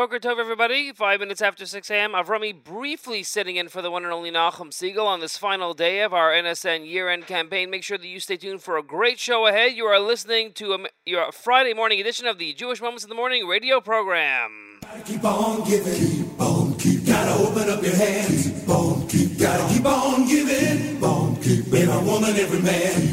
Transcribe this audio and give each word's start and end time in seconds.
Boker 0.00 0.18
Tov, 0.18 0.38
everybody. 0.38 0.92
Five 0.92 1.20
minutes 1.20 1.42
after 1.42 1.66
6 1.66 1.90
a.m. 1.90 2.12
Avrami 2.12 2.54
briefly 2.54 3.22
sitting 3.22 3.56
in 3.56 3.68
for 3.68 3.82
the 3.82 3.90
one 3.90 4.02
and 4.02 4.14
only 4.14 4.30
Nachum 4.30 4.70
Segal 4.70 5.04
on 5.04 5.20
this 5.20 5.36
final 5.36 5.74
day 5.74 6.00
of 6.00 6.14
our 6.14 6.30
NSN 6.30 6.88
year-end 6.88 7.26
campaign. 7.26 7.68
Make 7.68 7.82
sure 7.82 7.98
that 7.98 8.06
you 8.06 8.18
stay 8.18 8.38
tuned 8.38 8.62
for 8.62 8.78
a 8.78 8.82
great 8.82 9.18
show 9.18 9.46
ahead. 9.46 9.74
You 9.74 9.84
are 9.84 10.00
listening 10.00 10.54
to 10.54 10.72
a, 10.72 10.78
your 11.04 11.30
Friday 11.32 11.74
morning 11.74 12.00
edition 12.00 12.26
of 12.26 12.38
the 12.38 12.54
Jewish 12.54 12.80
Moments 12.80 13.04
in 13.04 13.10
the 13.10 13.14
Morning 13.14 13.46
radio 13.46 13.78
program. 13.78 14.78
Gotta 14.80 15.02
keep 15.02 15.22
on 15.22 15.68
giving. 15.68 15.92
Keep 15.92 16.40
on 16.40 16.74
keep. 16.78 17.04
Gotta 17.04 17.42
open 17.42 17.68
up 17.68 17.82
your 17.82 17.94
hands. 17.94 18.50
Keep 18.50 18.68
on 18.70 19.06
keep. 19.06 19.38
Gotta 19.38 19.74
keep 19.74 19.84
on 19.84 20.26
giving. 20.26 20.94
Keep 20.94 21.02
on 21.02 21.36
keep. 21.36 21.66
Every 21.74 22.10
woman, 22.10 22.36
every 22.36 22.62
man. 22.62 23.00
Keep 23.02 23.09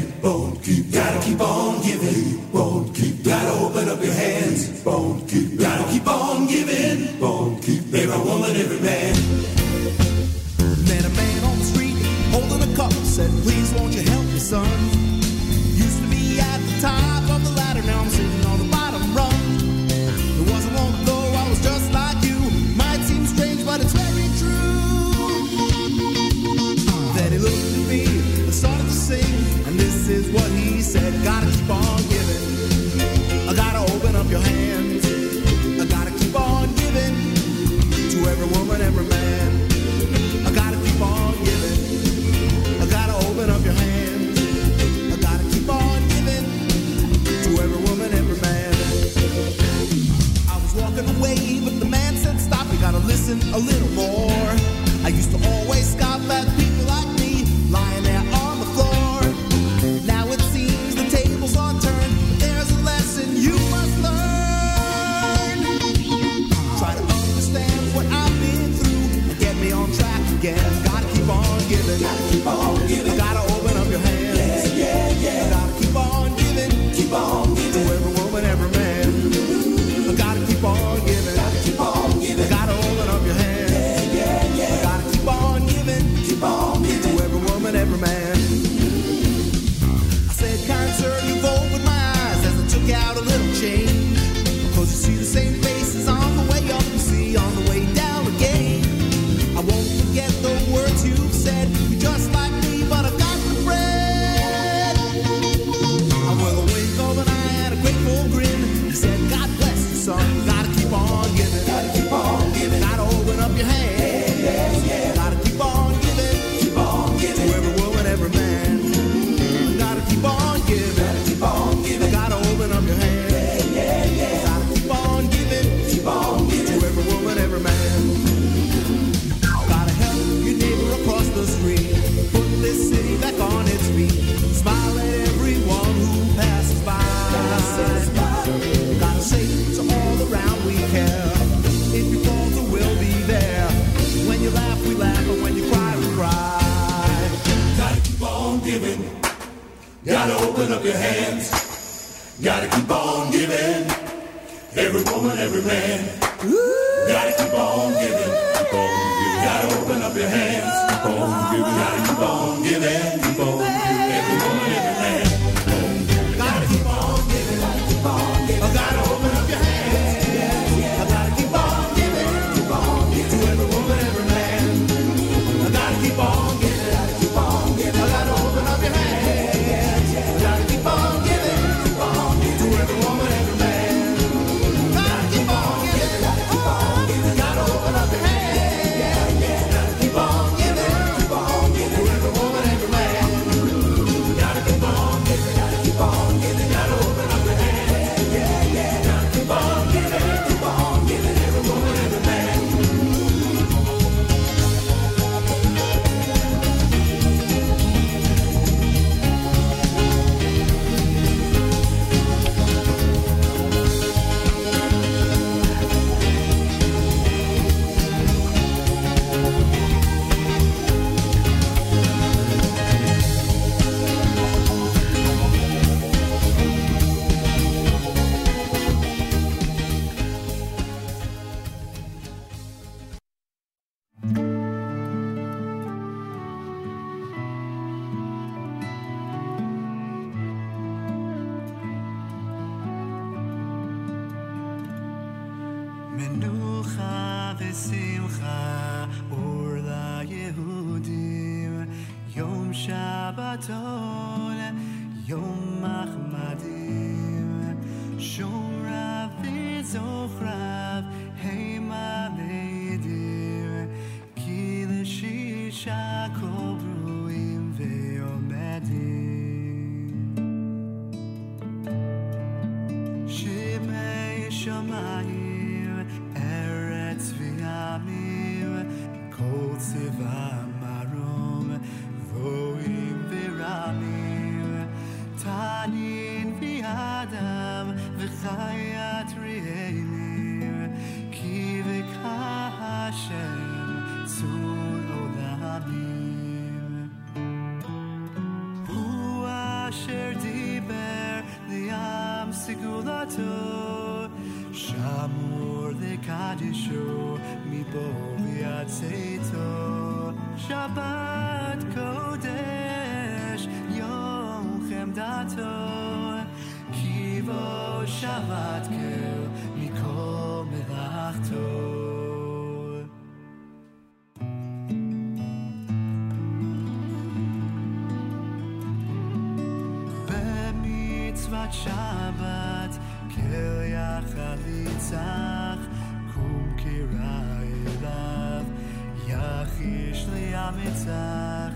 יחיש 340.67 340.67
לי 340.67 340.67
המצח 340.67 341.73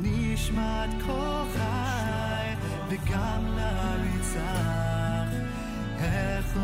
נשמת 0.00 0.90
כל 1.06 1.42
חי 1.54 2.54
וגם 2.88 3.46
לריצח 3.56 5.28
איכו 5.98 6.60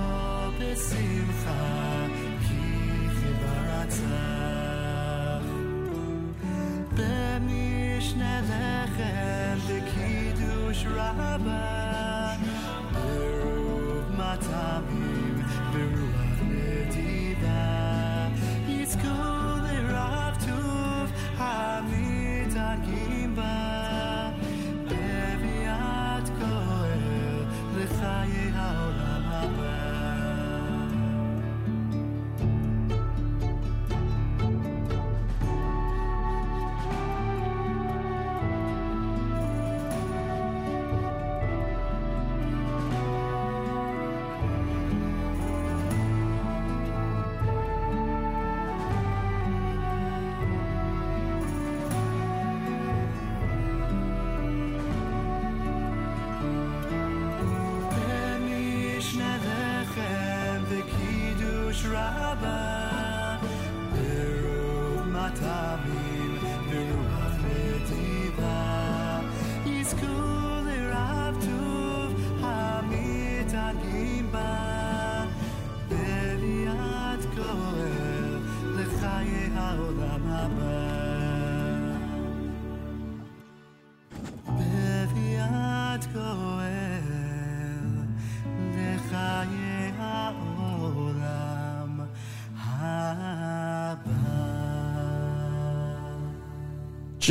בשמחה 0.61 2.07
כי 2.49 3.09
חיבה 3.21 3.83
רצח 3.83 5.45
במשנה 6.93 8.41
לחם 8.41 9.59
וקידוש 9.67 10.87
רבה 10.87 12.35
ברוב 12.93 14.05
מטעמים 14.13 15.43
ברוח 15.73 16.02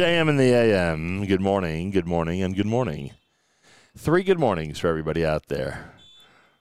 JM 0.03 0.29
in 0.29 0.37
the 0.37 0.53
AM. 0.53 1.27
Good 1.27 1.41
morning, 1.41 1.93
good 1.93 2.09
morning, 2.09 2.43
and 2.43 2.57
good 2.57 2.67
morning. 2.67 3.13
Three 3.97 4.25
good 4.25 4.41
mornings 4.41 4.81
for 4.81 4.89
everybody 4.89 5.25
out 5.25 5.47
there. 5.47 5.95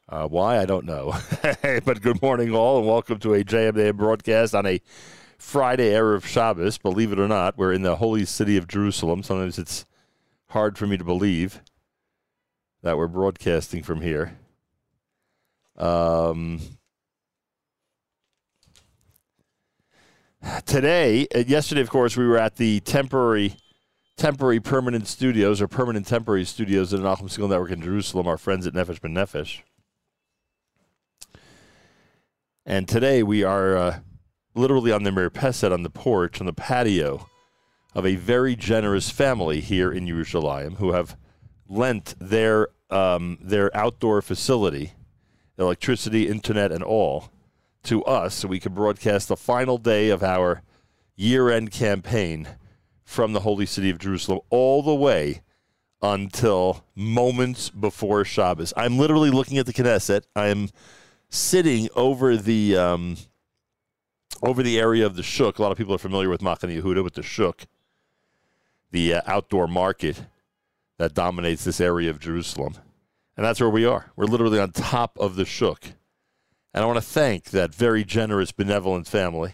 Uh, 0.08 0.28
why, 0.28 0.60
I 0.60 0.68
don't 0.68 0.86
know. 0.86 1.16
but 1.84 2.04
good 2.04 2.22
morning, 2.22 2.54
all, 2.54 2.78
and 2.78 2.88
welcome 2.88 3.18
to 3.18 3.34
a 3.34 3.44
JM 3.44 3.80
AM 3.80 3.98
broadcast 3.98 4.54
on 4.54 4.68
a 4.68 4.80
Friday 5.40 5.90
Erev 5.90 6.24
Shabbos. 6.24 6.78
Believe 6.78 7.12
it 7.12 7.18
or 7.18 7.28
not, 7.28 7.58
we're 7.58 7.74
in 7.74 7.82
the 7.82 7.96
holy 7.96 8.26
city 8.26 8.58
of 8.58 8.68
Jerusalem. 8.68 9.24
Sometimes 9.24 9.58
it's 9.58 9.88
hard 10.50 10.78
for 10.78 10.86
me 10.86 10.98
to 10.98 11.04
believe 11.04 11.64
that 12.84 12.96
we're 12.96 13.08
broadcasting 13.08 13.82
from 13.82 14.02
here. 14.02 14.38
Um, 15.78 16.60
today, 20.66 21.28
uh, 21.34 21.40
yesterday, 21.40 21.82
of 21.82 21.90
course, 21.90 22.18
we 22.18 22.26
were 22.26 22.38
at 22.38 22.56
the 22.56 22.80
temporary, 22.82 23.56
temporary 24.18 24.60
permanent 24.60 25.08
studios 25.08 25.62
or 25.62 25.68
permanent 25.68 26.08
temporary 26.08 26.46
studios 26.46 26.94
at 26.94 27.02
the 27.02 27.06
Nachum 27.06 27.24
Segal 27.24 27.50
Network 27.50 27.72
in 27.72 27.82
Jerusalem. 27.82 28.28
Our 28.28 28.38
friends 28.38 28.68
at 28.68 28.74
Nefesh 28.74 29.00
B'Nefesh. 29.00 29.62
And 32.66 32.88
today 32.88 33.24
we 33.24 33.44
are 33.44 33.76
uh, 33.76 34.00
literally 34.54 34.92
on 34.92 35.04
the 35.04 35.12
Mirpeset, 35.12 35.72
on 35.72 35.84
the 35.84 35.90
porch, 35.90 36.40
on 36.40 36.46
the 36.46 36.54
patio 36.54 37.28
of 37.94 38.06
a 38.06 38.16
very 38.16 38.56
generous 38.56 39.10
family 39.10 39.62
here 39.62 39.92
in 39.92 40.08
Jerusalem 40.08 40.76
who 40.76 40.94
have 40.94 41.18
lent 41.68 42.16
their 42.20 42.68
um, 42.90 43.38
their 43.42 43.76
outdoor 43.76 44.22
facility, 44.22 44.94
electricity, 45.58 46.28
internet, 46.28 46.72
and 46.72 46.84
all, 46.84 47.32
to 47.84 48.04
us 48.04 48.36
so 48.36 48.48
we 48.48 48.60
could 48.60 48.76
broadcast 48.76 49.28
the 49.28 49.36
final 49.36 49.78
day 49.78 50.10
of 50.10 50.24
our 50.24 50.62
year 51.16 51.50
end 51.50 51.72
campaign 51.72 52.48
from 53.04 53.34
the 53.34 53.42
holy 53.42 53.66
city 53.66 53.90
of 53.90 54.00
Jerusalem 54.00 54.40
all 54.50 54.82
the 54.82 54.96
way 54.96 55.42
until 56.02 56.86
moments 56.96 57.70
before 57.70 58.26
Shabbos. 58.26 58.74
I'm 58.76 58.98
literally 58.98 59.30
looking 59.30 59.58
at 59.58 59.66
the 59.66 59.74
Knesset. 59.74 60.24
I'm 60.36 60.70
sitting 61.30 61.90
over 61.96 62.38
the 62.38 62.78
um, 62.78 63.18
over 64.42 64.64
the 64.64 64.80
area 64.80 65.06
of 65.06 65.16
the 65.16 65.24
Shuk. 65.24 65.60
A 65.60 65.62
lot 65.62 65.72
of 65.72 65.78
people 65.78 65.94
are 65.94 66.00
familiar 66.00 66.30
with 66.30 66.42
Machane 66.42 66.82
Yehuda 66.82 67.04
with 67.04 67.14
the 67.14 67.24
Shuk, 67.24 67.68
the 68.92 69.16
uh, 69.16 69.22
outdoor 69.26 69.68
market 69.68 70.26
that 70.98 71.14
dominates 71.14 71.64
this 71.64 71.82
area 71.82 72.10
of 72.10 72.20
Jerusalem. 72.20 72.76
And 73.38 73.46
that's 73.46 73.60
where 73.60 73.70
we 73.70 73.86
are. 73.86 74.12
We're 74.16 74.26
literally 74.26 74.60
on 74.60 74.72
top 74.72 75.18
of 75.20 75.36
the 75.36 75.46
Shuk. 75.46 75.84
And 76.74 76.84
I 76.84 76.88
want 76.88 76.98
to 76.98 77.02
thank 77.02 77.52
that 77.52 77.76
very 77.76 78.04
generous, 78.04 78.52
benevolent 78.52 79.08
family 79.08 79.54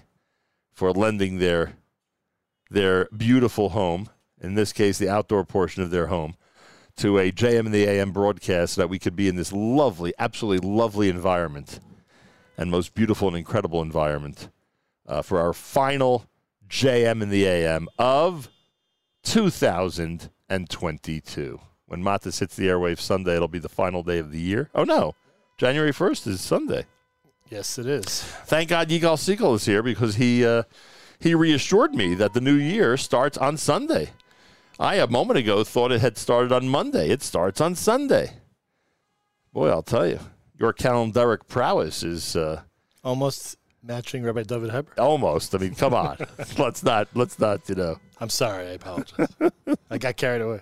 for 0.72 0.92
lending 0.92 1.40
their 1.40 1.74
their 2.70 3.08
beautiful 3.16 3.70
home, 3.70 4.10
in 4.42 4.56
this 4.56 4.74
case, 4.74 4.98
the 4.98 5.08
outdoor 5.10 5.46
portion 5.46 5.84
of 5.84 5.90
their 5.90 6.08
home, 6.08 6.36
to 6.98 7.18
a 7.18 7.32
JM 7.32 7.62
and 7.62 7.74
the 7.74 7.86
AM 7.86 8.12
broadcast 8.12 8.74
so 8.74 8.82
that 8.82 8.90
we 8.90 9.00
could 9.00 9.16
be 9.16 9.30
in 9.30 9.38
this 9.38 9.54
lovely, 9.54 10.14
absolutely 10.20 10.68
lovely 10.68 11.08
environment 11.10 11.80
and 12.58 12.70
most 12.70 12.94
beautiful 12.94 13.30
and 13.30 13.38
incredible 13.38 13.82
environment 13.82 14.50
uh, 15.08 15.22
for 15.22 15.40
our 15.40 15.54
final 15.54 16.26
JM 16.68 17.22
and 17.22 17.32
the 17.32 17.46
AM 17.46 17.88
of 17.98 18.50
2022. 19.24 21.60
When 21.86 22.04
Matas 22.04 22.40
hits 22.40 22.56
the 22.56 22.68
airwaves 22.68 23.00
Sunday, 23.00 23.36
it'll 23.36 23.48
be 23.48 23.60
the 23.60 23.70
final 23.70 24.04
day 24.04 24.18
of 24.18 24.32
the 24.32 24.42
year. 24.42 24.70
Oh, 24.76 24.84
no. 24.84 25.16
January 25.58 25.94
1st 25.94 26.28
is 26.28 26.42
Sunday. 26.42 26.86
Yes, 27.50 27.78
it 27.80 27.86
is. 27.86 28.22
Thank 28.46 28.70
God 28.70 28.90
Yigal 28.90 29.16
Segal 29.18 29.56
is 29.56 29.66
here 29.66 29.82
because 29.82 30.16
he 30.16 30.46
uh, 30.46 30.64
he 31.20 31.34
reassured 31.34 31.96
me 31.96 32.14
that 32.16 32.34
the 32.34 32.42
new 32.42 32.54
year 32.56 32.98
starts 32.98 33.38
on 33.38 33.58
Sunday. 33.58 34.12
I 34.80 34.96
a 34.96 35.08
moment 35.08 35.40
ago 35.40 35.64
thought 35.64 35.92
it 35.92 36.02
had 36.02 36.18
started 36.18 36.52
on 36.52 36.68
Monday. 36.68 37.10
It 37.10 37.24
starts 37.24 37.62
on 37.62 37.76
Sunday. 37.76 38.34
Boy, 39.54 39.70
I'll 39.70 39.82
tell 39.82 40.06
you, 40.08 40.20
your 40.60 40.74
calendaric 40.74 41.48
prowess 41.48 42.04
is 42.04 42.36
uh, 42.36 42.62
Almost 43.04 43.58
matching 43.82 44.24
Rabbi 44.24 44.44
David 44.44 44.72
Heber. 44.72 44.92
almost. 44.98 45.56
I 45.56 45.60
mean, 45.60 45.74
come 45.74 45.94
on, 45.94 46.18
let's 46.58 46.84
not 46.84 47.08
let's 47.16 47.40
not 47.40 47.68
you 47.70 47.76
know. 47.76 47.98
I'm 48.20 48.30
sorry. 48.30 48.68
I 48.68 48.72
apologize. 48.72 49.30
I 49.90 49.98
got 49.98 50.18
carried 50.18 50.42
away. 50.42 50.62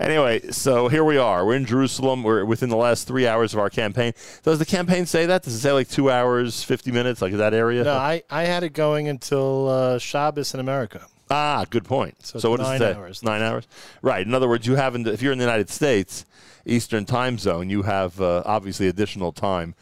Anyway, 0.00 0.40
so 0.50 0.88
here 0.88 1.04
we 1.04 1.16
are. 1.16 1.46
We're 1.46 1.54
in 1.56 1.64
Jerusalem. 1.66 2.22
We're 2.22 2.44
within 2.44 2.68
the 2.68 2.76
last 2.76 3.06
three 3.06 3.26
hours 3.26 3.54
of 3.54 3.60
our 3.60 3.70
campaign. 3.70 4.12
Does 4.42 4.58
the 4.58 4.66
campaign 4.66 5.06
say 5.06 5.26
that? 5.26 5.42
Does 5.44 5.54
it 5.54 5.58
say 5.60 5.72
like 5.72 5.88
two 5.88 6.10
hours, 6.10 6.64
50 6.64 6.90
minutes, 6.90 7.22
like 7.22 7.32
that 7.34 7.54
area? 7.54 7.84
No, 7.84 7.94
I, 7.94 8.22
I 8.28 8.44
had 8.44 8.64
it 8.64 8.70
going 8.72 9.08
until 9.08 9.68
uh, 9.68 9.98
Shabbos 9.98 10.52
in 10.52 10.60
America. 10.60 11.06
Ah, 11.30 11.64
good 11.70 11.84
point. 11.84 12.16
So, 12.24 12.38
So 12.38 12.50
what 12.50 12.60
it's 12.60 12.68
does 12.68 12.80
nine 12.80 12.88
it 12.90 12.94
say? 12.94 12.98
hours. 12.98 13.22
Nine 13.22 13.42
hours. 13.42 13.68
Right. 14.02 14.26
In 14.26 14.34
other 14.34 14.48
words, 14.48 14.66
you 14.66 14.74
haven't. 14.74 15.06
If 15.06 15.22
you're 15.22 15.32
in 15.32 15.38
the 15.38 15.44
United 15.44 15.70
States, 15.70 16.26
Eastern 16.66 17.04
Time 17.06 17.38
Zone, 17.38 17.70
you 17.70 17.82
have 17.82 18.20
uh, 18.20 18.42
obviously 18.44 18.88
additional 18.88 19.32
time 19.32 19.74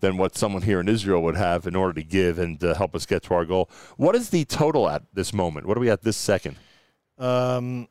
than 0.00 0.16
what 0.16 0.36
someone 0.36 0.62
here 0.62 0.78
in 0.78 0.88
Israel 0.88 1.22
would 1.22 1.36
have 1.36 1.66
in 1.66 1.74
order 1.74 1.92
to 1.94 2.02
give 2.02 2.38
and 2.38 2.62
uh, 2.62 2.74
help 2.74 2.94
us 2.94 3.04
get 3.06 3.22
to 3.24 3.34
our 3.34 3.44
goal. 3.44 3.68
What 3.96 4.14
is 4.14 4.30
the 4.30 4.44
total 4.44 4.88
at 4.88 5.02
this 5.12 5.32
moment? 5.32 5.66
What 5.66 5.76
are 5.76 5.80
we 5.80 5.90
at 5.90 6.02
this 6.02 6.16
second? 6.16 6.56
Um, 7.18 7.88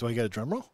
do 0.00 0.08
I 0.08 0.14
get 0.14 0.24
a 0.24 0.28
drum 0.28 0.50
roll? 0.50 0.66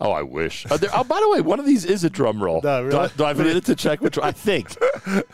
Oh, 0.00 0.10
I 0.12 0.22
wish. 0.22 0.64
There, 0.64 0.90
oh, 0.94 1.02
by 1.04 1.18
the 1.20 1.28
way, 1.28 1.40
one 1.40 1.58
of 1.58 1.66
these 1.66 1.84
is 1.84 2.04
a 2.04 2.10
drum 2.10 2.42
roll. 2.42 2.60
No, 2.62 2.88
do, 2.90 2.96
I, 2.96 3.00
really? 3.00 3.12
do 3.16 3.24
I 3.24 3.28
have 3.28 3.40
a 3.40 3.44
minute 3.44 3.64
to 3.66 3.74
check 3.74 4.00
which? 4.00 4.18
I 4.18 4.32
think. 4.32 4.76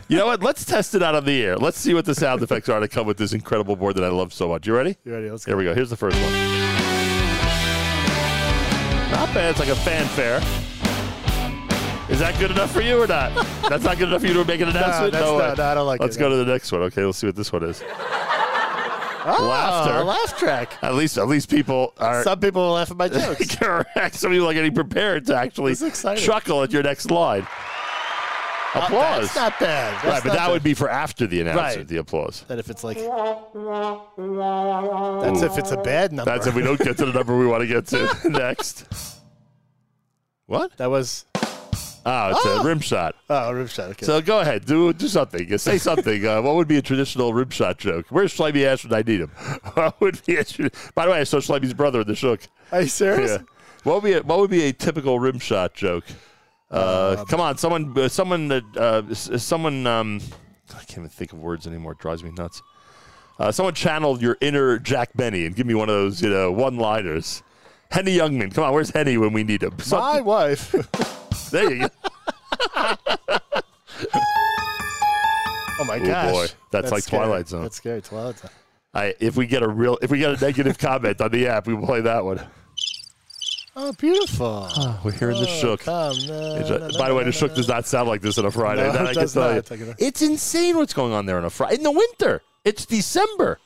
You 0.07 0.19
know 0.19 0.27
what? 0.27 0.43
Let's 0.43 0.65
test 0.65 0.95
it 0.95 1.03
out 1.03 1.15
on 1.17 1.25
the 1.25 1.43
air. 1.43 1.57
Let's 1.57 1.79
see 1.81 1.95
what 1.95 2.05
the 2.05 2.15
sound 2.15 2.43
effects 2.43 2.69
are 2.69 2.79
to 2.79 2.87
come 2.87 3.07
with 3.07 3.17
this 3.17 3.33
incredible 3.33 3.75
board 3.75 3.97
that 3.97 4.05
I 4.05 4.09
love 4.09 4.33
so 4.33 4.49
much. 4.49 4.67
You 4.67 4.77
ready? 4.77 4.97
You 5.05 5.13
ready? 5.13 5.31
Let's 5.31 5.45
Here 5.47 5.57
we 5.57 5.65
go. 5.65 5.75
Here's 5.75 5.91
the 5.91 5.97
first 5.97 6.17
one. 6.17 6.31
Not 9.11 9.33
bad. 9.35 9.51
It's 9.51 9.59
like 9.59 9.71
a 9.71 9.75
fanfare. 9.77 10.37
Is 12.11 12.21
that 12.21 12.39
good 12.39 12.51
enough 12.51 12.71
for 12.71 12.83
you 12.83 13.03
or 13.03 13.07
not? 13.07 13.33
That's 13.69 13.83
not 13.83 13.99
good 13.99 14.09
enough 14.09 14.21
for 14.21 14.27
you 14.29 14.35
to 14.35 14.45
make 14.45 14.61
an 14.61 14.69
announcement? 14.69 15.13
that's 15.13 15.25
way. 15.25 15.39
not- 15.39 15.57
no, 15.59 15.65
I 15.65 15.75
don't 15.75 15.87
like 15.87 16.01
Let's 16.01 16.17
it, 16.17 16.21
go 16.21 16.29
no. 16.29 16.37
to 16.39 16.45
the 16.45 16.53
next 16.53 16.71
one. 16.71 16.83
Okay, 16.83 17.03
let's 17.05 17.19
see 17.19 17.27
what 17.27 17.35
this 17.35 17.51
one 17.51 17.65
is. 17.65 17.83
Oh, 19.27 19.47
Laughter. 19.49 19.95
a 19.99 20.05
laugh 20.05 20.37
track. 20.39 20.77
At 20.83 20.95
least, 20.95 21.17
at 21.19 21.29
least 21.29 21.49
people 21.49 21.95
are 21.99 22.23
Some 22.25 22.41
people 22.41 22.63
will 22.63 22.73
laugh 22.75 22.91
at 22.91 22.97
my 22.97 23.09
jokes. 23.09 23.57
correct. 23.57 24.17
Some 24.17 24.33
people 24.33 24.49
are 24.51 24.55
getting 24.55 24.75
prepared 24.75 25.27
to 25.27 25.37
actually 25.37 25.75
chuckle 26.17 26.63
at 26.63 26.73
your 26.73 26.83
next 26.83 27.11
line. 27.11 27.47
Applause. 28.75 29.23
That's 29.33 29.37
not 29.37 29.59
bad. 29.61 29.95
That's 29.95 30.05
right, 30.05 30.23
but 30.25 30.31
that 30.33 30.47
bad. 30.47 30.51
would 30.51 30.65
be 30.65 30.75
for 30.75 30.91
after 30.91 31.29
the 31.29 31.41
announcement, 31.43 31.77
Right. 31.77 31.87
the 31.89 31.99
applause. 31.99 32.45
That 32.49 32.59
if 32.59 32.69
it's 32.71 32.83
like. 32.83 32.97
That's 32.97 33.07
if 35.43 35.59
it's 35.59 35.71
a 35.71 35.77
bad 35.77 36.13
number. 36.13 36.29
That's 36.31 36.49
if 36.49 36.55
we 36.57 36.63
don't 36.63 36.81
get 36.81 36.97
to 36.99 37.07
the 37.07 37.13
number 37.13 37.39
we 37.39 37.47
want 37.47 37.61
to 37.63 37.69
get 37.69 37.87
to 37.89 38.09
next. 38.29 38.85
What? 40.47 40.77
That 40.79 40.91
was. 40.91 41.25
Oh, 42.07 42.31
it's 42.31 42.45
a 42.45 42.63
rim 42.63 42.81
shot. 42.81 43.17
Oh, 43.31 43.53
rim 43.53 43.67
shot. 43.67 43.91
Okay. 43.91 44.05
So 44.05 44.21
go 44.21 44.41
ahead, 44.41 44.67
do 44.67 44.93
do 44.93 45.09
something. 45.09 45.57
Say 45.59 45.79
something. 45.89 46.27
Uh, 46.27 46.43
what 46.43 46.57
would 46.57 46.69
be 46.69 46.77
a 46.77 46.83
traditional 46.83 47.33
rim 47.33 47.51
shot 47.51 47.79
joke? 47.79 48.07
Where's 48.11 48.35
Shlomi 48.37 48.85
when 48.85 48.93
I 48.99 49.03
need 49.03 49.21
him. 49.21 49.31
What 49.75 50.01
would 50.01 50.25
be 50.27 50.37
a, 50.37 50.45
by 50.95 51.07
the 51.07 51.13
way, 51.13 51.21
I 51.21 51.25
saw 51.25 51.39
Shlomi's 51.39 51.75
brother 51.75 52.03
in 52.03 52.07
the 52.07 52.15
shuk. 52.15 52.41
Are 52.73 52.83
you 52.83 52.89
serious? 52.89 53.31
Yeah. 53.31 53.39
What 53.85 54.03
would 54.03 54.09
be 54.09 54.13
a, 54.15 54.23
what 54.23 54.39
would 54.39 54.51
be 54.51 54.65
a 54.65 54.73
typical 54.73 55.19
rim 55.19 55.39
shot 55.39 55.75
joke? 55.75 56.05
Uh, 56.71 57.25
come 57.27 57.41
on, 57.41 57.57
someone, 57.57 57.97
uh, 57.97 58.09
someone, 58.09 58.51
uh, 58.51 58.61
uh, 58.77 59.15
someone. 59.15 59.87
Um, 59.87 60.21
I 60.71 60.79
can't 60.79 60.99
even 60.99 61.09
think 61.09 61.33
of 61.33 61.39
words 61.39 61.67
anymore. 61.67 61.93
It 61.93 61.99
drives 61.99 62.25
me 62.25 62.31
nuts. 62.33 62.63
Uh, 63.39 63.51
someone 63.53 63.75
channel 63.75 64.21
your 64.21 64.37
inner 64.41 64.79
Jack 64.79 65.11
Benny 65.15 65.45
and 65.47 65.55
give 65.55 65.67
me 65.67 65.75
one 65.75 65.89
of 65.89 65.95
those, 65.95 66.23
you 66.23 66.31
know, 66.31 66.53
one-liners. 66.53 67.43
Henny 67.91 68.17
Youngman, 68.17 68.55
come 68.55 68.65
on, 68.65 68.73
where's 68.73 68.91
Henny 68.91 69.19
when 69.19 69.33
we 69.33 69.45
need 69.45 69.63
him? 69.63 69.77
My 69.91 70.21
wife. 70.21 70.75
there 71.51 71.73
you 71.73 71.89
go. 71.89 73.39
Oh 75.77 75.85
my 75.85 75.97
Oh, 75.99 76.05
gosh. 76.07 76.33
boy. 76.33 76.47
That's 76.71 76.93
like 76.93 77.03
scary. 77.03 77.25
Twilight 77.25 77.49
Zone. 77.49 77.63
That's 77.63 77.77
scary. 77.77 78.01
Twilight 78.01 78.39
Zone. 78.39 78.51
I, 78.95 79.15
if 79.19 79.37
we 79.37 79.47
get 79.47 79.63
a 79.65 79.69
real, 79.69 79.99
if 80.01 80.11
we 80.11 80.19
get 80.19 80.41
a 80.41 80.45
negative 80.45 80.79
comment 80.79 81.21
on 81.21 81.33
the 81.33 81.49
app, 81.49 81.67
we 81.67 81.75
will 81.75 81.85
play 81.87 82.01
that 82.03 82.25
one. 82.25 82.41
Oh, 83.75 83.93
beautiful. 83.95 84.69
We're 85.05 85.11
hearing 85.11 85.41
the 85.41 85.49
Oh, 85.49 85.61
shuk. 85.61 85.81
Come, 85.81 86.17
no, 86.29 86.57
It's 86.57 86.71
no, 86.71 86.77
a- 86.77 86.79
no, 86.93 86.99
by 86.99 87.09
the 87.09 87.15
way, 87.17 87.23
no, 87.23 87.27
the 87.27 87.33
shuk 87.33 87.51
no, 87.51 87.57
does 87.57 87.67
not 87.67 87.87
sound 87.87 88.09
like 88.09 88.21
this 88.21 88.39
on 88.39 88.45
a 88.45 88.53
Friday. 88.53 88.87
No, 88.87 88.93
that 88.93 89.01
it 89.03 89.09
I 89.09 89.13
can 89.15 89.23
does 89.23 89.35
tell 89.35 89.49
not. 89.49 89.57
It's 89.59 89.71
like 89.73 89.81
a- 89.81 89.95
It's 89.99 90.23
insane 90.23 90.77
what's 90.77 90.95
going 90.95 91.13
on 91.13 91.27
there 91.27 91.39
on 91.39 91.45
a 91.45 91.51
Friday 91.51 91.75
in 91.79 91.83
the 91.83 91.91
winter. 91.91 92.41
It's 92.65 92.87
December. 92.87 93.59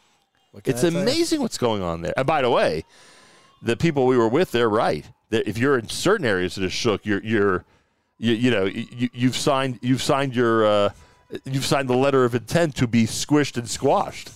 What 0.53 0.65
can 0.65 0.73
It's 0.73 0.83
I 0.85 0.89
tell 0.89 0.97
you? 0.97 1.03
amazing 1.03 1.43
what's 1.43 1.59
going 1.59 1.83
on 1.83 2.01
there. 2.01 2.15
And 2.17 2.27
by 2.27 2.41
the 2.41 2.49
way, 2.51 2.85
the 3.61 3.77
people 3.77 4.07
we 4.07 4.17
were 4.17 4.29
with, 4.29 4.51
they're 4.51 4.71
right. 4.71 5.05
That 5.31 5.49
if 5.49 5.59
you're 5.59 5.79
in 5.79 5.89
certain 5.89 6.25
areas 6.27 6.55
that 6.55 6.65
are 6.65 6.71
shuk, 6.71 7.05
you're 7.05 7.23
you're 7.23 7.65
you, 8.19 8.33
you 8.33 8.51
know 8.51 8.65
you, 8.65 9.09
you've 9.13 9.37
signed 9.37 9.79
you've 9.83 10.03
signed 10.03 10.35
your 10.35 10.67
uh, 10.67 10.91
you've 11.45 11.67
signed 11.67 11.89
the 11.89 11.97
letter 11.97 12.25
of 12.25 12.35
intent 12.35 12.75
to 12.77 12.87
be 12.87 13.05
squished 13.05 13.57
and 13.57 13.69
squashed. 13.69 14.31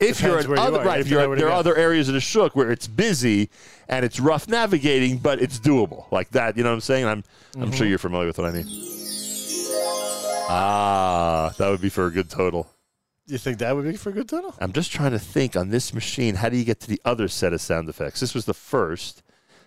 If 0.00 0.18
Depends 0.18 0.46
you're 0.46 0.54
in 0.54 0.58
other. 0.60 0.80
You 0.80 0.84
right, 0.84 1.00
if 1.00 1.08
you're 1.08 1.36
there 1.36 1.48
are 1.48 1.52
other 1.52 1.76
areas 1.76 2.08
that 2.08 2.16
are 2.16 2.20
shuk 2.20 2.54
where 2.56 2.70
it's 2.70 2.86
busy 2.88 3.48
and 3.88 4.04
it's 4.04 4.18
rough 4.20 4.48
navigating, 4.48 5.18
but 5.18 5.40
it's 5.40 5.58
doable 5.58 6.10
like 6.12 6.30
that. 6.30 6.56
You 6.56 6.62
know 6.64 6.70
what 6.70 6.74
I'm 6.74 6.80
saying? 6.80 7.04
I'm 7.06 7.24
I'm 7.56 7.62
Mm-hmm. 7.62 7.70
sure 7.72 7.86
you're 7.86 7.98
familiar 7.98 8.26
with 8.26 8.38
what 8.38 8.48
I 8.48 8.52
mean. 8.52 8.66
Ah, 10.48 11.54
that 11.56 11.68
would 11.70 11.80
be 11.80 11.88
for 11.88 12.06
a 12.06 12.10
good 12.10 12.28
total. 12.28 12.68
You 13.26 13.38
think 13.38 13.58
that 13.58 13.74
would 13.74 13.84
be 13.86 13.96
for 13.96 14.10
a 14.10 14.12
good 14.12 14.28
total? 14.28 14.54
I'm 14.58 14.72
just 14.72 14.92
trying 14.92 15.12
to 15.12 15.18
think 15.18 15.56
on 15.56 15.70
this 15.70 15.94
machine, 15.94 16.34
how 16.34 16.50
do 16.50 16.56
you 16.58 16.64
get 16.64 16.80
to 16.80 16.88
the 16.88 17.00
other 17.04 17.28
set 17.28 17.52
of 17.54 17.60
sound 17.62 17.88
effects? 17.88 18.20
This 18.20 18.34
was 18.34 18.44
the 18.44 18.52
first. 18.52 19.22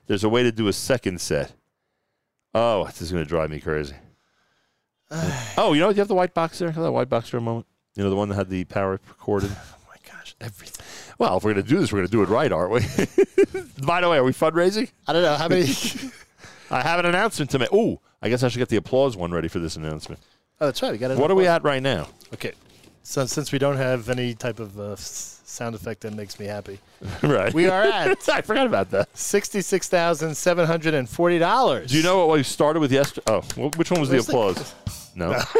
There's 0.07 0.23
a 0.23 0.29
way 0.29 0.43
to 0.43 0.51
do 0.51 0.67
a 0.67 0.73
second 0.73 1.21
set. 1.21 1.53
Oh, 2.53 2.85
this 2.85 3.01
is 3.01 3.11
going 3.11 3.23
to 3.23 3.29
drive 3.29 3.49
me 3.49 3.59
crazy. 3.59 3.95
oh, 5.57 5.73
you 5.73 5.79
know, 5.79 5.89
do 5.89 5.95
you 5.95 6.01
have 6.01 6.07
the 6.07 6.15
white 6.15 6.33
box 6.33 6.59
there? 6.59 6.71
Have 6.71 6.83
that 6.83 6.91
white 6.91 7.09
box 7.09 7.29
for 7.29 7.37
a 7.37 7.41
moment. 7.41 7.67
You 7.95 8.03
know, 8.03 8.09
the 8.09 8.15
one 8.15 8.29
that 8.29 8.35
had 8.35 8.49
the 8.49 8.63
power 8.65 8.99
recorded. 9.07 9.51
Oh 9.59 9.89
my 9.89 10.13
gosh, 10.13 10.35
everything. 10.41 10.85
Well, 11.17 11.37
if 11.37 11.43
we're 11.43 11.53
going 11.53 11.63
to 11.65 11.69
do 11.69 11.79
this, 11.79 11.91
we're 11.91 11.99
going 11.99 12.07
to 12.07 12.11
do 12.11 12.23
it 12.23 12.29
right, 12.29 12.51
aren't 12.51 12.71
we? 12.71 12.79
By 13.85 14.01
the 14.01 14.09
way, 14.09 14.17
are 14.17 14.23
we 14.23 14.31
fundraising? 14.31 14.89
I 15.07 15.13
don't 15.13 15.21
know 15.21 15.35
how 15.35 15.47
many. 15.47 15.63
I 16.71 16.81
have 16.81 16.99
an 16.99 17.05
announcement 17.05 17.51
to 17.51 17.59
make. 17.59 17.69
Oh, 17.71 17.99
I 18.21 18.29
guess 18.29 18.43
I 18.43 18.49
should 18.49 18.59
get 18.59 18.69
the 18.69 18.75
applause 18.77 19.17
one 19.17 19.31
ready 19.31 19.47
for 19.47 19.59
this 19.59 19.75
announcement. 19.75 20.21
oh, 20.61 20.65
that's 20.65 20.81
right. 20.81 20.91
We 20.91 20.97
got 20.97 21.11
it. 21.11 21.17
What 21.17 21.31
are 21.31 21.35
we 21.35 21.47
at 21.47 21.63
right 21.63 21.81
now? 21.81 22.07
Okay. 22.33 22.53
So 23.03 23.25
since 23.25 23.51
we 23.51 23.59
don't 23.59 23.77
have 23.77 24.09
any 24.09 24.33
type 24.33 24.59
of 24.59 24.79
uh, 24.79 24.95
sound 25.57 25.75
effect 25.75 26.01
that 26.01 26.13
makes 26.13 26.39
me 26.39 26.45
happy, 26.45 26.79
right. 27.23 27.53
we 27.53 27.67
are 27.67 27.81
at 27.83 28.29
I 28.29 28.41
forgot 28.41 28.67
about 28.67 28.91
that. 28.91 29.09
sixty-six 29.17 29.89
thousand 29.89 30.35
seven 30.35 30.65
hundred 30.65 30.93
and 30.93 31.09
forty 31.09 31.39
dollars. 31.39 31.91
Do 31.91 31.97
you 31.97 32.03
know 32.03 32.25
what 32.25 32.37
we 32.37 32.43
started 32.43 32.79
with 32.79 32.91
yesterday? 32.91 33.23
Oh, 33.27 33.41
wh- 33.55 33.77
which 33.77 33.91
one 33.91 33.99
was 33.99 34.09
the 34.09 34.15
Where's 34.15 34.27
the- 34.27 34.31
applause? 34.31 34.75
No. 35.15 35.41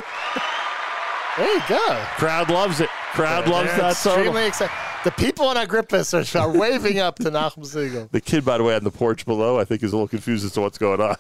There 1.38 1.53
you 1.53 1.62
go. 1.69 2.03
Crowd 2.15 2.49
loves 2.49 2.79
it. 2.81 2.89
Crowd 3.13 3.47
loves 3.47 3.69
that 3.77 3.95
song. 3.95 4.13
extremely 4.15 4.47
excited. 4.47 4.73
The 5.03 5.12
people 5.12 5.51
in 5.51 5.67
grip 5.67 5.93
are, 5.93 6.03
are 6.36 6.57
waving 6.57 6.97
up 6.97 7.17
to 7.17 7.25
Nachum 7.25 7.60
Segal. 7.63 8.10
The 8.10 8.19
kid, 8.19 8.43
by 8.43 8.57
the 8.57 8.63
way, 8.63 8.75
on 8.75 8.83
the 8.83 8.89
porch 8.89 9.23
below, 9.23 9.60
I 9.60 9.63
think 9.63 9.83
is 9.83 9.93
a 9.93 9.95
little 9.95 10.07
confused 10.07 10.43
as 10.45 10.53
to 10.53 10.62
what's 10.62 10.79
going 10.79 10.99
on. 10.99 11.15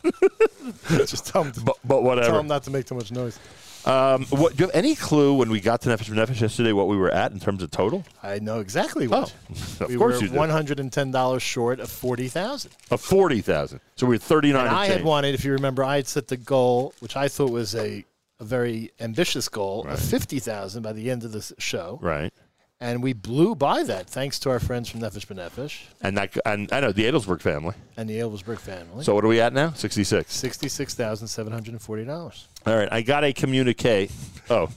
Just 1.05 1.27
tell 1.27 1.43
them, 1.43 1.53
to, 1.53 1.61
but, 1.61 1.77
but 1.83 2.01
tell 2.15 2.39
him 2.39 2.47
not 2.47 2.63
to 2.63 2.71
make 2.71 2.87
too 2.87 2.95
much 2.95 3.11
noise. 3.11 3.37
Um, 3.85 4.25
what, 4.25 4.55
do 4.55 4.63
you 4.63 4.67
have 4.67 4.75
any 4.75 4.95
clue 4.95 5.33
when 5.33 5.49
we 5.49 5.61
got 5.61 5.81
to 5.81 5.89
Nefesh 5.89 6.09
Nefesh 6.13 6.41
yesterday 6.41 6.73
what 6.73 6.87
we 6.87 6.97
were 6.97 7.09
at 7.11 7.31
in 7.31 7.39
terms 7.39 7.63
of 7.63 7.71
total? 7.71 8.03
I 8.21 8.39
know 8.39 8.59
exactly 8.59 9.05
Oh, 9.07 9.21
what. 9.21 9.33
of 9.81 9.89
we 9.89 9.95
course 9.95 10.15
were 10.17 10.23
you 10.23 10.27
did. 10.29 10.37
one 10.37 10.49
hundred 10.49 10.79
and 10.79 10.91
ten 10.91 11.11
dollars 11.11 11.41
short 11.43 11.79
of 11.79 11.89
forty 11.89 12.27
thousand. 12.27 12.71
Of 12.91 12.99
forty 13.01 13.41
thousand. 13.41 13.79
So 13.95 14.05
we 14.07 14.15
were 14.15 14.19
thirty 14.19 14.51
nine. 14.51 14.67
I 14.67 14.87
had 14.87 15.03
wanted, 15.03 15.35
if 15.35 15.45
you 15.45 15.53
remember, 15.53 15.83
I 15.83 15.97
had 15.97 16.07
set 16.07 16.27
the 16.27 16.37
goal, 16.37 16.93
which 16.99 17.15
I 17.15 17.27
thought 17.29 17.51
was 17.51 17.75
a, 17.75 18.03
a 18.39 18.43
very 18.43 18.91
ambitious 18.99 19.47
goal, 19.47 19.85
of 19.87 19.99
fifty 19.99 20.39
thousand 20.39 20.83
by 20.83 20.91
the 20.93 21.09
end 21.09 21.23
of 21.23 21.31
the 21.31 21.53
show, 21.57 21.99
Right. 22.01 22.33
And 22.79 23.01
we 23.01 23.13
blew 23.13 23.55
by 23.55 23.83
that 23.83 24.07
thanks 24.07 24.37
to 24.39 24.49
our 24.49 24.59
friends 24.59 24.89
from 24.89 25.01
Nefesh 25.01 25.25
B'Nefesh 25.25 25.81
And 26.01 26.17
that, 26.17 26.37
and 26.45 26.71
I 26.71 26.79
know 26.79 26.91
the 26.91 27.03
Adelsberg 27.05 27.41
family. 27.41 27.73
and 27.97 28.09
the 28.09 28.19
Elversberg 28.19 28.59
family. 28.59 29.03
So 29.03 29.15
what 29.15 29.23
are 29.23 29.27
we 29.27 29.41
at 29.41 29.53
now? 29.53 29.71
Sixty 29.71 30.03
six. 30.03 30.33
sixty-six 30.33 30.93
thousand 30.93 31.27
seven 31.27 31.51
hundred 31.53 31.71
and 31.71 31.81
forty 31.81 32.05
dollars. 32.05 32.47
All 32.65 32.75
right. 32.75 32.89
I 32.91 33.01
got 33.01 33.23
a 33.23 33.33
communique. 33.33 34.09
Oh. 34.49 34.69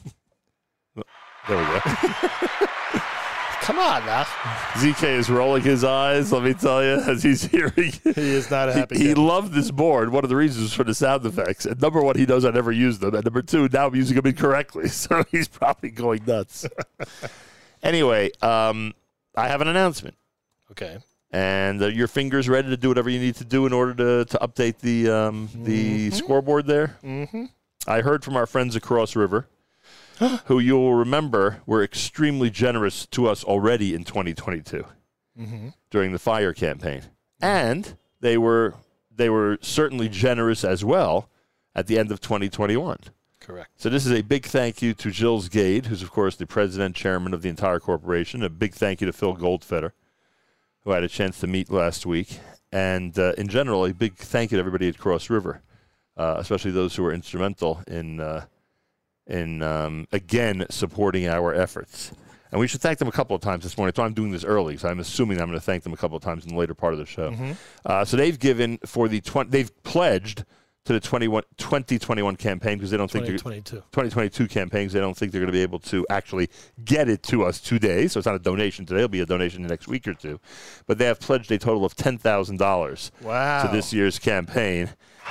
There 1.49 1.57
we 1.59 1.65
go. 1.65 1.81
Come 3.63 3.79
on, 3.79 4.05
now. 4.07 4.25
ZK 4.75 5.05
is 5.19 5.31
rolling 5.31 5.63
his 5.63 5.85
eyes, 5.85 6.33
let 6.33 6.43
me 6.43 6.55
tell 6.55 6.83
you, 6.83 6.95
as 6.95 7.23
he's 7.23 7.43
hearing. 7.45 7.93
He 8.03 8.11
is 8.17 8.51
not 8.51 8.69
happy. 8.71 8.99
He, 8.99 9.09
he 9.09 9.15
loved 9.15 9.53
this 9.53 9.71
board. 9.71 10.11
One 10.11 10.25
of 10.25 10.31
the 10.31 10.35
reasons 10.37 10.73
for 10.73 10.83
the 10.83 10.95
sound 10.95 11.25
effects. 11.27 11.67
And 11.67 11.81
number 11.81 12.01
one, 12.03 12.17
he 12.17 12.27
knows 12.27 12.45
I 12.45 12.51
never 12.51 12.73
used 12.73 13.01
them. 13.01 13.15
And 13.15 13.23
number 13.25 13.43
two, 13.43 13.69
now 13.73 13.87
I'm 13.87 13.95
using 13.95 14.17
them 14.17 14.27
incorrectly. 14.27 14.89
So 14.89 15.25
he's 15.31 15.47
probably 15.47 15.91
going 15.91 16.25
nuts. 16.27 16.67
Anyway, 17.83 18.31
um, 18.43 18.95
I 19.35 19.49
have 19.49 19.61
an 19.61 19.69
announcement. 19.69 20.17
okay. 20.71 20.99
And 21.33 21.81
uh, 21.81 21.87
your 21.87 22.09
fingers 22.09 22.49
ready 22.49 22.69
to 22.71 22.77
do 22.77 22.89
whatever 22.89 23.09
you 23.09 23.21
need 23.21 23.37
to 23.37 23.45
do 23.45 23.65
in 23.65 23.73
order 23.73 23.95
to, 23.95 24.25
to 24.31 24.39
update 24.39 24.79
the 24.79 25.09
um, 25.09 25.49
the 25.55 26.11
scoreboard 26.11 26.67
there. 26.67 26.99
Mm-hmm. 27.05 27.45
I 27.87 28.01
heard 28.01 28.25
from 28.25 28.37
our 28.37 28.47
friends 28.47 28.75
across 28.75 29.15
river, 29.15 29.47
who 30.47 30.59
you 30.59 30.75
will 30.75 30.95
remember 30.95 31.63
were 31.67 31.85
extremely 31.85 32.51
generous 32.51 33.07
to 33.07 33.29
us 33.29 33.45
already 33.45 33.95
in 33.95 34.03
2022 34.03 34.85
during 35.91 36.13
the 36.13 36.19
fire 36.19 36.53
campaign, 36.53 37.03
and 37.41 37.97
they 38.21 38.37
were 38.37 38.75
they 39.15 39.31
were 39.31 39.57
certainly 39.63 40.09
generous 40.09 40.65
as 40.65 40.85
well 40.85 41.29
at 41.77 41.87
the 41.87 41.97
end 41.97 42.11
of 42.11 42.21
2021. 42.21 42.99
Correct. 43.41 43.71
So 43.77 43.89
this 43.89 44.05
is 44.07 44.13
a 44.13 44.23
big 44.23 44.45
thank 44.47 44.83
you 44.83 44.93
to 44.95 45.11
Gilles 45.11 45.49
Gade, 45.49 45.87
who's 45.87 46.03
of 46.03 46.11
course 46.11 46.37
the 46.37 46.47
president 46.47 46.95
chairman 46.95 47.33
of 47.35 47.43
the 47.43 47.49
entire 47.49 47.81
corporation. 47.81 48.43
A 48.43 48.49
big 48.51 48.75
thank 48.75 49.01
you 49.01 49.07
to 49.07 49.13
Phil 49.13 49.35
Goldfeder, 49.37 49.93
who 50.85 50.93
I 50.93 50.97
had 50.97 51.05
a 51.05 51.09
chance 51.09 51.41
to 51.41 51.47
meet 51.47 51.71
last 51.71 52.05
week. 52.07 52.39
and 52.73 53.19
uh, 53.19 53.33
in 53.39 53.49
general, 53.49 53.85
a 53.87 53.95
big 53.95 54.15
thank 54.17 54.53
you 54.53 54.57
to 54.57 54.61
everybody 54.61 54.89
at 54.89 54.99
Cross 54.99 55.31
River, 55.31 55.63
uh, 56.17 56.37
especially 56.39 56.71
those 56.71 56.95
who 56.95 57.03
were 57.03 57.13
instrumental 57.13 57.83
in 57.89 58.21
uh, 58.21 58.45
in 59.27 59.63
um, 59.63 60.07
again 60.13 60.67
supporting 60.71 61.27
our 61.27 61.55
efforts. 61.55 62.13
And 62.53 62.59
we 62.61 62.67
should 62.67 62.81
thank 62.81 62.99
them 62.99 63.07
a 63.07 63.13
couple 63.13 63.37
of 63.37 63.43
times 63.43 63.63
this 63.63 63.79
morning. 63.79 63.95
So 63.95 64.03
I'm 64.03 64.13
doing 64.13 64.33
this 64.33 64.45
early, 64.45 64.77
so 64.77 64.89
I'm 64.89 64.99
assuming 64.99 65.41
I'm 65.41 65.47
going 65.47 65.59
to 65.59 65.65
thank 65.65 65.85
them 65.85 65.93
a 65.93 65.97
couple 65.97 66.17
of 66.17 66.23
times 66.23 66.45
in 66.45 66.51
the 66.51 66.59
later 66.59 66.75
part 66.75 66.93
of 66.93 66.99
the 66.99 67.07
show. 67.07 67.33
Uh, 67.87 68.05
so 68.05 68.17
they've 68.17 68.39
given 68.39 68.79
for 68.85 69.07
the 69.09 69.21
20, 69.21 69.51
they've 69.51 69.83
pledged 69.85 70.45
to 70.87 70.95
the 70.95 71.01
21, 71.01 71.43
2021 71.59 72.37
campaign 72.37 72.79
because 72.79 72.91
they 72.91 72.97
don't 72.97 73.11
think 73.11 73.27
they're 73.27 73.35
2022. 73.37 73.77
2022 73.93 74.49
campaigns. 74.49 74.93
They 74.95 75.01
don't 75.01 75.15
think 75.17 75.31
they're 75.31 75.41
going 75.41 75.53
to 75.53 75.53
be 75.53 75.63
able 75.63 75.79
to 75.81 76.07
actually 76.09 76.49
get 76.85 77.09
it 77.09 77.23
to 77.25 77.45
us 77.45 77.61
today. 77.61 78.09
So 78.09 78.19
it's 78.19 78.27
not 78.27 78.35
a 78.35 78.39
donation 78.39 78.87
today. 78.87 79.01
It'll 79.01 79.09
be 79.09 79.21
a 79.21 79.27
donation 79.27 79.63
the 79.63 79.69
next 79.69 79.89
week 79.89 80.09
or 80.09 80.15
two. 80.15 80.41
But 80.87 80.97
they 80.99 81.05
have 81.05 81.21
pledged 81.21 81.53
a 81.53 81.59
total 81.59 81.85
of 81.85 81.95
ten 81.97 82.17
thousand 82.19 82.57
dollars 82.59 83.13
Wow. 83.23 83.63
to 83.67 83.69
this 83.77 83.93
year's 83.93 84.19
campaign. 84.19 84.91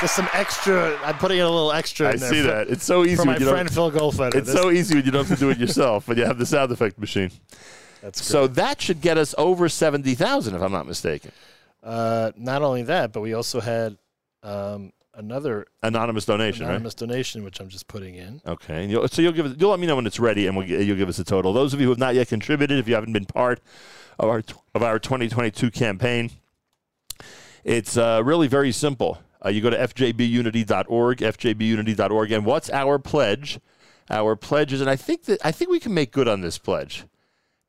Just 0.00 0.16
some 0.16 0.28
extra. 0.32 0.98
I'm 1.04 1.16
putting 1.18 1.38
in 1.38 1.44
a 1.44 1.48
little 1.50 1.70
extra. 1.70 2.08
I 2.08 2.12
in 2.14 2.18
there 2.18 2.30
see 2.30 2.40
for, 2.42 2.48
that. 2.48 2.68
It's 2.68 2.84
so 2.84 3.04
easy 3.04 3.14
for 3.16 3.24
my 3.24 3.32
when 3.34 3.40
you 3.40 3.46
don't- 3.46 3.54
friend 3.54 3.72
Phil 3.72 3.90
Goldfeder. 3.92 4.34
It's 4.34 4.52
This- 4.52 4.60
so 4.60 4.70
easy 4.72 4.96
when 4.96 5.04
you 5.04 5.12
don't 5.12 5.26
have 5.28 5.38
to 5.38 5.44
do 5.44 5.50
it 5.50 5.58
yourself, 5.58 6.06
but 6.06 6.16
you 6.16 6.24
have 6.24 6.38
the 6.38 6.46
sound 6.46 6.72
effect 6.72 6.98
machine. 6.98 7.30
That's 8.02 8.20
great. 8.20 8.26
So 8.26 8.46
that 8.48 8.80
should 8.80 9.00
get 9.00 9.16
us 9.16 9.34
over 9.38 9.68
seventy 9.68 10.14
thousand, 10.14 10.54
if 10.54 10.62
I'm 10.62 10.72
not 10.72 10.86
mistaken. 10.86 11.32
Uh, 11.82 12.32
not 12.36 12.62
only 12.62 12.82
that, 12.84 13.12
but 13.12 13.20
we 13.20 13.32
also 13.32 13.60
had 13.60 13.96
um, 14.42 14.92
another 15.14 15.66
Anonymous 15.82 16.24
donation, 16.24 16.64
right? 16.64 16.70
anonymous 16.70 16.94
donation, 16.94 17.44
which 17.44 17.60
I'm 17.60 17.68
just 17.68 17.88
putting 17.88 18.14
in. 18.14 18.40
Okay, 18.46 18.82
and 18.82 18.90
you'll, 18.90 19.06
so 19.08 19.22
you'll 19.22 19.32
give 19.32 19.46
us, 19.46 19.54
you'll 19.58 19.70
let 19.70 19.80
me 19.80 19.86
know 19.86 19.96
when 19.96 20.06
it's 20.06 20.20
ready, 20.20 20.46
and 20.46 20.56
we'll, 20.56 20.66
you'll 20.66 20.96
give 20.96 21.08
us 21.08 21.18
a 21.18 21.24
total. 21.24 21.52
Those 21.52 21.74
of 21.74 21.80
you 21.80 21.86
who 21.86 21.90
have 21.90 21.98
not 21.98 22.14
yet 22.14 22.28
contributed, 22.28 22.78
if 22.78 22.88
you 22.88 22.94
haven't 22.94 23.12
been 23.12 23.24
part 23.24 23.60
of 24.18 24.28
our 24.28 24.42
of 24.74 24.82
our 24.82 24.98
2022 24.98 25.70
campaign, 25.70 26.30
it's 27.64 27.96
uh, 27.96 28.22
really 28.24 28.48
very 28.48 28.72
simple. 28.72 29.20
Uh, 29.44 29.48
you 29.48 29.60
go 29.60 29.70
to 29.70 29.76
fjbunity.org, 29.76 31.18
fjbunity.org, 31.18 32.32
and 32.32 32.46
what's 32.46 32.70
our 32.70 32.98
pledge? 32.98 33.58
Our 34.10 34.36
pledge 34.36 34.72
is, 34.72 34.80
and 34.80 34.90
I 34.90 34.96
think 34.96 35.24
that 35.24 35.44
I 35.44 35.52
think 35.52 35.70
we 35.70 35.80
can 35.80 35.94
make 35.94 36.12
good 36.12 36.28
on 36.28 36.42
this 36.42 36.58
pledge 36.58 37.04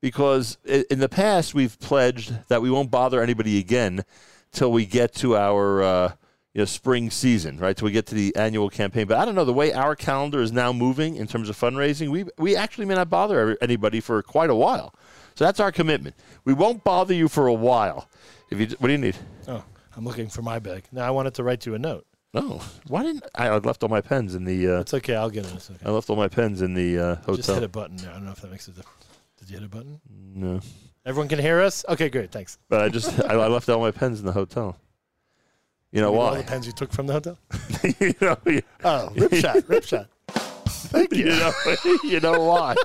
because 0.03 0.57
in 0.65 0.99
the 0.99 1.07
past 1.07 1.53
we've 1.55 1.79
pledged 1.79 2.33
that 2.49 2.61
we 2.61 2.69
won't 2.69 2.91
bother 2.91 3.23
anybody 3.23 3.57
again 3.57 4.03
till 4.51 4.69
we 4.69 4.85
get 4.85 5.15
to 5.15 5.37
our 5.37 5.81
uh, 5.81 6.11
you 6.53 6.59
know 6.59 6.65
spring 6.65 7.09
season, 7.09 7.57
right? 7.57 7.75
Till 7.77 7.85
we 7.85 7.93
get 7.93 8.05
to 8.07 8.15
the 8.15 8.35
annual 8.35 8.69
campaign. 8.69 9.07
But 9.07 9.17
I 9.17 9.23
don't 9.23 9.33
know 9.33 9.45
the 9.45 9.53
way 9.53 9.71
our 9.71 9.95
calendar 9.95 10.41
is 10.41 10.51
now 10.51 10.73
moving 10.73 11.15
in 11.15 11.25
terms 11.25 11.47
of 11.47 11.57
fundraising. 11.57 12.09
We 12.09 12.25
we 12.37 12.53
actually 12.53 12.85
may 12.85 12.95
not 12.95 13.09
bother 13.09 13.57
anybody 13.61 14.01
for 14.01 14.21
quite 14.21 14.49
a 14.49 14.55
while. 14.55 14.93
So 15.35 15.45
that's 15.45 15.61
our 15.61 15.71
commitment. 15.71 16.17
We 16.43 16.53
won't 16.53 16.83
bother 16.83 17.13
you 17.13 17.29
for 17.29 17.47
a 17.47 17.53
while. 17.53 18.09
If 18.51 18.59
you, 18.59 18.67
what 18.79 18.89
do 18.89 18.91
you 18.91 18.99
need? 18.99 19.15
Oh, 19.47 19.63
I'm 19.95 20.03
looking 20.03 20.27
for 20.27 20.41
my 20.41 20.59
bag. 20.59 20.83
Now 20.91 21.07
I 21.07 21.11
wanted 21.11 21.33
to 21.35 21.43
write 21.43 21.65
you 21.65 21.75
a 21.75 21.79
note. 21.79 22.05
No, 22.33 22.61
why 22.87 23.03
didn't 23.03 23.23
I? 23.35 23.47
I 23.47 23.57
left 23.59 23.83
all 23.83 23.89
my 23.89 24.01
pens 24.01 24.35
in 24.35 24.43
the. 24.43 24.67
Uh, 24.67 24.79
It's 24.81 24.93
okay. 24.95 25.15
I'll 25.15 25.29
get 25.29 25.45
it. 25.45 25.53
Okay. 25.53 25.85
I 25.85 25.91
left 25.91 26.09
all 26.09 26.17
my 26.17 26.27
pens 26.27 26.61
in 26.61 26.73
the 26.73 26.99
uh, 26.99 27.15
hotel. 27.17 27.35
Just 27.35 27.49
hit 27.51 27.63
a 27.63 27.69
button 27.69 27.95
there. 27.95 28.09
I 28.11 28.15
don't 28.15 28.25
know 28.25 28.31
if 28.31 28.41
that 28.41 28.51
makes 28.51 28.67
a 28.67 28.71
difference. 28.71 29.12
Did 29.43 29.49
you 29.51 29.57
hit 29.59 29.65
a 29.65 29.69
button? 29.69 29.99
No, 30.09 30.61
Everyone 31.05 31.27
can 31.27 31.37
hear 31.39 31.59
us. 31.59 31.83
Okay, 31.89 32.07
great. 32.07 32.31
Thanks. 32.31 32.57
but 32.69 32.79
I 32.81 32.87
just 32.87 33.19
I, 33.25 33.33
I 33.33 33.47
left 33.47 33.67
all 33.67 33.81
my 33.81 33.91
pens 33.91 34.21
in 34.21 34.25
the 34.25 34.31
hotel. 34.31 34.77
You 35.91 35.99
know 36.01 36.11
Maybe 36.11 36.21
All 36.21 36.31
the 36.31 36.37
why? 36.39 36.43
pens 36.45 36.65
you 36.65 36.71
took 36.71 36.93
from 36.93 37.07
the 37.07 37.13
hotel. 37.13 37.37
you 37.99 38.13
know, 38.21 38.37
you, 38.45 38.61
Oh, 38.85 39.11
rip 39.15 39.33
shot, 39.33 39.67
rip 39.67 39.83
shot. 39.83 40.07
Thank 40.29 41.11
you. 41.15 41.25
you 41.25 41.31
know, 41.31 41.53
you 42.05 42.19
know 42.21 42.39
why? 42.41 42.75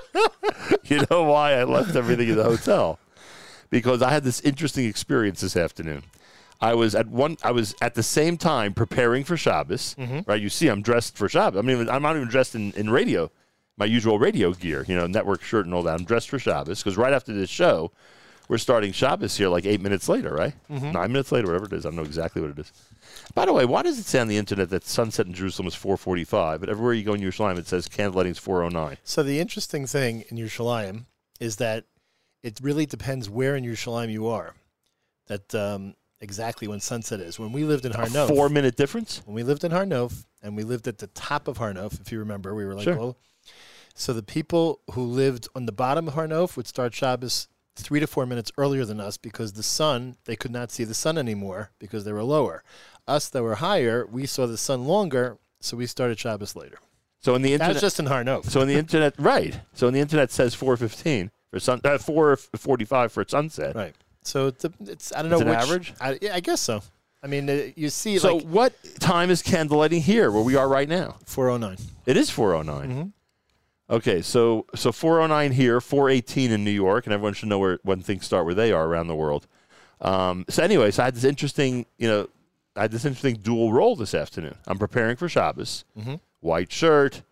you 0.83 1.01
know 1.09 1.23
why 1.23 1.53
I 1.53 1.63
left 1.63 1.95
everything 1.95 2.27
in 2.27 2.35
the 2.35 2.43
hotel? 2.43 2.99
Because 3.69 4.01
I 4.01 4.09
had 4.11 4.23
this 4.25 4.41
interesting 4.41 4.83
experience 4.85 5.39
this 5.39 5.55
afternoon. 5.55 6.03
I 6.59 6.73
was 6.73 6.93
at 6.93 7.07
one. 7.07 7.37
I 7.41 7.51
was 7.51 7.73
at 7.81 7.95
the 7.95 8.03
same 8.03 8.35
time 8.35 8.73
preparing 8.73 9.23
for 9.23 9.37
Shabbos. 9.37 9.95
Mm-hmm. 9.97 10.19
Right, 10.29 10.41
you 10.41 10.49
see, 10.49 10.67
I'm 10.67 10.81
dressed 10.81 11.15
for 11.17 11.29
Shabbos. 11.29 11.57
I 11.57 11.61
mean, 11.61 11.87
I'm 11.89 12.01
not 12.01 12.17
even 12.17 12.27
dressed 12.27 12.53
in, 12.53 12.73
in 12.73 12.89
radio, 12.89 13.31
my 13.79 13.85
usual 13.85 14.19
radio 14.19 14.51
gear. 14.53 14.85
You 14.87 14.95
know, 14.95 15.07
network 15.07 15.41
shirt 15.41 15.65
and 15.65 15.73
all 15.73 15.83
that. 15.83 15.95
I'm 15.97 16.05
dressed 16.05 16.29
for 16.29 16.37
Shabbos 16.37 16.79
because 16.83 16.97
right 16.97 17.13
after 17.13 17.33
this 17.33 17.49
show, 17.49 17.91
we're 18.49 18.57
starting 18.57 18.91
Shabbos 18.91 19.37
here 19.37 19.47
like 19.47 19.65
eight 19.65 19.79
minutes 19.81 20.09
later, 20.09 20.33
right? 20.33 20.53
Nine 20.69 21.11
minutes 21.11 21.31
later, 21.31 21.47
whatever 21.47 21.65
it 21.65 21.73
is. 21.73 21.85
I 21.85 21.89
don't 21.89 21.95
know 21.97 22.03
exactly 22.03 22.41
what 22.41 22.51
it 22.51 22.59
is. 22.59 22.71
By 23.33 23.45
the 23.45 23.53
way, 23.53 23.65
why 23.65 23.83
does 23.83 23.97
it 23.99 24.05
say 24.05 24.19
on 24.19 24.27
the 24.27 24.37
internet 24.37 24.69
that 24.71 24.83
sunset 24.85 25.25
in 25.27 25.33
Jerusalem 25.33 25.67
is 25.67 25.75
4:45, 25.75 26.59
but 26.59 26.69
everywhere 26.69 26.93
you 26.93 27.03
go 27.03 27.13
in 27.13 27.21
Yerushalayim 27.21 27.57
it 27.57 27.67
says 27.67 27.87
candlelighting 27.87 28.31
is 28.31 28.39
4:09? 28.39 28.97
So 29.03 29.23
the 29.23 29.39
interesting 29.39 29.87
thing 29.87 30.25
in 30.29 30.37
Yerushalayim 30.37 31.05
is 31.39 31.55
that 31.57 31.85
it 32.43 32.59
really 32.61 32.85
depends 32.85 33.29
where 33.29 33.55
in 33.55 33.63
Yerushalayim 33.63 34.11
you 34.11 34.27
are. 34.27 34.55
That 35.27 35.53
um, 35.53 35.93
exactly 36.21 36.67
when 36.67 36.79
sunset 36.79 37.19
is. 37.19 37.37
When 37.39 37.51
we 37.51 37.63
lived 37.63 37.85
in 37.85 37.91
A 37.91 37.95
Harnof, 37.97 38.27
four 38.29 38.49
minute 38.49 38.75
difference. 38.75 39.21
when 39.25 39.35
we 39.35 39.43
lived 39.43 39.63
in 39.63 39.71
Harnof, 39.71 40.25
and 40.41 40.55
we 40.55 40.63
lived 40.63 40.87
at 40.87 40.97
the 40.97 41.07
top 41.07 41.47
of 41.47 41.57
Harnof, 41.59 42.01
if 42.01 42.11
you 42.11 42.19
remember, 42.19 42.55
we 42.55 42.65
were 42.65 42.73
like, 42.73 42.85
Sure. 42.85 42.95
well, 42.97 43.17
so 43.99 44.13
the 44.13 44.23
people 44.23 44.79
who 44.93 45.03
lived 45.03 45.49
on 45.55 45.65
the 45.65 45.73
bottom 45.73 46.07
of 46.07 46.13
Harnof 46.13 46.55
would 46.55 46.67
start 46.67 46.93
Shabbos 46.93 47.49
three 47.75 47.99
to 47.99 48.07
four 48.07 48.25
minutes 48.25 48.49
earlier 48.57 48.85
than 48.85 49.01
us 49.01 49.17
because 49.17 49.53
the 49.53 49.63
sun, 49.63 50.15
they 50.23 50.37
could 50.37 50.51
not 50.51 50.71
see 50.71 50.85
the 50.85 50.93
sun 50.93 51.17
anymore 51.17 51.71
because 51.79 52.05
they 52.05 52.13
were 52.13 52.23
lower. 52.23 52.63
Us 53.09 53.27
that 53.27 53.43
were 53.43 53.55
higher, 53.55 54.05
we 54.05 54.25
saw 54.25 54.45
the 54.47 54.57
sun 54.57 54.85
longer, 54.85 55.37
so 55.59 55.75
we 55.75 55.85
started 55.85 56.17
Shabbos 56.17 56.55
later. 56.55 56.77
So 57.19 57.35
in 57.35 57.41
the 57.41 57.51
internet, 57.51 57.73
was 57.73 57.81
just 57.81 57.99
in 57.99 58.05
Harnof. 58.05 58.45
so 58.49 58.61
in 58.61 58.69
the 58.69 58.75
internet, 58.75 59.15
right? 59.19 59.59
So 59.73 59.89
in 59.89 59.93
the 59.93 59.99
internet 59.99 60.31
says 60.31 60.55
4:15 60.55 61.29
for 61.51 61.59
sun, 61.59 61.81
uh, 61.83 61.97
4:45 61.97 63.11
for 63.11 63.25
sunset. 63.27 63.75
Right. 63.75 63.95
So 64.23 64.47
it's, 64.47 64.63
a, 64.63 64.71
it's 64.79 65.11
I 65.13 65.23
don't 65.23 65.33
It's 65.33 65.41
know 65.41 65.47
which 65.47 65.59
average? 65.59 65.93
I, 65.99 66.17
yeah, 66.21 66.35
I 66.35 66.39
guess 66.39 66.61
so. 66.61 66.83
I 67.21 67.27
mean, 67.27 67.49
uh, 67.49 67.63
you 67.75 67.89
see, 67.89 68.17
So 68.17 68.37
like 68.37 68.45
what 68.47 68.73
time 68.99 69.29
is 69.29 69.43
candlelighting 69.43 70.01
here, 70.01 70.31
where 70.31 70.41
we 70.43 70.55
are 70.55 70.69
right 70.69 70.87
now? 70.87 71.17
409. 71.25 71.77
It 72.05 72.15
is 72.15 72.29
409. 72.29 72.89
Mm-hmm. 72.89 73.09
Okay, 73.89 74.21
so 74.21 74.65
so 74.75 74.91
409 74.91 75.51
here, 75.51 75.81
418 75.81 76.51
in 76.51 76.63
New 76.63 76.69
York, 76.71 77.05
and 77.07 77.13
everyone 77.13 77.33
should 77.33 77.49
know 77.49 77.57
where 77.59 77.79
when 77.83 78.01
things 78.01 78.25
start 78.25 78.45
where 78.45 78.53
they 78.53 78.71
are 78.71 78.85
around 78.85 79.07
the 79.07 79.15
world. 79.15 79.47
Um, 80.01 80.45
so 80.47 80.61
anyway, 80.63 80.91
so 80.91 81.01
I 81.03 81.05
had 81.05 81.15
this 81.15 81.23
interesting, 81.23 81.85
you 81.97 82.07
know, 82.07 82.29
I 82.75 82.81
had 82.83 82.91
this 82.91 83.03
interesting 83.03 83.35
dual 83.37 83.73
role 83.73 83.95
this 83.95 84.13
afternoon. 84.13 84.55
I'm 84.67 84.77
preparing 84.77 85.15
for 85.15 85.27
Shabbos, 85.27 85.85
Mm-hmm. 85.97 86.15
white 86.41 86.71
shirt, 86.71 87.23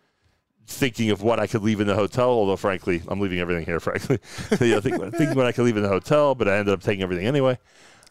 thinking 0.65 1.11
of 1.11 1.21
what 1.21 1.39
I 1.39 1.45
could 1.47 1.61
leave 1.61 1.79
in 1.79 1.87
the 1.87 1.95
hotel. 1.95 2.29
Although 2.29 2.57
frankly, 2.57 3.03
I'm 3.07 3.19
leaving 3.19 3.39
everything 3.39 3.65
here. 3.65 3.79
Frankly, 3.87 4.17
you 4.67 4.73
know, 4.75 4.81
think, 4.81 4.99
thinking 5.15 5.35
what 5.35 5.45
I 5.45 5.51
could 5.51 5.63
leave 5.63 5.77
in 5.77 5.83
the 5.83 5.89
hotel, 5.89 6.33
but 6.33 6.47
I 6.47 6.57
ended 6.57 6.73
up 6.73 6.81
taking 6.81 7.03
everything 7.03 7.27
anyway. 7.27 7.59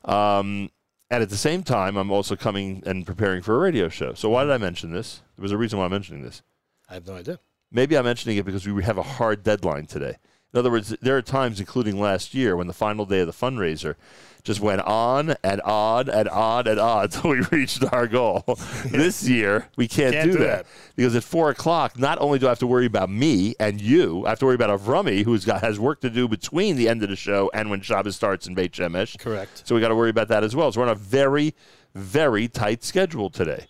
Um, 0.05 0.71
and 1.11 1.23
at 1.23 1.31
the 1.31 1.37
same 1.37 1.63
time, 1.65 1.97
I'm 1.97 2.11
also 2.13 2.37
coming 2.37 2.83
and 2.87 3.05
preparing 3.05 3.43
for 3.43 3.57
a 3.57 3.59
radio 3.59 3.89
show. 3.89 4.15
So 4.15 4.29
why 4.29 4.45
did 4.45 4.53
I 4.53 4.59
mention 4.59 4.93
this? 4.93 5.23
There 5.37 5.43
was 5.43 5.53
a 5.53 5.57
reason 5.59 5.79
why 5.81 5.85
I'm 5.87 5.91
mentioning 5.91 6.23
this. 6.23 6.43
I 6.89 6.95
have 6.95 7.07
no 7.07 7.15
idea. 7.17 7.39
Maybe 7.77 7.95
I'm 7.99 8.07
mentioning 8.07 8.39
it 8.39 8.47
because 8.47 8.67
we 8.67 8.83
have 8.85 8.97
a 8.97 9.03
hard 9.03 9.43
deadline 9.43 9.85
today. 9.85 10.17
In 10.55 10.59
other 10.59 10.71
words, 10.71 10.97
there 11.03 11.15
are 11.15 11.21
times, 11.21 11.61
including 11.61 12.01
last 12.01 12.33
year, 12.33 12.57
when 12.57 12.69
the 12.69 12.73
final 12.73 13.05
day 13.05 13.21
of 13.21 13.27
the 13.27 13.35
fundraiser 13.35 13.97
just 14.45 14.61
went 14.61 14.81
on 14.81 15.37
and 15.45 15.61
on 15.61 16.09
and 16.09 16.27
on 16.31 16.67
and 16.69 16.81
on 16.81 17.05
until 17.05 17.33
we 17.33 17.41
reached 17.53 17.85
our 17.93 18.07
goal. 18.07 18.45
this 18.87 19.29
year, 19.29 19.69
we 19.77 19.87
can't, 19.87 20.15
Can't 20.15 20.33
do, 20.33 20.39
do 20.39 20.45
that. 20.45 20.65
that. 20.65 20.67
because 20.97 21.15
at 21.15 21.23
four 21.23 21.51
o'clock, 21.51 21.99
not 21.99 22.17
only 22.19 22.39
do 22.39 22.47
I 22.47 22.49
have 22.49 22.59
to 22.61 22.67
worry 22.67 22.87
about 22.87 23.11
me 23.11 23.55
and 23.61 23.79
you, 23.79 24.25
I 24.25 24.31
have 24.31 24.39
to 24.39 24.47
worry 24.47 24.55
about 24.55 24.71
Avrami, 24.71 25.23
who's 25.23 25.45
got 25.45 25.61
has 25.61 25.79
work 25.79 26.01
to 26.01 26.09
do 26.09 26.27
between 26.29 26.77
the 26.77 26.89
end 26.89 27.03
of 27.03 27.11
the 27.11 27.17
show 27.17 27.51
and 27.53 27.69
when 27.69 27.83
Shabbos 27.83 28.17
starts 28.17 28.47
in 28.47 28.55
Beit 28.55 28.73
Shemesh. 28.73 29.19
Correct. 29.19 29.65
So 29.67 29.75
we 29.75 29.83
got 29.83 29.89
to 29.89 29.95
worry 29.97 30.09
about 30.09 30.29
that 30.29 30.45
as 30.45 30.57
well. 30.57 30.73
So 30.73 30.81
we're 30.81 30.87
on 30.87 30.93
a 30.93 30.95
very, 30.95 31.55
very 31.95 32.49
tight 32.49 32.85
schedule 32.85 33.29
today, 33.29 33.67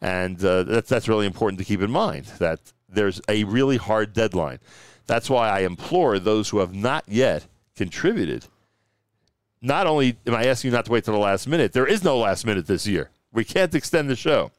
and 0.00 0.44
uh, 0.44 0.64
that's 0.64 0.88
that's 0.88 1.06
really 1.06 1.26
important 1.26 1.60
to 1.60 1.64
keep 1.64 1.80
in 1.82 1.92
mind 1.92 2.24
that 2.40 2.72
there's 2.94 3.20
a 3.28 3.44
really 3.44 3.76
hard 3.76 4.12
deadline. 4.12 4.58
That's 5.06 5.28
why 5.28 5.48
I 5.48 5.60
implore 5.60 6.18
those 6.18 6.48
who 6.48 6.58
have 6.58 6.74
not 6.74 7.04
yet 7.06 7.46
contributed. 7.76 8.46
Not 9.60 9.86
only 9.86 10.16
am 10.26 10.34
I 10.34 10.46
asking 10.46 10.70
you 10.70 10.76
not 10.76 10.84
to 10.86 10.92
wait 10.92 11.04
till 11.04 11.14
the 11.14 11.20
last 11.20 11.46
minute, 11.46 11.72
there 11.72 11.86
is 11.86 12.04
no 12.04 12.18
last 12.18 12.44
minute 12.46 12.66
this 12.66 12.86
year. 12.86 13.10
We 13.32 13.44
can't 13.44 13.74
extend 13.74 14.08
the 14.08 14.16
show. 14.16 14.50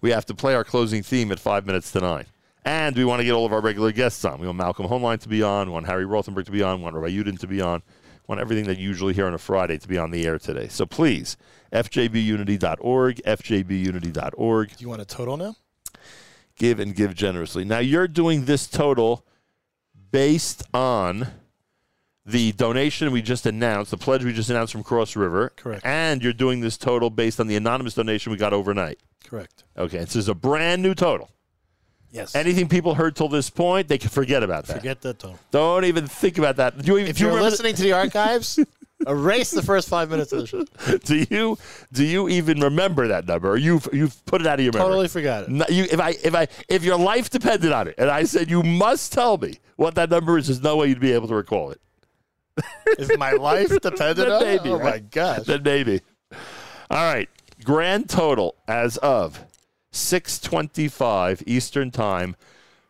We 0.00 0.10
have 0.10 0.26
to 0.26 0.34
play 0.34 0.54
our 0.54 0.64
closing 0.64 1.02
theme 1.02 1.30
at 1.32 1.38
five 1.38 1.66
minutes 1.66 1.92
to 1.92 2.00
nine. 2.00 2.26
And 2.64 2.96
we 2.96 3.04
want 3.04 3.20
to 3.20 3.24
get 3.24 3.32
all 3.32 3.46
of 3.46 3.52
our 3.52 3.60
regular 3.60 3.92
guests 3.92 4.24
on. 4.24 4.38
We 4.38 4.46
want 4.46 4.58
Malcolm 4.58 4.86
Hoenlein 4.86 5.20
to 5.20 5.28
be 5.28 5.42
on. 5.42 5.68
We 5.68 5.72
want 5.72 5.86
Harry 5.86 6.04
Rothenberg 6.04 6.44
to 6.46 6.50
be 6.50 6.62
on. 6.62 6.78
We 6.78 6.84
want 6.84 6.96
Rabbi 6.96 7.10
Yudin 7.10 7.38
to 7.38 7.46
be 7.46 7.60
on. 7.60 7.82
We 7.86 8.32
want 8.32 8.40
everything 8.40 8.66
that 8.66 8.78
you 8.78 8.88
usually 8.88 9.14
hear 9.14 9.26
on 9.26 9.34
a 9.34 9.38
Friday 9.38 9.78
to 9.78 9.88
be 9.88 9.98
on 9.98 10.10
the 10.10 10.26
air 10.26 10.38
today. 10.38 10.68
So 10.68 10.84
please, 10.84 11.36
fjbunity.org, 11.72 13.22
fjbunity.org. 13.24 14.68
Do 14.68 14.76
you 14.78 14.88
want 14.88 15.00
a 15.00 15.06
total 15.06 15.36
now? 15.36 15.56
Give 16.60 16.78
and 16.78 16.94
give 16.94 17.14
generously. 17.14 17.64
Now, 17.64 17.78
you're 17.78 18.06
doing 18.06 18.44
this 18.44 18.66
total 18.66 19.24
based 20.12 20.62
on 20.74 21.26
the 22.26 22.52
donation 22.52 23.10
we 23.12 23.22
just 23.22 23.46
announced, 23.46 23.90
the 23.90 23.96
pledge 23.96 24.22
we 24.26 24.34
just 24.34 24.50
announced 24.50 24.70
from 24.74 24.82
Cross 24.82 25.16
River. 25.16 25.52
Correct. 25.56 25.86
And 25.86 26.22
you're 26.22 26.34
doing 26.34 26.60
this 26.60 26.76
total 26.76 27.08
based 27.08 27.40
on 27.40 27.46
the 27.46 27.56
anonymous 27.56 27.94
donation 27.94 28.30
we 28.30 28.36
got 28.36 28.52
overnight. 28.52 28.98
Correct. 29.24 29.64
Okay, 29.78 30.00
this 30.00 30.14
is 30.16 30.28
a 30.28 30.34
brand 30.34 30.82
new 30.82 30.94
total. 30.94 31.30
Yes. 32.10 32.34
Anything 32.34 32.68
people 32.68 32.94
heard 32.94 33.16
till 33.16 33.28
this 33.30 33.48
point, 33.48 33.88
they 33.88 33.96
can 33.96 34.10
forget 34.10 34.42
about 34.42 34.66
that. 34.66 34.76
Forget 34.76 35.00
that, 35.00 35.18
Tom. 35.18 35.38
Don't 35.50 35.86
even 35.86 36.06
think 36.06 36.36
about 36.36 36.56
that. 36.56 36.76
Do 36.76 36.92
you, 36.92 36.98
even, 36.98 37.10
If 37.10 37.16
do 37.16 37.22
you 37.22 37.26
you're 37.28 37.36
remember- 37.36 37.50
listening 37.52 37.74
to 37.76 37.82
the 37.82 37.92
archives, 37.92 38.58
erase 39.06 39.50
the 39.50 39.62
first 39.62 39.88
five 39.88 40.10
minutes 40.10 40.32
of 40.32 40.40
the 40.40 40.46
show. 40.46 40.98
do 41.04 41.24
you 41.30 41.58
do 41.92 42.04
you 42.04 42.28
even 42.28 42.60
remember 42.60 43.08
that 43.08 43.26
number, 43.26 43.50
or 43.50 43.56
you've 43.56 43.88
you've 43.92 44.24
put 44.26 44.40
it 44.40 44.46
out 44.46 44.58
of 44.58 44.64
your 44.64 44.72
memory? 44.72 44.88
Totally 44.88 45.08
forgot 45.08 45.44
it. 45.44 45.50
No, 45.50 45.64
you, 45.68 45.84
if 45.84 46.00
I 46.00 46.10
if 46.22 46.34
I 46.34 46.48
if 46.68 46.84
your 46.84 46.98
life 46.98 47.30
depended 47.30 47.72
on 47.72 47.88
it, 47.88 47.94
and 47.98 48.10
I 48.10 48.24
said 48.24 48.50
you 48.50 48.62
must 48.62 49.12
tell 49.12 49.38
me 49.38 49.54
what 49.76 49.94
that 49.94 50.10
number 50.10 50.38
is, 50.38 50.48
there's 50.48 50.62
no 50.62 50.76
way 50.76 50.88
you'd 50.88 51.00
be 51.00 51.12
able 51.12 51.28
to 51.28 51.34
recall 51.34 51.70
it. 51.70 51.80
If 52.86 53.18
my 53.18 53.32
life 53.32 53.68
depended 53.82 54.28
on 54.28 54.42
it, 54.42 54.44
maybe, 54.44 54.70
oh 54.70 54.78
my 54.78 54.84
right? 54.84 55.10
gosh. 55.10 55.46
Then 55.46 55.62
maybe. 55.62 56.00
All 56.90 57.12
right, 57.12 57.28
grand 57.64 58.08
total 58.10 58.56
as 58.68 58.96
of 58.98 59.44
6:25 59.92 61.42
Eastern 61.46 61.90
Time, 61.90 62.36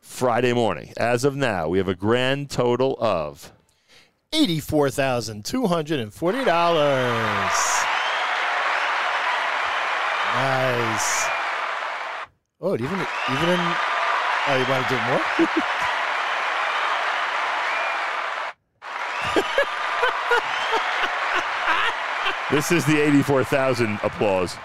Friday 0.00 0.52
morning. 0.52 0.92
As 0.96 1.24
of 1.24 1.36
now, 1.36 1.68
we 1.68 1.78
have 1.78 1.88
a 1.88 1.94
grand 1.94 2.50
total 2.50 2.96
of 3.00 3.52
Eighty-four 4.32 4.90
thousand 4.90 5.44
two 5.44 5.66
hundred 5.66 5.98
and 5.98 6.14
forty 6.14 6.44
dollars. 6.44 7.50
Nice. 10.34 11.26
Oh, 12.60 12.74
even 12.74 12.84
even 12.84 13.48
in. 13.48 13.60
Oh, 14.46 14.56
you 14.56 14.64
want 14.70 14.86
to 14.86 14.94
do 14.94 15.00
more? 15.06 15.20
this 22.50 22.72
is 22.72 22.84
the 22.86 23.00
84,000 23.00 24.00
applause. 24.02 24.56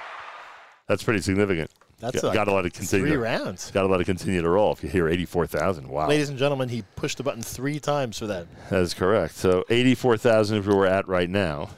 That's 0.87 1.03
pretty 1.03 1.21
significant. 1.21 1.71
That's 1.99 2.21
Got, 2.21 2.27
like 2.27 2.33
gotta 2.33 2.53
let 2.53 2.65
it 2.65 2.73
continue. 2.73 3.07
three 3.07 3.15
rounds. 3.17 3.71
Got 3.71 3.83
to 3.83 3.87
let 3.87 4.01
it 4.01 4.05
continue 4.05 4.41
to 4.41 4.49
roll. 4.49 4.73
If 4.73 4.83
you 4.83 4.89
hear 4.89 5.07
84,000, 5.07 5.87
wow. 5.87 6.07
Ladies 6.09 6.29
and 6.29 6.37
gentlemen, 6.37 6.67
he 6.67 6.83
pushed 6.95 7.17
the 7.17 7.23
button 7.23 7.41
three 7.41 7.79
times 7.79 8.19
for 8.19 8.27
that. 8.27 8.47
That 8.69 8.81
is 8.81 8.93
correct. 8.93 9.35
So 9.35 9.63
84,000 9.69 10.57
is 10.59 10.67
where 10.67 10.75
we're 10.75 10.85
at 10.87 11.07
right 11.07 11.29
now. 11.29 11.69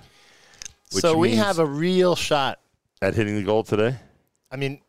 So 0.89 1.17
we 1.17 1.35
have 1.35 1.59
a 1.59 1.65
real 1.65 2.15
shot. 2.15 2.59
At 3.01 3.13
hitting 3.13 3.35
the 3.35 3.43
goal 3.43 3.63
today? 3.63 3.95
I 4.51 4.55
mean, 4.55 4.79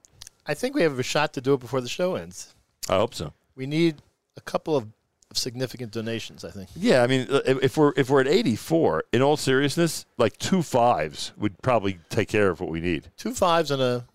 I 0.46 0.54
think 0.54 0.74
we 0.74 0.82
have 0.82 0.98
a 0.98 1.02
shot 1.02 1.34
to 1.34 1.42
do 1.42 1.54
it 1.54 1.60
before 1.60 1.82
the 1.82 1.88
show 1.88 2.14
ends. 2.14 2.54
I 2.88 2.96
hope 2.96 3.14
so. 3.14 3.34
We 3.54 3.66
need 3.66 3.96
a 4.36 4.40
couple 4.40 4.76
of 4.76 4.86
significant 5.34 5.92
donations. 5.92 6.44
I 6.44 6.50
think. 6.50 6.70
Yeah, 6.74 7.02
I 7.02 7.06
mean, 7.06 7.26
uh, 7.30 7.40
if 7.44 7.62
if 7.62 7.76
we're 7.76 7.92
if 7.96 8.08
we're 8.08 8.20
at 8.20 8.28
84, 8.28 9.04
in 9.12 9.20
all 9.20 9.36
seriousness, 9.36 10.06
like 10.16 10.38
two 10.38 10.62
fives 10.62 11.32
would 11.36 11.60
probably 11.60 11.98
take 12.08 12.28
care 12.28 12.48
of 12.48 12.60
what 12.60 12.70
we 12.70 12.80
need. 12.80 13.10
Two 13.18 13.34
fives 13.34 13.70
and 13.70 13.82
a 13.82 14.06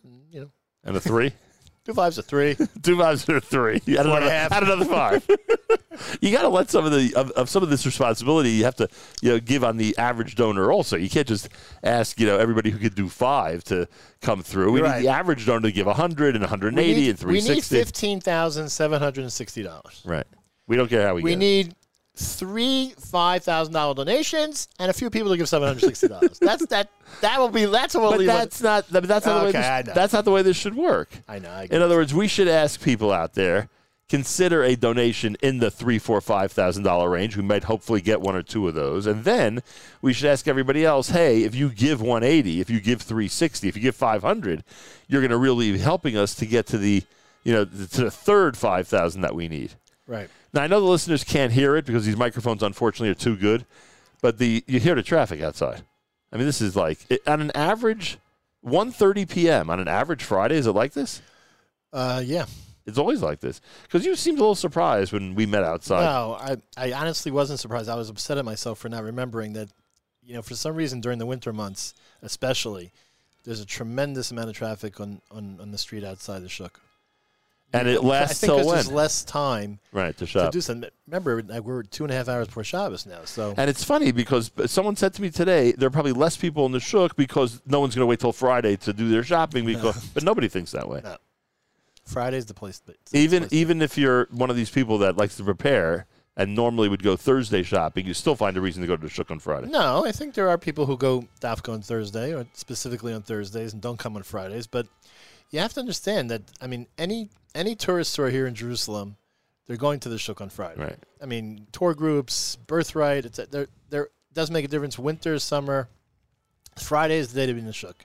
And 0.84 0.96
a 0.96 1.00
three? 1.00 1.34
two 1.86 1.94
fives 1.94 2.18
a 2.18 2.24
three. 2.24 2.56
two 2.84 2.98
fives 2.98 3.28
and 3.28 3.38
a 3.38 3.42
three. 3.42 3.82
Add 3.88 4.06
another, 4.06 4.28
add 4.30 4.64
another 4.64 4.86
five. 4.86 5.28
you 6.22 6.32
got 6.32 6.44
to 6.44 6.50
let 6.50 6.70
some 6.70 6.86
of 6.86 6.92
the 6.92 7.14
of, 7.16 7.32
of 7.32 7.50
some 7.50 7.64
of 7.64 7.70
this 7.70 7.86
responsibility. 7.86 8.52
You 8.52 8.64
have 8.66 8.76
to 8.76 8.88
you 9.22 9.32
know 9.32 9.40
give 9.40 9.64
on 9.64 9.78
the 9.78 9.98
average 9.98 10.36
donor 10.36 10.72
also. 10.72 10.98
You 10.98 11.10
can't 11.10 11.28
just 11.28 11.50
ask 11.84 12.20
you 12.20 12.28
know 12.28 12.38
everybody 12.38 12.70
who 12.70 12.78
could 12.78 12.96
do 12.96 13.10
five 13.10 13.64
to 13.66 13.88
come 14.22 14.42
through. 14.44 14.72
We 14.72 14.80
You're 14.80 14.94
need 14.94 15.04
the 15.04 15.10
average 15.10 15.46
donor 15.46 15.68
to 15.68 15.72
give 15.72 15.88
100 15.88 16.36
and 16.36 16.42
180 16.44 16.94
we 16.94 17.02
need, 17.02 17.22
and 17.22 17.32
we 17.32 17.42
need 17.42 17.64
fifteen 17.64 18.20
thousand 18.22 18.70
seven 18.70 19.02
hundred 19.02 19.22
and 19.22 19.34
sixty 19.34 19.64
dollars. 19.64 20.02
Right. 20.06 20.28
We 20.68 20.78
don't 20.78 20.88
care 20.88 21.06
how 21.08 21.16
we, 21.16 21.24
We 21.24 21.32
get 21.32 21.36
it. 21.36 21.40
need 21.40 21.76
three 22.16 22.94
five 23.00 23.44
thousand 23.44 23.74
dollar 23.74 23.96
donations 23.96 24.68
and 24.80 24.90
a 24.90 24.94
few 24.94 25.10
people 25.10 25.32
to 25.32 25.38
give 25.38 25.50
seven 25.50 25.68
hundred 25.68 25.82
sixty 25.82 26.08
dollars. 26.08 26.38
that's 26.42 26.66
that. 26.68 26.90
That 27.22 27.40
will 27.40 27.50
be. 27.50 27.66
That's 27.66 27.94
what 27.96 28.02
we'll 28.02 28.12
But 28.12 28.20
leave. 28.20 28.30
it. 28.30 28.34
that's 28.34 28.62
not. 28.62 28.88
That's 28.90 29.26
not 29.26 29.40
the 29.40 29.44
way. 29.44 29.50
Okay, 29.50 29.82
This, 29.86 29.96
that's 29.96 30.14
not 30.14 30.26
the 30.26 30.32
way 30.32 30.42
this 30.42 30.58
should 30.58 30.76
work. 30.76 31.10
I 31.28 31.40
know. 31.40 31.50
I 31.50 31.68
In 31.70 31.82
other 31.82 31.96
words, 31.96 32.14
we 32.14 32.28
should 32.28 32.48
ask 32.48 32.82
people 32.82 33.12
out 33.12 33.34
there 33.34 33.70
consider 34.10 34.64
a 34.64 34.76
donation 34.76 35.36
in 35.42 35.58
the 35.58 35.72
three, 35.72 35.98
four, 35.98 36.22
five 36.22 36.52
thousand 36.52 36.84
dollar 36.84 37.10
range. 37.10 37.36
We 37.36 37.42
might 37.44 37.64
hopefully 37.64 38.02
get 38.02 38.22
one 38.22 38.36
or 38.36 38.44
two 38.44 38.68
of 38.68 38.76
those, 38.76 39.08
and 39.08 39.24
then 39.24 39.64
we 40.02 40.14
should 40.14 40.30
ask 40.30 40.48
everybody 40.48 40.86
else, 40.86 41.10
hey, 41.10 41.44
if 41.44 41.56
you 41.56 41.70
give 41.70 42.00
one 42.02 42.24
eighty, 42.24 42.62
if 42.62 42.70
you 42.70 42.80
give 42.80 43.02
three 43.02 43.28
sixty, 43.28 43.68
if 43.68 43.76
you 43.76 43.82
give 43.82 43.96
five 43.96 44.22
hundred, 44.22 44.64
you're 45.08 45.22
going 45.22 45.32
to 45.32 45.38
really 45.38 45.72
be 45.72 45.78
helping 45.80 46.16
us 46.18 46.36
to 46.36 46.46
get 46.46 46.68
to 46.68 46.78
the, 46.78 47.04
you 47.44 47.54
know, 47.54 47.66
to 47.66 47.72
the 48.04 48.12
third 48.12 48.56
five 48.58 48.88
thousand 48.88 49.22
that 49.22 49.34
we 49.34 49.48
need. 49.48 49.74
right. 50.06 50.30
Now 50.54 50.64
I 50.64 50.68
know 50.68 50.80
the 50.80 50.88
listeners 50.88 51.24
can't 51.24 51.52
hear 51.52 51.76
it 51.76 51.86
because 51.86 52.06
these 52.06 52.18
microphones, 52.18 52.64
unfortunately, 52.64 53.10
are 53.10 53.16
too 53.16 53.36
good. 53.36 53.66
But 54.22 54.38
the 54.38 54.64
you 54.68 54.80
hear 54.80 54.96
the 54.96 55.04
traffic 55.04 55.42
outside. 55.42 55.84
I 56.32 56.38
mean, 56.38 56.46
this 56.46 56.62
is 56.62 56.76
like 56.76 57.00
it, 57.10 57.28
on 57.28 57.42
an 57.42 57.52
average, 57.54 58.18
1.30 58.66 59.30
p.m. 59.30 59.70
on 59.70 59.80
an 59.80 59.88
average 59.88 60.24
Friday. 60.24 60.56
Is 60.56 60.68
it 60.68 60.72
like 60.72 60.94
this? 60.94 61.22
Uh, 61.92 62.22
yeah. 62.26 62.46
It's 62.86 62.98
always 62.98 63.22
like 63.22 63.40
this 63.40 63.62
because 63.84 64.06
you 64.06 64.16
seemed 64.16 64.40
a 64.40 64.42
little 64.42 64.56
surprised 64.56 65.14
when 65.14 65.36
we 65.36 65.46
met 65.46 65.64
outside. 65.64 66.02
No, 66.02 66.34
I, 66.38 66.58
I 66.76 66.92
honestly 66.92 67.32
wasn't 67.32 67.60
surprised. 67.60 67.88
I 67.88 67.96
was 67.96 68.10
upset 68.10 68.38
at 68.38 68.44
myself 68.44 68.80
for 68.80 68.90
not 68.90 69.04
remembering 69.04 69.54
that, 69.54 69.70
you 70.22 70.34
know, 70.34 70.42
for 70.42 70.56
some 70.56 70.76
reason 70.76 71.00
during 71.00 71.18
the 71.18 71.26
winter 71.26 71.54
months, 71.54 71.94
especially, 72.22 72.92
there's 73.46 73.62
a 73.62 73.66
tremendous 73.66 74.32
amount 74.32 74.50
of 74.50 74.56
traffic 74.56 75.00
on, 75.00 75.22
on, 75.32 75.60
on 75.62 75.72
the 75.72 75.78
street 75.78 76.04
outside 76.04 76.42
the 76.42 76.50
Shuk. 76.50 76.82
And 77.74 77.88
it 77.88 77.98
I 77.98 78.06
lasts 78.06 78.40
think 78.42 78.52
till 78.52 78.66
when? 78.66 78.76
there's 78.76 78.92
less 78.92 79.24
time 79.24 79.80
right 79.92 80.16
to 80.18 80.26
shop. 80.26 80.52
to 80.52 80.56
do 80.56 80.62
something. 80.62 80.90
Remember, 81.08 81.42
we're 81.62 81.84
two 81.84 82.04
and 82.04 82.12
a 82.14 82.16
half 82.16 82.28
hours 82.30 82.48
before 82.48 82.64
Shabbos 82.64 83.06
now, 83.06 83.26
so 83.26 83.54
And 83.58 83.70
it's 83.70 83.84
funny 83.84 84.12
because 84.12 84.52
someone 84.68 84.96
said 84.96 85.14
to 85.16 85.22
me 85.22 85.30
today 85.30 85.72
there 85.74 85.88
are 85.88 85.92
probably 85.92 86.14
less 86.14 86.38
people 86.38 86.66
in 86.66 86.72
the 86.72 86.80
shuk 86.80 87.16
because 87.16 87.62
no 87.66 87.80
one's 87.80 87.96
going 87.96 88.04
to 88.04 88.08
wait 88.08 88.20
till 88.20 88.32
Friday 88.34 88.76
to 88.78 88.94
do 88.94 89.10
their 89.10 89.24
shopping 89.24 89.66
because 89.66 90.06
but 90.14 90.24
nobody 90.24 90.48
thinks 90.48 90.72
that 90.72 90.88
way. 90.88 91.02
No. 91.04 91.18
Friday's 92.06 92.46
the 92.46 92.54
place. 92.54 92.80
The 92.80 92.96
even 93.18 93.44
place 93.44 93.54
even 93.54 93.82
if 93.82 93.98
you're 93.98 94.28
one 94.32 94.50
of 94.50 94.56
these 94.56 94.70
people 94.70 94.98
that 95.00 95.18
likes 95.18 95.38
to 95.38 95.44
prepare 95.44 96.06
and 96.36 96.56
normally 96.56 96.90
would 96.90 97.04
go 97.04 97.16
Thursday 97.16 97.62
shopping, 97.64 98.06
you 98.08 98.14
still 98.14 98.36
find 98.36 98.58
a 98.58 98.62
reason 98.62 98.82
to 98.82 98.88
go 98.88 98.96
to 98.98 99.04
the 99.04 99.10
shuk 99.10 99.30
on 99.32 99.40
Friday. 99.40 99.68
No, 99.68 100.04
I 100.06 100.12
think 100.12 100.34
there 100.34 100.50
are 100.50 100.58
people 100.58 100.86
who 100.86 100.98
go 100.98 101.26
dafka 101.40 101.72
on 101.72 101.82
Thursday 101.82 102.34
or 102.34 102.46
specifically 102.54 103.14
on 103.14 103.22
Thursdays 103.22 103.72
and 103.74 103.82
don't 103.82 103.98
come 104.00 104.16
on 104.18 104.24
Fridays. 104.24 104.66
But 104.68 104.88
you 105.54 105.60
have 105.60 105.74
to 105.74 105.80
understand 105.80 106.30
that 106.32 106.42
I 106.60 106.68
mean 106.68 106.88
any 106.98 107.30
any 107.56 107.76
tourist 107.76 108.18
are 108.20 108.30
here 108.30 108.48
in 108.48 108.56
Jerusalem, 108.56 109.16
they're 109.68 109.78
going 109.78 110.00
to 110.02 110.10
the 110.10 110.18
shuk 110.18 110.42
on 110.42 110.50
Friday. 110.50 110.82
Right. 110.82 111.00
I 111.22 111.26
mean 111.26 111.68
tour 111.72 111.94
groups, 111.94 112.58
birthright. 112.68 113.26
It's 113.26 113.38
there. 113.52 113.68
There 113.90 114.10
does 114.34 114.52
make 114.52 114.66
a 114.66 114.68
difference. 114.68 115.00
Winter, 115.00 115.40
summer. 115.40 115.88
Friday 116.78 117.18
is 117.18 117.32
the 117.32 117.40
day 117.42 117.46
to 117.46 117.54
be 117.54 117.60
in 117.60 117.66
the 117.68 117.74
shuk. 117.74 118.04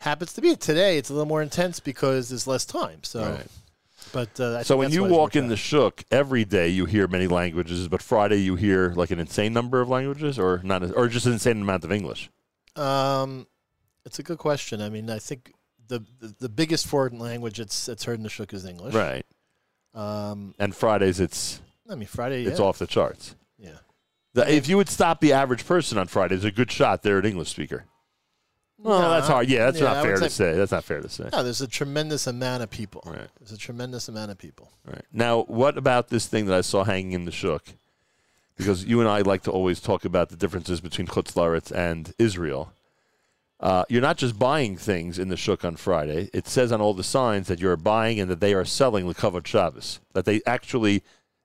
Happens 0.00 0.34
to 0.34 0.42
be 0.42 0.54
today. 0.56 0.98
It's 0.98 1.08
a 1.08 1.14
little 1.14 1.26
more 1.26 1.40
intense 1.42 1.80
because 1.80 2.28
there's 2.28 2.46
less 2.46 2.66
time. 2.66 3.02
So, 3.02 3.22
Right. 3.22 3.46
but 4.12 4.38
uh, 4.38 4.58
I 4.58 4.62
So 4.62 4.76
when 4.76 4.92
you 4.92 5.04
walk 5.04 5.34
in 5.36 5.44
out. 5.44 5.48
the 5.48 5.56
shuk 5.56 6.04
every 6.10 6.44
day, 6.44 6.68
you 6.68 6.84
hear 6.84 7.08
many 7.08 7.26
languages, 7.26 7.88
but 7.88 8.02
Friday 8.02 8.36
you 8.42 8.56
hear 8.56 8.92
like 8.94 9.10
an 9.10 9.18
insane 9.18 9.54
number 9.54 9.80
of 9.80 9.88
languages, 9.88 10.38
or 10.38 10.60
not, 10.62 10.82
or 10.94 11.08
just 11.08 11.24
an 11.24 11.32
insane 11.32 11.62
amount 11.62 11.84
of 11.84 11.90
English. 11.92 12.28
Um, 12.76 13.46
it's 14.04 14.18
a 14.18 14.22
good 14.22 14.36
question. 14.38 14.82
I 14.82 14.90
mean, 14.90 15.08
I 15.08 15.18
think 15.18 15.54
the 15.88 16.00
the, 16.20 16.34
the 16.40 16.48
biggest 16.48 16.86
foreign 16.86 17.18
language 17.18 17.60
it's 17.60 17.88
it's 17.88 18.04
heard 18.04 18.16
in 18.18 18.22
the 18.22 18.28
shuk 18.28 18.52
is 18.52 18.64
English. 18.64 18.94
Right. 18.94 19.24
Um, 19.94 20.54
And 20.58 20.74
Fridays 20.74 21.20
it's 21.20 21.60
I 21.88 21.94
mean 21.94 22.08
Friday. 22.08 22.42
Yeah. 22.42 22.50
it's 22.50 22.60
off 22.60 22.78
the 22.78 22.86
charts. 22.86 23.34
Yeah. 23.58 23.78
The, 24.32 24.52
if 24.52 24.68
you 24.68 24.76
would 24.76 24.88
stop 24.88 25.20
the 25.20 25.32
average 25.32 25.64
person 25.66 25.98
on 25.98 26.08
Friday, 26.08 26.34
there's 26.34 26.44
a 26.44 26.50
good 26.50 26.70
shot 26.72 27.02
they're 27.02 27.18
an 27.18 27.26
English 27.26 27.50
speaker. 27.50 27.84
Well, 28.78 29.00
No, 29.00 29.10
that's 29.10 29.28
hard. 29.28 29.48
Yeah, 29.48 29.66
that's 29.66 29.78
yeah, 29.78 29.84
not 29.84 30.02
fair 30.02 30.16
to 30.16 30.28
say-. 30.28 30.56
That's 30.56 30.72
not 30.72 30.84
fair 30.84 31.00
to 31.00 31.08
say. 31.08 31.28
No, 31.32 31.42
there's 31.42 31.60
a 31.60 31.68
tremendous 31.68 32.26
amount 32.26 32.62
of 32.62 32.70
people. 32.70 33.02
Right. 33.06 33.28
There's 33.38 33.52
a 33.52 33.56
tremendous 33.56 34.08
amount 34.08 34.30
of 34.30 34.38
people. 34.38 34.72
Right. 34.84 35.04
Now, 35.12 35.44
what 35.44 35.78
about 35.78 36.08
this 36.08 36.26
thing 36.26 36.46
that 36.46 36.56
I 36.56 36.60
saw 36.60 36.84
hanging 36.84 37.12
in 37.12 37.24
the 37.24 37.32
shuk? 37.32 37.62
Because 38.56 38.84
you 38.84 39.00
and 39.00 39.08
I 39.08 39.20
like 39.22 39.42
to 39.44 39.50
always 39.50 39.80
talk 39.80 40.04
about 40.04 40.28
the 40.28 40.36
differences 40.36 40.80
between 40.80 41.06
Chutzlaretz 41.06 41.72
and 41.72 42.12
Israel. 42.18 42.72
Uh, 43.64 43.82
you're 43.88 44.02
not 44.02 44.18
just 44.18 44.38
buying 44.38 44.76
things 44.76 45.18
in 45.18 45.28
the 45.28 45.38
shuk 45.38 45.64
on 45.64 45.74
Friday. 45.74 46.28
It 46.34 46.46
says 46.46 46.70
on 46.70 46.82
all 46.82 46.92
the 46.92 47.02
signs 47.02 47.46
that 47.48 47.60
you're 47.60 47.78
buying 47.78 48.20
and 48.20 48.30
that 48.30 48.38
they 48.40 48.52
are 48.52 48.66
selling 48.66 49.06
Lekavod 49.06 49.46
Shabbos. 49.46 50.00
That 50.12 50.26
they 50.26 50.42
actually, 50.46 51.02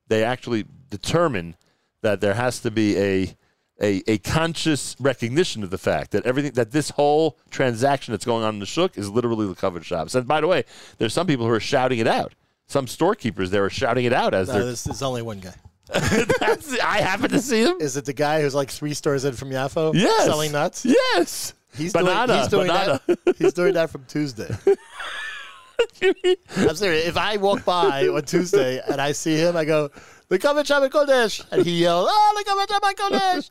they 0.10 0.26
actually 0.26 0.66
determine 0.90 1.56
that 2.02 2.20
there 2.20 2.34
has 2.34 2.60
to 2.60 2.72
be 2.72 2.98
a, 2.98 3.36
a, 3.82 4.04
a 4.06 4.18
conscious 4.18 4.98
recognition 5.00 5.64
of 5.64 5.70
the 5.70 5.78
fact 5.78 6.12
that 6.12 6.26
everything 6.26 6.52
that 6.54 6.72
this 6.72 6.90
whole 6.90 7.38
transaction 7.52 8.12
that's 8.12 8.26
going 8.26 8.44
on 8.44 8.56
in 8.56 8.60
the 8.60 8.66
shuk 8.66 8.98
is 8.98 9.10
literally 9.10 9.48
Lekavod 9.48 9.86
Shabbos. 9.86 10.14
And 10.14 10.28
by 10.28 10.42
the 10.42 10.48
way, 10.48 10.66
there's 10.98 11.14
some 11.14 11.26
people 11.26 11.46
who 11.46 11.54
are 11.54 11.60
shouting 11.62 12.00
it 12.00 12.08
out. 12.08 12.34
Some 12.68 12.86
storekeepers 12.86 13.50
there 13.50 13.64
are 13.64 13.70
shouting 13.70 14.04
it 14.04 14.12
out 14.14 14.34
as 14.34 14.50
No, 14.50 14.66
there's, 14.66 14.84
there's 14.84 15.02
only 15.02 15.22
one 15.22 15.40
guy. 15.40 15.56
That's- 15.88 16.78
I 16.84 17.00
happen 17.00 17.30
to 17.30 17.40
see 17.42 17.64
him. 17.64 17.78
Is 17.80 17.96
it 17.96 18.04
the 18.04 18.12
guy 18.14 18.42
who's 18.42 18.54
like 18.54 18.70
three 18.70 18.94
stores 18.94 19.24
in 19.24 19.36
from 19.36 19.52
Yaffo? 19.52 19.94
Yes. 19.96 20.26
Selling 20.26 20.52
nuts? 20.52 20.86
Yes. 20.86 21.54
He's 21.76 21.94
banana. 21.94 22.28
doing, 22.28 22.40
he's 22.40 22.48
doing 22.48 22.68
banana. 22.68 23.02
that. 23.08 23.36
He's 23.38 23.54
doing 23.54 23.74
that 23.74 23.90
from 23.90 24.06
Tuesday. 24.06 24.50
I'm 26.58 26.76
serious. 26.76 27.08
If 27.08 27.16
I 27.18 27.38
walk 27.38 27.64
by 27.64 28.08
on 28.08 28.24
Tuesday 28.24 28.82
and 28.90 29.00
I 29.00 29.14
see 29.14 29.36
him, 29.38 29.56
I 29.56 29.66
go, 29.66 29.90
"The 30.28 30.38
Shabbat 30.40 30.90
Kodesh," 30.90 31.46
and 31.52 31.66
he 31.66 31.82
yells, 31.82 32.10
"Oh, 32.12 32.44
the 32.44 32.74
Shabbat 32.74 32.96
Kodesh!" 32.96 33.50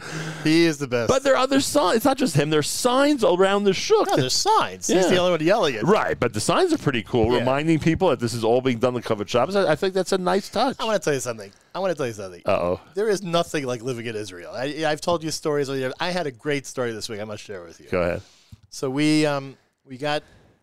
He 0.44 0.64
is 0.64 0.78
the 0.78 0.86
best. 0.86 1.08
But 1.08 1.22
there 1.22 1.34
are 1.34 1.38
other 1.42 1.60
signs. 1.60 1.96
It's 1.96 2.04
not 2.04 2.16
just 2.16 2.34
him. 2.34 2.50
There's 2.50 2.68
signs 2.68 3.22
around 3.22 3.64
the 3.64 3.74
shuk. 3.74 4.08
no, 4.08 4.16
there's 4.16 4.32
signs. 4.34 4.86
He's 4.86 5.08
the 5.08 5.16
only 5.18 5.32
one 5.32 5.44
yelling 5.44 5.74
it. 5.74 5.82
Right, 5.84 6.18
but 6.18 6.32
the 6.32 6.40
signs 6.40 6.72
are 6.72 6.78
pretty 6.78 7.02
cool, 7.02 7.32
Yeah. 7.32 7.40
reminding 7.40 7.78
people 7.80 8.08
that 8.08 8.20
this 8.20 8.32
is 8.32 8.42
all 8.42 8.60
being 8.60 8.78
done 8.78 8.96
in 8.96 9.02
covered 9.02 9.28
shops. 9.28 9.54
I, 9.54 9.72
I 9.72 9.76
think 9.76 9.92
that's 9.94 10.12
a 10.12 10.18
nice 10.18 10.48
touch. 10.48 10.76
I 10.80 10.84
want 10.84 11.00
to 11.00 11.04
tell 11.04 11.14
you 11.14 11.20
something. 11.20 11.52
I 11.74 11.78
want 11.78 11.90
to 11.90 11.94
tell 11.96 12.06
you 12.06 12.12
something. 12.12 12.42
Oh. 12.46 12.80
There 12.94 13.08
is 13.08 13.22
nothing 13.22 13.66
like 13.66 13.82
living 13.82 14.06
in 14.06 14.16
Israel. 14.16 14.52
I, 14.54 14.84
I've 14.86 15.00
told 15.00 15.22
you 15.22 15.30
stories. 15.30 15.68
I 15.68 16.10
had 16.10 16.26
a 16.26 16.32
great 16.32 16.66
story 16.66 16.92
this 16.92 17.08
week. 17.08 17.20
I 17.20 17.24
must 17.24 17.42
share 17.42 17.62
with 17.62 17.80
you. 17.80 17.86
Go 17.90 18.00
ahead. 18.02 18.22
So 18.70 18.88
we 18.88 19.26
um 19.26 19.56
we 19.84 19.98
got 19.98 20.22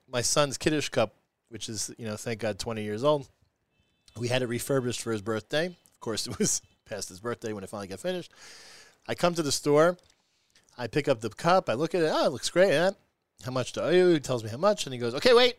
my 0.10 0.22
son's 0.22 0.58
Kiddush 0.58 0.90
cup, 0.90 1.14
which 1.50 1.70
is 1.70 1.92
you 1.98 2.06
know 2.06 2.16
thank 2.16 2.40
God 2.40 2.58
20 2.58 2.84
years 2.84 3.04
old. 3.04 3.28
We 4.18 4.30
had 4.30 4.42
it 4.42 4.48
refurbished 4.48 5.02
for 5.02 5.12
his 5.12 5.22
birthday. 5.22 5.68
Of 5.68 6.00
course, 6.00 6.26
it 6.28 6.40
was 6.40 6.62
past 6.86 7.10
his 7.10 7.20
birthday 7.20 7.54
when 7.54 7.64
it 7.64 7.70
finally 7.70 7.88
got 7.88 8.00
finished. 8.00 8.32
I 9.08 9.16
come 9.16 9.34
to 9.36 9.44
the 9.44 9.52
store. 9.52 9.98
I 10.78 10.88
pick 10.88 11.08
up 11.08 11.22
the 11.22 11.30
cup. 11.30 11.70
I 11.70 11.74
look 11.74 11.96
at 11.96 12.04
it. 12.04 12.12
Oh, 12.14 12.26
it 12.26 12.32
looks 12.32 12.50
great. 12.50 12.74
Huh? 12.74 12.92
How 13.44 13.52
much 13.52 13.72
do 13.74 13.82
I 13.82 13.86
owe 13.86 13.90
you? 13.92 14.08
He 14.10 14.20
tells 14.20 14.44
me 14.44 14.50
how 14.50 14.58
much, 14.58 14.86
and 14.86 14.94
he 14.94 15.00
goes, 15.00 15.14
"Okay, 15.16 15.34
wait. 15.34 15.56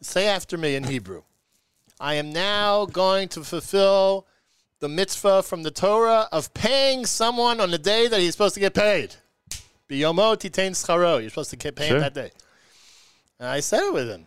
Say 0.00 0.26
after 0.26 0.56
me 0.58 0.74
in 0.76 0.84
Hebrew. 0.84 1.22
I 2.00 2.14
am 2.14 2.32
now 2.32 2.86
going 2.86 3.28
to 3.30 3.44
fulfill 3.44 4.26
the 4.80 4.88
mitzvah 4.88 5.42
from 5.42 5.62
the 5.62 5.70
Torah 5.70 6.28
of 6.32 6.52
paying 6.52 7.06
someone 7.06 7.60
on 7.60 7.70
the 7.70 7.78
day 7.78 8.08
that 8.08 8.20
he's 8.20 8.32
supposed 8.32 8.54
to 8.54 8.60
get 8.60 8.74
paid. 8.74 9.14
Biyomo 9.88 10.36
titain 10.36 10.72
scharo. 10.72 11.20
You're 11.20 11.30
supposed 11.30 11.50
to 11.50 11.56
get 11.56 11.76
paid 11.76 11.88
Sure. 11.88 12.00
that 12.00 12.14
day. 12.14 12.30
And 13.38 13.48
I 13.48 13.60
said 13.60 13.82
it 13.84 13.92
with 13.94 14.08
him. 14.08 14.26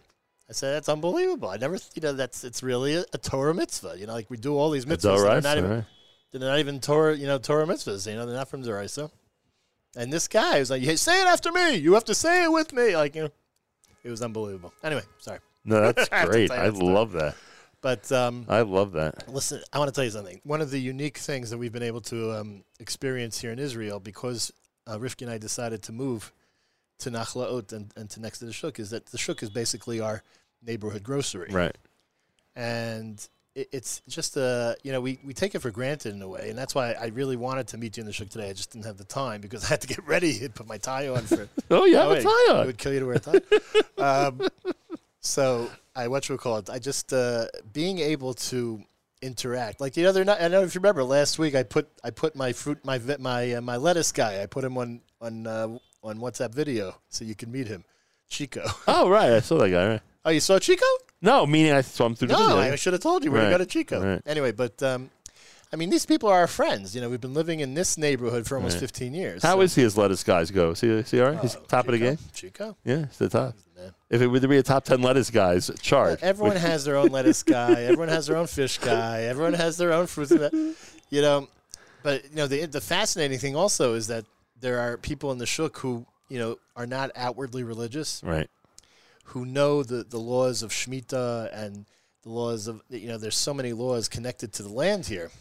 I 0.50 0.54
said 0.54 0.76
that's 0.76 0.88
unbelievable. 0.90 1.50
I 1.50 1.58
never, 1.58 1.76
you 1.94 2.02
know, 2.02 2.14
that's 2.14 2.44
it's 2.46 2.64
really 2.64 2.96
a, 2.96 3.06
a 3.14 3.18
Torah 3.18 3.54
mitzvah. 3.54 3.96
You 3.98 4.08
know, 4.08 4.14
like 4.14 4.30
we 4.30 4.38
do 4.38 4.56
all 4.58 4.70
these 4.70 4.86
mitzvahs. 4.86 4.94
It's 4.94 5.06
all 5.06 5.22
right. 5.24 5.44
They're 5.44 5.56
not, 5.56 5.58
even, 5.58 5.70
all 5.72 5.76
right. 5.78 5.86
They're 6.32 6.42
not 6.42 6.60
even 6.60 6.80
Torah, 6.80 7.16
you 7.16 7.26
know, 7.28 7.38
Torah 7.38 7.66
mitzvahs. 7.66 8.10
You 8.10 8.16
know, 8.18 8.26
they're 8.26 8.36
not 8.36 8.50
from 8.50 8.64
Zeraisa. 8.64 9.10
And 9.96 10.12
this 10.14 10.28
guy 10.28 10.60
was 10.60 10.70
like, 10.70 10.82
"Hey, 10.84 10.96
say 10.96 11.22
it 11.22 11.28
after 11.28 11.52
me. 11.52 11.76
You 11.76 11.94
have 11.94 12.06
to 12.06 12.16
say 12.16 12.44
it 12.44 12.52
with 12.52 12.74
me." 12.74 12.96
Like, 12.96 13.16
you 13.16 13.24
know, 13.24 13.30
it 14.04 14.10
was 14.10 14.22
unbelievable. 14.22 14.74
Anyway, 14.84 15.02
sorry, 15.20 15.40
No, 15.66 15.92
that's 15.92 16.10
I 16.12 16.26
great. 16.26 16.52
I 16.52 16.70
that 16.70 16.76
story. 16.76 16.94
love 16.94 17.12
that. 17.14 17.36
but 17.82 18.12
um, 18.12 18.46
I 18.48 18.62
love 18.62 18.92
that. 18.94 19.28
Listen, 19.32 19.62
I 19.74 19.80
want 19.80 19.90
to 19.90 19.96
tell 19.96 20.04
you 20.04 20.12
something. 20.12 20.40
One 20.44 20.62
of 20.62 20.70
the 20.72 20.80
unique 20.80 21.18
things 21.18 21.50
that 21.50 21.58
we've 21.58 21.72
been 21.72 21.84
able 21.84 22.02
to 22.02 22.34
um, 22.34 22.64
experience 22.80 23.40
here 23.40 23.52
in 23.52 23.60
Israel, 23.60 24.00
because 24.00 24.52
uh, 24.86 24.98
Rifki 24.98 25.22
and 25.24 25.32
I 25.32 25.38
decided 25.40 25.82
to 25.84 25.92
move 25.92 26.32
to 27.00 27.10
Nachlaot 27.12 27.72
and, 27.74 27.92
and 27.96 28.10
to 28.12 28.20
next 28.22 28.40
to 28.40 28.46
the 28.46 28.54
Shuk, 28.54 28.80
is 28.80 28.90
that 28.92 29.08
the 29.08 29.18
Shuk 29.18 29.42
is 29.42 29.50
basically 29.50 30.00
our 30.00 30.22
neighborhood 30.64 31.04
grocery. 31.04 31.50
Right. 31.52 31.76
And 32.56 33.28
it, 33.58 33.70
it's 33.72 34.02
just, 34.08 34.38
uh, 34.38 34.76
you 34.84 34.92
know, 34.92 35.02
we, 35.02 35.20
we 35.26 35.34
take 35.34 35.56
it 35.56 35.60
for 35.60 35.72
granted 35.72 36.14
in 36.14 36.22
a 36.22 36.28
way. 36.28 36.50
And 36.50 36.58
that's 36.58 36.76
why 36.76 36.92
I 36.94 37.08
really 37.08 37.36
wanted 37.36 37.68
to 37.70 37.78
meet 37.78 37.98
you 37.98 38.02
in 38.02 38.08
the 38.08 38.14
Shuk 38.14 38.30
today. 38.30 38.50
I 38.50 38.54
just 38.54 38.72
didn't 38.72 38.86
have 38.86 38.98
the 38.98 39.04
time 39.04 39.42
because 39.42 39.64
I 39.66 39.70
had 39.70 39.82
to 39.82 39.88
get 39.88 40.06
ready 40.08 40.44
and 40.46 40.54
put 40.54 40.68
my 40.68 40.78
tie 40.78 41.08
on 41.08 41.24
for 41.24 41.50
Oh, 41.72 41.86
you 41.86 41.98
have 41.98 42.08
Oh, 42.10 42.12
a 42.14 42.22
tie 42.22 42.62
It 42.62 42.66
would 42.68 42.78
kill 42.78 42.94
you 42.94 43.00
to 43.00 43.06
wear 43.08 43.16
a 43.16 43.20
tie. 43.20 43.42
um, 43.98 44.42
so 45.22 45.70
I 45.96 46.08
what 46.08 46.30
you 46.30 46.38
call 46.38 46.58
it? 46.58 46.70
I 46.70 46.80
just 46.80 47.12
uh, 47.12 47.48
being 47.74 48.00
able 48.00 48.34
to 48.36 48.82
interact 49.22 49.82
like 49.82 49.94
the 49.94 50.06
other 50.06 50.24
night. 50.24 50.38
I 50.38 50.42
don't 50.44 50.52
know 50.52 50.62
if 50.62 50.76
you 50.76 50.80
remember 50.80 51.04
last 51.04 51.40
week. 51.40 51.56
I 51.56 51.64
put 51.64 51.90
I 52.04 52.12
put 52.12 52.36
my 52.36 52.54
fruit 52.54 52.86
my 52.86 53.00
my 53.20 53.54
uh, 53.54 53.62
my 53.62 53.78
lettuce 53.78 54.12
guy. 54.12 54.44
I 54.44 54.46
put 54.46 54.64
him 54.64 54.78
on 54.78 55.02
on 55.20 55.48
uh, 55.48 55.68
on 56.04 56.20
WhatsApp 56.20 56.54
video 56.54 56.96
so 57.10 57.26
you 57.26 57.34
can 57.34 57.52
meet 57.52 57.68
him, 57.68 57.84
Chico. 58.30 58.64
Oh, 58.88 59.10
right. 59.10 59.32
I 59.32 59.40
saw 59.40 59.58
that 59.58 59.72
guy. 59.72 59.88
Right. 59.88 60.02
oh, 60.26 60.30
you 60.30 60.40
saw 60.40 60.60
Chico? 60.60 60.86
No, 61.22 61.46
meaning 61.46 61.72
I 61.72 61.82
swam 61.82 62.16
through 62.16 62.30
the 62.30 62.34
No, 62.38 62.56
video. 62.58 62.74
I 62.74 62.76
should 62.76 62.94
have 62.94 63.02
told 63.02 63.24
you 63.24 63.32
where 63.32 63.42
Right, 63.44 63.50
to 63.50 63.58
go 63.58 63.64
to 63.64 63.66
Chico. 63.66 64.02
right. 64.14 64.22
Anyway, 64.26 64.52
but. 64.52 64.82
Um, 64.84 65.10
I 65.70 65.76
mean, 65.76 65.90
these 65.90 66.06
people 66.06 66.30
are 66.30 66.40
our 66.40 66.48
friends. 66.48 66.96
You 66.96 67.02
know, 67.02 67.10
we've 67.10 67.20
been 67.20 67.34
living 67.34 67.60
in 67.60 67.74
this 67.74 67.98
neighborhood 67.98 68.48
for 68.48 68.56
almost 68.56 68.76
Right. 68.76 68.80
15 68.82 69.14
years. 69.14 69.44
How 69.44 69.56
so- 69.56 69.62
is 69.62 69.76
he 69.76 69.84
as 69.84 69.98
lettuce 69.98 70.24
guys 70.24 70.50
go? 70.50 70.74
See, 70.74 71.02
he 71.02 71.20
all 71.20 71.32
right? 71.32 71.42
He's 71.42 71.58
Oh, 71.58 71.62
top 71.68 71.88
of 71.88 71.92
the 71.92 71.98
game? 71.98 72.18
Chico. 72.34 72.78
Yeah, 72.86 73.08
he's 73.08 73.18
the 73.18 73.28
top. 73.28 73.54
man. 73.76 73.94
If 74.10 74.22
it 74.22 74.28
were 74.28 74.40
to 74.40 74.48
be 74.48 74.56
a 74.56 74.64
top 74.64 74.86
10 74.86 75.02
lettuce 75.02 75.30
guys 75.30 75.70
chart. 75.82 76.20
Everyone 76.24 76.56
has 76.56 76.86
their 76.86 76.96
own 76.96 77.10
lettuce 77.10 77.44
guy. 77.44 77.82
Everyone 77.84 78.08
has 78.08 78.28
their 78.28 78.38
own 78.38 78.48
fish 78.48 78.78
guy. 78.78 79.24
Everyone 79.24 79.56
has 79.56 79.76
their 79.76 79.92
own 79.92 80.08
fruits. 80.08 80.32
You 81.10 81.22
know, 81.22 81.50
but 82.02 82.24
you 82.30 82.38
know 82.38 82.48
the 82.48 82.66
the 82.66 82.80
fascinating 82.82 83.38
thing 83.40 83.58
also 83.58 83.94
is 83.96 84.08
that 84.08 84.24
there 84.62 84.80
are 84.80 84.96
people 84.96 85.34
in 85.34 85.38
the 85.38 85.46
shuk 85.46 85.78
who 85.80 86.06
you 86.30 86.40
know 86.40 86.58
are 86.78 86.88
not 86.88 87.12
outwardly 87.14 87.64
religious, 87.64 88.22
Right. 88.24 88.50
Who 89.32 89.46
know 89.46 89.84
the 89.84 90.04
the 90.04 90.20
laws 90.20 90.64
of 90.64 90.72
shmita 90.72 91.50
and 91.54 91.86
the 92.24 92.30
laws 92.30 92.68
of 92.68 92.82
you 92.90 93.08
know. 93.08 93.18
There's 93.18 93.38
so 93.38 93.54
many 93.54 93.74
laws 93.74 94.08
connected 94.08 94.54
to 94.54 94.64
the 94.64 94.70
land 94.70 95.06
here. 95.08 95.32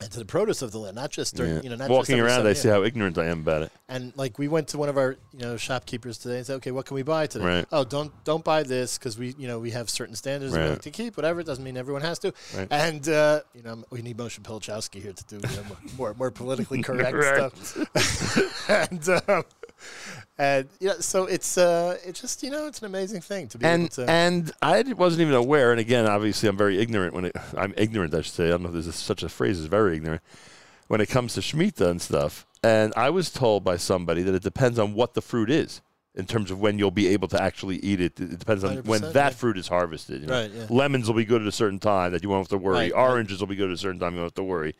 And 0.00 0.10
to 0.10 0.18
the 0.18 0.24
produce 0.24 0.62
of 0.62 0.72
the 0.72 0.78
land, 0.78 0.96
not 0.96 1.12
just 1.12 1.36
during, 1.36 1.54
Yeah. 1.54 1.60
you 1.62 1.70
know, 1.70 1.76
not 1.76 1.88
Walking 1.88 2.18
around, 2.18 2.44
I 2.44 2.54
see 2.54 2.66
how 2.68 2.82
ignorant 2.82 3.18
I 3.18 3.26
am 3.26 3.38
about 3.42 3.62
it. 3.62 3.70
And 3.88 4.12
like 4.16 4.36
we 4.36 4.48
went 4.48 4.66
to 4.68 4.78
one 4.78 4.88
of 4.88 4.96
our 4.96 5.16
you 5.32 5.38
know 5.38 5.56
shopkeepers 5.56 6.18
today 6.18 6.38
and 6.38 6.46
said, 6.46 6.54
okay, 6.56 6.72
what 6.72 6.86
can 6.86 6.96
we 6.96 7.04
buy 7.04 7.28
today? 7.28 7.44
Right. 7.44 7.66
Oh, 7.70 7.84
don't 7.84 8.10
don't 8.24 8.42
buy 8.42 8.64
this 8.64 8.98
because 8.98 9.16
we 9.16 9.32
you 9.38 9.46
know 9.46 9.60
we 9.60 9.70
have 9.70 9.88
certain 9.88 10.16
standards 10.16 10.54
that 10.54 10.64
we 10.64 10.70
like 10.70 10.82
to 10.82 10.90
keep. 10.90 11.16
Whatever 11.16 11.38
it 11.38 11.46
doesn't 11.46 11.62
mean 11.62 11.76
everyone 11.76 12.02
has 12.02 12.18
to. 12.20 12.32
Right. 12.56 12.66
And 12.72 13.08
uh, 13.08 13.42
you 13.54 13.62
know 13.62 13.84
we 13.90 14.02
need 14.02 14.16
Moshe 14.16 14.40
Pilichowski 14.40 15.00
here 15.00 15.12
to 15.12 15.24
do 15.26 15.36
you 15.36 15.56
know, 15.56 15.76
more 15.96 16.14
more 16.14 16.32
politically 16.32 16.82
correct 16.88 17.64
stuff. 17.64 18.68
and 18.90 19.08
um, 19.28 19.44
and 20.38 20.68
yeah, 20.80 20.94
so 21.00 21.26
it's 21.26 21.58
uh 21.58 21.98
it's 22.04 22.20
just 22.20 22.42
you 22.42 22.50
know 22.50 22.66
it's 22.66 22.80
an 22.80 22.86
amazing 22.86 23.20
thing 23.20 23.48
to 23.48 23.58
be 23.58 23.66
able 23.66 23.74
And 23.74 23.90
to. 23.92 24.10
and 24.10 24.52
I 24.62 24.82
wasn't 24.94 25.22
even 25.22 25.34
aware. 25.34 25.70
And 25.70 25.80
again, 25.80 26.06
obviously, 26.06 26.48
I'm 26.48 26.56
very 26.56 26.78
ignorant 26.78 27.14
when 27.14 27.26
it. 27.26 27.36
I'm 27.56 27.74
ignorant, 27.76 28.14
I 28.14 28.22
should 28.22 28.34
say. 28.34 28.46
I 28.46 28.50
don't 28.50 28.62
know 28.62 28.68
if 28.68 28.84
there's 28.84 28.94
such 28.94 29.22
a 29.22 29.28
phrase 29.28 29.60
as 29.60 29.66
very 29.66 29.96
ignorant 29.96 30.22
when 30.88 31.00
it 31.00 31.08
comes 31.08 31.34
to 31.34 31.40
shemitah 31.40 31.90
and 31.90 32.00
stuff. 32.02 32.46
And 32.62 32.92
I 32.96 33.10
was 33.10 33.30
told 33.30 33.64
by 33.64 33.76
somebody 33.76 34.22
that 34.22 34.34
it 34.34 34.42
depends 34.42 34.78
on 34.78 34.94
what 34.94 35.14
the 35.14 35.22
fruit 35.22 35.50
is 35.50 35.80
in 36.14 36.26
terms 36.26 36.50
of 36.50 36.60
when 36.60 36.78
you'll 36.78 36.90
be 36.90 37.08
able 37.08 37.26
to 37.28 37.42
actually 37.42 37.76
eat 37.76 38.00
it. 38.00 38.20
It 38.20 38.38
depends 38.38 38.62
on 38.64 38.76
when 38.84 39.00
that 39.00 39.14
yeah. 39.14 39.28
fruit 39.30 39.56
is 39.56 39.68
harvested. 39.68 40.20
you 40.22 40.26
know. 40.26 40.42
Right, 40.42 40.50
yeah. 40.50 40.66
Lemons 40.68 41.08
will 41.08 41.14
be 41.14 41.24
good 41.24 41.40
at 41.40 41.48
a 41.48 41.52
certain 41.52 41.78
time 41.78 42.12
that 42.12 42.22
you 42.22 42.28
won't 42.28 42.42
have 42.42 42.48
to 42.50 42.58
worry. 42.58 42.74
Right, 42.74 42.92
right. 42.92 43.00
Oranges 43.00 43.40
will 43.40 43.46
be 43.46 43.56
good 43.56 43.70
at 43.70 43.74
a 43.74 43.78
certain 43.78 43.98
time 43.98 44.12
you 44.12 44.20
won't 44.20 44.26
have 44.26 44.34
to 44.34 44.44
worry. 44.44 44.74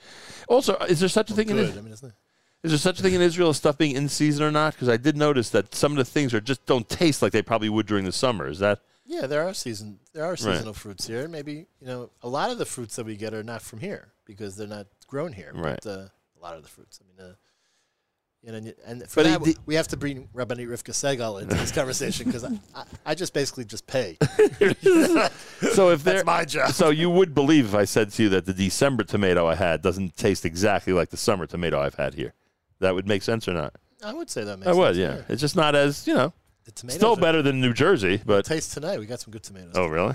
Also, 0.48 0.76
is 0.88 1.00
there 1.00 1.08
such 1.08 1.30
a 1.30 1.34
thing 1.34 1.48
in 1.48 1.56
good. 1.56 1.70
it? 1.70 1.78
I 1.78 1.80
mean, 1.80 1.92
isn't 1.92 2.08
it? 2.10 2.14
Is 2.62 2.70
there 2.70 2.78
such 2.78 3.00
a 3.00 3.02
thing 3.02 3.14
in 3.14 3.20
Israel 3.20 3.50
as 3.50 3.56
stuff 3.56 3.76
being 3.76 3.96
in 3.96 4.08
season 4.08 4.44
or 4.44 4.50
not? 4.52 4.74
Because 4.74 4.88
I 4.88 4.96
did 4.96 5.16
notice 5.16 5.50
that 5.50 5.74
some 5.74 5.92
of 5.92 5.98
the 5.98 6.04
things 6.04 6.32
are 6.32 6.40
just 6.40 6.64
don't 6.64 6.88
taste 6.88 7.20
like 7.20 7.32
they 7.32 7.42
probably 7.42 7.68
would 7.68 7.86
during 7.86 8.04
the 8.04 8.12
summer. 8.12 8.48
Is 8.48 8.60
that 8.60 8.80
Yeah, 9.04 9.26
there 9.26 9.46
are 9.46 9.52
season 9.52 9.98
there 10.12 10.24
are 10.24 10.36
seasonal 10.36 10.72
fruits 10.72 11.06
here. 11.06 11.26
Maybe 11.26 11.66
you 11.80 11.86
know 11.86 12.10
a 12.22 12.28
lot 12.28 12.50
of 12.50 12.58
the 12.58 12.66
fruits 12.66 12.96
that 12.96 13.06
we 13.06 13.16
get 13.16 13.34
are 13.34 13.42
not 13.42 13.62
from 13.62 13.80
here 13.80 14.12
because 14.24 14.56
they're 14.56 14.68
not 14.68 14.86
grown 15.08 15.32
here. 15.32 15.50
Right. 15.54 15.78
But, 15.82 15.90
uh, 15.90 16.08
a 16.36 16.42
lot 16.42 16.56
of 16.56 16.62
the 16.62 16.68
fruits. 16.68 17.00
I 17.00 17.22
mean, 17.22 17.30
uh, 17.30 17.34
you 18.42 18.50
know, 18.50 18.58
and 18.58 18.74
and 18.84 19.10
for 19.10 19.22
But 19.22 19.44
that 19.44 19.56
we 19.66 19.74
have 19.76 19.88
to 19.88 19.96
bring 19.96 20.28
Rabbanit 20.34 20.68
Rivka 20.68 20.92
Segal 20.92 21.40
into 21.42 21.54
this 21.54 21.70
conversation 21.72 22.26
because 22.26 22.44
I, 22.44 22.50
I, 22.74 22.84
I 23.06 23.14
just 23.14 23.34
basically 23.34 23.64
just 23.64 23.86
pay. 23.86 24.18
so? 25.72 25.90
If 25.90 26.02
That's 26.02 26.24
my 26.24 26.44
job. 26.44 26.72
so 26.72 26.90
you 26.90 27.08
would 27.08 27.34
believe 27.34 27.66
if 27.66 27.74
I 27.74 27.84
said 27.84 28.10
to 28.12 28.24
you 28.24 28.28
that 28.30 28.46
the 28.46 28.52
December 28.52 29.04
tomato 29.04 29.46
I 29.46 29.54
had 29.54 29.82
doesn't 29.82 30.16
taste 30.16 30.44
exactly 30.44 30.92
like 30.92 31.10
the 31.10 31.16
summer 31.16 31.46
tomato 31.46 31.80
I've 31.80 31.94
had 31.94 32.14
here. 32.14 32.34
That 32.82 32.94
would 32.94 33.06
make 33.08 33.22
sense 33.22 33.48
or 33.48 33.54
not? 33.54 33.74
I 34.04 34.12
would 34.12 34.28
say 34.28 34.44
that 34.44 34.58
makes 34.58 34.68
I 34.68 34.72
would, 34.74 34.96
sense, 34.96 34.98
yeah. 34.98 35.22
It's 35.32 35.40
just 35.40 35.56
not 35.56 35.74
as 35.74 36.06
you 36.06 36.14
know, 36.14 36.32
The 36.64 36.72
tomatoes 36.72 36.96
still 36.98 37.12
are- 37.14 37.16
better 37.20 37.40
than 37.42 37.60
New 37.60 37.72
Jersey, 37.72 38.20
but 38.26 38.44
Taste 38.44 38.72
tonight. 38.74 38.98
We 38.98 39.06
got 39.06 39.20
some 39.20 39.32
good 39.32 39.42
tomatoes. 39.44 39.72
oh 39.76 39.86
really? 39.86 40.14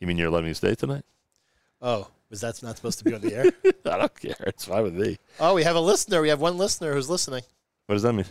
You 0.00 0.06
mean 0.06 0.16
you're 0.18 0.30
letting 0.30 0.48
me 0.48 0.54
stay 0.54 0.74
tonight? 0.74 1.04
Oh, 1.82 2.08
was 2.30 2.40
that 2.42 2.62
not 2.62 2.76
supposed 2.76 2.98
to 2.98 3.04
be 3.04 3.14
on 3.14 3.20
the 3.22 3.34
air? 3.34 3.44
I 3.86 3.98
don't 3.98 4.20
care. 4.20 4.36
It's 4.46 4.64
fine 4.66 4.82
with 4.82 4.94
me. 4.94 5.18
oh, 5.40 5.54
we 5.54 5.64
have 5.64 5.76
a 5.76 5.80
listener. 5.80 6.20
We 6.22 6.28
have 6.28 6.40
one 6.40 6.56
listener 6.58 6.92
who's 6.94 7.08
listening. 7.10 7.42
What 7.86 7.94
does 7.94 8.02
that 8.02 8.12
mean? 8.12 8.26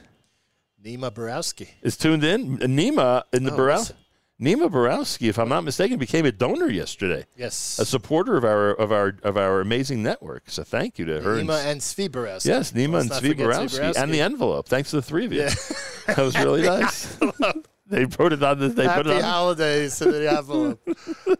Nima 0.83 1.13
Borowski. 1.13 1.69
Is 1.81 1.97
tuned 1.97 2.23
in. 2.23 2.57
Nima 2.59 3.23
in 3.33 3.43
the 3.43 3.51
Oh, 3.53 3.57
listen. 3.79 3.95
Nima 4.41 4.71
Borowski, 4.71 5.27
if 5.27 5.37
I'm 5.37 5.49
not 5.49 5.65
mistaken, 5.65 5.97
became 5.99 6.25
a 6.25 6.31
donor 6.31 6.69
yesterday. 6.69 7.25
Yes. 7.35 7.77
a 7.77 7.85
supporter 7.85 8.37
of 8.37 8.45
our 8.45 8.69
of 8.71 8.91
our 8.91 9.15
of 9.23 9.35
our 9.37 9.59
amazing 9.59 10.01
network. 10.01 10.43
So 10.47 10.63
thank 10.63 10.97
you 10.97 11.05
to 11.05 11.19
her. 11.21 11.37
and- 11.37 11.49
Nima 11.49 11.65
and 11.65 11.81
Svi 11.81 12.09
Borowski. 12.09 12.49
yes, 12.49 12.71
Nima 12.71 12.93
Let's 12.93 13.11
and 13.11 13.25
Svi 13.35 13.37
Borowski, 13.37 13.81
and 13.97 14.13
the 14.13 14.21
envelope. 14.21 14.67
Thanks 14.69 14.91
to 14.91 14.95
the 14.97 15.01
three 15.01 15.25
of 15.25 15.33
you. 15.33 15.41
Yeah. 15.41 15.53
that 16.07 16.17
was 16.19 16.37
really 16.37 16.61
nice. 16.77 17.17
they 17.87 18.05
put 18.05 18.31
it 18.31 18.41
on. 18.41 18.59
The, 18.59 18.69
they 18.69 18.85
Happy 18.85 19.03
put 19.03 19.07
it 19.11 19.15
on. 19.17 19.23
holidays 19.23 19.97
to 19.97 20.05
the 20.11 20.31
envelope. 20.31 20.79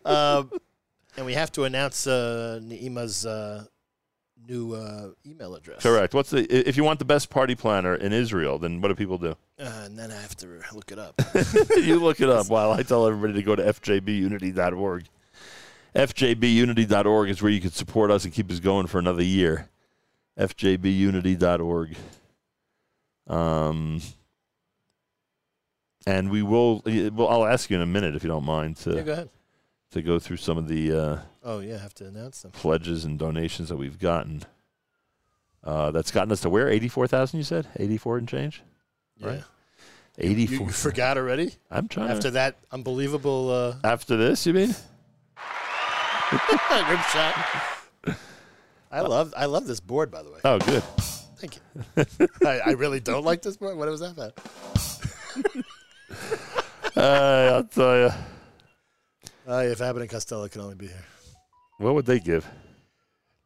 um, 0.06 0.52
and 1.16 1.26
we 1.26 1.34
have 1.36 1.52
to 1.54 1.64
announce 1.64 2.06
uh, 2.06 2.60
Neima's 2.62 3.26
uh, 3.26 3.64
new 4.50 4.74
uh, 4.74 5.10
email 5.26 5.56
address. 5.56 5.82
Correct. 5.82 6.14
What's 6.14 6.32
the? 6.32 6.46
If 6.50 6.76
you 6.76 6.84
want 6.84 7.00
the 7.00 7.06
best 7.06 7.30
party 7.30 7.56
planner 7.56 7.96
in 7.96 8.12
Israel, 8.12 8.58
then 8.58 8.82
what 8.82 8.90
do 8.90 8.96
people 8.96 9.18
do? 9.18 9.36
Uh, 9.60 9.84
and 9.86 9.98
then 9.98 10.12
I 10.12 10.20
have 10.22 10.36
to 10.38 10.48
look 10.74 10.92
it 10.92 11.00
up. 11.00 11.22
you 11.78 12.00
look 12.00 12.20
it 12.20 12.30
up 12.30 12.50
while 12.50 12.72
I 12.72 12.84
tell 12.84 13.08
everybody 13.08 13.34
to 13.34 13.44
go 13.44 13.56
to 13.56 13.64
fjbunity.org. 13.64 15.06
fjbunity.org 15.96 17.30
is 17.30 17.42
where 17.42 17.52
you 17.52 17.62
can 17.62 17.72
support 17.72 18.12
us 18.12 18.26
and 18.26 18.34
keep 18.34 18.50
us 18.52 18.60
going 18.60 18.88
for 18.88 19.00
another 19.00 19.24
year. 19.24 19.70
fjbunity.org. 20.38 21.96
Um, 23.28 24.02
and 26.08 26.32
we 26.32 26.42
will. 26.42 26.82
Well, 26.86 27.28
I'll 27.28 27.46
ask 27.46 27.70
you 27.70 27.76
in 27.76 27.84
a 27.84 27.88
minute 27.88 28.16
if 28.16 28.24
you 28.24 28.30
don't 28.30 28.46
mind 28.46 28.78
to 28.78 28.96
yeah, 28.96 29.02
go 29.02 29.30
to 29.92 30.02
go 30.02 30.20
through 30.20 30.38
some 30.38 30.58
of 30.58 30.68
the 30.68 30.92
uh, 30.92 31.18
Oh, 31.44 31.60
yeah, 31.60 31.76
I 31.76 31.78
have 31.80 31.94
to 31.96 32.06
announce 32.08 32.42
them. 32.42 32.52
pledges 32.52 33.06
and 33.06 33.18
donations 33.18 33.70
that 33.70 33.78
we've 33.78 34.00
gotten. 34.00 34.44
Uh, 35.64 35.92
that's 35.92 36.12
gotten 36.12 36.32
us 36.32 36.42
to 36.42 36.50
where? 36.50 36.70
84,000, 36.70 37.38
you 37.38 37.44
said? 37.44 37.68
84 37.78 38.18
and 38.18 38.28
change? 38.28 38.62
Right. 39.22 39.42
You, 40.18 40.32
84. 40.32 40.68
you 40.68 40.72
forgot 40.74 41.18
already? 41.18 41.54
I'm 41.72 41.88
trying 41.88 42.10
After 42.12 42.24
to. 42.24 42.32
that 42.32 42.58
unbelievable 42.72 43.50
uh, 43.52 43.76
After 43.88 44.18
this, 44.18 44.46
you 44.46 44.54
mean? 44.54 44.70
good 46.30 47.00
shot. 47.12 47.36
I 48.92 49.02
love 49.02 49.34
I 49.38 49.46
love 49.46 49.68
this 49.68 49.80
board, 49.80 50.10
by 50.12 50.24
the 50.24 50.32
way. 50.32 50.40
Oh, 50.44 50.58
good. 50.60 50.84
Thank 51.38 51.56
you. 51.58 52.28
I, 52.46 52.60
I 52.60 52.72
really 52.72 53.00
don't 53.00 53.24
like 53.24 53.42
this 53.42 53.56
board. 53.58 53.78
What 53.78 53.88
was 53.90 54.00
that 54.02 54.12
about? 54.12 54.38
Uh, 56.96 57.52
I'll 57.56 57.64
tell 57.64 57.98
you. 57.98 58.10
Uh, 59.48 59.64
if 59.64 59.80
Abbott 59.80 60.02
and 60.02 60.12
Costello 60.12 60.48
can 60.50 60.60
only 60.62 60.76
be 60.76 60.88
here. 60.88 61.06
What 61.80 61.96
would 61.96 62.06
they 62.06 62.20
give? 62.20 62.48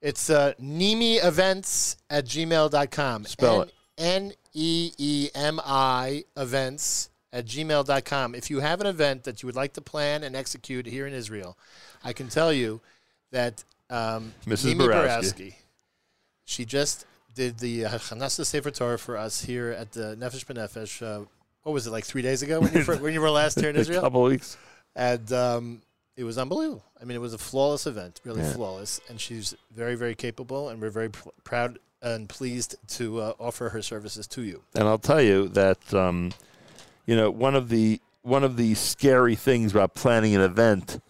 It's 0.01 0.29
uh, 0.29 0.53
Neemi 0.61 1.23
Events 1.23 1.95
at 2.09 2.25
gmail.com. 2.25 3.25
Spell 3.25 3.61
it. 3.61 3.73
N 3.97 4.33
E 4.53 4.91
E 4.97 5.29
M 5.33 5.61
I 5.63 6.25
events 6.35 7.09
at 7.31 7.45
gmail.com. 7.45 8.35
If 8.35 8.49
you 8.49 8.59
have 8.59 8.81
an 8.81 8.87
event 8.87 9.23
that 9.23 9.41
you 9.41 9.47
would 9.47 9.55
like 9.55 9.73
to 9.73 9.81
plan 9.81 10.23
and 10.23 10.35
execute 10.35 10.85
here 10.85 11.07
in 11.07 11.13
Israel, 11.13 11.57
I 12.03 12.11
can 12.11 12.27
tell 12.27 12.51
you 12.51 12.81
that 13.31 13.63
um, 13.89 14.33
Mrs. 14.45 14.77
Borowski, 14.77 15.55
she 16.43 16.65
just 16.65 17.05
did 17.33 17.59
the 17.59 17.85
uh, 17.85 17.89
Chanasa 17.91 18.45
Sefer 18.45 18.71
Torah 18.71 18.99
for 18.99 19.15
us 19.15 19.43
here 19.43 19.69
at 19.69 19.91
the 19.91 20.17
Nefesh 20.19 20.45
B'Nefesh. 20.45 21.01
Uh, 21.01 21.25
what 21.61 21.71
was 21.71 21.87
it, 21.87 21.91
like 21.91 22.03
three 22.03 22.21
days 22.21 22.41
ago 22.41 22.59
when 22.59 22.73
you, 22.73 22.83
when 22.99 23.13
you 23.13 23.21
were 23.21 23.29
last 23.29 23.59
here 23.59 23.69
in 23.69 23.75
Israel? 23.75 23.99
A 23.99 24.03
couple 24.03 24.23
weeks. 24.23 24.57
and 24.95 25.31
um, 25.31 25.81
it 26.15 26.23
was 26.23 26.37
unbelievable. 26.37 26.83
I 27.01 27.05
mean, 27.05 27.15
it 27.15 27.21
was 27.21 27.33
a 27.33 27.37
flawless 27.37 27.87
event, 27.87 28.21
really 28.23 28.41
Yeah. 28.41 28.53
flawless, 28.53 28.99
and 29.09 29.19
she's 29.19 29.55
very, 29.75 29.95
very 29.95 30.15
capable, 30.15 30.69
and 30.69 30.81
we're 30.81 30.89
very 30.91 31.09
pr- 31.09 31.29
proud 31.43 31.79
and 32.01 32.27
pleased 32.29 32.75
to 32.87 33.19
uh, 33.21 33.33
offer 33.39 33.69
her 33.69 33.81
services 33.81 34.27
to 34.27 34.41
you. 34.43 34.61
And 34.75 34.87
I'll 34.87 34.99
tell 34.99 35.21
you 35.21 35.47
that 35.49 35.93
um, 35.93 36.31
you 37.05 37.15
know 37.15 37.31
one 37.31 37.55
of 37.55 37.69
the 37.69 37.99
one 38.21 38.43
of 38.43 38.57
the 38.57 38.73
scary 38.75 39.35
things 39.35 39.71
about 39.71 39.95
planning 39.95 40.35
an 40.35 40.41
event 40.41 41.01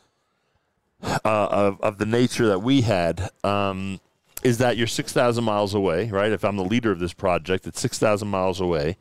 uh, 1.03 1.19
of 1.25 1.81
of 1.81 1.97
the 1.97 2.05
nature 2.05 2.47
that 2.47 2.59
we 2.59 2.81
had 2.81 3.29
um, 3.43 3.99
is 4.43 4.59
that 4.59 4.77
you're 4.77 4.87
six 4.87 5.11
thousand 5.11 5.43
miles 5.43 5.73
away, 5.73 6.09
right? 6.11 6.31
If 6.31 6.43
I'm 6.45 6.57
the 6.57 6.63
leader 6.63 6.91
of 6.91 6.99
this 6.99 7.13
project, 7.13 7.65
it's 7.67 7.79
six 7.81 7.97
thousand 7.99 8.27
miles 8.29 8.61
away, 8.61 8.97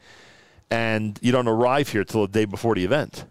and 0.70 1.18
you 1.22 1.30
don't 1.30 1.48
arrive 1.48 1.90
here 1.90 2.04
till 2.04 2.22
the 2.22 2.32
day 2.32 2.44
before 2.46 2.74
the 2.74 2.84
event. 2.84 3.26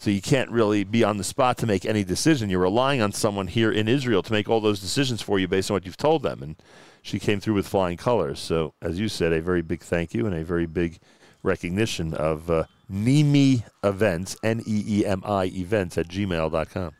So 0.00 0.10
you 0.10 0.22
can't 0.22 0.50
really 0.50 0.82
be 0.82 1.04
on 1.04 1.18
the 1.18 1.24
spot 1.24 1.58
to 1.58 1.66
make 1.66 1.84
any 1.84 2.04
decision. 2.04 2.48
You're 2.48 2.60
relying 2.60 3.02
on 3.02 3.12
someone 3.12 3.48
here 3.48 3.70
in 3.70 3.86
Israel 3.86 4.22
to 4.22 4.32
make 4.32 4.48
all 4.48 4.62
those 4.62 4.80
decisions 4.80 5.20
for 5.20 5.38
you 5.38 5.46
based 5.46 5.70
on 5.70 5.74
what 5.74 5.84
you've 5.84 5.98
told 5.98 6.22
them. 6.22 6.42
And 6.42 6.56
she 7.02 7.18
came 7.18 7.38
through 7.38 7.52
with 7.52 7.68
flying 7.68 7.98
colors. 7.98 8.40
So, 8.40 8.72
as 8.80 8.98
you 8.98 9.10
said, 9.10 9.34
a 9.34 9.42
very 9.42 9.60
big 9.60 9.82
thank 9.82 10.14
you 10.14 10.24
and 10.24 10.34
a 10.34 10.42
very 10.42 10.64
big 10.64 11.00
recognition 11.42 12.14
of 12.14 12.50
uh, 12.50 12.64
Neemi 12.90 13.62
Events, 13.84 14.38
N 14.42 14.62
E 14.66 14.84
E 14.86 15.04
M 15.04 15.22
I 15.22 15.44
events 15.44 15.98
at 15.98 16.08
gmail.com. 16.08 16.92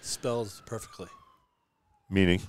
Spelled 0.00 0.62
perfectly. 0.66 1.08
Meaning? 2.08 2.40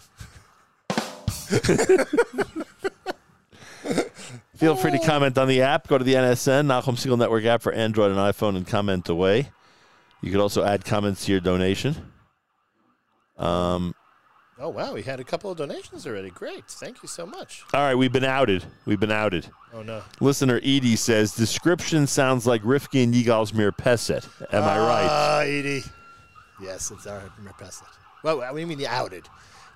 Feel 4.62 4.76
free 4.76 4.92
to 4.92 5.00
comment 5.00 5.40
on 5.40 5.48
the 5.48 5.64
app. 5.64 5.88
Go 5.88 5.98
to 5.98 6.04
the 6.04 6.14
NSN, 6.14 6.68
Nachum 6.68 6.94
Segal 6.96 7.18
Network 7.18 7.46
app 7.46 7.64
for 7.64 7.72
Android 7.74 8.12
and 8.12 8.20
iPhone 8.20 8.56
and 8.56 8.68
comment 8.68 9.10
away. 9.10 9.50
You 10.22 10.30
could 10.30 10.40
also 10.40 10.64
add 10.64 10.86
comments 10.86 11.26
to 11.26 11.32
your 11.32 11.42
donation. 11.42 11.96
Um, 13.40 13.96
Oh, 14.60 14.70
wow. 14.70 14.94
We 14.94 15.02
had 15.02 15.20
a 15.20 15.24
couple 15.24 15.50
of 15.50 15.58
donations 15.58 16.06
already. 16.06 16.30
Great. 16.30 16.66
Thank 16.68 17.02
you 17.02 17.10
so 17.10 17.26
much. 17.26 17.64
all 17.74 17.82
right, 17.82 17.96
we've 17.96 18.12
been 18.14 18.24
outed. 18.24 18.64
We've 18.86 19.00
been 19.00 19.12
outed. 19.12 19.48
Oh, 19.74 19.82
no. 19.82 20.04
Listener 20.20 20.58
Edie 20.58 20.96
says, 20.96 21.34
description 21.34 22.06
sounds 22.06 22.46
like 22.46 22.62
Rifki 22.62 23.04
and 23.04 23.12
Yigal's 23.12 23.54
Mirpeset. 23.54 24.28
Am 24.54 24.64
I 24.64 24.78
right? 24.78 25.08
Ah, 25.10 25.40
Edie. 25.40 25.82
Yes, 26.62 26.92
it's 26.92 27.08
our 27.08 27.24
Merpeset. 27.44 27.82
Well, 28.24 28.38
what 28.38 28.54
do 28.54 28.60
you 28.60 28.68
mean 28.68 28.78
the 28.78 28.86
outed? 28.86 29.28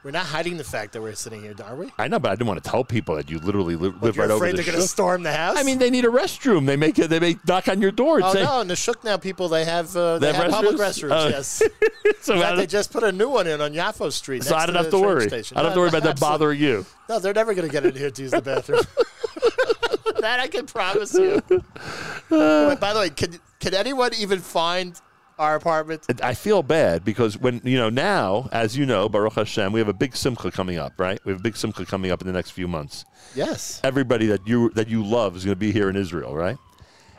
We're 0.05 0.11
not 0.11 0.27
hiding 0.27 0.57
the 0.57 0.63
fact 0.63 0.93
that 0.93 1.01
we're 1.01 1.15
sitting 1.15 1.41
here, 1.41 1.55
are 1.65 1.75
we? 1.75 1.91
I 1.97 2.07
know, 2.07 2.19
but 2.19 2.29
I 2.29 2.35
didn't 2.35 2.45
want 2.45 2.63
to 2.63 2.69
tell 2.69 2.83
people 2.83 3.15
that 3.15 3.27
you 3.27 3.39
literally 3.39 3.75
live 3.75 3.95
you're 4.03 4.11
right 4.11 4.29
over 4.29 4.35
afraid 4.35 4.55
they're 4.55 4.63
going 4.63 4.77
to 4.77 4.87
storm 4.87 5.23
the 5.23 5.33
house? 5.33 5.57
I 5.57 5.63
mean, 5.63 5.79
they 5.79 5.89
need 5.89 6.05
a 6.05 6.09
restroom. 6.09 6.67
They 6.67 6.75
make 6.75 6.99
it. 6.99 7.09
They 7.09 7.19
make 7.19 7.43
knock 7.47 7.67
on 7.67 7.81
your 7.81 7.89
door 7.89 8.17
and 8.17 8.25
Oh 8.25 8.33
say, 8.33 8.43
no! 8.43 8.61
In 8.61 8.67
the 8.67 8.75
Shuk 8.75 9.03
now, 9.03 9.17
people 9.17 9.49
they 9.49 9.65
have 9.65 9.97
uh, 9.97 10.19
they, 10.19 10.27
They 10.27 10.33
have 10.37 10.43
have 10.43 10.51
public 10.51 10.75
restrooms? 10.75 11.09
restrooms. 11.09 11.25
Oh. 11.25 11.29
Yes, 11.29 11.63
so, 12.21 12.39
fact, 12.39 12.57
they 12.57 12.67
just 12.67 12.93
put 12.93 13.03
a 13.03 13.11
new 13.11 13.29
one 13.29 13.47
in 13.47 13.59
on 13.61 13.73
Yafo 13.73 14.11
Street. 14.11 14.43
so 14.43 14.55
I 14.55 14.67
don't 14.67 14.75
to 14.75 14.83
have 14.83 14.91
the 14.91 14.99
to 14.99 15.03
worry. 15.03 15.27
Station. 15.27 15.57
I 15.57 15.61
don't 15.61 15.69
have 15.69 15.73
to 15.73 15.79
worry 15.79 15.89
about 15.89 16.03
that 16.03 16.09
absolutely. 16.09 16.33
bothering 16.37 16.59
you. 16.59 16.85
No, 17.09 17.17
they're 17.17 17.33
never 17.33 17.55
going 17.55 17.67
to 17.67 17.71
get 17.71 17.83
in 17.83 17.95
here 17.95 18.11
to 18.11 18.21
use 18.21 18.29
the 18.29 18.43
bathroom. 18.43 18.81
that 20.19 20.39
I 20.39 20.47
can 20.47 20.67
promise 20.67 21.15
you. 21.15 21.41
Wait, 21.49 22.79
by 22.79 22.93
the 22.93 22.99
way, 22.99 23.09
can 23.09 23.39
can 23.59 23.73
anyone 23.73 24.11
even 24.19 24.37
find 24.37 25.01
our 25.37 25.55
apartment? 25.55 26.05
I 26.21 26.33
feel 26.33 26.63
bad 26.63 27.03
because 27.03 27.37
when 27.37 27.61
you 27.63 27.77
know 27.77 27.89
now, 27.89 28.49
as 28.51 28.77
you 28.77 28.85
know, 28.85 29.09
Baruch 29.09 29.33
Hashem, 29.33 29.71
we 29.71 29.79
have 29.79 29.89
a 29.89 29.93
big 29.93 30.15
simcha 30.15 30.51
coming 30.51 30.77
up, 30.77 30.93
right? 30.97 31.19
We 31.25 31.31
have 31.31 31.39
a 31.39 31.43
big 31.43 31.57
simcha 31.57 31.85
coming 31.85 32.11
up 32.11 32.21
in 32.21 32.27
the 32.27 32.33
next 32.33 32.51
few 32.51 32.67
months. 32.67 33.05
Yes. 33.35 33.81
Everybody 33.83 34.27
that 34.27 34.47
you 34.47 34.69
that 34.71 34.87
you 34.87 35.03
love 35.03 35.35
is 35.35 35.45
going 35.45 35.55
to 35.55 35.59
be 35.59 35.71
here 35.71 35.89
in 35.89 35.95
Israel, 35.95 36.35
right? 36.35 36.57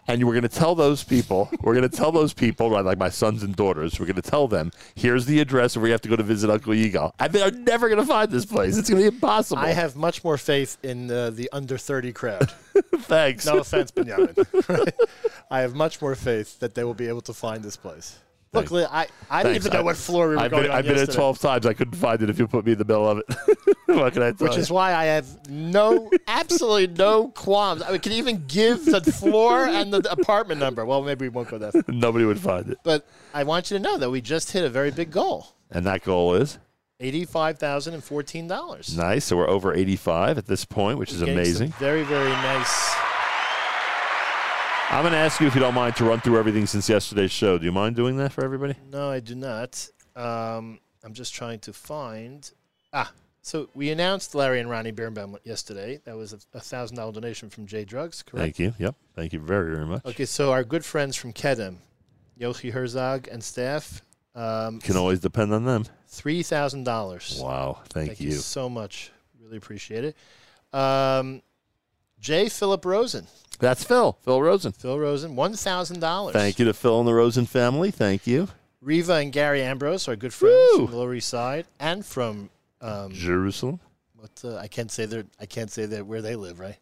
And 0.08 0.24
we're 0.24 0.32
going 0.32 0.42
to 0.42 0.48
tell 0.48 0.74
those 0.74 1.02
people, 1.02 1.50
we're 1.60 1.74
going 1.74 1.88
to 1.88 1.96
tell 1.96 2.12
those 2.12 2.32
people, 2.32 2.70
right, 2.70 2.84
like 2.84 2.98
my 2.98 3.08
sons 3.08 3.42
and 3.42 3.54
daughters, 3.56 3.98
we're 3.98 4.06
going 4.06 4.16
to 4.16 4.22
tell 4.22 4.46
them, 4.46 4.70
here's 4.94 5.26
the 5.26 5.40
address 5.40 5.76
where 5.76 5.86
you 5.86 5.92
have 5.92 6.00
to 6.02 6.08
go 6.08 6.16
to 6.16 6.22
visit 6.22 6.50
Uncle 6.50 6.72
Yigal. 6.72 7.12
And 7.18 7.32
they're 7.32 7.50
never 7.50 7.88
going 7.88 8.00
to 8.00 8.06
find 8.06 8.30
this 8.30 8.46
place. 8.46 8.76
It's 8.76 8.88
going 8.88 9.02
to 9.02 9.10
be 9.10 9.14
impossible. 9.16 9.62
I 9.62 9.70
have 9.70 9.96
much 9.96 10.22
more 10.22 10.38
faith 10.38 10.78
in 10.82 11.10
uh, 11.10 11.30
the 11.30 11.48
under 11.52 11.76
30 11.76 12.12
crowd. 12.12 12.50
Thanks. 12.96 13.46
No 13.46 13.58
offense, 13.58 13.90
Benjamin. 13.90 14.34
I 15.50 15.60
have 15.60 15.74
much 15.74 16.00
more 16.00 16.14
faith 16.14 16.60
that 16.60 16.74
they 16.74 16.84
will 16.84 16.94
be 16.94 17.08
able 17.08 17.22
to 17.22 17.32
find 17.32 17.62
this 17.62 17.76
place. 17.76 18.18
Look. 18.52 18.72
I, 18.72 19.06
I 19.28 19.42
didn't 19.42 19.52
Thanks. 19.54 19.66
even 19.66 19.72
know 19.74 19.80
I- 19.80 19.82
what 19.82 19.96
floor 19.96 20.28
we 20.30 20.36
were 20.36 20.40
I've 20.40 20.50
going 20.50 20.62
been, 20.64 20.70
on 20.72 20.78
I've 20.78 20.84
been 20.86 20.96
at 20.98 21.12
12 21.12 21.38
times. 21.38 21.66
I 21.66 21.74
couldn't 21.74 21.94
find 21.96 22.22
it 22.22 22.30
if 22.30 22.38
you 22.38 22.46
put 22.48 22.64
me 22.64 22.72
in 22.72 22.78
the 22.78 22.84
middle 22.84 23.06
of 23.08 23.18
it. 23.18 23.26
what 23.86 24.12
can 24.14 24.22
I 24.22 24.32
tell 24.32 24.46
Which 24.46 24.54
you? 24.56 24.62
is 24.62 24.70
why 24.70 24.94
I 24.94 25.04
have 25.04 25.50
no, 25.50 26.10
absolutely 26.26 26.86
no 26.86 27.28
qualms. 27.28 27.82
I 27.82 27.98
can 27.98 28.12
even 28.12 28.44
give 28.46 28.84
the 28.86 29.00
floor 29.02 29.66
and 29.66 29.92
the 29.92 30.10
apartment 30.10 30.60
number. 30.60 30.84
Well, 30.86 31.02
maybe 31.02 31.26
we 31.26 31.28
won't 31.28 31.48
go 31.48 31.58
that 31.58 31.72
far. 31.72 31.82
Nobody 31.88 32.24
would 32.24 32.40
find 32.40 32.70
it. 32.70 32.78
But 32.82 33.06
I 33.34 33.42
want 33.44 33.70
you 33.70 33.76
to 33.76 33.82
know 33.82 33.98
that 33.98 34.08
we 34.10 34.20
just 34.22 34.52
hit 34.52 34.64
a 34.64 34.70
very 34.70 34.90
big 34.90 35.10
goal 35.10 35.48
And 35.70 35.84
that 35.84 36.02
goal 36.02 36.34
is 36.34 36.58
$85,014. 37.00 38.96
nice. 38.96 39.24
So 39.26 39.36
we're 39.36 39.48
over 39.50 39.74
85 39.74 40.38
at 40.38 40.46
this 40.46 40.64
point, 40.64 40.98
which 40.98 41.12
is 41.12 41.18
Getting 41.20 41.34
amazing. 41.34 41.72
Very, 41.78 42.04
very 42.04 42.30
nice. 42.30 42.95
I'm 44.88 45.02
going 45.02 45.12
to 45.12 45.18
ask 45.18 45.40
you 45.40 45.46
if 45.46 45.54
you 45.54 45.60
don't 45.60 45.74
mind 45.74 45.96
to 45.96 46.04
run 46.04 46.20
through 46.20 46.38
everything 46.38 46.64
since 46.66 46.88
yesterday's 46.88 47.32
show. 47.32 47.58
Do 47.58 47.64
you 47.64 47.72
mind 47.72 47.96
doing 47.96 48.16
that 48.18 48.32
for 48.32 48.44
everybody? 48.44 48.74
No, 48.90 49.10
I 49.10 49.20
do 49.20 49.34
not. 49.34 49.88
Um, 50.14 50.78
I'm 51.04 51.12
just 51.12 51.34
trying 51.34 51.58
to 51.60 51.72
find. 51.72 52.48
Ah, 52.92 53.12
so 53.42 53.68
we 53.74 53.90
announced 53.90 54.34
Larry 54.34 54.60
and 54.60 54.70
Ronnie 54.70 54.92
Birnbaum 54.92 55.36
yesterday. 55.44 56.00
That 56.04 56.16
was 56.16 56.32
a 56.32 56.60
thousand 56.60 56.96
dollar 56.96 57.12
donation 57.12 57.50
from 57.50 57.66
J 57.66 57.84
Drugs, 57.84 58.22
correct? 58.22 58.42
Thank 58.42 58.58
you. 58.60 58.74
Yep. 58.78 58.94
Thank 59.14 59.32
you 59.32 59.40
very, 59.40 59.74
very 59.74 59.86
much. 59.86 60.04
Okay, 60.06 60.24
so 60.24 60.52
our 60.52 60.64
good 60.64 60.84
friends 60.84 61.16
from 61.16 61.32
Kedem, 61.32 61.76
Yochi 62.40 62.70
Herzog 62.72 63.28
and 63.28 63.42
staff, 63.42 64.02
um, 64.34 64.80
Can 64.80 64.96
always 64.96 65.20
depend 65.20 65.52
on 65.52 65.64
them. 65.64 65.84
three 66.06 66.42
thousand 66.42 66.84
dollars. 66.84 67.38
Wow. 67.42 67.80
Thank, 67.90 68.08
Thank 68.10 68.20
you. 68.20 68.28
you 68.30 68.34
so 68.36 68.68
much. 68.70 69.10
Really 69.42 69.56
appreciate 69.58 70.04
it. 70.04 70.16
Um, 70.72 71.42
J. 72.18 72.48
Philip 72.48 72.84
Rosen, 72.84 73.26
That's 73.58 73.84
Phil. 73.84 74.18
Phil 74.22 74.42
Rosen. 74.42 74.72
Phil 74.72 74.98
Rosen, 74.98 75.36
one 75.36 75.54
thousand 75.54 76.00
dollars. 76.00 76.34
Thank 76.34 76.58
you 76.58 76.64
to 76.66 76.74
Phil 76.74 76.98
and 76.98 77.08
the 77.08 77.14
Rosen 77.14 77.46
family. 77.46 77.90
Thank 77.90 78.26
you. 78.26 78.48
Riva 78.80 79.14
and 79.14 79.32
Gary 79.32 79.62
Ambrose, 79.62 80.06
our 80.08 80.16
good 80.16 80.32
friends 80.32 80.54
Woo! 80.72 80.84
from 80.86 80.90
the 80.92 80.96
Lower 80.96 81.14
East 81.14 81.28
Side, 81.28 81.66
and 81.80 82.04
from 82.04 82.50
um, 82.80 83.12
Jerusalem. 83.12 83.80
what 84.14 84.30
uh, 84.44 84.56
I 84.56 84.68
can't 84.68 84.90
say 84.90 85.06
their 85.06 85.24
I 85.40 85.46
can't 85.46 85.70
say 85.70 85.86
that 85.86 86.06
where 86.06 86.22
they 86.22 86.36
live, 86.36 86.60
right? 86.60 86.76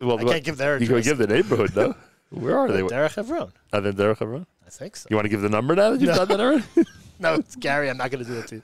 Well, 0.00 0.18
I 0.18 0.24
can't 0.24 0.44
give 0.44 0.58
their 0.58 0.78
You 0.78 0.86
can 0.88 1.00
give 1.00 1.18
the 1.18 1.26
neighborhood, 1.26 1.70
though. 1.70 1.94
Where 2.30 2.58
are 2.58 2.70
they? 2.70 2.82
Derech 2.82 3.14
Hevron. 3.14 3.52
Are 3.72 3.80
they 3.80 3.92
Derech 3.92 4.18
Hebron? 4.18 4.46
I 4.66 4.70
think 4.70 4.96
so. 4.96 5.06
You 5.08 5.16
want 5.16 5.26
to 5.26 5.28
give 5.30 5.42
the 5.42 5.48
number 5.48 5.74
now 5.76 5.90
that 5.90 6.00
you've 6.00 6.14
done 6.14 6.28
that 6.28 6.40
already? 6.40 6.64
No, 7.18 7.32
it's 7.32 7.56
Gary. 7.56 7.88
I'm 7.88 7.96
not 7.96 8.10
going 8.10 8.22
to 8.22 8.28
do 8.30 8.36
that 8.36 8.48
to 8.48 8.56
you. 8.56 8.62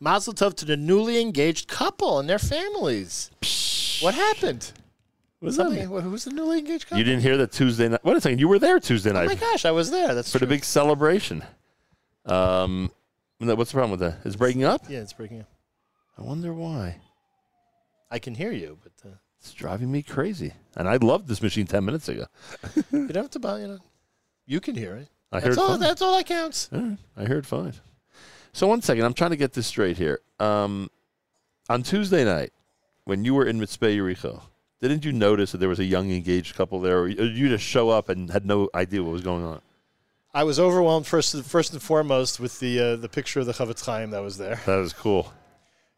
Mazel 0.00 0.32
tov 0.32 0.54
to 0.54 0.64
the 0.64 0.76
newly 0.76 1.20
engaged 1.20 1.68
couple 1.68 2.18
and 2.18 2.28
their 2.28 2.40
families. 2.40 3.30
What 4.00 4.14
happened? 4.14 4.72
What's 5.40 5.56
that 5.56 5.64
Something, 5.64 5.88
mean? 5.90 6.00
who 6.02 6.10
was 6.10 6.24
the 6.24 6.32
newly 6.32 6.58
engaged 6.58 6.86
couple? 6.86 6.98
You 6.98 7.04
didn't 7.04 7.20
hear 7.22 7.36
that 7.36 7.52
Tuesday 7.52 7.88
night? 7.88 8.00
Wait 8.04 8.16
a 8.16 8.20
second. 8.20 8.40
You 8.40 8.48
were 8.48 8.58
there 8.58 8.80
Tuesday 8.80 9.12
night. 9.12 9.24
Oh 9.24 9.26
my 9.28 9.34
gosh, 9.36 9.64
I 9.64 9.70
was 9.70 9.90
there. 9.90 10.14
That's 10.14 10.32
for 10.32 10.38
the 10.38 10.46
big 10.46 10.64
celebration. 10.64 11.44
Um, 12.26 12.90
what's 13.38 13.70
the 13.70 13.76
problem 13.76 13.92
with 13.92 14.00
that? 14.00 14.18
Is 14.26 14.34
it 14.34 14.38
breaking 14.38 14.64
up? 14.64 14.82
Yeah, 14.88 14.98
it's 14.98 15.12
breaking 15.12 15.40
up. 15.40 15.48
I 16.18 16.22
wonder 16.22 16.52
why. 16.52 16.96
I 18.10 18.18
can 18.18 18.34
hear 18.34 18.50
you, 18.50 18.78
but 18.82 18.92
uh, 19.08 19.14
It's 19.38 19.52
driving 19.52 19.92
me 19.92 20.02
crazy. 20.02 20.52
And 20.76 20.88
I 20.88 20.96
loved 20.96 21.28
this 21.28 21.40
machine 21.40 21.66
10 21.66 21.84
minutes 21.84 22.08
ago. 22.08 22.26
you 22.90 23.06
don't 23.08 23.16
have 23.16 23.30
to 23.30 23.38
buy. 23.38 23.60
You 23.60 23.66
know, 23.68 23.78
you 24.46 24.60
can 24.60 24.74
hear 24.74 24.96
it. 24.96 25.08
I 25.30 25.40
heard 25.40 25.50
That's 25.50 25.58
all. 25.58 25.68
fine. 25.68 25.80
That's 25.80 26.02
all 26.02 26.16
that 26.16 26.26
counts. 26.26 26.68
All 26.72 26.80
right. 26.80 26.98
I 27.16 27.24
heard 27.26 27.46
fine. 27.46 27.74
So 28.52 28.66
one 28.66 28.82
second, 28.82 29.04
I'm 29.04 29.14
trying 29.14 29.30
to 29.30 29.36
get 29.36 29.52
this 29.52 29.66
straight 29.68 29.98
here. 29.98 30.20
Um, 30.40 30.90
on 31.68 31.82
Tuesday 31.82 32.24
night, 32.24 32.50
when 33.04 33.24
you 33.24 33.34
were 33.34 33.44
in 33.46 33.60
Mitzvah 33.60 33.86
Yericho, 33.86 34.40
didn't 34.80 35.04
you 35.04 35.12
notice 35.12 35.52
that 35.52 35.58
there 35.58 35.68
was 35.68 35.78
a 35.80 35.84
young 35.84 36.10
engaged 36.10 36.54
couple 36.54 36.80
there, 36.80 36.98
or 37.00 37.08
you 37.08 37.48
just 37.48 37.64
show 37.64 37.88
up 37.90 38.08
and 38.08 38.30
had 38.30 38.46
no 38.46 38.68
idea 38.74 39.02
what 39.02 39.12
was 39.12 39.22
going 39.22 39.44
on? 39.44 39.60
I 40.34 40.44
was 40.44 40.60
overwhelmed 40.60 41.06
first, 41.06 41.42
first 41.44 41.72
and 41.72 41.82
foremost 41.82 42.38
with 42.38 42.60
the 42.60 42.78
uh, 42.78 42.96
the 42.96 43.08
picture 43.08 43.40
of 43.40 43.46
the 43.46 43.52
Chafetz 43.52 43.84
Chaim 43.84 44.10
that 44.10 44.22
was 44.22 44.36
there 44.38 44.60
That 44.66 44.76
was 44.76 44.92
cool. 44.92 45.32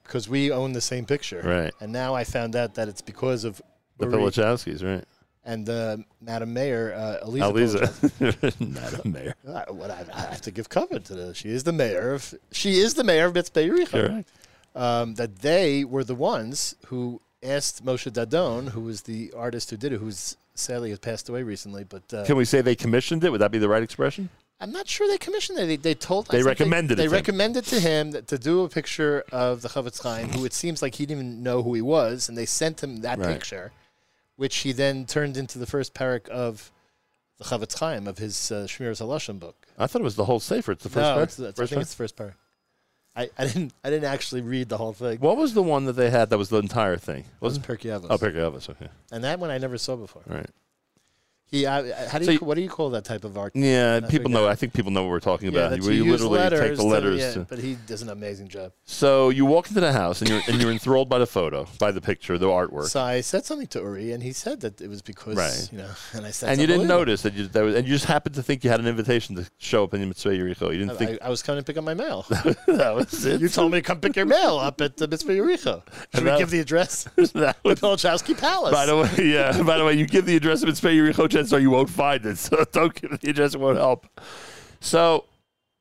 because 0.05 0.29
we 0.29 0.51
own 0.51 0.73
the 0.73 0.81
same 0.81 1.05
picture. 1.05 1.43
Right. 1.45 1.75
And 1.81 1.93
now 1.93 2.15
I 2.15 2.25
found 2.25 2.57
out 2.57 2.75
that 2.75 2.89
it's 2.89 3.03
because 3.03 3.45
of 3.45 3.61
The 3.99 4.07
Uri 4.09 4.95
right? 4.95 5.05
and 5.45 5.69
uh, 5.69 5.97
Madam 6.23 6.53
Mayor 6.55 6.95
uh, 6.95 7.27
Eliza. 7.27 7.79
Aliza, 7.89 8.61
not 8.61 9.05
a 9.05 9.09
mayor. 9.09 9.35
I, 9.47 9.71
what 9.71 9.91
I, 9.91 10.05
I 10.15 10.21
have 10.21 10.41
to 10.43 10.51
give 10.51 10.69
cover 10.69 10.99
to 11.01 11.15
the. 11.15 11.35
She 11.35 11.49
is 11.49 11.65
the 11.65 11.73
mayor 11.73 12.13
of. 12.13 12.35
She 12.53 12.79
is 12.79 12.95
the 12.95 13.05
mayor 13.05 13.27
of 13.27 13.35
Mitzvah 13.35 13.61
Yericho. 13.61 13.91
Correct. 13.91 14.31
um, 14.75 15.15
that 15.17 15.41
they 15.41 15.85
were 15.85 16.05
the 16.05 16.15
ones 16.15 16.77
who 16.87 17.21
asked 17.43 17.85
Moshe 17.85 18.11
Dadon, 18.11 18.71
who 18.71 18.81
was 18.83 19.03
the 19.03 19.33
artist 19.37 19.71
who 19.71 19.77
did 19.77 19.93
it, 19.93 19.99
who's 20.01 20.37
sadly 20.55 20.91
has 20.91 20.99
passed 20.99 21.29
away 21.29 21.43
recently. 21.43 21.85
But 21.85 22.03
uh, 22.13 22.25
Can 22.27 22.37
we 22.37 22.45
say 22.45 22.61
they 22.61 22.77
commissioned 22.77 23.25
it? 23.25 23.31
Would 23.31 23.41
that 23.41 23.51
be 23.51 23.59
the 23.59 23.69
right 23.69 23.83
expression? 23.83 24.29
I'm 24.63 24.73
not 24.73 24.87
sure 24.87 25.09
they 25.09 25.17
commissioned 25.17 25.59
it. 25.59 25.67
They, 25.67 25.77
they 25.77 25.95
told. 25.95 26.27
They 26.29 26.43
recommended 26.43 26.95
it 26.95 26.97
They, 26.97 27.05
to 27.05 27.09
him. 27.09 27.13
recommended 27.15 27.65
to 27.67 27.81
him 27.81 28.11
that, 28.11 28.27
to 28.29 28.39
do 28.39 28.63
a 28.65 28.69
picture 28.69 29.25
of 29.33 29.63
the 29.63 29.69
Chafetz 29.71 30.03
Chaim, 30.03 30.29
who 30.29 30.45
it 30.45 30.53
seems 30.53 30.83
like 30.83 30.97
he 30.97 31.07
didn't 31.07 31.25
even 31.25 31.43
know 31.43 31.63
who 31.63 31.73
he 31.73 31.81
was, 31.81 32.29
and 32.29 32.37
they 32.37 32.45
sent 32.47 32.83
him 32.83 32.99
that 32.99 33.19
Right. 33.19 33.29
picture, 33.33 33.73
which 34.37 34.59
he 34.59 34.73
then 34.73 35.07
turned 35.07 35.39
into 35.39 35.59
the 35.59 35.67
first 35.67 35.95
parak 35.95 36.29
of 36.29 36.71
the 37.39 37.45
Chafetz 37.45 37.79
Chaim 37.79 38.07
of 38.07 38.19
his 38.19 38.53
uh, 38.53 38.67
Shmiras 38.69 39.01
Halashon 39.01 39.39
book. 39.41 39.67
I 39.79 39.87
thought 39.87 40.03
it 40.03 40.05
was 40.05 40.17
the 40.17 40.27
whole 40.27 40.41
Sefer. 40.41 40.73
It's 40.73 40.83
the 40.83 40.91
first 40.91 41.05
no, 41.09 41.15
part? 41.15 41.23
it's, 41.23 41.39
it's, 41.39 41.59
I 41.59 41.63
think 41.65 41.71
part? 41.77 41.83
it's 41.83 41.91
the 41.93 41.97
first 41.97 42.17
parak. 42.17 42.35
I, 43.17 43.29
I 43.37 43.47
didn't 43.47 43.73
I 43.83 43.91
didn't 43.91 44.05
actually 44.05 44.41
read 44.43 44.69
the 44.69 44.79
whole 44.79 44.93
thing. 44.93 45.19
What 45.19 45.37
was 45.37 45.55
the 45.55 45.63
one 45.63 45.85
that 45.87 45.95
they 45.95 46.11
had 46.11 46.31
that 46.31 46.39
was 46.39 46.49
the 46.49 46.59
entire 46.59 46.97
thing? 46.97 47.21
It 47.21 47.27
wasn't 47.41 47.67
Wasn't 47.67 47.67
Pirkei 47.67 48.01
Avos. 48.01 48.07
Oh, 48.11 48.19
Avos, 48.19 48.71
okay. 48.71 48.89
and 49.11 49.25
that 49.25 49.41
one 49.41 49.51
I 49.51 49.59
never 49.59 49.79
saw 49.79 49.97
before. 49.97 50.23
Right. 50.27 50.49
He, 51.51 51.67
uh, 51.67 51.83
how 52.09 52.19
do 52.19 52.25
So 52.27 52.31
you, 52.31 52.39
you- 52.41 52.47
what 52.47 52.55
do 52.55 52.61
you 52.63 52.69
call 52.69 52.91
that 52.91 53.05
type 53.05 53.25
of 53.25 53.37
art? 53.37 53.53
Yeah, 53.57 54.01
I 54.05 54.09
people 54.09 54.31
know. 54.31 54.47
I 54.47 54.55
think 54.55 54.73
people 54.73 54.93
know 54.93 55.03
what 55.03 55.11
we're 55.11 55.19
talking 55.21 55.49
about. 55.49 55.73
where 55.81 55.91
you, 55.93 56.05
use 56.05 56.23
literally 56.23 56.59
take 56.61 56.77
the 56.77 56.83
to- 56.83 56.89
letters. 56.89 57.21
yeah, 57.21 57.33
to- 57.33 57.41
but 57.41 57.59
he 57.59 57.77
does 57.87 58.03
an 58.03 58.09
amazing 58.09 58.47
job. 58.49 58.73
So 58.85 59.31
you 59.31 59.45
walk 59.45 59.69
into 59.69 59.81
the 59.81 59.93
house 59.93 60.21
and 60.21 60.31
you're 60.31 60.43
and 60.47 60.61
you're 60.63 60.71
enthralled 60.71 61.09
by 61.09 61.19
the 61.19 61.27
photo, 61.27 61.67
by 61.81 61.91
the 61.91 62.01
picture, 62.01 62.39
the 62.39 62.47
artwork, 62.47 62.87
So 62.87 63.01
I 63.01 63.21
said 63.21 63.45
something 63.45 63.67
to 63.69 63.81
Uri, 63.81 64.13
and 64.13 64.23
he 64.23 64.33
said 64.33 64.61
that 64.61 64.81
it 64.81 64.89
was 64.89 65.03
because 65.03 65.37
Right. 65.37 65.69
you 65.73 65.79
know, 65.79 65.91
and 66.15 66.25
I 66.25 66.31
said, 66.31 66.51
and 66.51 66.61
you 66.61 66.67
didn't 66.69 66.87
notice 66.87 67.23
that 67.23 67.35
you 67.35 67.49
that 67.49 67.63
was, 67.63 67.75
and 67.75 67.87
you 67.87 67.95
just 67.95 68.05
happened 68.07 68.37
to 68.37 68.43
think 68.45 68.63
you 68.63 68.71
had 68.71 68.79
an 68.81 68.87
invitation 68.87 69.35
to 69.37 69.51
show 69.59 69.83
up 69.85 69.93
in 69.95 70.07
Mitzvah 70.07 70.31
Yericho. 70.31 70.71
You 70.73 70.79
didn't 70.79 70.93
I, 70.93 70.95
think 70.97 71.23
I 71.23 71.29
was 71.31 71.43
coming 71.43 71.63
to 71.63 71.67
pick 71.67 71.77
up 71.77 71.85
my 71.85 71.95
mail. 71.95 72.27
that 72.31 72.93
was 72.95 73.27
it. 73.27 73.41
you 73.41 73.49
told 73.49 73.73
me 73.73 73.79
to 73.79 73.83
come 73.83 73.99
pick 74.01 74.15
your 74.15 74.27
mail 74.27 74.57
up 74.59 74.81
at 74.81 74.97
the 74.99 75.09
Mitzvah 75.09 75.33
Yericho. 75.33 75.83
Should 76.15 76.25
we 76.25 76.39
give 76.39 76.51
the 76.51 76.61
address? 76.61 77.09
the 77.17 77.55
Palace. 78.39 78.73
by 78.73 78.87
the 78.87 78.97
way, 78.97 79.25
yeah. 79.33 79.61
By 79.63 79.79
the 79.79 79.85
way, 79.85 79.95
you 79.95 80.07
give 80.07 80.27
the 80.27 80.37
address 80.37 80.63
of 80.63 80.69
Mitzvah 80.69 80.89
Yericho, 80.89 81.29
are 81.53 81.59
you 81.59 81.71
won't 81.71 81.91
find 81.91 82.25
it. 82.27 82.39
So 82.39 82.65
don't 82.73 82.95
give 82.95 83.19
the 83.21 83.59
won't 83.59 83.79
help. 83.79 84.07
So 84.81 85.25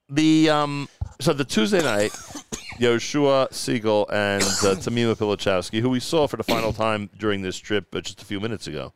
the 0.10 0.50
um, 0.50 0.90
so 1.22 1.34
the 1.34 1.46
Tuesday 1.46 1.82
night, 1.82 2.12
Yoshua 2.80 3.54
Siegel 3.54 4.08
and 4.10 4.44
uh, 4.44 4.76
Tamima 4.76 5.16
Pilichowski, 5.16 5.82
who 5.82 5.90
we 5.90 6.00
saw 6.00 6.28
for 6.28 6.38
the 6.38 6.44
final 6.44 6.74
time 6.74 7.10
during 7.18 7.42
this 7.42 7.58
trip 7.58 7.94
uh, 7.96 8.02
just 8.02 8.22
a 8.22 8.26
few 8.26 8.40
minutes 8.40 8.68
ago, 8.68 8.94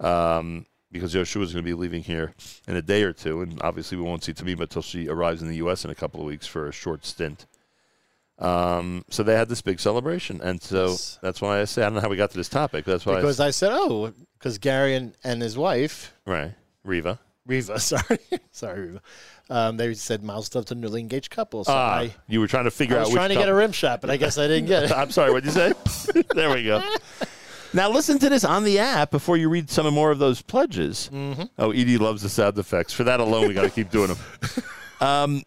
um, 0.00 0.66
because 0.92 1.14
Yoshua 1.14 1.42
is 1.42 1.52
going 1.52 1.64
to 1.64 1.68
be 1.68 1.74
leaving 1.74 2.02
here 2.02 2.34
in 2.68 2.76
a 2.76 2.82
day 2.82 3.02
or 3.02 3.12
two, 3.12 3.42
and 3.42 3.60
obviously 3.62 3.96
we 3.96 4.04
won't 4.04 4.24
see 4.24 4.32
Tamima 4.32 4.62
until 4.62 4.82
she 4.82 5.08
arrives 5.08 5.42
in 5.42 5.48
the 5.48 5.56
U.S. 5.56 5.84
in 5.84 5.90
a 5.90 5.94
couple 5.94 6.20
of 6.20 6.26
weeks 6.26 6.46
for 6.46 6.68
a 6.68 6.72
short 6.72 7.04
stint. 7.06 7.46
Um, 8.38 9.04
so 9.08 9.22
they 9.22 9.34
had 9.34 9.48
this 9.48 9.62
big 9.62 9.80
celebration, 9.80 10.40
and 10.42 10.60
so 10.62 10.88
Yes. 10.88 11.18
that's 11.22 11.40
why 11.40 11.60
I 11.60 11.64
say 11.64 11.82
I 11.82 11.86
don't 11.86 11.94
know 11.94 12.00
how 12.00 12.08
we 12.10 12.16
got 12.16 12.30
to 12.32 12.36
this 12.36 12.48
topic. 12.50 12.84
That's 12.84 13.06
why, 13.06 13.14
because 13.16 13.40
I 13.40 13.50
said, 13.50 13.70
oh, 13.72 14.12
because 14.38 14.58
Gary 14.58 14.94
and, 14.94 15.14
and 15.24 15.40
his 15.40 15.56
wife 15.56 16.12
right, 16.26 16.52
Riva. 16.84 17.18
Riva, 17.46 17.78
sorry, 17.80 18.18
sorry, 18.50 18.80
Riva. 18.88 19.00
Um, 19.48 19.76
they 19.76 19.94
said 19.94 20.22
miles 20.24 20.48
to 20.50 20.74
newly 20.74 21.00
engaged 21.00 21.30
couple. 21.30 21.64
So 21.64 21.72
Ah, 21.72 21.98
I, 22.00 22.14
you 22.28 22.40
were 22.40 22.48
trying 22.48 22.64
to 22.64 22.70
figure 22.70 22.96
out. 22.96 23.02
I 23.02 23.02
was 23.04 23.10
out 23.10 23.14
trying 23.16 23.28
to 23.30 23.36
get 23.36 23.48
a 23.48 23.54
rim 23.54 23.72
shot, 23.72 24.00
but 24.00 24.10
I 24.10 24.16
guess 24.16 24.36
I 24.38 24.48
didn't 24.48 24.66
get 24.66 24.82
it. 24.84 24.92
I'm 24.96 25.10
sorry, 25.10 25.30
what'd 25.32 25.46
you 25.46 25.52
say? 25.52 25.72
there 26.34 26.52
we 26.52 26.64
go. 26.64 26.82
Now 27.72 27.88
listen 27.90 28.18
to 28.18 28.28
this 28.28 28.44
on 28.44 28.64
the 28.64 28.78
app 28.80 29.10
before 29.10 29.36
you 29.36 29.48
read 29.48 29.70
some 29.70 29.92
more 29.94 30.10
of 30.10 30.18
those 30.18 30.42
pledges. 30.42 31.08
Mm-hmm. 31.12 31.44
Oh, 31.58 31.70
Edie 31.70 31.98
loves 31.98 32.22
the 32.22 32.28
sound 32.28 32.58
effects. 32.58 32.92
For 32.92 33.04
that 33.04 33.20
alone, 33.20 33.48
we 33.48 33.54
got 33.54 33.62
to 33.62 33.70
keep 33.70 33.90
doing 33.90 34.08
them. 34.08 34.18
Um, 35.00 35.42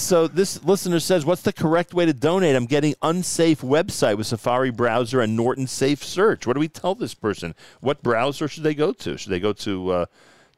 so 0.00 0.26
this 0.28 0.62
listener 0.64 1.00
says, 1.00 1.24
"What's 1.24 1.42
the 1.42 1.52
correct 1.52 1.94
way 1.94 2.06
to 2.06 2.12
donate? 2.12 2.56
I'm 2.56 2.66
getting 2.66 2.94
unsafe 3.02 3.60
website 3.60 4.16
with 4.16 4.26
Safari 4.26 4.70
browser 4.70 5.20
and 5.20 5.36
Norton 5.36 5.66
Safe 5.66 6.02
Search. 6.04 6.46
What 6.46 6.54
do 6.54 6.60
we 6.60 6.68
tell 6.68 6.94
this 6.94 7.14
person? 7.14 7.54
What 7.80 8.02
browser 8.02 8.48
should 8.48 8.62
they 8.62 8.74
go 8.74 8.92
to? 8.92 9.16
Should 9.16 9.30
they 9.30 9.40
go 9.40 9.52
to 9.54 9.90
uh, 9.90 10.06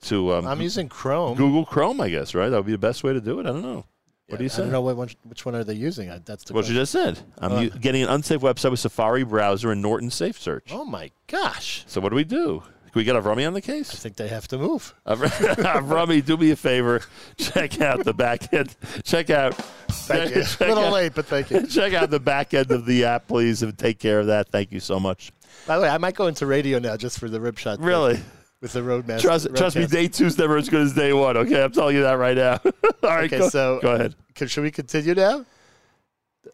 to 0.03 0.35
um, 0.35 0.47
I'm 0.47 0.61
using 0.63 0.89
Chrome. 0.89 1.37
Google 1.37 1.65
Chrome? 1.65 2.01
I 2.01 2.09
guess 2.09 2.35
right. 2.35 2.49
That 2.49 2.57
would 2.57 2.67
be 2.67 2.73
the 2.73 2.79
best 2.79 3.05
way 3.05 3.13
to 3.13 3.21
do 3.21 3.39
it. 3.41 3.47
I 3.47 3.51
don't 3.51 3.63
know. 3.63 3.85
What 4.29 4.39
do 4.39 4.45
you 4.45 4.51
I 4.51 4.53
say? 4.55 4.63
don't 4.63 4.73
know 4.73 4.81
what 4.81 5.15
which 5.25 5.45
one 5.45 5.55
are 5.55 5.65
they 5.65 5.75
using. 5.75 6.11
I, 6.11 6.19
that's 6.25 6.45
the 6.45 6.55
What 6.55 6.69
you 6.69 6.75
question. 6.75 6.77
just 6.77 6.93
said. 6.93 7.19
I'm 7.39 7.63
u- 7.65 7.71
getting 7.71 8.03
an 8.03 8.09
unsafe 8.09 8.41
website 8.41 8.71
with 8.71 8.81
Safari 8.81 9.25
browser 9.25 9.71
and 9.73 9.83
Norton 9.83 10.11
Safe 10.11 10.41
Search. 10.41 10.69
Oh 10.73 10.85
my 10.87 11.11
gosh! 11.27 11.85
So 11.87 12.01
what 12.01 12.09
do 12.11 12.17
we 12.17 12.25
do? 12.25 12.63
Can 12.93 13.01
we 13.01 13.05
get 13.05 13.17
Avrami 13.17 13.47
on 13.47 13.55
the 13.55 13.63
case? 13.63 13.91
I 13.91 13.97
think 13.97 14.17
they 14.17 14.29
have 14.29 14.47
to 14.49 14.59
move. 14.59 14.95
Avrami, 15.07 16.23
do 16.23 16.37
me 16.37 16.51
a 16.51 16.57
favor. 16.57 17.01
Check 17.39 17.81
out 17.81 18.05
the 18.05 18.13
back 18.13 18.53
end. 18.53 18.77
Check 19.03 19.31
out. 19.31 19.55
Thank 19.89 20.35
you. 20.35 20.43
Check 20.45 20.61
a 20.61 20.65
little 20.67 20.85
out, 20.85 20.93
late, 20.93 21.15
but 21.15 21.25
thank 21.25 21.51
you. 21.51 21.67
check 21.67 21.95
out 21.95 22.11
the 22.11 22.21
back 22.21 22.53
end 22.53 22.71
of 22.71 22.85
the 22.85 23.05
app, 23.07 23.29
please, 23.29 23.63
and 23.63 23.77
take 23.79 23.99
care 23.99 24.21
of 24.21 24.27
that. 24.27 24.51
Thank 24.51 24.73
you 24.73 24.81
so 24.81 25.01
much. 25.01 25.33
By 25.67 25.77
the 25.77 25.83
way, 25.85 25.89
I 25.89 25.97
might 25.97 26.15
go 26.15 26.27
into 26.27 26.45
radio 26.45 26.79
now 26.79 26.99
just 26.99 27.19
for 27.19 27.31
the 27.31 27.41
rib 27.41 27.59
shot. 27.59 27.79
thing 27.79 27.87
Really. 27.87 28.21
with 28.61 28.75
the 28.75 28.83
roadmaster. 28.83 29.23
Trust, 29.23 29.49
trust 29.57 29.77
me, 29.77 29.85
roadcast. 29.85 29.91
day 29.91 30.09
two's 30.09 30.37
never 30.37 30.59
as 30.59 30.69
good 30.69 30.83
as 30.83 30.93
day 30.93 31.15
one. 31.15 31.39
Okay, 31.39 31.63
I'm 31.63 31.73
telling 31.73 31.97
you 31.97 32.03
that 32.03 32.19
right 32.19 32.37
now. 32.37 32.61
All 32.65 32.73
right, 33.05 33.25
Okay, 33.25 33.39
go, 33.39 33.49
so 33.49 33.79
go 33.81 33.93
ahead. 33.95 34.15
Can, 34.35 34.49
should 34.49 34.65
we 34.65 34.71
continue 34.71 35.15
now? 35.15 35.47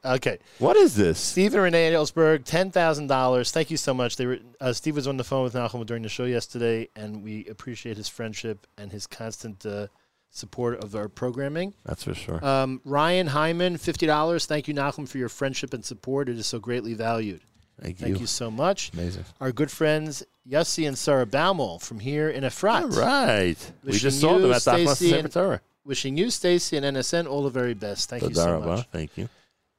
Okay, 0.04 0.38
What 0.58 0.76
is 0.76 0.94
this? 0.94 1.18
Steve 1.18 1.54
and 1.54 1.62
Renee 1.62 1.92
Ellsberg, 1.92 2.44
ten 2.44 2.70
thousand 2.70 3.06
dollars. 3.06 3.50
Thank 3.50 3.70
you 3.70 3.76
so 3.76 3.94
much. 3.94 4.16
They 4.16 4.26
were 4.26 4.38
uh, 4.60 4.72
Steve 4.72 4.96
was 4.96 5.06
on 5.06 5.16
the 5.16 5.24
phone 5.24 5.44
with 5.44 5.54
Nachum 5.54 5.84
during 5.86 6.02
the 6.02 6.08
show 6.08 6.24
yesterday, 6.24 6.88
and 6.94 7.22
we 7.22 7.46
appreciate 7.46 7.96
his 7.96 8.08
friendship 8.08 8.66
and 8.76 8.92
his 8.92 9.06
constant 9.06 9.64
uh, 9.64 9.86
support 10.30 10.82
of 10.84 10.94
our 10.94 11.08
programming. 11.08 11.74
That's 11.84 12.04
for 12.04 12.14
sure. 12.14 12.44
Um, 12.44 12.80
Ryan 12.84 13.28
Hyman, 13.28 13.76
fifty 13.78 14.06
dollars. 14.06 14.46
Thank 14.46 14.68
you, 14.68 14.74
Nachum, 14.74 15.08
for 15.08 15.18
your 15.18 15.28
friendship 15.30 15.72
and 15.72 15.84
support. 15.84 16.28
It 16.28 16.38
is 16.38 16.46
so 16.46 16.58
greatly 16.58 16.94
valued. 16.94 17.40
Thank 17.80 18.00
you. 18.00 18.06
Thank 18.06 18.20
you 18.20 18.26
so 18.26 18.50
much. 18.50 18.92
Amazing. 18.92 19.24
Our 19.40 19.52
good 19.52 19.70
friends 19.70 20.24
Yossi 20.48 20.86
and 20.86 20.98
Sarah 20.98 21.26
Baumel 21.26 21.80
from 21.80 22.00
here 22.00 22.28
in 22.28 22.42
Efrat. 22.42 22.82
All 22.82 22.88
right. 22.88 23.72
We 23.84 23.88
Wishing 23.92 24.00
just 24.00 24.20
saw 24.20 24.36
you, 24.36 24.42
them 24.42 24.52
at 24.52 24.66
and- 24.66 25.60
Wishing 25.84 26.18
you, 26.18 26.28
Stacy, 26.28 26.76
and 26.76 26.84
NSN 26.84 27.26
all 27.26 27.42
the 27.42 27.50
very 27.50 27.72
best. 27.72 28.10
Thank 28.10 28.22
you 28.22 28.34
so 28.34 28.60
much. 28.60 28.86
Thank 28.92 29.16
you. 29.16 29.28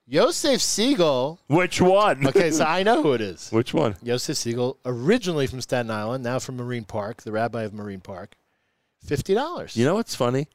Yosef 0.10 0.60
Siegel. 0.60 1.40
Which 1.46 1.80
one? 1.80 2.26
Okay, 2.26 2.50
so 2.50 2.66
I 2.66 2.82
know 2.82 3.04
who 3.04 3.14
it 3.14 3.22
is. 3.22 3.50
Which 3.52 3.76
one? 3.76 3.96
Yosef 4.02 4.38
Siegel, 4.38 4.80
originally 4.84 5.46
from 5.46 5.62
Staten 5.62 5.92
Island, 5.92 6.24
now 6.24 6.40
from 6.40 6.58
Marine 6.58 6.84
Park, 6.84 7.22
the 7.22 7.32
rabbi 7.32 7.62
of 7.62 7.76
Marine 7.76 8.00
Park. 8.00 8.36
Fifty 9.06 9.36
dollars. 9.36 9.78
You 9.78 9.86
know 9.86 9.94
what's 9.94 10.16
funny? 10.16 10.48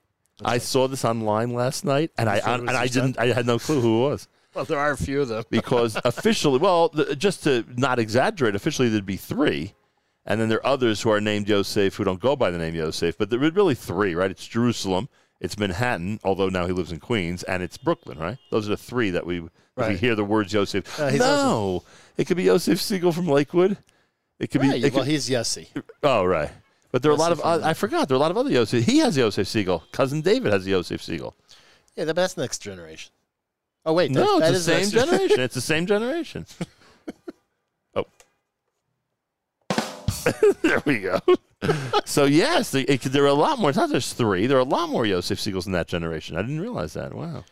I 0.45 0.59
saw 0.59 0.89
this 0.89 1.05
online 1.05 1.55
last 1.55 1.85
night, 1.85 2.11
and 2.19 2.29
I 2.29 2.39
it 2.39 2.45
and 2.45 2.69
I 2.69 2.89
didn't. 2.89 3.17
I 3.17 3.27
had 3.27 3.47
no 3.47 3.61
clue 3.61 3.81
who 3.81 4.05
it 4.05 4.11
was 4.11 4.29
well, 4.55 4.65
there 4.65 4.79
are 4.79 4.91
a 4.91 4.97
few 4.97 5.21
of 5.21 5.29
them. 5.29 5.45
because 5.51 5.97
officially, 6.05 6.59
well, 6.59 6.89
just 7.17 7.45
to 7.45 7.65
not 7.77 8.01
exaggerate, 8.01 8.57
officially 8.57 8.89
there'd 8.89 9.07
be 9.07 9.17
three, 9.17 9.75
and 10.27 10.41
then 10.41 10.49
there 10.49 10.59
are 10.59 10.67
others 10.67 11.01
who 11.01 11.11
are 11.11 11.21
named 11.21 11.49
Yosef 11.49 11.95
who 11.95 12.03
don't 12.03 12.21
go 12.21 12.35
by 12.35 12.51
the 12.51 12.59
name 12.59 12.75
Yosef, 12.75 13.17
but 13.17 13.31
there 13.31 13.43
are 13.43 13.51
really 13.51 13.77
three, 13.77 14.17
right? 14.17 14.33
It's 14.33 14.47
Jerusalem, 14.47 15.09
it's 15.45 15.59
Manhattan, 15.59 16.19
although 16.25 16.49
now 16.49 16.67
he 16.67 16.73
lives 16.73 16.91
in 16.91 16.99
Queens, 16.99 17.43
and 17.43 17.63
it's 17.63 17.77
Brooklyn, 17.77 18.19
right? 18.19 18.39
Those 18.51 18.67
are 18.67 18.71
the 18.71 18.77
three 18.77 19.11
that 19.11 19.27
we 19.27 19.41
that 19.77 19.91
we 19.91 19.97
hear 19.97 20.15
the 20.15 20.25
words 20.25 20.53
Yosef. 20.53 20.99
Uh, 20.99 21.11
no, 21.11 21.83
it 22.17 22.27
could 22.27 22.37
be 22.37 22.45
Yosef 22.45 22.81
Siegel 22.81 23.13
from 23.13 23.27
Lakewood. 23.29 23.77
It 24.39 24.51
could 24.51 24.63
Right, 24.63 24.81
be. 24.81 24.87
It 24.87 24.95
well, 24.95 25.05
could, 25.05 25.11
he's 25.13 25.29
Yossi. 25.29 25.69
oh, 26.03 26.25
right. 26.25 26.51
But 26.93 27.03
there 27.03 27.11
are 27.11 27.15
a 27.15 27.19
lot 27.19 27.33
of. 27.33 27.41
Uh, 27.41 27.61
I 27.63 27.75
forgot. 27.75 28.09
There 28.09 28.15
are 28.15 28.19
a 28.19 28.21
lot 28.21 28.31
of 28.31 28.37
other 28.39 28.51
Yosef. 28.51 28.85
He 28.85 28.99
has 28.99 29.17
Yosef 29.17 29.47
Siegel. 29.49 29.83
Cousin 29.93 30.21
David 30.23 30.53
has 30.53 30.67
Yosef 30.67 31.03
Siegel. 31.03 31.35
Yeah, 31.97 32.05
that- 32.07 32.17
that's 32.17 32.37
next 32.37 32.59
generation. 32.61 33.13
Oh 33.87 33.93
wait, 33.93 34.11
No, 34.11 34.41
that, 34.41 34.47
that 34.51 34.55
it's 34.55 34.65
the 34.67 34.73
same 34.73 34.81
next 34.81 34.91
generation. 35.11 35.41
It's 35.41 35.55
the 35.55 35.61
same 35.75 35.87
generation. 35.87 36.47
there 40.63 40.83
we 40.85 41.01
go. 41.01 41.21
so, 42.05 42.25
yes, 42.25 42.71
the- 42.73 42.91
it, 42.93 43.03
there 43.03 43.25
are 43.25 43.29
a 43.29 43.33
lot 43.35 43.59
more. 43.59 43.71
It's 43.71 43.77
not 43.79 43.91
just 43.91 44.17
three. 44.17 44.47
There 44.47 44.57
are 44.57 44.61
a 44.61 44.65
lot 44.65 44.89
more 44.89 45.07
Yosef 45.07 45.39
Siegels 45.39 45.67
in 45.67 45.73
that 45.73 45.89
generation. 45.89 46.37
I 46.37 46.43
didn't 46.43 46.61
realize 46.61 46.93
that. 46.95 47.15
Wow. 47.15 47.45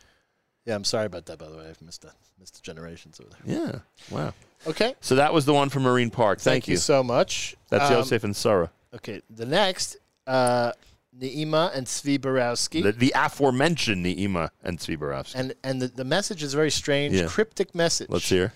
Yeah, 0.65 0.75
I'm 0.75 0.83
sorry 0.83 1.05
about 1.07 1.25
that. 1.25 1.37
By 1.39 1.49
the 1.49 1.57
way, 1.57 1.67
I've 1.69 1.81
missed 1.81 2.05
a, 2.05 2.11
missed 2.39 2.55
the 2.55 2.61
generations 2.61 3.19
over 3.19 3.29
there. 3.45 3.57
Yeah. 3.57 3.79
Wow. 4.15 4.33
Okay, 4.65 4.95
So 5.01 5.15
that 5.15 5.33
was 5.33 5.43
the 5.45 5.53
one 5.53 5.67
from 5.69 5.83
Marine 5.83 6.09
Park. 6.09 6.39
Thank, 6.39 6.69
you. 6.69 6.77
so 6.77 7.03
much. 7.03 7.53
That's 7.69 7.91
Um, 7.91 7.97
Yosef 7.97 8.23
and 8.23 8.33
Sarah. 8.33 8.71
Okay, 8.95 9.21
the 9.29 9.45
next, 9.45 9.97
uh, 10.25 10.71
Neima 11.19 11.75
and 11.75 11.85
Zvi 11.85 12.19
Borowski. 12.21 12.81
The, 12.81 12.93
the 12.93 13.11
aforementioned 13.13 14.05
Neima 14.05 14.51
and 14.63 14.79
Tzvi 14.79 14.97
Borowski. 14.97 15.37
and 15.37 15.53
and 15.65 15.81
the, 15.81 15.87
the 15.89 16.05
message 16.05 16.41
is 16.43 16.53
very 16.53 16.71
strange, 16.71 17.13
Yeah. 17.13 17.27
cryptic 17.27 17.75
message. 17.75 18.09
Let's 18.09 18.29
hear. 18.29 18.53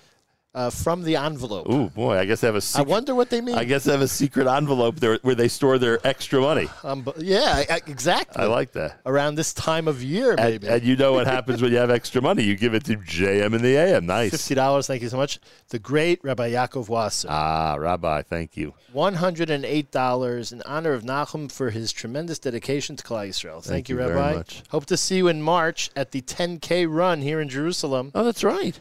Uh, 0.58 0.72
from 0.72 1.04
the 1.04 1.16
envelope. 1.16 1.70
Ooh, 1.72 1.88
boy, 1.92 2.18
I 2.18 2.26
guess 2.26 2.42
they 2.42 2.48
have 2.48 2.56
a 2.56 2.58
I 2.58 2.60
secret. 2.62 2.88
wonder 2.88 3.14
what 3.14 3.30
they 3.30 3.42
mean. 3.42 3.54
I 3.54 3.64
guess 3.64 3.84
they 3.84 3.92
have 3.92 4.02
a 4.02 4.08
secret 4.08 4.48
envelope 4.48 4.96
there 5.00 5.20
where 5.22 5.36
they 5.36 5.48
store 5.50 5.78
their 5.78 6.00
extra 6.06 6.42
money. 6.42 6.68
Um, 6.84 7.08
yeah, 7.20 7.54
I- 7.70 7.76
I- 7.76 7.82
exactly. 7.86 8.42
I 8.42 8.48
like 8.48 8.72
that. 8.72 9.00
Around 9.06 9.36
this 9.36 9.54
time 9.54 9.88
of 9.88 10.02
year, 10.02 10.32
And, 10.32 10.40
maybe. 10.54 10.68
and 10.68 10.82
you 10.84 10.96
know 10.96 11.14
what 11.14 11.28
happens 11.28 11.62
when 11.62 11.72
you 11.72 11.78
have 11.78 11.92
extra 11.92 12.24
money? 12.24 12.42
You 12.42 12.56
give 12.56 12.74
it 12.74 12.84
to 12.86 12.96
JM 12.98 13.54
in 13.54 13.62
the 13.62 13.76
AM. 13.78 14.08
Nice. 14.08 14.32
Fifty 14.32 14.56
dollars. 14.56 14.88
Thank 14.88 15.04
you 15.04 15.10
so 15.10 15.18
much. 15.18 15.40
The 15.70 15.78
great 15.78 16.20
Rabbi 16.24 16.50
Yaakov 16.50 16.90
Wasser. 16.90 17.28
Ah, 17.30 17.76
Rabbi, 17.78 18.24
thank 18.24 18.58
you. 18.58 18.74
One 18.92 19.14
hundred 19.16 19.52
and 19.52 19.64
eight 19.64 19.92
dollars 19.92 20.52
in 20.52 20.64
honor 20.64 20.94
of 20.94 21.04
Nachum 21.04 21.52
for 21.52 21.70
his 21.70 21.92
tremendous 21.92 22.40
dedication 22.40 22.96
to 22.96 23.04
Klal 23.04 23.30
Yisrael. 23.30 23.62
Thank, 23.62 23.66
Thank 23.66 23.90
you, 23.90 23.96
you 23.96 24.02
very 24.02 24.16
Rabbi. 24.16 24.38
much. 24.38 24.64
Hope 24.70 24.88
to 24.88 24.98
see 24.98 25.18
you 25.18 25.28
in 25.28 25.44
March 25.44 25.92
at 25.96 26.12
the 26.14 26.22
10K 26.22 26.88
run 26.90 27.22
here 27.22 27.40
in 27.40 27.48
Jerusalem. 27.48 28.12
Oh, 28.16 28.24
that's 28.24 28.44
right. 28.44 28.80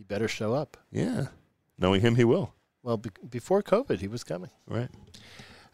He 0.00 0.04
better 0.04 0.28
show 0.28 0.54
up. 0.54 0.78
Yeah. 0.90 1.26
Knowing 1.78 2.00
him, 2.00 2.14
he 2.16 2.24
will. 2.24 2.54
Well, 2.82 2.96
be- 2.96 3.10
before 3.28 3.62
COVID, 3.62 4.00
he 4.00 4.08
was 4.08 4.24
coming. 4.24 4.48
Right. 4.66 4.88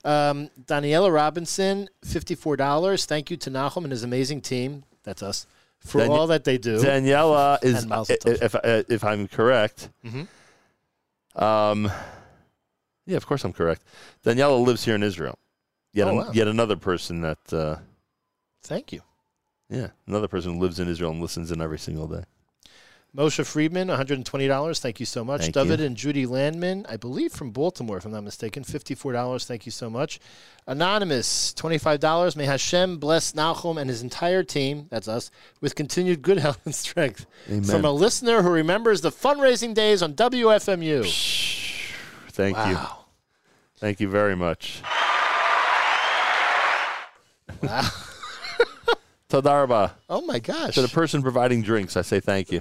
Um, 0.04 0.50
Daniela 0.64 1.14
Robinson, 1.14 1.88
fifty-four 2.04 2.56
dollars. 2.56 3.06
Thank 3.06 3.30
you 3.30 3.36
to 3.36 3.50
Nachum 3.52 3.84
and 3.84 3.92
his 3.92 4.02
amazing 4.02 4.40
team. 4.40 4.82
That's 5.04 5.22
us 5.22 5.46
for 5.78 6.00
Dani- 6.00 6.08
all 6.10 6.26
that 6.26 6.42
they 6.42 6.58
do. 6.58 6.78
Daniela 6.82 7.62
is, 7.62 7.84
And 7.84 7.92
if, 8.10 8.56
if, 8.56 8.90
if 8.90 9.04
I'm 9.04 9.28
correct, 9.28 9.90
Mhm. 10.04 10.26
um, 11.40 11.88
yeah, 13.06 13.16
of 13.16 13.26
course 13.26 13.44
I'm 13.44 13.52
correct. 13.52 13.84
Daniela 14.24 14.60
lives 14.60 14.84
here 14.84 14.96
in 14.96 15.04
Israel. 15.04 15.38
Yet, 15.92 16.08
Oh, 16.08 16.10
an- 16.10 16.16
wow. 16.16 16.30
yet 16.32 16.48
another 16.48 16.76
person 16.76 17.20
that, 17.20 17.52
uh, 17.52 17.76
Thank 18.64 18.92
you. 18.92 19.02
yeah, 19.70 19.90
another 20.08 20.26
person 20.26 20.54
who 20.54 20.58
lives 20.60 20.80
in 20.80 20.88
Israel 20.88 21.12
and 21.12 21.20
listens 21.20 21.52
in 21.52 21.60
every 21.60 21.78
single 21.78 22.08
day. 22.08 22.24
Moshe 23.16 23.44
Friedman, 23.46 23.88
one 23.88 23.96
hundred 23.96 24.18
and 24.18 24.26
twenty 24.26 24.46
dollars. 24.46 24.78
Thank 24.78 25.00
you 25.00 25.06
so 25.06 25.24
much. 25.24 25.40
Thank 25.42 25.54
David 25.54 25.80
you. 25.80 25.86
and 25.86 25.96
Judy 25.96 26.26
Landman, 26.26 26.84
I 26.86 26.98
believe 26.98 27.32
from 27.32 27.50
Baltimore, 27.50 27.96
if 27.96 28.04
I'm 28.04 28.12
not 28.12 28.24
mistaken, 28.24 28.62
fifty-four 28.62 29.12
dollars. 29.12 29.46
Thank 29.46 29.64
you 29.64 29.72
so 29.72 29.88
much. 29.88 30.20
Anonymous, 30.66 31.54
twenty-five 31.54 31.98
dollars. 31.98 32.36
May 32.36 32.44
Hashem 32.44 32.98
bless 32.98 33.32
Nachum 33.32 33.80
and 33.80 33.88
his 33.88 34.02
entire 34.02 34.42
team. 34.42 34.86
That's 34.90 35.08
us 35.08 35.30
with 35.62 35.74
continued 35.74 36.20
good 36.20 36.38
health 36.46 36.60
and 36.66 36.74
strength. 36.74 37.24
Amen. 37.48 37.64
From 37.64 37.86
a 37.86 37.92
listener 37.92 38.42
who 38.42 38.50
remembers 38.50 39.00
the 39.00 39.10
fundraising 39.10 39.72
days 39.72 40.02
on 40.02 40.12
WFMU. 40.12 41.02
Thank 42.32 42.58
you. 42.68 42.78
Thank 43.78 44.00
you 44.00 44.08
very 44.08 44.36
much. 44.36 44.82
Wow. 47.62 47.88
Tadarba. 49.30 49.92
Oh 50.08 50.20
my 50.20 50.38
gosh. 50.38 50.74
To 50.74 50.82
the 50.82 50.88
person 50.88 51.22
providing 51.22 51.62
drinks, 51.62 51.96
I 51.96 52.02
say 52.02 52.20
thank 52.20 52.52
you. 52.52 52.60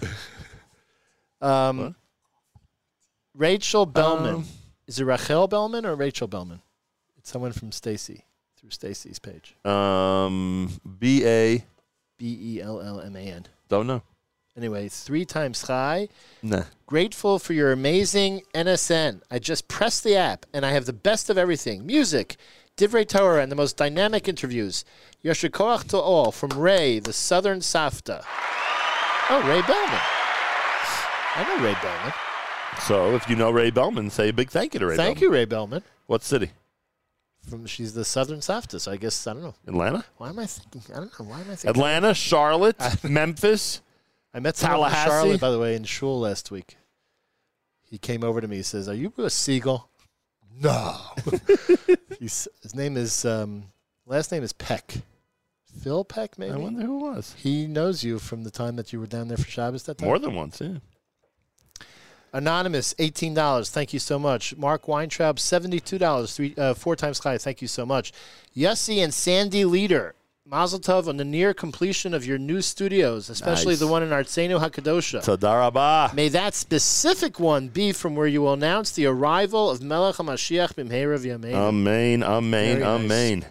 Um, 1.41 1.95
Rachel 3.33 3.85
Bellman. 3.85 4.35
Um, 4.35 4.45
Is 4.87 4.99
it 4.99 5.03
Rachel 5.05 5.47
Bellman 5.47 5.85
or 5.85 5.95
Rachel 5.95 6.27
Bellman? 6.27 6.61
It's 7.17 7.29
someone 7.31 7.51
from 7.51 7.71
Stacy 7.71 8.25
through 8.57 8.69
Stacy's 8.69 9.19
page. 9.19 9.55
Um, 9.65 10.69
B 10.99 11.25
A. 11.25 11.65
B 12.17 12.37
E 12.57 12.61
L 12.61 12.81
L 12.81 13.01
M 13.01 13.15
A 13.15 13.19
N. 13.19 13.45
Don't 13.67 13.87
know. 13.87 14.01
Anyway, 14.57 14.87
three 14.87 15.25
times 15.25 15.63
high. 15.63 16.07
Nah. 16.41 16.63
Grateful 16.85 17.39
for 17.39 17.51
your 17.51 17.73
amazing 17.73 18.41
NSN. 18.53 19.21
I 19.29 19.37
just 19.37 19.67
pressed 19.67 20.05
the 20.05 20.15
app 20.15 20.45
and 20.53 20.65
I 20.65 20.71
have 20.71 20.85
the 20.85 20.93
best 20.93 21.29
of 21.29 21.37
everything 21.37 21.85
music, 21.85 22.37
Divrei 22.77 23.05
Torah, 23.05 23.43
and 23.43 23.51
the 23.51 23.55
most 23.57 23.75
dynamic 23.75 24.29
interviews. 24.29 24.85
Yosher 25.23 25.49
Koach 25.49 25.89
to 25.89 25.97
all 25.97 26.31
from 26.31 26.51
Ray, 26.51 26.99
the 26.99 27.11
Southern 27.11 27.59
Safta. 27.59 28.23
Oh, 29.29 29.41
Ray 29.45 29.61
Bellman. 29.63 29.99
I 31.35 31.43
know 31.43 31.63
Ray 31.63 31.75
Bellman. 31.81 32.13
So 32.81 33.15
if 33.15 33.29
you 33.29 33.35
know 33.35 33.51
Ray 33.51 33.69
Bellman, 33.71 34.09
say 34.09 34.29
a 34.29 34.33
big 34.33 34.49
thank 34.49 34.73
you 34.73 34.79
to 34.79 34.85
Ray 34.87 34.95
Thank 34.95 35.17
Bellman. 35.17 35.21
you, 35.23 35.33
Ray 35.33 35.45
Bellman. 35.45 35.83
What 36.07 36.23
city? 36.23 36.51
From 37.49 37.65
she's 37.65 37.93
the 37.93 38.05
Southern 38.05 38.41
softest, 38.41 38.87
I 38.87 38.97
guess 38.97 39.27
I 39.27 39.33
don't 39.33 39.43
know. 39.43 39.55
Atlanta? 39.67 40.05
Why 40.17 40.29
am 40.29 40.39
I 40.39 40.45
thinking? 40.45 40.81
I 40.95 40.99
don't 40.99 41.19
know. 41.19 41.25
Why 41.25 41.35
am 41.41 41.51
I 41.51 41.55
thinking? 41.55 41.69
Atlanta, 41.69 42.13
Charlotte, 42.13 42.77
Memphis. 43.03 43.81
I 44.33 44.39
met 44.39 44.57
someone 44.57 44.79
from 44.79 44.91
Tallahassee? 44.91 45.09
Charlotte, 45.09 45.41
by 45.41 45.51
the 45.51 45.59
way, 45.59 45.75
in 45.75 45.83
shul 45.83 46.19
last 46.19 46.51
week. 46.51 46.77
He 47.83 47.97
came 47.97 48.23
over 48.23 48.41
to 48.41 48.47
me. 48.47 48.57
He 48.57 48.63
says, 48.63 48.89
"Are 48.89 48.95
you 48.95 49.13
a 49.17 49.29
seagull?" 49.29 49.89
No. 50.59 50.95
He's, 52.19 52.47
his 52.61 52.73
name 52.75 52.97
is 52.97 53.25
um, 53.25 53.65
last 54.05 54.31
name 54.31 54.43
is 54.43 54.53
Peck. 54.53 54.95
Phil 55.81 56.03
Peck, 56.03 56.39
maybe. 56.39 56.53
I 56.53 56.57
wonder 56.57 56.85
who 56.85 57.07
it 57.07 57.15
was. 57.15 57.35
He 57.37 57.67
knows 57.67 58.03
you 58.03 58.17
from 58.19 58.43
the 58.43 58.51
time 58.51 58.75
that 58.77 58.91
you 58.93 58.99
were 58.99 59.05
down 59.07 59.27
there 59.27 59.37
for 59.37 59.47
Shabbos 59.49 59.83
that 59.83 59.97
time. 59.97 60.07
More 60.07 60.17
than 60.19 60.33
once, 60.33 60.61
yeah. 60.61 60.77
Anonymous, 62.35 62.93
eighteen 62.99 63.33
dollars. 63.33 63.69
Thank 63.69 63.93
you 63.93 63.99
so 63.99 64.19
much. 64.19 64.55
Mark 64.57 64.89
Weintraub, 64.89 65.39
seventy-two 65.39 65.97
dollars. 65.97 66.35
Three, 66.35 66.53
uh, 66.57 66.73
four 66.73 66.95
times 66.97 67.19
high. 67.19 67.37
Thank 67.37 67.61
you 67.61 67.69
so 67.69 67.85
much. 67.85 68.11
Yossi 68.55 68.97
and 69.01 69.13
Sandy 69.13 69.63
Leader, 69.63 70.15
Mazel 70.45 70.79
Tov 70.79 71.07
on 71.07 71.15
the 71.15 71.23
near 71.23 71.53
completion 71.53 72.13
of 72.13 72.25
your 72.25 72.37
new 72.37 72.61
studios, 72.61 73.29
especially 73.29 73.71
Nice. 73.71 73.79
the 73.79 73.87
one 73.87 74.03
in 74.03 74.09
Artsenu 74.09 74.59
Hakadosha. 74.59 75.23
Tadaraba. 75.23 76.13
May 76.13 76.27
that 76.29 76.53
specific 76.53 77.39
one 77.39 77.69
be 77.69 77.93
from 77.93 78.15
where 78.17 78.27
you 78.27 78.41
will 78.41 78.53
announce 78.53 78.91
the 78.91 79.05
arrival 79.05 79.69
of 79.71 79.81
Melech 79.81 80.15
HaMashiach 80.15 80.73
b'mheira 80.73 81.17
v'yameinu. 81.17 81.53
Amen, 81.55 82.21
amen, 82.21 82.79
Very 82.79 83.07
nice. 83.07 83.45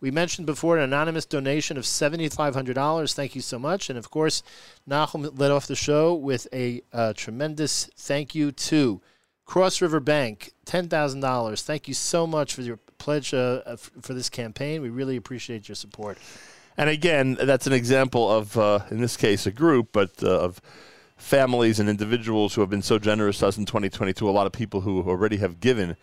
We 0.00 0.10
mentioned 0.10 0.46
before 0.46 0.76
an 0.76 0.82
anonymous 0.82 1.24
donation 1.24 1.76
of 1.76 1.84
$7,500. 1.84 3.14
Thank 3.14 3.34
you 3.34 3.40
so 3.40 3.58
much. 3.58 3.88
And 3.90 3.98
of 3.98 4.10
course, 4.10 4.42
Nachum 4.88 5.38
led 5.38 5.50
off 5.50 5.66
the 5.66 5.76
show 5.76 6.14
with 6.14 6.46
a 6.52 6.82
uh, 6.92 7.12
tremendous 7.14 7.90
thank 7.96 8.34
you 8.34 8.52
to 8.52 9.00
Cross 9.44 9.80
River 9.80 10.00
Bank, 10.00 10.52
$10,000. 10.66 11.62
Thank 11.62 11.88
you 11.88 11.94
so 11.94 12.26
much 12.26 12.54
for 12.54 12.62
your 12.62 12.78
pledge 12.98 13.32
uh, 13.32 13.76
for 13.76 14.12
this 14.12 14.28
campaign. 14.28 14.82
We 14.82 14.90
really 14.90 15.16
appreciate 15.16 15.68
your 15.68 15.76
support. 15.76 16.18
And 16.76 16.90
again, 16.90 17.38
that's 17.40 17.66
an 17.66 17.72
example 17.72 18.30
of, 18.30 18.58
uh, 18.58 18.80
in 18.90 19.00
this 19.00 19.16
case, 19.16 19.46
a 19.46 19.52
group, 19.52 19.90
but 19.92 20.22
uh, 20.22 20.40
of 20.40 20.60
families 21.16 21.80
and 21.80 21.88
individuals 21.88 22.54
who 22.54 22.60
have 22.60 22.68
been 22.68 22.82
so 22.82 22.98
generous 22.98 23.38
to 23.38 23.46
us 23.46 23.56
in 23.56 23.64
2022. 23.64 24.28
A 24.28 24.30
lot 24.30 24.46
of 24.46 24.52
people 24.52 24.82
who 24.82 25.02
already 25.02 25.38
have 25.38 25.60
given 25.60 25.96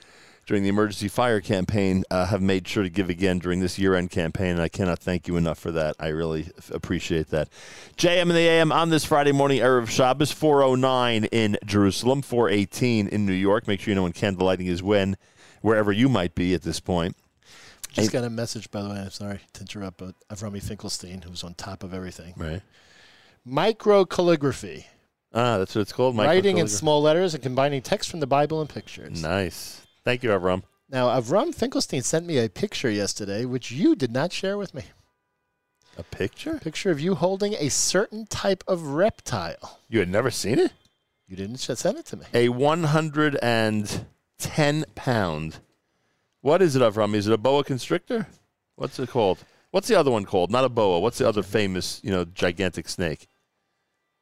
during 0.46 0.64
the 0.64 0.70
emergency 0.70 1.08
fire 1.08 1.40
campaign 1.40 2.04
uh, 2.12 2.26
have 2.26 2.42
made 2.42 2.68
sure 2.68 2.84
to 2.84 2.90
give 2.90 3.10
again 3.10 3.40
during 3.40 3.60
this 3.62 3.80
year-end 3.80 4.12
campaign, 4.12 4.52
and 4.52 4.62
I 4.62 4.68
cannot 4.68 5.00
thank 5.00 5.28
you 5.28 5.38
enough 5.38 5.58
for 5.58 5.72
that. 5.72 5.96
I 6.00 6.10
really 6.10 6.50
f- 6.58 6.72
appreciate 6.72 7.30
that. 7.30 7.50
JM 7.98 8.24
in 8.24 8.28
the 8.30 8.48
AM 8.48 8.72
on 8.72 8.90
this 8.90 9.06
Friday 9.06 9.32
morning, 9.32 9.60
Erev 9.60 9.90
Shabbos, 9.90 10.32
409 10.32 11.26
in 11.26 11.58
Jerusalem, 11.66 12.22
418 12.22 13.08
in 13.08 13.26
New 13.26 13.34
York. 13.34 13.68
Make 13.68 13.80
sure 13.80 13.92
you 13.92 13.96
know 13.96 14.04
when 14.04 14.14
candlelighting 14.14 14.68
is 14.68 14.84
when, 14.84 15.16
wherever 15.62 15.92
you 15.92 16.10
might 16.10 16.36
be 16.36 16.54
at 16.54 16.64
this 16.64 16.80
point. 16.80 17.16
Just 17.94 18.12
got 18.12 18.24
a 18.24 18.30
message, 18.30 18.72
by 18.72 18.82
the 18.82 18.90
way. 18.90 18.96
I'm 18.96 19.12
sorry 19.12 19.40
to 19.54 19.62
interrupt, 19.62 19.98
but 19.98 20.16
Avrami 20.30 20.62
Finkelstein, 20.62 21.22
who's 21.22 21.44
on 21.44 21.54
top 21.54 21.84
of 21.84 21.94
everything. 21.94 22.34
Right. 22.36 22.62
Micro 23.46 24.04
calligraphy. 24.04 24.88
Ah, 25.34 25.58
that's 25.58 25.76
what 25.76 25.82
it's 25.82 25.94
called. 25.94 26.18
writing 26.18 26.58
in 26.58 26.68
small 26.68 27.02
letters 27.02 27.34
and 27.34 27.42
combining 27.42 27.82
text 27.82 28.10
from 28.10 28.20
the 28.20 28.28
Bible 28.28 28.62
and 28.62 28.70
pictures. 28.70 29.22
Nice. 29.22 29.83
Thank 30.04 30.24
you, 30.24 30.30
Avram. 30.30 30.64
Now, 30.90 31.08
Avram 31.08 31.56
Finkelstein 31.56 32.04
sent 32.04 32.26
me 32.26 32.38
a 32.38 32.50
picture 32.50 32.90
yesterday, 32.90 33.46
which 33.46 33.72
you 33.72 33.96
did 33.96 34.12
not 34.12 34.34
share 34.34 34.58
with 34.58 34.74
me. 34.74 34.84
A 35.98 36.04
picture? 36.04 36.60
Picture 36.60 36.92
of 36.92 37.00
you 37.00 37.16
holding 37.16 37.54
a 37.54 37.70
certain 37.70 38.26
type 38.26 38.66
of 38.68 38.88
reptile. 38.88 39.80
You 39.88 40.00
had 40.00 40.10
never 40.10 40.30
seen 40.32 40.60
it? 40.60 40.74
You 41.28 41.38
didn't 41.38 41.58
send 41.58 41.98
it 41.98 42.06
to 42.08 42.18
me. 42.18 42.26
A 42.34 42.50
110 42.50 44.86
pound. 44.96 45.60
What 46.42 46.62
is 46.62 46.76
it, 46.76 46.82
Avram? 46.82 47.16
Is 47.16 47.28
it 47.28 47.34
a 47.34 47.38
boa 47.38 47.64
constrictor? 47.64 48.28
What's 48.76 49.00
it 49.00 49.10
called? 49.10 49.46
What's 49.72 49.88
the 49.88 49.96
other 49.96 50.12
one 50.12 50.26
called? 50.26 50.52
Not 50.52 50.66
a 50.66 50.70
boa. 50.70 51.00
What's 51.00 51.20
the 51.20 51.28
other 51.28 51.42
famous, 51.42 52.02
you 52.04 52.12
know, 52.12 52.26
gigantic 52.26 52.90
snake? 52.90 53.28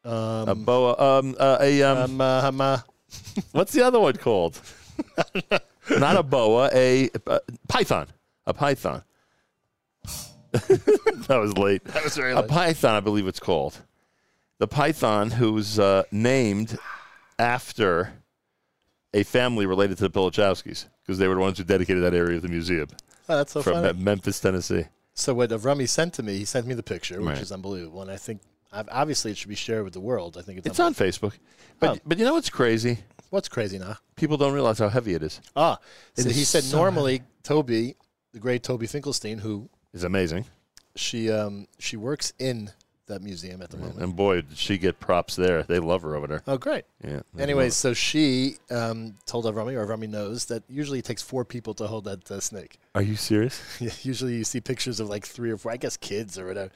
Um, 0.03 0.49
a 0.49 0.55
boa. 0.55 0.95
Um, 0.97 1.35
uh, 1.39 1.57
a 1.59 1.83
um, 1.83 1.97
um, 1.97 2.21
uh, 2.21 2.47
um, 2.47 2.61
uh, 2.61 2.79
What's 3.51 3.73
the 3.73 3.81
other 3.81 3.99
one 3.99 4.17
called? 4.17 4.61
Not 5.89 6.15
a 6.15 6.23
boa. 6.23 6.69
A, 6.73 7.09
uh 7.27 7.39
python. 7.67 8.07
A 8.45 8.53
python. 8.53 9.03
that 10.51 11.37
was 11.39 11.57
late. 11.57 11.83
that 11.85 12.03
was 12.03 12.15
very 12.15 12.33
A 12.33 12.43
python, 12.43 12.95
I 12.95 12.99
believe 12.99 13.27
it's 13.27 13.39
called. 13.39 13.79
The 14.59 14.67
python 14.67 15.31
who's 15.31 15.79
uh, 15.79 16.03
named 16.11 16.77
after 17.39 18.13
a 19.13 19.23
family 19.23 19.65
related 19.65 19.97
to 19.97 20.07
the 20.07 20.11
Pilichowskis 20.11 20.85
because 21.03 21.17
they 21.17 21.27
were 21.27 21.35
the 21.35 21.41
ones 21.41 21.57
who 21.57 21.63
dedicated 21.63 22.03
that 22.03 22.13
area 22.13 22.35
of 22.37 22.41
the 22.43 22.47
museum 22.47 22.87
Oh, 23.29 23.37
that's 23.37 23.53
so 23.53 23.61
from 23.61 23.73
funny. 23.73 23.93
Me- 23.93 24.03
Memphis, 24.03 24.39
Tennessee. 24.39 24.85
So 25.13 25.33
what 25.33 25.49
Avrami 25.51 25.87
sent 25.87 26.13
to 26.15 26.23
me, 26.23 26.37
he 26.37 26.45
sent 26.45 26.67
me 26.67 26.73
the 26.73 26.83
picture, 26.83 27.19
which 27.19 27.27
Right. 27.27 27.41
is 27.41 27.51
unbelievable. 27.51 28.01
And 28.01 28.11
I 28.11 28.17
think 28.17 28.41
obviously 28.73 29.31
it 29.31 29.37
should 29.37 29.49
be 29.49 29.55
shared 29.55 29.83
with 29.83 29.93
the 29.93 29.99
world. 29.99 30.37
I 30.37 30.41
think 30.41 30.59
it's, 30.59 30.67
It's 30.67 30.79
on 30.79 30.93
Facebook. 30.93 31.33
But, 31.79 31.97
Oh. 31.97 31.99
but 32.05 32.17
you 32.19 32.25
know 32.25 32.33
what's 32.33 32.49
crazy? 32.49 32.99
What's 33.31 33.47
crazy 33.47 33.79
now? 33.79 33.95
People 34.17 34.35
don't 34.35 34.53
realize 34.53 34.77
how 34.77 34.89
heavy 34.89 35.13
it 35.13 35.23
is. 35.23 35.39
Ah, 35.55 35.79
so 36.13 36.29
he 36.29 36.43
said 36.43 36.63
so 36.63 36.77
normally 36.77 37.23
Toby, 37.43 37.95
the 38.33 38.39
great 38.39 38.61
Toby 38.61 38.87
Finkelstein, 38.87 39.39
who 39.39 39.69
is 39.93 40.03
amazing. 40.03 40.45
she 40.95 41.31
um, 41.31 41.65
she 41.79 41.95
works 41.95 42.33
in 42.39 42.71
that 43.07 43.21
museum 43.21 43.61
at 43.61 43.69
the 43.69 43.77
moment. 43.77 43.99
And 43.99 44.15
boy, 44.15 44.41
did 44.41 44.57
she 44.57 44.77
get 44.77 44.99
props 44.99 45.35
there. 45.35 45.63
They 45.63 45.79
love 45.79 46.01
her 46.01 46.15
over 46.15 46.27
there. 46.27 46.43
Oh, 46.47 46.57
great. 46.57 46.85
Yeah. 47.03 47.21
they 47.33 47.43
Anyways, 47.43 47.75
so 47.75 47.93
she 47.93 48.55
um, 48.69 49.15
told 49.25 49.45
Avrami, 49.45 49.75
or 49.75 49.85
Avrami 49.85 50.09
knows, 50.09 50.45
that 50.45 50.63
usually 50.69 50.99
it 50.99 51.05
takes 51.05 51.21
four 51.21 51.45
people 51.45 51.73
to 51.75 51.87
hold 51.87 52.05
that 52.05 52.29
uh, 52.31 52.39
snake. 52.39 52.79
Are 52.95 53.01
you 53.01 53.15
serious? 53.15 53.61
usually 54.05 54.35
you 54.35 54.43
see 54.43 54.61
pictures 54.61 54.99
of 54.99 55.09
like 55.09 55.25
three 55.25 55.51
or 55.51 55.57
four, 55.57 55.71
I 55.71 55.77
guess 55.77 55.97
kids 55.97 56.37
or 56.37 56.47
whatever. 56.47 56.71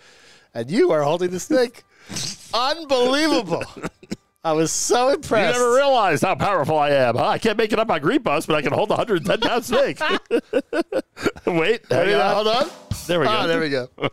And 0.54 0.70
you 0.70 0.92
are 0.92 1.04
holding 1.04 1.32
the 1.32 1.40
snake. 1.40 1.84
Unbelievable. 2.54 3.64
I 4.46 4.52
was 4.52 4.72
so 4.72 5.10
impressed. 5.10 5.58
You 5.58 5.64
never 5.64 5.76
realized 5.76 6.22
how 6.22 6.36
powerful 6.36 6.78
I 6.78 6.92
am. 6.92 7.16
Huh? 7.16 7.30
I 7.30 7.40
can't 7.40 7.58
make 7.58 7.74
it 7.74 7.80
up 7.80 7.90
on 7.90 8.00
Green 8.00 8.22
Bus, 8.22 8.46
but 8.46 8.56
I 8.56 8.62
can 8.62 8.74
hold 8.74 8.92
a 8.92 8.94
110 8.94 9.40
pound 9.40 9.66
snake. 9.66 10.00
Wait, 11.48 11.84
hang 11.90 12.10
Hold 12.10 12.22
on. 12.22 12.36
Hold 12.36 12.48
on. 12.48 12.70
There 13.08 13.20
we 13.20 13.26
go. 13.26 13.40
Oh, 13.40 13.48
there 13.48 13.60
we 13.60 13.70
go. 13.70 13.90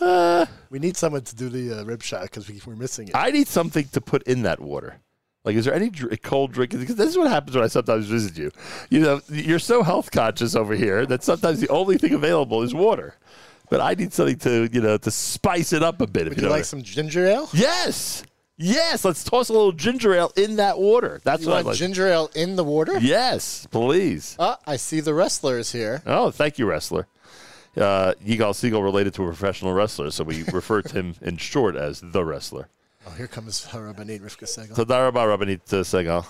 Anyway. 0.00 0.46
We 0.70 0.78
need 0.78 0.96
someone 0.96 1.22
to 1.22 1.34
do 1.34 1.48
the 1.48 1.80
uh, 1.80 1.84
rib 1.84 2.02
shot 2.02 2.22
because 2.22 2.48
we, 2.48 2.60
we're 2.64 2.76
missing 2.76 3.08
it. 3.08 3.16
I 3.16 3.30
need 3.30 3.48
something 3.48 3.88
to 3.88 4.00
put 4.00 4.22
in 4.24 4.42
that 4.42 4.60
water. 4.60 5.00
Like, 5.44 5.56
is 5.56 5.64
there 5.64 5.74
any 5.74 5.90
dr- 5.90 6.22
cold 6.22 6.52
drink? 6.52 6.70
Because 6.70 6.94
this 6.94 7.08
is 7.08 7.18
what 7.18 7.28
happens 7.28 7.56
when 7.56 7.64
I 7.64 7.68
sometimes 7.68 8.06
visit 8.06 8.38
you. 8.38 8.52
You 8.90 9.00
know, 9.00 9.20
you're 9.28 9.58
so 9.58 9.82
health 9.82 10.12
conscious 10.12 10.54
over 10.54 10.74
here 10.74 11.04
that 11.06 11.24
sometimes 11.24 11.58
the 11.60 11.68
only 11.68 11.98
thing 11.98 12.12
available 12.12 12.62
is 12.62 12.74
water. 12.74 13.16
But 13.70 13.80
I 13.80 13.94
need 13.94 14.12
something 14.12 14.38
to, 14.38 14.68
you 14.72 14.80
know, 14.80 14.96
to 14.96 15.10
spice 15.10 15.72
it 15.72 15.82
up 15.82 16.00
a 16.00 16.06
bit. 16.06 16.22
If 16.26 16.30
Would 16.30 16.38
you 16.38 16.42
you 16.44 16.48
know 16.48 16.54
like 16.56 16.64
some 16.64 16.82
ginger 16.82 17.26
ale? 17.26 17.48
Yes, 17.52 18.22
yes. 18.56 19.04
Let's 19.04 19.22
toss 19.24 19.48
a 19.50 19.52
little 19.52 19.72
ginger 19.72 20.14
ale 20.14 20.32
in 20.36 20.56
that 20.56 20.78
water. 20.78 21.20
That's 21.24 21.42
You 21.42 21.48
what 21.50 21.58
I 21.58 21.60
like. 21.62 21.76
ginger 21.76 22.06
ale 22.08 22.30
in 22.34 22.56
the 22.56 22.64
water? 22.64 22.98
yes, 22.98 23.66
please. 23.70 24.36
Ah, 24.38 24.58
I 24.66 24.76
see 24.76 25.00
the 25.00 25.12
wrestlers 25.14 25.72
here. 25.72 26.02
Oh, 26.06 26.30
thank 26.30 26.58
you, 26.58 26.66
wrestler. 26.66 27.06
Uh, 27.76 28.14
Yigal 28.24 28.54
Segal 28.54 28.82
related 28.82 29.14
to 29.14 29.22
a 29.22 29.26
professional 29.26 29.72
wrestler, 29.72 30.10
so 30.10 30.24
we 30.24 30.42
refer 30.52 30.82
to 30.82 30.92
him 30.94 31.14
in 31.22 31.36
short 31.36 31.76
as 31.76 32.00
the 32.00 32.24
wrestler. 32.24 32.68
Oh, 33.06 33.10
here 33.12 33.28
comes 33.28 33.66
Rabbanit 33.66 34.20
Rivka 34.20 34.44
Segal. 34.44 34.74
Tadar 34.74 35.12
Rabba 35.12 35.20
Rabbanit 35.20 35.72
uh, 35.72 35.82
Segal. 35.84 36.24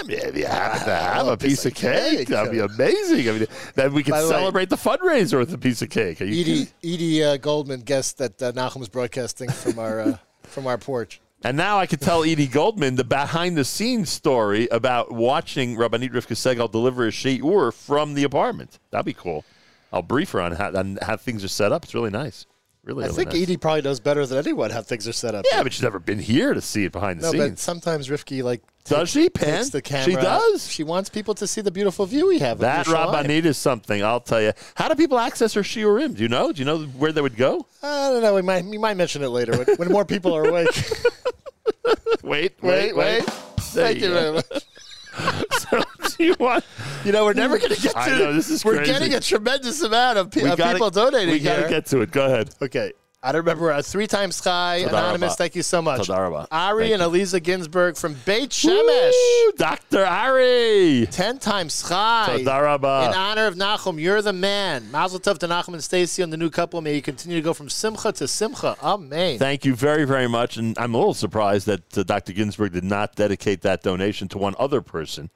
I 0.00 0.02
mean, 0.06 0.18
if 0.18 0.36
you 0.36 0.46
happen 0.46 0.86
to 0.86 0.94
have 0.96 1.26
a 1.26 1.36
piece 1.36 1.66
of 1.66 1.74
cake, 1.74 2.18
cake. 2.18 2.28
that'd 2.28 2.52
be 2.52 2.60
amazing. 2.60 3.28
I 3.28 3.32
mean, 3.38 3.46
then 3.74 3.92
we 3.92 4.02
can 4.02 4.12
By 4.12 4.22
the 4.22 4.28
way- 4.28 4.34
celebrate 4.34 4.70
the 4.70 4.76
fundraiser 4.76 5.38
with 5.38 5.52
a 5.52 5.58
piece 5.58 5.82
of 5.82 5.90
cake. 5.90 6.20
Are 6.20 6.24
you 6.24 6.40
Edie. 6.40 6.68
Edie 6.84 7.24
uh, 7.24 7.36
Goldman 7.36 7.80
guessed 7.80 8.18
that 8.18 8.40
uh, 8.42 8.52
Nachum 8.52 8.78
was 8.78 8.88
broadcasting 8.88 9.50
from 9.50 9.78
our 9.78 10.00
uh, 10.00 10.16
from 10.44 10.66
our 10.66 10.78
porch. 10.78 11.20
And 11.44 11.56
now 11.56 11.78
I 11.78 11.86
could 11.86 12.00
tell 12.00 12.24
Edie 12.24 12.48
Goldman 12.48 12.96
the 12.96 13.04
behind 13.04 13.56
the 13.56 13.64
scenes 13.64 14.10
story 14.10 14.66
about 14.72 15.12
watching 15.12 15.76
Rabbanit 15.76 16.10
Rivka 16.10 16.34
Segal 16.34 16.70
deliver 16.70 17.06
a 17.06 17.10
shiur 17.10 17.72
from 17.72 18.14
the 18.14 18.24
apartment. 18.24 18.80
That'd 18.90 19.06
be 19.06 19.12
cool. 19.12 19.44
I'll 19.92 20.02
brief 20.02 20.32
her 20.32 20.40
on 20.40 20.52
how, 20.52 20.74
on 20.76 20.98
how 21.00 21.16
things 21.16 21.44
are 21.44 21.48
set 21.48 21.70
up. 21.70 21.84
It's 21.84 21.94
really 21.94 22.10
nice. 22.10 22.44
Really, 22.88 23.04
I 23.04 23.08
think. 23.08 23.34
Edie 23.34 23.58
probably 23.58 23.82
knows 23.82 24.00
better 24.00 24.24
than 24.24 24.38
anyone 24.38 24.70
how 24.70 24.80
things 24.80 25.06
are 25.06 25.12
set 25.12 25.34
up. 25.34 25.44
Yeah, 25.52 25.62
but 25.62 25.72
she's 25.74 25.82
never 25.82 25.98
been 25.98 26.18
here 26.18 26.54
to 26.54 26.60
see 26.62 26.84
it 26.86 26.92
behind 26.92 27.20
the 27.20 27.24
scenes. 27.30 27.34
no, 27.38 27.48
but 27.50 27.58
sometimes 27.58 28.08
Rivki 28.08 28.42
like 28.42 28.62
Does 28.84 29.10
she, 29.10 29.28
Pan? 29.28 29.68
the 29.70 29.82
camera. 29.82 30.04
She 30.04 30.14
does. 30.16 30.70
She 30.72 30.84
wants 30.84 31.10
people 31.10 31.34
to 31.34 31.46
see 31.46 31.60
the 31.60 31.70
beautiful 31.70 32.06
view 32.06 32.28
we 32.28 32.38
have. 32.38 32.60
That. 32.60 32.86
Rabbanit 32.86 33.44
is 33.44 33.58
something, 33.58 34.02
I'll 34.02 34.20
tell 34.20 34.40
you. 34.40 34.52
How 34.74 34.88
do 34.88 34.94
people 34.94 35.18
access 35.18 35.52
her 35.52 35.60
shiurim? 35.60 36.16
Do 36.16 36.22
you 36.22 36.30
know? 36.30 36.50
Do 36.50 36.60
you 36.60 36.64
know 36.64 36.78
where 36.84 37.12
they 37.12 37.20
would 37.20 37.36
go? 37.36 37.66
I 37.82 38.08
don't 38.08 38.22
know. 38.22 38.34
We 38.34 38.42
might 38.42 38.64
we 38.64 38.78
might 38.78 38.96
mention 38.96 39.22
it 39.22 39.28
later 39.28 39.54
when, 39.56 39.76
when 39.76 39.88
more 39.92 40.06
people 40.06 40.34
are 40.34 40.48
awake. 40.48 40.68
Wait, 42.22 42.52
wait, 42.62 42.94
wait. 42.94 43.24
There 43.24 43.86
Thank 43.86 44.00
you 44.00 44.08
go. 44.08 44.14
very 44.14 44.32
much. 44.32 45.44
so, 45.58 45.82
you 46.18 46.34
want? 46.38 46.64
You 47.04 47.12
know, 47.12 47.24
we're 47.24 47.32
never 47.34 47.58
going 47.58 47.74
to 47.74 47.80
get 47.80 47.92
to. 47.92 47.98
I 47.98 48.08
know, 48.18 48.32
this 48.32 48.50
is 48.50 48.64
We're 48.64 48.76
crazy. 48.76 48.92
getting 48.92 49.14
a 49.14 49.20
tremendous 49.20 49.82
amount 49.82 50.18
of, 50.18 50.30
pe- 50.30 50.42
of 50.48 50.56
gotta- 50.58 50.74
people 50.74 50.90
donating 50.90 51.30
We 51.30 51.40
got 51.40 51.62
to 51.62 51.68
get 51.68 51.86
to 51.86 52.00
it. 52.00 52.10
Go 52.10 52.26
ahead. 52.26 52.50
Okay. 52.62 52.92
I 53.20 53.32
don't 53.32 53.40
remember. 53.40 53.72
Uh, 53.72 53.82
three 53.82 54.06
times 54.06 54.40
Chai, 54.40 54.82
Toda 54.84 54.96
Anonymous, 54.96 55.34
thank 55.34 55.56
you 55.56 55.64
so 55.64 55.82
much. 55.82 56.06
Toda 56.06 56.20
rabba. 56.20 56.46
Ari 56.52 56.84
Thank 56.84 56.94
and. 56.94 57.02
Eliza 57.02 57.40
Ginsburg 57.40 57.96
from 57.96 58.14
Beit 58.24 58.50
Shemesh. 58.50 59.12
Woo, 59.12 59.52
Dr. 59.56 60.04
Ari. 60.04 61.08
Ten 61.10 61.38
times 61.40 61.88
Chai. 61.88 62.26
Toda 62.38 62.62
rabba. 62.62 63.06
In 63.08 63.14
honor 63.14 63.46
of 63.46 63.56
Nachum, 63.56 64.00
you're 64.00 64.22
the 64.22 64.32
man. 64.32 64.88
Mazel 64.92 65.18
tov 65.18 65.38
to 65.38 65.48
Nachum 65.48 65.72
and 65.72 65.82
Stacy 65.82 66.22
and 66.22 66.32
the 66.32 66.36
new 66.36 66.48
couple. 66.48 66.80
May 66.80 66.94
you 66.94 67.02
continue 67.02 67.36
to 67.38 67.42
go 67.42 67.52
from 67.52 67.68
Simcha 67.68 68.12
to 68.12 68.28
Simcha. 68.28 68.76
Amen. 68.80 69.36
Thank 69.36 69.64
you 69.64 69.74
very, 69.74 70.04
very 70.04 70.28
much. 70.28 70.56
And 70.56 70.78
I'm 70.78 70.94
a 70.94 70.98
little 70.98 71.12
surprised 71.14 71.66
that 71.66 71.98
uh, 71.98 72.04
Dr. 72.04 72.32
Ginsburg 72.32 72.72
did 72.72 72.84
not 72.84 73.16
dedicate 73.16 73.62
that 73.62 73.82
donation 73.82 74.28
to 74.28 74.38
one 74.38 74.54
other 74.60 74.80
person 74.80 75.30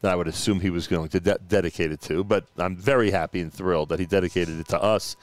that 0.00 0.12
I 0.12 0.16
would 0.16 0.26
assume 0.26 0.58
he 0.58 0.70
was 0.70 0.88
going 0.88 1.08
to 1.10 1.20
de- 1.20 1.38
dedicate 1.46 1.92
it 1.92 2.00
to. 2.02 2.24
But 2.24 2.46
I'm 2.56 2.76
very 2.76 3.12
happy 3.12 3.40
and 3.40 3.52
thrilled 3.52 3.90
that 3.90 4.00
he 4.00 4.06
dedicated 4.06 4.58
it 4.58 4.66
to 4.68 4.82
us. 4.82 5.16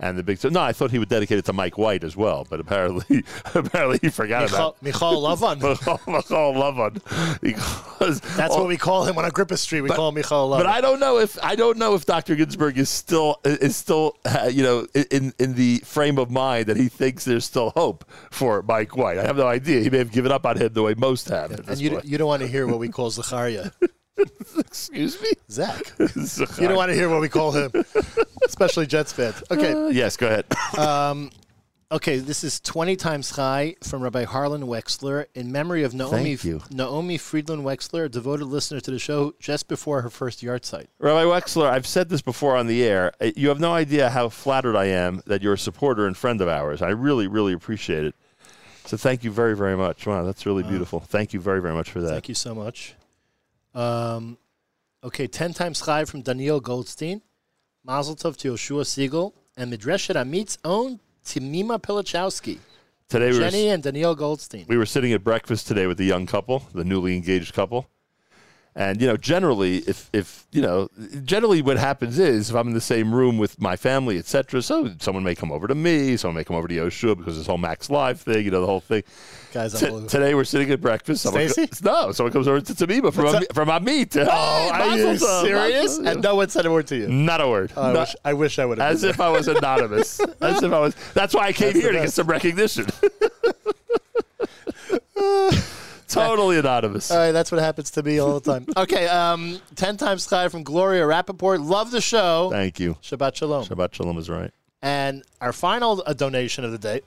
And 0.00 0.16
the 0.16 0.22
big 0.22 0.38
so 0.38 0.48
no, 0.48 0.60
I 0.60 0.72
thought 0.72 0.90
he 0.90 0.98
would 0.98 1.10
dedicate 1.10 1.38
it 1.38 1.44
to 1.44 1.52
Mike 1.52 1.76
White 1.76 2.04
as 2.04 2.16
well, 2.16 2.46
but 2.48 2.58
apparently, 2.58 3.22
apparently 3.54 3.98
he 4.00 4.08
forgot 4.08 4.42
Michal, 4.42 4.56
about 4.56 4.82
Michal 4.82 5.22
Lavan. 5.22 5.60
Michal 6.06 6.54
Lavan 6.54 7.40
because 7.40 8.20
That's 8.20 8.54
what 8.54 8.66
we 8.66 8.78
call 8.78 9.04
him 9.04 9.18
on 9.18 9.26
Agrippa 9.26 9.58
Street. 9.58 9.82
We 9.82 9.90
call 9.90 10.08
him 10.08 10.14
Michal 10.14 10.48
Lavan. 10.48 10.58
But 10.58 10.66
I 10.66 10.80
don't 10.80 11.00
know 11.00 11.18
if 11.18 11.38
I 11.44 11.54
don't 11.54 11.76
know 11.76 11.94
if 11.94 12.06
Dr. 12.06 12.34
Ginsburg 12.34 12.78
is 12.78 12.88
still 12.88 13.40
is 13.44 13.76
still 13.76 14.16
uh, 14.24 14.48
you 14.50 14.62
know 14.62 14.86
in 15.10 15.34
in 15.38 15.54
the 15.54 15.78
frame 15.84 16.18
of 16.18 16.30
mind 16.30 16.66
that 16.66 16.78
he 16.78 16.88
thinks 16.88 17.26
there's 17.26 17.44
still 17.44 17.70
hope 17.70 18.04
for 18.30 18.62
Mike 18.62 18.96
White. 18.96 19.18
I 19.18 19.22
have 19.22 19.36
no 19.36 19.46
idea. 19.46 19.82
He 19.82 19.90
may 19.90 19.98
have 19.98 20.12
given 20.12 20.32
up 20.32 20.46
on 20.46 20.56
him 20.56 20.72
the 20.72 20.82
way 20.82 20.94
most 20.94 21.28
have. 21.28 21.50
and 21.68 21.78
you, 21.78 21.90
point. 21.90 22.04
you 22.06 22.16
don't 22.16 22.28
want 22.28 22.40
to 22.40 22.48
hear 22.48 22.66
what 22.66 22.78
we 22.78 22.88
call 22.88 23.10
Zacharia. 23.10 23.72
Excuse 24.58 25.20
me. 25.20 25.28
Zach. 25.50 25.92
You 25.98 26.68
don't 26.68 26.76
want 26.76 26.90
to 26.90 26.94
hear 26.94 27.08
what 27.08 27.20
we 27.20 27.28
call 27.28 27.52
him, 27.52 27.70
especially 28.46 28.86
Jets 28.86 29.12
fans. 29.12 29.42
Okay. 29.50 29.72
Uh, 29.72 29.88
yes, 29.88 30.16
go 30.16 30.26
ahead. 30.26 31.30
Okay, 31.92 32.18
this 32.18 32.44
is 32.44 32.60
20 32.60 32.94
times 32.94 33.30
high 33.30 33.74
from 33.82 34.00
Rabbi 34.00 34.22
Harlan 34.22 34.62
Wexler 34.62 35.26
in 35.34 35.50
memory 35.50 35.82
of 35.82 35.92
Naomi 35.92 36.36
Thank 36.36 36.44
you. 36.44 36.60
Naomi 36.70 37.18
Friedland 37.18 37.64
Wexler, 37.64 38.04
a 38.04 38.08
devoted 38.08 38.44
listener 38.44 38.78
to 38.78 38.92
the 38.92 38.98
show 39.00 39.34
just 39.40 39.66
before 39.66 40.00
her 40.02 40.08
first 40.08 40.40
yahrzeit. 40.40 40.86
Rabbi 41.00 41.24
Wexler, 41.24 41.68
I've 41.68 41.88
said 41.88 42.08
this 42.08 42.22
before 42.22 42.56
on 42.56 42.68
the 42.68 42.84
air. 42.84 43.12
Uh, 43.20 43.32
You 43.34 43.48
have 43.48 43.58
no 43.58 43.72
idea 43.72 44.08
how 44.08 44.28
flattered 44.28 44.76
I 44.76 44.84
am 44.84 45.20
that 45.26 45.42
you're 45.42 45.54
a 45.54 45.58
supporter 45.58 46.06
and 46.06 46.16
friend 46.16 46.40
of 46.40 46.46
ours. 46.46 46.80
I 46.80 46.90
really, 46.90 47.26
really 47.26 47.54
appreciate 47.54 48.04
it. 48.04 48.14
So 48.84 48.96
thank 48.96 49.24
you 49.24 49.32
very, 49.32 49.56
very 49.56 49.76
much. 49.76 50.06
Wow, 50.06 50.22
that's 50.22 50.46
really 50.46 50.62
beautiful. 50.62 51.00
Thank 51.00 51.32
you 51.32 51.40
very, 51.40 51.60
very 51.60 51.74
much 51.74 51.90
for 51.90 52.00
that. 52.02 52.10
Thank 52.10 52.28
you 52.28 52.36
so 52.36 52.54
much. 52.54 52.94
Um, 53.74 54.38
okay, 55.04 55.26
10 55.26 55.54
times 55.54 55.80
high 55.80 56.04
from 56.04 56.22
Daniel 56.22 56.60
Goldstein, 56.60 57.22
Mazel 57.84 58.16
Tov 58.16 58.36
to 58.38 58.52
Yoshua 58.52 58.86
Siegel, 58.86 59.34
and 59.56 59.72
Midreshet 59.72 60.16
Amit's 60.16 60.58
own 60.64 61.00
Tamima 61.24 61.80
Pilichowski, 61.80 62.58
Today 63.08 63.32
we 63.32 63.38
were, 63.38 63.50
Jenny 63.50 63.68
and 63.68 63.82
Daniel 63.82 64.14
Goldstein. 64.14 64.66
we 64.68 64.76
were 64.76 64.86
sitting 64.86 65.12
at 65.12 65.24
breakfast 65.24 65.66
today 65.66 65.86
with 65.86 65.98
the 65.98 66.04
young 66.04 66.26
couple, 66.26 66.64
the 66.72 66.84
newly 66.84 67.16
engaged 67.16 67.52
couple. 67.52 67.88
And 68.80 68.98
you 68.98 69.06
know, 69.06 69.18
generally, 69.18 69.80
if 69.80 70.08
if 70.14 70.46
you 70.52 70.62
know, 70.62 70.88
generally, 71.22 71.60
what 71.60 71.76
happens 71.76 72.18
is 72.18 72.48
if 72.48 72.56
I'm 72.56 72.68
in 72.68 72.72
the 72.72 72.80
same 72.80 73.14
room 73.14 73.36
with 73.36 73.60
my 73.60 73.76
family, 73.76 74.16
etc. 74.16 74.62
So 74.62 74.90
someone 75.00 75.22
may 75.22 75.34
come 75.34 75.52
over 75.52 75.68
to 75.68 75.74
me, 75.74 76.16
someone 76.16 76.36
may 76.36 76.44
come 76.44 76.56
over 76.56 76.66
to 76.66 76.74
Yoshua 76.74 77.14
because 77.18 77.36
this 77.36 77.46
whole 77.46 77.58
Max 77.58 77.90
Live 77.90 78.22
thing, 78.22 78.42
you 78.42 78.50
know, 78.50 78.62
the 78.62 78.66
whole 78.66 78.80
thing. 78.80 79.02
Guys, 79.52 79.78
T- 79.78 80.06
today 80.08 80.34
we're 80.34 80.44
sitting 80.44 80.70
at 80.70 80.80
breakfast. 80.80 81.24
Someone 81.24 81.46
Stacy? 81.50 81.82
co- 81.82 82.06
no, 82.06 82.12
someone 82.12 82.32
comes 82.32 82.48
over 82.48 82.62
to 82.62 82.72
Tamima 82.72 83.12
from 83.12 83.26
Ami- 83.26 83.46
from 83.52 83.68
Amit. 83.68 84.16
Oh, 84.16 84.70
Are 84.72 84.96
you 84.96 85.18
serious? 85.18 85.98
And 85.98 86.22
no 86.22 86.36
one 86.36 86.48
said 86.48 86.64
a 86.64 86.70
word 86.72 86.86
to 86.86 86.96
you. 86.96 87.06
Not 87.08 87.42
a 87.42 87.48
word. 87.48 87.72
Oh, 87.76 87.82
I, 87.82 87.92
Not- 87.92 88.00
wish, 88.00 88.16
I 88.24 88.32
wish 88.32 88.58
I 88.58 88.64
would 88.64 88.78
have. 88.78 88.92
as 88.92 89.04
if 89.04 89.20
I 89.20 89.28
was 89.28 89.46
anonymous. 89.46 90.20
as 90.40 90.62
if 90.62 90.72
I 90.72 90.78
was. 90.80 90.96
That's 91.12 91.34
why 91.34 91.48
I 91.48 91.52
came 91.52 91.74
That's 91.74 91.80
here 91.84 91.92
to 91.92 91.98
get 91.98 92.12
some 92.14 92.28
recognition. 92.28 92.86
totally 96.14 96.58
anonymous. 96.58 97.10
All 97.10 97.18
right, 97.18 97.32
that's 97.32 97.50
what 97.52 97.60
happens 97.60 97.90
to 97.92 98.02
me 98.02 98.18
all 98.18 98.38
the 98.40 98.52
time. 98.52 98.66
Okay, 98.76 99.06
um, 99.08 99.60
10 99.76 99.96
times 99.96 100.26
high 100.26 100.48
from 100.48 100.62
Gloria 100.62 101.04
Rappaport. 101.04 101.64
Love 101.64 101.90
the 101.90 102.00
show. 102.00 102.48
Thank 102.50 102.80
you. 102.80 102.96
Shabbat 103.02 103.34
Shalom. 103.36 103.64
Shabbat 103.64 103.94
Shalom 103.94 104.18
is 104.18 104.28
right. 104.30 104.50
And 104.82 105.22
our 105.40 105.52
final 105.52 106.02
uh, 106.06 106.12
donation 106.14 106.64
of 106.64 106.72
the 106.72 106.78
day, 106.78 107.00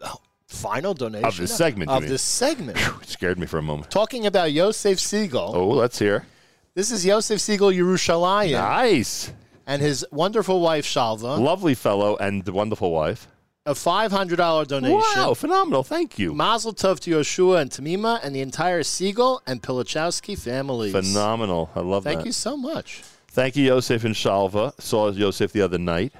no, 0.00 0.16
final 0.48 0.92
donation 0.94 1.24
Of 1.26 1.36
this 1.36 1.54
segment, 1.56 1.90
of 1.90 2.08
this 2.08 2.22
segment, 2.22 2.78
It 3.02 3.08
scared 3.08 3.38
me 3.38 3.46
for 3.46 3.58
a 3.58 3.62
moment. 3.62 3.90
talking 3.90 4.26
about 4.26 4.52
Yosef 4.52 4.98
Siegel. 4.98 5.52
Oh, 5.54 5.68
let's 5.68 5.98
hear. 5.98 6.26
This 6.74 6.90
is 6.90 7.04
Yosef 7.06 7.40
Siegel 7.40 7.70
Yerushalayim 7.70 8.52
Nice. 8.52 9.32
and 9.66 9.80
his 9.82 10.04
wonderful 10.10 10.60
wife 10.60 10.84
Shalva. 10.86 11.38
Lovely 11.38 11.74
fellow 11.74 12.16
and 12.16 12.46
wonderful 12.48 12.90
wife. 12.90 13.28
A 13.64 13.74
$500 13.74 14.66
donation. 14.66 14.98
Wow, 15.16 15.34
phenomenal. 15.34 15.84
Thank 15.84 16.18
you. 16.18 16.34
Mazel 16.34 16.72
Tov 16.74 16.98
to 17.00 17.12
Yoshua 17.12 17.60
and 17.60 17.70
Tamima 17.70 18.18
and 18.24 18.34
the 18.34 18.40
entire 18.40 18.82
Siegel 18.82 19.40
and 19.46 19.62
Pilichowski 19.62 20.36
families. 20.36 20.90
Phenomenal. 20.90 21.70
I 21.76 21.80
love 21.80 22.02
Thank 22.02 22.16
that. 22.16 22.18
Thank 22.22 22.26
you 22.26 22.32
so 22.32 22.56
much. 22.56 23.02
Thank 23.28 23.54
you, 23.54 23.64
Yosef 23.66 24.02
and 24.04 24.16
Shalva. 24.16 24.78
Saw 24.80 25.10
Yosef 25.12 25.52
the 25.52 25.62
other 25.62 25.78
night. 25.78 26.12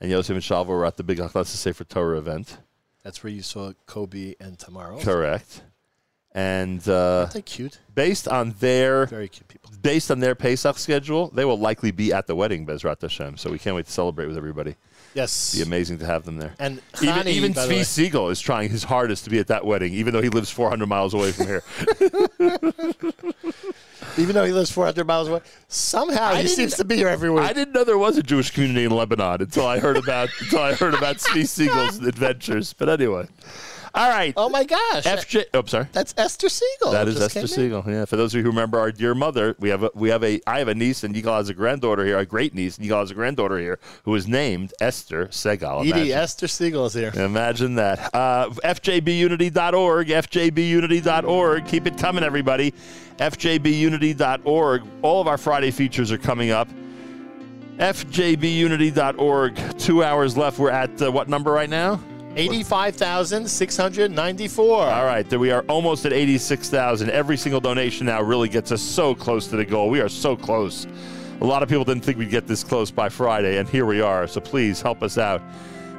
And 0.00 0.10
Yosef 0.10 0.34
and 0.34 0.42
Shalva 0.42 0.66
were 0.66 0.84
at 0.84 0.96
the 0.96 1.04
big 1.04 1.18
Achlasa 1.18 1.46
Sefer 1.46 1.84
Torah 1.84 2.18
event. 2.18 2.58
That's 3.04 3.22
where 3.22 3.32
you 3.32 3.42
saw 3.42 3.72
Kobe 3.86 4.34
and 4.40 4.58
Tomorrow. 4.58 4.98
Correct. 4.98 5.62
and 6.34 6.86
uh, 6.88 7.20
Aren't 7.20 7.34
they 7.34 7.42
cute? 7.42 7.78
based 7.94 8.26
on 8.26 8.50
their 8.58 9.06
Very 9.06 9.28
cute 9.28 9.46
people. 9.46 9.70
based 9.80 10.10
on 10.10 10.18
their 10.18 10.34
Pesach 10.34 10.76
schedule, 10.78 11.28
they 11.28 11.44
will 11.44 11.58
likely 11.58 11.92
be 11.92 12.12
at 12.12 12.26
the 12.26 12.34
wedding, 12.34 12.66
Bezrat 12.66 13.00
Hashem. 13.00 13.36
So 13.36 13.52
we 13.52 13.60
can't 13.60 13.76
wait 13.76 13.86
to 13.86 13.92
celebrate 13.92 14.26
with 14.26 14.36
everybody. 14.36 14.74
Yes. 15.14 15.54
Be 15.54 15.62
amazing 15.62 15.98
to 15.98 16.06
have 16.06 16.24
them 16.24 16.36
there. 16.38 16.54
And 16.58 16.80
even 17.00 17.14
Chani, 17.14 17.26
even 17.28 17.52
by 17.52 17.66
the 17.66 17.74
way- 17.76 17.82
Siegel 17.84 18.30
is 18.30 18.40
trying 18.40 18.68
his 18.70 18.84
hardest 18.84 19.24
to 19.24 19.30
be 19.30 19.38
at 19.38 19.46
that 19.46 19.64
wedding, 19.64 19.94
even 19.94 20.12
though 20.12 20.22
he 20.22 20.28
lives 20.28 20.50
400 20.50 20.86
miles 20.86 21.14
away 21.14 21.30
from 21.32 21.46
here. 21.46 21.62
even 24.18 24.34
though 24.34 24.44
he 24.44 24.52
lives 24.52 24.70
400 24.70 25.06
miles 25.06 25.28
away, 25.28 25.40
somehow 25.68 26.26
I 26.26 26.42
he 26.42 26.48
seems 26.48 26.74
to 26.76 26.84
be 26.84 26.96
here 26.96 27.08
every 27.08 27.30
week. 27.30 27.44
I 27.44 27.52
didn't 27.52 27.72
know 27.74 27.84
there 27.84 27.98
was 27.98 28.16
a 28.18 28.22
Jewish 28.22 28.50
community 28.50 28.84
in 28.84 28.90
Lebanon 28.90 29.40
until 29.42 29.66
I 29.66 29.78
heard 29.78 29.96
about 29.96 30.28
until 30.40 30.60
I 30.60 30.74
heard 30.74 30.94
about 30.94 31.16
Tzvi 31.16 31.46
Siegel's 31.46 31.98
adventures. 31.98 32.72
But 32.72 32.88
anyway, 32.88 33.26
all 33.94 34.08
right. 34.08 34.34
oh 34.36 34.48
my 34.48 34.64
gosh. 34.64 35.04
FJ. 35.04 35.44
Oh, 35.54 35.60
I'm 35.60 35.68
sorry. 35.68 35.86
That's 35.92 36.14
Esther 36.16 36.48
Siegel. 36.48 36.90
That 36.90 37.08
is 37.08 37.20
Esther. 37.20 37.46
Siegel. 37.46 37.84
Yeah. 37.86 38.04
For 38.04 38.16
those 38.16 38.34
of 38.34 38.38
you 38.38 38.42
who 38.42 38.50
remember 38.50 38.78
our 38.78 38.90
dear 38.90 39.14
mother, 39.14 39.54
we 39.58 39.68
have 39.68 39.84
a, 39.84 39.90
we 39.94 40.08
have 40.08 40.24
a 40.24 40.40
I 40.46 40.58
have 40.58 40.68
a 40.68 40.74
niece 40.74 41.04
and 41.04 41.14
Yigal 41.14 41.36
has 41.36 41.48
a 41.48 41.54
granddaughter 41.54 42.04
here, 42.04 42.18
a 42.18 42.26
great 42.26 42.54
niece, 42.54 42.76
and 42.76 42.86
Yigal 42.86 43.00
has 43.00 43.10
a 43.10 43.14
granddaughter 43.14 43.58
here 43.58 43.78
who 44.04 44.14
is 44.14 44.26
named 44.26 44.72
Esther 44.80 45.26
Segal. 45.26 45.88
Edie, 45.88 46.12
Esther 46.12 46.48
Siegel 46.48 46.86
is 46.86 46.94
here. 46.94 47.12
Imagine 47.14 47.76
that. 47.76 48.12
Uh, 48.14 48.50
FJBUnity.org, 48.64 50.08
FJBUnity.org. 50.08 51.66
Keep 51.66 51.86
it 51.86 51.96
coming, 51.96 52.24
everybody. 52.24 52.74
FJBUnity.org. 53.18 54.82
All 55.02 55.20
of 55.20 55.28
our 55.28 55.38
Friday 55.38 55.70
features 55.70 56.10
are 56.10 56.18
coming 56.18 56.50
up. 56.50 56.68
FJBUnity.org. 57.78 59.78
Two 59.78 60.02
hours 60.02 60.36
left. 60.36 60.58
We're 60.58 60.70
at 60.70 61.02
uh, 61.02 61.10
what 61.10 61.28
number 61.28 61.50
right 61.50 61.70
now? 61.70 62.00
85,694. 62.36 64.66
All 64.66 65.04
right, 65.04 65.38
we 65.38 65.52
are 65.52 65.62
almost 65.68 66.04
at 66.04 66.12
86,000. 66.12 67.10
Every 67.10 67.36
single 67.36 67.60
donation 67.60 68.06
now 68.06 68.22
really 68.22 68.48
gets 68.48 68.72
us 68.72 68.82
so 68.82 69.14
close 69.14 69.46
to 69.48 69.56
the 69.56 69.64
goal. 69.64 69.88
We 69.88 70.00
are 70.00 70.08
so 70.08 70.36
close. 70.36 70.86
A 71.40 71.44
lot 71.44 71.62
of 71.62 71.68
people 71.68 71.84
didn't 71.84 72.04
think 72.04 72.18
we'd 72.18 72.30
get 72.30 72.46
this 72.46 72.64
close 72.64 72.90
by 72.90 73.08
Friday, 73.08 73.58
and 73.58 73.68
here 73.68 73.86
we 73.86 74.00
are. 74.00 74.26
So 74.26 74.40
please 74.40 74.82
help 74.82 75.02
us 75.02 75.18
out 75.18 75.42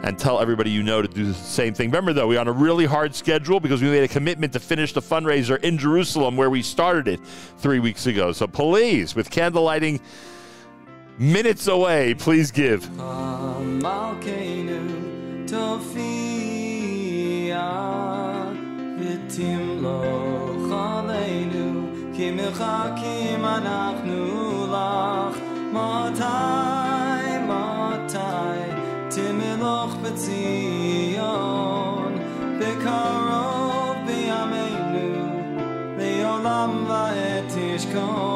and 0.04 0.20
tell 0.20 0.42
everybody 0.42 0.70
you 0.70 0.84
know 0.84 1.02
to 1.02 1.08
do 1.08 1.26
the 1.26 1.34
same 1.34 1.74
thing. 1.74 1.90
Remember, 1.90 2.14
though, 2.14 2.28
we're 2.28 2.40
on 2.40 2.48
a 2.48 2.52
really 2.52 2.86
hard 2.86 3.16
schedule 3.16 3.60
because 3.60 3.82
we 3.82 3.90
made 3.90 4.04
a 4.04 4.08
commitment 4.08 4.54
to 4.54 4.60
finish 4.60 4.94
the 4.94 5.02
fundraiser 5.02 5.62
in 5.64 5.78
Jerusalem 5.78 6.38
where 6.38 6.50
we 6.50 6.62
started 6.62 7.08
it 7.08 7.20
three 7.58 7.80
weeks 7.80 8.08
ago. 8.08 8.32
So 8.32 8.46
please, 8.46 9.16
with 9.16 9.30
candle 9.30 9.64
lighting 9.64 10.00
minutes 11.18 11.68
away, 11.68 12.14
please 12.14 12.52
give 12.52 12.88
תופיע 15.47 17.11
ותמלוך 18.99 20.73
עלינו 20.73 21.87
כי 22.15 22.31
מחכים 22.31 23.45
אנחנו 23.45 24.67
לך 24.67 25.37
מתי 25.73 27.39
מתי 27.49 28.61
תמלוך 29.09 29.95
בציון 30.03 31.31
בקרוב 32.61 33.97
בימינו 34.07 35.41
לעולם 35.99 36.85
ועד 36.89 37.45
תשכון 37.49 38.34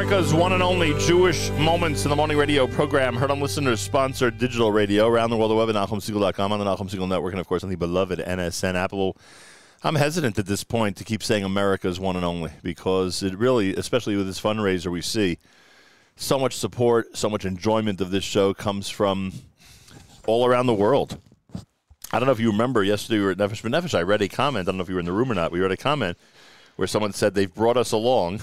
America's 0.00 0.32
one 0.32 0.54
and 0.54 0.62
only 0.62 0.98
Jewish 0.98 1.50
Moments 1.50 2.04
in 2.06 2.08
the 2.08 2.16
Morning 2.16 2.38
radio 2.38 2.66
program, 2.66 3.14
heard 3.14 3.30
on 3.30 3.38
listeners 3.38 3.82
sponsored 3.82 4.38
digital 4.38 4.72
radio 4.72 5.06
around 5.06 5.28
the 5.28 5.36
world, 5.36 5.50
the 5.50 5.54
web 5.54 5.68
at 5.68 5.74
NachumSegal.com, 5.74 6.52
on 6.52 6.58
the 6.58 6.64
Nachum 6.64 6.90
Segal 6.90 7.06
Network, 7.06 7.34
and 7.34 7.40
of 7.40 7.46
course 7.46 7.62
on 7.62 7.68
the 7.68 7.76
beloved 7.76 8.18
NSN 8.18 8.76
Apple. 8.76 9.18
I'm 9.82 9.96
hesitant 9.96 10.38
at 10.38 10.46
this 10.46 10.64
point 10.64 10.96
to 10.96 11.04
keep 11.04 11.22
saying 11.22 11.44
America's 11.44 12.00
one 12.00 12.16
and 12.16 12.24
only 12.24 12.50
because 12.62 13.22
it 13.22 13.36
really, 13.36 13.76
especially 13.76 14.16
with 14.16 14.26
this 14.26 14.40
fundraiser 14.40 14.90
we 14.90 15.02
see, 15.02 15.36
so 16.16 16.38
much 16.38 16.56
support, 16.56 17.14
so 17.14 17.28
much 17.28 17.44
enjoyment 17.44 18.00
of 18.00 18.10
this 18.10 18.24
show 18.24 18.54
comes 18.54 18.88
from 18.88 19.34
all 20.26 20.46
around 20.46 20.64
the 20.64 20.72
world. 20.72 21.20
I 22.10 22.18
don't 22.18 22.24
know 22.24 22.32
if 22.32 22.40
you 22.40 22.52
remember 22.52 22.82
yesterday 22.82 23.18
we 23.18 23.26
were 23.26 23.32
at 23.32 23.36
Nefesh 23.38 23.60
B'Nefesh. 23.60 23.94
I 23.94 24.00
read 24.00 24.22
a 24.22 24.28
comment. 24.28 24.66
I 24.66 24.70
don't 24.70 24.78
know 24.78 24.82
if 24.82 24.88
you 24.88 24.94
were 24.94 25.00
in 25.00 25.06
the 25.06 25.12
room 25.12 25.30
or 25.30 25.34
not. 25.34 25.52
We 25.52 25.60
read 25.60 25.72
a 25.72 25.76
comment 25.76 26.16
where 26.76 26.88
someone 26.88 27.12
said 27.12 27.34
they've 27.34 27.54
brought 27.54 27.76
us 27.76 27.92
along 27.92 28.40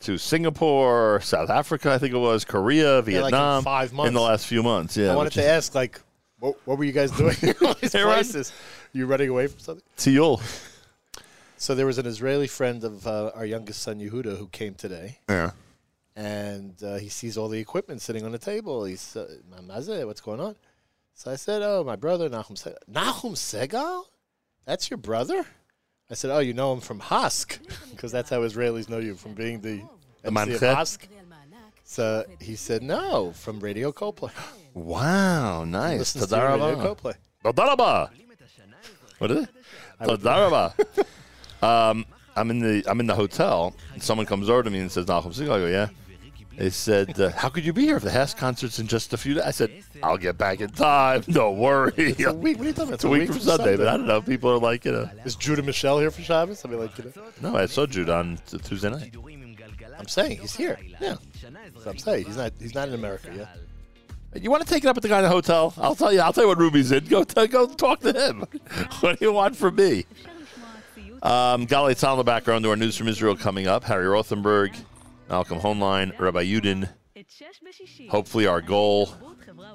to 0.00 0.18
Singapore, 0.18 1.20
South 1.22 1.50
Africa, 1.50 1.92
I 1.92 1.98
think 1.98 2.14
it 2.14 2.18
was, 2.18 2.44
Korea, 2.44 2.96
like 2.96 3.06
in 3.08 3.12
Vietnam, 3.14 3.64
five 3.64 3.90
in 3.90 3.96
months. 3.96 4.12
the 4.14 4.20
last 4.20 4.46
few 4.46 4.62
months. 4.62 4.96
Yeah, 4.96 5.12
I 5.12 5.16
wanted 5.16 5.26
which 5.28 5.34
to 5.34 5.40
is- 5.40 5.46
ask, 5.46 5.74
like, 5.74 6.00
what, 6.38 6.56
what 6.66 6.78
were 6.78 6.84
you 6.84 6.92
guys 6.92 7.10
doing 7.12 7.36
in 7.42 7.54
all 7.66 7.74
these 7.74 7.92
Hey, 7.92 8.02
Ron. 8.02 8.14
places? 8.14 8.52
You 8.92 9.06
running 9.06 9.28
away 9.28 9.46
from 9.48 9.58
something? 9.60 9.84
Seoul. 9.96 10.40
So 11.56 11.74
there 11.74 11.86
was 11.86 11.98
an 11.98 12.06
Israeli 12.06 12.46
friend 12.46 12.84
of 12.84 13.06
uh, 13.06 13.32
our 13.34 13.44
youngest 13.44 13.82
son 13.82 13.98
Yehuda 13.98 14.38
who 14.38 14.46
came 14.48 14.74
today, 14.74 15.18
Yeah. 15.28 15.50
and 16.14 16.80
uh, 16.82 16.96
he 16.98 17.08
sees 17.08 17.36
all 17.36 17.48
the 17.48 17.58
equipment 17.58 18.00
sitting 18.00 18.24
on 18.24 18.30
the 18.32 18.38
table. 18.38 18.84
He's, 18.84 19.16
uh, 19.16 19.26
what's 20.04 20.20
going 20.20 20.40
on? 20.40 20.54
So 21.14 21.32
I 21.32 21.34
said, 21.36 21.62
oh, 21.62 21.82
my 21.82 21.96
brother 21.96 22.30
Nachum 22.30 22.52
Segal. 22.56 22.76
Nachum 22.88 23.32
Segal? 23.34 24.04
That's 24.64 24.88
your 24.90 24.98
brother? 24.98 25.44
I 26.10 26.14
said, 26.14 26.30
oh, 26.30 26.38
you 26.38 26.54
know 26.54 26.72
him 26.72 26.80
from 26.80 27.00
HASC, 27.00 27.58
because 27.90 28.10
that's 28.10 28.30
how 28.30 28.40
Israelis 28.40 28.88
know 28.88 28.98
you 28.98 29.14
from 29.14 29.34
being 29.34 29.60
the, 29.60 29.82
The 30.22 30.28
MC 30.28 30.54
of? 30.54 30.60
HASC. 30.60 31.06
So 31.84 32.24
he 32.40 32.56
said, 32.56 32.82
no, 32.82 33.32
from 33.32 33.60
Radio 33.60 33.92
Coplay. 33.92 34.30
Wow, 34.74 35.64
nice. 35.64 36.12
To 36.12 36.20
Radio 36.20 36.36
Tadaraba. 36.36 36.96
Coplay. 36.96 37.14
Tadaraba. 37.44 38.10
What 39.18 39.30
is 39.32 39.44
it? 39.44 39.50
Todaraba. 40.00 40.72
um, 41.62 42.06
I'm 42.36 42.50
in 42.50 42.60
the 42.60 42.84
I'm 42.86 43.00
in 43.00 43.06
the 43.08 43.14
hotel. 43.14 43.74
And 43.94 44.00
someone 44.00 44.24
comes 44.24 44.48
over 44.48 44.62
to 44.62 44.70
me 44.70 44.78
and 44.78 44.92
says, 44.92 45.06
"Nachum 45.06 45.34
Segal." 45.34 45.54
I 45.54 45.58
go, 45.58 45.66
"Yeah." 45.66 45.88
They 46.58 46.70
said, 46.70 47.20
uh, 47.20 47.30
"How 47.30 47.48
could 47.48 47.64
you 47.64 47.72
be 47.72 47.82
here 47.82 47.96
if 47.96 48.02
the 48.02 48.10
HASC 48.10 48.36
concert's 48.36 48.80
in 48.80 48.88
just 48.88 49.12
a 49.12 49.16
few 49.16 49.34
days?" 49.34 49.44
I 49.44 49.52
said, 49.52 49.70
"I'll 50.02 50.18
get 50.18 50.36
back 50.36 50.60
in 50.60 50.70
time. 50.70 51.20
Don't 51.30 51.56
worry." 51.56 51.92
It's 51.96 52.24
a 52.24 52.34
week. 52.34 52.58
What 52.58 52.64
are 52.64 52.68
you 52.68 52.72
talking 52.74 52.88
about? 52.88 52.94
It's 52.94 53.04
a 53.04 53.08
week 53.08 53.28
from 53.28 53.38
Sunday, 53.38 53.76
but 53.76 53.86
I 53.86 53.96
don't 53.96 54.08
know. 54.08 54.20
People 54.20 54.50
are 54.50 54.58
like, 54.58 54.84
you 54.84 54.90
know, 54.92 55.08
Is 55.24 55.36
Judah 55.36 55.62
Michelle 55.62 56.00
here 56.00 56.10
for 56.10 56.20
Shabbos? 56.20 56.64
I 56.64 56.68
mean, 56.68 56.80
like, 56.80 56.98
you 56.98 57.12
know, 57.42 57.52
no, 57.52 57.56
I 57.56 57.66
saw 57.66 57.86
Jude 57.86 58.10
on 58.10 58.38
Tuesday 58.64 58.90
night. 58.90 59.14
I'm 59.98 60.08
saying 60.08 60.38
he's 60.38 60.56
here. 60.56 60.78
Yeah, 61.00 61.16
I'm 61.86 61.98
saying 61.98 62.26
he's 62.26 62.36
not. 62.36 62.52
He's 62.58 62.74
not 62.74 62.88
in 62.88 62.94
America 62.94 63.30
yet. 63.34 63.48
You 64.42 64.50
want 64.50 64.66
to 64.66 64.68
take 64.68 64.84
it 64.84 64.88
up 64.88 64.96
with 64.96 65.02
the 65.02 65.08
guy 65.08 65.18
in 65.18 65.24
the 65.24 65.30
hotel? 65.30 65.72
I'll 65.78 65.94
tell 65.94 66.12
you. 66.12 66.20
I'll 66.20 66.32
tell 66.32 66.44
you 66.44 66.48
what 66.48 66.58
Ruby's 66.58 66.92
in. 66.92 67.04
Go, 67.06 67.24
t- 67.24 67.46
go 67.46 67.66
talk 67.66 68.00
to 68.00 68.12
him. 68.12 68.44
what 69.00 69.18
do 69.18 69.24
you 69.24 69.32
want 69.32 69.56
from 69.56 69.76
me? 69.76 70.04
Um, 71.22 71.66
Galei 71.66 71.92
Tzahal 71.92 72.12
in 72.12 72.18
the 72.18 72.24
background 72.24 72.62
to 72.64 72.70
our 72.70 72.76
news 72.76 72.96
from 72.96 73.08
Israel 73.08 73.36
coming 73.36 73.66
up. 73.66 73.84
Harry 73.84 74.06
Rothenberg, 74.06 74.76
Malcolm 75.28 75.60
Hoenlein, 75.60 76.18
Rabbi 76.18 76.44
Yudin. 76.44 76.88
Hopefully, 78.08 78.46
our 78.46 78.60
goal. 78.60 79.10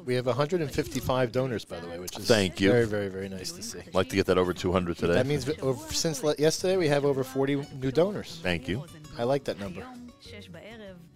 We 0.06 0.16
have 0.16 0.26
155 0.26 1.32
donors, 1.32 1.66
by 1.66 1.80
the 1.80 1.88
way, 1.88 2.00
which 2.00 2.18
is 2.18 2.26
Thank 2.28 2.62
you. 2.62 2.72
Very, 2.72 2.86
very, 2.86 3.10
very 3.10 3.28
nice 3.28 3.52
to 3.52 3.62
see. 3.62 3.80
I'd 3.80 3.94
like 3.94 4.10
to 4.10 4.16
get 4.16 4.28
that 4.28 4.38
over 4.38 4.54
200 4.54 4.98
today. 4.98 5.14
That 5.14 5.26
means 5.26 5.50
over, 5.62 5.94
since 5.94 6.24
le- 6.24 6.36
yesterday 6.38 6.78
we 6.78 6.88
have 6.88 7.06
over 7.06 7.24
40 7.24 7.66
new 7.82 7.92
donors. 7.92 8.40
Thank 8.42 8.68
you. 8.68 8.86
I 9.18 9.24
like 9.24 9.44
that 9.46 9.60
number. 9.60 9.86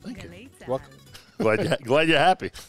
Thank 0.03 0.23
you. 0.23 0.49
Welcome. 0.67 0.93
Glad, 1.38 1.63
you, 1.63 1.75
glad 1.85 2.07
you're 2.09 2.17
happy. 2.17 2.51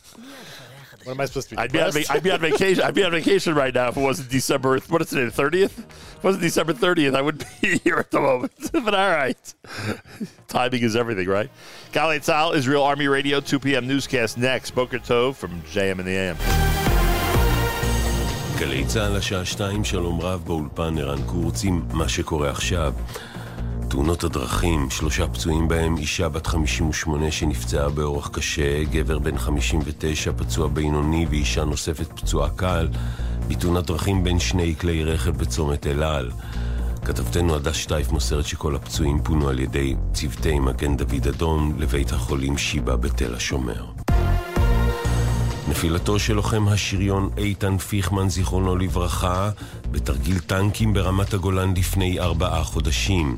What 1.09 1.15
am 1.15 1.21
I 1.23 1.25
supposed 1.25 1.49
to 1.49 1.57
be? 1.57 1.63
I'd 1.63 1.73
be, 1.73 1.81
on, 1.81 1.91
I'd 2.11 2.23
be, 2.23 2.31
on, 2.31 2.39
vacation. 2.39 2.85
I'd 2.85 2.95
be 2.95 3.03
on 3.03 3.13
vacation 3.13 3.55
right 3.55 3.75
now 3.75 3.89
if 3.89 3.97
it 3.97 4.01
wasn't 4.03 4.29
December. 4.29 4.79
What 4.79 5.01
is 5.01 5.09
today? 5.09 5.31
Thirtieth. 5.31 5.79
If 5.79 6.17
it 6.19 6.23
wasn't 6.23 6.43
December 6.43 6.75
thirtieth, 6.75 7.15
I 7.15 7.23
wouldn't 7.23 7.47
be 7.63 7.79
here 7.85 7.97
at 7.97 8.11
the 8.11 8.21
moment. 8.21 8.53
but 8.73 8.95
all 8.95 9.11
right, 9.11 9.55
timing 10.49 10.83
is 10.83 10.97
everything, 10.97 11.27
right? 11.27 11.49
Galei 11.93 12.19
Tzahal, 12.19 12.55
Israel 12.55 12.83
Army 12.83 13.09
Radio, 13.09 13.41
two 13.41 13.59
p.m. 13.59 13.87
newscast 13.87 14.37
next. 14.37 14.73
Boker 14.73 14.99
Tov 14.99 15.37
from 15.37 15.63
JM 15.63 15.99
in 15.99 16.05
the 16.05 16.15
AM. 16.15 16.37
גלי 18.59 18.85
צה"ל 18.87 19.17
השעה 19.17 19.45
2, 19.45 19.85
שלום 19.85 20.21
רב 20.21 20.43
באולפן 20.47 20.99
ערן 20.99 21.23
קורצים, 21.23 21.85
מה 21.93 22.09
שקורה 22.09 22.51
עכשיו. 22.51 22.93
תאונות 23.89 24.25
הדרכים, 24.25 24.91
שלושה 24.91 25.29
פצועים 25.29 25.69
בהם, 25.69 25.97
אישה 25.97 26.29
בת 26.29 26.47
58 26.47 27.31
שנפצעה 27.31 27.89
באורח 27.89 28.29
קשה, 28.29 28.85
גבר 28.85 29.19
בן 29.19 29.39
59 29.39 30.33
פצוע 30.37 30.69
בינוני 30.69 31.27
ואישה 31.31 31.65
נוספת 31.65 32.21
פצועה 32.21 32.51
קל, 32.51 32.89
בתאונת 33.49 33.87
דרכים 33.87 34.25
בין 34.25 34.39
שני 34.39 34.75
כלי 34.81 35.05
רכב 35.05 35.31
בצומת 35.31 35.87
אל 35.87 36.03
על. 36.03 36.31
כתבתנו 37.05 37.55
הדס 37.55 37.77
שטייף 37.77 38.13
מוסרת 38.13 38.47
שכל 38.47 38.77
הפצועים 38.77 39.23
פונו 39.23 39.49
על 39.49 39.59
ידי 39.59 39.95
צוותי 40.13 40.59
מגן 40.59 40.97
דוד 40.97 41.27
אדום 41.29 41.75
לבית 41.79 42.13
החולים 42.13 42.59
שיבא 42.59 42.97
בתל 42.97 43.35
השומר. 43.35 43.85
נפילתו 45.69 46.19
של 46.19 46.35
לוחם 46.35 46.69
השריון 46.69 47.31
איתן 47.37 47.79
פיכמן, 47.79 48.29
זיכרונו 48.29 48.77
לברכה, 48.77 49.51
בתרגיל 49.91 50.39
טנקים 50.39 50.93
ברמת 50.93 51.35
הגולן 51.35 51.75
לפני 51.77 52.21
ארבעה 52.21 52.65
חודשים. 52.65 53.37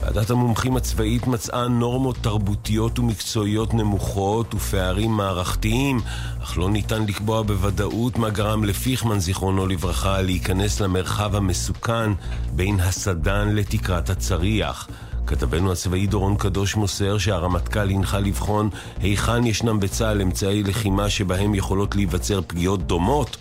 ועדת 0.00 0.30
המומחים 0.30 0.76
הצבאית 0.76 1.26
מצאה 1.26 1.68
נורמות 1.68 2.16
תרבותיות 2.20 2.98
ומקצועיות 2.98 3.74
נמוכות 3.74 4.54
ופערים 4.54 5.10
מערכתיים, 5.10 6.00
אך 6.42 6.58
לא 6.58 6.70
ניתן 6.70 7.02
לקבוע 7.02 7.42
בוודאות 7.42 8.18
מה 8.18 8.30
גרם 8.30 8.64
לפיכמן, 8.64 9.18
זיכרונו 9.18 9.66
לברכה, 9.66 10.22
להיכנס 10.22 10.80
למרחב 10.80 11.36
המסוכן 11.36 12.12
בין 12.52 12.80
הסדן 12.80 13.48
לתקרת 13.54 14.10
הצריח. 14.10 14.88
כתבנו 15.26 15.72
הצבאי 15.72 16.06
דורון 16.06 16.36
קדוש 16.36 16.76
מוסר 16.76 17.18
שהרמטכ"ל 17.18 17.90
הנחה 17.90 18.18
לבחון 18.18 18.70
היכן 19.00 19.46
ישנם 19.46 19.80
בצה"ל 19.80 20.20
אמצעי 20.20 20.62
לחימה 20.62 21.10
שבהם 21.10 21.54
יכולות 21.54 21.96
להיווצר 21.96 22.40
פגיעות 22.46 22.86
דומות 22.86 23.36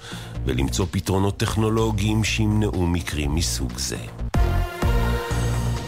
ולמצוא 0.46 0.86
פתרונות 0.92 1.38
טכנולוגיים 1.38 2.24
שימנעו 2.24 2.88
מקרים 2.88 3.36
מסוג 3.36 3.78
זה. 3.78 3.98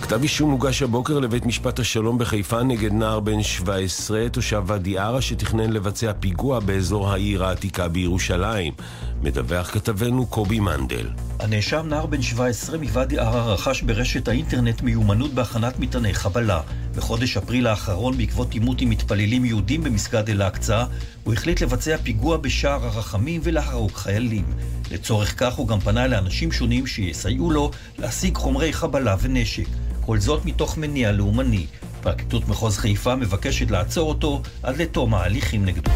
כתב 0.01 0.21
אישום 0.21 0.51
הוגש 0.51 0.81
הבוקר 0.81 1.19
לבית 1.19 1.45
משפט 1.45 1.79
השלום 1.79 2.17
בחיפה 2.17 2.63
נגד 2.63 2.93
נער 2.93 3.19
בן 3.19 3.43
17, 3.43 4.29
תושב 4.29 4.63
ואדי 4.67 4.97
ערה, 4.97 5.21
שתכנן 5.21 5.69
לבצע 5.69 6.11
פיגוע 6.19 6.59
באזור 6.59 7.09
העיר 7.09 7.45
העתיקה 7.45 7.87
בירושלים. 7.87 8.73
מדווח 9.21 9.71
כתבנו 9.71 10.25
קובי 10.25 10.59
מנדל. 10.59 11.07
הנאשם 11.39 11.85
נער 11.89 12.05
בן 12.05 12.21
17 12.21 12.77
מוואדי 12.77 13.19
ערה 13.19 13.53
רכש 13.53 13.81
ברשת 13.81 14.27
האינטרנט 14.27 14.81
מיומנות 14.81 15.33
בהכנת 15.33 15.79
מטעני 15.79 16.13
חבלה. 16.13 16.61
בחודש 16.95 17.38
אפריל 17.38 17.67
האחרון, 17.67 18.17
בעקבות 18.17 18.53
עימות 18.53 18.81
עם 18.81 18.89
מתפללים 18.89 19.45
יהודים 19.45 19.83
במסגד 19.83 20.29
אל-אקצא, 20.29 20.83
הוא 21.23 21.33
החליט 21.33 21.61
לבצע 21.61 21.97
פיגוע 22.03 22.38
בשער 22.38 22.85
הרחמים 22.85 23.41
ולהרוג 23.43 23.91
חיילים. 23.91 24.45
לצורך 24.91 25.39
כך 25.39 25.53
הוא 25.53 25.67
גם 25.67 25.79
פנה 25.79 26.07
לאנשים 26.07 26.51
שונים 26.51 26.88
שיסייעו 26.88 27.51
לו 27.51 27.71
להשיג 27.99 28.35
חומרי 28.35 28.73
חבלה 28.73 29.15
ונשק. 29.21 29.67
כל 30.01 30.19
זאת 30.19 30.45
מתוך 30.45 30.77
מניע 30.77 31.11
לאומני. 31.11 31.65
פרקליטות 32.01 32.47
מחוז 32.47 32.77
חיפה 32.77 33.15
מבקשת 33.15 33.71
לעצור 33.71 34.09
אותו 34.09 34.41
עד 34.63 34.81
לתום 34.81 35.13
ההליכים 35.13 35.65
נגדו. 35.65 35.91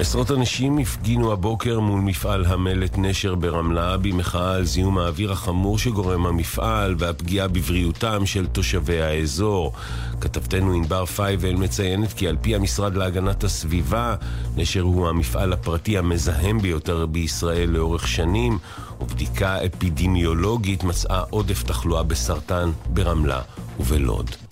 עשרות 0.00 0.30
אנשים 0.30 0.78
הפגינו 0.78 1.32
הבוקר 1.32 1.80
מול 1.80 2.00
מפעל 2.00 2.44
המלט 2.44 2.98
נשר 2.98 3.34
ברמלה 3.34 3.96
במחאה 3.96 4.54
על 4.54 4.64
זיהום 4.64 4.98
האוויר 4.98 5.32
החמור 5.32 5.78
שגורם 5.78 6.26
המפעל 6.26 6.94
והפגיעה 6.98 7.48
בבריאותם 7.48 8.26
של 8.26 8.46
תושבי 8.46 9.00
האזור. 9.00 9.72
כתבתנו 10.20 10.72
ענבר 10.72 11.06
פייבל 11.06 11.54
מציינת 11.54 12.12
כי 12.12 12.28
על 12.28 12.36
פי 12.40 12.54
המשרד 12.54 12.96
להגנת 12.96 13.44
הסביבה, 13.44 14.14
נשר 14.56 14.80
הוא 14.80 15.08
המפעל 15.08 15.52
הפרטי 15.52 15.98
המזהם 15.98 16.58
ביותר 16.58 17.06
בישראל 17.06 17.70
לאורך 17.70 18.08
שנים, 18.08 18.58
ובדיקה 19.00 19.66
אפידמיולוגית 19.66 20.84
מצאה 20.84 21.22
עודף 21.30 21.62
תחלואה 21.62 22.02
בסרטן 22.02 22.70
ברמלה 22.86 23.40
ובלוד. 23.80 24.49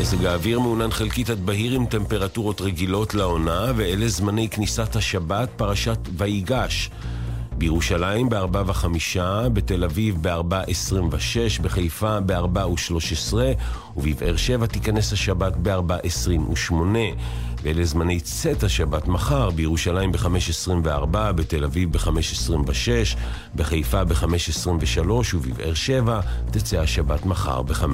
מזג 0.00 0.24
האוויר 0.24 0.60
מעונן 0.60 0.90
חלקית 0.90 1.30
עד 1.30 1.46
בהיר 1.46 1.72
עם 1.72 1.86
טמפרטורות 1.86 2.60
רגילות 2.60 3.14
לעונה, 3.14 3.72
ואלה 3.76 4.08
זמני 4.08 4.48
כניסת 4.48 4.96
השבת, 4.96 5.48
פרשת 5.56 5.98
ויגש. 6.16 6.90
בירושלים 7.58 8.28
ב-4 8.28 8.56
ו-5, 8.66 9.18
בתל 9.52 9.84
אביב 9.84 10.16
ב-4 10.20 10.54
26, 10.66 11.58
בחיפה 11.58 12.20
ב-4 12.20 12.58
ו-13, 12.58 13.34
ובבאר 13.96 14.36
שבע 14.36 14.66
תיכנס 14.66 15.12
השבת 15.12 15.56
ב-4 15.56 15.92
28. 17.56 17.62
ואלה 17.62 17.84
זמני 17.84 18.20
צאת 18.20 18.62
השבת 18.62 19.08
מחר, 19.08 19.50
בירושלים 19.50 20.12
ב-5 20.12 20.26
24, 20.48 21.32
בתל 21.32 21.64
אביב 21.64 21.92
ב-5 21.92 22.08
26, 22.18 23.16
בחיפה 23.54 24.04
ב-5 24.04 24.24
23, 24.34 25.34
ובבאר 25.34 25.74
שבע 25.74 26.20
תצא 26.50 26.80
השבת 26.80 27.26
מחר 27.26 27.62
ב-5 27.62 27.84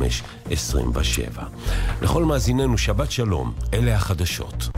27. 0.50 1.42
לכל 2.02 2.24
מאזיננו 2.24 2.78
שבת 2.78 3.10
שלום, 3.10 3.52
אלה 3.74 3.94
החדשות. 3.94 4.68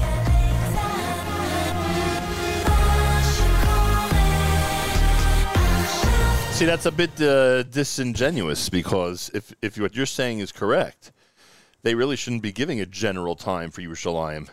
See, 6.59 6.67
that's 6.67 6.87
a 6.87 6.93
bit 6.93 7.21
uh, 7.21 7.65
disingenuous 7.81 8.69
because 8.69 9.29
if, 9.35 9.45
if 9.61 9.77
what 9.77 9.97
you're 9.97 10.15
saying 10.21 10.39
is 10.39 10.53
correct, 10.53 11.11
they 11.83 11.97
really 11.97 12.15
shouldn't 12.15 12.43
be 12.43 12.53
giving 12.53 12.79
a 12.81 12.87
general 12.87 13.35
time 13.35 13.69
for 13.73 13.81
Yerushalayim 13.83 14.45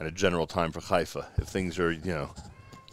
and 0.00 0.08
a 0.08 0.10
general 0.10 0.46
time 0.46 0.72
for 0.72 0.80
Haifa 0.80 1.28
if 1.36 1.46
things 1.46 1.78
are, 1.78 1.92
you 1.92 2.12
know, 2.12 2.30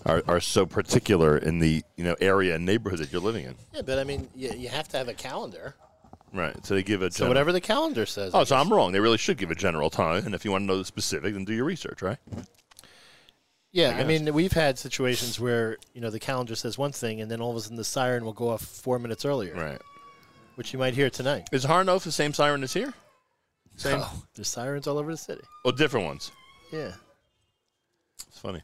are, 0.06 0.22
are 0.28 0.40
so 0.42 0.66
particular 0.66 1.38
in 1.38 1.60
the, 1.60 1.82
you 1.96 2.04
know, 2.04 2.16
area 2.22 2.56
and 2.56 2.66
neighborhood 2.66 3.00
that 3.00 3.12
you're 3.12 3.22
living 3.22 3.46
in. 3.46 3.56
Yeah, 3.74 3.82
but 3.82 3.98
I 3.98 4.04
mean, 4.04 4.28
you, 4.36 4.52
you 4.56 4.70
have 4.70 4.88
to 4.90 4.98
have 4.98 5.08
a 5.08 5.14
calendar. 5.14 5.74
Right. 6.34 6.54
So 6.66 6.76
they 6.76 6.84
give 6.84 7.02
a 7.02 7.10
So 7.10 7.28
whatever 7.28 7.54
the 7.54 7.62
calendar 7.62 8.06
says. 8.06 8.32
Oh, 8.36 8.44
so. 8.44 8.58
I'm 8.58 8.72
wrong. 8.72 8.92
They 8.92 9.00
really 9.00 9.18
should 9.18 9.38
give 9.38 9.50
a 9.50 9.56
general 9.56 9.90
time. 9.90 10.26
And 10.26 10.36
if 10.36 10.44
you 10.44 10.52
want 10.52 10.64
to 10.64 10.66
know 10.66 10.78
the 10.78 10.86
specific, 10.86 11.34
then 11.34 11.46
do 11.46 11.54
your 11.54 11.64
research, 11.64 12.02
right? 12.02 12.18
Yeah, 13.72 13.96
I 13.98 14.02
I, 14.02 14.04
mean, 14.04 14.34
we've 14.34 14.52
had 14.52 14.78
situations 14.78 15.40
where 15.40 15.78
you 15.94 16.02
know 16.02 16.10
the 16.10 16.20
calendar 16.20 16.56
says 16.56 16.78
one 16.78 16.92
thing, 16.94 17.22
and 17.22 17.30
then 17.30 17.42
all 17.42 17.52
of 17.52 17.58
a 17.58 17.60
sudden 17.60 17.76
the 17.78 17.84
siren 17.84 18.26
will 18.26 18.34
go 18.34 18.50
off 18.50 18.62
four 18.62 18.98
minutes 18.98 19.24
earlier, 19.24 19.54
Right. 19.54 19.80
which 20.56 20.74
you 20.74 20.80
might 20.80 20.96
hear 20.96 21.10
tonight. 21.10 21.48
Is 21.52 21.66
Harnof 21.66 22.04
the 22.04 22.12
same 22.12 22.34
siren 22.34 22.64
as 22.64 22.74
here? 22.74 22.94
Same. 23.76 24.00
Oh, 24.02 24.24
there's 24.36 24.48
sirens 24.48 24.88
all 24.88 24.98
over 24.98 25.12
the 25.12 25.18
city. 25.18 25.44
Oh, 25.64 25.72
different 25.72 26.08
ones. 26.08 26.32
Yeah, 26.72 26.92
It's 28.28 28.40
funny. 28.40 28.62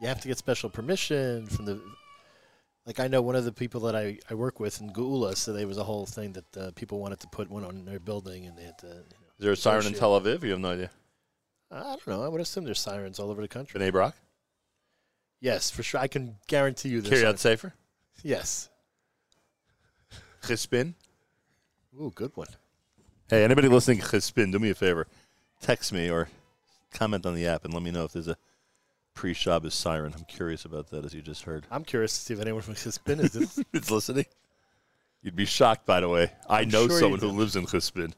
you 0.00 0.08
have 0.08 0.20
to 0.20 0.28
get 0.28 0.38
special 0.38 0.68
permission 0.70 1.46
from 1.46 1.64
the. 1.64 1.80
Like 2.84 2.98
I 3.00 3.06
know 3.08 3.22
one 3.22 3.36
of 3.36 3.44
the 3.44 3.52
people 3.52 3.80
that 3.82 3.94
I, 3.94 4.18
I 4.28 4.34
work 4.34 4.58
with 4.60 4.80
in 4.80 4.90
Geula, 4.90 5.36
so 5.36 5.52
there 5.52 5.66
was 5.68 5.78
a 5.78 5.84
whole 5.84 6.04
thing 6.04 6.32
that 6.32 6.56
uh, 6.56 6.70
people 6.72 6.98
wanted 6.98 7.20
to 7.20 7.28
put 7.28 7.48
one 7.48 7.64
on 7.64 7.84
their 7.84 8.00
building, 8.00 8.46
and 8.46 8.58
they 8.58 8.64
had 8.64 8.78
to. 8.78 8.86
You 8.86 8.92
know, 8.92 8.98
Is 9.38 9.44
there 9.44 9.52
a 9.52 9.56
siren 9.56 9.86
in 9.86 9.94
Tel 9.94 10.20
Aviv? 10.20 10.42
You 10.42 10.50
have 10.50 10.60
no 10.60 10.72
idea. 10.72 10.90
I 11.70 11.80
don't 11.82 12.06
know. 12.08 12.22
I 12.22 12.28
would 12.28 12.40
assume 12.40 12.64
there's 12.64 12.80
sirens 12.80 13.18
all 13.18 13.30
over 13.30 13.40
the 13.40 13.48
country. 13.48 13.80
B'nai 13.80 13.92
Brak? 13.92 14.14
Yes, 15.40 15.70
for 15.70 15.82
sure. 15.82 16.00
I 16.00 16.06
can 16.08 16.36
guarantee 16.48 16.90
you 16.90 17.00
there's. 17.00 17.14
Kiryat 17.22 17.38
sirens. 17.38 17.40
Sefer? 17.40 17.74
Yes, 18.22 18.68
Chispin. 20.42 20.94
Ooh, 22.00 22.12
good 22.14 22.32
one. 22.36 22.48
Hey, 23.30 23.42
anybody 23.44 23.68
listening 23.68 23.98
to 24.00 24.04
Chispin, 24.04 24.52
do 24.52 24.58
me 24.58 24.70
a 24.70 24.74
favor. 24.74 25.06
Text 25.60 25.92
me 25.92 26.10
or 26.10 26.28
comment 26.92 27.26
on 27.26 27.34
the 27.34 27.46
app 27.46 27.64
and 27.64 27.72
let 27.74 27.82
me 27.82 27.90
know 27.90 28.04
if 28.04 28.12
there's 28.12 28.28
a 28.28 28.36
pre-Shabbos 29.14 29.74
siren. 29.74 30.14
I'm 30.16 30.24
curious 30.24 30.64
about 30.64 30.90
that, 30.90 31.04
as 31.04 31.12
you 31.14 31.22
just 31.22 31.42
heard. 31.42 31.66
I'm 31.70 31.84
curious 31.84 32.14
to 32.16 32.20
see 32.24 32.34
if 32.34 32.40
anyone 32.40 32.62
from 32.62 32.74
Chispin 32.74 33.20
is 33.20 33.32
this. 33.32 33.60
it's 33.72 33.90
listening. 33.90 34.26
You'd 35.22 35.36
be 35.36 35.44
shocked, 35.44 35.86
by 35.86 36.00
the 36.00 36.08
way. 36.08 36.32
I 36.48 36.60
I'm 36.60 36.68
know 36.68 36.88
sure 36.88 36.98
someone 37.00 37.20
who 37.20 37.30
do. 37.30 37.36
lives 37.38 37.54
in 37.56 37.66
Chispin. 37.66 38.12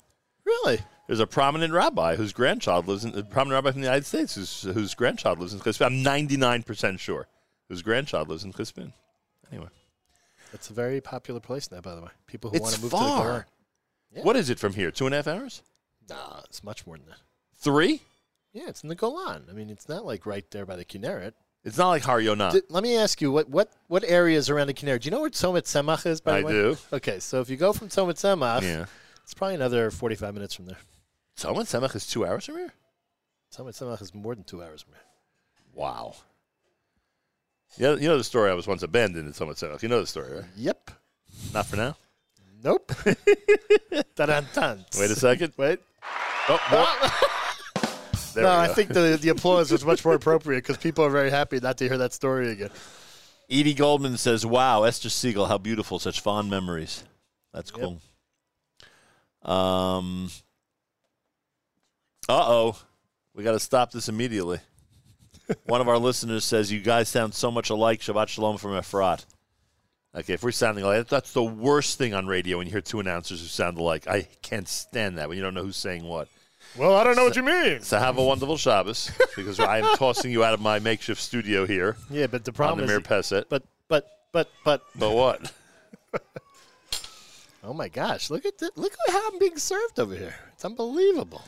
really? 0.44 0.78
There's 1.06 1.20
a 1.20 1.26
prominent 1.26 1.72
rabbi 1.74 2.16
whose 2.16 2.32
grandchild 2.32 2.88
lives 2.88 3.04
in 3.04 3.14
a 3.18 3.22
prominent 3.22 3.62
rabbi 3.62 3.72
from 3.72 3.82
the 3.82 3.86
United 3.86 4.06
States 4.06 4.34
whose 4.36 4.62
whose 4.62 4.94
grandchild 4.94 5.38
lives 5.38 5.52
in 5.52 5.60
Chispin. 5.60 5.84
I'm 5.86 6.02
99% 6.02 6.98
sure 6.98 7.26
whose 7.68 7.82
grandchild 7.82 8.28
lives 8.28 8.44
in 8.44 8.52
Chispin. 8.52 8.92
Anyway, 9.52 9.68
It's 10.54 10.70
a 10.70 10.72
very 10.72 11.00
popular 11.02 11.40
place 11.40 11.70
now, 11.70 11.80
by 11.82 11.94
the 11.94 12.00
way. 12.00 12.08
People 12.26 12.50
who 12.50 12.58
want 12.60 12.74
to 12.74 12.80
move 12.80 12.90
to 12.90 12.96
the 12.96 13.02
far. 13.02 13.22
Golan. 13.26 13.44
Yeah. 14.14 14.22
what 14.22 14.36
is 14.36 14.48
it 14.48 14.58
from 14.58 14.72
here? 14.72 14.90
Two 14.90 15.04
and 15.06 15.14
a 15.14 15.18
half 15.18 15.26
hours? 15.28 15.60
Nah, 16.08 16.40
it's 16.44 16.64
much 16.64 16.86
more 16.86 16.96
than 16.96 17.06
that. 17.06 17.18
Three? 17.58 18.00
Yeah, 18.54 18.68
it's 18.68 18.82
in 18.82 18.88
the 18.88 18.94
Golan. 18.94 19.44
I 19.50 19.52
mean, 19.52 19.68
it's 19.68 19.88
not 19.88 20.06
like 20.06 20.24
right 20.24 20.48
there 20.52 20.64
by 20.64 20.76
the 20.76 20.84
Kinneret. 20.84 21.32
It's 21.64 21.76
not 21.76 21.88
like 21.88 22.02
Har 22.04 22.20
Yonah. 22.20 22.52
D- 22.52 22.62
let 22.70 22.82
me 22.82 22.96
ask 22.96 23.20
you, 23.20 23.30
what 23.32 23.48
what 23.50 23.70
what 23.88 24.04
areas 24.04 24.48
around 24.48 24.68
the 24.68 24.74
Kinneret? 24.74 25.00
Do 25.00 25.06
you 25.06 25.10
know 25.10 25.20
where 25.20 25.30
Tomet 25.30 25.62
Tzemach 25.64 26.06
is? 26.06 26.20
By 26.20 26.36
I 26.36 26.40
the 26.40 26.46
way, 26.46 26.52
do. 26.52 26.76
Okay, 26.92 27.18
so 27.18 27.40
if 27.40 27.50
you 27.50 27.56
go 27.56 27.72
from 27.72 27.88
Tomet 27.88 28.14
Tzemach, 28.14 28.62
Yeah. 28.62 28.86
it's 29.24 29.34
probably 29.34 29.56
another 29.56 29.90
forty-five 29.90 30.32
minutes 30.34 30.54
from 30.54 30.66
there. 30.66 30.78
Tzomet 31.36 31.64
Tzemach 31.64 31.94
is 31.96 32.06
two 32.06 32.24
hours 32.24 32.44
from 32.46 32.56
here? 32.56 32.72
Tomet 33.54 33.70
Tzemach 33.78 34.00
is 34.02 34.14
more 34.14 34.34
than 34.34 34.44
two 34.44 34.62
hours 34.62 34.82
from 34.82 34.92
here. 34.92 35.02
Wow. 35.74 36.14
Yeah, 37.76 37.94
you 37.96 38.06
know 38.08 38.18
the 38.18 38.24
story. 38.24 38.50
I 38.50 38.54
was 38.54 38.68
once 38.68 38.82
abandoned 38.84 39.26
in 39.26 39.32
Tzomet 39.32 39.54
Tzemach. 39.58 39.82
You 39.82 39.88
know 39.88 40.00
the 40.00 40.06
story, 40.06 40.32
right? 40.32 40.44
Yep. 40.56 40.90
Not 41.52 41.66
for 41.66 41.74
now. 41.76 41.96
Nope. 42.62 42.92
Wait 43.04 43.16
a 45.10 45.16
second. 45.16 45.52
Wait. 45.56 45.80
Oh, 46.48 46.58
more. 46.70 47.10
There 48.34 48.44
no, 48.44 48.50
I 48.50 48.68
think 48.68 48.90
the 48.90 49.18
the 49.20 49.28
applause 49.30 49.70
was 49.70 49.84
much 49.84 50.04
more 50.04 50.14
appropriate 50.14 50.62
because 50.62 50.76
people 50.76 51.04
are 51.04 51.10
very 51.10 51.30
happy 51.30 51.60
not 51.60 51.78
to 51.78 51.88
hear 51.88 51.98
that 51.98 52.12
story 52.12 52.50
again. 52.50 52.70
Edie 53.50 53.74
Goldman 53.74 54.16
says, 54.16 54.44
"Wow, 54.44 54.84
Esther 54.84 55.08
Segal, 55.08 55.48
how 55.48 55.58
beautiful! 55.58 55.98
Such 55.98 56.20
fond 56.20 56.50
memories. 56.50 57.04
That's 57.52 57.70
cool." 57.70 58.00
Um. 59.42 60.30
Uh 62.28 62.44
oh, 62.46 62.78
we 63.34 63.44
got 63.44 63.52
to 63.52 63.60
stop 63.60 63.92
this 63.92 64.08
immediately. 64.08 64.60
One 65.64 65.80
of 65.80 65.88
our 65.88 65.98
listeners 65.98 66.44
says, 66.44 66.72
"You 66.72 66.80
guys 66.80 67.08
sound 67.08 67.34
so 67.34 67.50
much 67.50 67.70
alike." 67.70 68.00
Shabbat 68.00 68.28
shalom 68.28 68.56
from 68.56 68.72
Efrat. 68.72 69.26
Okay, 70.16 70.34
if 70.34 70.42
we're 70.42 70.52
sounding 70.52 70.84
alike, 70.84 71.08
that's 71.08 71.32
the 71.32 71.42
worst 71.42 71.98
thing 71.98 72.14
on 72.14 72.26
radio 72.26 72.58
when 72.58 72.66
you 72.66 72.70
hear 72.70 72.80
two 72.80 73.00
announcers 73.00 73.40
who 73.40 73.46
sound 73.48 73.78
alike. 73.78 74.06
I 74.06 74.28
can't 74.42 74.68
stand 74.68 75.18
that 75.18 75.28
when 75.28 75.36
you 75.36 75.42
don't 75.42 75.54
know 75.54 75.64
who's 75.64 75.76
saying 75.76 76.04
what. 76.04 76.28
Well, 76.76 76.96
I 76.96 77.04
don't 77.04 77.14
know 77.14 77.24
what 77.24 77.36
you 77.36 77.42
mean. 77.44 77.80
So 77.82 77.98
have 77.98 78.18
a 78.18 78.24
wonderful 78.24 78.56
Shabbos 78.56 79.10
because 79.36 79.60
I 79.60 79.78
am 79.78 79.96
tossing 79.96 80.32
you 80.32 80.42
out 80.42 80.54
of 80.54 80.60
my 80.60 80.80
makeshift 80.80 81.20
studio 81.20 81.66
here 81.66 81.96
Yeah, 82.10 82.26
but 82.26 82.44
the 82.44 82.50
on 82.50 82.54
problem 82.54 82.78
the 82.78 82.84
is, 82.84 82.90
Mir 82.90 83.00
Peset. 83.00 83.48
but 83.48 83.62
but 83.88 84.08
but 84.32 84.48
but 84.64 84.82
But 84.96 85.12
what? 85.12 85.52
oh 87.64 87.72
my 87.74 87.88
gosh, 87.88 88.30
look 88.30 88.44
at 88.44 88.58
that! 88.58 88.76
Look 88.76 88.92
at 89.06 89.12
how 89.12 89.28
I'm 89.32 89.38
being 89.38 89.56
served 89.58 90.00
over 90.00 90.14
here. 90.16 90.34
It's 90.52 90.64
unbelievable. 90.64 91.42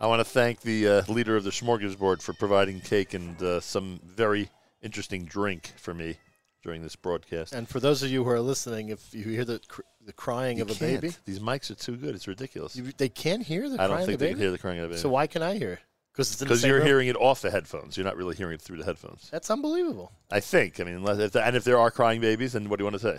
I 0.00 0.06
want 0.08 0.18
to 0.18 0.24
thank 0.24 0.62
the 0.62 0.88
uh, 0.88 1.02
leader 1.06 1.36
of 1.36 1.44
the 1.44 1.50
Smorgasbord 1.50 2.20
for 2.22 2.32
providing 2.32 2.80
cake 2.80 3.14
and 3.14 3.40
uh, 3.40 3.60
some 3.60 4.00
very 4.04 4.50
interesting 4.82 5.24
drink 5.24 5.72
for 5.76 5.94
me 5.94 6.16
during 6.62 6.82
this 6.82 6.96
broadcast. 6.96 7.52
And 7.54 7.68
for 7.68 7.80
those 7.80 8.02
of 8.02 8.10
you 8.10 8.24
who 8.24 8.30
are 8.30 8.40
listening, 8.40 8.88
if 8.90 9.14
you 9.14 9.24
hear 9.24 9.44
the 9.44 9.60
cr- 9.68 9.82
the 10.04 10.12
crying 10.12 10.58
You 10.58 10.62
of 10.64 10.70
a 10.70 10.74
can't. 10.74 11.00
baby, 11.00 11.14
These 11.24 11.38
mics 11.40 11.70
are 11.70 11.74
too 11.74 11.96
good. 11.96 12.14
It's 12.14 12.26
ridiculous. 12.28 12.74
you, 12.76 12.92
they 12.96 13.08
can't 13.08 13.42
hear 13.42 13.68
the 13.68 13.74
I 13.74 13.86
crying 13.86 13.90
don't 13.90 14.06
think 14.06 14.18
the 14.18 14.24
they 14.24 14.26
baby. 14.26 14.34
can 14.34 14.40
hear 14.42 14.50
the 14.52 14.58
crying 14.58 14.78
of 14.78 14.82
the 14.84 14.88
baby. 14.90 15.00
So 15.00 15.08
why 15.08 15.26
can 15.26 15.42
I 15.42 15.56
hear 15.56 15.72
it? 15.74 15.78
Because 16.12 16.30
it's 16.32 16.40
Because 16.42 16.64
you're 16.64 16.78
room? 16.78 16.86
hearing 16.86 17.08
it 17.08 17.16
off 17.16 17.40
the 17.40 17.50
headphones. 17.50 17.96
You're 17.96 18.04
not 18.04 18.16
really 18.16 18.36
hearing 18.36 18.54
it 18.54 18.60
through 18.62 18.76
the 18.78 18.84
headphones. 18.84 19.28
That's 19.30 19.50
unbelievable. 19.50 20.12
I 20.30 20.40
think. 20.40 20.78
I 20.80 20.84
mean, 20.84 20.96
unless 20.96 21.18
if 21.18 21.34
and 21.36 21.56
if 21.56 21.64
there 21.64 21.78
are 21.78 21.90
crying 21.90 22.20
babies, 22.20 22.52
then 22.52 22.68
what 22.68 22.78
do 22.78 22.82
you 22.82 22.86
want 22.86 23.00
to 23.00 23.16
say? 23.16 23.18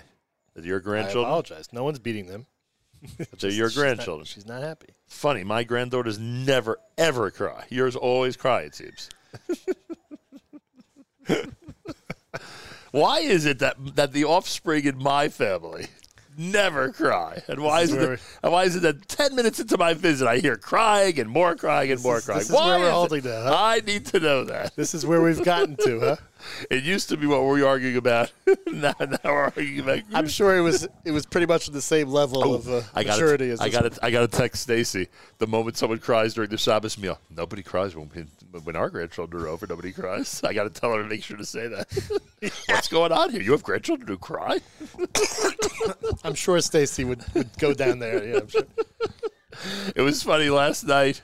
That 0.56 0.64
your 0.66 0.80
I 0.80 0.84
grandchildren? 0.84 1.26
apologize. 1.26 1.70
No 1.74 1.84
one's 1.84 1.98
beating 2.00 2.28
them. 2.28 2.46
They're 3.40 3.50
your 3.50 3.70
She's 3.70 3.78
not- 3.78 3.82
grandchildren. 3.84 4.26
She's 4.26 4.46
not 4.46 4.62
happy. 4.62 4.90
Funny. 5.08 5.44
My 5.44 5.64
granddaughters 5.64 6.20
never 6.20 6.78
ever 6.98 7.32
cry. 7.32 7.66
Yours 7.70 7.96
always 7.96 8.38
cry. 8.38 8.62
It 8.62 8.76
seems. 8.76 9.10
why 12.94 13.20
is 13.20 13.46
it 13.46 13.60
that 13.60 13.76
that 13.96 14.14
the 14.14 14.24
offspring 14.24 14.86
in 14.86 14.98
my 14.98 15.28
family 15.28 15.88
never 16.38 16.92
cry, 16.92 17.42
and 17.48 17.60
why 17.62 17.82
is 17.82 17.92
it 17.94 18.00
that, 18.00 18.20
and 18.42 18.52
why 18.52 18.64
is 18.64 18.76
it 18.76 18.82
that 18.84 19.08
ten 19.08 19.36
minutes 19.36 19.60
into 19.60 19.78
my 19.78 19.94
visit 19.94 20.28
I 20.28 20.38
hear 20.38 20.56
crying 20.56 21.20
and 21.20 21.30
more 21.30 21.56
crying 21.56 21.92
and 21.92 22.02
more 22.02 22.22
crying? 22.22 22.40
this 22.40 22.50
is 22.50 22.56
why 22.56 22.68
where 22.68 22.80
we're 22.80 22.86
is 22.86 22.90
it? 22.90 22.94
holding 22.94 23.24
now, 23.26 23.44
huh? 23.44 23.56
I 23.56 23.80
need 23.86 24.06
to 24.08 24.20
know 24.20 24.44
that. 24.46 24.76
This 24.76 24.94
is 24.96 25.06
where 25.06 25.22
we've 25.22 25.44
gotten 25.44 25.76
to, 25.78 26.00
huh? 26.00 26.16
It 26.70 26.84
used 26.84 27.10
to 27.10 27.18
be 27.18 27.28
what 27.28 27.42
we 27.42 27.48
were 27.48 27.54
we 27.54 27.64
arguing 27.64 27.98
about. 27.98 28.32
now, 28.68 28.94
now 29.00 29.18
we're 29.24 29.44
arguing 29.44 29.80
about. 29.80 30.00
I'm 30.14 30.28
sure 30.28 30.58
it 30.58 30.62
was 30.62 30.88
it 31.06 31.12
was 31.12 31.26
pretty 31.26 31.48
much 31.48 31.68
the 31.68 31.82
same 31.82 32.10
level 32.10 32.54
of 32.54 32.68
uh, 32.68 32.72
Oh, 32.72 32.90
I 32.94 33.04
got 33.04 33.14
maturity 33.14 33.50
as 33.50 33.60
I 33.60 33.70
got 33.70 33.92
to, 33.92 34.06
I 34.06 34.12
got 34.12 34.22
to 34.22 34.28
text 34.28 34.64
Stacy 34.64 35.08
the 35.38 35.48
moment 35.48 35.78
someone 35.78 36.00
cries 36.00 36.34
during 36.34 36.50
the 36.50 36.58
Shabbos 36.58 36.98
meal. 36.98 37.20
Nobody 37.30 37.64
cries 37.64 37.96
when 37.96 38.10
when 38.64 38.76
our 38.76 38.90
grandchildren 38.90 39.44
are 39.44 39.48
over. 39.48 39.68
Nobody 39.68 39.92
cries. 39.92 40.44
I 40.44 40.54
got 40.54 40.64
to 40.64 40.70
tell 40.70 40.94
her 40.94 41.02
to 41.02 41.08
make 41.08 41.24
sure 41.24 41.38
to 41.38 41.46
say 41.46 41.68
that. 41.68 42.52
What's 42.68 42.88
going 42.88 43.12
on 43.12 43.30
here? 43.30 43.42
You 43.42 43.52
have 43.52 43.64
grandchildren 43.64 44.08
who 44.08 44.18
cry? 44.18 44.60
I'm 46.24 46.36
sure 46.36 46.60
Stacy 46.62 47.04
would, 47.04 47.24
would 47.34 47.58
go 47.58 47.74
down 47.74 48.00
there. 48.00 48.26
Yeah, 48.26 48.40
I'm 48.40 48.48
sure. 48.48 48.64
It 49.96 50.02
was 50.02 50.24
funny 50.24 50.50
last 50.50 50.84
night. 50.84 51.22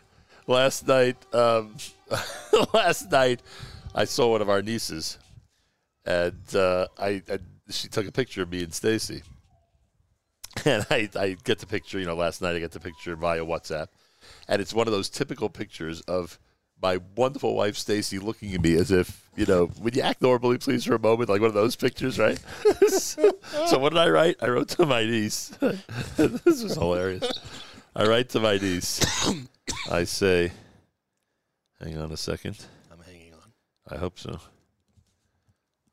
Last 0.48 0.88
night, 0.88 1.16
um, 1.32 1.76
last 2.74 3.12
night, 3.12 3.42
I 3.96 4.06
saw 4.06 4.32
one 4.32 4.42
of 4.42 4.50
our 4.50 4.62
nieces, 4.62 5.18
and 6.06 6.56
uh, 6.56 6.88
I, 6.98 7.22
I 7.30 7.40
she 7.70 7.88
took 7.88 8.08
a 8.08 8.12
picture 8.12 8.42
of 8.42 8.52
me 8.52 8.64
and 8.64 8.74
Stacy, 8.74 9.24
and 10.66 10.86
I, 10.90 11.10
I 11.16 11.38
get 11.44 11.60
the 11.60 11.68
picture. 11.68 12.00
You 12.00 12.06
know, 12.06 12.16
last 12.16 12.42
night 12.42 12.56
I 12.56 12.60
get 12.60 12.72
the 12.72 12.80
picture 12.80 13.16
via 13.16 13.46
WhatsApp, 13.46 13.88
and 14.48 14.62
it's 14.62 14.74
one 14.74 14.88
of 14.88 14.94
those 14.94 15.10
typical 15.10 15.50
pictures 15.50 16.02
of 16.02 16.40
my 16.82 17.00
wonderful 17.16 17.56
wife 17.56 17.76
Stacy 17.76 18.20
looking 18.20 18.54
at 18.54 18.62
me 18.62 18.76
as 18.76 18.92
if 18.92 19.30
you 19.40 19.46
know, 19.46 19.72
would 19.80 19.96
you 19.96 20.02
act 20.02 20.22
normally, 20.22 20.58
please, 20.58 20.84
for 20.84 20.96
a 20.96 21.00
moment, 21.00 21.30
like 21.30 21.40
one 21.40 21.48
of 21.48 21.54
those 21.54 21.78
pictures, 21.78 22.20
right? 22.20 22.38
so, 22.90 23.32
so 23.68 23.80
what 23.80 23.94
did 23.94 24.00
I 24.00 24.10
write? 24.10 24.36
I 24.42 24.50
wrote 24.50 24.68
to 24.70 24.86
my 24.86 25.06
niece. 25.06 25.48
this 26.18 26.62
was 26.62 26.76
hilarious. 26.76 27.40
I 27.96 28.06
write 28.06 28.28
to 28.30 28.42
my 28.42 28.58
niece. 28.58 29.00
I 29.90 30.04
say, 30.04 30.52
hang 31.80 31.98
on 31.98 32.12
a 32.12 32.18
second. 32.18 32.58
I'm 33.90 33.98
hanging 33.98 33.98
on. 33.98 33.98
I 33.98 34.00
hope 34.00 34.20
so. 34.20 34.40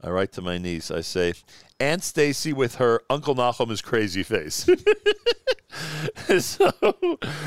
I 0.03 0.11
write 0.11 0.33
to 0.33 0.43
my 0.43 0.59
niece. 0.59 0.91
I 0.91 1.01
say, 1.01 1.35
Aunt 1.81 2.05
Stacy 2.05 2.53
with 2.53 2.77
her 2.77 3.03
Uncle 3.09 3.35
Nachum's 3.35 3.81
crazy 3.81 4.23
face. 4.23 4.69
so, 6.39 6.73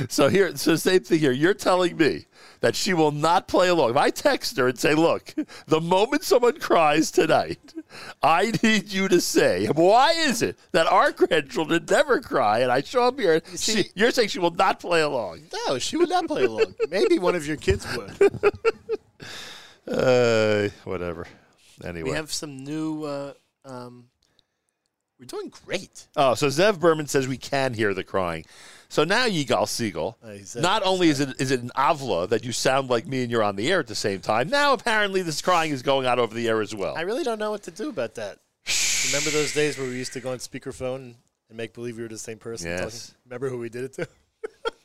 so 0.09 0.27
here, 0.29 0.55
so 0.55 0.75
same 0.75 1.01
thing 1.01 1.19
here. 1.19 1.31
You're 1.31 1.53
telling 1.53 1.95
me 1.95 2.25
that 2.61 2.75
she 2.75 2.93
will 2.93 3.11
not 3.11 3.47
play 3.47 3.69
along. 3.69 3.91
If 3.91 3.97
I 3.97 4.09
text 4.09 4.57
her 4.57 4.67
and 4.67 4.77
say, 4.77 4.93
"Look, 4.95 5.33
the 5.67 5.79
moment 5.79 6.23
someone 6.23 6.59
cries 6.59 7.11
tonight, 7.11 7.73
I 8.21 8.51
need 8.63 8.91
you 8.91 9.07
to 9.07 9.21
say 9.21 9.67
why 9.67 10.11
is 10.11 10.41
it 10.41 10.57
that 10.71 10.87
our 10.87 11.11
grandchildren 11.11 11.85
never 11.89 12.19
cry?" 12.19 12.59
And 12.59 12.71
I 12.71 12.81
show 12.81 13.03
up 13.03 13.19
here, 13.19 13.35
and 13.35 13.59
she, 13.59 13.85
you're 13.95 14.11
saying 14.11 14.29
she 14.29 14.39
will 14.39 14.51
not 14.51 14.79
play 14.79 15.01
along. 15.01 15.41
No, 15.67 15.79
she 15.79 15.97
would 15.97 16.09
not 16.09 16.27
play 16.27 16.45
along. 16.45 16.75
Maybe 16.89 17.19
one 17.19 17.35
of 17.35 17.47
your 17.47 17.57
kids 17.57 17.85
would. 17.95 18.31
Uh, 19.89 20.69
whatever. 20.83 21.25
Anyway, 21.83 22.09
We 22.11 22.15
have 22.15 22.31
some 22.31 22.63
new. 22.63 23.03
Uh, 23.03 23.33
um, 23.65 24.05
we're 25.19 25.25
doing 25.25 25.51
great. 25.65 26.07
Oh, 26.15 26.33
so 26.33 26.47
Zev 26.47 26.79
Berman 26.79 27.07
says 27.07 27.27
we 27.27 27.37
can 27.37 27.73
hear 27.73 27.93
the 27.93 28.03
crying. 28.03 28.45
So 28.87 29.03
now, 29.03 29.27
Yigal 29.27 29.65
Segal, 29.67 30.15
Uh, 30.23 30.61
not 30.61 30.81
only 30.83 31.09
is 31.09 31.19
it 31.19 31.39
is 31.39 31.51
it 31.51 31.61
an 31.61 31.71
avla 31.75 32.27
that 32.29 32.43
you 32.45 32.51
sound 32.51 32.89
like 32.89 33.05
me 33.05 33.21
and 33.21 33.29
you're 33.31 33.43
on 33.43 33.55
the 33.55 33.71
air 33.71 33.79
at 33.79 33.87
the 33.87 33.95
same 33.95 34.21
time, 34.21 34.49
now 34.49 34.73
apparently 34.73 35.21
this 35.21 35.41
crying 35.41 35.71
is 35.71 35.81
going 35.81 36.05
out 36.07 36.19
over 36.19 36.33
the 36.33 36.47
air 36.47 36.61
as 36.61 36.73
well. 36.73 36.95
I 36.97 37.01
really 37.01 37.23
don't 37.23 37.39
know 37.39 37.51
what 37.51 37.63
to 37.63 37.71
do 37.71 37.89
about 37.89 38.15
that. 38.15 38.39
Remember 39.07 39.29
those 39.29 39.53
days 39.53 39.77
where 39.77 39.87
we 39.87 39.95
used 39.95 40.13
to 40.13 40.19
go 40.21 40.31
on 40.31 40.37
speakerphone 40.39 41.15
and 41.49 41.57
make 41.57 41.73
believe 41.73 41.97
we 41.97 42.03
were 42.03 42.09
the 42.09 42.17
same 42.17 42.37
person? 42.37 42.67
Yes. 42.69 43.07
talking? 43.07 43.15
Remember 43.25 43.49
who 43.49 43.57
we 43.59 43.69
did 43.69 43.83
it 43.85 43.93
to? 43.93 44.07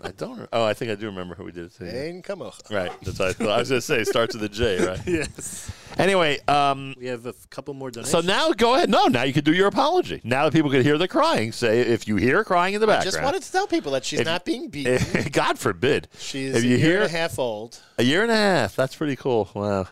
I 0.03 0.11
don't. 0.11 0.39
re- 0.41 0.47
Oh, 0.53 0.65
I 0.65 0.75
think 0.75 0.91
I 0.91 0.97
do 0.97 1.07
remember 1.07 1.35
who 1.35 1.45
we 1.45 1.53
did 1.53 1.65
it 1.67 1.73
to. 1.77 1.85
Ein 2.09 2.21
Kamocha. 2.23 2.71
Right. 2.71 2.93
That's 3.03 3.19
what 3.19 3.29
I, 3.29 3.33
thought. 3.33 3.49
I 3.49 3.59
was 3.61 3.69
going 3.71 3.79
to 3.81 3.87
say. 3.87 4.05
Starts 4.05 4.35
with 4.35 4.43
a 4.45 4.49
J, 4.51 4.85
right? 4.87 5.01
Yes. 5.07 5.71
Anyway, 5.97 6.39
um, 6.47 6.95
We 6.99 7.07
have 7.07 7.25
a 7.25 7.31
f- 7.31 7.49
couple 7.49 7.73
more 7.73 7.91
donations. 7.91 8.11
so 8.13 8.21
now 8.21 8.51
go 8.53 8.75
ahead. 8.75 8.91
No, 8.91 9.07
now 9.07 9.23
you 9.23 9.33
can 9.33 9.45
do 9.45 9.55
your 9.55 9.69
apology. 9.69 10.21
Now 10.23 10.45
that 10.45 10.53
people 10.53 10.71
can 10.71 10.83
hear 10.83 10.99
the 10.99 11.09
crying, 11.09 11.53
say 11.53 11.81
if 11.81 12.07
you 12.07 12.17
hear 12.17 12.45
crying 12.45 12.75
in 12.75 12.81
the 12.83 12.87
background. 12.87 13.09
I 13.09 13.11
just 13.13 13.23
wanted 13.23 13.43
to 13.45 13.53
tell 13.53 13.67
people 13.67 13.93
that 13.93 14.05
she's 14.05 14.21
If- 14.21 14.27
not 14.27 14.45
being 14.45 14.69
beaten. 14.69 14.99
God 15.33 15.59
forbid. 15.59 16.09
She's 16.19 16.55
if 16.55 16.63
a 16.63 16.67
you 16.67 16.77
year 16.77 16.87
hear 16.87 17.03
and 17.03 17.07
a 17.07 17.17
half 17.17 17.39
old. 17.39 17.79
A 17.97 18.03
year 18.03 18.23
and 18.23 18.31
a 18.33 18.37
half. 18.37 18.77
That's 18.77 18.95
pretty 18.97 19.17
cool. 19.17 19.49
Wow. 19.55 19.87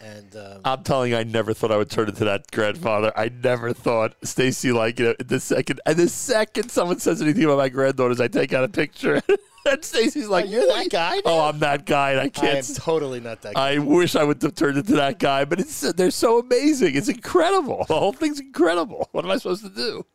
And 0.00 0.34
um, 0.34 0.60
I'm 0.64 0.82
telling 0.82 1.10
you, 1.12 1.18
I 1.18 1.24
never 1.24 1.52
thought 1.52 1.70
I 1.70 1.76
would 1.76 1.90
turn 1.90 2.08
into 2.08 2.24
that 2.24 2.50
grandfather. 2.50 3.12
I 3.16 3.28
never 3.44 3.74
thought 3.74 4.14
Stacy 4.22 4.72
like 4.72 4.98
you 4.98 5.06
know 5.06 5.14
the 5.18 5.38
second 5.40 5.80
and 5.84 5.96
the 5.98 6.08
second 6.08 6.70
someone 6.70 6.98
says 7.00 7.20
anything 7.20 7.44
about 7.44 7.58
my 7.58 7.68
granddaughters, 7.68 8.20
I 8.20 8.28
take 8.28 8.54
out 8.54 8.64
a 8.64 8.68
picture. 8.68 9.20
and 9.66 9.84
Stacy's 9.84 10.26
like, 10.28 10.46
Oh, 10.46 10.48
you're 10.48 10.66
that 10.66 10.88
guy 10.90 11.16
now? 11.16 11.22
Oh, 11.26 11.40
I'm 11.40 11.58
that 11.58 11.84
guy, 11.84 12.12
and 12.12 12.20
I 12.20 12.28
can't. 12.30 12.66
I'm 12.66 12.74
totally 12.76 13.20
not 13.20 13.42
that 13.42 13.54
guy. 13.54 13.72
I 13.74 13.78
wish 13.78 14.16
I 14.16 14.24
would 14.24 14.40
have 14.42 14.54
turned 14.54 14.78
into 14.78 14.94
that 14.94 15.18
guy, 15.18 15.44
but 15.44 15.60
it's 15.60 15.80
they're 15.92 16.10
so 16.10 16.38
amazing. 16.38 16.96
It's 16.96 17.08
incredible. 17.10 17.84
The 17.86 17.98
whole 17.98 18.14
thing's 18.14 18.40
incredible. 18.40 19.06
What 19.12 19.26
am 19.26 19.30
I 19.30 19.36
supposed 19.36 19.64
to 19.64 19.70
do? 19.70 20.06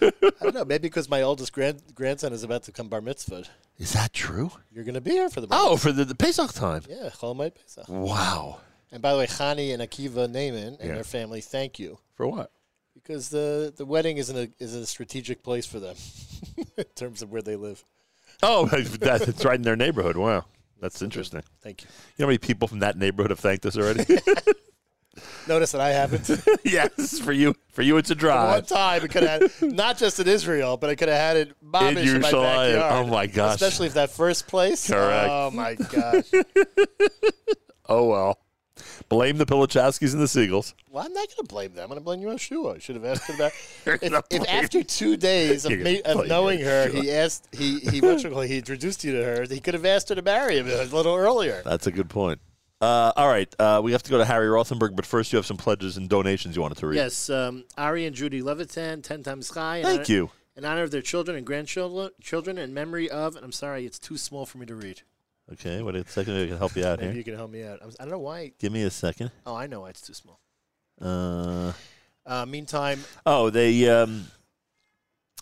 I 0.00 0.12
don't 0.42 0.54
know. 0.54 0.64
Maybe 0.64 0.82
because 0.82 1.10
my 1.10 1.22
oldest 1.22 1.52
grand, 1.52 1.82
grandson 1.94 2.32
is 2.32 2.42
about 2.44 2.62
to 2.64 2.72
come 2.72 2.88
bar 2.88 3.00
mitzvah. 3.00 3.44
Is 3.78 3.92
that 3.92 4.12
true? 4.12 4.50
You're 4.72 4.84
going 4.84 4.94
to 4.94 5.00
be 5.00 5.10
here 5.10 5.28
for 5.28 5.40
the 5.40 5.46
bar 5.48 5.58
Oh, 5.60 5.76
for 5.76 5.92
the, 5.92 6.04
the 6.04 6.14
Pesach 6.14 6.52
time. 6.52 6.74
mitzvah. 6.86 6.92
Yeah, 6.94 7.10
Chol 7.10 7.36
Hamoed 7.36 7.54
Pesach. 7.56 7.88
Wow. 7.88 8.60
And 8.90 9.02
by 9.02 9.12
the 9.12 9.18
way, 9.18 9.26
Chani 9.26 9.72
and 9.74 9.82
Akiva 9.82 10.28
Naaman 10.30 10.76
and 10.80 10.88
Yeah. 10.88 10.94
their 10.94 11.04
family, 11.04 11.40
thank 11.40 11.78
you. 11.78 11.98
For 12.14 12.26
what? 12.26 12.50
Because 12.94 13.28
the, 13.28 13.72
the 13.76 13.84
wedding 13.84 14.16
is 14.16 14.28
in 14.30 14.36
a 14.36 14.48
is 14.58 14.74
a 14.74 14.84
strategic 14.86 15.42
place 15.42 15.66
for 15.66 15.78
them 15.78 15.96
in 16.76 16.84
terms 16.94 17.22
of 17.22 17.30
where 17.30 17.42
they 17.42 17.56
live. 17.56 17.84
Oh, 18.42 18.66
that, 18.66 19.28
it's 19.28 19.44
right 19.44 19.56
in 19.56 19.62
their 19.62 19.76
neighborhood. 19.76 20.16
Wow. 20.16 20.44
That's 20.80 21.02
interesting. 21.02 21.42
Thank 21.62 21.82
you. 21.82 21.88
You 22.16 22.22
know 22.22 22.26
how 22.26 22.28
many 22.28 22.38
people 22.38 22.68
from 22.68 22.78
that 22.80 22.96
neighborhood 22.96 23.30
have 23.30 23.40
thanked 23.40 23.66
us 23.66 23.76
already? 23.76 24.04
Notice 25.48 25.72
that 25.72 25.80
I 25.80 25.90
haven't. 25.90 26.30
yes, 26.64 27.18
for 27.18 27.32
you. 27.32 27.54
For 27.72 27.82
you, 27.82 27.96
it's 27.96 28.10
a 28.10 28.14
drive. 28.14 28.50
One 28.54 28.64
time, 28.64 29.02
it 29.04 29.10
could 29.10 29.24
have 29.24 29.52
had, 29.58 29.72
not 29.72 29.98
just 29.98 30.20
in 30.20 30.28
Israel, 30.28 30.76
but 30.76 30.90
I 30.90 30.94
could 30.94 31.08
have 31.08 31.18
had 31.18 31.36
it 31.36 31.56
mamish 31.64 32.14
in, 32.14 32.20
my 32.20 32.30
backyard. 32.30 32.76
Oh, 32.92 33.06
my 33.08 33.26
gosh. 33.26 33.54
Especially 33.54 33.88
if 33.88 33.94
that 33.94 34.10
first 34.10 34.46
place. 34.46 34.86
Correct. 34.88 35.28
Oh 35.28 35.50
my 35.50 35.74
gosh. 35.74 36.30
Oh 37.88 38.06
well. 38.06 38.38
Blame 39.08 39.38
the 39.38 39.46
Pilichowskis 39.46 40.12
and 40.12 40.20
the 40.20 40.26
Segals. 40.26 40.74
well, 40.90 41.04
I'm 41.06 41.12
not 41.14 41.28
going 41.28 41.36
to 41.38 41.44
blame 41.44 41.72
them. 41.72 41.84
I'm 41.84 41.88
going 41.88 41.98
to 42.00 42.04
blame 42.04 42.20
you, 42.20 42.28
Yeshua. 42.28 42.76
I 42.76 42.78
should 42.78 42.94
have 42.96 43.04
asked 43.06 43.28
him 43.28 43.36
about. 43.36 43.52
You're 43.86 43.98
if, 44.02 44.12
if 44.30 44.48
after 44.48 44.82
two 44.82 45.16
days 45.16 45.64
of, 45.64 45.70
You're 45.72 45.80
me, 45.80 46.02
of 46.02 46.26
knowing 46.26 46.60
her, 46.60 46.88
Yeshua. 46.88 47.02
he 47.02 47.10
asked 47.12 47.48
he 47.52 47.78
he 47.80 48.00
what 48.02 48.22
you 48.22 48.38
he 48.40 48.58
introduced 48.58 49.04
you 49.04 49.12
to 49.12 49.24
her, 49.24 49.46
he 49.48 49.60
could 49.60 49.72
have 49.74 49.86
asked 49.86 50.10
her 50.10 50.14
to 50.14 50.22
marry 50.22 50.58
him 50.58 50.66
a 50.68 50.84
little 50.94 51.14
earlier. 51.14 51.62
That's 51.64 51.86
a 51.86 51.90
good 51.90 52.10
point. 52.10 52.40
Uh, 52.80 53.12
all 53.16 53.28
right, 53.28 53.52
uh, 53.58 53.80
we 53.82 53.90
have 53.92 54.02
to 54.04 54.10
go 54.10 54.18
to 54.18 54.24
Harry 54.24 54.46
Rothenberg, 54.46 54.94
but 54.94 55.04
first 55.04 55.32
you 55.32 55.36
have 55.36 55.46
some 55.46 55.56
pledges 55.56 55.96
and 55.96 56.08
donations 56.08 56.54
you 56.54 56.62
wanted 56.62 56.78
to 56.78 56.86
read. 56.86 56.96
Yes, 56.96 57.28
um, 57.28 57.64
Ari 57.76 58.04
and 58.06 58.14
Judy 58.14 58.40
Levitan, 58.40 59.02
ten 59.02 59.22
times 59.24 59.50
high. 59.50 59.78
in 59.78 59.84
Thank 59.84 60.00
honor- 60.00 60.12
you. 60.12 60.30
In 60.56 60.64
honor 60.64 60.82
of 60.82 60.90
their 60.90 61.02
children 61.02 61.36
and 61.36 61.46
grandchildren, 61.46 62.10
children, 62.20 62.58
in 62.58 62.74
memory 62.74 63.08
of, 63.08 63.36
and 63.36 63.44
I'm 63.44 63.52
sorry, 63.52 63.86
it's 63.86 63.98
too 63.98 64.16
small 64.18 64.44
for 64.44 64.58
me 64.58 64.66
to 64.66 64.74
read. 64.74 65.02
Okay, 65.52 65.80
wait 65.82 65.94
a 65.94 66.06
second. 66.08 66.36
I 66.36 66.46
can 66.46 66.58
help 66.58 66.76
you 66.76 66.84
out 66.84 66.98
Maybe 66.98 67.10
here. 67.12 67.18
you 67.18 67.24
can 67.24 67.34
help 67.34 67.50
me 67.50 67.64
out. 67.64 67.78
I'm, 67.82 67.90
I 67.98 68.04
don't 68.04 68.10
know 68.12 68.18
why. 68.18 68.52
Give 68.58 68.72
me 68.72 68.82
a 68.82 68.90
second. 68.90 69.30
Oh, 69.46 69.54
I 69.56 69.66
know 69.66 69.80
why 69.80 69.90
it's 69.90 70.02
too 70.02 70.14
small. 70.14 70.40
Uh, 71.00 71.72
Uh, 72.26 72.44
meantime, 72.44 73.02
oh, 73.24 73.48
they 73.48 73.88
um, 73.88 74.26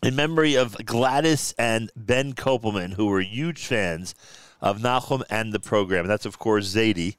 in 0.04 0.14
memory 0.14 0.54
of 0.56 0.76
Gladys 0.86 1.52
and 1.58 1.90
Ben 1.96 2.32
Kopelman, 2.34 2.92
who 2.92 3.06
were 3.06 3.20
huge 3.20 3.66
fans 3.66 4.14
of 4.60 4.78
Nachum 4.78 5.22
and 5.28 5.52
the 5.52 5.58
program. 5.58 6.02
And 6.04 6.10
that's 6.10 6.26
of 6.26 6.38
course 6.38 6.72
Zadie. 6.72 7.16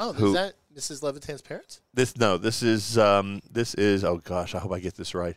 oh, 0.00 0.12
Who- 0.14 0.28
is 0.28 0.32
that 0.34 0.54
Mrs. 0.74 1.02
Levitan's 1.04 1.42
parents? 1.42 1.80
This 1.94 2.16
no, 2.16 2.36
this 2.38 2.62
is 2.64 2.98
um, 2.98 3.40
this 3.48 3.74
is 3.74 4.02
oh 4.02 4.16
gosh, 4.18 4.54
I 4.56 4.58
hope 4.58 4.72
I 4.72 4.80
get 4.80 4.94
this 4.96 5.14
right. 5.14 5.36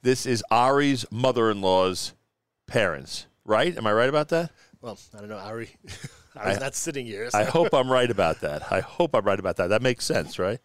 This 0.00 0.24
is 0.24 0.42
Ari's 0.50 1.04
mother-in-law's 1.10 2.12
parents, 2.66 3.26
right? 3.44 3.76
Am 3.76 3.86
I 3.86 3.92
right 3.92 4.08
about 4.08 4.28
that? 4.30 4.50
Well, 4.84 4.98
I 5.16 5.20
don't 5.20 5.30
know, 5.30 5.38
Ari. 5.38 5.70
Ari's 6.36 6.56
I- 6.58 6.60
not 6.60 6.74
sitting 6.74 7.06
here. 7.06 7.30
So. 7.30 7.38
I 7.38 7.44
hope 7.44 7.72
I'm 7.72 7.90
right 7.90 8.10
about 8.10 8.42
that. 8.42 8.70
I 8.70 8.80
hope 8.80 9.14
I'm 9.14 9.24
right 9.24 9.38
about 9.40 9.56
that. 9.56 9.68
That 9.68 9.80
makes 9.80 10.04
sense, 10.04 10.38
right? 10.38 10.58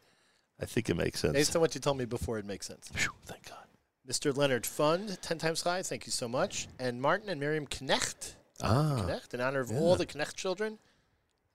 I 0.61 0.65
think 0.65 0.89
it 0.89 0.97
makes 0.97 1.21
sense. 1.21 1.31
Based 1.33 1.55
on 1.55 1.61
what 1.61 1.73
you 1.73 1.79
told 1.79 1.97
me 1.97 2.03
before, 2.03 2.37
it 2.37 2.45
makes 2.45 2.67
sense. 2.67 2.89
Phew, 2.93 3.11
thank 3.25 3.47
God. 3.47 3.63
Mr. 4.05 4.35
Leonard 4.35 4.65
Fund, 4.65 5.17
10 5.21 5.37
times 5.37 5.61
high, 5.61 5.81
thank 5.83 6.05
you 6.05 6.11
so 6.11 6.27
much. 6.27 6.67
And 6.79 7.01
Martin 7.01 7.29
and 7.29 7.39
Miriam 7.39 7.65
Knecht, 7.65 8.33
Ah, 8.61 9.05
Knecht 9.07 9.33
in 9.33 9.39
honor 9.39 9.61
of 9.61 9.71
all 9.71 9.95
the 9.95 10.05
Knecht 10.05 10.35
children, 10.35 10.79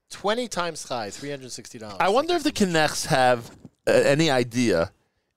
20 0.08 0.48
times 0.48 0.88
high, 0.88 1.08
$360. 1.08 1.96
I 2.00 2.08
wonder 2.08 2.34
if 2.34 2.44
the 2.44 2.52
Knechts 2.52 3.06
have 3.06 3.50
uh, 3.86 3.90
any 3.90 4.30
idea 4.30 4.90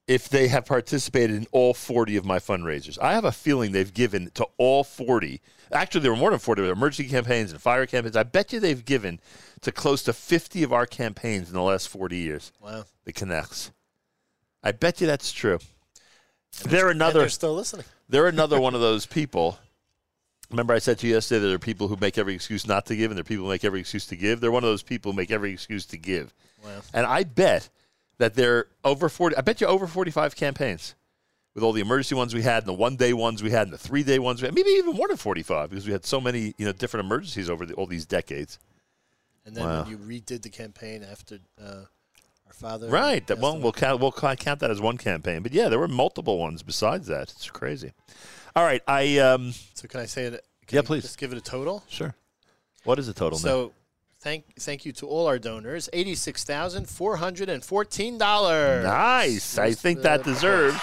if 0.08 0.28
they 0.28 0.48
have 0.48 0.64
participated 0.64 1.36
in 1.36 1.46
all 1.52 1.74
40 1.74 2.16
of 2.16 2.24
my 2.24 2.38
fundraisers. 2.38 2.98
I 3.00 3.12
have 3.12 3.26
a 3.26 3.30
feeling 3.30 3.72
they've 3.72 3.92
given 3.92 4.30
to 4.34 4.46
all 4.56 4.82
40. 4.82 5.40
Actually, 5.70 6.00
there 6.00 6.10
were 6.10 6.16
more 6.16 6.30
than 6.30 6.38
40. 6.38 6.62
There 6.62 6.68
were 6.70 6.76
emergency 6.76 7.10
campaigns 7.10 7.52
and 7.52 7.60
fire 7.60 7.84
campaigns. 7.86 8.16
I 8.16 8.22
bet 8.22 8.50
you 8.52 8.58
they've 8.58 8.84
given 8.84 9.20
to 9.60 9.70
close 9.70 10.02
to 10.04 10.14
50 10.14 10.62
of 10.62 10.72
our 10.72 10.86
campaigns 10.86 11.48
in 11.48 11.54
the 11.54 11.62
last 11.62 11.88
40 11.90 12.16
years. 12.16 12.52
Wow. 12.60 12.84
The 13.04 13.12
Knechts. 13.12 13.70
I 14.62 14.72
bet 14.72 15.00
you 15.00 15.06
that's 15.06 15.30
true. 15.30 15.58
They're 16.64 16.88
And 16.88 16.96
another. 16.96 17.20
they're 17.20 17.28
still 17.28 17.54
listening. 17.54 17.84
They're 18.08 18.26
another 18.28 18.58
one 18.62 18.74
of 18.74 18.80
those 18.80 19.04
people. 19.04 19.58
Remember, 20.50 20.72
I 20.72 20.78
said 20.78 20.98
to 21.00 21.06
you 21.06 21.12
yesterday 21.14 21.40
that 21.40 21.46
there 21.48 21.56
are 21.56 21.58
people 21.58 21.88
who 21.88 21.96
make 22.00 22.16
every 22.16 22.34
excuse 22.34 22.66
not 22.66 22.86
to 22.86 22.96
give, 22.96 23.10
and 23.10 23.18
there 23.18 23.20
are 23.20 23.24
people 23.24 23.44
who 23.44 23.50
make 23.50 23.64
every 23.64 23.80
excuse 23.80 24.06
to 24.06 24.16
give. 24.16 24.40
They're 24.40 24.50
one 24.50 24.64
of 24.64 24.70
those 24.70 24.82
people 24.82 25.12
who 25.12 25.16
make 25.18 25.30
every 25.30 25.52
excuse 25.52 25.84
to 25.86 25.98
give. 25.98 26.32
Wow. 26.64 26.80
And 26.94 27.04
I 27.04 27.24
bet 27.24 27.68
that 28.18 28.34
they're 28.34 28.66
over 28.84 29.08
40. 29.08 29.36
I 29.36 29.40
bet 29.40 29.60
you 29.60 29.66
over 29.66 29.86
45 29.86 30.34
campaigns 30.36 30.94
with 31.54 31.64
all 31.64 31.72
the 31.72 31.80
emergency 31.80 32.14
ones 32.14 32.34
we 32.34 32.42
had, 32.42 32.58
and 32.64 32.68
the 32.68 32.72
one 32.74 32.96
day 32.96 33.12
ones 33.12 33.42
we 33.42 33.50
had, 33.50 33.62
and 33.62 33.72
the 33.72 33.78
three 33.78 34.02
day 34.02 34.18
ones 34.18 34.40
we 34.42 34.46
had, 34.46 34.54
maybe 34.54 34.70
even 34.70 34.94
more 34.94 35.08
than 35.08 35.16
45 35.16 35.70
because 35.70 35.86
we 35.86 35.92
had 35.92 36.04
so 36.04 36.20
many 36.20 36.54
you 36.58 36.66
know 36.66 36.72
different 36.72 37.06
emergencies 37.06 37.48
over 37.50 37.64
the, 37.66 37.74
all 37.74 37.86
these 37.86 38.06
decades. 38.06 38.58
And 39.44 39.56
then 39.56 39.64
Wow. 39.64 39.82
when 39.82 39.90
you 39.90 39.98
redid 39.98 40.42
the 40.42 40.50
campaign 40.50 41.02
after 41.02 41.38
uh, 41.62 41.84
our 42.46 42.52
father. 42.52 42.88
Right. 42.88 43.26
That 43.28 43.38
one 43.38 43.62
we'll 43.62 43.72
count. 43.72 44.00
We'll 44.00 44.12
count 44.12 44.60
that 44.60 44.70
as 44.70 44.80
one 44.80 44.98
campaign. 44.98 45.42
But 45.42 45.52
yeah, 45.52 45.68
there 45.68 45.78
were 45.78 45.88
multiple 45.88 46.38
ones 46.38 46.62
besides 46.62 47.06
that. 47.06 47.30
It's 47.30 47.48
crazy. 47.50 47.92
All 48.54 48.64
right. 48.64 48.82
I 48.86 49.18
um. 49.18 49.52
So 49.74 49.88
can 49.88 50.00
I 50.00 50.06
say 50.06 50.24
it? 50.24 50.44
Can 50.66 50.76
Yeah, 50.76 50.80
you 50.80 50.86
please. 50.86 51.02
Just 51.02 51.18
give 51.18 51.32
it 51.32 51.38
a 51.38 51.42
total. 51.42 51.82
Sure. 51.88 52.14
What 52.84 52.98
is 52.98 53.06
the 53.06 53.14
total? 53.14 53.38
So, 53.38 53.72
thank 54.20 54.44
thank 54.58 54.84
you 54.84 54.92
to 54.92 55.06
all 55.06 55.26
our 55.26 55.38
donors. 55.38 55.88
Eighty 55.92 56.14
six 56.14 56.44
thousand 56.44 56.88
four 56.88 57.16
hundred 57.16 57.48
and 57.48 57.64
fourteen 57.64 58.18
dollars. 58.18 58.84
Nice. 58.84 59.58
I 59.58 59.72
think 59.72 59.98
the- 59.98 60.02
that 60.04 60.24
deserves 60.24 60.78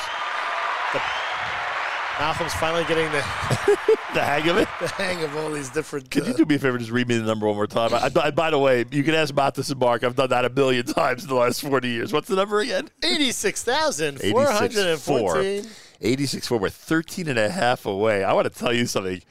Malcolm's 2.20 2.53
finally 2.53 2.86
getting 2.86 3.12
the, 3.12 3.18
the 4.14 4.22
hang 4.22 4.48
of 4.48 4.57
it. 4.57 4.70
the 4.80 4.88
hang 4.88 5.22
of 5.24 5.36
all 5.36 5.52
these 5.52 5.70
different. 5.70 6.10
Could 6.10 6.26
you 6.26 6.34
uh, 6.34 6.38
do 6.38 6.45
me 6.45 6.56
a 6.56 6.60
favor? 6.60 6.78
Just 6.78 6.91
read 6.91 7.07
me 7.10 7.18
the 7.18 7.26
number 7.26 7.45
one 7.45 7.56
more 7.56 7.68
time. 7.68 7.94
I, 7.94 8.10
I, 8.22 8.32
by 8.32 8.52
the 8.52 8.60
way, 8.60 8.86
you 8.90 9.03
can 9.03 9.14
ask 9.14 9.34
Matis 9.34 9.70
and 9.70 9.80
Mark. 9.80 10.03
I've 10.03 10.16
done 10.16 10.30
that 10.30 10.45
a 10.45 10.49
million 10.49 10.86
times 10.86 11.24
in 11.24 11.30
the 11.30 11.36
last 11.36 11.62
40 11.62 11.90
years. 11.90 12.14
What's 12.14 12.30
the 12.30 12.38
number 12.38 12.60
again? 12.62 12.90
Eighty-six 13.03 13.64
thousand 13.64 14.22
four 14.22 14.45
hundred 14.45 14.88
and 14.88 14.99
fourteen. 14.99 15.66
86 16.02 16.48
4. 16.48 16.57
We're 16.57 16.70
13 16.70 17.30
and 17.30 17.40
a 17.40 17.49
half 17.49 17.86
away. 17.86 18.24
I 18.24 18.34
want 18.34 18.52
to 18.52 18.60
tell 18.60 18.74
you 18.74 18.86
something. 18.86 19.22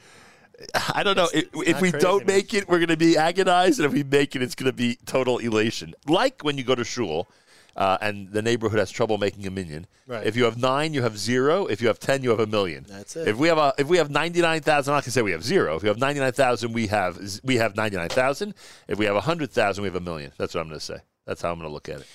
I 0.93 1.03
don't 1.03 1.17
know. 1.17 1.27
If, 1.33 1.47
if 1.53 1.81
we 1.81 1.91
crazy, 1.91 2.03
don't 2.03 2.25
man. 2.25 2.37
make 2.37 2.53
it, 2.53 2.67
we're 2.67 2.79
going 2.79 2.89
to 2.89 2.97
be 2.97 3.17
agonized. 3.17 3.79
And 3.79 3.85
if 3.85 3.93
we 3.93 4.03
make 4.03 4.35
it, 4.35 4.41
it's 4.41 4.55
going 4.55 4.71
to 4.71 4.75
be 4.75 4.97
total 5.05 5.37
elation. 5.39 5.93
Like 6.07 6.43
when 6.43 6.57
you 6.57 6.63
go 6.63 6.75
to 6.75 6.83
shul 6.83 7.27
uh, 7.75 7.97
and 8.01 8.31
the 8.31 8.41
neighborhood 8.41 8.79
has 8.79 8.89
trouble 8.89 9.17
making 9.17 9.45
a 9.47 9.51
minion. 9.51 9.87
Right. 10.07 10.25
If 10.25 10.35
you 10.35 10.45
have 10.45 10.57
nine, 10.57 10.93
you 10.93 11.01
have 11.01 11.17
zero. 11.17 11.65
If 11.65 11.81
you 11.81 11.87
have 11.87 11.99
10, 11.99 12.23
you 12.23 12.29
have 12.29 12.39
a 12.39 12.47
million. 12.47 12.85
That's 12.87 13.15
it. 13.15 13.27
If 13.27 13.37
we 13.37 13.47
have 13.49 13.57
a, 13.57 13.73
if 13.77 13.87
we 13.87 13.97
have 13.97 14.09
99,000, 14.09 14.91
I'm 14.91 14.95
not 14.95 15.03
going 15.03 15.03
to 15.03 15.11
say 15.11 15.21
we 15.21 15.31
have 15.31 15.43
zero. 15.43 15.75
If 15.75 15.83
we 15.83 15.89
have 15.89 15.97
99,000, 15.97 16.73
we 16.73 16.87
have, 16.87 17.19
we 17.43 17.57
have 17.57 17.75
99,000. 17.75 18.53
If 18.87 18.97
we 18.97 19.05
have 19.05 19.15
100,000, 19.15 19.81
we 19.81 19.87
have 19.87 19.95
a 19.95 19.99
million. 19.99 20.31
That's 20.37 20.53
what 20.53 20.61
I'm 20.61 20.67
going 20.67 20.79
to 20.79 20.85
say. 20.85 20.99
That's 21.25 21.41
how 21.41 21.51
I'm 21.51 21.59
going 21.59 21.69
to 21.69 21.73
look 21.73 21.89
at 21.89 22.01
it. 22.01 22.07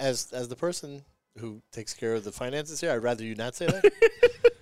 As 0.00 0.32
as 0.32 0.48
the 0.48 0.56
person 0.56 1.04
who 1.38 1.62
takes 1.70 1.94
care 1.94 2.14
of 2.14 2.24
the 2.24 2.32
finances 2.32 2.80
here, 2.80 2.90
I'd 2.90 3.02
rather 3.02 3.22
you 3.22 3.34
not 3.34 3.54
say 3.54 3.66
that. 3.66 3.92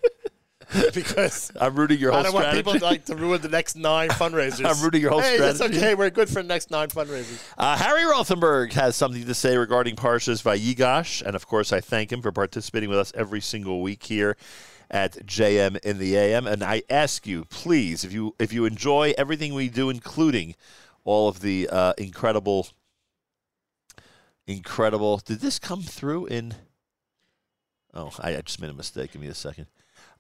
because 0.95 1.53
I'm 1.61 1.75
rooting 1.75 1.99
your 1.99 2.13
whole 2.13 2.21
I 2.21 2.23
don't 2.25 2.35
want 2.35 2.53
people 2.53 2.75
to, 2.75 2.85
like 2.85 3.05
to 3.07 3.17
ruin 3.17 3.41
the 3.41 3.49
next 3.49 3.77
nine 3.77 4.09
fundraisers. 4.11 4.65
I'm 4.65 4.83
rooting 4.83 5.03
your 5.03 5.11
whole 5.11 5.21
hey, 5.21 5.39
that's 5.39 5.61
okay. 5.61 5.95
We're 5.95 6.11
good 6.11 6.29
for 6.29 6.43
the 6.43 6.49
next 6.49 6.71
nine 6.71 6.89
fundraisers. 6.89 7.43
Uh, 7.57 7.77
Harry 7.77 8.03
Rothenberg 8.03 8.73
has 8.73 8.97
something 8.97 9.25
to 9.25 9.35
say 9.35 9.57
regarding 9.57 9.97
Parshas 9.97 10.43
Vayigash, 10.43 11.23
and 11.23 11.37
of 11.37 11.47
course, 11.47 11.73
I 11.73 11.81
thank 11.81 12.13
him 12.13 12.23
for 12.23 12.33
participating 12.33 12.89
with 12.89 12.99
us 12.99 13.13
every 13.15 13.41
single 13.41 13.83
week 13.83 14.03
here 14.05 14.37
at 14.91 15.27
JM 15.27 15.79
in 15.81 15.99
the 15.99 16.17
AM. 16.17 16.47
And 16.47 16.63
I 16.63 16.83
ask 16.89 17.27
you, 17.27 17.45
please, 17.47 18.05
if 18.05 18.13
you 18.13 18.35
if 18.39 18.53
you 18.53 18.65
enjoy 18.65 19.15
everything 19.17 19.55
we 19.55 19.69
do, 19.69 19.91
including 19.91 20.55
all 21.05 21.29
of 21.29 21.41
the 21.41 21.69
uh, 21.71 21.93
incredible, 21.99 22.69
incredible. 24.47 25.19
Did 25.19 25.41
this 25.41 25.59
come 25.59 25.83
through 25.83 26.27
in? 26.27 26.55
Oh, 27.93 28.13
I, 28.19 28.37
I 28.37 28.41
just 28.41 28.61
made 28.61 28.71
a 28.71 28.75
mistake. 28.75 29.13
Give 29.13 29.23
me 29.23 29.29
a 29.29 29.35
second. 29.35 29.67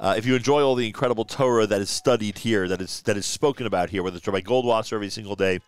Uh, 0.00 0.14
if 0.16 0.26
you 0.26 0.34
enjoy 0.34 0.62
all 0.62 0.74
the 0.74 0.86
incredible 0.86 1.24
Torah 1.24 1.66
that 1.66 1.80
is 1.80 1.90
studied 1.90 2.38
here, 2.38 2.66
that 2.68 2.80
is 2.80 3.02
that 3.02 3.16
is 3.16 3.26
spoken 3.26 3.66
about 3.66 3.90
here, 3.90 4.02
whether 4.02 4.16
it's 4.16 4.26
Rabbi 4.26 4.40
Goldwasser 4.40 4.94
every 4.94 5.10
single 5.10 5.36
day, 5.36 5.60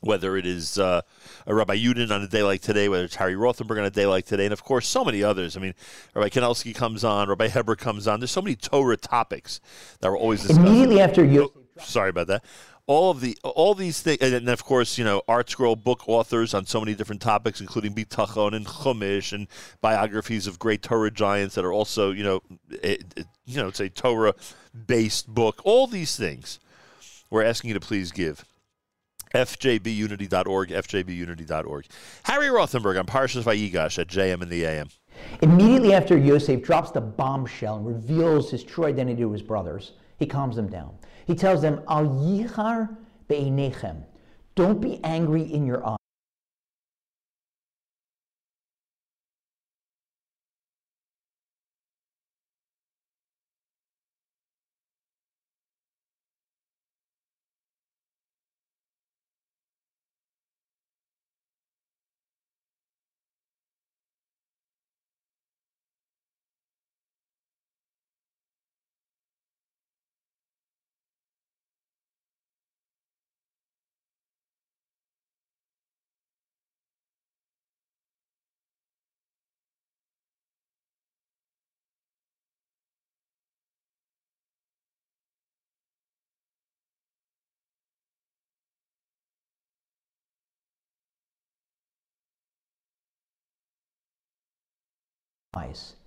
whether 0.00 0.36
it 0.36 0.46
is 0.46 0.78
uh, 0.78 1.02
a 1.46 1.54
Rabbi 1.54 1.76
Yudin 1.76 2.10
on 2.10 2.22
a 2.22 2.28
day 2.28 2.42
like 2.42 2.60
today, 2.60 2.88
whether 2.88 3.04
it's 3.04 3.16
Harry 3.16 3.34
Rothenberg 3.34 3.78
on 3.78 3.84
a 3.84 3.90
day 3.90 4.06
like 4.06 4.24
today, 4.24 4.44
and 4.44 4.52
of 4.52 4.64
course 4.64 4.88
so 4.88 5.04
many 5.04 5.22
others. 5.22 5.56
I 5.56 5.60
mean, 5.60 5.74
Rabbi 6.14 6.28
Kanelsky 6.28 6.74
comes 6.74 7.04
on, 7.04 7.28
Rabbi 7.28 7.48
Heber 7.48 7.76
comes 7.76 8.08
on. 8.08 8.20
There's 8.20 8.30
so 8.30 8.42
many 8.42 8.56
Torah 8.56 8.96
topics 8.96 9.60
that 10.00 10.10
we're 10.10 10.18
always 10.18 10.42
discussing. 10.42 10.66
Immediately 10.66 11.00
after 11.00 11.24
you. 11.24 11.52
Sorry 11.78 12.10
about 12.10 12.26
that. 12.28 12.44
All 12.92 13.10
of 13.10 13.20
the 13.20 13.36
all 13.42 13.74
these 13.74 14.00
things, 14.02 14.20
and 14.20 14.48
of 14.48 14.64
course, 14.64 14.98
you 14.98 15.04
know, 15.04 15.22
Art 15.26 15.48
Scroll 15.48 15.76
book 15.76 16.02
authors 16.06 16.52
on 16.52 16.66
so 16.66 16.78
many 16.78 16.94
different 16.94 17.22
topics, 17.22 17.60
including 17.60 17.94
Bitachon 17.94 18.54
and 18.54 18.66
Chumash 18.66 19.32
and 19.32 19.48
biographies 19.80 20.46
of 20.46 20.58
great 20.58 20.82
Torah 20.82 21.10
giants 21.10 21.54
that 21.54 21.64
are 21.64 21.72
also, 21.72 22.10
you 22.10 22.22
know, 22.22 22.40
it, 22.70 23.04
it- 23.16 23.26
you 23.44 23.56
know, 23.60 23.66
it's 23.68 23.80
a 23.80 23.88
Torah 23.88 24.34
based 24.86 25.26
book. 25.26 25.60
All 25.64 25.86
these 25.88 26.16
things, 26.16 26.60
we're 27.28 27.42
asking 27.42 27.68
you 27.68 27.74
to 27.74 27.80
please 27.80 28.12
give. 28.12 28.44
FJBUnity.org, 29.34 30.68
FJBUnity.org. 30.68 31.86
Harry 32.24 32.46
Rothenberg 32.48 32.98
on 32.98 33.06
Parshas 33.06 33.42
Vayigash 33.42 33.98
at 33.98 34.06
JM 34.08 34.42
in 34.42 34.48
the 34.48 34.64
AM. 34.64 34.88
Immediately 35.40 35.92
after 35.94 36.16
Yosef 36.16 36.62
drops 36.62 36.90
the 36.92 37.00
bombshell 37.00 37.76
and 37.78 37.86
reveals 37.86 38.50
his 38.50 38.62
true 38.62 38.84
identity 38.84 39.22
to 39.22 39.32
his 39.32 39.42
brothers, 39.42 39.92
he 40.18 40.26
calms 40.26 40.54
them 40.56 40.68
down. 40.68 40.92
He 41.26 41.34
tells 41.34 41.62
them, 41.62 41.80
Al 41.88 42.06
yichar 42.06 42.96
be'einechem. 43.28 44.02
Don't 44.54 44.80
be 44.80 45.00
angry 45.04 45.42
in 45.42 45.66
your 45.66 45.86
eyes. 45.86 46.01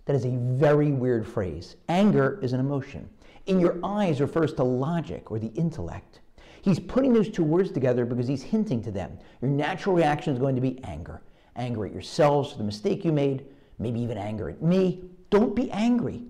That 0.06 0.16
is 0.16 0.26
a 0.26 0.38
very 0.38 0.92
weird 0.92 1.28
phrase. 1.28 1.76
Anger 1.90 2.40
is 2.42 2.54
an 2.54 2.60
emotion. 2.60 3.10
In 3.48 3.60
your 3.60 3.80
eyes 3.84 4.22
refers 4.22 4.54
to 4.54 4.64
logic 4.64 5.32
or 5.32 5.40
the 5.40 5.52
intellect. 5.54 6.22
He's 6.62 6.80
putting 6.80 7.14
those 7.14 7.30
two 7.30 7.44
words 7.44 7.72
together 7.72 8.06
because 8.06 8.28
he's 8.28 8.42
hinting 8.42 8.82
to 8.84 8.92
them. 8.92 9.18
Your 9.42 9.52
natural 9.52 9.96
reaction 9.96 10.34
is 10.34 10.40
going 10.40 10.56
to 10.56 10.62
be 10.62 10.84
anger. 10.84 11.22
Anger 11.56 11.86
at 11.86 11.94
yourselves 11.94 12.52
for 12.52 12.58
the 12.58 12.64
mistake 12.64 13.06
you 13.06 13.12
made, 13.12 13.46
maybe 13.78 14.00
even 14.00 14.18
anger 14.18 14.50
at 14.50 14.62
me. 14.62 15.04
Don't 15.30 15.56
be 15.56 15.72
angry. 15.72 16.24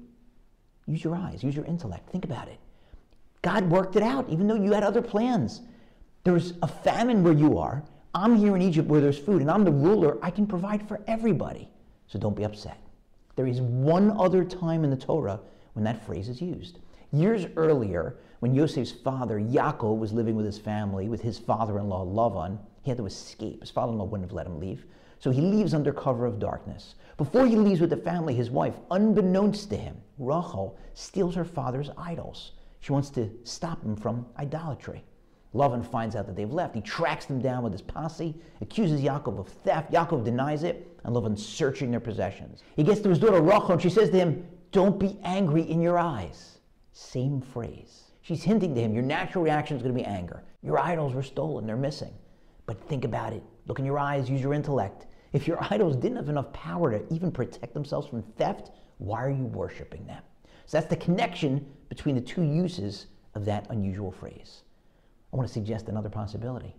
Use 0.88 1.04
your 1.04 1.16
eyes, 1.16 1.44
use 1.44 1.56
your 1.56 1.66
intellect. 1.66 2.10
Think 2.10 2.26
about 2.26 2.48
it. 2.48 2.60
God 3.42 3.70
worked 3.70 3.96
it 3.96 4.04
out, 4.04 4.28
even 4.30 4.48
though 4.48 4.56
you 4.56 4.74
had 4.74 4.84
other 4.84 5.02
plans. 5.02 5.62
There's 6.24 6.54
a 6.62 6.68
famine 6.68 7.24
where 7.24 7.34
you 7.34 7.58
are. 7.58 7.84
I'm 8.14 8.36
here 8.36 8.56
in 8.56 8.62
Egypt 8.62 8.88
where 8.88 9.02
there's 9.02 9.20
food, 9.20 9.42
and 9.42 9.52
I'm 9.52 9.64
the 9.64 9.72
ruler. 9.72 10.18
I 10.24 10.32
can 10.32 10.48
provide 10.48 10.88
for 10.88 11.02
everybody. 11.08 11.70
So 12.08 12.18
don't 12.18 12.36
be 12.36 12.44
upset. 12.44 12.78
There 13.36 13.48
is 13.48 13.62
one 13.62 14.12
other 14.12 14.44
time 14.44 14.84
in 14.84 14.90
the 14.90 14.98
Torah 14.98 15.40
when 15.74 15.84
that 15.86 16.06
phrase 16.06 16.30
is 16.30 16.42
used. 16.42 16.80
Years 17.12 17.46
earlier, 17.56 18.18
when 18.40 18.54
Yosef's 18.54 18.92
father, 18.92 19.40
Yaakov, 19.40 19.98
was 19.98 20.14
living 20.14 20.36
with 20.36 20.46
his 20.46 20.58
family, 20.58 21.10
with 21.10 21.22
his 21.22 21.38
father 21.38 21.80
in 21.80 21.90
law, 21.90 22.06
Lavan, 22.06 22.58
he 22.82 22.92
had 22.92 22.98
to 22.98 23.06
escape. 23.06 23.62
His 23.62 23.72
father 23.72 23.92
in 23.92 23.98
law 23.98 24.06
wouldn't 24.06 24.30
have 24.30 24.36
let 24.36 24.48
him 24.48 24.60
leave. 24.60 24.86
So 25.20 25.32
he 25.32 25.42
leaves 25.42 25.74
under 25.74 25.92
cover 25.92 26.26
of 26.26 26.40
darkness. 26.40 26.96
Before 27.18 27.48
he 27.48 27.56
leaves 27.56 27.82
with 27.82 27.90
the 27.90 27.98
family, 27.98 28.36
his 28.36 28.52
wife, 28.52 28.76
unbeknownst 28.92 29.70
to 29.70 29.78
him, 29.78 29.98
Rachel, 30.18 30.78
steals 30.94 31.36
her 31.36 31.46
father's 31.46 31.90
idols. 31.98 32.52
She 32.82 32.92
wants 32.92 33.10
to 33.12 33.32
stop 33.44 33.84
him 33.84 33.96
from 33.96 34.26
idolatry. 34.38 35.04
Lavan 35.56 35.90
finds 35.90 36.18
out 36.18 36.28
that 36.28 36.36
they've 36.36 36.52
left. 36.52 36.76
He 36.76 36.82
tracks 36.82 37.26
them 37.26 37.40
down 37.40 37.64
with 37.64 37.72
his 37.72 37.82
posse, 37.82 38.36
accuses 38.60 39.02
Yaakov 39.02 39.40
of 39.40 39.48
theft. 39.48 39.92
Yaakov 39.92 40.26
denies 40.26 40.64
it, 40.64 41.00
and 41.06 41.16
Lavan's 41.16 41.44
searching 41.46 41.90
their 41.90 42.02
possessions. 42.02 42.62
He 42.76 42.84
gets 42.84 43.00
to 43.02 43.10
his 43.10 43.20
daughter 43.20 43.42
Rachel, 43.42 43.72
and 43.72 43.82
she 43.82 43.90
says 43.90 44.10
to 44.10 44.18
him, 44.18 44.46
Don't 44.72 45.00
be 45.00 45.18
angry 45.24 45.64
in 45.64 45.82
your 45.82 45.98
eyes. 45.98 46.60
Same 46.92 47.40
phrase. 47.40 48.04
She's 48.22 48.44
hinting 48.44 48.76
to 48.76 48.82
him, 48.82 48.94
Your 48.94 49.04
natural 49.04 49.46
reaction 49.46 49.78
is 49.78 49.84
going 49.84 49.96
to 49.96 50.00
be 50.00 50.06
anger. 50.06 50.44
Your 50.62 50.78
idols 50.78 51.14
were 51.14 51.24
stolen, 51.24 51.66
they're 51.66 51.78
missing. 51.78 52.14
But 52.66 52.82
think 52.90 53.06
about 53.06 53.32
it. 53.32 53.44
Look 53.68 53.80
in 53.80 53.86
your 53.86 54.00
eyes, 54.00 54.30
use 54.30 54.42
your 54.42 54.54
intellect. 54.54 55.08
If 55.32 55.48
your 55.48 55.58
idols 55.72 55.96
didn't 55.96 56.18
have 56.18 56.30
enough 56.30 56.52
power 56.52 56.92
to 56.92 57.14
even 57.14 57.32
protect 57.32 57.74
themselves 57.74 58.08
from 58.08 58.24
theft, 58.24 58.72
why 58.98 59.24
are 59.24 59.32
you 59.32 59.46
worshiping 59.46 60.06
them? 60.06 60.22
So 60.66 60.78
that's 60.78 60.90
the 60.90 60.98
connection 60.98 61.66
between 61.88 62.16
the 62.16 62.22
two 62.22 62.44
uses 62.44 63.06
of 63.36 63.46
that 63.46 63.68
unusual 63.70 64.12
phrase. 64.12 64.64
I 65.36 65.38
want 65.38 65.50
to 65.50 65.54
suggest 65.54 65.90
another 65.90 66.08
possibility. 66.08 66.74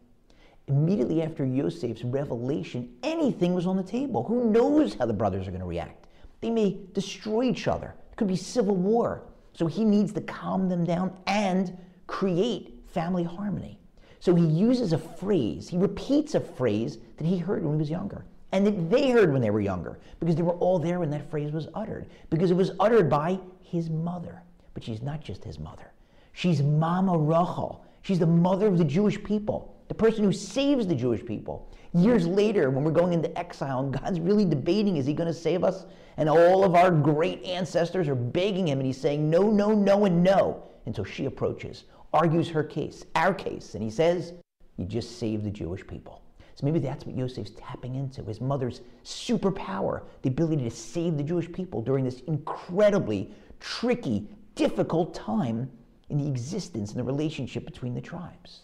Immediately 0.66 1.20
after 1.20 1.44
Yosef's 1.44 2.02
revelation, 2.02 2.90
anything 3.02 3.52
was 3.52 3.66
on 3.66 3.76
the 3.76 3.82
table. 3.82 4.22
Who 4.22 4.50
knows 4.50 4.94
how 4.94 5.04
the 5.04 5.12
brothers 5.12 5.46
are 5.46 5.50
going 5.50 5.60
to 5.60 5.66
react? 5.66 6.06
They 6.40 6.48
may 6.48 6.78
destroy 6.94 7.42
each 7.42 7.68
other. 7.68 7.94
It 8.10 8.16
could 8.16 8.28
be 8.28 8.36
civil 8.36 8.74
war. 8.74 9.24
So 9.52 9.66
he 9.66 9.84
needs 9.84 10.10
to 10.14 10.22
calm 10.22 10.70
them 10.70 10.86
down 10.86 11.14
and 11.26 11.76
create 12.06 12.82
family 12.86 13.24
harmony. 13.24 13.78
So 14.20 14.34
he 14.34 14.46
uses 14.46 14.94
a 14.94 14.98
phrase, 14.98 15.68
he 15.68 15.76
repeats 15.76 16.34
a 16.34 16.40
phrase 16.40 16.96
that 17.18 17.26
he 17.26 17.36
heard 17.36 17.62
when 17.62 17.74
he 17.74 17.78
was 17.78 17.90
younger 17.90 18.24
and 18.52 18.66
that 18.66 18.88
they 18.88 19.10
heard 19.10 19.34
when 19.34 19.42
they 19.42 19.50
were 19.50 19.60
younger 19.60 19.98
because 20.18 20.34
they 20.34 20.42
were 20.42 20.54
all 20.54 20.78
there 20.78 20.98
when 20.98 21.10
that 21.10 21.30
phrase 21.30 21.52
was 21.52 21.68
uttered 21.74 22.06
because 22.30 22.50
it 22.50 22.56
was 22.56 22.70
uttered 22.80 23.10
by 23.10 23.38
his 23.60 23.90
mother. 23.90 24.40
But 24.72 24.82
she's 24.82 25.02
not 25.02 25.20
just 25.20 25.44
his 25.44 25.58
mother, 25.58 25.92
she's 26.32 26.62
Mama 26.62 27.18
Rachel. 27.18 27.82
She's 28.06 28.20
the 28.20 28.26
mother 28.26 28.68
of 28.68 28.78
the 28.78 28.84
Jewish 28.84 29.20
people, 29.24 29.74
the 29.88 29.94
person 29.94 30.22
who 30.22 30.30
saves 30.30 30.86
the 30.86 30.94
Jewish 30.94 31.26
people. 31.26 31.68
Years 31.92 32.24
later, 32.24 32.70
when 32.70 32.84
we're 32.84 32.92
going 32.92 33.12
into 33.12 33.36
exile 33.36 33.80
and 33.80 33.92
God's 33.92 34.20
really 34.20 34.44
debating, 34.44 34.96
is 34.96 35.06
he 35.06 35.12
going 35.12 35.26
to 35.26 35.34
save 35.34 35.64
us? 35.64 35.86
And 36.16 36.28
all 36.28 36.62
of 36.62 36.76
our 36.76 36.92
great 36.92 37.42
ancestors 37.42 38.06
are 38.06 38.14
begging 38.14 38.68
him, 38.68 38.78
and 38.78 38.86
he's 38.86 39.00
saying, 39.00 39.28
no, 39.28 39.50
no, 39.50 39.72
no, 39.72 40.04
and 40.04 40.22
no. 40.22 40.62
Until 40.84 41.02
she 41.02 41.24
approaches, 41.24 41.82
argues 42.12 42.48
her 42.48 42.62
case, 42.62 43.04
our 43.16 43.34
case, 43.34 43.74
and 43.74 43.82
he 43.82 43.90
says, 43.90 44.34
You 44.76 44.84
just 44.84 45.18
saved 45.18 45.42
the 45.42 45.50
Jewish 45.50 45.84
people. 45.84 46.22
So 46.54 46.64
maybe 46.64 46.78
that's 46.78 47.06
what 47.06 47.16
Yosef's 47.16 47.54
tapping 47.56 47.96
into 47.96 48.22
his 48.22 48.40
mother's 48.40 48.82
superpower, 49.04 50.02
the 50.22 50.28
ability 50.28 50.62
to 50.62 50.70
save 50.70 51.16
the 51.16 51.24
Jewish 51.24 51.50
people 51.50 51.82
during 51.82 52.04
this 52.04 52.20
incredibly 52.28 53.32
tricky, 53.58 54.28
difficult 54.54 55.12
time 55.12 55.68
in 56.08 56.18
the 56.18 56.28
existence 56.28 56.90
and 56.90 57.00
the 57.00 57.04
relationship 57.04 57.64
between 57.64 57.94
the 57.94 58.00
tribes. 58.00 58.62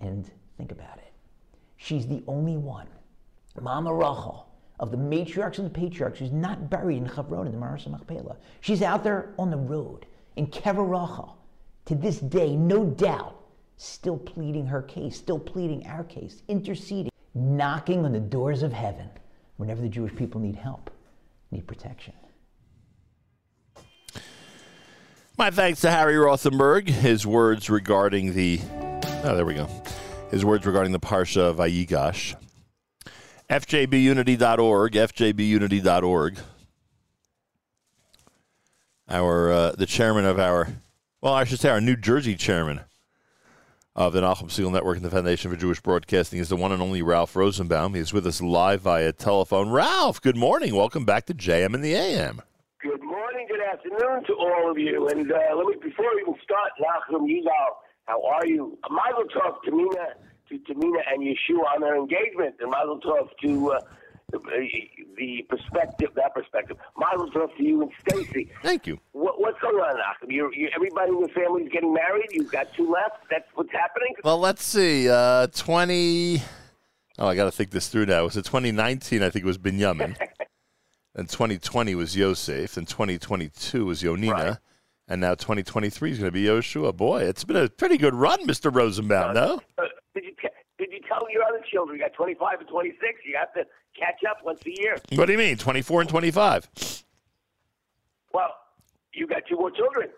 And 0.00 0.30
think 0.56 0.72
about 0.72 0.98
it. 0.98 1.12
She's 1.76 2.06
the 2.06 2.22
only 2.26 2.56
one, 2.56 2.86
Mama 3.60 3.92
Rachel, 3.92 4.48
of 4.80 4.90
the 4.90 4.96
matriarchs 4.96 5.58
and 5.58 5.66
the 5.66 5.70
patriarchs, 5.70 6.20
who's 6.20 6.32
not 6.32 6.70
buried 6.70 6.98
in 6.98 7.06
Hebron 7.06 7.46
in 7.46 7.52
the 7.52 7.58
Me'aras 7.58 7.84
HaMachpelah. 7.84 8.36
She's 8.60 8.82
out 8.82 9.02
there 9.02 9.34
on 9.38 9.50
the 9.50 9.56
road 9.56 10.06
in 10.36 10.46
Kever 10.46 10.88
Rachel. 10.88 11.36
To 11.86 11.94
this 11.94 12.18
day, 12.18 12.54
no 12.54 12.84
doubt, 12.84 13.40
still 13.76 14.18
pleading 14.18 14.66
her 14.66 14.82
case, 14.82 15.16
still 15.16 15.38
pleading 15.38 15.86
our 15.86 16.04
case, 16.04 16.42
interceding, 16.48 17.10
knocking 17.34 18.04
on 18.04 18.12
the 18.12 18.20
doors 18.20 18.62
of 18.62 18.72
heaven 18.72 19.08
whenever 19.56 19.80
the 19.80 19.88
Jewish 19.88 20.14
people 20.14 20.40
need 20.40 20.56
help, 20.56 20.90
need 21.50 21.66
protection. 21.66 22.14
My 25.38 25.52
thanks 25.52 25.82
to 25.82 25.90
Harry 25.92 26.14
Rothenberg. 26.14 26.88
His 26.88 27.24
words 27.24 27.70
regarding 27.70 28.34
the. 28.34 28.60
Oh, 29.22 29.36
there 29.36 29.46
we 29.46 29.54
go. 29.54 29.68
His 30.32 30.44
words 30.44 30.66
regarding 30.66 30.90
the 30.90 30.98
Parsha 30.98 31.50
of 31.50 31.58
Vayigash. 31.58 32.34
FJBUnity.org, 33.48 34.92
FJBUnity.org. 34.94 36.38
Our, 39.08 39.52
uh, 39.52 39.72
the 39.78 39.86
chairman 39.86 40.24
of 40.24 40.40
our, 40.40 40.70
well, 41.20 41.34
I 41.34 41.44
should 41.44 41.60
say 41.60 41.70
our 41.70 41.80
New 41.80 41.94
Jersey 41.94 42.34
chairman 42.34 42.80
of 43.94 44.12
the 44.12 44.20
Nachum 44.20 44.48
Segal 44.48 44.72
Network 44.72 44.96
and 44.96 45.06
the 45.06 45.10
Foundation 45.10 45.52
for 45.52 45.56
Jewish 45.56 45.80
Broadcasting 45.80 46.40
is 46.40 46.48
the 46.48 46.56
one 46.56 46.72
and 46.72 46.82
only 46.82 47.00
Ralph 47.00 47.36
Rosenbaum. 47.36 47.94
He's 47.94 48.12
with 48.12 48.26
us 48.26 48.42
live 48.42 48.80
via 48.80 49.12
telephone. 49.12 49.70
Ralph, 49.70 50.20
good 50.20 50.36
morning. 50.36 50.74
Welcome 50.74 51.04
back 51.04 51.26
to 51.26 51.34
JM 51.34 51.76
in 51.76 51.80
the 51.80 51.94
AM. 51.94 52.42
Good 53.68 53.80
afternoon 53.80 54.24
to 54.24 54.32
all 54.34 54.70
of 54.70 54.78
you. 54.78 55.08
And 55.08 55.30
uh, 55.30 55.36
let 55.54 55.66
me, 55.66 55.74
before 55.82 56.06
we 56.14 56.22
even 56.22 56.34
start, 56.42 56.70
Nachum 56.80 57.28
Yigal, 57.28 57.68
how 58.06 58.22
are 58.24 58.46
you? 58.46 58.78
Mazel 58.90 59.24
tov 59.24 59.62
to 59.64 59.70
Mina, 59.70 60.14
to, 60.48 60.58
to 60.58 60.74
Mina 60.74 61.00
and 61.12 61.22
Yeshua 61.22 61.74
on 61.74 61.82
their 61.82 61.96
engagement, 61.96 62.54
and 62.60 62.70
Mazel 62.70 62.98
tov 63.00 63.28
to 63.42 63.72
uh, 63.72 63.80
the, 64.32 64.38
the 65.18 65.46
perspective, 65.50 66.08
that 66.14 66.34
perspective. 66.34 66.78
Mazel 66.96 67.30
tov 67.30 67.54
to 67.58 67.62
you 67.62 67.82
and 67.82 67.90
Stacy. 68.08 68.50
Thank 68.62 68.86
you. 68.86 68.98
What, 69.12 69.38
what's 69.38 69.60
going 69.60 69.76
on, 69.76 69.96
Nachum? 69.96 70.32
You, 70.32 70.50
you, 70.54 70.70
everybody 70.74 71.12
in 71.12 71.18
your 71.18 71.28
family 71.28 71.64
is 71.64 71.68
getting 71.70 71.92
married. 71.92 72.28
You've 72.30 72.50
got 72.50 72.72
two 72.72 72.90
left. 72.90 73.28
That's 73.30 73.48
what's 73.54 73.72
happening. 73.72 74.14
Well, 74.24 74.38
let's 74.38 74.64
see. 74.64 75.10
Uh, 75.10 75.46
20. 75.48 76.42
Oh, 77.18 77.26
I 77.26 77.34
got 77.34 77.44
to 77.44 77.50
think 77.50 77.70
this 77.70 77.88
through 77.88 78.06
now. 78.06 78.24
Was 78.24 78.36
it 78.38 78.46
2019? 78.46 79.22
I 79.22 79.28
think 79.28 79.44
it 79.44 79.46
was 79.46 79.58
Binyamin. 79.58 80.16
and 81.18 81.28
2020 81.28 81.96
was 81.96 82.16
Yosef. 82.16 82.76
And 82.76 82.86
2022 82.86 83.84
was 83.84 84.02
Yonina. 84.02 84.32
Right. 84.32 84.56
And 85.08 85.20
now 85.20 85.34
2023 85.34 86.12
is 86.12 86.18
going 86.18 86.28
to 86.28 86.32
be 86.32 86.44
Yoshua. 86.44 86.96
Boy, 86.96 87.24
it's 87.24 87.42
been 87.42 87.56
a 87.56 87.68
pretty 87.68 87.98
good 87.98 88.14
run, 88.14 88.46
Mr. 88.46 88.72
Rosenbaum, 88.72 89.34
no? 89.34 89.60
Uh, 89.76 89.84
did 90.14 90.24
you 90.24 90.32
did 90.78 90.92
you 90.92 91.00
tell 91.08 91.26
your 91.30 91.42
other 91.42 91.60
children? 91.70 91.98
You 91.98 92.04
got 92.04 92.12
25 92.12 92.60
and 92.60 92.68
26. 92.68 93.00
You 93.26 93.36
have 93.36 93.52
to 93.54 93.64
catch 93.98 94.20
up 94.30 94.44
once 94.44 94.60
a 94.64 94.80
year. 94.80 94.98
What 95.14 95.26
do 95.26 95.32
you 95.32 95.38
mean? 95.38 95.56
24 95.56 96.02
and 96.02 96.10
25. 96.10 96.68
Well, 98.32 98.54
you 99.12 99.26
got 99.26 99.42
two 99.48 99.56
more 99.56 99.70
children. 99.72 100.10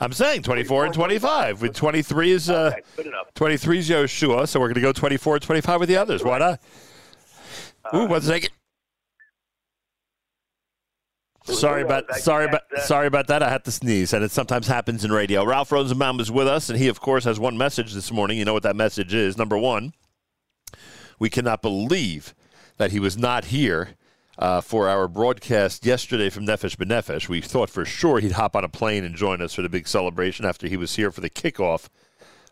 I'm 0.00 0.12
saying 0.12 0.42
24 0.42 0.86
and 0.86 0.94
25. 0.94 1.62
With 1.62 1.74
23 1.74 2.32
is 2.32 2.50
uh, 2.50 2.74
Okay, 2.98 3.10
23 3.34 3.78
is 3.78 3.88
Yoshua, 3.88 4.48
so 4.48 4.58
we're 4.60 4.66
going 4.66 4.74
to 4.74 4.80
go 4.80 4.92
24 4.92 5.36
and 5.36 5.42
25 5.42 5.80
with 5.80 5.88
the 5.88 5.96
others. 5.96 6.24
Why 6.24 6.38
not? 6.38 6.60
Ooh, 7.94 8.06
one 8.06 8.20
second. 8.20 8.50
Sorry 11.44 11.82
about 11.82 12.10
sorry 12.16 12.46
about 12.46 12.62
uh, 12.74 12.80
sorry 12.80 13.06
about 13.06 13.26
that. 13.26 13.42
I 13.42 13.50
had 13.50 13.64
to 13.64 13.70
sneeze, 13.70 14.14
and 14.14 14.24
it 14.24 14.30
sometimes 14.30 14.66
happens 14.66 15.04
in 15.04 15.12
radio. 15.12 15.44
Ralph 15.44 15.70
Rosenbaum 15.70 16.18
is 16.18 16.30
with 16.30 16.48
us, 16.48 16.70
and 16.70 16.78
he, 16.78 16.88
of 16.88 17.00
course, 17.00 17.24
has 17.24 17.38
one 17.38 17.58
message 17.58 17.92
this 17.92 18.10
morning. 18.10 18.38
You 18.38 18.46
know 18.46 18.54
what 18.54 18.62
that 18.62 18.76
message 18.76 19.12
is? 19.12 19.36
Number 19.36 19.58
one, 19.58 19.92
we 21.18 21.28
cannot 21.28 21.60
believe 21.60 22.34
that 22.78 22.92
he 22.92 22.98
was 22.98 23.18
not 23.18 23.46
here 23.46 23.90
uh, 24.38 24.62
for 24.62 24.88
our 24.88 25.06
broadcast 25.06 25.84
yesterday 25.84 26.30
from 26.30 26.46
Nefesh 26.46 26.76
B'Nefesh. 26.76 27.28
We 27.28 27.42
thought 27.42 27.68
for 27.68 27.84
sure 27.84 28.20
he'd 28.20 28.32
hop 28.32 28.56
on 28.56 28.64
a 28.64 28.68
plane 28.68 29.04
and 29.04 29.14
join 29.14 29.42
us 29.42 29.52
for 29.54 29.62
the 29.62 29.68
big 29.68 29.86
celebration 29.86 30.46
after 30.46 30.66
he 30.66 30.78
was 30.78 30.96
here 30.96 31.10
for 31.10 31.20
the 31.20 31.30
kickoff 31.30 31.88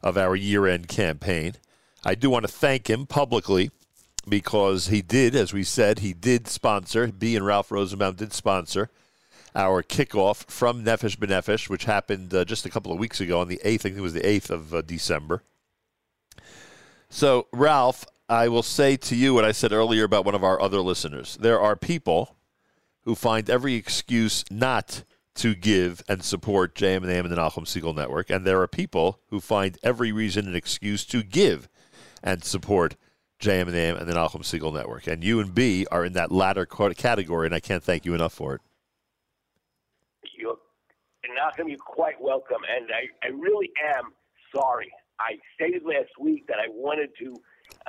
of 0.02 0.18
our 0.18 0.36
year-end 0.36 0.88
campaign. 0.88 1.54
I 2.04 2.14
do 2.14 2.28
want 2.28 2.44
to 2.44 2.52
thank 2.52 2.90
him 2.90 3.06
publicly 3.06 3.70
because 4.28 4.88
he 4.88 5.02
did, 5.02 5.34
as 5.34 5.52
we 5.52 5.64
said, 5.64 5.98
he 5.98 6.12
did 6.12 6.48
sponsor. 6.48 7.08
B 7.08 7.36
and 7.36 7.44
Ralph 7.44 7.70
Rosenbaum 7.70 8.14
did 8.14 8.32
sponsor 8.32 8.90
our 9.54 9.82
kickoff 9.82 10.48
from 10.48 10.84
Nefesh 10.84 11.16
B'Nefesh, 11.16 11.68
which 11.68 11.84
happened 11.84 12.32
uh, 12.32 12.44
just 12.44 12.64
a 12.64 12.70
couple 12.70 12.92
of 12.92 12.98
weeks 12.98 13.20
ago 13.20 13.40
on 13.40 13.48
the 13.48 13.60
8th. 13.64 13.72
I 13.72 13.76
think 13.78 13.96
it 13.96 14.00
was 14.00 14.14
the 14.14 14.20
8th 14.20 14.50
of 14.50 14.74
uh, 14.74 14.82
December. 14.82 15.42
So, 17.10 17.48
Ralph, 17.52 18.06
I 18.28 18.48
will 18.48 18.62
say 18.62 18.96
to 18.96 19.14
you 19.14 19.34
what 19.34 19.44
I 19.44 19.52
said 19.52 19.72
earlier 19.72 20.04
about 20.04 20.24
one 20.24 20.34
of 20.34 20.44
our 20.44 20.60
other 20.60 20.80
listeners. 20.80 21.36
There 21.38 21.60
are 21.60 21.76
people 21.76 22.36
who 23.02 23.14
find 23.14 23.50
every 23.50 23.74
excuse 23.74 24.44
not 24.50 25.04
to 25.34 25.54
give 25.54 26.02
and 26.08 26.22
support 26.22 26.74
JM 26.74 26.98
and 26.98 27.10
AM 27.10 27.26
and 27.26 27.32
the 27.32 27.36
Nachum 27.36 27.64
Segal 27.64 27.94
Network, 27.94 28.30
and 28.30 28.46
there 28.46 28.60
are 28.62 28.68
people 28.68 29.20
who 29.28 29.40
find 29.40 29.78
every 29.82 30.12
reason 30.12 30.46
and 30.46 30.56
excuse 30.56 31.04
to 31.06 31.22
give 31.22 31.68
and 32.22 32.44
support 32.44 32.96
JM 33.42 33.66
and 33.66 33.74
AM 33.74 33.96
and 33.96 34.08
the 34.08 34.14
Nachum 34.14 34.46
Segal 34.46 34.72
Network. 34.72 35.08
And 35.08 35.22
you 35.24 35.40
and 35.40 35.52
B 35.52 35.84
are 35.90 36.04
in 36.04 36.12
that 36.12 36.30
latter 36.30 36.64
category, 36.64 37.46
and 37.46 37.54
I 37.54 37.58
can't 37.58 37.82
thank 37.82 38.06
you 38.06 38.14
enough 38.14 38.32
for 38.32 38.54
it. 38.54 38.60
You're, 40.38 40.56
Malcolm, 41.34 41.68
you're 41.68 41.78
quite 41.78 42.20
welcome. 42.20 42.62
And 42.70 42.86
I, 42.94 43.10
I 43.26 43.30
really 43.34 43.70
am 43.98 44.14
sorry. 44.54 44.92
I 45.18 45.42
stated 45.54 45.82
last 45.82 46.14
week 46.20 46.46
that 46.46 46.58
I 46.62 46.70
wanted 46.70 47.10
to 47.18 47.34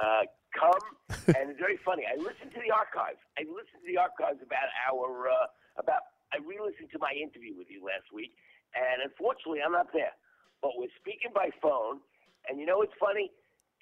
uh, 0.01 0.25
come, 0.57 0.81
and 1.37 1.53
it's 1.53 1.59
very 1.59 1.77
funny. 1.85 2.03
I 2.09 2.17
listened 2.17 2.49
to 2.57 2.61
the 2.65 2.73
archives. 2.73 3.21
I 3.37 3.45
listened 3.45 3.85
to 3.85 3.87
the 3.87 3.97
archives 3.97 4.41
about 4.41 4.73
our 4.89 5.29
uh, 5.29 5.47
about. 5.77 6.01
I 6.33 6.41
re-listened 6.41 6.89
to 6.89 6.97
my 6.97 7.13
interview 7.13 7.53
with 7.53 7.69
you 7.69 7.85
last 7.85 8.09
week, 8.09 8.33
and 8.73 9.05
unfortunately, 9.05 9.61
I'm 9.61 9.71
not 9.71 9.93
there. 9.93 10.17
But 10.65 10.73
we're 10.81 10.93
speaking 10.97 11.29
by 11.29 11.53
phone, 11.61 12.01
and 12.49 12.57
you 12.57 12.65
know 12.65 12.81
what's 12.81 12.97
funny? 12.97 13.29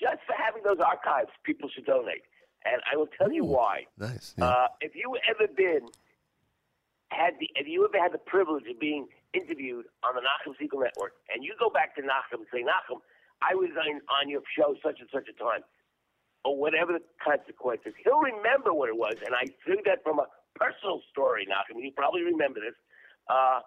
Just 0.01 0.25
for 0.25 0.33
having 0.33 0.63
those 0.65 0.81
archives, 0.81 1.29
people 1.45 1.69
should 1.69 1.85
donate. 1.85 2.25
And 2.65 2.81
I 2.91 2.97
will 2.97 3.09
tell 3.17 3.31
you 3.31 3.45
why. 3.45 3.85
Nice. 3.97 4.33
Uh, 4.41 4.67
if 4.81 4.95
you 4.95 5.13
ever 5.29 5.45
been 5.45 5.89
had 7.09 7.35
the 7.39 7.49
if 7.55 7.67
you 7.67 7.85
ever 7.85 8.01
had 8.01 8.13
the 8.13 8.23
privilege 8.23 8.65
of 8.65 8.79
being 8.79 9.07
interviewed 9.33 9.85
on 10.01 10.15
the 10.15 10.21
Nachum 10.25 10.57
Segal 10.57 10.81
Network, 10.81 11.13
and 11.29 11.43
you 11.43 11.53
go 11.59 11.69
back 11.69 11.95
to 11.95 12.01
Nachum 12.01 12.41
and 12.41 12.49
say, 12.51 12.65
Nachum, 12.65 12.99
I 13.41 13.53
was 13.53 13.69
on, 13.77 14.01
on 14.09 14.29
your 14.29 14.41
show 14.57 14.75
such 14.81 14.99
and 14.99 15.09
such 15.13 15.27
a 15.29 15.35
time, 15.37 15.61
or 16.45 16.57
whatever 16.57 16.93
the 16.93 17.03
consequences, 17.21 17.93
he'll 18.03 18.21
remember 18.21 18.73
what 18.73 18.89
it 18.89 18.97
was. 18.97 19.15
And 19.25 19.35
I 19.35 19.45
say 19.65 19.81
that 19.85 20.03
from 20.03 20.19
a 20.19 20.25
personal 20.55 21.01
story, 21.11 21.45
Nachum. 21.45 21.81
You 21.81 21.91
probably 21.95 22.23
remember 22.23 22.59
this. 22.59 22.75
Uh, 23.29 23.61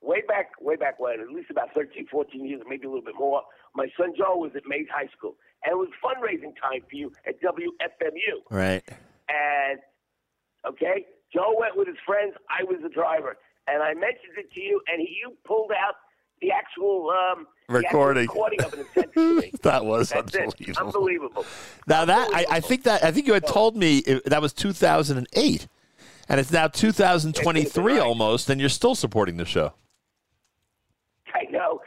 way 0.00 0.22
back, 0.26 0.52
way 0.60 0.76
back 0.76 0.98
when, 1.00 1.20
at 1.20 1.30
least 1.30 1.50
about 1.50 1.74
13, 1.74 2.06
14 2.10 2.44
years, 2.44 2.62
maybe 2.68 2.86
a 2.86 2.90
little 2.90 3.04
bit 3.04 3.18
more, 3.18 3.42
my 3.74 3.86
son 3.98 4.14
Joe 4.16 4.36
was 4.36 4.52
at 4.54 4.62
Mays 4.66 4.86
High 4.90 5.08
School. 5.16 5.36
And 5.64 5.72
it 5.72 5.76
was 5.76 5.88
fundraising 6.02 6.54
time 6.60 6.82
for 6.88 6.96
you 6.96 7.12
at 7.26 7.40
WFMU. 7.42 8.42
Right. 8.50 8.82
And 9.28 9.80
okay, 10.66 11.06
Joe 11.32 11.54
went 11.58 11.76
with 11.76 11.88
his 11.88 11.96
friends. 12.06 12.34
I 12.48 12.64
was 12.64 12.78
the 12.82 12.88
driver, 12.88 13.36
and 13.66 13.82
I 13.82 13.94
mentioned 13.94 14.36
it 14.38 14.52
to 14.52 14.60
you, 14.60 14.80
and 14.86 15.02
you 15.02 15.36
pulled 15.44 15.72
out 15.72 15.94
the 16.40 16.50
actual 16.52 17.10
um, 17.10 17.46
the 17.68 17.78
actual 17.78 17.98
Recording. 17.98 18.22
recording 18.22 18.62
of 18.62 18.72
it 18.72 18.78
and 18.78 18.88
sent 18.94 19.06
it 19.08 19.14
to 19.14 19.40
me. 19.40 19.52
That 19.62 19.84
was 19.84 20.10
That's 20.10 20.34
unbelievable. 20.34 20.86
Unbelievable. 20.86 21.46
Now 21.86 22.04
that 22.04 22.30
I, 22.32 22.46
I 22.50 22.60
think 22.60 22.84
that 22.84 23.04
I 23.04 23.10
think 23.10 23.26
you 23.26 23.34
had 23.34 23.46
told 23.46 23.76
me 23.76 23.98
it, 23.98 24.24
that 24.26 24.40
was 24.40 24.52
2008, 24.52 25.68
and 26.28 26.40
it's 26.40 26.52
now 26.52 26.68
2023 26.68 27.92
right. 27.92 28.00
almost, 28.00 28.48
and 28.48 28.60
you're 28.60 28.70
still 28.70 28.94
supporting 28.94 29.36
the 29.36 29.44
show. 29.44 29.72
I 31.34 31.44
know. 31.50 31.80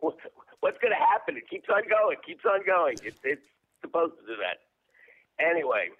What- 0.00 0.18
What's 0.64 0.80
going 0.80 0.96
to 0.96 1.04
happen? 1.12 1.36
It 1.36 1.44
keeps 1.44 1.68
on 1.68 1.84
going. 1.92 2.16
Keeps 2.24 2.48
on 2.48 2.64
going. 2.64 2.96
It's 3.04 3.20
it's 3.20 3.44
supposed 3.84 4.16
to 4.16 4.24
do 4.24 4.32
that. 4.40 4.64
Anyway, 5.36 5.92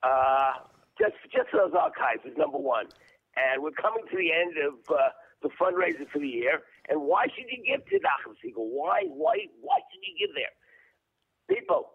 uh, 0.00 0.64
just 0.96 1.20
just 1.28 1.52
those 1.52 1.76
archives 1.76 2.24
is 2.24 2.32
number 2.40 2.56
one, 2.56 2.88
and 3.36 3.60
we're 3.60 3.76
coming 3.76 4.08
to 4.08 4.16
the 4.16 4.32
end 4.32 4.56
of 4.56 4.80
uh, 4.88 5.12
the 5.44 5.52
fundraiser 5.60 6.08
for 6.08 6.16
the 6.16 6.32
year. 6.32 6.64
And 6.88 7.04
why 7.04 7.28
should 7.28 7.44
you 7.52 7.60
give 7.60 7.84
to 7.92 8.00
Nachum 8.00 8.32
Segal? 8.40 8.64
Why 8.72 9.04
why 9.04 9.52
why 9.60 9.84
should 9.92 10.00
you 10.00 10.16
give 10.16 10.32
there? 10.32 10.56
People, 11.44 11.92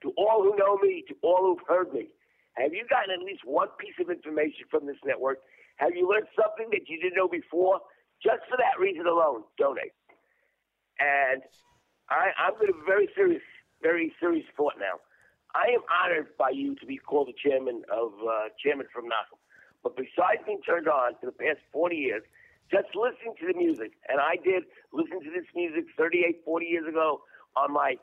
to 0.00 0.16
all 0.16 0.40
who 0.40 0.56
know 0.56 0.80
me, 0.80 1.04
to 1.12 1.14
all 1.20 1.44
who've 1.44 1.68
heard 1.68 1.92
me, 1.92 2.08
have 2.56 2.72
you 2.72 2.88
gotten 2.88 3.12
at 3.12 3.20
least 3.20 3.44
one 3.44 3.68
piece 3.76 4.00
of 4.00 4.08
information 4.08 4.64
from 4.72 4.88
this 4.88 4.96
network? 5.04 5.44
Have 5.76 5.92
you 5.92 6.08
learned 6.08 6.32
something 6.32 6.72
that 6.72 6.88
you 6.88 6.96
didn't 6.96 7.20
know 7.20 7.28
before? 7.28 7.84
Just 8.16 8.48
for 8.48 8.56
that 8.56 8.80
reason 8.80 9.04
alone, 9.04 9.44
donate. 9.60 9.92
And 11.00 11.42
I, 12.10 12.30
I'm 12.38 12.54
in 12.62 12.70
a 12.70 12.84
very 12.84 13.08
serious, 13.14 13.42
very 13.82 14.12
serious 14.20 14.46
thought 14.56 14.74
now. 14.78 15.00
I 15.54 15.72
am 15.72 15.80
honored 15.88 16.36
by 16.36 16.50
you 16.50 16.74
to 16.76 16.86
be 16.86 16.98
called 16.98 17.28
the 17.28 17.36
chairman 17.36 17.82
of 17.90 18.12
uh, 18.22 18.48
chairman 18.62 18.86
from 18.92 19.04
Nachum. 19.04 19.40
But 19.82 19.96
besides 19.96 20.42
being 20.44 20.60
turned 20.62 20.88
on 20.88 21.14
for 21.20 21.26
the 21.26 21.32
past 21.32 21.60
40 21.72 21.96
years, 21.96 22.22
just 22.70 22.88
listening 22.94 23.34
to 23.40 23.46
the 23.46 23.56
music, 23.56 23.92
and 24.08 24.20
I 24.20 24.36
did 24.36 24.64
listen 24.92 25.22
to 25.24 25.30
this 25.30 25.48
music 25.54 25.86
38, 25.96 26.44
40 26.44 26.66
years 26.66 26.86
ago 26.86 27.22
on 27.56 27.72
my 27.72 27.96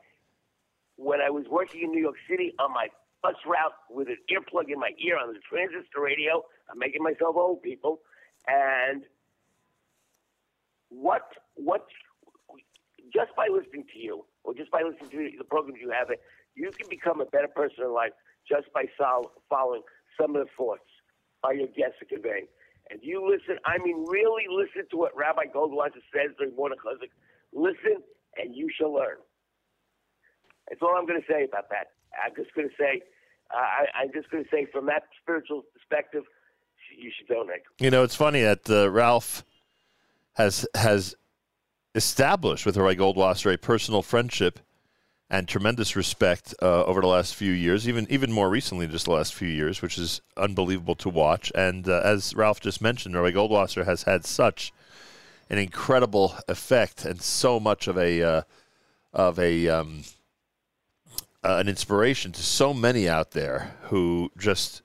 when 0.96 1.20
I 1.20 1.30
was 1.30 1.44
working 1.48 1.82
in 1.82 1.90
New 1.90 2.00
York 2.00 2.16
City 2.28 2.54
on 2.58 2.72
my 2.72 2.88
bus 3.22 3.36
route 3.46 3.76
with 3.90 4.08
an 4.08 4.16
earplug 4.32 4.72
in 4.72 4.80
my 4.80 4.90
ear 4.98 5.18
on 5.18 5.32
the 5.32 5.40
transistor 5.48 6.00
radio. 6.02 6.42
I'm 6.70 6.78
making 6.78 7.02
myself 7.02 7.36
old, 7.36 7.62
people. 7.62 8.00
And 8.48 9.02
what 10.88 11.28
what 11.54 11.86
just 13.12 13.34
by 13.36 13.48
listening 13.50 13.84
to 13.92 13.98
you 13.98 14.24
or 14.44 14.54
just 14.54 14.70
by 14.70 14.82
listening 14.82 15.10
to 15.10 15.38
the 15.38 15.44
programs 15.44 15.80
you 15.80 15.90
have, 15.90 16.08
you 16.54 16.70
can 16.70 16.88
become 16.88 17.20
a 17.20 17.26
better 17.26 17.48
person 17.48 17.84
in 17.84 17.92
life 17.92 18.12
just 18.48 18.72
by 18.72 18.84
sol- 18.98 19.32
following 19.48 19.82
some 20.20 20.36
of 20.36 20.46
the 20.46 20.50
thoughts 20.56 20.88
our 21.44 21.54
your 21.54 21.68
guests 21.68 22.00
are 22.02 22.10
conveying. 22.10 22.46
And 22.90 23.00
you 23.02 23.22
listen, 23.26 23.58
I 23.64 23.78
mean, 23.78 24.04
really 24.08 24.44
listen 24.48 24.88
to 24.90 24.96
what 24.96 25.16
Rabbi 25.16 25.46
Goldwasser 25.54 26.02
says 26.14 26.30
during 26.38 26.54
Morning 26.54 26.78
Chizuk. 26.78 27.10
Listen, 27.52 28.02
and 28.36 28.54
you 28.54 28.68
shall 28.76 28.94
learn. 28.94 29.18
That's 30.68 30.80
all 30.82 30.94
I'm 30.96 31.06
going 31.06 31.20
to 31.20 31.26
say 31.32 31.44
about 31.44 31.68
that. 31.70 31.92
I'm 32.24 32.34
just 32.36 32.54
going 32.54 32.68
to 32.68 32.74
say, 32.78 33.02
uh, 33.54 33.58
I, 33.58 34.02
I'm 34.02 34.12
just 34.12 34.30
going 34.30 34.44
to 34.44 34.50
say, 34.50 34.66
from 34.72 34.86
that 34.86 35.02
spiritual 35.22 35.62
perspective, 35.72 36.24
you 36.96 37.10
should 37.16 37.28
donate. 37.28 37.62
You 37.78 37.90
know, 37.90 38.02
it's 38.02 38.16
funny 38.16 38.42
that 38.42 38.68
uh, 38.70 38.90
Ralph 38.90 39.44
has 40.34 40.66
has 40.74 41.14
established 41.96 42.66
with 42.66 42.76
Roy 42.76 42.94
Goldwasser 42.94 43.52
a 43.52 43.58
personal 43.58 44.02
friendship 44.02 44.60
and 45.28 45.48
tremendous 45.48 45.96
respect 45.96 46.54
uh, 46.62 46.84
over 46.84 47.00
the 47.00 47.06
last 47.08 47.34
few 47.34 47.50
years, 47.50 47.88
even 47.88 48.06
even 48.10 48.30
more 48.30 48.48
recently, 48.48 48.86
just 48.86 49.06
the 49.06 49.12
last 49.12 49.34
few 49.34 49.48
years, 49.48 49.82
which 49.82 49.98
is 49.98 50.20
unbelievable 50.36 50.94
to 50.96 51.08
watch. 51.08 51.50
And 51.54 51.88
uh, 51.88 52.02
as 52.04 52.34
Ralph 52.36 52.60
just 52.60 52.80
mentioned, 52.80 53.16
Roy 53.16 53.32
Goldwasser 53.32 53.84
has 53.84 54.04
had 54.04 54.24
such 54.24 54.72
an 55.50 55.58
incredible 55.58 56.34
effect 56.46 57.04
and 57.04 57.20
so 57.20 57.58
much 57.58 57.88
of 57.88 57.98
a 57.98 58.22
uh, 58.22 58.42
of 59.12 59.38
a 59.40 59.68
um, 59.68 60.04
uh, 61.42 61.56
an 61.56 61.68
inspiration 61.68 62.30
to 62.32 62.42
so 62.42 62.74
many 62.74 63.08
out 63.08 63.32
there 63.32 63.74
who 63.84 64.30
just 64.36 64.82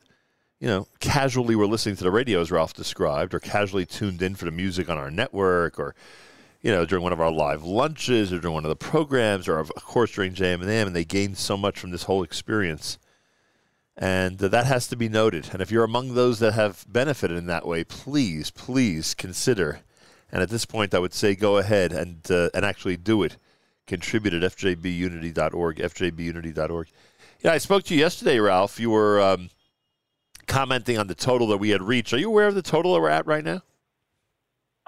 you 0.61 0.67
know, 0.67 0.87
casually 0.99 1.55
were 1.55 1.65
listening 1.65 1.95
to 1.95 2.03
the 2.03 2.11
radio 2.11 2.39
as 2.39 2.51
Ralph 2.51 2.75
described, 2.75 3.33
or 3.33 3.39
casually 3.39 3.85
tuned 3.85 4.21
in 4.21 4.35
for 4.35 4.45
the 4.45 4.51
music 4.51 4.89
on 4.89 4.97
our 4.97 5.09
network, 5.09 5.79
or 5.79 5.95
you 6.61 6.71
know, 6.71 6.85
during 6.85 7.03
one 7.03 7.13
of 7.13 7.21
our 7.21 7.31
live 7.31 7.63
lunches, 7.63 8.31
or 8.31 8.39
during 8.39 8.53
one 8.53 8.65
of 8.65 8.69
the 8.69 8.75
programs, 8.75 9.47
or 9.47 9.57
of 9.57 9.73
course 9.75 10.11
during 10.11 10.33
JM 10.33 10.61
and 10.61 10.69
M, 10.69 10.87
and 10.87 10.95
they 10.95 11.05
gained 11.05 11.37
so 11.37 11.57
much 11.57 11.79
from 11.79 11.91
this 11.91 12.03
whole 12.03 12.23
experience. 12.23 12.97
And 13.97 14.37
that 14.39 14.65
has 14.65 14.87
to 14.87 14.95
be 14.95 15.09
noted. 15.09 15.49
And 15.51 15.61
if 15.61 15.69
you're 15.69 15.83
among 15.83 16.13
those 16.13 16.39
that 16.39 16.53
have 16.53 16.85
benefited 16.87 17.37
in 17.37 17.47
that 17.47 17.67
way, 17.67 17.83
please, 17.83 18.49
please 18.49 19.13
consider. 19.13 19.81
And 20.31 20.41
at 20.41 20.49
this 20.49 20.65
point, 20.65 20.93
I 20.93 20.99
would 20.99 21.13
say 21.13 21.35
go 21.35 21.57
ahead 21.57 21.91
and 21.91 22.19
uh, 22.31 22.49
and 22.53 22.65
actually 22.65 22.97
do 22.97 23.23
it. 23.23 23.37
Contribute 23.87 24.33
at 24.33 24.41
fjbunity.org, 24.55 25.77
fjbunity.org. 25.77 26.87
Yeah, 27.41 27.51
I 27.51 27.57
spoke 27.57 27.83
to 27.83 27.93
you 27.93 27.99
yesterday, 27.99 28.39
Ralph. 28.39 28.79
You 28.79 28.91
were 28.91 29.19
um, 29.19 29.49
commenting 30.47 30.97
on 30.97 31.07
the 31.07 31.15
total 31.15 31.47
that 31.47 31.57
we 31.57 31.71
had 31.71 31.81
reached. 31.81 32.13
Are 32.13 32.17
you 32.17 32.29
aware 32.29 32.47
of 32.47 32.55
the 32.55 32.61
total 32.61 32.93
that 32.93 33.01
we're 33.01 33.09
at 33.09 33.25
right 33.25 33.43
now? 33.43 33.61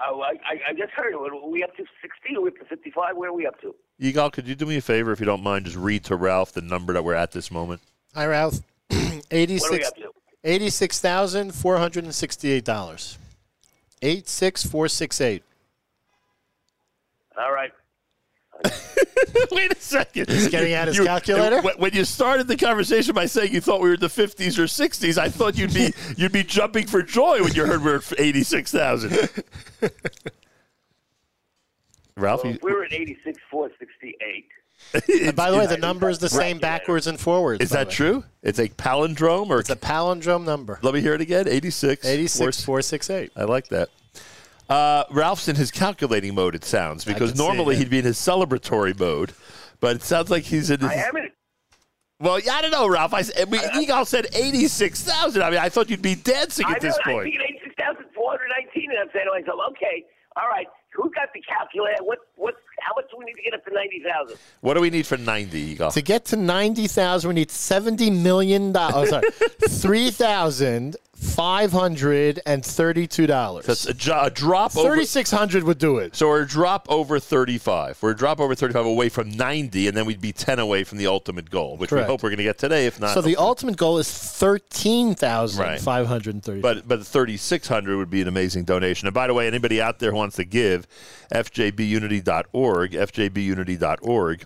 Oh, 0.00 0.20
I, 0.22 0.30
I, 0.30 0.70
I 0.70 0.72
just 0.72 0.92
heard 0.92 1.12
it. 1.12 1.16
Are 1.16 1.48
we 1.48 1.62
up 1.62 1.76
to 1.76 1.84
60? 2.02 2.36
Are 2.36 2.40
we 2.40 2.48
up 2.50 2.56
to 2.58 2.64
55? 2.64 3.16
Where 3.16 3.30
are 3.30 3.32
we 3.32 3.46
up 3.46 3.60
to? 3.60 3.74
Yigal, 4.00 4.32
could 4.32 4.48
you 4.48 4.54
do 4.54 4.66
me 4.66 4.76
a 4.76 4.80
favor, 4.80 5.12
if 5.12 5.20
you 5.20 5.26
don't 5.26 5.42
mind, 5.42 5.66
just 5.66 5.76
read 5.76 6.04
to 6.04 6.16
Ralph 6.16 6.52
the 6.52 6.62
number 6.62 6.92
that 6.92 7.04
we're 7.04 7.14
at 7.14 7.30
this 7.32 7.50
moment? 7.50 7.80
Hi, 8.14 8.26
Ralph. 8.26 8.60
What 8.90 9.24
Eighty-six. 9.30 9.90
Eighty-six 10.44 11.00
thousand 11.00 11.54
four 11.54 11.78
hundred 11.78 12.04
and 12.04 12.14
sixty-eight 12.14 12.64
dollars. 12.64 13.18
Eight 14.02 14.28
six 14.28 14.64
four 14.64 14.86
six 14.88 15.20
eight. 15.20 15.42
All 17.38 17.52
right. 17.52 17.72
Wait 19.50 19.72
a 19.72 19.76
second. 19.80 20.28
He's 20.28 20.48
getting 20.48 20.74
out 20.74 20.88
his 20.88 20.98
calculator? 21.00 21.60
When, 21.62 21.74
when 21.76 21.92
you 21.92 22.04
started 22.04 22.46
the 22.48 22.56
conversation 22.56 23.14
by 23.14 23.26
saying 23.26 23.52
you 23.52 23.60
thought 23.60 23.80
we 23.80 23.88
were 23.88 23.94
in 23.94 24.00
the 24.00 24.06
50s 24.06 24.58
or 24.58 24.64
60s, 24.64 25.18
I 25.18 25.28
thought 25.28 25.56
you'd 25.58 25.74
be 25.74 25.92
you'd 26.16 26.32
be 26.32 26.42
jumping 26.44 26.86
for 26.86 27.02
joy 27.02 27.42
when 27.42 27.52
you 27.54 27.66
heard 27.66 27.82
we 27.82 27.90
were 27.92 27.96
at 27.98 28.14
86,000. 28.20 29.28
Ralph, 32.16 32.44
Well, 32.44 32.56
we 32.62 32.72
were 32.72 32.84
at 32.84 32.92
86, 32.92 33.38
468. 33.50 34.46
And 35.26 35.34
by 35.36 35.50
the 35.50 35.58
way, 35.58 35.66
the 35.66 35.76
number 35.78 36.08
is 36.08 36.18
the 36.18 36.28
same 36.28 36.58
backwards 36.58 37.06
and 37.06 37.18
forwards. 37.18 37.60
is 37.62 37.70
that 37.70 37.90
true? 37.90 38.24
It's 38.42 38.58
a 38.58 38.68
palindrome, 38.68 39.48
or 39.50 39.60
It's 39.60 39.70
a 39.70 39.76
palindrome 39.76 40.44
number. 40.44 40.78
let 40.82 40.94
me 40.94 41.00
hear 41.00 41.14
it 41.14 41.20
again. 41.20 41.48
86. 41.48 42.04
Eighty-six 42.06 42.60
Four- 42.60 42.64
four 42.76 42.82
six 42.82 43.10
eight. 43.10 43.32
I 43.36 43.44
like 43.44 43.68
that. 43.68 43.88
Uh, 44.68 45.04
Ralph's 45.10 45.48
in 45.48 45.56
his 45.56 45.70
calculating 45.70 46.34
mode. 46.34 46.54
It 46.54 46.64
sounds 46.64 47.04
because 47.04 47.36
normally 47.36 47.76
he'd 47.76 47.90
be 47.90 47.98
in 47.98 48.04
his 48.04 48.16
celebratory 48.16 48.98
mode, 48.98 49.32
but 49.80 49.96
it 49.96 50.02
sounds 50.02 50.30
like 50.30 50.44
he's 50.44 50.70
in. 50.70 50.80
His, 50.80 50.90
I 50.90 50.94
am 50.94 51.16
in 51.16 51.30
Well, 52.20 52.38
yeah, 52.40 52.54
I 52.54 52.62
don't 52.62 52.70
know, 52.70 52.88
Ralph. 52.88 53.12
I 53.12 53.22
mean, 53.44 53.60
Yigal 53.60 54.06
said 54.06 54.26
eighty-six 54.34 55.02
thousand. 55.02 55.42
I 55.42 55.50
mean, 55.50 55.58
I 55.60 55.68
thought 55.68 55.90
you'd 55.90 56.00
be 56.02 56.14
dancing 56.14 56.66
I 56.66 56.72
at 56.72 56.80
this 56.80 56.96
know, 57.04 57.12
I 57.12 57.14
point. 57.14 57.24
think 57.24 57.40
at 57.40 57.50
86,419, 57.96 58.90
and 58.90 58.98
I'm 59.00 59.08
saying 59.12 59.26
to 59.26 59.40
myself, 59.40 59.60
okay, 59.72 60.04
all 60.36 60.48
right, 60.48 60.66
who 60.94 61.10
got 61.10 61.28
the 61.34 61.40
calculator? 61.42 62.02
What, 62.02 62.18
what, 62.36 62.54
how 62.80 62.92
much 62.96 63.10
do 63.10 63.18
we 63.18 63.24
need 63.26 63.34
to 63.34 63.42
get 63.42 63.54
up 63.54 63.64
to 63.66 63.74
90,000? 63.74 64.36
What 64.62 64.74
do 64.74 64.80
we 64.80 64.90
need 64.90 65.06
for 65.06 65.16
ninety, 65.16 65.76
Yigal? 65.76 65.92
To 65.92 66.02
get 66.02 66.24
to 66.26 66.36
ninety 66.36 66.86
thousand, 66.86 67.28
we 67.28 67.34
need 67.34 67.50
seventy 67.50 68.10
million 68.10 68.72
dollars. 68.72 69.12
Oh, 69.12 69.20
sorry, 69.20 69.30
three 69.68 70.10
thousand 70.10 70.96
five 71.24 71.72
hundred 71.72 72.40
and 72.46 72.64
thirty-two 72.64 73.26
dollars. 73.26 73.66
That's 73.66 73.86
a, 73.86 73.94
jo- 73.94 74.20
a 74.22 74.30
drop 74.30 74.76
over. 74.76 74.88
Thirty-six 74.90 75.30
hundred 75.30 75.64
would 75.64 75.78
do 75.78 75.98
it. 75.98 76.14
So 76.14 76.28
we're 76.28 76.42
a 76.42 76.46
drop 76.46 76.86
over 76.90 77.18
thirty-five. 77.18 77.98
We're 78.00 78.10
a 78.12 78.16
drop 78.16 78.40
over 78.40 78.54
thirty-five 78.54 78.86
away 78.86 79.08
from 79.08 79.30
ninety, 79.30 79.88
and 79.88 79.96
then 79.96 80.04
we'd 80.06 80.20
be 80.20 80.32
ten 80.32 80.58
away 80.58 80.84
from 80.84 80.98
the 80.98 81.06
ultimate 81.06 81.50
goal, 81.50 81.76
which 81.76 81.90
Correct. 81.90 82.06
we 82.06 82.12
hope 82.12 82.22
we're 82.22 82.30
going 82.30 82.38
to 82.38 82.44
get 82.44 82.58
today. 82.58 82.86
If 82.86 83.00
not, 83.00 83.14
So 83.14 83.20
the 83.22 83.36
ultimate 83.36 83.76
goal 83.76 83.98
is 83.98 84.10
thirteen 84.12 85.14
thousand 85.14 85.80
five 85.80 86.06
hundred 86.06 86.42
thirty. 86.42 86.60
But 86.60 86.86
but 86.86 87.04
thirty 87.06 87.36
six 87.36 87.66
hundred 87.68 87.96
would 87.96 88.10
be 88.10 88.22
an 88.22 88.28
amazing 88.28 88.64
donation. 88.64 89.08
And 89.08 89.14
by 89.14 89.26
the 89.26 89.34
way, 89.34 89.46
anybody 89.46 89.80
out 89.80 89.98
there 89.98 90.10
who 90.10 90.16
wants 90.16 90.36
to 90.36 90.44
give, 90.44 90.86
fjbunity.org, 91.32 92.92
fjbunity.org, 92.92 94.44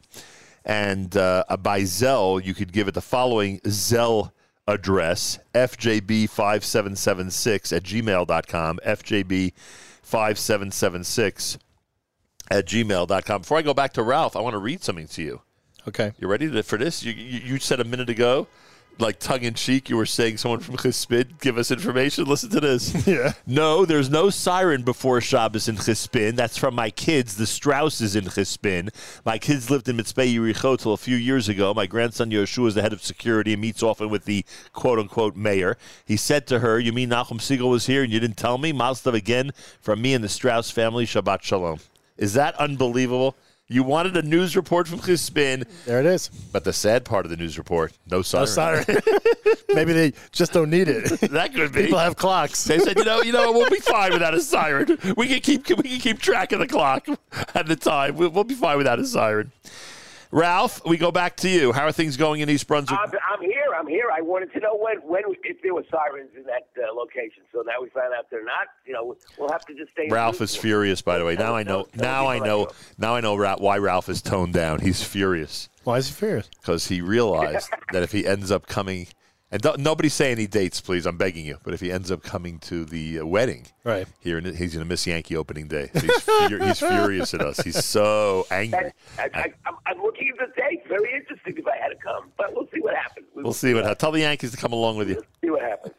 and 0.64 1.16
uh, 1.16 1.44
by 1.60 1.80
Zelle, 1.82 2.44
you 2.44 2.54
could 2.54 2.72
give 2.72 2.88
it 2.88 2.94
the 2.94 3.00
following 3.00 3.60
Zelle 3.60 4.32
address: 4.68 5.40
fjb5776 5.54 7.76
at 7.76 7.82
gmail.com, 7.82 8.78
fjb5776 8.84 11.58
at 12.50 12.66
gmail.com. 12.66 13.40
Before 13.40 13.58
I 13.58 13.62
go 13.62 13.74
back 13.74 13.92
to 13.94 14.02
Ralph, 14.02 14.36
I 14.36 14.40
want 14.40 14.54
to 14.54 14.58
read 14.58 14.82
something 14.84 15.08
to 15.08 15.22
you. 15.22 15.40
okay. 15.86 16.12
You 16.18 16.28
ready 16.28 16.50
to, 16.50 16.62
for 16.62 16.78
this? 16.78 17.02
You, 17.02 17.12
you, 17.12 17.40
you 17.40 17.58
said 17.58 17.80
a 17.80 17.84
minute 17.84 18.08
ago, 18.10 18.46
like 18.98 19.18
tongue 19.18 19.42
in 19.42 19.54
cheek, 19.54 19.88
you 19.88 19.96
were 19.96 20.06
saying 20.06 20.38
someone 20.38 20.60
from 20.60 20.76
Chispin 20.76 21.40
give 21.40 21.56
us 21.56 21.70
information. 21.70 22.24
Listen 22.24 22.50
to 22.50 22.60
this. 22.60 22.94
Yeah. 23.08 23.32
No, 23.46 23.86
there's 23.86 24.10
no 24.10 24.28
siren 24.28 24.82
before 24.82 25.22
Shabbos 25.22 25.66
in 25.66 25.76
Chispin. 25.76 26.36
That's 26.36 26.58
from 26.58 26.74
my 26.74 26.90
kids, 26.90 27.36
the 27.36 27.46
Strausses 27.46 28.14
in 28.14 28.24
Chispin. 28.26 28.90
My 29.24 29.38
kids 29.38 29.70
lived 29.70 29.88
in 29.88 29.96
Mitzpe 29.96 30.34
Yericho 30.34 30.78
till 30.78 30.92
a 30.92 30.98
few 30.98 31.16
years 31.16 31.48
ago. 31.48 31.72
My 31.72 31.86
grandson 31.86 32.30
Yoshua 32.30 32.68
is 32.68 32.74
the 32.74 32.82
head 32.82 32.92
of 32.92 33.02
security 33.02 33.54
and 33.54 33.62
meets 33.62 33.82
often 33.82 34.10
with 34.10 34.26
the 34.26 34.44
quote 34.74 34.98
unquote 34.98 35.36
mayor. 35.36 35.78
He 36.04 36.18
said 36.18 36.46
to 36.48 36.58
her, 36.58 36.78
You 36.78 36.92
mean 36.92 37.08
Nachum 37.08 37.38
Segal 37.38 37.70
was 37.70 37.86
here 37.86 38.02
and 38.02 38.12
you 38.12 38.20
didn't 38.20 38.36
tell 38.36 38.58
me? 38.58 38.72
Mazel 38.72 39.14
again 39.14 39.52
from 39.80 40.02
me 40.02 40.12
and 40.12 40.22
the 40.22 40.28
Strauss 40.28 40.70
family. 40.70 41.06
Shabbat 41.06 41.42
Shalom. 41.42 41.78
Is 42.18 42.34
that 42.34 42.56
unbelievable? 42.56 43.36
You 43.70 43.82
wanted 43.82 44.16
a 44.16 44.22
news 44.22 44.56
report 44.56 44.88
from 44.88 44.98
Chispin. 45.00 45.66
There 45.84 46.00
it 46.00 46.06
is. 46.06 46.28
But 46.52 46.64
the 46.64 46.72
sad 46.72 47.04
part 47.04 47.26
of 47.26 47.30
the 47.30 47.36
news 47.36 47.58
report, 47.58 47.92
no 48.10 48.22
siren. 48.22 48.44
Oh, 48.44 48.46
sorry. 48.50 48.84
Maybe 49.74 49.92
they 49.92 50.14
just 50.32 50.54
don't 50.54 50.70
need 50.70 50.88
it. 50.88 51.20
that 51.32 51.52
could 51.52 51.74
be. 51.74 51.82
People 51.82 51.98
have 51.98 52.16
clocks. 52.16 52.64
They 52.64 52.78
said, 52.78 52.96
you 52.96 53.04
know, 53.04 53.20
you 53.20 53.32
know, 53.32 53.52
we'll 53.52 53.68
be 53.68 53.76
fine 53.76 54.14
without 54.14 54.32
a 54.32 54.40
siren. 54.40 54.96
We 55.18 55.28
can 55.28 55.40
keep 55.40 55.68
we 55.68 55.82
can 55.82 56.00
keep 56.00 56.18
track 56.18 56.52
of 56.52 56.60
the 56.60 56.66
clock 56.66 57.06
at 57.54 57.66
the 57.66 57.76
time. 57.76 58.16
We'll, 58.16 58.30
we'll 58.30 58.44
be 58.44 58.54
fine 58.54 58.78
without 58.78 58.98
a 58.98 59.04
siren. 59.04 59.52
Ralph, 60.30 60.80
we 60.86 60.96
go 60.96 61.10
back 61.10 61.36
to 61.38 61.48
you. 61.48 61.72
How 61.72 61.84
are 61.86 61.92
things 61.92 62.16
going 62.16 62.40
in 62.40 62.48
East 62.48 62.66
Brunswick? 62.66 62.98
I'm, 62.98 63.10
I'm 63.32 63.42
here. 63.42 63.57
I'm 63.74 63.86
here. 63.86 64.06
I 64.12 64.20
wanted 64.20 64.52
to 64.52 64.60
know 64.60 64.76
when, 64.76 64.96
when 65.08 65.22
if 65.44 65.62
there 65.62 65.74
were 65.74 65.84
sirens 65.90 66.30
in 66.36 66.42
that 66.44 66.68
uh, 66.76 66.94
location. 66.94 67.42
So 67.52 67.62
now 67.62 67.82
we 67.82 67.88
found 67.90 68.12
out 68.16 68.26
they're 68.30 68.44
not. 68.44 68.68
You 68.86 68.92
know, 68.94 69.16
we'll 69.38 69.50
have 69.50 69.64
to 69.66 69.74
just 69.74 69.92
stay. 69.92 70.08
Ralph 70.10 70.40
is 70.40 70.54
furious, 70.56 71.02
by 71.02 71.18
the 71.18 71.24
way. 71.24 71.34
Now 71.36 71.54
I 71.54 71.62
know. 71.62 71.86
Now 71.94 72.26
I 72.26 72.38
know. 72.38 72.68
Now 72.98 73.14
I 73.14 73.20
know 73.20 73.36
Ra- 73.36 73.56
why 73.58 73.78
Ralph 73.78 74.08
is 74.08 74.22
toned 74.22 74.54
down. 74.54 74.80
He's 74.80 75.02
furious 75.02 75.68
Why 75.84 75.98
is 75.98 76.08
he 76.08 76.14
furious? 76.14 76.48
because 76.60 76.88
he 76.88 77.00
realized 77.00 77.70
that 77.92 78.02
if 78.02 78.12
he 78.12 78.26
ends 78.26 78.50
up 78.50 78.66
coming, 78.66 79.08
and 79.50 79.62
don't, 79.62 79.80
nobody 79.80 80.08
say 80.08 80.30
any 80.32 80.46
dates, 80.46 80.80
please. 80.80 81.06
I'm 81.06 81.16
begging 81.16 81.46
you. 81.46 81.58
But 81.64 81.74
if 81.74 81.80
he 81.80 81.90
ends 81.90 82.10
up 82.10 82.22
coming 82.22 82.58
to 82.60 82.84
the 82.84 83.20
uh, 83.20 83.26
wedding, 83.26 83.66
Right. 83.84 84.06
here, 84.20 84.40
he's 84.40 84.74
going 84.74 84.84
to 84.84 84.88
miss 84.88 85.06
Yankee 85.06 85.36
opening 85.36 85.68
day. 85.68 85.90
He's, 85.94 86.20
fur- 86.22 86.58
he's 86.66 86.78
furious 86.80 87.32
at 87.34 87.40
us. 87.40 87.58
He's 87.60 87.84
so 87.84 88.46
angry. 88.50 88.92
That, 89.16 89.30
I, 89.34 89.38
I, 89.40 89.44
I'm, 89.66 89.74
I'm 89.86 90.02
looking 90.02 90.30
at 90.38 90.48
the 90.54 90.60
dates. 90.60 90.86
Very 90.88 91.12
interesting 91.14 91.54
if 91.56 91.66
I 91.66 91.76
had 91.82 91.88
to 91.88 91.96
come, 91.96 92.30
but 92.36 92.54
we'll 92.54 92.68
see 92.74 92.80
what 92.80 92.94
happens. 92.94 93.26
We'll 93.34 93.52
see 93.52 93.72
what 93.74 93.84
happens. 93.84 93.98
Tell 94.00 94.12
the 94.12 94.20
Yankees 94.20 94.50
to 94.50 94.56
come 94.56 94.72
along 94.72 94.96
with 94.98 95.08
you. 95.08 95.22
see 95.42 95.50
what 95.50 95.62
happens. 95.62 95.94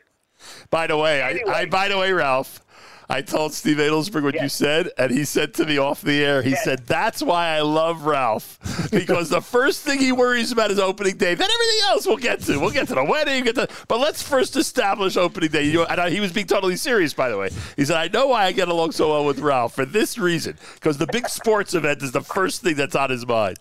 By 0.69 0.87
the 0.87 0.95
way, 0.97 1.21
I, 1.21 1.39
I 1.51 1.65
by 1.65 1.89
the 1.89 1.97
way, 1.97 2.13
Ralph, 2.13 2.61
I 3.11 3.21
told 3.23 3.53
Steve 3.55 3.77
Adelsberg 3.77 4.21
what 4.21 4.39
you 4.39 4.49
said, 4.49 4.91
and 4.97 5.09
he 5.11 5.25
said 5.25 5.55
to 5.55 5.65
me 5.65 5.79
off 5.79 6.01
the 6.03 6.23
air, 6.23 6.43
he 6.43 6.51
Yes. 6.51 6.63
said, 6.63 6.85
"That's 6.85 7.23
why 7.23 7.47
I 7.57 7.61
love 7.61 8.05
Ralph 8.05 8.59
because 8.91 9.29
the 9.29 9.41
first 9.41 9.83
thing 9.83 9.97
he 9.97 10.11
worries 10.11 10.51
about 10.51 10.69
is 10.69 10.77
opening 10.77 11.17
day. 11.17 11.33
Then 11.33 11.49
everything 11.49 11.79
else 11.87 12.05
we'll 12.05 12.17
get 12.17 12.41
to. 12.41 12.59
We'll 12.59 12.69
get 12.69 12.87
to 12.89 12.93
the 12.95 13.03
wedding, 13.03 13.43
get 13.45 13.55
to, 13.55 13.67
but 13.87 13.99
let's 13.99 14.21
first 14.21 14.55
establish 14.55 15.17
opening 15.17 15.49
day." 15.49 15.63
You 15.63 15.73
know, 15.73 15.85
and 15.85 15.99
I, 15.99 16.11
he 16.11 16.19
was 16.19 16.31
being 16.31 16.45
totally 16.45 16.75
serious, 16.75 17.13
by 17.15 17.29
the 17.29 17.37
way. 17.37 17.49
He 17.75 17.83
said, 17.83 17.97
"I 17.97 18.09
know 18.09 18.27
why 18.27 18.45
I 18.45 18.51
get 18.51 18.67
along 18.67 18.91
so 18.91 19.09
well 19.09 19.25
with 19.25 19.39
Ralph 19.39 19.73
for 19.73 19.85
this 19.85 20.19
reason 20.19 20.57
because 20.75 20.97
the 20.99 21.07
big 21.07 21.27
sports 21.29 21.73
event 21.73 22.03
is 22.03 22.11
the 22.11 22.21
first 22.21 22.61
thing 22.61 22.75
that's 22.75 22.95
on 22.95 23.09
his 23.09 23.25
mind." 23.25 23.57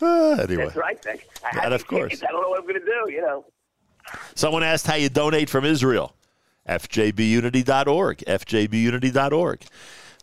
Ah, 0.00 0.38
anyway, 0.38 0.64
That's 0.66 0.76
right. 0.76 0.98
I 1.52 1.64
And 1.64 1.74
of 1.74 1.86
course. 1.88 2.22
I 2.22 2.30
don't 2.30 2.40
know 2.42 2.48
what 2.50 2.60
I'm 2.60 2.66
going 2.68 2.80
to 2.80 2.86
do. 2.86 3.12
You 3.12 3.20
know. 3.22 3.44
Someone 4.36 4.62
asked 4.62 4.86
how 4.86 4.94
you 4.94 5.08
donate 5.08 5.50
from 5.50 5.64
Israel. 5.64 6.14
FJBunity.org. 6.70 8.18
FJBunity.org. 8.26 9.62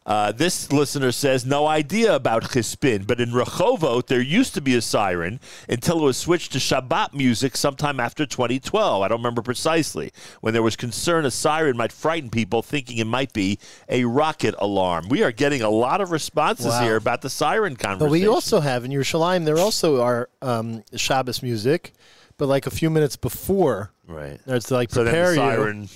Uh, 0.06 0.32
this 0.32 0.72
listener 0.72 1.12
says, 1.12 1.46
no 1.46 1.68
idea 1.68 2.16
about 2.16 2.42
Chispin, 2.44 3.06
but 3.06 3.20
in 3.20 3.32
Rehovot, 3.32 4.08
there 4.08 4.22
used 4.22 4.54
to 4.54 4.62
be 4.62 4.74
a 4.74 4.82
siren 4.82 5.38
until 5.68 6.00
it 6.00 6.04
was 6.04 6.16
switched 6.16 6.54
to 6.54 6.60
Shabbat 6.60 7.14
music 7.14 7.58
sometime 7.58 8.00
after 8.00 8.26
2012. 8.26 9.04
I 9.04 9.08
don't 9.10 9.20
remember 9.20 9.42
precisely. 9.42 10.14
When 10.40 10.54
there 10.54 10.64
was 10.64 10.78
concern 10.78 11.26
a 11.26 11.32
siren 11.32 11.76
might 11.76 11.92
frighten 11.92 12.30
people, 12.30 12.62
thinking 12.62 13.00
it 13.00 13.04
might 13.08 13.34
be 13.34 13.60
a 13.90 14.06
rocket 14.06 14.56
alarm. 14.60 15.10
We 15.10 15.24
are 15.24 15.34
getting 15.34 15.62
a 15.62 15.70
lot 15.70 16.00
of 16.00 16.12
responses 16.12 16.68
Wow. 16.68 16.84
here 16.84 16.96
about 16.96 17.22
the 17.22 17.30
siren 17.30 17.76
conversation. 17.76 18.08
But 18.08 18.12
we 18.12 18.28
also 18.30 18.62
have 18.62 18.86
in 18.86 18.92
Yerushalayim, 18.92 19.44
there 19.44 19.60
also 19.60 20.02
are 20.02 20.30
um, 20.42 20.86
Shabbos 20.96 21.44
music, 21.44 21.92
but 22.38 22.46
like 22.48 22.66
a 22.66 22.72
few 22.72 22.90
minutes 22.90 23.18
before, 23.18 23.92
right. 24.08 24.40
it's 24.48 24.72
like 24.72 24.90
So 24.92 25.04
then 25.04 25.12
prepare 25.12 25.36
the 25.36 25.82
you. 25.82 25.88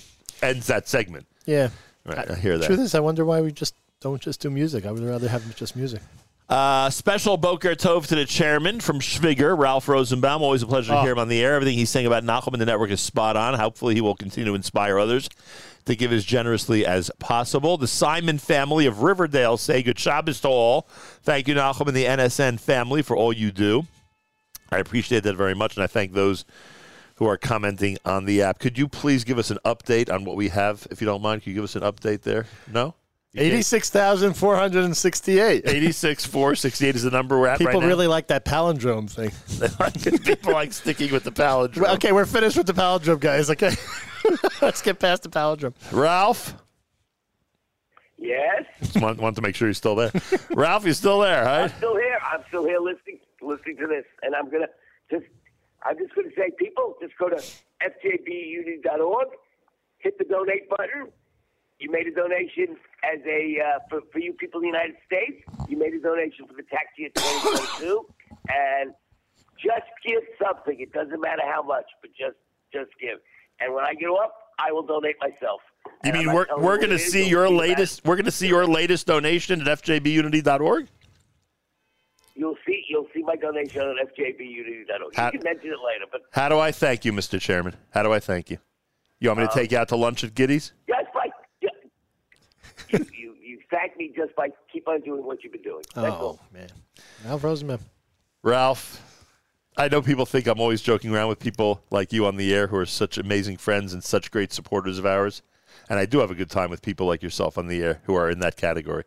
Ends 0.41 0.67
that 0.67 0.87
segment. 0.87 1.25
Yeah. 1.45 1.69
Right, 2.05 2.29
I 2.31 2.35
hear 2.35 2.57
that. 2.57 2.65
Truth 2.67 2.79
is, 2.79 2.95
I 2.95 2.99
wonder 2.99 3.25
why 3.25 3.41
we 3.41 3.51
just 3.51 3.75
don't 3.99 4.21
just 4.21 4.41
do 4.41 4.49
music. 4.49 4.85
I 4.85 4.91
would 4.91 5.03
rather 5.03 5.27
have 5.29 5.55
just 5.55 5.75
music. 5.75 6.01
Uh, 6.49 6.89
special 6.89 7.37
Boker 7.37 7.75
Tov 7.75 8.07
to 8.07 8.15
the 8.15 8.25
chairman 8.25 8.81
from 8.81 8.99
Schwiger, 8.99 9.57
Ralph 9.57 9.87
Rosenbaum. 9.87 10.41
Always 10.41 10.63
a 10.63 10.67
pleasure 10.67 10.91
to 10.91 10.99
Oh. 10.99 11.01
hear 11.03 11.13
him 11.13 11.19
on 11.19 11.29
the 11.29 11.41
air. 11.41 11.53
Everything 11.55 11.77
he's 11.77 11.89
saying 11.89 12.07
about 12.07 12.23
Nachum 12.23 12.51
and 12.53 12.61
the 12.61 12.65
network 12.65 12.89
is 12.89 12.99
spot 12.99 13.37
on. 13.37 13.53
Hopefully, 13.53 13.93
he 13.95 14.01
will 14.01 14.15
continue 14.15 14.49
to 14.49 14.55
inspire 14.55 14.99
others 14.99 15.29
to 15.85 15.95
give 15.95 16.11
as 16.11 16.25
generously 16.25 16.85
as 16.85 17.09
possible. 17.19 17.77
The 17.77 17.87
Simon 17.87 18.37
family 18.37 18.85
of 18.85 19.01
Riverdale 19.01 19.55
say 19.57 19.81
good 19.81 19.97
Shabbos 19.97 20.41
to 20.41 20.49
all. 20.49 20.87
Thank 21.23 21.47
you, 21.47 21.55
Nachum, 21.55 21.87
and 21.87 21.95
the 21.95 22.05
NSN 22.05 22.59
family 22.59 23.01
for 23.01 23.15
all 23.15 23.31
you 23.31 23.51
do. 23.51 23.85
I 24.71 24.79
appreciate 24.79 25.23
that 25.23 25.35
very 25.35 25.53
much, 25.55 25.75
and 25.77 25.83
I 25.83 25.87
thank 25.87 26.13
those 26.13 26.43
who 27.21 27.27
are 27.27 27.37
commenting 27.37 27.99
on 28.03 28.25
the 28.25 28.41
app. 28.41 28.57
Could 28.57 28.79
you 28.79 28.87
please 28.87 29.23
give 29.23 29.37
us 29.37 29.51
an 29.51 29.59
update 29.63 30.11
on 30.11 30.25
what 30.25 30.35
we 30.35 30.49
have, 30.49 30.87
if 30.89 31.01
you 31.01 31.05
don't 31.05 31.21
mind? 31.21 31.43
Could 31.43 31.49
you 31.49 31.53
give 31.53 31.63
us 31.63 31.75
an 31.75 31.83
update 31.83 32.23
there? 32.23 32.47
No? 32.67 32.95
Eighty-six 33.35 33.91
thousand 33.91 34.33
four 34.33 34.55
hundred 34.55 34.85
and 34.85 34.97
sixty-eight. 34.97 35.67
86,468 35.67 36.95
is 36.95 37.03
the 37.03 37.11
number 37.11 37.39
we're 37.39 37.47
at 37.47 37.59
People 37.59 37.73
right 37.75 37.81
now. 37.81 37.87
really 37.87 38.07
like 38.07 38.25
that 38.29 38.43
palindrome 38.43 39.07
thing. 39.07 39.29
People 40.23 40.53
like 40.53 40.73
sticking 40.73 41.11
with 41.11 41.23
the 41.23 41.31
palindrome. 41.31 41.81
Well, 41.81 41.93
okay, 41.93 42.11
we're 42.11 42.25
finished 42.25 42.57
with 42.57 42.65
the 42.65 42.73
palindrome, 42.73 43.19
guys. 43.19 43.51
Okay, 43.51 43.75
let's 44.63 44.81
get 44.81 44.97
past 44.97 45.21
the 45.21 45.29
palindrome. 45.29 45.75
Ralph? 45.91 46.55
Yes, 48.17 48.65
Just 48.79 48.99
want, 48.99 49.19
want 49.19 49.35
to 49.35 49.43
make 49.43 49.55
sure 49.55 49.67
you're 49.67 49.75
still 49.75 49.95
there. 49.95 50.11
Ralph, 50.55 50.85
you're 50.85 50.95
still 50.95 51.19
there, 51.19 51.47
I'm 51.47 51.69
still 51.69 51.95
here. 51.95 52.17
I'm 52.33 52.41
still 52.47 52.65
here 52.65 52.79
listening 52.79 53.19
listening 53.43 53.77
to 53.77 53.85
this, 53.85 54.05
and 54.23 54.33
I'm 54.35 54.49
gonna 54.49 54.67
just 55.11 55.25
I'm 55.83 55.97
just 55.97 56.13
gonna 56.15 56.29
say, 56.37 56.51
people, 56.57 56.95
just 57.01 57.17
go 57.17 57.29
to 57.29 57.35
fjbunity.org, 57.35 59.27
hit 59.99 60.17
the 60.17 60.25
donate 60.25 60.69
button. 60.69 61.11
You 61.79 61.89
made 61.91 62.05
a 62.05 62.11
donation 62.11 62.77
as 63.03 63.19
a 63.25 63.57
uh, 63.59 63.79
for, 63.89 64.01
for 64.11 64.19
you 64.19 64.33
people 64.33 64.61
in 64.61 64.71
the 64.71 64.77
United 64.77 64.97
States. 65.05 65.41
You 65.67 65.77
made 65.77 65.93
a 65.93 65.99
donation 65.99 66.45
for 66.45 66.53
the 66.53 66.63
tax 66.63 66.85
year 66.97 67.09
2022, 67.15 68.05
and 68.49 68.93
just 69.57 69.89
give 70.05 70.21
something. 70.41 70.79
It 70.79 70.93
doesn't 70.93 71.19
matter 71.19 71.41
how 71.43 71.63
much, 71.63 71.85
but 72.01 72.11
just 72.11 72.37
just 72.71 72.91
give. 72.99 73.17
And 73.59 73.73
when 73.73 73.83
I 73.83 73.93
get 73.93 74.07
off, 74.07 74.31
I 74.59 74.71
will 74.71 74.83
donate 74.83 75.15
myself. 75.19 75.61
You 76.03 76.11
And 76.11 76.13
mean 76.13 76.33
we're, 76.33 76.45
we're 76.57 76.77
going 76.77 76.89
to 76.89 76.95
what 76.95 77.01
it 77.01 77.05
is, 77.05 77.11
see 77.11 77.27
your 77.27 77.49
that. 77.49 77.55
latest 77.55 78.05
we're 78.05 78.15
going 78.15 78.25
to 78.25 78.31
see 78.31 78.47
your 78.47 78.65
latest 78.67 79.07
donation 79.07 79.61
at 79.61 79.81
fjbunity.org? 79.81 80.87
You'll 82.35 82.57
see. 82.65 82.80
You'll 83.21 83.27
see 83.27 83.35
my 83.35 83.35
donation 83.35 83.81
on 83.81 83.95
fjbunity.org. 84.17 85.15
Ha- 85.15 85.25
You 85.33 85.39
can 85.39 85.43
mention 85.43 85.69
it 85.71 85.77
later, 85.85 86.05
but 86.11 86.21
How 86.31 86.49
do 86.49 86.59
I 86.59 86.71
thank 86.71 87.05
you, 87.05 87.13
Mr. 87.13 87.39
Chairman? 87.39 87.75
How 87.91 88.03
do 88.03 88.11
I 88.11 88.19
thank 88.19 88.49
you? 88.49 88.57
You 89.19 89.29
want 89.29 89.39
me 89.41 89.45
to 89.45 89.51
um, 89.51 89.57
take 89.57 89.71
you 89.71 89.77
out 89.77 89.89
to 89.89 89.95
lunch 89.95 90.23
at 90.23 90.33
Giddy's? 90.33 90.73
Yes, 90.87 91.05
by 91.13 91.25
you, 92.89 93.05
you, 93.17 93.35
you 93.41 93.59
thank 93.69 93.95
me 93.97 94.11
just 94.15 94.35
by 94.35 94.49
keep 94.71 94.87
on 94.87 95.01
doing 95.01 95.23
what 95.23 95.43
you've 95.43 95.53
been 95.53 95.61
doing. 95.61 95.83
That's 95.93 96.07
Oh 96.19 96.25
all. 96.25 96.39
man, 96.51 96.69
Al 97.27 97.37
Rosenbaum. 97.37 97.79
Ralph, 98.43 98.99
I 99.77 99.87
know 99.87 100.01
people 100.01 100.25
think 100.25 100.47
I'm 100.47 100.59
always 100.59 100.81
joking 100.81 101.13
around 101.13 101.29
with 101.29 101.39
people 101.39 101.81
like 101.91 102.11
you 102.11 102.25
on 102.25 102.35
the 102.37 102.53
air 102.53 102.67
who 102.67 102.75
are 102.77 102.85
such 102.87 103.17
amazing 103.19 103.57
friends 103.57 103.93
and 103.93 104.03
such 104.03 104.31
great 104.31 104.51
supporters 104.51 104.97
of 104.97 105.05
ours. 105.05 105.41
And 105.89 105.99
I 105.99 106.05
do 106.05 106.19
have 106.19 106.31
a 106.31 106.35
good 106.35 106.49
time 106.49 106.69
with 106.69 106.81
people 106.81 107.05
like 107.07 107.21
yourself 107.21 107.57
on 107.57 107.67
the 107.67 107.81
air 107.83 108.01
who 108.05 108.15
are 108.15 108.29
in 108.29 108.39
that 108.39 108.57
category. 108.57 109.03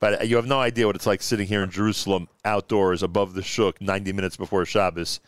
But 0.00 0.28
you 0.28 0.36
have 0.36 0.46
no 0.46 0.60
idea 0.60 0.86
what 0.86 0.96
it's 0.96 1.06
like 1.06 1.22
sitting 1.22 1.48
here 1.48 1.62
in 1.62 1.70
Jerusalem 1.70 2.28
outdoors 2.44 3.02
above 3.02 3.34
the 3.34 3.42
Shuk 3.42 3.80
90 3.80 4.12
minutes 4.12 4.36
before 4.36 4.64
Shabbos 4.64 5.20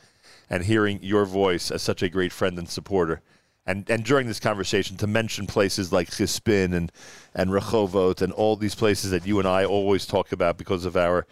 and 0.48 0.64
hearing 0.64 1.00
your 1.02 1.24
voice 1.24 1.70
as 1.70 1.82
such 1.82 2.02
a 2.02 2.08
great 2.08 2.32
friend 2.32 2.58
and 2.58 2.68
supporter. 2.68 3.20
And, 3.66 3.88
and 3.90 4.04
during 4.04 4.26
this 4.26 4.40
conversation, 4.40 4.96
to 4.98 5.06
mention 5.06 5.46
places 5.46 5.92
like 5.92 6.10
Chispin 6.10 6.72
and, 6.74 6.90
and 7.34 7.50
Rehovot 7.50 8.22
and 8.22 8.32
all 8.32 8.56
these 8.56 8.74
places 8.74 9.10
that 9.10 9.26
you 9.26 9.38
and 9.38 9.46
I 9.46 9.64
always 9.64 10.06
talk 10.06 10.32
about 10.32 10.56
because 10.56 10.84
of 10.84 10.96
our 10.96 11.26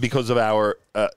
because 0.00 0.28
of 0.28 0.36
our 0.36 0.76
uh, 0.94 1.08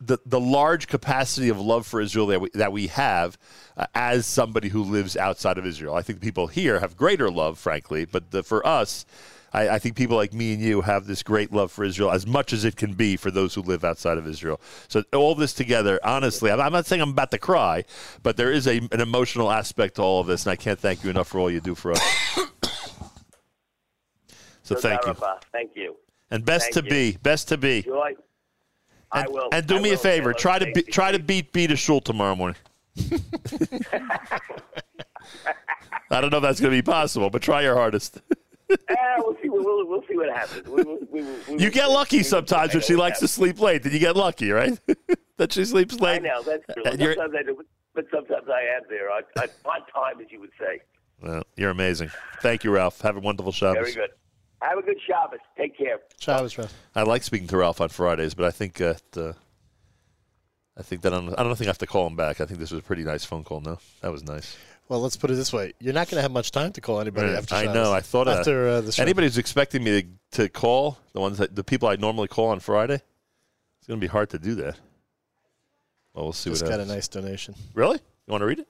the 0.00 0.18
the 0.24 0.40
large 0.40 0.86
capacity 0.86 1.50
of 1.50 1.60
love 1.60 1.86
for 1.86 2.00
Israel 2.00 2.26
that 2.28 2.40
we, 2.40 2.48
that 2.54 2.72
we 2.72 2.86
have 2.86 3.36
uh, 3.76 3.86
as 3.94 4.26
somebody 4.26 4.68
who 4.68 4.82
lives 4.82 5.16
outside 5.16 5.58
of 5.58 5.66
Israel. 5.66 5.94
I 5.94 6.02
think 6.02 6.20
people 6.20 6.46
here 6.46 6.80
have 6.80 6.96
greater 6.96 7.30
love, 7.30 7.58
frankly, 7.58 8.04
but 8.04 8.30
the, 8.30 8.42
for 8.42 8.66
us, 8.66 9.04
I, 9.52 9.68
I 9.70 9.78
think 9.78 9.96
people 9.96 10.16
like 10.16 10.32
me 10.32 10.52
and 10.54 10.62
you 10.62 10.82
have 10.82 11.06
this 11.06 11.22
great 11.22 11.52
love 11.52 11.72
for 11.72 11.84
Israel 11.84 12.10
as 12.10 12.26
much 12.26 12.52
as 12.52 12.64
it 12.64 12.76
can 12.76 12.92
be 12.94 13.16
for 13.16 13.30
those 13.30 13.54
who 13.54 13.62
live 13.62 13.84
outside 13.84 14.18
of 14.18 14.26
Israel. 14.26 14.60
So 14.88 15.04
all 15.14 15.34
this 15.34 15.52
together, 15.54 15.98
honestly, 16.04 16.50
I'm, 16.50 16.60
I'm 16.60 16.72
not 16.72 16.86
saying 16.86 17.00
I'm 17.02 17.10
about 17.10 17.30
to 17.30 17.38
cry, 17.38 17.84
but 18.22 18.36
there 18.36 18.52
is 18.52 18.66
a, 18.66 18.78
an 18.92 19.00
emotional 19.00 19.50
aspect 19.50 19.96
to 19.96 20.02
all 20.02 20.20
of 20.20 20.26
this, 20.26 20.44
and 20.44 20.52
I 20.52 20.56
can't 20.56 20.78
thank 20.78 21.04
you 21.04 21.10
enough 21.10 21.28
for 21.28 21.38
all 21.38 21.50
you 21.50 21.60
do 21.60 21.74
for 21.74 21.92
us. 21.92 22.00
so 24.62 24.74
thank 24.74 25.04
you, 25.06 25.12
uh, 25.12 25.38
Thank 25.52 25.72
you. 25.76 25.96
and 26.30 26.44
best 26.44 26.72
Thank 26.72 26.74
to 26.74 26.94
you. 26.94 27.12
be, 27.12 27.18
best 27.22 27.48
to 27.48 27.56
be. 27.56 27.82
Joy. 27.82 28.14
I 29.12 29.20
And, 29.20 29.32
will. 29.32 29.48
and 29.52 29.66
do 29.66 29.76
I 29.76 29.80
me 29.80 29.92
a 29.92 29.96
favor. 29.96 30.32
Try 30.34 30.58
to 30.58 30.70
be, 30.72 30.82
try 30.82 31.12
to 31.12 31.18
beat 31.20 31.52
beat 31.52 31.70
a 31.70 31.76
shul 31.76 32.00
tomorrow 32.00 32.34
morning. 32.34 32.56
I 36.10 36.20
don't 36.20 36.30
know 36.30 36.38
if 36.38 36.42
that's 36.42 36.60
going 36.60 36.72
to 36.72 36.76
be 36.76 36.82
possible, 36.82 37.30
but 37.30 37.42
try 37.42 37.62
your 37.62 37.74
hardest. 37.76 38.20
Eh, 38.88 38.94
we'll 39.18 39.36
see. 39.42 39.48
We'll, 39.48 39.64
we'll, 39.64 39.86
we'll 39.86 40.02
see 40.08 40.16
what 40.16 40.28
happens. 40.34 40.66
We, 40.66 40.82
will 40.82 40.98
we, 41.10 41.22
will- 41.22 41.36
we 41.48 41.52
You 41.58 41.66
will 41.66 41.70
get 41.70 41.90
lucky 41.90 42.16
We 42.16 42.20
will 42.22 42.28
sometimes 42.28 42.72
see. 42.72 42.78
when 42.78 42.82
she 42.84 42.96
likes 42.96 43.20
to 43.20 43.28
sleep 43.28 43.60
late. 43.60 43.82
Then 43.82 43.92
you 43.92 43.98
get 43.98 44.16
lucky, 44.16 44.50
right? 44.50 44.78
that 45.36 45.52
she 45.52 45.64
sleeps 45.64 46.00
late. 46.00 46.16
I 46.22 46.26
know 46.26 46.42
that's 46.42 46.64
true. 46.74 46.82
Sometimes 46.84 47.34
I 47.38 47.42
do, 47.44 47.62
but 47.94 48.06
sometimes 48.12 48.48
I 48.48 48.62
am 48.76 48.82
there. 48.88 49.10
I, 49.10 49.20
I, 49.38 49.44
on 49.68 49.80
time, 49.92 50.20
as 50.20 50.30
you 50.32 50.40
would 50.40 50.50
say. 50.58 50.80
Well, 51.22 51.42
you're 51.56 51.70
amazing. 51.70 52.10
Thank 52.42 52.64
you, 52.64 52.70
Ralph. 52.72 53.00
Have 53.02 53.16
a 53.16 53.20
wonderful 53.20 53.52
Shabbos. 53.52 53.82
Very 53.82 53.94
good. 53.94 54.10
Have 54.62 54.78
a 54.78 54.82
good 54.82 54.98
Shabbos. 55.06 55.38
Take 55.56 55.76
care. 55.78 56.00
Shabbos, 56.18 56.58
Ralph. 56.58 56.74
I 56.94 57.02
like 57.02 57.22
speaking 57.22 57.46
to 57.48 57.56
Ralph 57.56 57.80
on 57.80 57.88
Fridays, 57.88 58.34
but 58.34 58.46
I 58.46 58.50
think 58.50 58.80
uh, 58.80 58.94
uh, 59.16 59.32
I 60.76 60.82
think 60.82 61.02
that 61.02 61.12
I'm, 61.14 61.30
I 61.38 61.42
don't 61.42 61.56
think 61.56 61.68
I 61.68 61.70
have 61.70 61.78
to 61.78 61.86
call 61.86 62.06
him 62.06 62.16
back. 62.16 62.40
I 62.40 62.46
think 62.46 62.58
this 62.60 62.70
was 62.70 62.80
a 62.80 62.82
pretty 62.84 63.04
nice 63.04 63.24
phone 63.24 63.44
call. 63.44 63.60
No, 63.60 63.78
that 64.00 64.10
was 64.12 64.22
nice. 64.24 64.56
Well, 64.88 65.00
let's 65.00 65.16
put 65.16 65.30
it 65.30 65.34
this 65.34 65.52
way: 65.52 65.72
you're 65.80 65.94
not 65.94 66.08
going 66.08 66.16
to 66.16 66.22
have 66.22 66.30
much 66.30 66.52
time 66.52 66.72
to 66.72 66.80
call 66.80 67.00
anybody 67.00 67.28
Right. 67.28 67.36
after. 67.36 67.54
I 67.56 67.64
know. 67.66 67.92
I 67.92 68.00
thought 68.00 68.28
after 68.28 68.64
that. 68.64 68.70
uh, 68.76 68.80
the 68.82 68.92
show. 68.92 69.02
Anybody 69.02 69.26
who's 69.26 69.38
expecting 69.38 69.82
me 69.82 70.02
to, 70.02 70.08
to 70.42 70.48
call 70.48 70.98
the 71.12 71.20
ones 71.20 71.38
that 71.38 71.56
the 71.56 71.64
people 71.64 71.88
I 71.88 71.96
normally 71.96 72.28
call 72.28 72.48
on 72.48 72.60
Friday, 72.60 72.94
it's 73.78 73.86
going 73.88 73.98
to 74.00 74.04
be 74.04 74.10
hard 74.10 74.30
to 74.30 74.38
do 74.38 74.54
that. 74.56 74.76
Well, 76.14 76.26
we'll 76.26 76.32
see 76.32 76.50
just 76.50 76.62
what 76.62 76.70
got 76.70 76.80
a 76.80 76.86
nice 76.86 77.08
donation 77.08 77.54
Really? 77.74 77.96
You 78.26 78.30
want 78.30 78.40
to 78.42 78.46
read 78.46 78.60
it? 78.60 78.68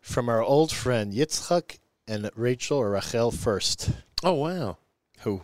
from 0.00 0.28
our 0.28 0.42
old 0.42 0.72
friend 0.72 1.12
Yitzchak 1.12 1.78
and 2.06 2.30
Rachel 2.34 2.78
or 2.78 2.90
Rachel 2.90 3.30
first. 3.30 3.90
Oh 4.24 4.32
wow! 4.32 4.78
Who? 5.20 5.42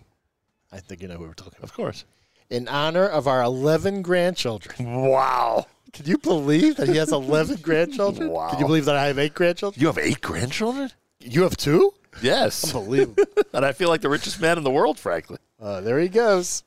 I 0.73 0.79
think 0.81 1.03
you 1.03 1.09
know 1.09 1.17
who 1.19 1.25
we're 1.25 1.35
talking 1.35 1.53
about. 1.59 1.65
Of 1.71 1.75
course. 1.75 2.05
In 2.51 2.69
honor 2.69 3.07
of 3.07 3.27
our 3.27 3.43
11 3.43 4.03
grandchildren. 4.03 4.95
Wow! 5.09 5.67
Can 5.93 6.07
you 6.07 6.19
believe 6.19 6.77
that 6.77 6.89
he 6.89 6.97
has 6.97 7.13
11 7.13 7.57
grandchildren? 7.63 8.29
Wow. 8.29 8.51
Can 8.51 8.61
you 8.61 8.67
believe 8.67 8.85
that 8.87 8.97
I 8.97 9.07
have 9.07 9.19
eight 9.19 9.35
grandchildren? 9.35 9.81
You 9.81 9.87
have 9.87 9.99
eight 9.99 10.21
grandchildren? 10.21 10.91
You 11.21 11.43
have 11.43 11.57
two? 11.57 11.93
Yes. 12.21 12.65
Unbelievable. 12.75 13.25
and 13.53 13.65
I 13.65 13.73
feel 13.73 13.89
like 13.89 14.01
the 14.01 14.09
richest 14.09 14.41
man 14.41 14.59
in 14.59 14.65
the 14.65 14.71
world, 14.71 14.99
frankly. 14.99 15.39
Uh, 15.61 15.81
there 15.81 15.99
he 16.01 16.09
goes. 16.09 16.65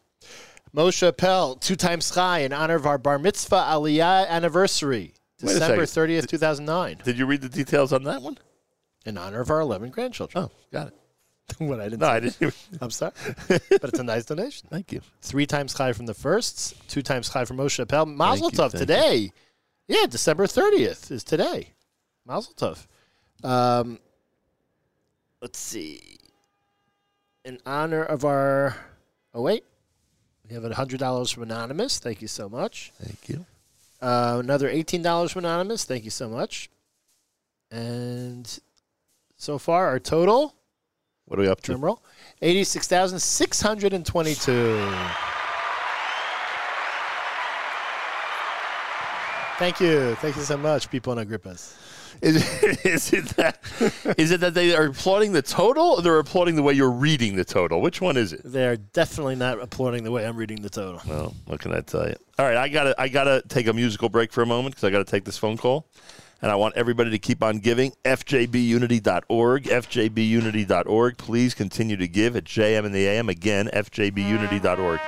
Moshe 0.76 1.16
Pell, 1.18 1.56
two 1.56 1.76
times 1.76 2.10
high 2.10 2.40
in 2.40 2.54
honor 2.54 2.76
of 2.76 2.86
our 2.86 2.98
bar 2.98 3.20
mitzvah 3.20 3.66
aliyah 3.70 4.28
anniversary, 4.28 5.14
Wait 5.42 5.54
December 5.54 5.86
second. 5.86 6.10
30th, 6.10 6.28
2009, 6.28 7.02
Did 7.04 7.18
you 7.18 7.26
read 7.26 7.42
the 7.42 7.50
details 7.50 7.94
on 7.94 8.04
that 8.04 8.22
one? 8.22 8.38
in 9.06 9.18
honor 9.18 9.40
of 9.40 9.50
our 9.50 9.62
11 9.62 9.90
grandchildren. 9.90 10.46
Oh, 10.46 10.52
got 10.72 10.88
it. 10.88 10.94
what 11.60 11.80
I 11.80 11.86
didn't 11.90 12.00
No, 12.02 12.08
say. 12.08 12.12
I 12.12 12.20
didn't. 12.20 12.42
Even, 12.42 12.54
I'm 12.82 12.92
sorry. 12.92 13.12
but 13.48 13.84
it's 13.84 14.00
a 14.00 14.04
nice 14.04 14.26
donation. 14.26 14.68
thank 14.70 14.92
you. 14.92 15.02
Three 15.22 15.46
times 15.46 15.74
high 15.74 15.94
from 15.94 16.06
the 16.06 16.14
firsts, 16.14 16.74
two 16.88 17.02
times 17.02 17.30
high 17.30 17.46
from 17.46 17.58
Moshe 17.58 17.86
Pell. 17.88 18.06
Mazel 18.06 18.50
you, 18.52 18.58
Tov 18.58 18.72
thank 18.72 18.82
today. 18.82 19.32
Yeah, 19.88 20.06
December 20.10 20.46
30th 20.48 21.12
is 21.12 21.24
today. 21.24 21.70
Mazel 22.26 22.54
Tov. 22.54 22.86
Um, 23.48 24.00
let's 25.42 25.60
see. 25.60 26.18
In 27.46 27.60
honor 27.66 28.04
of 28.04 28.26
our. 28.26 28.76
Oh, 29.34 29.42
wait. 29.42 29.64
We 30.50 30.56
have 30.56 30.64
$100 30.64 31.34
from 31.34 31.44
Anonymous. 31.44 32.00
Thank 32.00 32.22
you 32.22 32.28
so 32.28 32.50
much. 32.50 32.92
Thank 33.02 33.30
you. 33.30 33.46
Uh, 34.02 34.38
another 34.40 34.70
$18 34.70 35.32
from 35.32 35.46
Anonymous. 35.46 35.84
Thank 35.86 36.04
you 36.04 36.10
so 36.10 36.30
much. 36.30 36.70
And 37.72 38.60
so 39.38 39.58
far, 39.58 39.88
our 39.88 40.00
total, 40.00 40.56
What 41.28 41.40
are 41.40 41.44
we 41.44 41.50
up 41.50 41.62
to? 41.62 41.72
drum 41.72 41.84
roll, 41.84 42.02
86,622. 42.42 44.90
Thank 49.60 49.80
you. 49.80 50.14
Thank 50.16 50.36
you 50.36 50.44
so 50.44 50.56
much, 50.56 50.90
people 50.90 51.18
in 51.18 51.28
Agrippas. 51.28 51.76
Is, 52.22 52.64
is 52.86 53.12
it 53.12 53.26
that? 53.38 53.60
Is 54.18 54.32
it 54.32 54.40
that 54.40 54.54
they 54.54 54.76
are 54.76 54.86
applauding 54.86 55.34
the 55.34 55.42
total, 55.42 55.96
or 55.96 56.02
they're 56.02 56.20
applauding 56.20 56.56
the 56.56 56.64
way 56.64 56.74
you're 56.74 56.92
reading 56.92 57.36
the 57.36 57.46
total? 57.46 57.82
Which 57.82 58.00
one 58.00 58.18
is 58.18 58.34
it? 58.34 58.42
They're 58.44 58.78
definitely 58.78 59.36
not 59.36 59.60
applauding 59.60 60.04
the 60.04 60.12
way 60.12 60.26
I'm 60.26 60.38
reading 60.38 60.62
the 60.62 60.70
total. 60.70 61.02
Well, 61.08 61.36
what 61.46 61.60
can 61.60 61.74
I 61.74 61.82
tell 61.82 62.08
you? 62.08 62.16
All 62.40 62.46
right, 62.46 62.58
I 62.58 62.70
gotta 62.70 63.00
I 63.00 63.08
gotta 63.08 63.44
take 63.48 63.68
a 63.68 63.74
musical 63.74 64.10
break 64.10 64.32
for 64.32 64.42
a 64.42 64.46
moment 64.46 64.76
because 64.76 64.84
I 64.84 64.92
gotta 64.92 65.06
take 65.06 65.26
this 65.26 65.38
phone 65.38 65.58
call, 65.58 65.88
and 66.42 66.52
I 66.52 66.56
want 66.56 66.76
everybody 66.76 67.10
to 67.12 67.20
keep 67.20 67.44
on 67.44 67.60
giving. 67.60 67.94
FJBUnity.org, 68.06 69.64
FJBUnity.org. 69.64 71.18
Please 71.18 71.54
continue 71.54 71.98
to 71.98 72.08
give 72.08 72.36
at 72.36 72.44
JM 72.44 72.86
in 72.86 72.92
the 72.92 73.08
AM. 73.08 73.30
Again, 73.30 73.70
FJBUnity.org. 73.74 75.00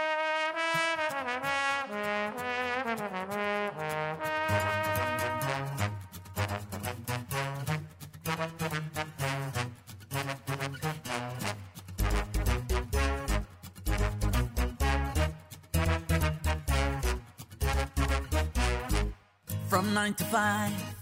From 19.69 19.93
nine 19.93 20.15
to 20.15 20.23
five 20.25 20.98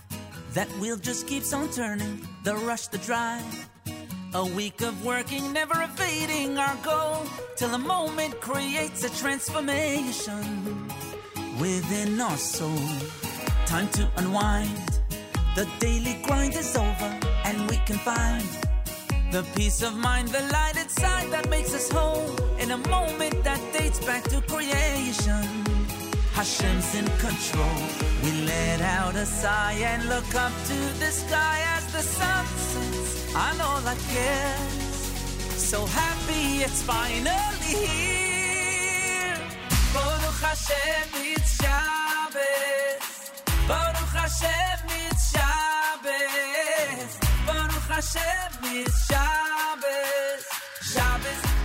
that 0.58 0.72
wheel 0.80 0.98
just 0.98 1.28
keeps 1.28 1.54
on 1.54 1.70
turning, 1.70 2.28
the 2.44 2.56
rush, 2.56 2.88
the 2.88 2.98
drive. 2.98 3.70
A 4.34 4.44
week 4.44 4.82
of 4.82 5.06
working, 5.06 5.54
never 5.54 5.76
evading 5.84 6.58
our 6.58 6.76
goal, 6.78 7.28
till 7.56 7.76
a 7.76 7.78
moment 7.78 8.42
creates 8.42 9.04
a 9.04 9.16
transformation 9.22 10.88
within 11.62 12.20
our 12.20 12.38
soul. 12.38 12.90
Time 13.68 13.88
to 13.90 14.10
unwind. 14.18 15.00
The 15.56 15.70
daily 15.78 16.20
grind 16.24 16.56
is 16.56 16.76
over, 16.76 17.20
and 17.46 17.70
we 17.70 17.78
can 17.86 18.00
find 18.00 18.44
the 19.32 19.46
peace 19.56 19.84
of 19.84 19.96
mind, 19.96 20.30
the 20.30 20.42
light 20.42 20.76
inside 20.76 21.30
that 21.30 21.52
makes 21.52 21.76
us 21.76 21.88
whole 21.92 22.36
in 22.58 22.72
a 22.72 22.78
moment 22.90 23.44
that 23.44 23.62
dates 23.74 24.04
back 24.04 24.24
to 24.30 24.42
creation. 24.42 25.77
Hashem's 26.38 26.94
in 26.94 27.08
control. 27.18 27.82
We 28.24 28.32
let 28.46 28.80
out 28.80 29.16
a 29.16 29.26
sigh 29.26 29.80
and 29.92 30.08
look 30.08 30.36
up 30.36 30.52
to 30.70 30.78
the 31.02 31.10
sky 31.10 31.58
as 31.76 31.92
the 31.92 32.04
sun 32.04 32.46
sets 32.46 33.36
on 33.36 33.60
all 33.60 33.82
our 33.92 34.02
cares. 34.14 34.98
So 35.70 35.84
happy 35.88 36.62
it's 36.66 36.84
finally 36.84 37.74
here. 37.86 39.38
Baruch 39.96 40.40
Hashem, 40.50 41.10
it's 41.34 41.52
Shabbos. 41.60 43.06
Baruch 43.68 44.14
Hashem, 44.22 44.80
it's 45.10 45.32
Shabbos. 45.32 47.12
Baruch 47.48 47.88
Hashem, 47.96 48.78
it's. 48.78 48.98
Shabbos, 49.08 50.44
Shabbos, 50.82 51.57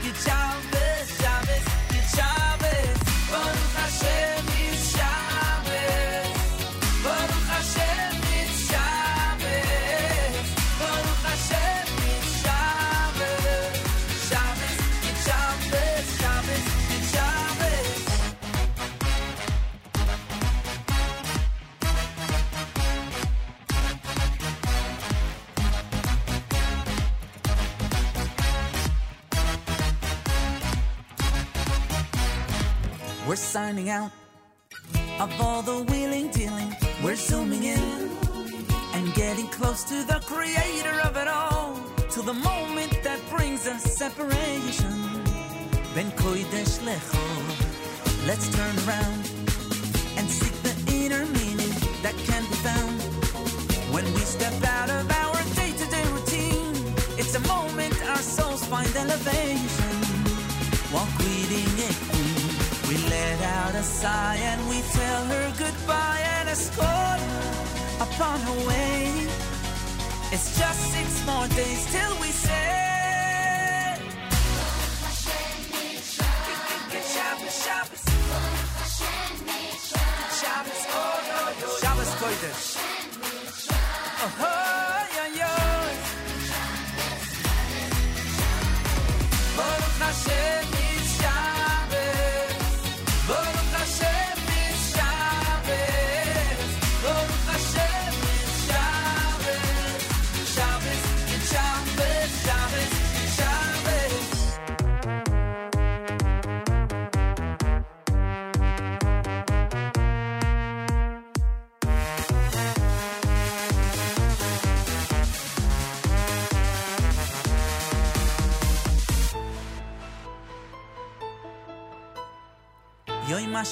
We're 33.27 33.37
signing 33.37 33.89
out 33.89 34.11
of 35.21 35.31
all 35.41 35.63
the 35.63 35.85
wheeling 35.85 36.29
dealing. 36.33 36.75
We're 37.05 37.15
zooming 37.15 37.63
in 37.63 38.11
and 38.95 39.15
getting 39.15 39.47
close 39.47 39.85
to 39.85 40.03
the 40.03 40.21
creator 40.27 41.01
of 41.05 41.17
it 41.17 41.29
all. 41.29 41.79
Till 42.11 42.25
the 42.25 42.35
moment 42.35 42.99
that 43.05 43.21
brings 43.31 43.69
us 43.69 43.85
separation. 43.97 45.23
Ben 45.95 46.11
Kodesh 46.19 46.81
Lecho. 46.83 47.23
Let's 48.27 48.49
turn 48.57 48.75
around 48.89 49.31
and 50.19 50.29
seek 50.29 50.55
the 50.67 50.75
inner 50.93 51.25
meaning 51.27 51.73
that 52.03 52.17
can 52.27 52.43
be 52.43 52.57
found. 52.67 53.01
When 53.95 54.05
we 54.15 54.21
step 54.21 54.55
out 54.65 54.91
of 54.91 55.09
our 55.13 55.37
day 55.55 55.71
to 55.71 55.87
day 55.95 56.05
routine, 56.11 56.95
it's 57.17 57.37
a 57.37 57.41
moment 57.47 57.95
our 58.09 58.17
souls 58.17 58.65
find 58.67 58.91
elevation. 58.97 59.95
While 60.91 61.09
greeting 61.19 61.73
queen, 62.11 62.42
we 62.93 62.99
let 63.09 63.41
out 63.41 63.75
a 63.75 63.83
sigh 63.83 64.37
and 64.51 64.61
we 64.69 64.79
tell 64.99 65.25
her 65.25 65.53
goodbye 65.59 66.21
and 66.37 66.49
escort 66.49 67.21
upon 68.07 68.39
her 68.41 68.69
way. 68.69 69.27
It's 70.35 70.59
just 70.59 70.81
six 70.93 71.09
more 71.25 71.49
days 71.49 71.83
till 71.95 72.15
we 72.21 72.31
say. 72.47 73.97
Shabbos, 77.13 77.55
Shabbos. 77.65 78.03
Shabbos, 80.41 80.83
oh, 80.89 81.31
oh, 81.37 81.65
oh. 81.65 81.79
Shabbos 81.81 82.13
Kodesh. 82.21 82.77
Uh-huh. 84.27 84.72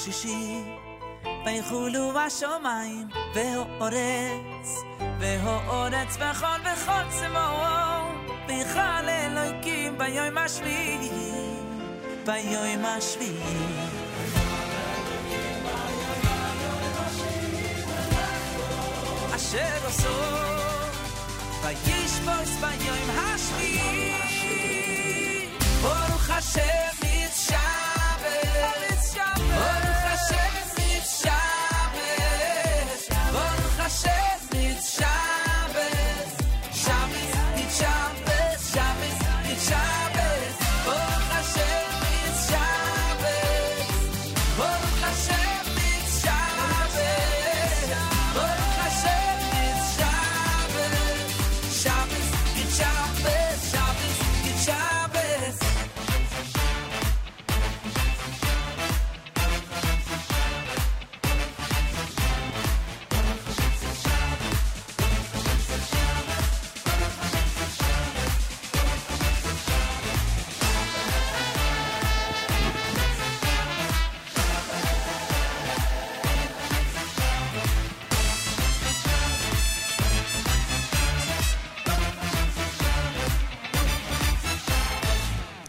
השישי, 0.00 0.62
ויחולו 1.46 2.18
השמיים, 2.18 3.08
והאורץ, 3.34 4.82
והאורץ 5.18 6.16
וכל 6.16 6.60
וכל 6.64 7.02
צבאו, 7.10 8.08
ויכל 8.48 9.08
אלוהיקים 9.08 9.98
ביום 9.98 10.38
השביעי, 10.38 11.10
ביום 12.26 12.84
השביעי. 12.84 13.56
אשר 19.36 19.86
עשו, 19.86 20.08
וישבוס 21.62 22.56
ביום 22.60 23.10
השביעי, 23.10 24.12
ברוך 25.82 26.30
השם 26.30 26.99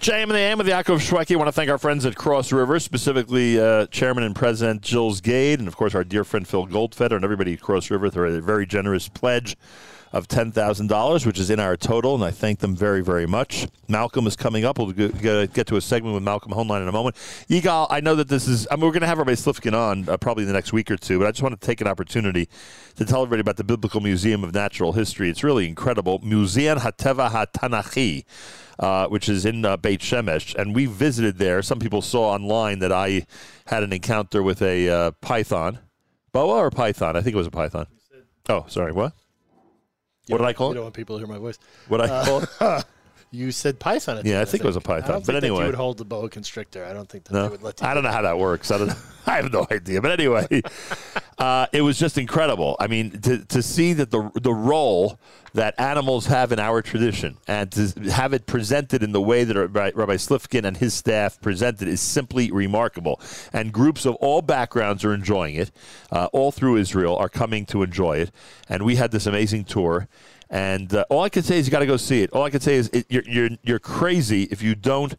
JM 0.03 0.24
in 0.24 0.29
the 0.31 0.39
AM 0.39 0.59
with 0.59 0.66
Yaakov 0.66 0.99
Shwekey. 0.99 1.35
I 1.35 1.37
want 1.37 1.47
to 1.47 1.53
thank 1.53 1.70
our 1.70 1.79
friends 1.79 2.05
at 2.05 2.16
Cross 2.16 2.51
River, 2.51 2.81
specifically 2.81 3.61
uh, 3.61 3.87
Chairman 3.87 4.24
and 4.24 4.35
President 4.35 4.85
Gilles 4.85 5.20
Gade, 5.20 5.61
and 5.61 5.69
of 5.69 5.77
course 5.77 5.95
our 5.95 6.03
dear 6.03 6.24
friend 6.24 6.45
Phil 6.47 6.66
Goldfeder 6.66 7.12
and 7.12 7.23
everybody 7.23 7.53
at 7.53 7.61
Cross 7.61 7.89
River 7.89 8.11
for 8.11 8.27
a 8.27 8.41
very 8.41 8.66
generous 8.66 9.07
pledge 9.07 9.57
of 10.12 10.27
$10,000, 10.27 11.24
which 11.24 11.39
is 11.39 11.51
in 11.51 11.61
our 11.61 11.77
total, 11.77 12.16
and 12.16 12.24
I 12.24 12.33
thank 12.33 12.59
them 12.59 12.74
very, 12.74 13.01
very 13.01 13.27
much. 13.27 13.69
Malcolm 13.87 14.27
is 14.27 14.35
coming 14.35 14.65
up. 14.65 14.77
We'll 14.77 14.91
get 14.91 15.69
to 15.69 15.77
a 15.77 15.81
segment 15.81 16.15
with 16.15 16.24
Malcolm 16.24 16.51
Hoenlein 16.51 16.83
in 16.83 16.89
a 16.89 16.93
moment. 16.93 17.15
Yigal, 17.49 17.87
I 17.89 18.01
know 18.01 18.16
that 18.16 18.27
this 18.27 18.49
is, 18.49 18.66
I 18.73 18.74
mean, 18.74 18.85
we're 18.85 18.91
going 18.91 19.03
to 19.03 19.07
have 19.07 19.20
everybody 19.20 19.37
Slifkin 19.37 19.73
on 19.73 20.09
uh, 20.09 20.16
probably 20.16 20.43
in 20.43 20.49
the 20.49 20.53
next 20.53 20.73
week 20.73 20.91
or 20.91 20.97
two, 20.97 21.20
but 21.20 21.29
I 21.29 21.31
just 21.31 21.43
want 21.43 21.59
to 21.59 21.65
take 21.65 21.81
an 21.81 21.87
opportunity 21.87 22.49
to 22.97 23.05
tell 23.05 23.23
everybody 23.23 23.41
about 23.41 23.57
the 23.57 23.65
Biblical 23.65 24.01
Museum 24.01 24.43
of 24.43 24.53
Natural 24.53 24.95
History. 24.95 25.31
It's 25.31 25.45
really 25.45 25.69
incredible. 25.69 26.19
Museum 26.24 26.81
Hateva 26.81 27.31
HaTanachi. 27.31 28.24
Uh, 28.78 29.07
which 29.09 29.28
is 29.28 29.44
in 29.44 29.65
uh, 29.65 29.77
Beit 29.77 30.01
Shemesh, 30.01 30.55
and 30.55 30.74
we 30.74 30.86
visited 30.86 31.36
there. 31.39 31.61
Some 31.62 31.78
people 31.78 32.01
saw 32.01 32.31
online 32.31 32.78
that 32.78 32.90
I 32.90 33.27
had 33.66 33.82
an 33.82 33.93
encounter 33.93 34.43
with 34.43 34.62
a 34.62 34.89
uh, 34.89 35.11
python, 35.20 35.78
Boa 36.32 36.57
or 36.57 36.70
python? 36.70 37.15
I 37.15 37.20
think 37.20 37.35
it 37.35 37.36
was 37.36 37.47
a 37.47 37.51
python. 37.51 37.86
Oh, 38.49 38.65
sorry. 38.69 38.93
What? 38.93 39.12
What 40.28 40.39
did 40.39 40.47
I 40.47 40.53
call 40.55 40.69
it? 40.69 40.70
You 40.70 40.73
it? 40.73 40.74
don't 40.77 40.85
want 40.85 40.94
people 40.94 41.16
to 41.19 41.27
hear 41.27 41.32
my 41.32 41.39
voice. 41.39 41.59
What 41.89 42.01
I 42.01 42.05
Uh, 42.07 42.24
call 42.24 42.43
it? 42.78 42.85
You 43.35 43.51
said 43.51 43.78
python. 43.78 44.20
Yeah, 44.27 44.43
I 44.43 44.44
think 44.44 44.62
it 44.62 44.66
was 44.66 44.77
a 44.77 44.81
python, 44.82 45.23
but 45.24 45.35
anyway. 45.35 45.61
you 45.61 45.66
would 45.66 45.74
hold 45.74 45.97
the 45.97 46.05
boa 46.05 46.28
constrictor. 46.28 46.85
I 46.85 46.93
don't 46.93 47.09
think 47.09 47.24
that 47.24 47.32
they 47.32 47.49
would 47.49 47.62
let 47.62 47.81
you. 47.81 47.86
I 47.86 47.94
don't 47.94 48.03
know 48.03 48.11
how 48.11 48.20
that 48.20 48.39
works. 48.39 48.70
I 48.70 48.77
don't. 48.77 48.93
I 49.27 49.36
have 49.36 49.51
no 49.51 49.66
idea. 49.70 50.03
But 50.03 50.11
anyway, 50.11 50.61
uh, 51.39 51.66
it 51.73 51.81
was 51.81 51.99
just 51.99 52.19
incredible. 52.19 52.77
I 52.78 52.89
mean, 52.89 53.23
to, 53.23 53.43
to 53.47 53.62
see 53.62 53.94
that 53.94 54.11
the 54.11 54.31
the 54.35 54.53
role 54.53 55.19
that 55.55 55.79
animals 55.79 56.27
have 56.27 56.53
in 56.53 56.59
our 56.59 56.81
tradition 56.81 57.37
and 57.47 57.70
to 57.73 57.89
have 58.11 58.33
it 58.33 58.47
presented 58.47 59.03
in 59.03 59.12
the 59.12 59.20
way 59.20 59.45
that 59.45 59.57
Rabbi, 59.57 60.16
Slifkin 60.16 60.65
and 60.65 60.77
his 60.77 60.95
staff 60.95 61.41
presented 61.41 61.89
is 61.89 62.01
simply 62.01 62.51
remarkable. 62.51 63.20
And 63.53 63.73
groups 63.73 64.07
of 64.07 64.15
all 64.16 64.43
backgrounds 64.43 65.05
are 65.05 65.12
enjoying 65.12 65.57
it. 65.57 65.70
Uh, 66.11 66.29
all 66.33 66.53
through 66.53 66.77
Israel 66.77 67.16
are 67.16 67.29
coming 67.29 67.66
to 67.66 67.83
enjoy 67.83 68.19
it. 68.19 68.31
And 68.69 68.85
we 68.85 68.97
had 68.97 69.11
this 69.11 69.27
amazing 69.27 69.65
tour. 69.65 70.09
And 70.49 70.95
uh, 70.95 71.05
all 71.11 71.23
I 71.23 71.29
can 71.29 71.43
say 71.43 71.59
is 71.59 71.66
you 71.66 71.70
got 71.70 71.81
to 71.81 71.87
go 71.87 71.97
see 71.97 72.23
it. 72.23 72.31
All 72.33 72.45
I 72.45 72.51
can 72.51 72.61
say 72.61 72.77
is 72.77 72.89
it, 72.93 73.07
you're, 73.09 73.24
you're, 73.27 73.51
you're 73.62 73.79
crazy 73.79 74.45
if 74.45 74.62
you 74.62 74.74
don't 74.74 75.16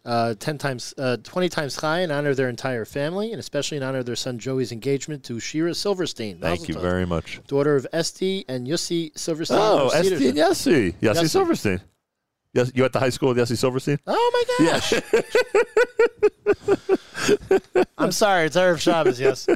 uh, 0.05 0.35
ten 0.35 0.59
times, 0.59 0.93
uh, 0.99 1.17
twenty 1.23 1.49
times 1.49 1.77
high 1.77 2.01
in 2.01 2.11
honor 2.11 2.31
of 2.31 2.37
their 2.37 2.49
entire 2.49 2.85
family, 2.85 3.31
and 3.31 3.39
especially 3.39 3.77
in 3.77 3.85
honor 3.85 3.99
of 3.99 4.07
their 4.07 4.17
son 4.17 4.37
Joey's 4.39 4.73
engagement 4.73 5.23
to 5.25 5.39
Shira 5.39 5.75
Silverstein. 5.75 6.39
Thank 6.41 6.67
you 6.69 6.75
very 6.77 7.07
much. 7.07 7.41
Daughter 7.47 7.77
of 7.77 7.87
Esty 7.93 8.45
and 8.49 8.67
Yossi 8.67 9.17
Silverstein. 9.17 9.59
Oh, 9.61 9.91
Esti 9.91 10.29
and 10.29 10.37
Yossi. 10.37 10.95
Yossi. 11.01 11.31
Silverstein. 11.31 11.81
Yes, 12.53 12.73
you 12.75 12.85
at 12.85 12.93
the 12.93 12.99
high 12.99 13.11
school 13.11 13.29
with 13.29 13.39
Yossi 13.39 13.57
Silverstein? 13.57 13.99
Oh 14.09 14.47
my 14.59 14.67
gosh! 14.67 14.95
I'm 17.99 18.11
sorry, 18.11 18.47
it's 18.47 18.57
Erev 18.57 18.81
Shabbos. 18.81 19.21
Yes. 19.21 19.47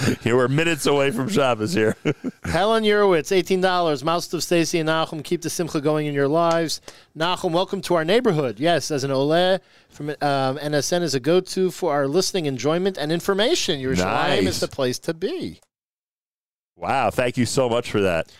You 0.22 0.36
were 0.36 0.48
minutes 0.48 0.86
away 0.86 1.10
from 1.10 1.28
Shabbos 1.28 1.72
here. 1.72 1.96
Helen 2.44 2.84
Urowitz, 2.84 3.32
eighteen 3.32 3.60
dollars. 3.60 4.04
Mouse 4.04 4.32
of 4.32 4.42
Stacy 4.42 4.78
and 4.78 4.88
Nachum, 4.88 5.22
keep 5.22 5.42
the 5.42 5.50
simcha 5.50 5.80
going 5.80 6.06
in 6.06 6.14
your 6.14 6.28
lives. 6.28 6.80
Nachum, 7.16 7.52
welcome 7.52 7.80
to 7.82 7.94
our 7.94 8.04
neighborhood. 8.04 8.58
Yes, 8.60 8.90
as 8.90 9.04
an 9.04 9.10
ole 9.10 9.58
from 9.88 10.10
um, 10.10 10.16
NSN 10.58 11.02
is 11.02 11.14
a 11.14 11.20
go-to 11.20 11.70
for 11.70 11.92
our 11.92 12.06
listening 12.08 12.46
enjoyment 12.46 12.98
and 12.98 13.10
information. 13.12 13.80
Yerushalayim 13.80 14.44
Nice. 14.44 14.46
is 14.46 14.60
the 14.60 14.68
place 14.68 14.98
to 15.00 15.14
be. 15.14 15.60
wow, 16.76 17.10
thank 17.10 17.36
you 17.36 17.46
so 17.46 17.68
much 17.68 17.90
for 17.90 18.00
that. 18.02 18.30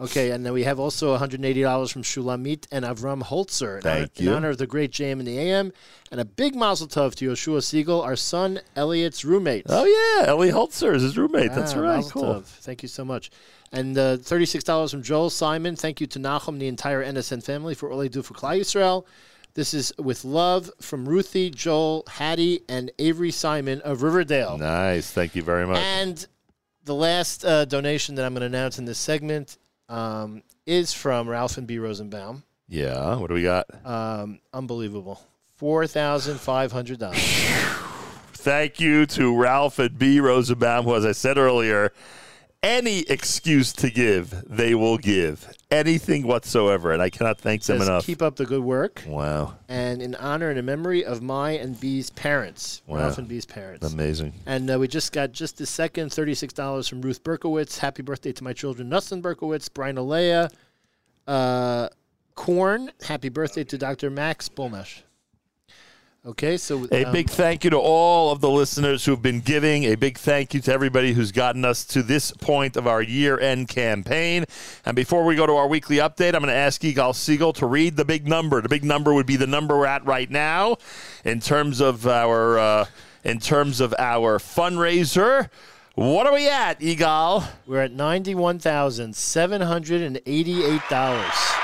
Okay, 0.00 0.30
and 0.30 0.46
then 0.46 0.52
we 0.54 0.62
have 0.64 0.80
also 0.80 1.16
$180 1.16 1.92
from 1.92 2.02
Shulamit 2.02 2.66
and 2.72 2.84
Avram 2.86 3.22
Holzer 3.22 3.76
in, 3.76 3.82
Thank 3.82 4.00
honor, 4.02 4.10
you. 4.24 4.30
in 4.30 4.36
honor 4.36 4.48
of 4.48 4.58
the 4.58 4.66
great 4.66 4.92
JM 4.92 5.20
in 5.20 5.24
the 5.26 5.38
AM, 5.38 5.72
and 6.10 6.20
a 6.20 6.24
big 6.24 6.54
mazel 6.54 6.88
tov 6.88 7.14
to 7.16 7.28
Yoshua 7.30 7.58
Segal, 7.58 8.02
our 8.02 8.16
son 8.16 8.60
Elliot's 8.76 9.24
roommate. 9.24 9.66
Oh, 9.68 9.84
yeah. 9.84 10.26
Ellie 10.28 10.50
Holzer 10.52 10.94
is 10.94 11.02
his 11.02 11.18
roommate. 11.18 11.52
That's 11.52 11.74
Ah, 11.74 11.80
right. 11.80 12.04
Cool. 12.10 12.22
tov. 12.36 12.44
Thank 12.44 12.82
you 12.82 12.88
so 12.88 13.04
much. 13.04 13.30
And 13.72 13.96
uh, 13.98 14.16
$36 14.16 14.90
from 14.90 15.02
Joel 15.02 15.28
Simon. 15.30 15.76
Thank 15.76 16.00
you 16.00 16.06
to 16.08 16.18
Nachum, 16.18 16.58
the 16.58 16.66
entire 16.68 17.04
NSN 17.04 17.44
family, 17.44 17.74
for 17.74 17.90
all 17.92 17.98
they 17.98 18.08
do 18.08 18.22
for 18.22 18.32
Klal 18.34 18.58
Yisrael. 18.60 19.04
This 19.54 19.74
is 19.74 19.92
with 19.98 20.24
love 20.24 20.70
from 20.80 21.06
Ruthie, 21.08 21.50
Joel, 21.50 22.04
Hattie, 22.08 22.62
and 22.68 22.90
Avery 22.98 23.32
Simon 23.32 23.80
of 23.82 24.02
Riverdale. 24.02 24.56
Nice. 24.56 25.10
Thank 25.10 25.34
you 25.36 25.42
very 25.42 25.66
much. 25.66 25.78
And 25.78 26.24
the 26.84 26.94
last 26.94 27.44
uh, 27.44 27.64
donation 27.66 28.14
that 28.14 28.24
I'm 28.24 28.32
going 28.32 28.40
to 28.40 28.46
announce 28.46 28.78
in 28.78 28.84
this 28.86 28.98
segment 28.98 29.58
um, 29.90 30.42
is 30.66 30.92
from 30.94 31.28
Ralph 31.28 31.58
and 31.58 31.66
B. 31.66 31.78
Rosenbaum. 31.78 32.44
yeah. 32.68 33.16
What 33.16 33.28
do 33.28 33.34
we 33.34 33.42
got? 33.42 33.66
Um, 33.84 34.40
unbelievable. 34.54 35.20
$4,500. 35.60 37.12
Thank 38.32 38.80
you 38.80 39.04
to 39.06 39.36
Ralph 39.36 39.78
and 39.78 39.98
B. 39.98 40.20
Rosenbaum, 40.20 40.84
who, 40.84 40.94
as 40.94 41.04
I 41.04 41.12
said 41.12 41.36
earlier, 41.36 41.92
any 42.62 43.00
excuse 43.00 43.72
to 43.74 43.90
give, 43.90 44.44
they 44.46 44.74
will 44.74 44.98
give. 44.98 45.48
Anything 45.70 46.26
whatsoever. 46.26 46.92
And 46.92 47.00
I 47.00 47.08
cannot 47.08 47.38
thank 47.38 47.62
them 47.62 47.80
enough. 47.80 48.04
keep 48.04 48.20
up 48.20 48.36
the 48.36 48.44
good 48.44 48.62
work. 48.62 49.02
wow. 49.06 49.54
And 49.68 50.02
in 50.02 50.14
honor 50.16 50.50
and 50.50 50.58
in 50.58 50.64
memory 50.64 51.04
of 51.04 51.22
my 51.22 51.52
and 51.52 51.78
B's 51.80 52.10
parents, 52.10 52.82
Wow. 52.86 52.98
Ralph 52.98 53.18
and 53.18 53.28
B's 53.28 53.46
parents. 53.46 53.90
Amazing. 53.92 54.32
And 54.46 54.70
uh, 54.70 54.78
we 54.78 54.88
just 54.88 55.12
got 55.12 55.32
just 55.32 55.60
a 55.60 55.66
second 55.66 56.10
$36 56.10 56.88
from 56.88 57.00
Ruth 57.02 57.22
Berkowitz. 57.24 57.78
Happy 57.78 58.02
birthday 58.02 58.32
to 58.32 58.44
my 58.44 58.52
children, 58.52 58.90
Nustin 58.90 59.22
Berkowitz, 59.22 59.68
Brian 59.72 59.96
Alea, 59.96 60.50
uh, 61.26 61.88
Korn. 62.34 62.90
Happy 63.02 63.28
birthday 63.28 63.64
to 63.64 63.78
Dr. 63.78 64.10
Max 64.10 64.48
Bulmesh. 64.48 65.02
Okay, 66.26 66.58
so 66.58 66.86
A 66.92 67.06
um, 67.06 67.12
big 67.12 67.30
thank 67.30 67.64
you 67.64 67.70
to 67.70 67.78
all 67.78 68.30
of 68.30 68.42
the 68.42 68.50
listeners 68.50 69.06
who've 69.06 69.22
been 69.22 69.40
giving. 69.40 69.84
A 69.84 69.94
big 69.94 70.18
thank 70.18 70.52
you 70.52 70.60
to 70.60 70.70
everybody 70.70 71.14
who's 71.14 71.32
gotten 71.32 71.64
us 71.64 71.82
to 71.86 72.02
this 72.02 72.30
point 72.30 72.76
of 72.76 72.86
our 72.86 73.00
year 73.00 73.40
end 73.40 73.68
campaign. 73.68 74.44
And 74.84 74.94
before 74.94 75.24
we 75.24 75.34
go 75.34 75.46
to 75.46 75.54
our 75.54 75.66
weekly 75.66 75.96
update, 75.96 76.34
I'm 76.34 76.42
going 76.42 76.48
to 76.48 76.52
ask 76.52 76.82
Yigal 76.82 77.14
Segal 77.14 77.54
to 77.54 77.66
read 77.66 77.96
the 77.96 78.04
big 78.04 78.28
number. 78.28 78.60
The 78.60 78.68
big 78.68 78.84
number 78.84 79.14
would 79.14 79.24
be 79.24 79.36
the 79.36 79.46
number 79.46 79.78
we're 79.78 79.86
at 79.86 80.04
right 80.04 80.30
now 80.30 80.76
in 81.24 81.40
terms 81.40 81.80
of 81.80 82.06
our 82.06 82.58
uh, 82.58 82.84
in 83.24 83.40
terms 83.40 83.80
of 83.80 83.94
our 83.98 84.38
fundraiser. 84.38 85.48
What 85.94 86.26
are 86.26 86.34
we 86.34 86.50
at, 86.50 86.80
Yigal? 86.80 87.48
We're 87.66 87.80
at 87.80 87.92
ninety-one 87.92 88.58
thousand 88.58 89.16
seven 89.16 89.62
hundred 89.62 90.02
and 90.02 90.20
eighty-eight 90.26 90.82
dollars. 90.90 91.59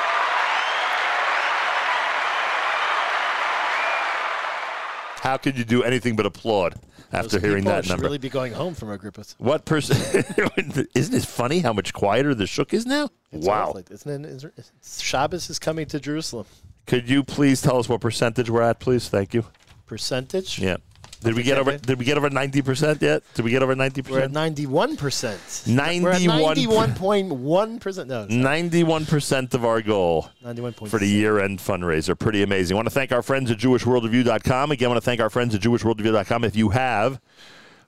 How 5.26 5.36
could 5.36 5.58
you 5.58 5.64
do 5.64 5.82
anything 5.82 6.14
but 6.14 6.24
applaud 6.24 6.76
after 7.12 7.40
hearing 7.40 7.64
that 7.64 7.84
should 7.84 7.90
number? 7.90 8.04
really 8.04 8.18
be 8.18 8.28
going 8.28 8.52
home 8.52 8.74
from 8.74 8.90
our 8.90 8.96
group. 8.96 9.18
It's 9.18 9.34
What 9.38 9.64
person? 9.64 9.96
Isn't 10.94 11.14
it 11.14 11.24
funny 11.24 11.58
how 11.58 11.72
much 11.72 11.92
quieter 11.92 12.32
the 12.32 12.46
shuk 12.46 12.72
is 12.72 12.86
now? 12.86 13.08
wow. 13.32 13.70
awful. 13.70 13.82
Isn't 13.90 14.24
it? 14.24 14.70
Shabbos 14.84 15.50
is 15.50 15.58
coming 15.58 15.86
to 15.86 15.98
Jerusalem. 15.98 16.46
Could 16.86 17.10
you 17.10 17.24
please 17.24 17.60
tell 17.60 17.76
us 17.76 17.88
what 17.88 18.00
percentage 18.00 18.48
we're 18.48 18.62
at, 18.62 18.78
please? 18.78 19.08
Thank 19.08 19.34
you. 19.34 19.44
Percentage? 19.86 20.60
Yeah. 20.60 20.76
Did 21.20 21.34
we 21.34 21.42
get 21.42 21.58
over? 21.58 21.76
Did 21.78 21.98
we 21.98 22.04
get 22.04 22.16
over 22.18 22.28
ninety 22.30 22.62
percent 22.62 23.00
yet? 23.02 23.22
Did 23.34 23.44
we 23.44 23.50
get 23.50 23.62
over 23.62 23.74
ninety 23.74 24.02
We're 24.02 24.18
at 24.18 24.20
percent? 24.22 24.32
ninety-one 24.34 24.96
percent. 24.96 25.62
We're 25.66 25.72
at 25.72 25.96
91 26.22 26.42
ninety-one 26.42 26.94
point 26.94 27.32
one 27.32 27.78
percent. 27.78 28.08
No, 28.08 28.26
Ninety-one 28.26 29.06
percent 29.06 29.54
of 29.54 29.64
our 29.64 29.80
goal 29.82 30.30
ninety-one 30.42 30.74
point 30.74 30.90
for 30.90 30.98
the 30.98 31.08
year-end 31.08 31.58
fundraiser. 31.58 32.18
Pretty 32.18 32.42
amazing. 32.42 32.74
I 32.74 32.76
want 32.76 32.86
to 32.88 32.94
thank 32.94 33.12
our 33.12 33.22
friends 33.22 33.50
at 33.50 33.58
JewishWorldReview.com. 33.58 34.70
Again, 34.72 34.86
I 34.86 34.88
want 34.90 35.02
to 35.02 35.04
thank 35.04 35.20
our 35.20 35.30
friends 35.30 35.54
at 35.54 35.60
JewishWorldReview.com. 35.62 36.44
If 36.44 36.54
you 36.56 36.68
have 36.70 37.20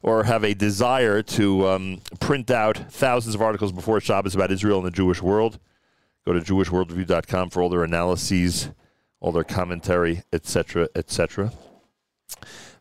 or 0.03 0.25
have 0.25 0.45
a 0.45 0.55
desire 0.55 1.23
to 1.23 1.69
um, 1.69 2.01
print 2.21 2.51
out 2.51 2.77
thousands 2.91 3.35
of 3.35 3.43
articles 3.43 3.73
before 3.73 4.01
Shabbos 4.01 4.35
about 4.35 4.51
Israel 4.51 4.79
and 4.79 4.87
the 4.87 4.91
Jewish 4.93 5.21
world, 5.21 5.59
go 6.25 6.33
to 6.33 6.41
JewishWorldReview.com 6.41 7.51
for 7.51 7.63
all 7.63 7.69
their 7.69 7.85
analyses, 7.85 8.71
all 9.21 9.33
their 9.33 9.45
commentary, 9.45 10.23
etc., 10.33 10.89
etc. 10.95 11.53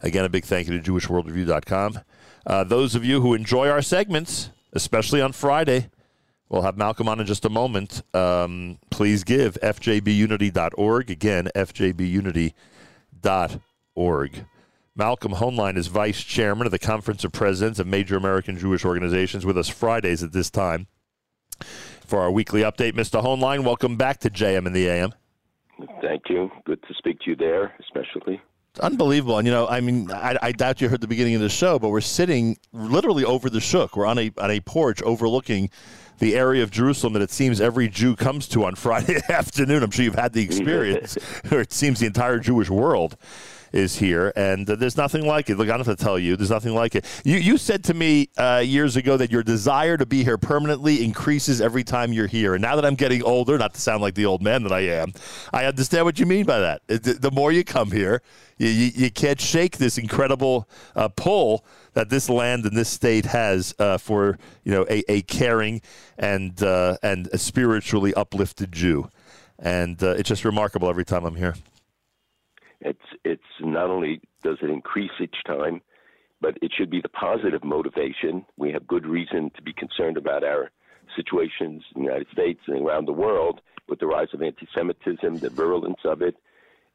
Again, 0.01 0.25
a 0.25 0.29
big 0.29 0.45
thank 0.45 0.67
you 0.67 0.79
to 0.79 0.91
JewishWorldReview.com. 0.91 1.99
Uh, 2.45 2.63
those 2.63 2.95
of 2.95 3.03
you 3.03 3.21
who 3.21 3.33
enjoy 3.33 3.67
our 3.69 3.81
segments, 3.81 4.51
especially 4.73 5.21
on 5.21 5.31
Friday, 5.33 5.89
we'll 6.49 6.61
have 6.61 6.77
Malcolm 6.77 7.09
on 7.09 7.19
in 7.19 7.25
just 7.25 7.45
a 7.45 7.49
moment. 7.49 8.01
Um, 8.13 8.79
please 8.89 9.23
give 9.23 9.57
fjbunity.org. 9.61 11.09
Again, 11.09 11.49
fjbunity.org. 11.55 12.53
Malcolm 14.95 15.33
Hoenlein 15.33 15.77
is 15.77 15.87
vice 15.87 16.23
chairman 16.23 16.65
of 16.65 16.71
the 16.71 16.79
Conference 16.79 17.23
of 17.23 17.31
Presidents 17.31 17.77
of 17.77 17.85
Major 17.85 18.17
American 18.17 18.57
Jewish 18.57 18.83
Organizations 18.83 19.45
with 19.45 19.57
us 19.57 19.69
Fridays 19.69 20.23
at 20.23 20.31
this 20.31 20.49
time 20.49 20.87
for 22.07 22.21
our 22.21 22.31
weekly 22.31 22.61
update. 22.61 22.93
Mr. 22.93 23.23
Hoenlein, 23.23 23.63
welcome 23.63 23.95
back 23.95 24.19
to 24.21 24.29
JM 24.29 24.65
and 24.65 24.75
the 24.75 24.87
AM. 24.87 25.13
Thank 26.01 26.23
you. 26.29 26.49
Good 26.65 26.81
to 26.87 26.93
speak 26.97 27.19
to 27.19 27.29
you 27.29 27.35
there, 27.35 27.75
especially. 27.79 28.41
Unbelievable. 28.79 29.37
And, 29.37 29.47
you 29.47 29.53
know, 29.53 29.67
I 29.67 29.81
mean, 29.81 30.11
I, 30.11 30.37
I 30.41 30.51
doubt 30.51 30.81
you 30.81 30.89
heard 30.89 31.01
the 31.01 31.07
beginning 31.07 31.35
of 31.35 31.41
the 31.41 31.49
show, 31.49 31.79
but 31.79 31.89
we're 31.89 32.01
sitting 32.01 32.57
literally 32.73 33.23
over 33.23 33.49
the 33.49 33.59
Shuk. 33.61 33.95
We're 33.95 34.05
on 34.05 34.17
a, 34.17 34.31
on 34.37 34.51
a 34.51 34.59
porch 34.59 35.01
overlooking 35.01 35.69
the 36.19 36.35
area 36.35 36.63
of 36.63 36.71
Jerusalem 36.71 37.13
that 37.13 37.21
it 37.21 37.31
seems 37.31 37.61
every 37.61 37.87
Jew 37.87 38.15
comes 38.15 38.47
to 38.49 38.65
on 38.65 38.75
Friday 38.75 39.19
afternoon. 39.29 39.83
I'm 39.83 39.91
sure 39.91 40.05
you've 40.05 40.15
had 40.15 40.33
the 40.33 40.41
experience, 40.45 41.17
or 41.51 41.61
it 41.61 41.71
seems 41.71 41.99
the 41.99 42.07
entire 42.07 42.39
Jewish 42.39 42.69
world 42.69 43.17
is 43.71 43.97
here, 43.97 44.31
and 44.35 44.69
uh, 44.69 44.75
there's 44.75 44.97
nothing 44.97 45.25
like 45.25 45.49
it. 45.49 45.57
Look, 45.57 45.67
I 45.67 45.77
don't 45.77 45.85
have 45.85 45.97
to 45.97 46.03
tell 46.03 46.19
you, 46.19 46.35
there's 46.35 46.49
nothing 46.49 46.73
like 46.73 46.95
it. 46.95 47.05
You 47.23 47.37
you 47.37 47.57
said 47.57 47.83
to 47.85 47.93
me 47.93 48.29
uh, 48.37 48.63
years 48.65 48.95
ago 48.95 49.17
that 49.17 49.31
your 49.31 49.43
desire 49.43 49.97
to 49.97 50.05
be 50.05 50.23
here 50.23 50.37
permanently 50.37 51.03
increases 51.03 51.61
every 51.61 51.83
time 51.83 52.13
you're 52.13 52.27
here, 52.27 52.53
and 52.55 52.61
now 52.61 52.75
that 52.75 52.85
I'm 52.85 52.95
getting 52.95 53.23
older, 53.23 53.57
not 53.57 53.73
to 53.73 53.81
sound 53.81 54.01
like 54.01 54.15
the 54.15 54.25
old 54.25 54.41
man 54.41 54.63
that 54.63 54.71
I 54.71 54.81
am, 54.81 55.13
I 55.53 55.65
understand 55.65 56.05
what 56.05 56.19
you 56.19 56.25
mean 56.25 56.45
by 56.45 56.59
that. 56.59 56.81
The 56.87 57.31
more 57.31 57.51
you 57.51 57.63
come 57.63 57.91
here, 57.91 58.21
you, 58.57 58.69
you, 58.69 58.91
you 58.95 59.11
can't 59.11 59.39
shake 59.39 59.77
this 59.77 59.97
incredible 59.97 60.67
uh, 60.95 61.09
pull 61.09 61.65
that 61.93 62.09
this 62.09 62.29
land 62.29 62.65
and 62.65 62.77
this 62.77 62.89
state 62.89 63.25
has 63.25 63.73
uh, 63.79 63.97
for 63.97 64.37
you 64.63 64.71
know 64.71 64.85
a, 64.89 65.03
a 65.11 65.21
caring 65.23 65.81
and 66.17 66.61
uh, 66.61 66.97
and 67.01 67.27
a 67.33 67.37
spiritually 67.37 68.13
uplifted 68.13 68.71
Jew, 68.71 69.09
and 69.59 70.01
uh, 70.03 70.11
it's 70.11 70.29
just 70.29 70.45
remarkable 70.45 70.89
every 70.89 71.05
time 71.05 71.25
I'm 71.25 71.35
here. 71.35 71.55
It's 72.81 72.99
it's 73.23 73.41
not 73.59 73.89
only 73.89 74.21
does 74.43 74.57
it 74.61 74.69
increase 74.69 75.11
each 75.19 75.37
time, 75.45 75.81
but 76.39 76.57
it 76.61 76.71
should 76.75 76.89
be 76.89 77.01
the 77.01 77.09
positive 77.09 77.63
motivation. 77.63 78.45
We 78.57 78.71
have 78.71 78.85
good 78.87 79.05
reason 79.05 79.51
to 79.55 79.61
be 79.61 79.73
concerned 79.73 80.17
about 80.17 80.43
our 80.43 80.71
situations 81.15 81.83
in 81.95 82.01
the 82.01 82.07
United 82.07 82.27
States 82.31 82.61
and 82.67 82.85
around 82.85 83.05
the 83.05 83.13
world 83.13 83.61
with 83.89 83.99
the 83.99 84.07
rise 84.07 84.27
of 84.33 84.41
anti-Semitism, 84.41 85.37
the 85.37 85.49
virulence 85.49 86.01
of 86.03 86.21
it, 86.21 86.35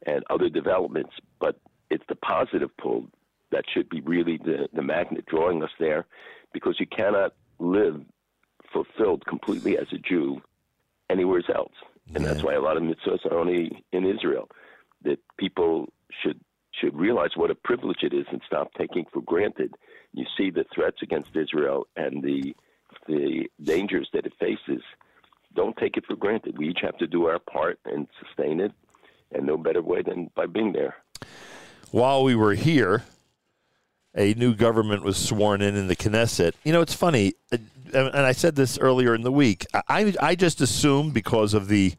and 0.06 0.22
other 0.30 0.48
developments. 0.48 1.14
But 1.40 1.59
it's 1.90 2.04
the 2.09 2.14
positive 2.14 2.76
pull 2.76 3.09
that 3.50 3.64
should 3.72 3.88
be 3.88 4.00
really 4.00 4.38
the, 4.38 4.68
the 4.72 4.82
magnet 4.82 5.26
drawing 5.26 5.62
us 5.62 5.70
there, 5.78 6.06
because 6.52 6.78
you 6.78 6.86
cannot 6.86 7.34
live 7.59 8.00
fulfilled 8.72 9.26
completely 9.26 9.76
as 9.76 9.86
a 9.92 9.98
Jew 9.98 10.40
anywhere 11.10 11.42
else. 11.54 11.74
And 12.14 12.24
that's 12.24 12.42
why 12.42 12.54
a 12.54 12.60
lot 12.60 12.76
of 12.76 12.82
mitzvahs 12.82 13.24
are 13.26 13.38
only 13.38 13.84
in 13.92 14.04
Israel. 14.04 14.48
That 15.05 15.19
people 15.39 15.93
should 16.23 16.41
should 16.81 16.95
realize 16.97 17.31
what 17.37 17.51
a 17.51 17.55
privilege 17.55 18.03
it 18.03 18.12
is 18.15 18.27
and 18.33 18.41
stop 18.47 18.73
taking 18.79 19.05
for 19.12 19.20
granted. 19.23 19.74
You 20.12 20.24
see 20.37 20.51
the 20.51 20.65
threats 20.74 20.99
against 21.03 21.31
Israel 21.37 21.87
and 21.97 22.23
the 22.23 22.55
the 23.09 23.49
dangers 23.62 24.09
that 24.12 24.27
it 24.27 24.33
faces. 24.39 24.83
Don't 25.55 25.77
take 25.77 25.97
it 25.97 26.05
for 26.07 26.16
granted. 26.16 26.57
We 26.59 26.69
each 26.69 26.81
have 26.83 26.97
to 26.99 27.07
do 27.07 27.27
our 27.27 27.39
part 27.39 27.79
and 27.85 28.07
sustain 28.24 28.61
it, 28.61 28.73
and 29.33 29.47
no 29.47 29.57
better 29.57 29.83
way 29.83 30.03
than 30.03 30.31
by 30.35 30.47
being 30.47 30.73
there. 30.73 30.97
while 31.91 32.23
we 32.24 32.35
were 32.35 32.55
here, 32.55 33.05
a 34.15 34.35
new 34.35 34.55
government 34.55 35.03
was 35.05 35.16
sworn 35.16 35.62
in 35.62 35.77
in 35.77 35.89
the 35.89 35.97
Knesset. 35.97 36.55
You 36.65 36.73
know, 36.73 36.81
it's 36.81 36.95
funny, 36.95 37.35
uh, 37.53 37.59
and 37.93 38.16
I 38.16 38.33
said 38.33 38.57
this 38.57 38.79
earlier 38.79 39.15
in 39.15 39.23
the 39.23 39.33
week. 39.33 39.66
I 39.89 40.15
I 40.20 40.35
just 40.35 40.61
assumed 40.61 41.15
because 41.15 41.55
of 41.55 41.69
the 41.69 41.95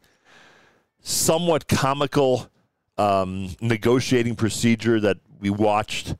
somewhat 1.00 1.68
comical 1.68 2.48
um, 2.98 3.54
negotiating 3.60 4.36
procedure 4.36 5.00
that 5.00 5.18
we 5.40 5.50
watched 5.50 6.14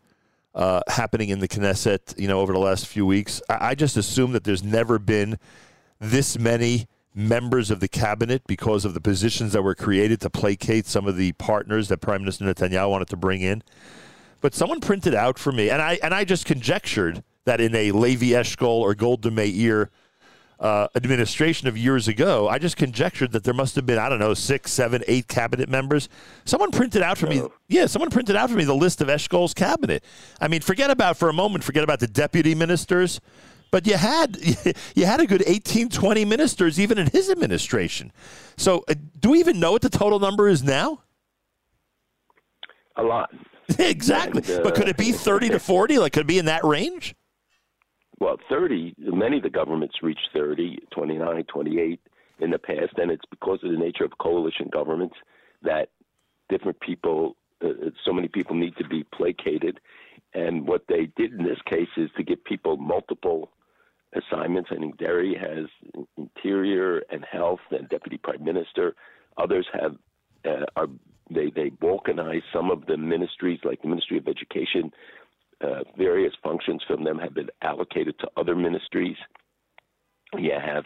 uh, 0.54 0.80
happening 0.88 1.30
in 1.30 1.40
the 1.40 1.48
Knesset, 1.48 2.18
you 2.18 2.28
know, 2.28 2.40
over 2.40 2.52
the 2.52 2.58
last 2.58 2.86
few 2.86 3.04
weeks. 3.04 3.42
I, 3.48 3.70
I 3.70 3.74
just 3.74 3.96
assume 3.96 4.32
that 4.32 4.44
there's 4.44 4.62
never 4.62 4.98
been 4.98 5.38
this 6.00 6.38
many 6.38 6.86
members 7.14 7.70
of 7.70 7.80
the 7.80 7.88
cabinet 7.88 8.42
because 8.46 8.84
of 8.84 8.94
the 8.94 9.00
positions 9.00 9.52
that 9.52 9.62
were 9.62 9.74
created 9.74 10.20
to 10.20 10.30
placate 10.30 10.86
some 10.86 11.06
of 11.06 11.16
the 11.16 11.32
partners 11.32 11.88
that 11.88 11.98
Prime 11.98 12.22
Minister 12.22 12.44
Netanyahu 12.44 12.90
wanted 12.90 13.08
to 13.08 13.16
bring 13.16 13.40
in. 13.40 13.62
But 14.40 14.54
someone 14.54 14.80
printed 14.80 15.14
out 15.14 15.38
for 15.38 15.52
me, 15.52 15.70
and 15.70 15.80
I 15.80 15.98
and 16.02 16.12
I 16.12 16.24
just 16.24 16.44
conjectured 16.44 17.22
that 17.44 17.60
in 17.60 17.74
a 17.74 17.92
Levi 17.92 18.26
Eshkol 18.26 18.80
or 18.80 18.94
Golda 18.94 19.30
Meir 19.30 19.90
uh, 20.60 20.88
administration 20.94 21.68
of 21.68 21.76
years 21.76 22.08
ago, 22.08 22.48
I 22.48 22.58
just 22.58 22.76
conjectured 22.76 23.32
that 23.32 23.44
there 23.44 23.54
must 23.54 23.74
have 23.76 23.86
been 23.86 23.98
I 23.98 24.08
don't 24.08 24.18
know 24.18 24.34
six, 24.34 24.72
seven, 24.72 25.02
eight 25.06 25.28
cabinet 25.28 25.68
members. 25.68 26.08
Someone 26.44 26.70
printed 26.70 27.02
out 27.02 27.18
for 27.18 27.26
me, 27.26 27.42
yeah, 27.68 27.86
someone 27.86 28.10
printed 28.10 28.36
out 28.36 28.50
for 28.50 28.56
me 28.56 28.64
the 28.64 28.74
list 28.74 29.00
of 29.00 29.08
Eshkol's 29.08 29.54
cabinet. 29.54 30.04
I 30.40 30.48
mean, 30.48 30.60
forget 30.60 30.90
about 30.90 31.16
for 31.16 31.28
a 31.28 31.32
moment, 31.32 31.64
forget 31.64 31.84
about 31.84 32.00
the 32.00 32.06
deputy 32.06 32.54
ministers. 32.54 33.20
But 33.70 33.88
you 33.88 33.96
had 33.96 34.36
you 34.94 35.04
had 35.04 35.20
a 35.20 35.26
good 35.26 35.42
18, 35.46 35.88
20 35.88 36.24
ministers 36.24 36.78
even 36.78 36.96
in 36.98 37.08
his 37.08 37.28
administration. 37.28 38.12
So, 38.56 38.84
uh, 38.88 38.94
do 39.18 39.30
we 39.30 39.40
even 39.40 39.58
know 39.58 39.72
what 39.72 39.82
the 39.82 39.90
total 39.90 40.20
number 40.20 40.48
is 40.48 40.62
now? 40.62 41.02
A 42.96 43.02
lot. 43.02 43.34
exactly. 43.78 44.42
And, 44.46 44.60
uh, 44.60 44.62
but 44.62 44.74
could 44.74 44.88
it 44.88 44.96
be 44.96 45.12
30 45.12 45.50
to 45.50 45.58
40? 45.58 45.98
Like, 45.98 46.12
could 46.12 46.20
it 46.20 46.28
be 46.28 46.38
in 46.38 46.44
that 46.44 46.64
range? 46.64 47.14
Well, 48.18 48.36
30, 48.48 48.94
many 48.98 49.38
of 49.38 49.42
the 49.42 49.50
governments 49.50 49.96
reached 50.02 50.28
30, 50.32 50.78
29, 50.92 51.44
28 51.44 52.00
in 52.40 52.50
the 52.50 52.58
past, 52.58 52.94
and 52.96 53.10
it's 53.10 53.24
because 53.30 53.60
of 53.62 53.70
the 53.70 53.78
nature 53.78 54.04
of 54.04 54.18
coalition 54.18 54.68
governments 54.72 55.16
that 55.62 55.88
different 56.48 56.78
people, 56.80 57.36
uh, 57.64 57.68
so 58.04 58.12
many 58.12 58.28
people 58.28 58.54
need 58.54 58.76
to 58.76 58.86
be 58.86 59.04
placated. 59.14 59.80
And 60.32 60.66
what 60.66 60.84
they 60.88 61.08
did 61.16 61.32
in 61.32 61.44
this 61.44 61.60
case 61.66 61.88
is 61.96 62.10
to 62.16 62.22
give 62.22 62.42
people 62.44 62.76
multiple 62.76 63.50
assignments. 64.14 64.70
I 64.72 64.76
think 64.76 64.98
Deri 64.98 65.34
has 65.34 65.66
interior 66.16 67.02
and 67.10 67.24
health 67.30 67.60
and 67.70 67.88
deputy 67.88 68.18
prime 68.18 68.44
minister. 68.44 68.94
Others 69.38 69.66
have 69.72 69.96
uh, 70.44 70.66
are 70.76 70.88
they 71.30 71.50
they 71.50 71.70
balkanize 71.70 72.42
some 72.52 72.70
of 72.70 72.86
the 72.86 72.96
ministries, 72.96 73.60
like 73.64 73.82
the 73.82 73.88
Ministry 73.88 74.18
of 74.18 74.28
Education. 74.28 74.92
Uh, 75.60 75.84
various 75.96 76.34
functions 76.42 76.82
from 76.86 77.04
them 77.04 77.18
have 77.18 77.34
been 77.34 77.50
allocated 77.62 78.18
to 78.18 78.28
other 78.36 78.54
ministries. 78.54 79.16
You 80.36 80.52
have 80.52 80.84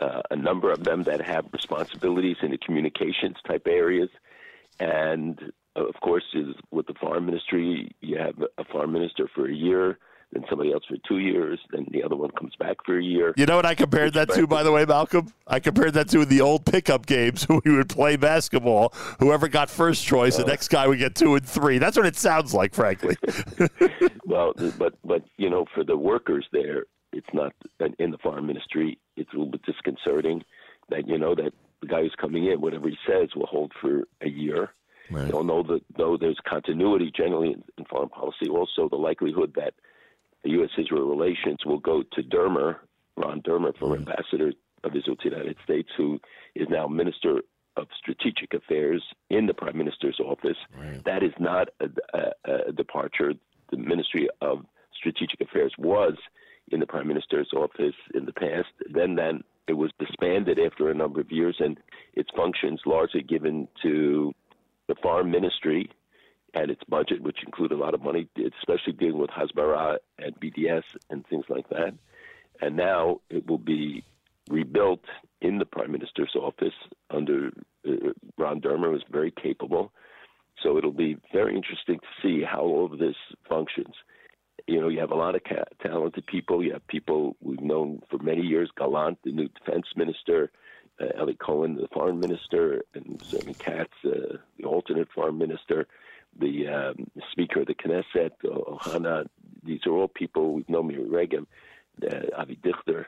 uh, 0.00 0.22
a 0.30 0.36
number 0.36 0.72
of 0.72 0.84
them 0.84 1.02
that 1.04 1.20
have 1.20 1.46
responsibilities 1.52 2.36
in 2.42 2.50
the 2.50 2.58
communications 2.58 3.36
type 3.46 3.66
areas, 3.66 4.08
and 4.80 5.52
of 5.76 5.94
course, 6.00 6.24
is 6.34 6.54
with 6.70 6.86
the 6.86 6.94
foreign 6.94 7.26
ministry, 7.26 7.90
you 8.00 8.18
have 8.18 8.34
a 8.56 8.64
foreign 8.64 8.92
minister 8.92 9.28
for 9.34 9.46
a 9.46 9.54
year, 9.54 9.98
then 10.32 10.44
somebody 10.48 10.72
else 10.72 10.84
for 10.86 10.96
two 11.08 11.18
years, 11.18 11.58
then 11.72 11.86
the 11.90 12.02
other 12.02 12.16
one 12.16 12.30
comes 12.32 12.54
back 12.56 12.76
for 12.84 12.98
a 12.98 13.02
year. 13.02 13.32
You 13.36 13.46
know 13.46 13.56
what 13.56 13.64
I 13.64 13.74
compared 13.74 14.12
that 14.14 14.28
to, 14.34 14.46
by 14.46 14.62
the 14.62 14.70
way, 14.70 14.84
Malcolm? 14.84 15.32
I 15.46 15.58
compared 15.58 15.94
that 15.94 16.08
to 16.10 16.24
the 16.26 16.42
old 16.42 16.66
pickup 16.66 17.06
games 17.06 17.46
we 17.64 17.74
would 17.74 17.88
play 17.88 18.16
basketball. 18.16 18.92
Whoever 19.20 19.48
got 19.48 19.70
first 19.70 20.04
choice, 20.04 20.36
the 20.36 20.44
oh. 20.44 20.48
next 20.48 20.68
guy 20.68 20.86
would 20.86 20.98
get 20.98 21.14
two 21.14 21.34
and 21.34 21.46
three. 21.46 21.78
That's 21.78 21.96
what 21.96 22.04
it 22.04 22.16
sounds 22.16 22.52
like, 22.52 22.74
frankly. 22.74 23.16
well, 24.26 24.52
but 24.78 24.94
but 25.02 25.24
you 25.38 25.48
know, 25.48 25.64
for 25.74 25.82
the 25.82 25.96
workers 25.96 26.46
there, 26.52 26.84
it's 27.12 27.26
not 27.32 27.52
in 27.98 28.10
the 28.10 28.18
farm 28.18 28.46
ministry. 28.46 28.98
It's 29.16 29.32
a 29.32 29.36
little 29.36 29.50
bit 29.50 29.62
disconcerting 29.62 30.42
that 30.90 31.08
you 31.08 31.18
know 31.18 31.34
that 31.34 31.52
the 31.80 31.86
guy 31.86 32.02
who's 32.02 32.14
coming 32.20 32.46
in, 32.46 32.60
whatever 32.60 32.88
he 32.88 32.98
says, 33.06 33.30
will 33.34 33.46
hold 33.46 33.72
for 33.80 34.02
a 34.20 34.28
year. 34.28 34.74
Right. 35.10 35.26
You 35.26 35.32
don't 35.32 35.46
know 35.46 35.62
that 35.62 35.80
though 35.96 36.18
there's 36.18 36.38
continuity 36.46 37.10
generally 37.16 37.52
in, 37.52 37.64
in 37.78 37.84
foreign 37.86 38.10
policy. 38.10 38.48
Also, 38.50 38.90
the 38.90 38.96
likelihood 38.96 39.54
that 39.56 39.72
the 40.44 40.50
U.S.-Israel 40.50 41.08
relations 41.08 41.58
will 41.66 41.78
go 41.78 42.02
to 42.12 42.22
Dermer, 42.22 42.76
Ron 43.16 43.42
Dermer, 43.42 43.76
former 43.78 43.98
mm-hmm. 43.98 44.08
ambassador 44.08 44.52
of 44.84 44.94
Israel 44.94 45.16
to 45.16 45.30
the 45.30 45.36
United 45.36 45.56
States, 45.64 45.88
who 45.96 46.20
is 46.54 46.68
now 46.70 46.86
Minister 46.86 47.42
of 47.76 47.86
Strategic 47.98 48.54
Affairs 48.54 49.02
in 49.30 49.46
the 49.46 49.54
Prime 49.54 49.78
Minister's 49.78 50.18
office. 50.20 50.56
That 51.04 51.22
is 51.22 51.32
not 51.38 51.68
a, 51.80 51.88
a, 52.14 52.52
a 52.68 52.72
departure. 52.72 53.34
The 53.70 53.76
Ministry 53.76 54.28
of 54.40 54.64
Strategic 54.94 55.40
Affairs 55.40 55.72
was 55.78 56.14
in 56.70 56.80
the 56.80 56.86
Prime 56.86 57.08
Minister's 57.08 57.50
office 57.54 57.94
in 58.14 58.24
the 58.26 58.32
past. 58.32 58.68
Then, 58.90 59.14
then 59.14 59.42
it 59.66 59.74
was 59.74 59.90
disbanded 59.98 60.58
after 60.58 60.90
a 60.90 60.94
number 60.94 61.20
of 61.20 61.30
years, 61.30 61.56
and 61.60 61.78
its 62.14 62.30
functions 62.36 62.80
largely 62.86 63.22
given 63.22 63.68
to 63.82 64.34
the 64.88 64.96
Foreign 65.02 65.30
Ministry 65.30 65.90
and 66.58 66.70
its 66.70 66.82
budget, 66.88 67.22
which 67.22 67.38
include 67.44 67.72
a 67.72 67.76
lot 67.76 67.94
of 67.94 68.02
money, 68.02 68.28
especially 68.36 68.92
dealing 68.92 69.18
with 69.18 69.30
Hasbara 69.30 69.98
and 70.18 70.38
BDS 70.40 70.82
and 71.08 71.26
things 71.26 71.44
like 71.48 71.68
that. 71.68 71.94
And 72.60 72.76
now 72.76 73.20
it 73.30 73.46
will 73.46 73.58
be 73.58 74.04
rebuilt 74.48 75.04
in 75.40 75.58
the 75.58 75.64
Prime 75.64 75.92
Minister's 75.92 76.34
office 76.34 76.74
under 77.10 77.50
uh, 77.86 78.10
Ron 78.36 78.60
Dermer, 78.60 78.90
who's 78.90 79.04
very 79.10 79.30
capable. 79.30 79.92
So 80.62 80.76
it'll 80.76 80.90
be 80.90 81.16
very 81.32 81.54
interesting 81.54 82.00
to 82.00 82.22
see 82.22 82.42
how 82.42 82.62
all 82.62 82.86
of 82.92 82.98
this 82.98 83.14
functions. 83.48 83.94
You 84.66 84.80
know, 84.80 84.88
you 84.88 84.98
have 84.98 85.12
a 85.12 85.16
lot 85.16 85.36
of 85.36 85.42
ca- 85.44 85.72
talented 85.80 86.26
people. 86.26 86.64
You 86.64 86.72
have 86.72 86.86
people 86.88 87.36
we've 87.40 87.60
known 87.60 88.02
for 88.10 88.18
many 88.18 88.42
years 88.42 88.70
Gallant, 88.76 89.18
the 89.22 89.30
new 89.30 89.48
defense 89.48 89.86
minister, 89.94 90.50
uh, 91.00 91.22
Eli 91.22 91.34
Cohen, 91.34 91.76
the 91.76 91.86
foreign 91.92 92.18
minister, 92.18 92.82
and 92.94 93.22
Zerman 93.32 93.56
Katz, 93.64 93.92
uh, 94.04 94.38
the 94.58 94.64
alternate 94.64 95.08
foreign 95.14 95.38
minister. 95.38 95.86
The 96.38 96.68
um, 96.68 97.06
Speaker 97.32 97.60
of 97.60 97.66
the 97.66 97.74
Knesset, 97.74 98.30
Ohana. 98.44 99.26
These 99.64 99.80
are 99.86 99.92
all 99.92 100.08
people 100.08 100.52
we've 100.54 100.68
known. 100.68 100.86
Miri 100.88 101.04
Regev, 101.04 101.46
uh, 102.02 102.40
Avi 102.40 102.58
Dichter, 102.62 103.06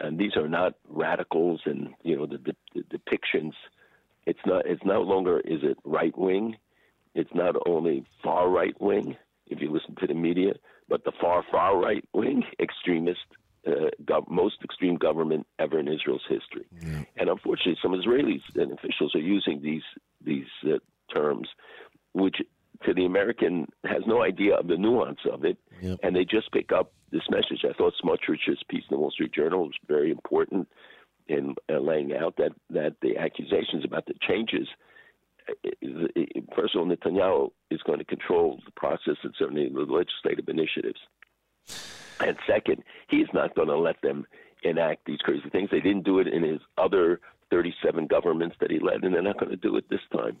and 0.00 0.18
these 0.18 0.36
are 0.36 0.48
not 0.48 0.74
radicals. 0.88 1.60
And 1.64 1.94
you 2.02 2.16
know 2.16 2.26
the, 2.26 2.38
the, 2.38 2.56
the 2.74 2.98
depictions. 2.98 3.52
It's 4.26 4.40
not. 4.44 4.66
It's 4.66 4.84
no 4.84 5.02
longer. 5.02 5.40
Is 5.40 5.60
it 5.62 5.78
right 5.84 6.16
wing? 6.18 6.56
It's 7.14 7.34
not 7.34 7.54
only 7.66 8.04
far 8.22 8.48
right 8.48 8.78
wing. 8.80 9.16
If 9.46 9.60
you 9.60 9.70
listen 9.70 9.94
to 10.00 10.06
the 10.08 10.14
media, 10.14 10.54
but 10.88 11.04
the 11.04 11.12
far 11.20 11.44
far 11.50 11.78
right 11.78 12.04
wing 12.12 12.44
extremist. 12.60 13.20
Uh, 13.66 13.90
gov- 14.04 14.30
most 14.30 14.58
extreme 14.62 14.94
government 14.94 15.44
ever 15.58 15.80
in 15.80 15.88
Israel's 15.88 16.22
history, 16.28 16.64
and 17.16 17.28
unfortunately, 17.28 17.76
some 17.82 17.90
Israelis 17.90 18.40
and 18.54 18.70
officials 18.70 19.12
are 19.16 19.20
using 19.20 19.60
these 19.60 19.82
these 20.24 20.46
uh, 20.64 20.78
terms, 21.12 21.48
which 22.16 22.36
to 22.84 22.94
the 22.94 23.04
American 23.04 23.66
has 23.84 24.02
no 24.06 24.22
idea 24.22 24.54
of 24.54 24.68
the 24.68 24.76
nuance 24.76 25.20
of 25.30 25.44
it, 25.44 25.58
and 26.02 26.14
they 26.14 26.24
just 26.24 26.50
pick 26.52 26.72
up 26.72 26.92
this 27.10 27.22
message. 27.30 27.64
I 27.64 27.72
thought 27.72 27.94
Smotrich's 28.02 28.62
piece 28.68 28.84
in 28.90 28.94
the 28.94 28.98
Wall 28.98 29.10
Street 29.10 29.32
Journal 29.32 29.64
was 29.64 29.74
very 29.86 30.10
important 30.10 30.68
in 31.28 31.54
uh, 31.70 31.78
laying 31.78 32.14
out 32.14 32.36
that 32.36 32.52
that 32.70 32.96
the 33.02 33.16
accusations 33.16 33.84
about 33.84 34.06
the 34.06 34.14
changes. 34.26 34.68
First 36.56 36.74
of 36.74 36.80
all, 36.80 36.86
Netanyahu 36.86 37.50
is 37.70 37.80
going 37.82 37.98
to 37.98 38.04
control 38.04 38.58
the 38.64 38.72
process 38.72 39.16
and 39.22 39.32
certainly 39.38 39.68
the 39.68 39.80
legislative 39.80 40.48
initiatives. 40.48 40.98
And 42.18 42.36
second, 42.46 42.82
he's 43.08 43.28
not 43.32 43.54
going 43.54 43.68
to 43.68 43.78
let 43.78 44.00
them 44.02 44.26
enact 44.62 45.04
these 45.04 45.18
crazy 45.18 45.48
things. 45.50 45.68
They 45.70 45.80
didn't 45.80 46.04
do 46.04 46.18
it 46.18 46.26
in 46.26 46.42
his 46.42 46.60
other 46.78 47.20
37 47.50 48.06
governments 48.06 48.56
that 48.60 48.70
he 48.70 48.80
led, 48.80 49.04
and 49.04 49.14
they're 49.14 49.22
not 49.22 49.38
going 49.38 49.50
to 49.50 49.56
do 49.56 49.76
it 49.76 49.88
this 49.88 50.00
time. 50.12 50.38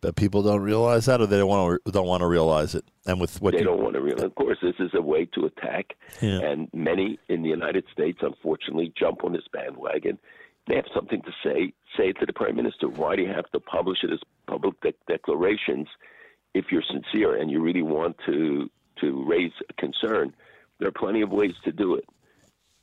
But 0.00 0.16
people 0.16 0.42
don't 0.42 0.62
realize 0.62 1.06
that, 1.06 1.20
or 1.20 1.26
they 1.26 1.36
don't 1.36 1.48
want 1.48 1.80
to 1.84 1.92
don't 1.92 2.06
want 2.06 2.22
to 2.22 2.26
realize 2.26 2.74
it. 2.74 2.84
And 3.06 3.20
with 3.20 3.40
what 3.42 3.52
they 3.52 3.58
you, 3.58 3.64
don't 3.64 3.82
want 3.82 3.94
to 3.94 4.00
realize. 4.00 4.24
Of 4.24 4.34
course, 4.34 4.58
this 4.62 4.74
is 4.78 4.90
a 4.94 5.02
way 5.02 5.26
to 5.34 5.44
attack, 5.46 5.94
Yeah. 6.22 6.40
and 6.40 6.68
many 6.72 7.18
in 7.28 7.42
the 7.42 7.48
United 7.50 7.84
States, 7.92 8.18
unfortunately, 8.22 8.92
jump 8.98 9.24
on 9.24 9.32
this 9.32 9.44
bandwagon. 9.52 10.18
They 10.66 10.76
have 10.76 10.86
something 10.94 11.20
to 11.22 11.32
say. 11.44 11.72
Say 11.96 12.10
it 12.10 12.18
to 12.20 12.26
the 12.26 12.32
prime 12.32 12.56
minister. 12.56 12.88
Why 12.88 13.16
do 13.16 13.22
you 13.22 13.28
have 13.28 13.50
to 13.50 13.60
publish 13.60 13.98
it 14.04 14.10
as 14.12 14.20
public 14.46 14.80
de- 14.80 14.94
declarations? 15.08 15.88
If 16.54 16.66
you're 16.72 16.82
sincere 16.82 17.36
and 17.36 17.50
you 17.50 17.60
really 17.60 17.82
want 17.82 18.16
to 18.26 18.70
to 19.00 19.24
raise 19.26 19.52
a 19.68 19.72
concern, 19.74 20.34
there 20.78 20.88
are 20.88 20.92
plenty 20.92 21.20
of 21.22 21.30
ways 21.30 21.54
to 21.64 21.72
do 21.72 21.94
it. 21.96 22.04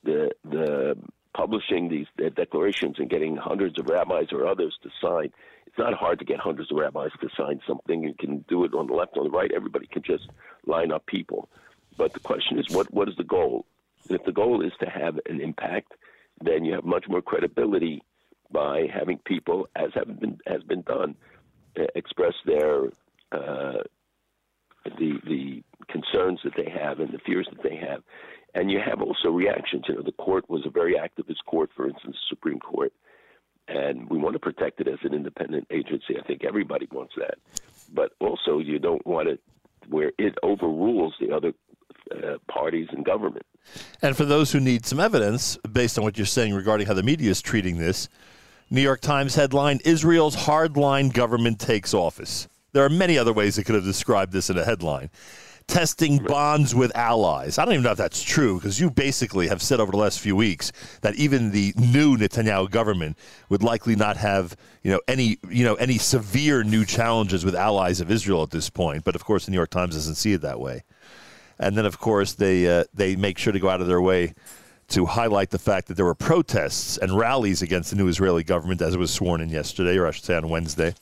The 0.03 0.31
the 0.43 0.97
publishing 1.35 1.87
these 1.89 2.07
declarations 2.35 2.95
and 2.99 3.09
getting 3.09 3.35
hundreds 3.35 3.79
of 3.79 3.87
rabbis 3.87 4.27
or 4.31 4.47
others 4.47 4.75
to 4.83 4.89
sign. 5.01 5.31
It's 5.77 5.83
not 5.83 5.93
hard 5.93 6.17
to 6.17 6.25
get 6.25 6.39
hundreds 6.39 6.71
of 6.71 6.77
rabbis 6.77 7.11
to 7.21 7.29
sign 7.37 7.61
something. 7.67 8.01
You 8.01 8.15
can 8.19 8.43
do 8.49 8.63
it 8.63 8.73
on 8.73 8.87
the 8.87 8.93
left, 8.93 9.15
on 9.15 9.25
the 9.25 9.29
right. 9.29 9.51
Everybody 9.55 9.85
can 9.85 10.01
just 10.01 10.27
line 10.65 10.91
up 10.91 11.05
people. 11.05 11.49
But 11.97 12.13
the 12.13 12.19
question 12.19 12.57
is, 12.57 12.65
what 12.75 12.91
what 12.91 13.07
is 13.07 13.15
the 13.15 13.23
goal? 13.23 13.67
And 14.09 14.19
if 14.19 14.25
the 14.25 14.31
goal 14.31 14.65
is 14.65 14.71
to 14.79 14.89
have 14.89 15.19
an 15.27 15.39
impact, 15.39 15.93
then 16.41 16.65
you 16.65 16.73
have 16.73 16.83
much 16.83 17.05
more 17.07 17.21
credibility 17.21 18.01
by 18.51 18.87
having 18.91 19.19
people, 19.19 19.67
as 19.75 19.91
have 19.93 20.19
been 20.19 20.39
has 20.47 20.63
been 20.63 20.81
done, 20.81 21.15
uh, 21.79 21.83
express 21.93 22.33
their 22.43 22.85
uh, 23.31 23.83
the 24.85 25.19
the 25.27 25.63
concerns 25.89 26.39
that 26.43 26.53
they 26.57 26.71
have 26.71 26.99
and 26.99 27.13
the 27.13 27.19
fears 27.19 27.47
that 27.51 27.61
they 27.61 27.75
have, 27.75 28.01
and 28.55 28.71
you 28.71 28.79
have 28.83 28.99
also 28.99 29.29
reactions. 29.29 29.83
You 29.87 29.93
know, 29.93 30.01
the 30.01 30.11
court 30.13 30.49
was 30.49 30.65
a 30.65 30.71
very 30.71 30.95
activist 30.95 31.45
court, 31.45 31.69
for 31.75 31.87
instance, 31.87 32.15
the 32.15 32.35
Supreme 32.35 32.59
Court, 32.59 32.91
and 33.67 34.09
we 34.09 34.17
want 34.17 34.33
to 34.33 34.39
protect 34.39 34.79
it 34.81 34.87
as 34.87 34.99
an 35.03 35.13
independent 35.13 35.67
agency. 35.71 36.17
I 36.19 36.25
think 36.25 36.43
everybody 36.43 36.87
wants 36.91 37.13
that, 37.17 37.35
but 37.93 38.13
also 38.19 38.59
you 38.59 38.79
don't 38.79 39.05
want 39.05 39.27
it 39.27 39.41
where 39.89 40.11
it 40.17 40.37
overrules 40.43 41.13
the 41.19 41.33
other 41.33 41.53
uh, 42.11 42.37
parties 42.47 42.87
in 42.91 43.03
government. 43.03 43.45
And 44.01 44.15
for 44.15 44.25
those 44.25 44.51
who 44.51 44.59
need 44.59 44.85
some 44.85 44.99
evidence, 44.99 45.57
based 45.71 45.97
on 45.97 46.03
what 46.03 46.17
you're 46.17 46.25
saying 46.25 46.53
regarding 46.53 46.87
how 46.87 46.93
the 46.93 47.03
media 47.03 47.31
is 47.31 47.41
treating 47.41 47.77
this, 47.77 48.09
New 48.69 48.81
York 48.81 49.01
Times 49.01 49.35
headline 49.35 49.79
Israel's 49.85 50.35
hardline 50.35 51.13
government 51.13 51.59
takes 51.59 51.93
office. 51.93 52.47
There 52.73 52.83
are 52.83 52.89
many 52.89 53.17
other 53.17 53.33
ways 53.33 53.55
they 53.55 53.63
could 53.63 53.75
have 53.75 53.83
described 53.83 54.33
this 54.33 54.49
in 54.49 54.57
a 54.57 54.63
headline. 54.63 55.09
Testing 55.67 56.19
bonds 56.19 56.73
with 56.73 56.95
allies. 56.95 57.57
I 57.57 57.65
don't 57.65 57.73
even 57.73 57.83
know 57.83 57.91
if 57.91 57.97
that's 57.97 58.23
true 58.23 58.55
because 58.55 58.79
you 58.79 58.89
basically 58.89 59.47
have 59.49 59.61
said 59.61 59.79
over 59.79 59.91
the 59.91 59.97
last 59.97 60.19
few 60.19 60.35
weeks 60.35 60.71
that 61.01 61.15
even 61.15 61.51
the 61.51 61.73
new 61.75 62.17
Netanyahu 62.17 62.71
government 62.71 63.17
would 63.49 63.61
likely 63.61 63.95
not 63.95 64.15
have, 64.17 64.55
you 64.81 64.91
know, 64.91 65.01
any, 65.07 65.37
you 65.49 65.65
know, 65.65 65.75
any 65.75 65.97
severe 65.97 66.63
new 66.63 66.85
challenges 66.85 67.43
with 67.43 67.53
allies 67.53 67.99
of 67.99 68.09
Israel 68.09 68.43
at 68.43 68.51
this 68.51 68.69
point. 68.69 69.03
But 69.03 69.15
of 69.15 69.25
course, 69.25 69.45
the 69.45 69.51
New 69.51 69.57
York 69.57 69.69
Times 69.69 69.93
doesn't 69.93 70.15
see 70.15 70.33
it 70.33 70.41
that 70.41 70.59
way. 70.59 70.83
And 71.59 71.77
then, 71.77 71.85
of 71.85 71.99
course, 71.99 72.33
they 72.33 72.67
uh, 72.67 72.85
they 72.93 73.15
make 73.15 73.37
sure 73.37 73.51
to 73.51 73.59
go 73.59 73.69
out 73.69 73.81
of 73.81 73.87
their 73.87 74.01
way 74.01 74.33
to 74.89 75.05
highlight 75.05 75.49
the 75.49 75.59
fact 75.59 75.87
that 75.87 75.95
there 75.95 76.05
were 76.05 76.15
protests 76.15 76.97
and 76.97 77.17
rallies 77.17 77.61
against 77.61 77.89
the 77.89 77.97
new 77.97 78.07
Israeli 78.07 78.43
government 78.43 78.81
as 78.81 78.93
it 78.93 78.99
was 78.99 79.11
sworn 79.11 79.41
in 79.41 79.49
yesterday, 79.49 79.97
or 79.97 80.07
I 80.07 80.11
should 80.11 80.23
say 80.23 80.35
on 80.35 80.49
Wednesday. 80.49 80.95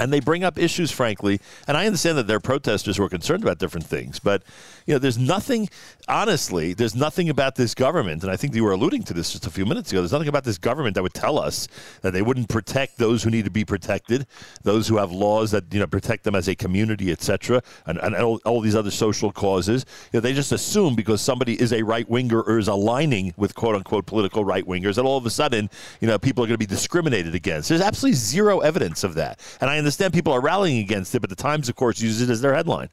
And 0.00 0.12
they 0.12 0.20
bring 0.20 0.42
up 0.44 0.58
issues, 0.58 0.90
frankly, 0.90 1.40
and 1.68 1.76
I 1.76 1.86
understand 1.86 2.16
that 2.18 2.26
they're 2.26 2.40
protesters 2.40 2.96
who 2.96 3.04
are 3.04 3.08
concerned 3.08 3.42
about 3.42 3.58
different 3.58 3.86
things. 3.86 4.18
But 4.18 4.42
you 4.86 4.94
know, 4.94 4.98
there's 4.98 5.18
nothing, 5.18 5.68
honestly, 6.08 6.72
there's 6.72 6.96
nothing 6.96 7.28
about 7.28 7.54
this 7.54 7.74
government, 7.74 8.22
and 8.22 8.32
I 8.32 8.36
think 8.36 8.54
you 8.54 8.64
were 8.64 8.72
alluding 8.72 9.04
to 9.04 9.14
this 9.14 9.30
just 9.30 9.46
a 9.46 9.50
few 9.50 9.66
minutes 9.66 9.92
ago. 9.92 10.00
There's 10.00 10.12
nothing 10.12 10.28
about 10.28 10.44
this 10.44 10.58
government 10.58 10.94
that 10.94 11.02
would 11.02 11.14
tell 11.14 11.38
us 11.38 11.68
that 12.00 12.12
they 12.12 12.22
wouldn't 12.22 12.48
protect 12.48 12.98
those 12.98 13.22
who 13.22 13.30
need 13.30 13.44
to 13.44 13.50
be 13.50 13.64
protected, 13.64 14.26
those 14.62 14.88
who 14.88 14.96
have 14.96 15.12
laws 15.12 15.50
that 15.50 15.64
you 15.72 15.78
know 15.78 15.86
protect 15.86 16.24
them 16.24 16.34
as 16.34 16.48
a 16.48 16.54
community, 16.54 17.12
etc., 17.12 17.62
and, 17.86 17.98
and 17.98 18.16
all, 18.16 18.40
all 18.44 18.60
these 18.60 18.74
other 18.74 18.90
social 18.90 19.30
causes. 19.30 19.84
You 20.12 20.16
know, 20.16 20.20
they 20.22 20.32
just 20.32 20.50
assume 20.50 20.96
because 20.96 21.20
somebody 21.20 21.60
is 21.60 21.72
a 21.72 21.82
right 21.82 22.08
winger 22.08 22.40
or 22.40 22.58
is 22.58 22.68
aligning 22.68 23.34
with 23.36 23.54
quote 23.54 23.76
unquote 23.76 24.06
political 24.06 24.44
right 24.44 24.66
wingers 24.66 24.96
that 24.96 25.04
all 25.04 25.18
of 25.18 25.26
a 25.26 25.30
sudden, 25.30 25.68
you 26.00 26.08
know, 26.08 26.18
people 26.18 26.42
are 26.42 26.46
going 26.46 26.54
to 26.54 26.58
be 26.58 26.66
discriminated 26.66 27.34
against. 27.34 27.68
There's 27.68 27.80
absolutely 27.80 28.16
zero 28.16 28.60
evidence 28.60 29.04
of 29.04 29.14
that, 29.14 29.38
and 29.60 29.68
I 29.68 29.78
understand 29.78 29.89
people 29.96 30.32
are 30.32 30.40
rallying 30.40 30.78
against 30.78 31.14
it, 31.14 31.20
but 31.20 31.30
the 31.30 31.36
Times, 31.36 31.68
of 31.68 31.76
course, 31.76 32.00
uses 32.00 32.28
it 32.28 32.32
as 32.32 32.40
their 32.40 32.54
headline. 32.54 32.90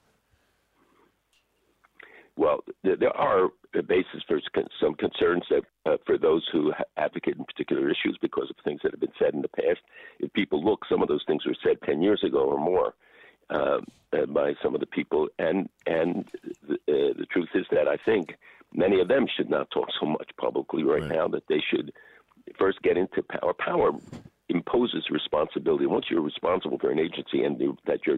Well, 2.36 2.64
there, 2.84 3.16
are 3.18 3.50
basis 3.88 4.24
for 4.28 4.40
some 4.82 4.96
concerns 4.96 5.44
that 5.50 5.64
uh, 5.86 5.98
for 6.06 6.18
those 6.18 6.48
who 6.52 6.74
advocate 6.98 7.36
in 7.38 7.46
particular 7.46 7.90
issues 7.90 8.18
because 8.22 8.50
of 8.50 8.56
things 8.64 8.82
that 8.84 8.92
have 8.92 9.00
been 9.00 9.12
said 9.20 9.34
in 9.34 9.42
the 9.42 9.50
past. 9.50 9.80
If 10.20 10.32
people 10.34 10.64
look, 10.64 10.82
some 10.90 11.02
of 11.02 11.08
those 11.08 11.24
things 11.28 11.46
were 11.46 11.56
said 11.64 11.78
ten 11.86 12.02
years 12.02 12.24
ago 12.24 12.40
or 12.40 12.60
more 12.60 12.94
uh, 13.50 13.80
uh, 14.14 14.26
by 14.28 14.54
some 14.62 14.74
of 14.74 14.80
the 14.80 14.88
people, 14.88 15.28
and 15.40 15.70
and 15.86 16.26
the, 16.68 16.76
uh, 16.76 17.14
the 17.18 17.28
truth 17.32 17.50
is 17.56 17.66
that 17.72 17.88
I 17.88 17.98
think 17.98 18.36
many 18.74 19.00
of 19.00 19.08
them 19.08 19.26
should 19.36 19.50
not 19.50 19.70
talk 19.72 19.88
so 20.00 20.06
much 20.06 20.30
publicly 20.40 20.84
right, 20.84 21.04
now. 21.04 21.28
That 21.28 21.48
they 21.48 21.64
should 21.72 21.92
first 22.58 22.82
get 22.82 22.98
into 22.98 23.24
power. 23.24 23.54
Power 23.54 23.92
imposes 24.50 25.10
responsibility. 25.10 25.86
Once 25.86 26.06
you're 26.10 26.22
responsible 26.22 26.80
for 26.80 26.90
an 26.90 27.00
agency 27.00 27.44
and 27.44 27.60
you- 27.60 27.78
that 27.86 28.06
your 28.06 28.18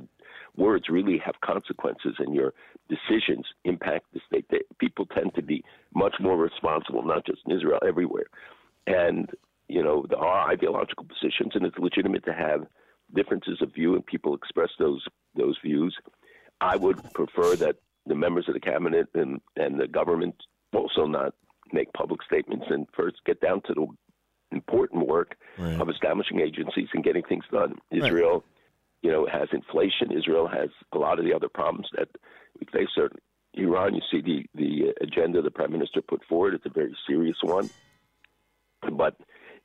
words 0.55 0.89
really 0.89 1.17
have 1.17 1.39
consequences 1.41 2.15
and 2.19 2.35
your 2.35 2.53
decisions 2.87 3.45
impact 3.63 4.05
the 4.13 4.19
state, 4.25 4.45
they, 4.49 4.61
people 4.79 5.05
tend 5.05 5.33
to 5.35 5.41
be 5.41 5.63
much 5.93 6.15
more 6.19 6.37
responsible, 6.37 7.03
not 7.03 7.25
just 7.25 7.41
in 7.45 7.55
Israel, 7.55 7.79
everywhere. 7.87 8.25
And, 8.87 9.29
you 9.67 9.83
know, 9.83 10.05
there 10.09 10.19
are 10.19 10.49
ideological 10.51 11.05
positions, 11.05 11.51
and 11.55 11.65
it's 11.65 11.77
legitimate 11.77 12.25
to 12.25 12.33
have 12.33 12.67
differences 13.13 13.61
of 13.61 13.73
view, 13.73 13.95
and 13.95 14.05
people 14.05 14.35
express 14.35 14.69
those 14.77 15.03
those 15.35 15.57
views. 15.63 15.95
I 16.61 16.75
would 16.75 16.97
prefer 17.13 17.55
that 17.57 17.77
the 18.05 18.15
members 18.15 18.47
of 18.47 18.53
the 18.53 18.59
cabinet 18.59 19.07
and, 19.13 19.39
and 19.55 19.79
the 19.79 19.87
government 19.87 20.35
also 20.73 21.05
not 21.05 21.33
make 21.71 21.93
public 21.93 22.21
statements 22.23 22.65
and 22.69 22.87
first 22.95 23.17
get 23.25 23.39
down 23.39 23.61
to 23.67 23.73
the 23.73 23.87
important 24.51 25.07
work 25.07 25.35
of 25.81 25.89
establishing 25.89 26.39
agencies 26.39 26.87
and 26.93 27.03
getting 27.03 27.23
things 27.23 27.43
done. 27.51 27.75
Israel, 27.91 28.43
you 29.01 29.11
know, 29.11 29.27
has 29.31 29.49
inflation. 29.51 30.11
Israel 30.11 30.47
has 30.47 30.69
a 30.91 30.97
lot 30.97 31.19
of 31.19 31.25
the 31.25 31.33
other 31.33 31.49
problems 31.49 31.87
that 31.97 32.09
we 32.59 32.67
face. 32.71 32.89
Certainly, 32.95 33.21
Iran. 33.53 33.95
You 33.95 34.01
see 34.11 34.21
the 34.21 34.45
the 34.55 34.93
agenda 35.01 35.41
the 35.41 35.51
prime 35.51 35.71
minister 35.71 36.01
put 36.01 36.23
forward. 36.25 36.53
It's 36.53 36.65
a 36.65 36.69
very 36.69 36.95
serious 37.07 37.37
one. 37.41 37.69
But 38.91 39.15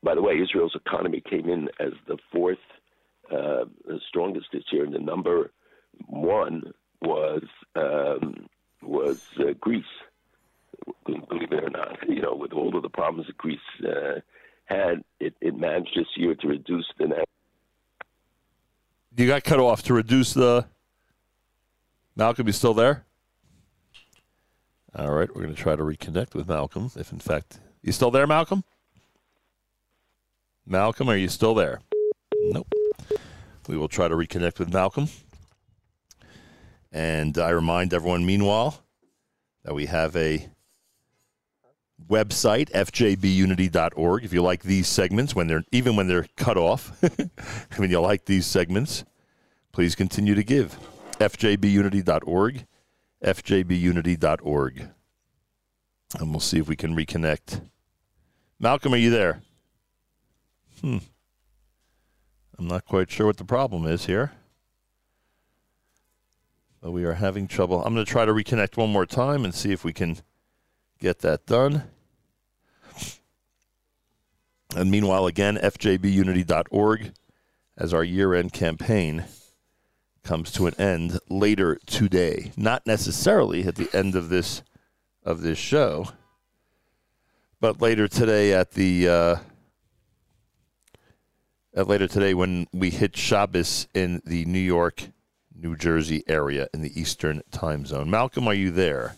by 0.03 0.15
the 0.15 0.23
way, 0.23 0.35
Israel's 0.35 0.77
economy 0.77 1.23
came 1.29 1.49
in 1.49 1.69
as 1.81 1.93
the 2.07 2.19
fourth 2.33 2.59
uh, 3.31 3.65
strongest 4.09 4.47
this 4.53 4.65
year, 4.71 4.85
and 4.85 4.95
the 4.95 4.99
number 4.99 5.51
one 6.07 6.73
was 7.01 7.45
um, 7.75 8.49
was 8.83 9.23
uh, 9.39 9.53
Greece. 9.61 9.85
Believe 11.07 11.53
it 11.53 11.65
or 11.65 11.71
not, 11.71 11.97
you 12.09 12.21
know, 12.21 12.35
with 12.35 12.53
all 12.53 12.77
of 12.77 12.83
the 12.83 12.89
problems 12.89 13.29
that 13.29 13.39
Greece 13.39 13.59
uh, 13.87 14.21
had, 14.67 15.03
it, 15.21 15.35
it 15.41 15.57
managed 15.57 15.97
this 15.97 16.07
year 16.17 16.35
to 16.35 16.49
reduce 16.49 16.87
the 16.99 17.09
net. 17.09 17.25
You 19.17 19.27
got 19.27 19.45
cut 19.45 19.61
off 19.61 19.83
to 19.85 19.95
reduce 19.95 20.35
the. 20.35 20.67
Malcolm, 22.17 22.47
you 22.47 22.53
still 22.53 22.75
there? 22.75 23.05
All 24.97 25.11
right, 25.11 25.29
we're 25.29 25.43
going 25.43 25.55
to 25.55 25.61
try 25.61 25.75
to 25.75 25.83
reconnect 25.83 26.35
with 26.35 26.49
Malcolm. 26.49 26.91
If 26.97 27.13
in 27.13 27.19
fact 27.19 27.59
you 27.83 27.93
still 27.93 28.11
there, 28.11 28.27
Malcolm? 28.27 28.63
Malcolm, 30.67 31.11
are 31.11 31.17
you 31.17 31.29
still 31.29 31.55
there? 31.55 31.81
Nope. 32.33 32.73
We 33.69 33.77
will 33.77 33.89
try 33.89 34.09
to 34.09 34.15
reconnect 34.15 34.59
with 34.59 34.73
Malcolm. 34.73 35.09
And 36.93 37.37
I 37.39 37.51
remind 37.51 37.93
everyone, 37.93 38.25
meanwhile, 38.25 38.83
that 39.65 39.75
we 39.75 39.87
have 39.87 40.15
a 40.17 40.49
website, 42.09 42.71
fjbunity.org. 42.71 44.25
If 44.25 44.33
you 44.33 44.43
like 44.43 44.63
these 44.63 44.89
segments, 44.89 45.35
when 45.35 45.47
they're 45.47 45.65
even 45.73 45.97
when 45.97 46.09
they're 46.09 46.27
cut 46.37 46.57
off, 46.57 46.93
when 47.77 47.91
you 47.91 48.01
like 48.01 48.25
these 48.27 48.47
segments, 48.47 49.05
please 49.73 49.95
continue 49.95 50.35
to 50.35 50.45
give. 50.45 50.79
fjbunity.org, 51.19 52.67
fjbunity.org. 53.23 54.89
And 56.19 56.31
we'll 56.31 56.41
see 56.41 56.59
if 56.59 56.69
we 56.69 56.77
can 56.77 56.95
reconnect. 56.95 57.63
Malcolm, 58.61 58.95
are 58.95 58.99
you 58.99 59.11
there? 59.11 59.43
Hmm. 60.81 60.99
I'm 62.57 62.69
not 62.69 62.85
quite 62.85 63.11
sure 63.11 63.27
what 63.27 63.37
the 63.37 63.45
problem 63.45 63.87
is 63.87 64.07
here. 64.07 64.33
But 66.81 66.93
we 66.93 67.05
are 67.05 67.15
having 67.15 67.49
trouble. 67.49 67.83
I'm 67.83 67.95
going 67.95 68.05
to 68.05 68.11
try 68.11 68.25
to 68.25 68.33
reconnect 68.33 68.77
one 68.77 68.91
more 68.91 69.07
time 69.07 69.45
and 69.45 69.55
see 69.55 69.73
if 69.73 69.85
we 69.85 69.93
can 69.93 70.19
get 71.01 71.21
that 71.21 71.47
done. 71.47 71.85
And 74.75 74.91
meanwhile, 74.91 75.27
again, 75.27 75.57
fjbunity.org 75.57 77.13
as 77.77 77.95
our 77.95 78.05
year 78.05 78.35
end 78.35 78.53
campaign 78.53 79.25
comes 80.23 80.51
to 80.53 80.67
an 80.67 80.75
end 80.79 81.19
later 81.29 81.79
today. 81.87 82.53
Not 82.57 82.87
necessarily 82.87 83.67
at 83.67 83.77
the 83.77 83.89
end 83.93 84.17
of 84.17 84.29
this 84.29 84.63
of 85.23 85.41
this 85.43 85.59
show, 85.59 86.09
but 87.61 87.81
later 87.81 88.09
today 88.09 88.53
at 88.53 88.73
the 88.73 89.09
uh, 89.09 89.37
at 91.75 91.89
later 91.89 92.07
today 92.07 92.35
when 92.35 92.67
we 92.73 92.91
hit 92.91 93.17
Shabbos 93.17 93.89
in 93.95 94.23
the 94.25 94.45
New 94.45 94.59
York, 94.59 95.09
New 95.55 95.77
Jersey 95.77 96.25
area 96.27 96.69
in 96.75 96.83
the 96.83 96.99
Eastern 96.99 97.43
time 97.51 97.87
zone. 97.87 98.11
Malcolm, 98.11 98.49
are 98.49 98.55
you 98.55 98.71
there? 98.71 99.17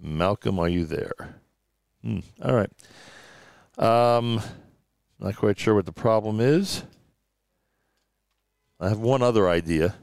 Malcolm, 0.00 0.58
are 0.58 0.68
you 0.68 0.84
there? 0.84 1.40
Hmm. 2.02 2.20
All 2.42 2.54
right. 2.54 2.70
Um, 3.78 4.40
not 5.22 5.36
quite 5.36 5.56
sure 5.56 5.76
what 5.76 5.86
the 5.86 5.92
problem 5.92 6.40
is. 6.40 6.82
I 8.80 8.88
have 8.88 8.98
one 8.98 9.22
other 9.22 9.48
idea 9.48 9.94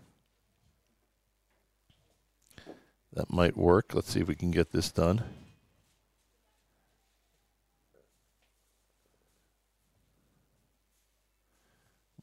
that 3.11 3.29
might 3.29 3.57
work. 3.57 3.93
Let's 3.93 4.09
see 4.09 4.21
if 4.21 4.29
we 4.29 4.35
can 4.35 4.49
get 4.49 4.71
this 4.71 4.89
done. 4.93 5.21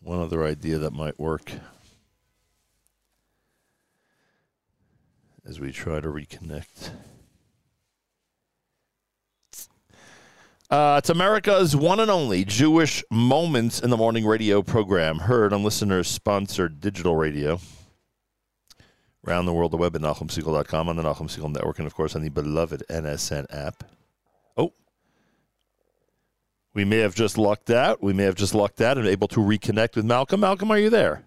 One 0.01 0.21
other 0.21 0.43
idea 0.43 0.79
that 0.79 0.95
might 0.95 1.21
work 1.21 1.53
as 5.45 5.61
we 5.61 5.71
try 5.71 6.01
to 6.01 6.09
reconnect. 6.09 6.93
Uh, 10.69 10.97
it's 10.99 11.11
America's 11.11 11.77
one 11.77 12.01
and 12.01 12.11
only 12.11 12.45
Jewish 12.45 13.05
Moments 13.09 13.79
in 13.79 13.91
the 13.91 13.97
Morning 13.97 14.27
radio 14.27 14.63
program, 14.63 15.21
heard 15.21 15.53
on 15.53 15.63
listeners 15.63 16.09
sponsored 16.09 16.81
digital 16.81 17.15
radio. 17.15 17.61
Around 19.25 19.47
the 19.47 19.53
world, 19.53 19.73
the 19.73 19.77
web 19.77 19.95
at 19.95 20.03
NachumSegal.com, 20.03 20.89
on 20.89 20.97
the 20.97 21.03
Nachum 21.05 21.29
Segal 21.29 21.53
Network, 21.53 21.79
and 21.79 21.87
of 21.87 21.95
course 21.95 22.17
on 22.17 22.23
the 22.23 22.31
beloved 22.31 22.83
NSN 22.91 23.47
app. 23.51 23.85
Oh, 24.57 24.73
we 26.75 26.85
may 26.85 26.99
have 26.99 27.15
just 27.15 27.39
lucked 27.39 27.71
out. 27.71 28.03
We 28.03 28.13
may 28.13 28.25
have 28.25 28.35
just 28.35 28.55
lucked 28.55 28.81
out 28.81 28.99
and 28.99 29.07
able 29.07 29.29
to 29.29 29.41
reconnect 29.41 29.95
with 29.95 30.05
Malcolm. 30.05 30.41
Malcolm, 30.41 30.73
are 30.73 30.79
you 30.79 30.91
there? 30.91 31.25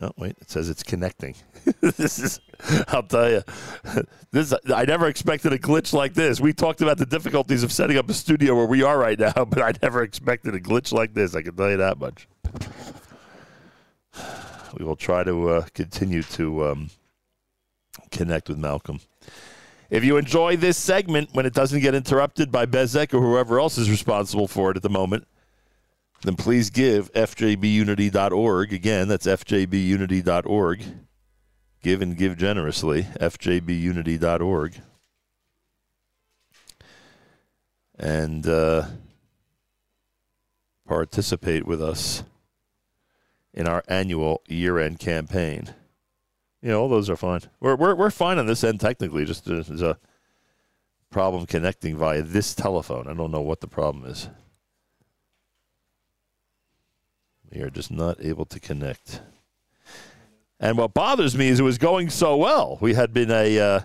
Oh 0.00 0.10
wait, 0.16 0.36
it 0.40 0.50
says 0.50 0.68
it's 0.68 0.82
connecting. 0.82 1.36
this 1.80 2.18
is, 2.18 2.40
I'll 2.88 3.04
tell 3.04 3.30
you, 3.30 3.42
this 4.32 4.52
I 4.74 4.84
never 4.84 5.06
expected 5.06 5.52
a 5.52 5.58
glitch 5.58 5.92
like 5.92 6.14
this. 6.14 6.40
We 6.40 6.52
talked 6.52 6.80
about 6.80 6.98
the 6.98 7.06
difficulties 7.06 7.62
of 7.62 7.70
setting 7.70 7.96
up 7.96 8.10
a 8.10 8.14
studio 8.14 8.56
where 8.56 8.66
we 8.66 8.82
are 8.82 8.98
right 8.98 9.18
now, 9.18 9.32
but 9.44 9.62
I 9.62 9.72
never 9.82 10.02
expected 10.02 10.54
a 10.54 10.60
glitch 10.60 10.92
like 10.92 11.14
this. 11.14 11.34
I 11.36 11.42
can 11.42 11.54
tell 11.54 11.70
you 11.70 11.76
that 11.76 11.98
much. 11.98 12.26
We 14.76 14.84
will 14.84 14.96
try 14.96 15.22
to 15.22 15.48
uh, 15.50 15.66
continue 15.72 16.24
to 16.24 16.64
um, 16.64 16.90
connect 18.10 18.48
with 18.48 18.58
Malcolm. 18.58 18.98
If 19.90 20.02
you 20.02 20.16
enjoy 20.16 20.56
this 20.56 20.76
segment 20.76 21.30
when 21.34 21.46
it 21.46 21.54
doesn't 21.54 21.80
get 21.80 21.94
interrupted 21.94 22.50
by 22.50 22.66
Bezek 22.66 23.14
or 23.14 23.20
whoever 23.20 23.60
else 23.60 23.78
is 23.78 23.88
responsible 23.88 24.48
for 24.48 24.72
it 24.72 24.76
at 24.76 24.82
the 24.82 24.90
moment, 24.90 25.28
then 26.24 26.36
please 26.36 26.70
give 26.70 27.12
fjbunity.org. 27.12 28.72
Again, 28.72 29.08
that's 29.08 29.26
fjbunity.org. 29.26 30.82
Give 31.82 32.00
and 32.00 32.16
give 32.16 32.38
generously, 32.38 33.02
fjbunity.org. 33.02 34.80
And 37.98 38.46
uh, 38.46 38.86
participate 40.86 41.66
with 41.66 41.82
us 41.82 42.24
in 43.52 43.68
our 43.68 43.84
annual 43.86 44.42
year 44.48 44.78
end 44.78 44.98
campaign. 44.98 45.74
You 46.62 46.70
know, 46.70 46.80
all 46.80 46.88
those 46.88 47.10
are 47.10 47.16
fine. 47.16 47.40
We're, 47.60 47.76
we're, 47.76 47.94
we're 47.94 48.10
fine 48.10 48.38
on 48.38 48.46
this 48.46 48.64
end 48.64 48.80
technically, 48.80 49.26
just 49.26 49.44
there's 49.44 49.82
a 49.82 49.98
problem 51.10 51.44
connecting 51.44 51.98
via 51.98 52.22
this 52.22 52.54
telephone. 52.54 53.08
I 53.08 53.12
don't 53.12 53.30
know 53.30 53.42
what 53.42 53.60
the 53.60 53.68
problem 53.68 54.06
is. 54.06 54.30
We 57.54 57.62
are 57.62 57.70
just 57.70 57.92
not 57.92 58.16
able 58.20 58.46
to 58.46 58.58
connect. 58.58 59.20
And 60.58 60.76
what 60.76 60.92
bothers 60.92 61.36
me 61.36 61.48
is 61.48 61.60
it 61.60 61.62
was 61.62 61.78
going 61.78 62.10
so 62.10 62.36
well. 62.36 62.78
We 62.80 62.94
had 62.94 63.12
been 63.12 63.30
a 63.30 63.58
uh, 63.58 63.80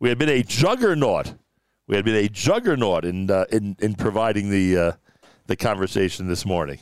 we 0.00 0.08
had 0.08 0.18
been 0.18 0.28
a 0.28 0.42
juggernaut. 0.42 1.34
We 1.86 1.94
had 1.94 2.04
been 2.04 2.16
a 2.16 2.28
juggernaut 2.28 3.04
in 3.04 3.30
uh, 3.30 3.44
in 3.52 3.76
in 3.78 3.94
providing 3.94 4.50
the 4.50 4.76
uh, 4.76 4.92
the 5.46 5.54
conversation 5.54 6.26
this 6.26 6.44
morning. 6.44 6.80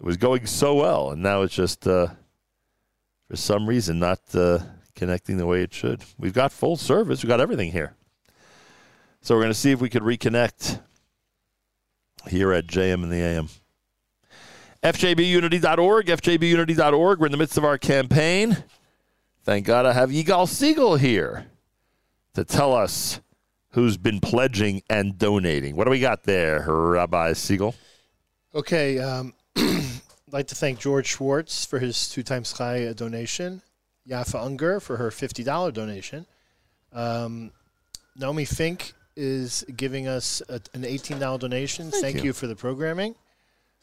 It 0.00 0.04
was 0.04 0.16
going 0.16 0.46
so 0.46 0.74
well, 0.74 1.10
and 1.10 1.22
now 1.22 1.42
it's 1.42 1.54
just 1.54 1.86
uh, 1.86 2.08
for 3.28 3.36
some 3.36 3.68
reason 3.68 4.00
not 4.00 4.20
uh, 4.34 4.58
connecting 4.96 5.36
the 5.36 5.46
way 5.46 5.62
it 5.62 5.72
should. 5.72 6.02
We've 6.18 6.32
got 6.32 6.50
full 6.50 6.76
service. 6.76 7.22
We've 7.22 7.28
got 7.28 7.40
everything 7.40 7.70
here. 7.70 7.94
So 9.20 9.36
we're 9.36 9.42
going 9.42 9.52
to 9.52 9.58
see 9.58 9.70
if 9.70 9.80
we 9.80 9.88
could 9.88 10.02
reconnect 10.02 10.80
here 12.28 12.52
at 12.52 12.66
JM 12.66 13.04
in 13.04 13.10
the 13.10 13.20
AM. 13.20 13.48
FJBUnity.org, 14.82 16.06
FJBUnity.org. 16.06 17.20
We're 17.20 17.26
in 17.26 17.32
the 17.32 17.38
midst 17.38 17.56
of 17.56 17.64
our 17.64 17.78
campaign. 17.78 18.56
Thank 19.44 19.64
God 19.64 19.86
I 19.86 19.92
have 19.92 20.10
Yigal 20.10 20.48
Segal 20.48 20.98
here 20.98 21.46
to 22.34 22.44
tell 22.44 22.74
us 22.74 23.20
who's 23.70 23.96
been 23.96 24.18
pledging 24.18 24.82
and 24.90 25.16
donating. 25.16 25.76
What 25.76 25.84
do 25.84 25.90
we 25.90 26.00
got 26.00 26.24
there, 26.24 26.64
Rabbi 26.68 27.30
Segal? 27.32 27.74
Okay, 28.56 28.98
um, 28.98 29.32
I'd 29.56 30.00
like 30.32 30.48
to 30.48 30.56
thank 30.56 30.80
George 30.80 31.06
Schwartz 31.06 31.64
for 31.64 31.78
his 31.78 32.08
two 32.08 32.24
times 32.24 32.50
high 32.50 32.92
donation, 32.92 33.62
Yafa 34.08 34.44
Unger 34.44 34.80
for 34.80 34.96
her 34.96 35.10
$50 35.10 35.72
donation. 35.72 36.26
Um, 36.92 37.52
Naomi 38.16 38.44
Fink 38.44 38.94
is 39.16 39.64
giving 39.76 40.08
us 40.08 40.42
a, 40.48 40.54
an 40.74 40.82
$18 40.82 41.38
donation. 41.38 41.92
Thank 41.92 42.02
Thank, 42.02 42.16
you. 42.16 42.24
you. 42.24 42.32
for 42.32 42.48
the 42.48 42.56
programming. 42.56 43.14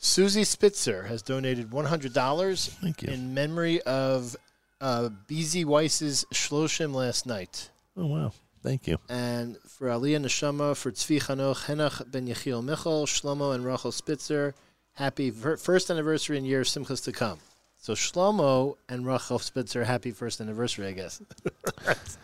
Susie 0.01 0.45
Spitzer 0.45 1.03
has 1.03 1.21
donated 1.21 1.69
$100 1.71 3.03
in 3.03 3.33
memory 3.33 3.81
of 3.81 4.33
uh, 4.79 5.09
BZ 5.27 5.65
Weiss's 5.65 6.25
Shloshim 6.33 6.93
last 6.93 7.25
night. 7.25 7.69
Oh, 7.97 8.05
wow. 8.05 8.31
Thank 8.63 8.87
you. 8.87 8.97
And 9.09 9.57
for 9.67 9.87
Aliyah 9.87 10.21
Neshama, 10.21 10.75
for 10.77 10.91
Tzvi 10.91 11.21
Chanoch, 11.21 11.65
Henach 11.65 12.09
Ben 12.09 12.27
Yechiel 12.27 12.63
Michal, 12.63 13.05
Shlomo 13.05 13.53
and 13.53 13.65
Rachel 13.65 13.91
Spitzer, 13.91 14.55
happy 14.93 15.31
fir- 15.31 15.57
first 15.57 15.89
anniversary 15.91 16.37
and 16.37 16.47
year 16.47 16.61
of 16.61 16.67
Simchas 16.67 17.03
to 17.03 17.11
come. 17.11 17.39
So 17.77 17.93
Shlomo 17.93 18.77
and 18.87 19.05
Rachel 19.05 19.39
Spitzer, 19.39 19.83
happy 19.83 20.11
first 20.11 20.39
anniversary, 20.39 20.87
I 20.87 20.93
guess. 20.93 21.21
that's, 21.85 22.17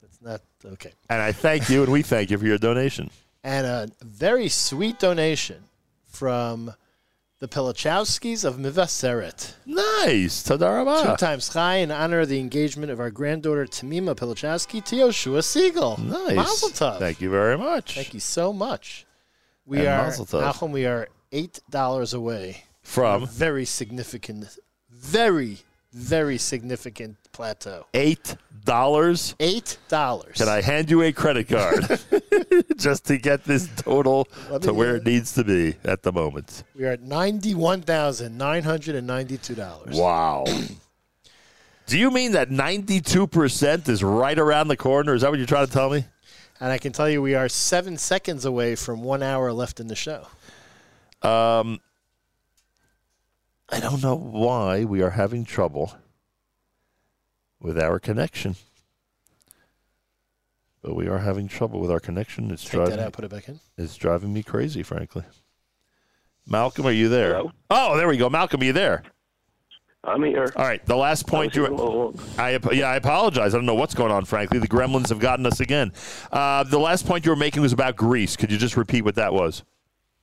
that's 0.00 0.22
not 0.22 0.40
okay. 0.64 0.92
And 1.10 1.20
I 1.20 1.32
thank 1.32 1.68
you, 1.68 1.82
and 1.82 1.92
we 1.92 2.00
thank 2.00 2.30
you 2.30 2.38
for 2.38 2.46
your 2.46 2.58
donation. 2.58 3.10
And 3.44 3.66
a 3.66 3.88
very 4.02 4.48
sweet 4.48 4.98
donation 4.98 5.64
from 6.06 6.72
the 7.42 7.48
Pilichowskis 7.48 8.44
of 8.44 8.54
Mevaseret. 8.54 9.54
Nice. 9.66 10.44
Tada 10.44 11.02
Two 11.10 11.16
times 11.16 11.48
high 11.48 11.78
in 11.78 11.90
honor 11.90 12.20
of 12.20 12.28
the 12.28 12.38
engagement 12.38 12.92
of 12.92 13.00
our 13.00 13.10
granddaughter 13.10 13.66
Tamima 13.66 14.14
Pilichowski 14.14 14.82
to 14.84 14.94
Yoshua 14.94 15.40
Segal. 15.42 15.98
Nice. 15.98 16.36
Mazel 16.36 16.68
tov. 16.68 17.00
Thank 17.00 17.20
you 17.20 17.30
very 17.30 17.58
much. 17.58 17.96
Thank 17.96 18.14
you 18.14 18.20
so 18.20 18.52
much. 18.52 19.06
We 19.66 19.78
And 19.78 19.88
are 19.88 20.04
mazel 20.04 20.24
tov. 20.24 20.52
Nachum, 20.52 20.70
we 20.70 20.86
are 20.86 21.08
eight 21.32 21.58
dollars 21.68 22.14
away 22.14 22.62
From 22.82 23.24
a 23.24 23.26
very 23.26 23.64
significant, 23.64 24.56
very, 24.88 25.58
very 25.92 26.38
significant 26.38 27.16
plateau. 27.32 27.86
eight 27.92 28.36
dollars. 28.64 29.34
Eight 29.40 29.78
dollars. 29.88 30.36
Can 30.36 30.48
I 30.48 30.60
hand 30.60 30.90
you 30.90 31.02
a 31.02 31.12
credit 31.12 31.48
card 31.48 32.00
just 32.76 33.04
to 33.06 33.18
get 33.18 33.44
this 33.44 33.68
total 33.76 34.26
to 34.60 34.72
where 34.72 34.96
it 34.96 35.04
needs 35.04 35.32
to 35.34 35.44
be 35.44 35.74
at 35.84 36.02
the 36.02 36.12
moment? 36.12 36.64
We 36.74 36.84
are 36.84 36.92
at 36.92 37.02
ninety-one 37.02 37.82
thousand 37.82 38.36
nine 38.38 38.62
hundred 38.62 38.96
and 38.96 39.06
ninety-two 39.06 39.54
dollars. 39.54 39.96
Wow. 39.96 40.44
Do 41.86 41.98
you 41.98 42.10
mean 42.10 42.32
that 42.32 42.48
92% 42.48 43.88
is 43.88 44.02
right 44.04 44.38
around 44.38 44.68
the 44.68 44.76
corner? 44.76 45.14
Is 45.14 45.22
that 45.22 45.30
what 45.30 45.38
you're 45.38 45.46
trying 45.48 45.66
to 45.66 45.72
tell 45.72 45.90
me? 45.90 46.04
And 46.60 46.70
I 46.70 46.78
can 46.78 46.92
tell 46.92 47.10
you, 47.10 47.20
we 47.20 47.34
are 47.34 47.48
seven 47.48 47.98
seconds 47.98 48.44
away 48.44 48.76
from 48.76 49.02
one 49.02 49.22
hour 49.22 49.52
left 49.52 49.80
in 49.80 49.88
the 49.88 49.96
show. 49.96 50.26
Um, 51.22 51.80
I 53.68 53.80
don't 53.80 54.02
know 54.02 54.14
why 54.16 54.84
we 54.84 55.02
are 55.02 55.10
having 55.10 55.44
trouble 55.44 55.92
with 57.62 57.78
our 57.78 57.98
connection. 57.98 58.56
But 60.82 60.96
we 60.96 61.06
are 61.06 61.18
having 61.18 61.46
trouble 61.46 61.80
with 61.80 61.90
our 61.90 62.00
connection. 62.00 62.50
It's 62.50 62.64
Take 62.64 62.72
driving 62.72 62.96
that 62.96 63.06
out, 63.06 63.12
put 63.12 63.24
it 63.24 63.30
back 63.30 63.48
in. 63.48 63.60
It's 63.78 63.96
driving 63.96 64.32
me 64.32 64.42
crazy, 64.42 64.82
frankly. 64.82 65.22
Malcolm, 66.46 66.86
are 66.86 66.92
you 66.92 67.08
there? 67.08 67.36
Hello? 67.36 67.52
Oh, 67.70 67.96
there 67.96 68.08
we 68.08 68.16
go. 68.16 68.28
Malcolm, 68.28 68.60
are 68.60 68.64
you 68.64 68.72
there? 68.72 69.04
I'm 70.04 70.24
here. 70.24 70.52
All 70.56 70.64
right. 70.64 70.84
The 70.84 70.96
last 70.96 71.28
point 71.28 71.54
you. 71.54 72.12
I 72.36 72.58
yeah, 72.72 72.88
I 72.88 72.96
apologize. 72.96 73.54
I 73.54 73.58
don't 73.58 73.66
know 73.66 73.76
what's 73.76 73.94
going 73.94 74.10
on. 74.10 74.24
Frankly, 74.24 74.58
the 74.58 74.66
Gremlins 74.66 75.10
have 75.10 75.20
gotten 75.20 75.46
us 75.46 75.60
again. 75.60 75.92
Uh, 76.32 76.64
the 76.64 76.80
last 76.80 77.06
point 77.06 77.24
you 77.24 77.30
were 77.30 77.36
making 77.36 77.62
was 77.62 77.72
about 77.72 77.94
Greece. 77.94 78.34
Could 78.34 78.50
you 78.50 78.58
just 78.58 78.76
repeat 78.76 79.02
what 79.04 79.14
that 79.14 79.32
was? 79.32 79.62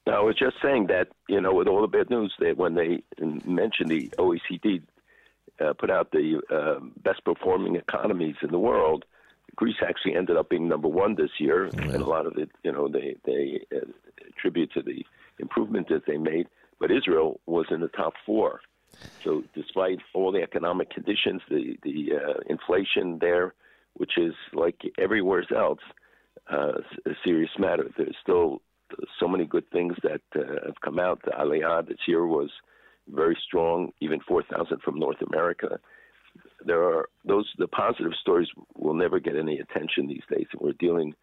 I 0.05 0.19
was 0.19 0.35
just 0.35 0.57
saying 0.61 0.87
that 0.87 1.07
you 1.29 1.39
know, 1.39 1.53
with 1.53 1.69
all 1.69 1.79
the 1.81 1.87
bad 1.87 2.09
news, 2.09 2.33
that 2.39 2.57
when 2.57 2.75
they 2.75 3.03
mentioned 3.45 3.89
the 3.89 4.09
OECD 4.17 4.81
uh, 5.59 5.73
put 5.73 5.91
out 5.91 6.11
the 6.11 6.41
uh, 6.51 6.83
best 7.03 7.23
performing 7.25 7.75
economies 7.75 8.35
in 8.41 8.51
the 8.51 8.59
world, 8.59 9.05
Greece 9.55 9.77
actually 9.85 10.15
ended 10.15 10.37
up 10.37 10.49
being 10.49 10.67
number 10.67 10.87
one 10.87 11.15
this 11.15 11.31
year, 11.39 11.73
and 11.91 12.01
a 12.01 12.05
lot 12.05 12.25
of 12.25 12.37
it, 12.37 12.49
you 12.63 12.71
know, 12.71 12.87
they 12.87 13.15
they 13.25 13.61
uh, 13.75 13.79
attribute 14.29 14.71
to 14.73 14.81
the 14.81 15.05
improvement 15.39 15.89
that 15.89 16.05
they 16.07 16.17
made. 16.17 16.47
But 16.79 16.91
Israel 16.91 17.39
was 17.45 17.65
in 17.71 17.81
the 17.81 17.89
top 17.89 18.13
four. 18.25 18.61
So 19.23 19.43
despite 19.53 19.99
all 20.13 20.31
the 20.31 20.41
economic 20.41 20.91
conditions, 20.91 21.41
the 21.49 21.77
the 21.83 22.11
uh, 22.15 22.39
inflation 22.47 23.19
there, 23.19 23.53
which 23.95 24.17
is 24.17 24.33
like 24.53 24.79
everywhere 24.97 25.43
else, 25.55 25.79
uh, 26.51 26.73
a 27.05 27.11
serious 27.23 27.51
matter. 27.57 27.89
There's 27.97 28.15
still 28.21 28.61
so 29.19 29.27
many 29.27 29.45
good 29.45 29.69
things 29.71 29.95
that 30.03 30.21
uh, 30.35 30.65
have 30.65 30.81
come 30.83 30.99
out. 30.99 31.21
The 31.23 31.31
Aliyah 31.31 31.87
this 31.87 32.07
year 32.07 32.25
was 32.25 32.49
very 33.13 33.37
strong, 33.47 33.91
even 34.01 34.19
4,000 34.27 34.81
from 34.81 34.99
North 34.99 35.21
America. 35.31 35.79
There 36.65 36.83
are 36.83 37.09
those 37.25 37.49
the 37.57 37.67
positive 37.67 38.11
stories 38.21 38.49
will 38.75 38.93
never 38.93 39.19
get 39.19 39.35
any 39.35 39.59
attention 39.59 40.07
these 40.07 40.23
days, 40.29 40.45
we're 40.59 40.73
dealing, 40.73 41.15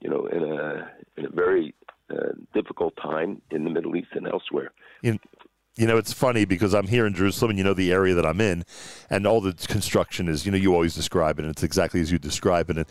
you 0.00 0.10
know, 0.10 0.26
in 0.26 0.42
a 0.42 0.90
in 1.16 1.26
a 1.26 1.30
very 1.30 1.74
uh, 2.10 2.32
difficult 2.54 2.94
time 2.96 3.40
in 3.50 3.64
the 3.64 3.70
Middle 3.70 3.96
East 3.96 4.08
and 4.12 4.26
elsewhere. 4.26 4.72
You, 5.02 5.18
you 5.76 5.86
know, 5.86 5.96
it's 5.96 6.12
funny 6.12 6.44
because 6.44 6.74
I'm 6.74 6.88
here 6.88 7.06
in 7.06 7.14
Jerusalem, 7.14 7.50
and 7.50 7.58
you 7.58 7.64
know 7.64 7.74
the 7.74 7.92
area 7.92 8.14
that 8.14 8.26
I'm 8.26 8.40
in, 8.40 8.64
and 9.08 9.26
all 9.26 9.40
the 9.40 9.52
construction 9.68 10.28
is, 10.28 10.44
you 10.44 10.52
know, 10.52 10.58
you 10.58 10.74
always 10.74 10.94
describe 10.94 11.38
it, 11.38 11.42
and 11.42 11.50
it's 11.50 11.62
exactly 11.62 12.00
as 12.00 12.10
you 12.10 12.18
describe 12.18 12.68
it. 12.70 12.78
And, 12.78 12.86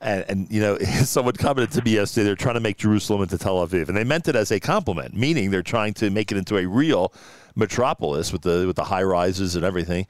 and, 0.00 0.24
and 0.28 0.50
you 0.50 0.60
know, 0.60 0.78
someone 1.04 1.34
commented 1.34 1.72
to 1.72 1.82
me 1.82 1.94
yesterday, 1.94 2.24
they're 2.24 2.36
trying 2.36 2.54
to 2.54 2.60
make 2.60 2.78
Jerusalem 2.78 3.22
into 3.22 3.38
Tel 3.38 3.64
Aviv, 3.66 3.88
and 3.88 3.96
they 3.96 4.04
meant 4.04 4.26
it 4.28 4.36
as 4.36 4.50
a 4.50 4.58
compliment, 4.58 5.14
meaning 5.14 5.50
they're 5.50 5.62
trying 5.62 5.94
to 5.94 6.10
make 6.10 6.32
it 6.32 6.38
into 6.38 6.56
a 6.56 6.66
real 6.66 7.12
metropolis 7.56 8.32
with 8.32 8.42
the 8.42 8.66
with 8.66 8.76
the 8.76 8.84
high 8.84 9.02
rises 9.02 9.56
and 9.56 9.64
everything. 9.64 10.06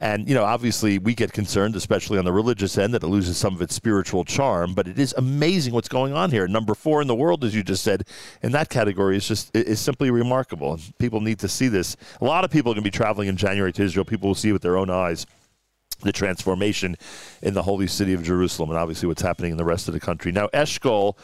And 0.00 0.28
you 0.28 0.34
know, 0.34 0.44
obviously, 0.44 0.98
we 0.98 1.14
get 1.14 1.32
concerned, 1.32 1.74
especially 1.74 2.18
on 2.18 2.24
the 2.24 2.32
religious 2.32 2.78
end, 2.78 2.94
that 2.94 3.02
it 3.02 3.08
loses 3.08 3.36
some 3.36 3.54
of 3.54 3.62
its 3.62 3.74
spiritual 3.74 4.24
charm. 4.24 4.74
But 4.74 4.86
it 4.86 4.98
is 4.98 5.12
amazing 5.16 5.74
what's 5.74 5.88
going 5.88 6.12
on 6.12 6.30
here. 6.30 6.46
Number 6.46 6.74
four 6.74 7.02
in 7.02 7.08
the 7.08 7.16
world, 7.16 7.44
as 7.44 7.54
you 7.54 7.64
just 7.64 7.82
said, 7.82 8.06
in 8.42 8.52
that 8.52 8.68
category 8.68 9.16
is 9.16 9.26
just 9.26 9.54
is 9.56 9.80
simply 9.80 10.10
remarkable. 10.10 10.78
People 10.98 11.20
need 11.20 11.40
to 11.40 11.48
see 11.48 11.68
this. 11.68 11.96
A 12.20 12.24
lot 12.24 12.44
of 12.44 12.50
people 12.50 12.70
are 12.70 12.74
going 12.74 12.84
to 12.84 12.90
be 12.90 12.96
traveling 12.96 13.28
in 13.28 13.36
January 13.36 13.72
to 13.72 13.82
Israel. 13.82 14.04
People 14.04 14.28
will 14.28 14.36
see 14.36 14.50
it 14.50 14.52
with 14.52 14.62
their 14.62 14.76
own 14.76 14.90
eyes 14.90 15.26
the 16.02 16.12
transformation 16.12 16.96
in 17.42 17.54
the 17.54 17.62
holy 17.62 17.88
city 17.88 18.12
of 18.14 18.22
Jerusalem, 18.22 18.70
and 18.70 18.78
obviously 18.78 19.08
what's 19.08 19.22
happening 19.22 19.50
in 19.50 19.56
the 19.56 19.64
rest 19.64 19.88
of 19.88 19.94
the 19.94 20.00
country. 20.00 20.30
Now, 20.30 20.46
Eshkol, 20.48 21.16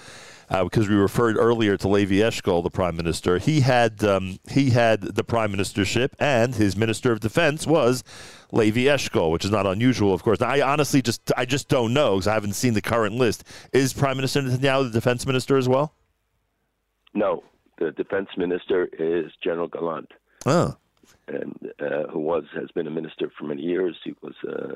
uh, 0.50 0.64
because 0.64 0.88
we 0.88 0.94
referred 0.94 1.36
earlier 1.36 1.76
to 1.76 1.88
Levi 1.88 2.16
Eshkol, 2.16 2.62
the 2.62 2.70
prime 2.70 2.96
minister, 2.96 3.38
he 3.38 3.60
had 3.60 4.02
um, 4.04 4.38
he 4.50 4.70
had 4.70 5.00
the 5.02 5.24
prime 5.24 5.52
ministership, 5.52 6.10
and 6.18 6.54
his 6.54 6.76
minister 6.76 7.12
of 7.12 7.20
defense 7.20 7.66
was 7.66 8.04
Levi 8.52 8.82
Eshkol, 8.82 9.30
which 9.30 9.44
is 9.44 9.50
not 9.50 9.66
unusual, 9.66 10.14
of 10.14 10.22
course. 10.22 10.40
Now, 10.40 10.48
I 10.48 10.60
honestly 10.60 11.02
just 11.02 11.32
I 11.36 11.44
just 11.44 11.68
don't 11.68 11.92
know 11.92 12.16
because 12.16 12.28
I 12.28 12.34
haven't 12.34 12.54
seen 12.54 12.74
the 12.74 12.82
current 12.82 13.16
list. 13.16 13.44
Is 13.72 13.92
Prime 13.92 14.16
Minister 14.16 14.42
Netanyahu 14.42 14.84
the 14.84 14.90
defense 14.90 15.26
minister 15.26 15.56
as 15.56 15.68
well? 15.68 15.94
No, 17.14 17.42
the 17.78 17.92
defense 17.92 18.28
minister 18.36 18.88
is 18.98 19.32
General 19.42 19.68
Gallant. 19.68 20.10
Oh. 20.46 20.76
and 21.26 21.72
uh, 21.80 22.06
who 22.12 22.18
was 22.18 22.44
has 22.54 22.70
been 22.74 22.86
a 22.86 22.90
minister 22.90 23.30
for 23.38 23.44
many 23.46 23.62
years. 23.62 23.96
He 24.04 24.14
was 24.22 24.34
uh, 24.46 24.74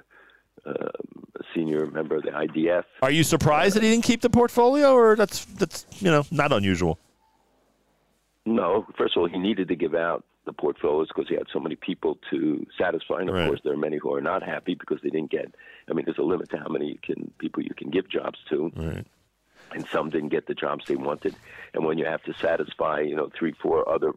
uh, 0.66 0.72
a 0.72 1.42
senior 1.54 1.86
member 1.86 2.16
of 2.16 2.22
the 2.22 2.30
IDF. 2.30 2.84
Are 3.02 3.10
you 3.10 3.22
surprised 3.24 3.76
that 3.76 3.82
he 3.82 3.90
didn't 3.90 4.04
keep 4.04 4.20
the 4.20 4.30
portfolio, 4.30 4.92
or 4.92 5.16
that's 5.16 5.44
that's 5.44 5.86
you 6.00 6.10
know 6.10 6.24
not 6.30 6.52
unusual? 6.52 6.98
No, 8.46 8.86
first 8.96 9.16
of 9.16 9.20
all, 9.22 9.28
he 9.28 9.38
needed 9.38 9.68
to 9.68 9.76
give 9.76 9.94
out 9.94 10.24
the 10.46 10.52
portfolios 10.52 11.08
because 11.08 11.28
he 11.28 11.34
had 11.34 11.46
so 11.52 11.60
many 11.60 11.76
people 11.76 12.18
to 12.30 12.66
satisfy, 12.78 13.20
and 13.20 13.28
of 13.28 13.34
Right. 13.34 13.46
course, 13.46 13.60
there 13.62 13.74
are 13.74 13.76
many 13.76 13.98
who 13.98 14.12
are 14.14 14.22
not 14.22 14.42
happy 14.42 14.74
because 14.74 15.00
they 15.02 15.10
didn't 15.10 15.30
get. 15.30 15.54
I 15.90 15.92
mean, 15.92 16.06
there's 16.06 16.16
a 16.18 16.22
limit 16.22 16.48
to 16.50 16.56
how 16.58 16.68
many 16.68 16.86
you 16.88 16.98
can 17.02 17.30
people 17.38 17.62
you 17.62 17.74
can 17.76 17.90
give 17.90 18.08
jobs 18.08 18.38
to. 18.48 18.72
Right. 18.74 19.06
And 19.72 19.86
some 19.88 20.08
didn't 20.08 20.30
get 20.30 20.46
the 20.46 20.54
jobs 20.54 20.86
they 20.86 20.96
wanted, 20.96 21.34
and 21.74 21.84
when 21.84 21.98
you 21.98 22.06
have 22.06 22.22
to 22.22 22.32
satisfy, 22.32 23.00
you 23.00 23.14
know, 23.14 23.28
three, 23.38 23.52
four 23.62 23.86
other 23.86 24.12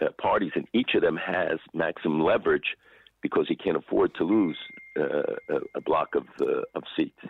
uh, 0.00 0.10
parties, 0.20 0.52
and 0.54 0.68
each 0.72 0.94
of 0.94 1.02
them 1.02 1.16
has 1.16 1.58
maximum 1.74 2.20
leverage 2.22 2.76
because 3.20 3.48
he 3.48 3.56
can't 3.56 3.76
afford 3.76 4.14
to 4.14 4.22
lose 4.22 4.56
uh, 4.75 4.75
a, 5.00 5.60
a 5.74 5.80
block 5.80 6.14
of 6.14 6.24
uh, 6.40 6.62
of 6.74 6.82
seats. 6.96 7.20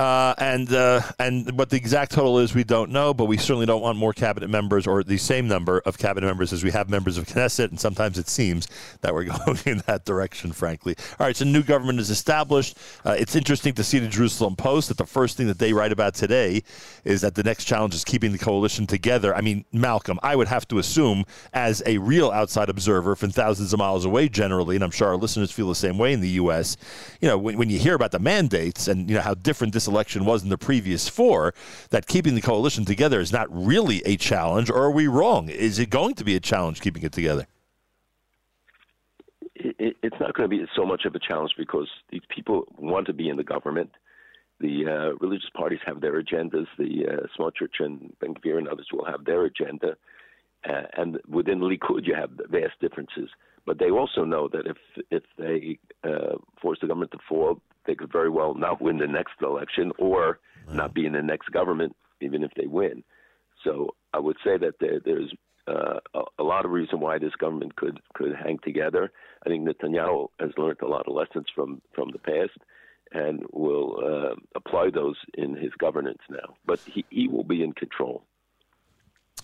Uh, 0.00 0.34
and 0.38 0.72
uh, 0.72 1.02
and 1.18 1.58
what 1.58 1.68
the 1.68 1.76
exact 1.76 2.12
total 2.12 2.38
is, 2.38 2.54
we 2.54 2.64
don't 2.64 2.90
know, 2.90 3.12
but 3.12 3.26
we 3.26 3.36
certainly 3.36 3.66
don't 3.66 3.82
want 3.82 3.98
more 3.98 4.14
cabinet 4.14 4.48
members 4.48 4.86
or 4.86 5.04
the 5.04 5.18
same 5.18 5.46
number 5.46 5.80
of 5.80 5.98
cabinet 5.98 6.26
members 6.26 6.54
as 6.54 6.64
we 6.64 6.70
have 6.70 6.88
members 6.88 7.18
of 7.18 7.26
Knesset. 7.26 7.68
And 7.68 7.78
sometimes 7.78 8.16
it 8.18 8.26
seems 8.26 8.66
that 9.02 9.12
we're 9.12 9.24
going 9.44 9.58
in 9.66 9.82
that 9.86 10.06
direction, 10.06 10.52
frankly. 10.52 10.94
All 11.18 11.26
right, 11.26 11.36
so 11.36 11.44
new 11.44 11.62
government 11.62 12.00
is 12.00 12.08
established. 12.08 12.78
Uh, 13.04 13.14
it's 13.18 13.36
interesting 13.36 13.74
to 13.74 13.84
see 13.84 13.98
the 13.98 14.08
Jerusalem 14.08 14.56
Post 14.56 14.88
that 14.88 14.96
the 14.96 15.04
first 15.04 15.36
thing 15.36 15.48
that 15.48 15.58
they 15.58 15.74
write 15.74 15.92
about 15.92 16.14
today 16.14 16.62
is 17.04 17.20
that 17.20 17.34
the 17.34 17.42
next 17.42 17.66
challenge 17.66 17.94
is 17.94 18.02
keeping 18.02 18.32
the 18.32 18.38
coalition 18.38 18.86
together. 18.86 19.36
I 19.36 19.42
mean, 19.42 19.66
Malcolm, 19.70 20.18
I 20.22 20.34
would 20.34 20.48
have 20.48 20.66
to 20.68 20.78
assume, 20.78 21.26
as 21.52 21.82
a 21.84 21.98
real 21.98 22.30
outside 22.30 22.70
observer 22.70 23.16
from 23.16 23.32
thousands 23.32 23.74
of 23.74 23.78
miles 23.78 24.06
away, 24.06 24.30
generally, 24.30 24.76
and 24.76 24.84
I'm 24.84 24.92
sure 24.92 25.08
our 25.08 25.16
listeners 25.16 25.52
feel 25.52 25.68
the 25.68 25.74
same 25.74 25.98
way 25.98 26.14
in 26.14 26.22
the 26.22 26.30
U.S. 26.40 26.78
You 27.20 27.28
know, 27.28 27.36
when, 27.36 27.58
when 27.58 27.68
you 27.68 27.78
hear 27.78 27.94
about 27.94 28.12
the 28.12 28.18
mandates 28.18 28.88
and 28.88 29.06
you 29.06 29.16
know 29.16 29.20
how 29.20 29.34
different 29.34 29.74
this 29.74 29.89
election 29.90 30.24
was 30.24 30.42
in 30.42 30.48
the 30.48 30.58
previous 30.58 31.08
four, 31.08 31.52
that 31.90 32.06
keeping 32.06 32.34
the 32.34 32.40
coalition 32.40 32.84
together 32.84 33.20
is 33.20 33.32
not 33.32 33.48
really 33.50 34.00
a 34.06 34.16
challenge, 34.16 34.70
or 34.70 34.78
are 34.84 34.90
we 34.90 35.06
wrong? 35.06 35.48
Is 35.48 35.78
it 35.78 35.90
going 35.90 36.14
to 36.14 36.24
be 36.24 36.34
a 36.36 36.40
challenge 36.40 36.80
keeping 36.80 37.02
it 37.02 37.12
together? 37.12 37.46
it, 39.54 39.76
it- 39.78 39.96
it's 40.02 40.16
not 40.20 40.34
going 40.34 40.48
to 40.48 40.56
be 40.56 40.64
so 40.74 40.84
much 40.84 41.04
of 41.04 41.14
a 41.14 41.18
challenge 41.18 41.52
because 41.58 41.88
these 42.10 42.22
people 42.34 42.66
want 42.78 43.06
to 43.06 43.12
be 43.12 43.28
in 43.28 43.36
the 43.36 43.44
government. 43.44 43.90
The 44.60 44.86
uh, 44.86 45.16
religious 45.20 45.50
parties 45.54 45.80
have 45.86 46.00
their 46.00 46.22
agendas. 46.22 46.66
The 46.78 47.06
uh, 47.06 47.26
Smotrich 47.38 47.78
and 47.84 48.14
Ben 48.20 48.34
Gvir 48.34 48.58
and 48.58 48.68
others 48.68 48.88
will 48.92 49.04
have 49.06 49.24
their 49.24 49.44
agenda. 49.44 49.96
Uh, 50.68 50.82
and 50.96 51.18
within 51.28 51.60
Likud, 51.60 52.06
you 52.06 52.14
have 52.14 52.30
vast 52.50 52.74
differences. 52.80 53.30
But 53.66 53.78
they 53.78 53.90
also 53.90 54.24
know 54.24 54.48
that 54.48 54.66
if 54.66 54.76
if 55.10 55.22
they 55.38 55.78
uh, 56.04 56.36
force 56.60 56.78
the 56.80 56.86
government 56.88 57.12
to 57.12 57.18
fall, 57.28 57.60
they 57.86 57.94
could 57.94 58.12
very 58.12 58.30
well 58.30 58.54
not 58.54 58.80
win 58.80 58.98
the 58.98 59.06
next 59.06 59.34
election 59.42 59.92
or 59.98 60.38
not 60.72 60.94
be 60.94 61.06
in 61.06 61.12
the 61.12 61.22
next 61.22 61.50
government, 61.50 61.96
even 62.20 62.42
if 62.42 62.52
they 62.56 62.66
win. 62.66 63.02
So 63.64 63.94
I 64.14 64.18
would 64.18 64.36
say 64.44 64.56
that 64.58 64.74
there, 64.80 65.00
there's 65.04 65.32
uh, 65.68 66.00
a, 66.14 66.22
a 66.38 66.42
lot 66.42 66.64
of 66.64 66.70
reason 66.70 67.00
why 67.00 67.18
this 67.18 67.34
government 67.38 67.76
could 67.76 68.00
could 68.14 68.34
hang 68.34 68.58
together. 68.62 69.12
I 69.44 69.48
think 69.48 69.66
Netanyahu 69.66 70.28
has 70.38 70.50
learned 70.56 70.78
a 70.82 70.88
lot 70.88 71.06
of 71.06 71.14
lessons 71.14 71.46
from 71.54 71.80
from 71.94 72.10
the 72.12 72.18
past 72.18 72.58
and 73.12 73.42
will 73.52 73.98
uh, 74.04 74.34
apply 74.54 74.90
those 74.90 75.16
in 75.34 75.56
his 75.56 75.72
governance 75.78 76.20
now. 76.30 76.54
But 76.64 76.80
he, 76.80 77.04
he 77.10 77.26
will 77.26 77.44
be 77.44 77.62
in 77.62 77.72
control. 77.72 78.22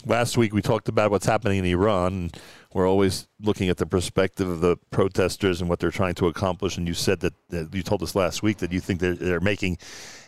Last 0.04 0.36
week 0.36 0.52
we 0.52 0.62
talked 0.62 0.88
about 0.88 1.10
what's 1.10 1.26
happening 1.26 1.58
in 1.58 1.64
Iran. 1.64 2.30
We're 2.72 2.88
always 2.88 3.26
looking 3.40 3.68
at 3.70 3.78
the 3.78 3.86
perspective 3.86 4.48
of 4.48 4.60
the 4.60 4.76
protesters 4.90 5.60
and 5.60 5.70
what 5.70 5.80
they're 5.80 5.90
trying 5.90 6.14
to 6.16 6.26
accomplish. 6.26 6.76
And 6.76 6.86
you 6.86 6.94
said 6.94 7.20
that, 7.20 7.34
that 7.48 7.74
you 7.74 7.82
told 7.82 8.02
us 8.02 8.14
last 8.14 8.42
week 8.42 8.58
that 8.58 8.70
you 8.72 8.80
think 8.80 9.00
they're, 9.00 9.14
they're 9.14 9.40
making 9.40 9.78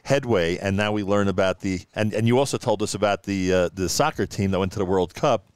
headway. 0.04 0.56
And 0.56 0.76
now 0.76 0.92
we 0.92 1.02
learn 1.02 1.28
about 1.28 1.60
the 1.60 1.80
and, 1.94 2.14
and 2.14 2.26
you 2.26 2.38
also 2.38 2.58
told 2.58 2.82
us 2.82 2.94
about 2.94 3.24
the 3.24 3.52
uh, 3.52 3.68
the 3.72 3.88
soccer 3.88 4.26
team 4.26 4.50
that 4.52 4.58
went 4.58 4.72
to 4.72 4.78
the 4.78 4.84
World 4.86 5.14
Cup. 5.14 5.46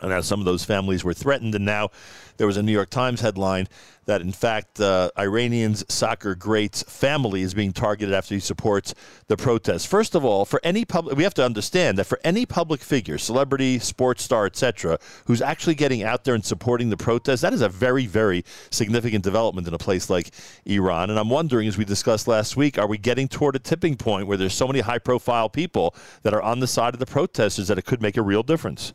And 0.00 0.12
how 0.12 0.20
some 0.20 0.40
of 0.40 0.46
those 0.46 0.64
families 0.64 1.04
were 1.04 1.14
threatened. 1.14 1.54
And 1.54 1.64
now 1.64 1.90
there 2.36 2.46
was 2.46 2.56
a 2.56 2.62
New 2.62 2.72
York 2.72 2.90
Times 2.90 3.20
headline 3.20 3.68
that, 4.06 4.20
in 4.20 4.32
fact, 4.32 4.80
uh, 4.80 5.10
Iranian's 5.18 5.84
soccer 5.92 6.34
great's 6.34 6.82
family 6.84 7.42
is 7.42 7.54
being 7.54 7.72
targeted 7.72 8.14
after 8.14 8.34
he 8.34 8.40
supports 8.40 8.94
the 9.26 9.36
protests. 9.36 9.84
First 9.84 10.14
of 10.14 10.24
all, 10.24 10.44
for 10.44 10.60
any 10.62 10.84
public, 10.84 11.16
we 11.16 11.24
have 11.24 11.34
to 11.34 11.44
understand 11.44 11.98
that 11.98 12.04
for 12.04 12.20
any 12.22 12.46
public 12.46 12.80
figure, 12.80 13.18
celebrity, 13.18 13.78
sports 13.80 14.22
star, 14.22 14.46
etc., 14.46 14.98
who's 15.26 15.42
actually 15.42 15.74
getting 15.74 16.04
out 16.04 16.24
there 16.24 16.34
and 16.34 16.44
supporting 16.44 16.90
the 16.90 16.96
protests, 16.96 17.40
that 17.40 17.52
is 17.52 17.62
a 17.62 17.68
very, 17.68 18.06
very 18.06 18.44
significant 18.70 19.24
development 19.24 19.66
in 19.66 19.74
a 19.74 19.78
place 19.78 20.08
like 20.08 20.30
Iran. 20.66 21.10
And 21.10 21.18
I'm 21.18 21.30
wondering, 21.30 21.66
as 21.66 21.76
we 21.76 21.84
discussed 21.84 22.28
last 22.28 22.56
week, 22.56 22.78
are 22.78 22.86
we 22.86 22.98
getting 22.98 23.26
toward 23.26 23.56
a 23.56 23.60
tipping 23.60 23.96
point 23.96 24.28
where 24.28 24.36
there's 24.36 24.54
so 24.54 24.68
many 24.68 24.80
high-profile 24.80 25.48
people 25.48 25.94
that 26.22 26.32
are 26.32 26.42
on 26.42 26.60
the 26.60 26.68
side 26.68 26.94
of 26.94 27.00
the 27.00 27.06
protesters 27.06 27.66
that 27.68 27.78
it 27.78 27.84
could 27.84 28.00
make 28.00 28.16
a 28.16 28.22
real 28.22 28.44
difference? 28.44 28.94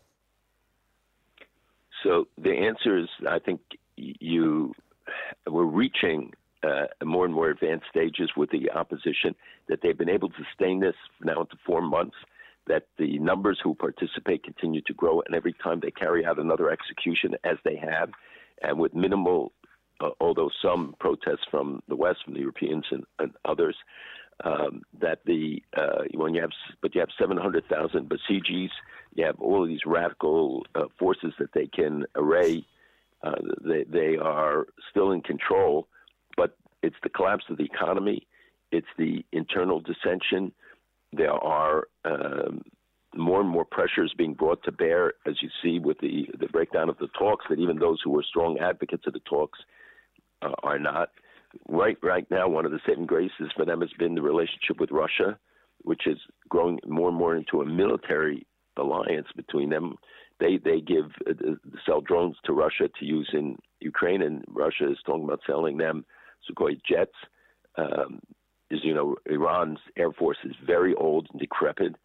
So 2.04 2.28
the 2.38 2.52
answer 2.52 2.98
is, 2.98 3.08
I 3.28 3.40
think 3.40 3.62
you 3.96 4.74
we're 5.48 5.64
reaching 5.64 6.34
uh, 6.64 6.86
more 7.04 7.26
and 7.26 7.34
more 7.34 7.50
advanced 7.50 7.86
stages 7.90 8.32
with 8.38 8.50
the 8.52 8.72
opposition 8.72 9.36
that 9.68 9.80
they've 9.82 9.98
been 9.98 10.10
able 10.10 10.30
to 10.30 10.44
sustain 10.50 10.80
this 10.80 10.96
now 11.24 11.42
into 11.42 11.58
four 11.66 11.82
months. 11.82 12.16
That 12.68 12.84
the 12.98 13.18
numbers 13.18 13.60
who 13.64 13.74
participate 13.74 14.44
continue 14.44 14.82
to 14.82 14.94
grow, 14.94 15.22
and 15.22 15.36
every 15.36 15.54
time 15.54 15.80
they 15.80 15.90
carry 15.90 16.24
out 16.26 16.38
another 16.38 16.70
execution, 16.70 17.34
as 17.44 17.58
they 17.66 17.76
have, 17.76 18.12
and 18.62 18.78
with 18.78 18.94
minimal, 18.94 19.52
uh, 20.00 20.12
although 20.20 20.52
some 20.62 20.96
protests 21.00 21.46
from 21.50 21.82
the 21.88 21.96
West, 21.96 22.20
from 22.24 22.36
the 22.36 22.40
Europeans 22.40 22.86
and, 22.92 23.04
and 23.18 23.32
others, 23.46 23.76
um, 24.44 24.84
that 25.00 25.20
the 25.26 25.62
uh, 25.76 26.04
when 26.14 26.36
you 26.36 26.42
have 26.42 26.52
but 26.82 26.94
you 26.94 27.02
have 27.02 27.10
700,000 27.20 28.10
Basijis, 28.10 28.70
you 29.14 29.26
have 29.26 29.40
all 29.40 29.64
of 29.64 29.70
these 29.70 29.86
radical 29.86 30.66
uh, 30.76 30.86
forces 30.98 31.34
that 31.40 31.54
they 31.54 31.68
can 31.68 32.06
array. 32.16 32.66
Uh, 33.24 33.36
they 33.64 33.84
they 33.84 34.18
are 34.18 34.68
still 34.90 35.12
in 35.12 35.22
control, 35.22 35.88
but 36.38 36.58
it's 36.82 36.96
the 37.04 37.10
collapse 37.10 37.44
of 37.50 37.58
the 37.58 37.66
economy, 37.66 38.28
it's 38.72 38.88
the 38.98 39.24
internal 39.32 39.80
dissension. 39.80 40.52
There 41.14 41.32
are 41.32 41.88
um, 42.06 42.62
more 43.16 43.42
and 43.42 43.50
more 43.50 43.66
pressures 43.66 44.14
being 44.18 44.34
brought 44.34 44.64
to 44.64 44.72
bear, 44.72 45.14
as 45.28 45.36
you 45.42 45.50
see 45.62 45.80
with 45.80 46.00
the 46.00 46.28
the 46.40 46.48
breakdown 46.48 46.90
of 46.90 46.98
the 46.98 47.10
talks. 47.20 47.46
That 47.50 47.60
even 47.60 47.78
those 47.78 48.00
who 48.04 48.12
were 48.12 48.24
strong 48.24 48.58
advocates 48.60 49.04
of 49.06 49.14
the 49.14 49.20
talks 49.20 49.60
uh, 50.42 50.54
are 50.64 50.80
not 50.80 51.10
right 51.68 51.98
right 52.02 52.26
now 52.32 52.48
one 52.48 52.66
of 52.66 52.72
the 52.72 52.80
saving 52.88 53.06
graces 53.06 53.52
for 53.56 53.66
them 53.66 53.82
has 53.82 53.92
been 54.00 54.16
the 54.16 54.22
relationship 54.22 54.80
with 54.80 54.90
Russia, 54.90 55.38
which 55.82 56.08
is 56.08 56.18
growing 56.50 56.80
more 56.88 57.10
and 57.10 57.18
more 57.18 57.36
into 57.36 57.62
a 57.62 57.66
military 57.66 58.48
alliance 58.82 59.28
between 59.36 59.70
them. 59.70 59.96
They 60.40 60.58
they 60.58 60.82
give 60.82 61.12
uh, 61.30 61.34
sell 61.86 62.02
drones 62.02 62.38
to 62.46 62.54
Russia 62.54 62.90
to 63.00 63.06
use 63.06 63.30
in 63.34 63.58
Ukraine, 63.80 64.22
and 64.22 64.44
Russia 64.48 64.92
is 64.92 64.98
talking 65.06 65.24
about 65.24 65.42
selling 65.46 65.78
them 65.78 66.06
Sukhoi 66.50 66.80
jets. 66.88 67.16
Um, 67.78 68.20
as 68.72 68.80
you 68.84 68.94
know, 68.94 69.16
Iran's 69.26 69.80
air 69.98 70.12
force 70.12 70.38
is 70.44 70.56
very 70.66 70.94
old 70.96 71.28
and 71.32 71.40
decrepit, 71.40 71.96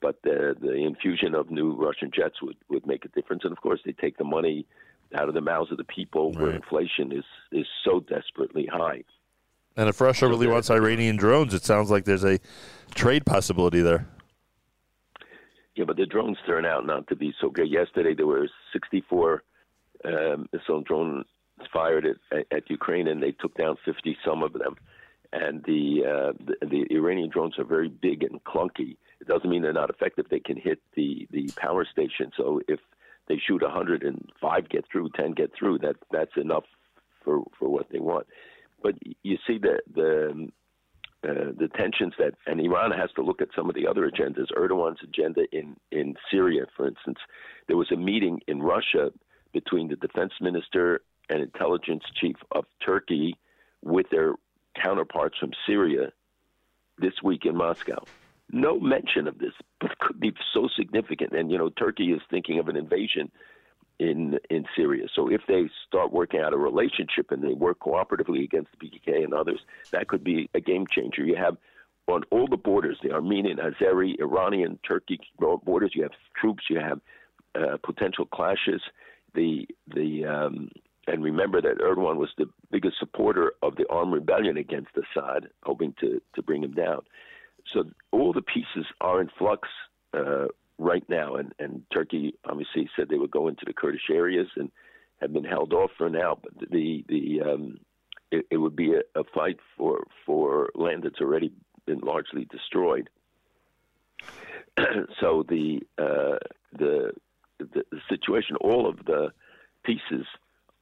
but 0.00 0.20
the 0.22 0.54
the 0.60 0.74
infusion 0.74 1.34
of 1.34 1.50
new 1.50 1.72
Russian 1.72 2.10
jets 2.14 2.42
would 2.42 2.56
would 2.68 2.86
make 2.86 3.04
a 3.04 3.08
difference. 3.08 3.42
And 3.44 3.52
of 3.52 3.60
course, 3.60 3.80
they 3.84 3.92
take 3.92 4.18
the 4.18 4.24
money 4.24 4.66
out 5.14 5.28
of 5.28 5.34
the 5.34 5.40
mouths 5.40 5.72
of 5.72 5.78
the 5.78 5.84
people 5.84 6.32
where 6.32 6.50
inflation 6.50 7.12
is 7.12 7.24
is 7.52 7.66
so 7.84 8.00
desperately 8.00 8.66
high. 8.66 9.02
And 9.76 9.88
if 9.88 10.00
Russia 10.00 10.28
really 10.28 10.48
wants 10.48 10.70
Iranian 10.70 11.16
drones, 11.16 11.54
it 11.54 11.64
sounds 11.64 11.88
like 11.88 12.04
there's 12.04 12.24
a 12.24 12.40
trade 12.94 13.24
possibility 13.24 13.80
there. 13.80 14.08
Yeah, 15.78 15.84
but 15.84 15.96
the 15.96 16.06
drones 16.06 16.38
turn 16.44 16.66
out 16.66 16.84
not 16.84 17.06
to 17.06 17.14
be 17.14 17.32
so 17.40 17.50
good. 17.50 17.70
Yesterday 17.70 18.12
there 18.12 18.26
were 18.26 18.48
64 18.72 19.44
um, 20.04 20.48
missile 20.52 20.80
drones 20.80 21.24
fired 21.72 22.04
at, 22.04 22.46
at, 22.50 22.68
Ukraine, 22.68 23.06
and 23.06 23.22
they 23.22 23.30
took 23.30 23.56
down 23.56 23.76
50 23.84 24.16
some 24.26 24.42
of 24.42 24.54
them. 24.54 24.74
And 25.32 25.62
the, 25.62 26.02
uh, 26.04 26.32
the 26.44 26.66
the 26.66 26.96
Iranian 26.96 27.30
drones 27.30 27.60
are 27.60 27.64
very 27.64 27.88
big 27.88 28.24
and 28.24 28.42
clunky. 28.42 28.96
It 29.20 29.28
doesn't 29.28 29.48
mean 29.48 29.62
they're 29.62 29.72
not 29.72 29.90
effective. 29.90 30.26
They 30.28 30.40
can 30.40 30.56
hit 30.56 30.80
the 30.96 31.28
the 31.30 31.48
power 31.56 31.84
station. 31.84 32.32
So 32.36 32.60
if 32.66 32.80
they 33.28 33.38
shoot 33.38 33.62
105 33.62 34.68
get 34.68 34.84
through, 34.90 35.10
10 35.14 35.32
get 35.32 35.52
through, 35.56 35.78
that 35.80 35.94
that's 36.10 36.36
enough 36.36 36.64
for 37.22 37.44
for 37.56 37.68
what 37.68 37.86
they 37.92 38.00
want. 38.00 38.26
But 38.82 38.94
you 39.22 39.36
see 39.46 39.58
the 39.58 39.80
the 39.94 40.48
uh, 41.24 41.52
the 41.58 41.68
tensions 41.76 42.14
that, 42.18 42.34
and 42.46 42.60
Iran 42.60 42.92
has 42.92 43.10
to 43.16 43.22
look 43.22 43.42
at 43.42 43.48
some 43.56 43.68
of 43.68 43.74
the 43.74 43.86
other 43.86 44.08
agendas. 44.08 44.46
Erdogan's 44.56 45.00
agenda 45.02 45.42
in 45.52 45.76
in 45.90 46.14
Syria, 46.30 46.66
for 46.76 46.86
instance, 46.86 47.18
there 47.66 47.76
was 47.76 47.90
a 47.90 47.96
meeting 47.96 48.40
in 48.46 48.62
Russia 48.62 49.10
between 49.52 49.88
the 49.88 49.96
defense 49.96 50.32
minister 50.40 51.00
and 51.28 51.42
intelligence 51.42 52.04
chief 52.20 52.36
of 52.52 52.64
Turkey 52.84 53.36
with 53.82 54.06
their 54.10 54.34
counterparts 54.80 55.36
from 55.38 55.50
Syria 55.66 56.12
this 56.98 57.14
week 57.22 57.44
in 57.44 57.56
Moscow. 57.56 58.04
No 58.50 58.78
mention 58.78 59.26
of 59.26 59.38
this, 59.38 59.52
but 59.80 59.90
it 59.90 59.98
could 59.98 60.20
be 60.20 60.32
so 60.54 60.68
significant. 60.76 61.32
And 61.32 61.50
you 61.50 61.58
know, 61.58 61.68
Turkey 61.68 62.12
is 62.12 62.22
thinking 62.30 62.58
of 62.58 62.68
an 62.68 62.76
invasion 62.76 63.30
in 63.98 64.38
in 64.50 64.64
Syria. 64.76 65.06
So 65.14 65.30
if 65.30 65.42
they 65.48 65.68
start 65.86 66.12
working 66.12 66.40
out 66.40 66.52
a 66.52 66.58
relationship 66.58 67.30
and 67.30 67.42
they 67.42 67.54
work 67.54 67.80
cooperatively 67.80 68.44
against 68.44 68.70
the 68.72 68.86
PKK 68.86 69.24
and 69.24 69.34
others, 69.34 69.60
that 69.90 70.08
could 70.08 70.22
be 70.22 70.48
a 70.54 70.60
game 70.60 70.86
changer. 70.90 71.24
You 71.24 71.36
have 71.36 71.56
on 72.06 72.22
all 72.30 72.46
the 72.46 72.56
borders, 72.56 72.98
the 73.02 73.12
Armenian, 73.12 73.58
Azeri, 73.58 74.18
Iranian, 74.18 74.78
Turkey 74.86 75.20
borders, 75.38 75.92
you 75.94 76.02
have 76.02 76.12
troops, 76.34 76.64
you 76.70 76.80
have 76.80 77.00
uh, 77.54 77.76
potential 77.82 78.24
clashes. 78.26 78.82
The 79.34 79.68
the 79.94 80.24
um, 80.24 80.70
and 81.06 81.22
remember 81.22 81.60
that 81.60 81.78
Erdogan 81.78 82.16
was 82.16 82.30
the 82.36 82.48
biggest 82.70 82.98
supporter 82.98 83.52
of 83.62 83.76
the 83.76 83.86
armed 83.90 84.12
rebellion 84.12 84.56
against 84.56 84.90
Assad, 84.96 85.48
hoping 85.64 85.94
to 86.00 86.20
to 86.34 86.42
bring 86.42 86.62
him 86.62 86.72
down. 86.72 87.00
So 87.72 87.84
all 88.12 88.32
the 88.32 88.42
pieces 88.42 88.86
are 89.00 89.20
in 89.20 89.28
flux 89.38 89.68
uh, 90.14 90.46
right 90.78 91.04
now, 91.08 91.34
and, 91.34 91.52
and 91.58 91.82
Turkey 91.92 92.34
obviously 92.48 92.88
said 92.96 93.08
they 93.08 93.18
would 93.18 93.30
go 93.30 93.48
into 93.48 93.64
the 93.66 93.72
Kurdish 93.72 94.10
areas 94.10 94.48
and 94.56 94.70
have 95.20 95.32
been 95.32 95.44
held 95.44 95.72
off 95.72 95.90
for 95.98 96.08
now. 96.08 96.38
But 96.42 96.70
the 96.70 97.04
the 97.08 97.42
um, 97.42 97.78
it, 98.30 98.46
it 98.50 98.56
would 98.56 98.76
be 98.76 98.94
a, 98.94 99.20
a 99.20 99.24
fight 99.34 99.58
for 99.76 100.06
for 100.24 100.70
land 100.74 101.02
that's 101.02 101.20
already 101.20 101.52
been 101.86 102.00
largely 102.00 102.46
destroyed. 102.50 103.10
so 105.20 105.44
the, 105.48 105.80
uh, 105.98 106.38
the 106.72 107.12
the 107.58 107.84
the 107.90 108.00
situation, 108.08 108.56
all 108.56 108.88
of 108.88 109.04
the 109.04 109.32
pieces 109.84 110.26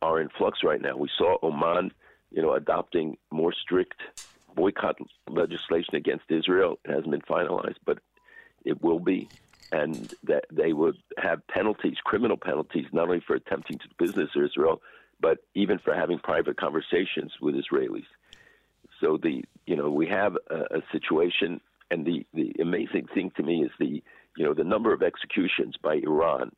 are 0.02 0.20
in 0.20 0.28
flux 0.36 0.60
right 0.62 0.80
now. 0.80 0.96
We 0.96 1.08
saw 1.16 1.38
Oman, 1.42 1.92
you 2.30 2.42
know, 2.42 2.52
adopting 2.52 3.16
more 3.30 3.52
strict 3.52 4.00
boycott 4.54 4.96
legislation 5.28 5.94
against 5.94 6.24
Israel. 6.28 6.78
It 6.84 6.90
hasn't 6.90 7.10
been 7.10 7.22
finalized, 7.22 7.76
but 7.84 7.98
it 8.64 8.82
will 8.82 9.00
be. 9.00 9.28
And 9.72 10.14
that 10.24 10.44
they 10.50 10.72
would 10.72 10.96
have 11.18 11.46
penalties, 11.48 11.96
criminal 12.04 12.36
penalties, 12.36 12.86
not 12.92 13.08
only 13.08 13.20
for 13.26 13.34
attempting 13.34 13.78
to 13.78 13.88
business 13.98 14.30
with 14.34 14.46
Israel, 14.46 14.80
but 15.20 15.38
even 15.54 15.78
for 15.78 15.94
having 15.94 16.18
private 16.18 16.56
conversations 16.56 17.32
with 17.40 17.54
Israelis. 17.54 18.06
So 19.00 19.18
the 19.22 19.44
you 19.66 19.76
know 19.76 19.90
we 19.90 20.06
have 20.06 20.36
a, 20.50 20.76
a 20.76 20.82
situation, 20.92 21.60
and 21.90 22.06
the 22.06 22.26
the 22.32 22.54
amazing 22.60 23.06
thing 23.14 23.30
to 23.36 23.42
me 23.42 23.62
is 23.62 23.70
the 23.78 24.02
you 24.36 24.44
know 24.44 24.54
the 24.54 24.64
number 24.64 24.92
of 24.92 25.02
executions 25.02 25.76
by 25.82 25.96
Iran 25.96 26.52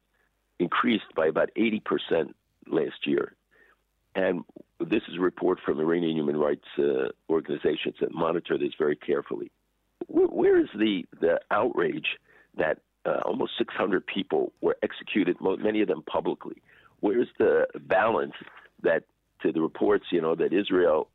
increased 0.59 1.12
by 1.16 1.26
about 1.26 1.51
eighty 1.56 1.80
percent 1.80 2.36
last 2.66 3.06
year, 3.06 3.35
and 4.14 4.44
this 4.80 5.02
is 5.09 5.16
a 5.16 5.20
report 5.20 5.59
from 5.64 5.80
Iranian 5.80 6.16
human 6.16 6.36
rights 6.36 6.66
uh, 6.78 7.09
organizations 7.28 7.97
that 8.01 8.12
monitor 8.12 8.59
this 8.59 8.72
very 8.78 8.97
carefully. 8.97 9.51
Where 10.06 10.60
is 10.60 10.68
the 10.74 11.05
the 11.20 11.40
outrage 11.51 12.18
that 12.56 12.78
uh, 13.09 13.20
almost 13.24 13.52
600 13.59 14.06
people 14.06 14.52
were 14.60 14.76
executed, 14.82 15.36
many 15.40 15.80
of 15.80 15.89
them 15.89 16.02
publicly? 16.02 16.62
Where's 17.01 17.28
the 17.39 17.66
balance 17.86 18.35
that 18.82 19.05
to 19.43 19.52
the 19.52 19.60
reports, 19.60 20.06
you 20.10 20.20
know, 20.20 20.35
that 20.35 20.52
Israel, 20.52 21.09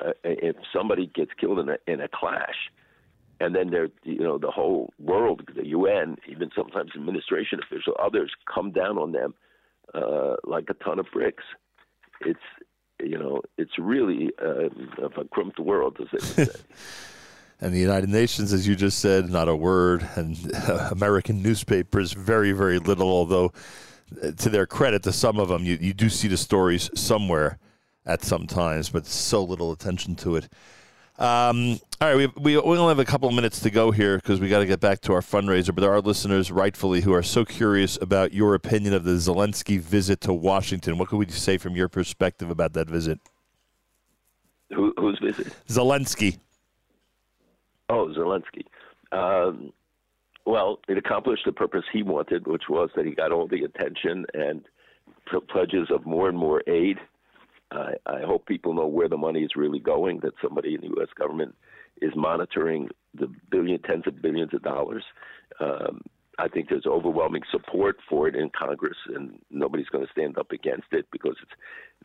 uh, 0.00 0.12
if 0.22 0.56
somebody 0.72 1.06
gets 1.06 1.32
killed 1.38 1.58
in 1.58 1.68
a, 1.68 1.76
in 1.86 2.00
a 2.00 2.08
clash, 2.08 2.70
and 3.40 3.54
then 3.54 3.70
there, 3.70 3.88
you 4.04 4.20
know, 4.20 4.38
the 4.38 4.50
whole 4.50 4.92
world, 4.98 5.42
the 5.56 5.66
UN, 5.68 6.16
even 6.28 6.50
sometimes 6.54 6.92
administration 6.94 7.58
officials, 7.60 7.96
others 8.00 8.30
come 8.52 8.70
down 8.70 8.96
on 8.96 9.12
them 9.12 9.34
uh, 9.92 10.36
like 10.44 10.66
a 10.70 10.74
ton 10.74 10.98
of 10.98 11.06
bricks. 11.12 11.44
It's, 12.20 12.38
you 13.00 13.18
know, 13.18 13.42
it's 13.58 13.76
really 13.78 14.30
uh, 14.40 14.68
a 15.16 15.24
crumped 15.30 15.58
world, 15.58 15.98
as 16.00 16.08
they 16.12 16.44
say. 16.44 16.52
and 17.60 17.72
the 17.72 17.78
United 17.78 18.08
Nations, 18.08 18.52
as 18.52 18.66
you 18.66 18.76
just 18.76 18.98
said, 18.98 19.30
not 19.30 19.48
a 19.48 19.56
word, 19.56 20.06
and 20.16 20.36
uh, 20.54 20.88
American 20.92 21.42
newspapers, 21.42 22.12
very, 22.12 22.52
very 22.52 22.78
little. 22.78 23.08
Although, 23.08 23.52
uh, 24.22 24.32
to 24.32 24.50
their 24.50 24.66
credit, 24.66 25.02
to 25.04 25.12
some 25.12 25.38
of 25.38 25.48
them, 25.48 25.64
you, 25.64 25.78
you 25.80 25.94
do 25.94 26.08
see 26.08 26.28
the 26.28 26.36
stories 26.36 26.90
somewhere 26.94 27.58
at 28.06 28.22
some 28.22 28.46
times, 28.46 28.90
but 28.90 29.06
so 29.06 29.42
little 29.42 29.72
attention 29.72 30.14
to 30.16 30.36
it. 30.36 30.48
Um, 31.16 31.78
all 32.00 32.08
right, 32.08 32.16
we, 32.16 32.26
we, 32.26 32.56
we 32.56 32.76
only 32.76 32.88
have 32.88 32.98
a 32.98 33.04
couple 33.04 33.28
of 33.28 33.34
minutes 33.36 33.60
to 33.60 33.70
go 33.70 33.92
here 33.92 34.16
because 34.16 34.40
we 34.40 34.48
got 34.48 34.58
to 34.58 34.66
get 34.66 34.80
back 34.80 35.00
to 35.02 35.12
our 35.12 35.20
fundraiser. 35.20 35.72
But 35.72 35.82
there 35.82 35.92
are 35.92 36.00
listeners, 36.00 36.50
rightfully, 36.50 37.02
who 37.02 37.14
are 37.14 37.22
so 37.22 37.44
curious 37.44 37.96
about 38.02 38.32
your 38.32 38.54
opinion 38.54 38.94
of 38.94 39.04
the 39.04 39.12
Zelensky 39.12 39.78
visit 39.78 40.20
to 40.22 40.32
Washington. 40.32 40.98
What 40.98 41.08
could 41.08 41.18
we 41.18 41.28
say 41.28 41.56
from 41.56 41.76
your 41.76 41.88
perspective 41.88 42.50
about 42.50 42.72
that 42.72 42.90
visit? 42.90 43.20
Who, 44.74 44.92
whose 44.98 45.20
visit? 45.20 45.54
Zelensky. 45.68 46.38
Oh, 47.88 48.12
Zelensky. 48.16 48.64
Um, 49.12 49.72
well, 50.46 50.80
it 50.88 50.98
accomplished 50.98 51.44
the 51.46 51.52
purpose 51.52 51.84
he 51.92 52.02
wanted, 52.02 52.46
which 52.46 52.64
was 52.68 52.90
that 52.96 53.06
he 53.06 53.12
got 53.14 53.32
all 53.32 53.46
the 53.46 53.64
attention 53.64 54.26
and 54.34 54.64
pledges 55.48 55.88
of 55.90 56.04
more 56.04 56.28
and 56.28 56.36
more 56.36 56.62
aid. 56.66 56.98
I, 57.70 57.94
I 58.06 58.20
hope 58.22 58.46
people 58.46 58.74
know 58.74 58.86
where 58.86 59.08
the 59.08 59.16
money 59.16 59.42
is 59.42 59.56
really 59.56 59.80
going, 59.80 60.20
that 60.20 60.34
somebody 60.42 60.74
in 60.74 60.82
the 60.82 60.88
U.S. 60.98 61.08
government 61.18 61.54
is 62.02 62.12
monitoring 62.14 62.88
the 63.14 63.28
billion, 63.50 63.80
tens 63.82 64.06
of 64.06 64.20
billions 64.20 64.52
of 64.52 64.62
dollars. 64.62 65.04
Um, 65.60 66.02
I 66.38 66.48
think 66.48 66.68
there's 66.68 66.86
overwhelming 66.86 67.42
support 67.50 67.96
for 68.08 68.26
it 68.28 68.34
in 68.34 68.50
Congress, 68.50 68.96
and 69.14 69.38
nobody's 69.50 69.88
going 69.88 70.04
to 70.04 70.12
stand 70.12 70.36
up 70.36 70.50
against 70.50 70.88
it 70.92 71.06
because 71.12 71.36
it's 71.40 71.52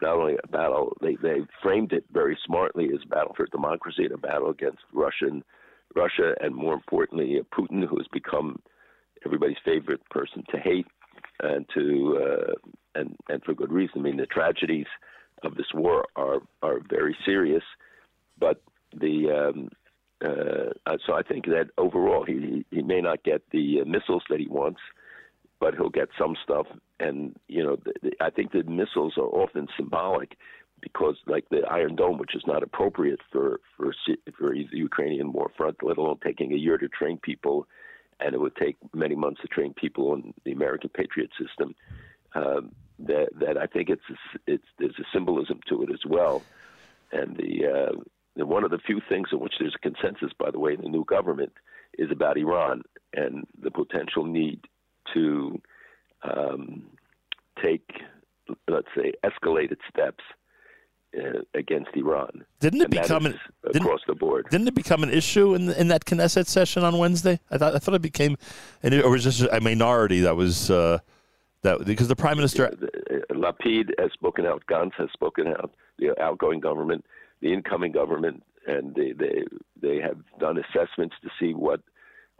not 0.01 0.15
only 0.15 0.37
a 0.43 0.47
battle, 0.47 0.95
they, 1.01 1.15
they 1.21 1.39
framed 1.61 1.93
it 1.93 2.05
very 2.13 2.37
smartly 2.45 2.85
as 2.93 3.01
a 3.03 3.09
battle 3.09 3.33
for 3.35 3.47
democracy 3.47 4.05
and 4.05 4.13
a 4.13 4.17
battle 4.17 4.49
against 4.49 4.79
Russian, 4.93 5.43
Russia, 5.95 6.33
and 6.41 6.55
more 6.55 6.73
importantly, 6.73 7.39
uh, 7.39 7.43
Putin, 7.55 7.87
who 7.87 7.97
has 7.97 8.07
become 8.11 8.61
everybody's 9.25 9.57
favorite 9.65 10.07
person 10.09 10.43
to 10.49 10.57
hate 10.57 10.87
and 11.41 11.65
to 11.73 12.19
uh, 12.21 12.53
and 12.95 13.15
and 13.29 13.43
for 13.43 13.53
good 13.53 13.71
reason. 13.71 13.99
I 13.99 14.01
mean, 14.01 14.17
the 14.17 14.25
tragedies 14.25 14.87
of 15.43 15.55
this 15.55 15.67
war 15.73 16.05
are 16.15 16.39
are 16.61 16.79
very 16.89 17.15
serious, 17.25 17.63
but 18.39 18.61
the 18.93 19.49
um, 19.49 19.69
uh, 20.23 20.97
so 21.05 21.13
I 21.13 21.23
think 21.23 21.45
that 21.45 21.69
overall 21.77 22.25
he 22.25 22.65
he 22.71 22.81
may 22.81 23.01
not 23.01 23.23
get 23.23 23.41
the 23.51 23.81
uh, 23.81 23.85
missiles 23.85 24.23
that 24.29 24.39
he 24.39 24.47
wants, 24.47 24.81
but 25.59 25.75
he'll 25.75 25.89
get 25.89 26.09
some 26.17 26.35
stuff. 26.43 26.67
And 26.99 27.35
you 27.47 27.63
know, 27.63 27.77
the, 27.83 27.93
the, 28.01 28.11
I 28.21 28.29
think 28.29 28.51
the 28.51 28.63
missiles 28.63 29.13
are 29.17 29.23
often 29.23 29.67
symbolic 29.77 30.37
because, 30.81 31.17
like 31.27 31.45
the 31.49 31.61
Iron 31.69 31.95
Dome, 31.95 32.17
which 32.17 32.35
is 32.35 32.43
not 32.47 32.63
appropriate 32.63 33.19
for 33.31 33.59
for 33.75 33.93
for 34.37 34.49
the 34.51 34.65
Ukrainian 34.71 35.31
war 35.31 35.51
front, 35.55 35.77
let 35.81 35.97
alone 35.97 36.19
taking 36.23 36.53
a 36.53 36.57
year 36.57 36.77
to 36.77 36.87
train 36.87 37.17
people, 37.17 37.67
and 38.19 38.33
it 38.33 38.39
would 38.39 38.55
take 38.55 38.77
many 38.93 39.15
months 39.15 39.41
to 39.41 39.47
train 39.47 39.73
people 39.73 40.11
on 40.11 40.33
the 40.45 40.51
American 40.51 40.89
Patriot 40.89 41.31
system. 41.39 41.75
Um, 42.35 42.71
that 42.99 43.29
that 43.39 43.57
I 43.57 43.65
think 43.65 43.89
it's 43.89 44.03
it's 44.47 44.65
there's 44.77 44.99
a 44.99 45.05
symbolism 45.13 45.59
to 45.69 45.83
it 45.83 45.91
as 45.91 46.05
well, 46.05 46.43
and 47.11 47.35
the. 47.37 47.65
Uh, 47.67 47.99
and 48.35 48.47
one 48.47 48.63
of 48.63 48.71
the 48.71 48.77
few 48.77 49.01
things 49.09 49.29
in 49.33 49.39
which 49.39 49.55
there's 49.59 49.75
a 49.75 49.79
consensus, 49.79 50.31
by 50.37 50.49
the 50.49 50.59
way, 50.59 50.73
in 50.73 50.81
the 50.81 50.87
new 50.87 51.03
government 51.03 51.51
is 51.97 52.09
about 52.09 52.37
Iran 52.37 52.83
and 53.13 53.45
the 53.61 53.71
potential 53.71 54.23
need 54.23 54.61
to 55.13 55.61
um, 56.23 56.83
take, 57.61 57.89
let's 58.67 58.87
say, 58.95 59.13
escalated 59.23 59.77
steps 59.91 60.23
uh, 61.17 61.41
against 61.53 61.89
Iran. 61.95 62.45
Didn't 62.59 62.81
it 62.81 62.85
And 62.85 63.01
become 63.01 63.25
an, 63.25 63.39
didn't, 63.65 63.81
across 63.83 64.01
the 64.07 64.15
board? 64.15 64.47
Didn't 64.49 64.67
it 64.67 64.75
become 64.75 65.03
an 65.03 65.09
issue 65.09 65.53
in 65.55 65.69
in 65.71 65.87
that 65.87 66.05
Knesset 66.05 66.47
session 66.47 66.83
on 66.83 66.97
Wednesday? 66.97 67.39
I 67.49 67.57
thought 67.57 67.75
I 67.75 67.79
thought 67.79 67.95
it 67.95 68.01
became, 68.01 68.37
an, 68.83 68.93
or 69.01 69.09
was 69.11 69.23
just 69.23 69.41
a 69.41 69.59
minority 69.59 70.21
that 70.21 70.35
was 70.35 70.69
uh, 70.69 70.99
that 71.63 71.85
because 71.85 72.07
the 72.07 72.15
prime 72.15 72.37
minister. 72.37 72.67
Uh, 72.67 73.33
Lapid 73.33 73.91
has 73.97 74.11
spoken 74.11 74.45
out. 74.45 74.63
Gantz 74.69 74.93
has 74.97 75.09
spoken 75.13 75.47
out. 75.47 75.73
The 75.97 76.19
outgoing 76.21 76.59
government, 76.59 77.05
the 77.41 77.53
incoming 77.53 77.91
government, 77.91 78.43
and 78.67 78.93
they 78.95 79.13
they 79.13 79.43
they 79.81 79.99
have 79.99 80.17
done 80.39 80.57
assessments 80.57 81.15
to 81.23 81.29
see 81.39 81.53
what 81.53 81.81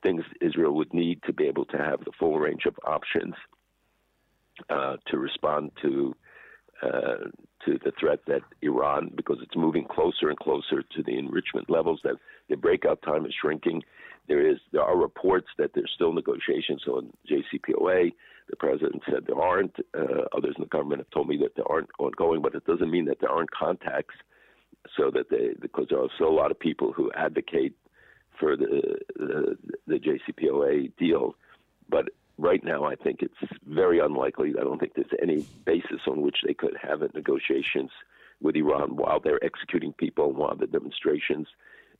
things 0.03 0.23
Israel 0.41 0.73
would 0.75 0.93
need 0.93 1.21
to 1.23 1.33
be 1.33 1.45
able 1.45 1.65
to 1.65 1.77
have 1.77 2.03
the 2.05 2.11
full 2.19 2.39
range 2.39 2.65
of 2.65 2.75
options 2.85 3.35
uh, 4.69 4.97
to 5.07 5.17
respond 5.17 5.71
to 5.81 6.15
uh, 6.81 7.29
to 7.69 7.79
the 7.83 7.91
threat 7.99 8.19
that 8.27 8.41
Iran, 8.61 9.11
because 9.15 9.37
it's 9.41 9.55
moving 9.55 9.85
closer 9.85 10.29
and 10.29 10.39
closer 10.39 10.81
to 10.81 11.03
the 11.03 11.17
enrichment 11.17 11.69
levels, 11.69 11.99
that 12.03 12.15
the 12.49 12.55
breakout 12.55 13.01
time 13.01 13.25
is 13.25 13.33
shrinking. 13.39 13.83
There 14.27 14.47
is 14.47 14.57
there 14.71 14.83
are 14.83 14.97
reports 14.97 15.47
that 15.57 15.71
there's 15.73 15.91
still 15.93 16.13
negotiations 16.13 16.83
on 16.87 17.11
JCPOA. 17.29 18.13
The 18.49 18.55
president 18.55 19.03
said 19.05 19.25
there 19.27 19.41
aren't. 19.41 19.75
Uh, 19.97 20.25
others 20.35 20.55
in 20.57 20.63
the 20.63 20.67
government 20.67 21.01
have 21.01 21.09
told 21.11 21.27
me 21.27 21.37
that 21.37 21.55
there 21.55 21.69
aren't 21.69 21.89
ongoing, 21.99 22.41
but 22.41 22.55
it 22.55 22.65
doesn't 22.65 22.91
mean 22.91 23.05
that 23.05 23.19
there 23.19 23.29
aren't 23.29 23.51
contacts. 23.51 24.15
So 24.97 25.11
that 25.11 25.29
they, 25.29 25.49
because 25.59 25.87
there 25.89 25.99
are 25.99 26.07
still 26.15 26.29
a 26.29 26.39
lot 26.41 26.51
of 26.51 26.59
people 26.59 26.93
who 26.93 27.11
advocate 27.15 27.75
for 28.39 28.55
the 28.55 28.99
the, 29.15 29.57
the 29.87 29.99
JCPOA 29.99 30.95
deal, 30.97 31.35
but 31.89 32.09
right 32.39 32.63
now 32.63 32.85
I 32.85 32.95
think 32.95 33.21
it's 33.21 33.51
very 33.65 33.99
unlikely. 33.99 34.53
I 34.59 34.63
don't 34.63 34.79
think 34.79 34.93
there's 34.95 35.07
any 35.21 35.45
basis 35.65 36.01
on 36.07 36.21
which 36.21 36.37
they 36.45 36.53
could 36.53 36.75
have 36.81 37.01
negotiations 37.13 37.91
with 38.41 38.55
Iran 38.55 38.95
while 38.95 39.19
they're 39.19 39.43
executing 39.43 39.93
people, 39.93 40.31
while 40.31 40.55
the 40.55 40.67
demonstrations, 40.67 41.47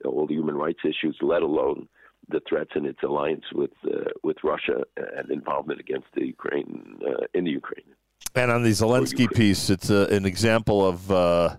all 0.06 0.26
the 0.26 0.34
human 0.34 0.56
rights 0.56 0.80
issues, 0.86 1.18
let 1.22 1.42
alone 1.42 1.88
the 2.30 2.42
threats 2.48 2.72
and 2.76 2.86
its 2.86 3.02
alliance 3.04 3.46
with 3.54 3.72
uh, 3.86 4.12
with 4.24 4.38
Russia 4.44 4.84
and 5.18 5.30
involvement 5.30 5.80
against 5.80 6.08
the 6.16 6.26
Ukraine 6.26 7.00
uh, 7.06 7.26
in 7.34 7.44
the 7.44 7.52
Ukraine. 7.52 7.92
And 8.36 8.52
on 8.52 8.64
the 8.64 8.70
Zelensky 8.70 9.30
piece, 9.32 9.70
it's 9.70 9.90
a, 9.90 10.06
an 10.08 10.26
example 10.26 10.88
of 10.88 11.12
uh, 11.12 11.58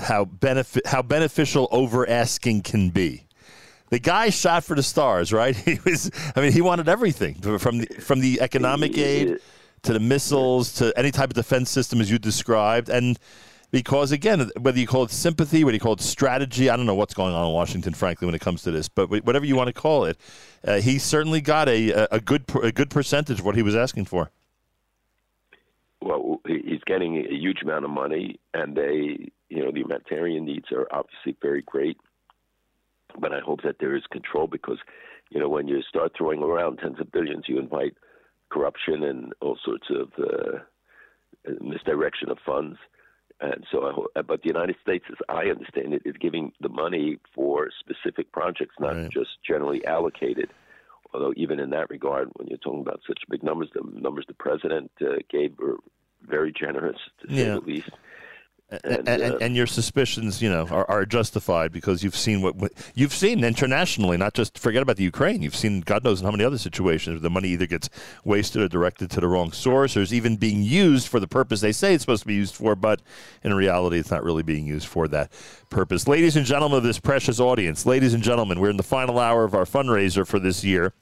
how 0.00 0.24
benefit 0.24 0.86
how 0.86 1.02
beneficial 1.02 1.68
over 1.70 2.08
asking 2.08 2.62
can 2.62 2.90
be. 2.90 3.26
The 3.90 3.98
guy 3.98 4.30
shot 4.30 4.64
for 4.64 4.74
the 4.74 4.82
stars, 4.82 5.32
right? 5.32 5.56
He 5.70 5.78
was. 5.84 6.10
I 6.34 6.40
mean, 6.40 6.52
he 6.52 6.60
wanted 6.60 6.88
everything 6.88 7.34
from 7.58 7.78
the 7.78 7.86
from 8.00 8.20
the 8.20 8.40
economic 8.40 8.96
aid 8.96 9.38
to 9.82 9.92
the 9.92 10.00
missiles 10.00 10.72
to 10.74 10.92
any 10.96 11.10
type 11.10 11.30
of 11.30 11.34
defense 11.34 11.70
system, 11.70 12.00
as 12.00 12.10
you 12.10 12.18
described, 12.18 12.88
and 12.88 13.18
because 13.70 14.12
again, 14.12 14.50
whether 14.60 14.78
you 14.78 14.86
call 14.86 15.04
it 15.04 15.10
sympathy, 15.10 15.64
whether 15.64 15.74
you 15.74 15.80
call 15.80 15.92
it 15.92 16.00
strategy, 16.00 16.68
I 16.70 16.76
don't 16.76 16.86
know 16.86 16.94
what's 16.94 17.14
going 17.14 17.34
on 17.34 17.46
in 17.46 17.52
Washington, 17.52 17.94
frankly, 17.94 18.26
when 18.26 18.34
it 18.34 18.40
comes 18.40 18.62
to 18.62 18.70
this. 18.70 18.88
But 18.88 19.10
whatever 19.10 19.44
you 19.44 19.56
want 19.56 19.68
to 19.68 19.72
call 19.72 20.04
it, 20.04 20.16
uh, 20.66 20.80
he 20.80 20.98
certainly 20.98 21.40
got 21.40 21.68
a 21.68 22.14
a 22.14 22.20
good 22.20 22.44
a 22.62 22.72
good 22.72 22.90
percentage 22.90 23.40
of 23.40 23.44
what 23.44 23.56
he 23.56 23.62
was 23.62 23.76
asking 23.76 24.06
for. 24.06 24.30
Well, 26.02 26.40
he's 26.46 26.80
getting 26.86 27.18
a 27.18 27.34
huge 27.34 27.62
amount 27.62 27.84
of 27.84 27.90
money, 27.90 28.40
and 28.54 28.74
they, 28.74 29.30
you 29.50 29.62
know, 29.64 29.70
the 29.70 29.80
humanitarian 29.80 30.46
needs 30.46 30.72
are 30.72 30.86
obviously 30.90 31.36
very 31.42 31.60
great. 31.60 31.98
But 33.18 33.32
I 33.32 33.40
hope 33.40 33.62
that 33.62 33.76
there 33.80 33.96
is 33.96 34.02
control 34.10 34.46
because, 34.46 34.78
you 35.30 35.40
know, 35.40 35.48
when 35.48 35.68
you 35.68 35.82
start 35.82 36.12
throwing 36.16 36.42
around 36.42 36.78
tens 36.78 37.00
of 37.00 37.10
billions, 37.12 37.44
you 37.48 37.58
invite 37.58 37.94
corruption 38.50 39.02
and 39.04 39.32
all 39.40 39.58
sorts 39.64 39.88
of 39.90 40.12
uh, 40.18 40.58
misdirection 41.60 42.30
of 42.30 42.38
funds. 42.44 42.78
And 43.40 43.64
so, 43.72 43.86
I 43.86 43.92
hope, 43.92 44.08
but 44.14 44.42
the 44.42 44.48
United 44.48 44.76
States, 44.82 45.04
as 45.10 45.16
I 45.28 45.44
understand 45.48 45.94
it, 45.94 46.02
is 46.04 46.14
giving 46.20 46.52
the 46.60 46.68
money 46.68 47.16
for 47.34 47.70
specific 47.78 48.32
projects, 48.32 48.74
not 48.78 48.96
Right. 48.96 49.10
just 49.10 49.30
generally 49.46 49.82
allocated. 49.86 50.50
Although, 51.14 51.32
even 51.36 51.58
in 51.58 51.70
that 51.70 51.88
regard, 51.90 52.28
when 52.36 52.48
you're 52.48 52.58
talking 52.58 52.82
about 52.82 53.00
such 53.06 53.18
big 53.30 53.42
numbers, 53.42 53.70
the 53.72 53.82
numbers 53.98 54.26
the 54.28 54.34
president 54.34 54.90
uh, 55.00 55.16
gave 55.30 55.58
were 55.58 55.78
very 56.22 56.52
generous, 56.52 56.98
to 57.22 57.28
say 57.34 57.46
Yeah. 57.46 57.54
the 57.54 57.60
least. 57.60 57.90
And, 58.70 59.08
And, 59.08 59.22
uh, 59.22 59.38
and 59.40 59.56
your 59.56 59.66
suspicions, 59.66 60.40
you 60.40 60.48
know, 60.48 60.66
are, 60.70 60.88
are 60.88 61.04
justified 61.04 61.72
because 61.72 62.04
you've 62.04 62.16
seen 62.16 62.40
what, 62.40 62.54
what 62.54 62.72
you've 62.94 63.12
seen 63.12 63.42
internationally. 63.42 64.16
Not 64.16 64.34
just 64.34 64.58
forget 64.58 64.82
about 64.82 64.96
the 64.96 65.02
Ukraine. 65.02 65.42
You've 65.42 65.56
seen 65.56 65.80
God 65.80 66.04
knows 66.04 66.20
how 66.20 66.30
many 66.30 66.44
other 66.44 66.58
situations 66.58 67.14
where 67.14 67.20
the 67.20 67.30
money 67.30 67.48
either 67.48 67.66
gets 67.66 67.90
wasted 68.24 68.62
or 68.62 68.68
directed 68.68 69.10
to 69.10 69.20
the 69.20 69.26
wrong 69.26 69.50
source, 69.50 69.96
or 69.96 70.02
is 70.02 70.14
even 70.14 70.36
being 70.36 70.62
used 70.62 71.08
for 71.08 71.18
the 71.18 71.26
purpose 71.26 71.60
they 71.60 71.72
say 71.72 71.94
it's 71.94 72.02
supposed 72.02 72.22
to 72.22 72.28
be 72.28 72.34
used 72.34 72.54
for. 72.54 72.76
But 72.76 73.00
in 73.42 73.52
reality, 73.54 73.98
it's 73.98 74.10
not 74.10 74.22
really 74.22 74.44
being 74.44 74.66
used 74.66 74.86
for 74.86 75.08
that 75.08 75.32
purpose. 75.68 76.06
Ladies 76.06 76.36
and 76.36 76.46
gentlemen 76.46 76.78
of 76.78 76.84
this 76.84 77.00
precious 77.00 77.40
audience, 77.40 77.86
ladies 77.86 78.14
and 78.14 78.22
gentlemen, 78.22 78.60
we're 78.60 78.70
in 78.70 78.76
the 78.76 78.82
final 78.84 79.18
hour 79.18 79.42
of 79.44 79.54
our 79.54 79.64
fundraiser 79.64 80.24
for 80.24 80.38
this 80.38 80.62
year. 80.62 80.92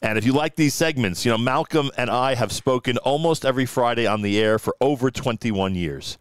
And 0.00 0.16
if 0.16 0.24
you 0.24 0.32
like 0.32 0.54
these 0.54 0.74
segments, 0.74 1.24
you 1.24 1.32
know, 1.32 1.38
Malcolm 1.38 1.90
and 1.96 2.08
I 2.08 2.36
have 2.36 2.52
spoken 2.52 2.98
almost 2.98 3.44
every 3.44 3.66
Friday 3.66 4.06
on 4.06 4.22
the 4.22 4.38
air 4.38 4.60
for 4.60 4.76
over 4.80 5.10
21 5.10 5.74
years. 5.74 6.18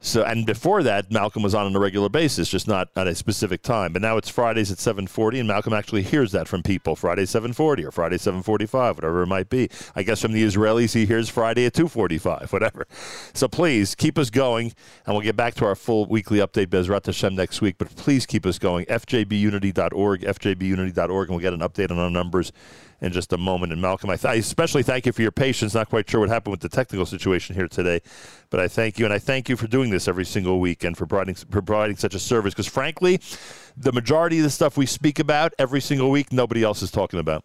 So, 0.00 0.22
and 0.22 0.46
before 0.46 0.84
that, 0.84 1.10
Malcolm 1.10 1.42
was 1.42 1.56
on 1.56 1.66
on 1.66 1.74
a 1.74 1.80
regular 1.80 2.08
basis, 2.08 2.48
just 2.48 2.68
not 2.68 2.88
at 2.94 3.08
a 3.08 3.14
specific 3.16 3.62
time. 3.62 3.92
But 3.92 4.00
now 4.00 4.16
it's 4.16 4.28
Fridays 4.28 4.70
at 4.70 4.78
7:40, 4.78 5.40
and 5.40 5.48
Malcolm 5.48 5.72
actually 5.72 6.02
hears 6.02 6.30
that 6.32 6.46
from 6.46 6.62
people. 6.62 6.94
Friday 6.94 7.24
7:40 7.24 7.84
or 7.84 7.90
Friday 7.90 8.16
7:45, 8.16 8.96
whatever 8.96 9.22
it 9.22 9.26
might 9.26 9.50
be. 9.50 9.68
I 9.96 10.04
guess 10.04 10.22
from 10.22 10.32
the 10.32 10.44
Israelis, 10.44 10.94
he 10.94 11.04
hears 11.04 11.28
Friday 11.28 11.66
at 11.66 11.74
2:45, 11.74 12.52
whatever. 12.52 12.86
So 13.34 13.48
please 13.48 13.96
keep 13.96 14.18
us 14.18 14.30
going, 14.30 14.72
and 15.04 15.16
we'll 15.16 15.24
get 15.24 15.36
back 15.36 15.54
to 15.56 15.64
our 15.64 15.74
full 15.74 16.06
weekly 16.06 16.38
update, 16.38 16.68
Bezrat 16.68 17.06
Hashem, 17.06 17.34
next 17.34 17.60
week. 17.60 17.74
But 17.76 17.94
please 17.96 18.24
keep 18.24 18.46
us 18.46 18.58
going. 18.58 18.86
FJBUnity.org, 18.86 20.20
FJBUnity.org, 20.22 21.28
and 21.28 21.36
we'll 21.36 21.42
get 21.42 21.52
an 21.52 21.60
update 21.60 21.90
on 21.90 21.98
our 21.98 22.10
numbers 22.10 22.52
in 23.00 23.12
just 23.12 23.32
a 23.32 23.38
moment. 23.38 23.72
And 23.72 23.80
Malcolm, 23.80 24.10
I, 24.10 24.16
th- 24.16 24.24
I 24.32 24.34
especially 24.34 24.82
thank 24.82 25.06
you 25.06 25.12
for 25.12 25.22
your 25.22 25.30
patience. 25.30 25.74
Not 25.74 25.88
quite 25.88 26.08
sure 26.10 26.20
what 26.20 26.28
happened 26.28 26.52
with 26.52 26.60
the 26.60 26.68
technical 26.68 27.06
situation 27.06 27.54
here 27.54 27.68
today, 27.68 28.00
but 28.50 28.60
I 28.60 28.68
thank 28.68 28.98
you, 28.98 29.04
and 29.04 29.14
I 29.14 29.18
thank 29.18 29.48
you 29.48 29.56
for 29.56 29.66
doing 29.66 29.90
this 29.90 30.08
every 30.08 30.24
single 30.24 30.60
week 30.60 30.84
and 30.84 30.96
for 30.96 31.06
providing, 31.06 31.34
for 31.34 31.46
providing 31.62 31.96
such 31.96 32.14
a 32.14 32.18
service. 32.18 32.54
Because 32.54 32.66
frankly, 32.66 33.20
the 33.76 33.92
majority 33.92 34.38
of 34.38 34.44
the 34.44 34.50
stuff 34.50 34.76
we 34.76 34.86
speak 34.86 35.18
about 35.18 35.54
every 35.58 35.80
single 35.80 36.10
week, 36.10 36.32
nobody 36.32 36.62
else 36.62 36.82
is 36.82 36.90
talking 36.90 37.20
about. 37.20 37.44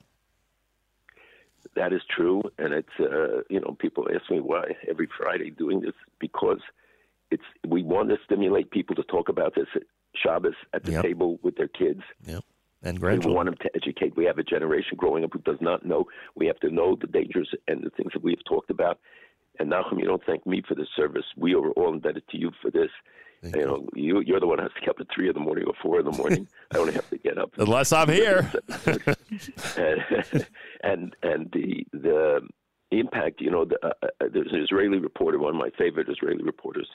That 1.76 1.92
is 1.92 2.02
true, 2.10 2.44
and 2.60 2.74
it's 2.74 3.00
uh, 3.00 3.42
you 3.50 3.60
know 3.60 3.76
people 3.80 4.08
ask 4.14 4.30
me 4.30 4.40
why 4.40 4.76
every 4.88 5.08
Friday 5.18 5.50
doing 5.50 5.82
this 5.82 5.94
because 6.20 6.60
it's 7.32 7.44
we 7.68 7.82
want 7.82 8.10
to 8.10 8.18
stimulate 8.26 8.70
people 8.70 8.96
to 8.96 9.04
talk 9.04 9.28
about 9.28 9.56
this 9.56 9.66
at 9.76 9.82
Shabbos 10.16 10.54
at 10.74 10.84
the 10.84 10.92
Yep. 10.92 11.04
table 11.04 11.40
with 11.42 11.56
their 11.56 11.68
kids. 11.68 12.02
Yep. 12.28 12.44
And 12.84 13.00
We 13.00 13.18
want 13.18 13.48
them 13.48 13.56
to 13.62 13.70
educate. 13.76 14.16
We 14.18 14.26
have 14.26 14.38
a 14.38 14.44
generation 14.44 14.98
growing 14.98 15.24
up 15.24 15.32
who 15.34 15.40
does 15.40 15.62
not 15.62 15.86
know. 15.86 16.06
We 16.36 16.48
have 16.48 16.60
to 16.60 16.70
know 16.70 16.98
the 17.00 17.08
dangers 17.08 17.50
and 17.68 17.84
the 17.84 17.90
things 17.92 18.12
that 18.14 18.24
we 18.24 18.32
have 18.32 18.44
talked 18.48 18.70
about. 18.70 19.00
And 19.60 19.72
Nachum, 19.72 20.00
you 20.00 20.06
don't 20.06 20.24
thank 20.26 20.46
me 20.46 20.64
for 20.68 20.76
this 20.76 20.88
service. 20.96 21.26
We 21.38 21.54
are 21.54 21.70
all 21.72 21.94
indebted 21.94 22.28
to 22.30 22.38
you 22.38 22.52
for 22.62 22.72
this. 22.72 22.90
you 23.44 23.66
know, 23.66 23.88
you, 23.94 24.22
you're 24.22 24.40
the 24.40 24.48
one 24.48 24.58
who 24.58 24.64
has 24.64 24.72
to 24.74 24.80
get 24.80 24.90
up 24.90 25.00
at 25.00 25.08
three 25.14 25.28
in 25.28 25.34
the 25.34 25.40
morning 25.40 25.66
or 25.68 25.74
four 25.82 26.00
in 26.00 26.06
the 26.06 26.18
morning. 26.18 26.48
I 26.74 26.78
only 26.78 26.94
have 26.94 27.10
to 27.10 27.18
get 27.18 27.38
up 27.38 27.52
Unless 27.58 27.92
I'm 27.92 28.10
here. 28.10 28.52
and 29.78 30.48
and, 30.84 31.16
and 31.22 31.50
the 31.52 31.86
the 31.94 32.48
impact. 32.92 33.42
You 33.42 33.52
know, 33.52 33.66
the, 33.66 33.78
uh, 33.84 33.92
uh, 34.04 34.26
there's 34.32 34.52
an 34.52 34.62
Israeli 34.62 35.00
reporter, 35.00 35.40
one 35.40 35.54
of 35.56 35.60
my 35.60 35.70
favorite 35.78 36.08
Israeli 36.10 36.44
reporters, 36.44 36.88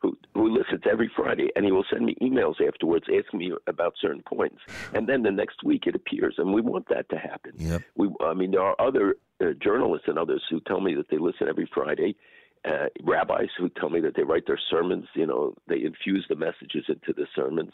who 0.00 0.16
who 0.34 0.48
listens 0.56 0.82
every 0.90 1.10
Friday, 1.14 1.48
and 1.54 1.64
he 1.64 1.72
will 1.72 1.84
send 1.90 2.04
me 2.06 2.16
emails 2.22 2.56
afterwards 2.66 3.06
asking 3.08 3.38
me 3.38 3.52
about 3.66 3.94
certain 4.00 4.22
points, 4.22 4.58
and 4.94 5.06
then 5.08 5.22
the 5.22 5.30
next 5.30 5.62
week 5.62 5.86
it 5.86 5.94
appears, 5.94 6.34
and 6.38 6.52
we 6.52 6.60
want 6.60 6.88
that 6.88 7.08
to 7.10 7.16
happen. 7.16 7.52
Yep. 7.56 7.82
We, 7.96 8.08
I 8.24 8.34
mean, 8.34 8.50
there 8.52 8.62
are 8.62 8.76
other 8.80 9.16
uh, 9.40 9.52
journalists 9.62 10.08
and 10.08 10.18
others 10.18 10.42
who 10.50 10.60
tell 10.60 10.80
me 10.80 10.94
that 10.94 11.08
they 11.10 11.18
listen 11.18 11.48
every 11.48 11.68
Friday. 11.72 12.16
Uh, 12.62 12.88
rabbis 13.04 13.48
who 13.56 13.70
tell 13.70 13.88
me 13.88 14.00
that 14.00 14.14
they 14.14 14.22
write 14.22 14.46
their 14.46 14.60
sermons, 14.70 15.06
you 15.14 15.26
know, 15.26 15.54
they 15.66 15.82
infuse 15.82 16.26
the 16.28 16.36
messages 16.36 16.84
into 16.88 17.14
the 17.14 17.26
sermons. 17.34 17.72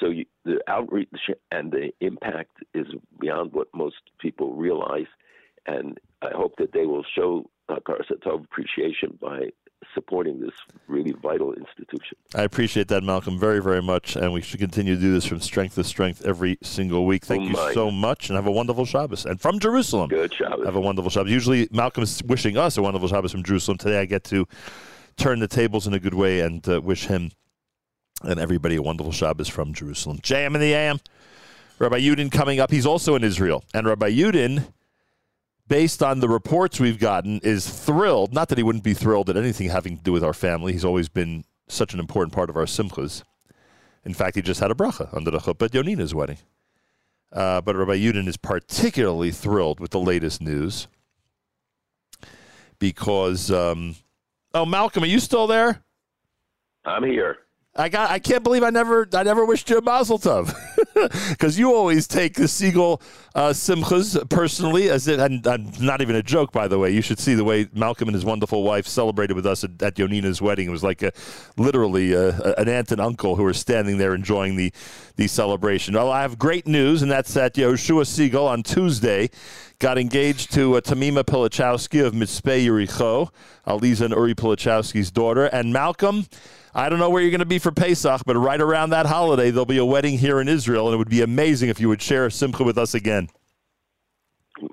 So 0.00 0.08
you, 0.08 0.24
the 0.46 0.60
outreach 0.66 1.10
and 1.50 1.70
the 1.70 1.90
impact 2.00 2.56
is 2.72 2.86
beyond 3.20 3.52
what 3.52 3.68
most 3.74 3.96
people 4.18 4.54
realize, 4.54 5.10
and 5.66 6.00
I 6.22 6.30
hope 6.34 6.54
that 6.56 6.72
they 6.72 6.86
will 6.86 7.04
show 7.14 7.50
uh, 7.68 7.80
Karasatov 7.86 8.44
appreciation 8.44 9.18
by 9.20 9.50
supporting 9.94 10.40
this 10.40 10.52
really 10.86 11.12
vital 11.22 11.52
institution. 11.54 12.16
I 12.34 12.42
appreciate 12.42 12.88
that, 12.88 13.02
Malcolm, 13.02 13.38
very, 13.38 13.60
very 13.60 13.82
much. 13.82 14.16
And 14.16 14.32
we 14.32 14.40
should 14.40 14.60
continue 14.60 14.94
to 14.94 15.00
do 15.00 15.12
this 15.12 15.24
from 15.24 15.40
strength 15.40 15.74
to 15.76 15.84
strength 15.84 16.24
every 16.24 16.58
single 16.62 17.06
week. 17.06 17.24
Thank 17.24 17.56
Oh, 17.56 17.66
you 17.68 17.74
so 17.74 17.90
much, 17.90 18.28
and 18.28 18.36
have 18.36 18.46
a 18.46 18.52
wonderful 18.52 18.84
Shabbos. 18.84 19.26
And 19.26 19.40
from 19.40 19.58
Jerusalem. 19.58 20.08
Good 20.10 20.32
Shabbos. 20.34 20.64
Have 20.64 20.76
a 20.76 20.80
wonderful 20.80 21.10
Shabbos. 21.10 21.30
Usually, 21.32 21.68
Malcolm 21.72 22.02
is 22.04 22.22
wishing 22.24 22.56
us 22.56 22.76
a 22.76 22.82
wonderful 22.82 23.08
Shabbos 23.08 23.32
from 23.32 23.42
Jerusalem. 23.42 23.78
Today, 23.78 24.00
I 24.00 24.04
get 24.04 24.24
to 24.24 24.46
turn 25.16 25.38
the 25.40 25.48
tables 25.48 25.86
in 25.86 25.94
a 25.94 26.00
good 26.00 26.14
way 26.14 26.40
and 26.40 26.66
uh, 26.68 26.80
wish 26.80 27.06
him 27.06 27.30
and 28.22 28.38
everybody 28.40 28.76
a 28.76 28.82
wonderful 28.82 29.12
Shabbos 29.12 29.48
from 29.48 29.74
Jerusalem. 29.74 30.18
JM 30.18 30.54
in 30.54 30.60
the 30.60 30.72
AM. 30.74 30.98
Rabbi 31.78 31.98
Yudin 31.98 32.30
coming 32.30 32.60
up. 32.60 32.70
He's 32.70 32.86
also 32.86 33.16
in 33.16 33.24
Israel. 33.24 33.64
And 33.74 33.86
Rabbi 33.86 34.10
Yudin, 34.10 34.72
based 35.68 36.02
on 36.02 36.20
the 36.20 36.28
reports 36.28 36.78
we've 36.78 36.98
gotten, 36.98 37.40
is 37.40 37.68
thrilled. 37.68 38.32
Not 38.32 38.48
that 38.48 38.58
he 38.58 38.64
wouldn't 38.64 38.84
be 38.84 38.94
thrilled 38.94 39.30
at 39.30 39.36
anything 39.36 39.68
having 39.68 39.96
to 39.96 40.02
do 40.02 40.12
with 40.12 40.24
our 40.24 40.34
family. 40.34 40.72
He's 40.72 40.84
always 40.84 41.08
been 41.08 41.44
such 41.68 41.94
an 41.94 42.00
important 42.00 42.32
part 42.32 42.50
of 42.50 42.56
our 42.56 42.64
simchas. 42.64 43.22
In 44.04 44.12
fact, 44.12 44.36
he 44.36 44.42
just 44.42 44.60
had 44.60 44.70
a 44.70 44.74
bracha 44.74 45.14
under 45.16 45.30
the 45.30 45.38
chuppah 45.38 45.66
at 45.66 45.72
Yonina's 45.72 46.14
wedding. 46.14 46.38
Uh, 47.32 47.60
but 47.60 47.74
Rabbi 47.74 47.96
Yudin 47.98 48.28
is 48.28 48.36
particularly 48.36 49.30
thrilled 49.30 49.80
with 49.80 49.90
the 49.90 49.98
latest 49.98 50.40
news 50.40 50.86
because, 52.78 53.50
um, 53.50 53.96
oh, 54.52 54.66
Malcolm, 54.66 55.02
are 55.02 55.06
you 55.06 55.18
still 55.18 55.46
there? 55.46 55.82
I'm 56.84 57.02
here. 57.02 57.38
I 57.76 57.88
got. 57.88 58.10
I 58.10 58.20
can't 58.20 58.44
believe 58.44 58.62
I 58.62 58.70
never. 58.70 59.08
I 59.12 59.24
never 59.24 59.44
wished 59.44 59.68
you 59.68 59.78
a 59.78 59.82
Mazel 59.82 60.16
Tov, 60.16 60.54
because 61.30 61.58
you 61.58 61.74
always 61.74 62.06
take 62.06 62.34
the 62.34 62.44
Segal 62.44 63.02
uh, 63.34 63.48
simchas 63.48 64.28
personally 64.30 64.90
as 64.90 65.08
it. 65.08 65.18
And, 65.18 65.44
and 65.44 65.80
not 65.80 66.00
even 66.00 66.14
a 66.14 66.22
joke, 66.22 66.52
by 66.52 66.68
the 66.68 66.78
way. 66.78 66.90
You 66.90 67.02
should 67.02 67.18
see 67.18 67.34
the 67.34 67.42
way 67.42 67.68
Malcolm 67.72 68.06
and 68.06 68.14
his 68.14 68.24
wonderful 68.24 68.62
wife 68.62 68.86
celebrated 68.86 69.34
with 69.34 69.44
us 69.44 69.64
at, 69.64 69.82
at 69.82 69.96
Yonina's 69.96 70.40
wedding. 70.40 70.68
It 70.68 70.70
was 70.70 70.84
like 70.84 71.02
a, 71.02 71.10
literally 71.56 72.14
uh 72.14 72.54
an 72.58 72.68
aunt 72.68 72.92
and 72.92 73.00
uncle 73.00 73.34
who 73.34 73.42
were 73.42 73.52
standing 73.52 73.98
there 73.98 74.14
enjoying 74.14 74.54
the 74.54 74.72
the 75.16 75.26
celebration. 75.26 75.94
Well, 75.94 76.12
I 76.12 76.22
have 76.22 76.38
great 76.38 76.68
news, 76.68 77.02
and 77.02 77.10
that's 77.10 77.34
that 77.34 77.54
Yoshua 77.54 78.04
Segal 78.04 78.46
on 78.46 78.62
Tuesday 78.62 79.30
got 79.80 79.98
engaged 79.98 80.52
to 80.52 80.76
uh, 80.76 80.80
Tamima 80.80 81.24
Pilichowski 81.24 82.04
of 82.04 82.14
Mitzpe 82.14 82.64
Yericho, 82.64 83.30
Aliza 83.66 84.02
and 84.02 84.14
Uri 84.14 84.34
Pilichowski's 84.36 85.10
daughter, 85.10 85.46
and 85.46 85.72
Malcolm. 85.72 86.26
I 86.74 86.88
don't 86.88 86.98
know 86.98 87.08
where 87.08 87.22
you're 87.22 87.30
going 87.30 87.38
to 87.38 87.46
be 87.46 87.60
for 87.60 87.70
Pesach, 87.70 88.22
but 88.26 88.36
right 88.36 88.60
around 88.60 88.90
that 88.90 89.06
holiday, 89.06 89.50
there'll 89.50 89.64
be 89.64 89.78
a 89.78 89.84
wedding 89.84 90.18
here 90.18 90.40
in 90.40 90.48
Israel, 90.48 90.86
and 90.88 90.94
it 90.94 90.98
would 90.98 91.08
be 91.08 91.22
amazing 91.22 91.68
if 91.68 91.78
you 91.80 91.88
would 91.88 92.02
share 92.02 92.26
a 92.26 92.30
Simcha 92.30 92.64
with 92.64 92.78
us 92.78 92.94
again. 92.94 93.28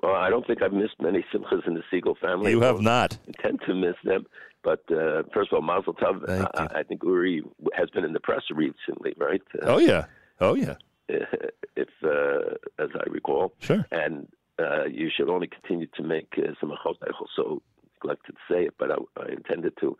Well, 0.02 0.14
I 0.14 0.30
don't 0.30 0.46
think 0.46 0.62
I've 0.62 0.72
missed 0.72 0.94
many 1.00 1.24
simchas 1.32 1.66
in 1.66 1.74
the 1.74 1.82
Segal 1.92 2.16
family. 2.18 2.50
You 2.50 2.60
have 2.60 2.80
not. 2.80 3.18
intend 3.26 3.60
to 3.66 3.74
miss 3.74 3.94
them. 4.04 4.26
But 4.64 4.80
uh, 4.90 5.24
first 5.34 5.52
of 5.52 5.56
all, 5.56 5.62
Mazel 5.62 5.94
Tov. 5.94 6.24
Thank 6.26 6.48
I, 6.54 6.80
I 6.80 6.82
think 6.84 7.02
Uri 7.02 7.42
has 7.74 7.90
been 7.90 8.04
in 8.04 8.12
the 8.12 8.20
press 8.20 8.42
recently, 8.54 9.12
right? 9.16 9.42
Uh, 9.60 9.66
Oh 9.66 9.78
yeah, 9.78 10.04
oh 10.40 10.54
yeah. 10.54 10.76
if 11.08 11.88
uh, 12.04 12.54
as 12.78 12.90
I 12.94 13.10
recall. 13.10 13.54
Sure. 13.58 13.84
And 13.90 14.28
uh, 14.58 14.84
you 14.84 15.10
should 15.14 15.28
only 15.28 15.48
continue 15.48 15.88
to 15.96 16.02
make 16.02 16.32
uh, 16.38 16.52
some 16.60 16.70
I 16.72 16.76
also 17.18 17.60
neglected 17.94 18.36
to 18.36 18.54
say 18.54 18.64
it, 18.66 18.74
but 18.78 18.90
I, 18.92 18.96
I 19.20 19.32
intended 19.32 19.74
to. 19.80 19.96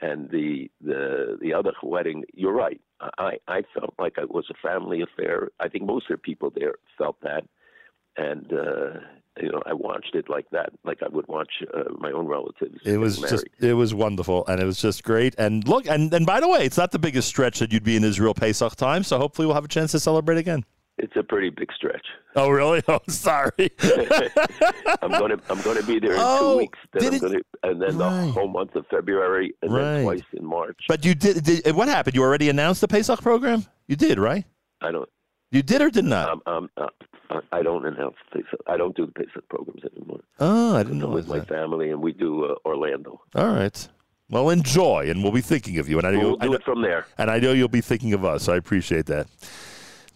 And 0.00 0.30
the 0.30 0.70
the 0.80 1.38
the 1.40 1.54
other 1.54 1.72
wedding, 1.82 2.24
you're 2.34 2.52
right. 2.52 2.80
I 3.00 3.38
I 3.48 3.62
felt 3.74 3.94
like 3.98 4.14
it 4.18 4.30
was 4.30 4.46
a 4.50 4.54
family 4.66 5.02
affair. 5.02 5.50
I 5.60 5.68
think 5.68 5.84
most 5.84 6.10
of 6.10 6.16
the 6.16 6.22
people 6.22 6.50
there 6.54 6.74
felt 6.98 7.16
that, 7.22 7.44
and 8.16 8.52
uh, 8.52 9.00
you 9.40 9.50
know 9.50 9.62
I 9.66 9.72
watched 9.72 10.14
it 10.14 10.28
like 10.28 10.46
that, 10.50 10.70
like 10.84 11.02
I 11.02 11.08
would 11.08 11.28
watch 11.28 11.62
uh, 11.72 11.84
my 11.98 12.10
own 12.10 12.26
relatives. 12.26 12.80
It 12.84 12.98
was 12.98 13.18
just 13.18 13.44
it 13.60 13.74
was 13.74 13.94
wonderful, 13.94 14.46
and 14.46 14.60
it 14.60 14.64
was 14.64 14.80
just 14.80 15.04
great. 15.04 15.34
And 15.38 15.66
look, 15.68 15.86
and 15.86 16.12
and 16.12 16.26
by 16.26 16.40
the 16.40 16.48
way, 16.48 16.64
it's 16.64 16.78
not 16.78 16.90
the 16.92 16.98
biggest 16.98 17.28
stretch 17.28 17.60
that 17.60 17.72
you'd 17.72 17.84
be 17.84 17.96
in 17.96 18.04
Israel 18.04 18.34
Pesach 18.34 18.76
time, 18.76 19.04
so 19.04 19.18
hopefully 19.18 19.46
we'll 19.46 19.54
have 19.54 19.64
a 19.64 19.68
chance 19.68 19.92
to 19.92 20.00
celebrate 20.00 20.38
again. 20.38 20.64
It's 20.96 21.14
a 21.16 21.22
pretty 21.24 21.50
big 21.50 21.72
stretch. 21.72 22.06
Oh 22.36 22.48
really? 22.50 22.82
Oh 22.88 23.00
sorry. 23.08 23.50
I'm 25.02 25.10
gonna 25.10 25.36
I'm 25.50 25.60
gonna 25.62 25.82
be 25.82 25.98
there 25.98 26.12
in 26.12 26.18
Oh, 26.20 26.52
two 26.52 26.58
weeks. 26.58 26.78
Then 26.92 27.18
gonna, 27.18 27.38
and 27.64 27.82
then 27.82 27.98
Right. 27.98 28.26
the 28.26 28.32
whole 28.32 28.48
month 28.48 28.74
of 28.76 28.86
February, 28.88 29.54
and 29.62 29.72
Right. 29.72 29.82
then 29.82 30.02
twice 30.04 30.22
in 30.32 30.44
March. 30.44 30.78
But 30.88 31.04
you 31.04 31.14
did, 31.14 31.42
did. 31.42 31.74
What 31.74 31.88
happened? 31.88 32.14
You 32.14 32.22
already 32.22 32.48
announced 32.48 32.80
the 32.80 32.88
Pesach 32.88 33.20
program. 33.22 33.64
You 33.88 33.96
did, 33.96 34.18
right? 34.18 34.44
I 34.80 34.92
don't. 34.92 35.08
You 35.50 35.62
did 35.62 35.82
or 35.82 35.90
did 35.90 36.04
not? 36.04 36.28
Um, 36.30 36.42
um, 36.46 36.68
uh, 36.76 37.40
I 37.52 37.62
don't 37.62 37.84
announce 37.86 38.16
Pesach. 38.32 38.60
I 38.66 38.76
don't 38.76 38.94
do 38.96 39.06
the 39.06 39.12
Pesach 39.12 39.48
programs 39.48 39.82
anymore. 39.96 40.20
oh, 40.40 40.76
I 40.76 40.82
didn't 40.82 40.98
know 40.98 41.08
with 41.08 41.28
my 41.28 41.38
that. 41.40 41.48
family, 41.48 41.90
and 41.90 42.00
we 42.02 42.12
do 42.12 42.44
uh, 42.44 42.54
Orlando. 42.64 43.20
All 43.34 43.46
right. 43.48 43.88
Well, 44.30 44.48
enjoy, 44.50 45.10
and 45.10 45.22
we'll 45.22 45.32
be 45.32 45.40
thinking 45.42 45.78
of 45.78 45.88
you. 45.88 45.98
And 45.98 46.06
I 46.06 46.12
know, 46.12 46.18
We'll 46.20 46.36
I 46.40 46.44
do 46.44 46.50
know, 46.50 46.56
it 46.56 46.64
from 46.64 46.82
there. 46.82 47.06
and 47.18 47.30
I 47.30 47.38
know 47.38 47.52
you'll 47.52 47.68
be 47.68 47.80
thinking 47.82 48.14
of 48.14 48.24
us. 48.24 48.48
I 48.48 48.56
appreciate 48.56 49.06
that. 49.06 49.26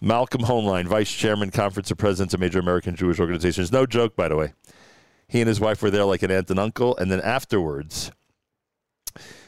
Malcolm 0.01 0.41
Hoenlein, 0.41 0.87
Vice 0.87 1.11
Chairman, 1.11 1.51
Conference 1.51 1.91
of 1.91 1.97
Presidents 1.97 2.33
of 2.33 2.39
Major 2.39 2.59
American 2.59 2.95
Jewish 2.95 3.19
Organizations. 3.19 3.71
No 3.71 3.85
joke, 3.85 4.15
by 4.15 4.27
the 4.27 4.35
way. 4.35 4.53
He 5.27 5.41
and 5.41 5.47
his 5.47 5.59
wife 5.59 5.81
were 5.81 5.91
there 5.91 6.05
like 6.05 6.23
an 6.23 6.31
aunt 6.31 6.49
and 6.49 6.59
uncle. 6.59 6.97
And 6.97 7.11
then 7.11 7.21
afterwards, 7.21 8.11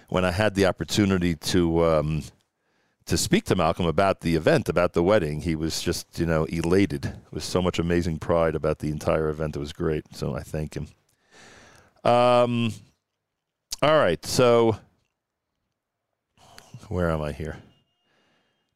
when 0.09 0.25
I 0.25 0.31
had 0.31 0.55
the 0.55 0.65
opportunity 0.65 1.35
to 1.35 1.85
um, 1.85 2.23
to 3.05 3.17
speak 3.17 3.45
to 3.45 3.55
Malcolm 3.55 3.85
about 3.85 4.21
the 4.21 4.35
event, 4.35 4.69
about 4.69 4.93
the 4.93 5.01
wedding, 5.01 5.41
he 5.41 5.55
was 5.55 5.81
just 5.81 6.19
you 6.19 6.25
know 6.25 6.43
elated 6.45 7.13
with 7.31 7.43
so 7.43 7.61
much 7.61 7.79
amazing 7.79 8.19
pride 8.19 8.53
about 8.53 8.79
the 8.79 8.89
entire 8.89 9.29
event. 9.29 9.55
It 9.55 9.59
was 9.59 9.73
great. 9.73 10.05
So 10.15 10.35
I 10.35 10.41
thank 10.43 10.75
him. 10.75 10.87
Um. 12.03 12.73
All 13.81 13.97
right, 13.97 14.23
so 14.23 14.77
where 16.89 17.09
am 17.09 17.21
I 17.21 17.31
here? 17.31 17.57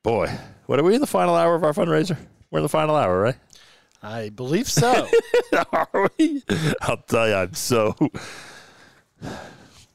Boy, 0.06 0.32
what 0.68 0.78
are 0.80 0.84
we 0.84 0.94
in 0.94 1.02
the 1.02 1.08
final 1.08 1.34
hour 1.34 1.56
of 1.56 1.64
our 1.64 1.74
fundraiser? 1.74 2.16
We're 2.52 2.60
in 2.60 2.64
the 2.64 2.70
final 2.70 2.96
hour, 2.96 3.20
right? 3.20 3.38
I 4.04 4.30
believe 4.30 4.70
so. 4.70 5.10
are 5.74 6.12
we? 6.20 6.44
I'll 6.84 6.98
tell 6.98 7.28
you, 7.28 7.34
I'm 7.34 7.56
so 7.56 7.96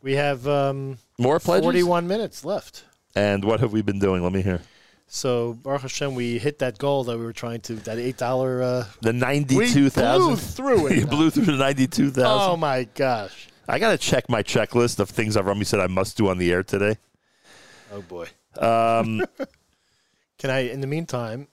we 0.02 0.16
have 0.16 0.48
um, 0.48 0.98
more 1.16 1.39
pledges. 1.39 1.62
41 1.64 2.08
minutes 2.08 2.44
left. 2.44 2.82
And 3.14 3.44
what 3.44 3.60
have 3.60 3.72
we 3.72 3.82
been 3.82 4.00
doing? 4.00 4.24
Let 4.24 4.32
me 4.32 4.42
hear. 4.42 4.60
So 5.06 5.52
Baruch 5.52 5.82
Hashem, 5.82 6.16
we 6.16 6.39
hit 6.39 6.58
that 6.58 6.78
goal 6.78 7.05
that 7.05 7.16
we 7.16 7.24
were 7.24 7.32
trying 7.32 7.60
to 7.60 7.74
that 7.76 7.98
eight 7.98 8.16
dollar. 8.16 8.64
Uh, 8.64 8.84
The 9.02 9.12
we 9.12 9.18
ninety-two 9.20 9.90
thousand. 9.90 10.26
blew 10.26 10.36
through 10.36 10.86
it. 10.89 10.97
you 10.98 11.06
blew 11.06 11.30
through 11.30 11.44
the 11.44 11.52
ninety-two 11.56 12.08
oh 12.08 12.10
thousand. 12.10 12.58
my 12.58 12.82
gosh! 12.97 13.47
I 13.68 13.78
gotta 13.78 13.97
check 13.97 14.28
my 14.28 14.42
checklist 14.42 14.98
of 14.98 15.08
things 15.08 15.36
I've 15.36 15.47
Rummy 15.47 15.64
said 15.64 15.78
I 15.78 15.86
must 15.86 16.16
do 16.16 16.28
on 16.28 16.39
the 16.39 16.50
air 16.50 16.64
today. 16.64 16.97
Oh 17.92 18.02
boy! 18.02 18.26
Um, 18.58 19.22
Can 20.41 20.49
I? 20.49 20.60
In 20.60 20.81
the 20.81 20.86
meantime, 20.86 21.49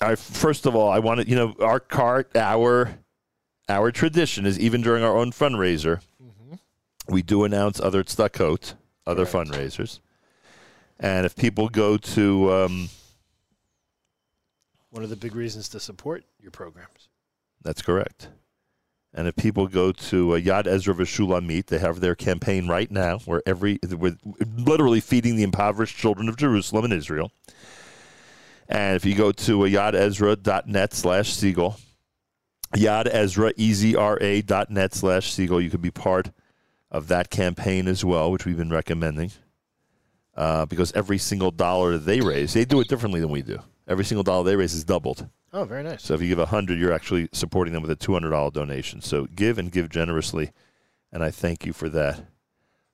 I, 0.00 0.14
first 0.14 0.64
of 0.64 0.74
all, 0.74 0.90
I 0.90 0.98
want 0.98 1.20
to, 1.20 1.28
you 1.28 1.36
know, 1.36 1.54
our 1.60 1.78
cart, 1.78 2.34
our 2.34 2.98
our 3.68 3.92
tradition 3.92 4.46
is 4.46 4.58
even 4.58 4.80
during 4.80 5.04
our 5.04 5.14
own 5.14 5.30
fundraiser, 5.30 6.00
we 7.06 7.22
do 7.22 7.44
announce 7.44 7.78
other 7.80 8.02
tzedakot, 8.02 8.74
other 9.06 9.26
fundraisers. 9.26 10.00
And 10.98 11.26
if 11.26 11.36
people 11.36 11.68
go 11.68 11.98
to 11.98 12.52
um, 12.52 12.88
One 14.88 15.04
of 15.04 15.10
the 15.10 15.16
big 15.16 15.34
reasons 15.34 15.68
to 15.70 15.80
support 15.80 16.24
your 16.40 16.50
programs. 16.50 17.10
That's 17.62 17.82
correct. 17.82 18.28
And 19.12 19.28
if 19.28 19.36
people 19.36 19.66
go 19.66 19.92
to 19.92 20.36
uh, 20.36 20.38
Yad 20.38 20.66
Ezra 20.66 20.94
V'Shulamit, 20.94 21.66
they 21.66 21.78
have 21.78 22.00
their 22.00 22.14
campaign 22.14 22.68
right 22.68 22.90
now, 22.90 23.18
where 23.18 23.42
every 23.44 23.78
with 23.82 24.18
literally 24.56 25.00
feeding 25.00 25.36
the 25.36 25.42
impoverished 25.42 25.98
children 25.98 26.26
of 26.28 26.36
Jerusalem 26.36 26.84
and 26.86 26.94
Israel. 26.94 27.32
And 28.70 28.94
if 28.94 29.04
you 29.04 29.16
go 29.16 29.32
to 29.32 29.64
uh, 29.64 29.68
yadezra.net 29.68 30.94
slash 30.94 31.34
Segal, 31.34 31.78
Yad 32.74 33.08
Ezra, 33.12 33.52
dot 34.42 34.70
net 34.70 34.94
slash 34.94 35.34
Segal, 35.34 35.62
you 35.62 35.70
could 35.70 35.82
be 35.82 35.90
part 35.90 36.30
of 36.88 37.08
that 37.08 37.30
campaign 37.30 37.88
as 37.88 38.04
well, 38.04 38.30
which 38.30 38.46
we've 38.46 38.56
been 38.56 38.70
recommending. 38.70 39.32
Uh, 40.36 40.64
because 40.66 40.92
every 40.92 41.18
single 41.18 41.50
dollar 41.50 41.92
that 41.92 42.06
they 42.06 42.20
raise, 42.20 42.54
they 42.54 42.64
do 42.64 42.80
it 42.80 42.88
differently 42.88 43.20
than 43.20 43.30
we 43.30 43.42
do. 43.42 43.58
Every 43.88 44.04
single 44.04 44.22
dollar 44.22 44.44
they 44.44 44.54
raise 44.54 44.72
is 44.72 44.84
doubled. 44.84 45.28
Oh, 45.52 45.64
very 45.64 45.82
nice. 45.82 46.04
So 46.04 46.14
if 46.14 46.22
you 46.22 46.28
give 46.28 46.38
a 46.38 46.46
hundred, 46.46 46.78
you're 46.78 46.92
actually 46.92 47.28
supporting 47.32 47.74
them 47.74 47.82
with 47.82 47.90
a 47.90 47.96
two 47.96 48.12
hundred 48.12 48.30
dollar 48.30 48.52
donation. 48.52 49.00
So 49.00 49.26
give 49.26 49.58
and 49.58 49.72
give 49.72 49.88
generously, 49.88 50.52
and 51.12 51.24
I 51.24 51.32
thank 51.32 51.66
you 51.66 51.72
for 51.72 51.88
that. 51.88 52.20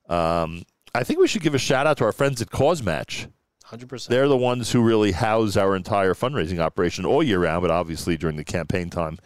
Um, 0.09 0.63
I 0.95 1.03
think 1.03 1.19
we 1.19 1.27
should 1.27 1.43
give 1.43 1.53
a 1.53 1.59
shout 1.59 1.85
out 1.85 1.97
to 1.97 2.05
our 2.05 2.11
friends 2.11 2.41
at 2.41 2.49
CauseMatch. 2.49 3.27
100%. 3.71 4.07
They're 4.07 4.27
the 4.27 4.37
ones 4.37 4.71
who 4.71 4.81
really 4.81 5.11
house 5.11 5.57
our 5.57 5.75
entire 5.75 6.13
fundraising 6.13 6.59
operation 6.59 7.05
all 7.05 7.21
year 7.23 7.39
round, 7.39 7.61
but 7.61 7.71
obviously 7.71 8.17
during 8.17 8.37
the 8.37 8.43
campaign 8.43 8.89
time 8.89 9.19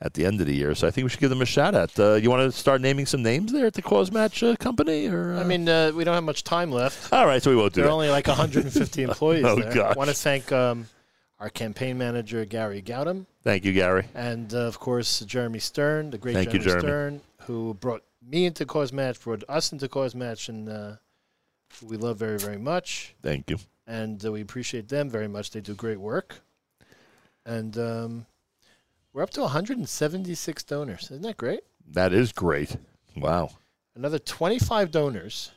at 0.00 0.14
the 0.14 0.24
end 0.24 0.40
of 0.40 0.46
the 0.46 0.54
year. 0.54 0.74
So 0.74 0.86
I 0.86 0.90
think 0.90 1.04
we 1.04 1.08
should 1.10 1.20
give 1.20 1.30
them 1.30 1.42
a 1.42 1.46
shout 1.46 1.74
out. 1.74 1.98
Uh, 1.98 2.14
you 2.14 2.30
want 2.30 2.42
to 2.42 2.56
start 2.56 2.80
naming 2.80 3.06
some 3.06 3.22
names 3.22 3.50
there 3.52 3.66
at 3.66 3.74
the 3.74 3.82
CauseMatch 3.82 4.46
uh, 4.52 4.56
company, 4.56 5.06
or 5.08 5.34
uh... 5.34 5.40
I 5.40 5.44
mean, 5.44 5.68
uh, 5.68 5.90
we 5.94 6.04
don't 6.04 6.14
have 6.14 6.22
much 6.24 6.44
time 6.44 6.70
left. 6.70 7.12
all 7.12 7.26
right, 7.26 7.42
so 7.42 7.50
we 7.50 7.56
won't 7.56 7.72
do 7.72 7.80
There 7.80 7.90
are 7.90 7.92
only 7.92 8.10
like 8.10 8.26
150 8.28 9.02
employees 9.04 9.44
Oh, 9.44 9.56
there. 9.56 9.72
gosh. 9.72 9.94
I 9.94 9.98
want 9.98 10.10
to 10.10 10.14
thank 10.16 10.52
um, 10.52 10.86
our 11.40 11.48
campaign 11.50 11.96
manager, 11.98 12.44
Gary 12.44 12.82
Gowdam, 12.82 13.26
Thank 13.42 13.64
you, 13.64 13.72
Gary. 13.72 14.04
and 14.14 14.52
uh, 14.54 14.58
of 14.58 14.78
course, 14.78 15.20
Jeremy 15.20 15.58
Stern, 15.60 16.10
the 16.10 16.18
great 16.18 16.34
Thank 16.34 16.52
you, 16.52 16.58
Jeremy, 16.60 16.82
Jeremy. 16.82 17.18
Stern, 17.18 17.46
who 17.46 17.74
brought 17.74 18.02
me 18.24 18.44
into 18.44 18.66
CauseMatch, 18.66 19.22
brought 19.24 19.42
us 19.48 19.72
into 19.72 19.88
CauseMatch, 19.88 20.48
and 20.48 20.68
uh, 20.68 20.92
who 21.80 21.86
we 21.86 21.96
love 21.96 22.18
very, 22.18 22.38
very 22.38 22.58
much. 22.58 23.14
Thank 23.22 23.48
you. 23.50 23.56
And 23.88 24.24
uh, 24.24 24.30
we 24.30 24.42
appreciate 24.42 24.88
them 24.88 25.10
very 25.10 25.26
much. 25.26 25.50
They 25.50 25.60
do 25.60 25.74
great 25.74 25.98
work. 25.98 26.36
And 27.46 27.76
um, 27.78 28.26
we're 29.14 29.22
up 29.22 29.30
to 29.30 29.40
176 29.40 30.62
donors. 30.64 31.04
Isn't 31.04 31.22
that 31.22 31.38
great? 31.38 31.60
That 31.90 32.12
is 32.12 32.32
great. 32.32 32.76
Wow. 33.16 33.52
Another 33.96 34.18
25 34.18 34.90
donors 34.90 35.52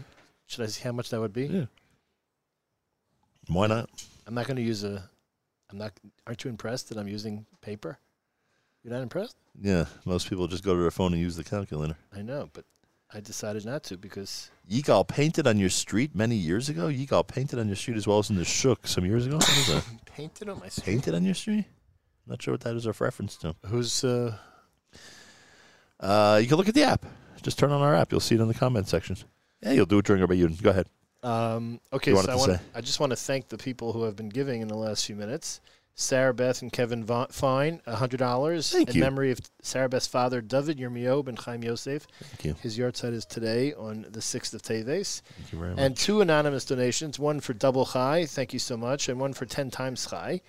Should 0.47 0.65
I 0.65 0.67
see 0.67 0.85
how 0.85 0.93
much 0.93 1.09
that 1.11 1.21
would 1.21 1.33
be? 1.33 1.47
Yeah. 1.47 1.65
Why 3.49 3.67
not? 3.67 3.89
I'm 4.27 4.35
not 4.35 4.47
going 4.47 4.57
to 4.57 4.63
use 4.63 4.85
a. 4.85 5.09
I'm 5.71 5.79
not. 5.79 5.93
Aren't 6.27 6.45
you 6.45 6.51
impressed 6.51 6.91
that 6.91 6.99
I'm 6.99 7.09
using 7.09 7.47
paper? 7.63 7.99
You're 8.87 8.95
not 8.95 9.03
impressed? 9.03 9.35
Yeah, 9.61 9.87
most 10.05 10.31
people 10.31 10.47
just 10.47 10.63
go 10.63 10.73
to 10.73 10.81
their 10.81 10.93
phone 10.93 11.13
and 11.13 11.21
use 11.21 11.35
the 11.35 11.43
calculator. 11.43 11.97
I 12.15 12.23
know, 12.23 12.49
but 12.53 12.65
I 13.13 13.19
decided 13.19 13.65
not 13.65 13.83
to 13.85 13.97
because 13.97 14.49
Yigal 14.71 15.09
painted 15.09 15.49
on 15.49 15.59
your 15.59 15.71
street 15.71 16.15
many 16.15 16.37
years 16.37 16.69
ago. 16.69 16.87
Yigal 16.87 17.27
painted 17.27 17.59
on 17.59 17.67
your 17.67 17.75
street 17.75 17.97
as 17.97 18.07
well 18.07 18.21
as 18.21 18.31
in 18.31 18.37
the 18.37 18.45
shuk 18.45 18.87
some 18.87 19.05
years 19.05 19.27
ago. 19.27 19.39
What 19.39 19.49
is 19.49 19.67
that? 19.67 19.85
painted 20.07 20.49
on 20.49 20.61
my 20.61 20.69
street. 20.69 20.85
painted 20.85 21.17
on 21.17 21.25
your 21.25 21.35
street? 21.35 21.65
Not 22.29 22.41
sure 22.41 22.55
what 22.55 22.61
that 22.61 22.77
is 22.77 22.87
a 22.87 22.93
reference 22.93 23.37
to. 23.39 23.57
Who's 23.67 24.05
uh? 24.05 24.37
Uh, 25.99 26.39
you 26.41 26.47
can 26.47 26.57
look 26.57 26.69
at 26.69 26.75
the 26.75 26.85
app. 26.85 27.05
Just 27.43 27.59
turn 27.59 27.73
on 27.73 27.83
our 27.83 27.97
app. 27.97 28.13
You'll 28.13 28.21
see 28.21 28.37
it 28.37 28.41
in 28.41 28.47
the 28.47 28.55
comment 28.55 28.87
section. 28.87 29.17
Yeah, 29.63 29.73
you'll 29.73 29.87
do 29.87 29.99
it 29.99 30.05
during 30.05 30.23
Rabbi 30.23 30.35
Yudin. 30.35 30.63
Go 30.63 30.71
ahead. 30.71 30.87
Um, 31.25 31.81
okay, 31.93 32.15
so 32.15 32.31
I 32.31 32.37
say? 32.37 32.61
I 32.73 32.81
just 32.83 33.01
want 33.01 33.11
to 33.11 33.17
thank 33.17 33.49
the 33.49 33.59
people 33.59 33.93
who 33.93 34.05
have 34.05 34.15
been 34.15 34.29
giving 34.29 34.61
in 34.61 34.69
the 34.69 34.77
last 34.77 35.07
few 35.07 35.17
minutes. 35.17 35.61
Sarah 35.99 36.35
Beth 36.35 36.61
and 36.61 36.71
Kevin 36.71 37.05
Va- 37.05 37.29
Fine, 37.31 37.81
hundred 37.89 38.19
dollars 38.19 38.71
Thank 38.71 38.91
in 38.91 38.97
you. 38.97 39.01
memory 39.01 39.31
of 39.33 39.41
Sarah 39.63 39.89
Beth's 39.89 40.07
father, 40.07 40.43
David 40.43 40.79
Yirmiyob 40.79 41.27
and 41.27 41.39
Chaim 41.39 41.65
Yosef. 41.65 42.07
Thank 42.23 42.45
you. 42.45 42.55
His 42.61 42.77
yahrzeit 42.79 43.15
is 43.15 43.25
today 43.25 43.73
on 43.73 44.05
the 44.11 44.21
sixth 44.21 44.53
of 44.53 44.61
Teves. 44.63 45.23
Thank 45.23 45.53
you 45.53 45.59
very 45.59 45.71
much. 45.71 45.79
And 45.79 45.97
two 45.97 46.21
anonymous 46.21 46.67
donations, 46.67 47.19
one 47.19 47.41
for 47.41 47.55
double 47.55 47.87
chai, 47.87 48.27
thank 48.27 48.53
you 48.53 48.59
so 48.59 48.77
much, 48.77 49.09
and 49.09 49.19
one 49.19 49.33
for 49.33 49.47
ten 49.47 49.71
times 49.71 50.07
chai, 50.11 50.43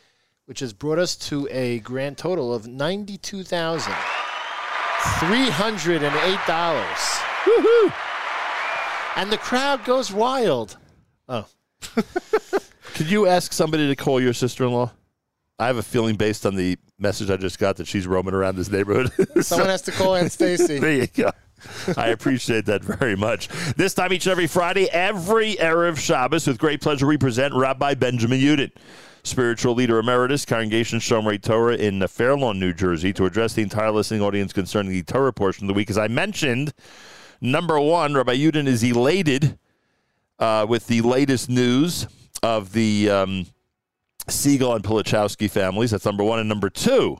which 0.47 0.59
has 0.59 0.73
brought 0.73 0.99
us 0.99 1.15
to 1.15 1.47
a 1.49 1.79
grand 1.79 2.17
total 2.17 2.53
of 2.53 2.67
ninety-two 2.67 3.43
thousand 3.43 3.95
three 5.19 5.49
hundred 5.49 6.03
and 6.03 6.15
eight 6.29 6.45
dollars. 6.45 6.99
Woohoo! 7.45 7.93
And 9.15 9.31
the 9.31 9.37
crowd 9.37 9.85
goes 9.85 10.11
wild. 10.11 10.77
Oh, 11.29 11.45
Could 12.95 13.09
you 13.09 13.27
ask 13.27 13.53
somebody 13.53 13.87
to 13.87 13.95
call 13.95 14.19
your 14.21 14.33
sister-in-law? 14.33 14.91
I 15.59 15.67
have 15.67 15.77
a 15.77 15.83
feeling 15.83 16.15
based 16.15 16.45
on 16.45 16.55
the 16.55 16.77
message 16.99 17.31
I 17.31 17.37
just 17.37 17.57
got 17.57 17.77
that 17.77 17.87
she's 17.87 18.05
roaming 18.05 18.35
around 18.35 18.57
this 18.57 18.69
neighborhood. 18.69 19.11
someone 19.43 19.69
has 19.69 19.81
to 19.83 19.91
call 19.91 20.15
Aunt 20.15 20.31
Stacy. 20.31 20.79
There 20.79 20.91
you 20.91 21.07
go. 21.07 21.31
I 21.97 22.09
appreciate 22.09 22.65
that 22.67 22.83
very 22.83 23.15
much. 23.15 23.47
This 23.75 23.95
time 23.95 24.13
each 24.13 24.27
and 24.27 24.31
every 24.31 24.45
Friday, 24.45 24.87
every 24.91 25.55
Erev 25.55 25.97
Shabbos, 25.97 26.45
with 26.45 26.59
great 26.59 26.81
pleasure, 26.81 27.07
we 27.07 27.17
present 27.17 27.55
Rabbi 27.55 27.95
Benjamin 27.95 28.39
Yudin, 28.39 28.71
spiritual 29.23 29.73
leader 29.73 29.97
emeritus, 29.97 30.45
Congregation 30.45 30.99
Shomrei 30.99 31.41
Torah 31.41 31.75
in 31.75 32.05
Fair 32.07 32.37
Lawn, 32.37 32.59
New 32.59 32.73
Jersey, 32.73 33.11
to 33.13 33.25
address 33.25 33.53
the 33.53 33.63
entire 33.63 33.89
listening 33.91 34.21
audience 34.21 34.53
concerning 34.53 34.91
the 34.91 35.01
Torah 35.01 35.33
portion 35.33 35.65
of 35.65 35.69
the 35.69 35.73
week. 35.73 35.89
As 35.89 35.97
I 35.97 36.07
mentioned, 36.07 36.73
number 37.41 37.79
one, 37.79 38.13
Rabbi 38.13 38.35
Yudin 38.35 38.67
is 38.67 38.83
elated 38.83 39.57
uh, 40.37 40.67
with 40.69 40.85
the 40.85 41.01
latest 41.01 41.49
news 41.49 42.05
of 42.43 42.73
the 42.73 43.09
um, 43.09 43.47
Segal 44.27 44.75
and 44.75 44.83
Pilichowski 44.83 45.49
families. 45.49 45.91
That's 45.91 46.05
number 46.05 46.23
one. 46.23 46.39
And 46.39 46.49
number 46.49 46.69
two, 46.69 47.17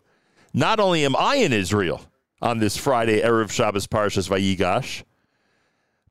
not 0.54 0.80
only 0.80 1.06
am 1.06 1.16
I 1.16 1.36
in 1.36 1.54
Israel 1.54 2.02
on 2.42 2.60
this 2.60 2.78
Friday, 2.78 3.22
Erev 3.22 3.52
Shabbos 3.52 3.88
Parshas 3.88 4.30
Vayigash, 4.30 5.04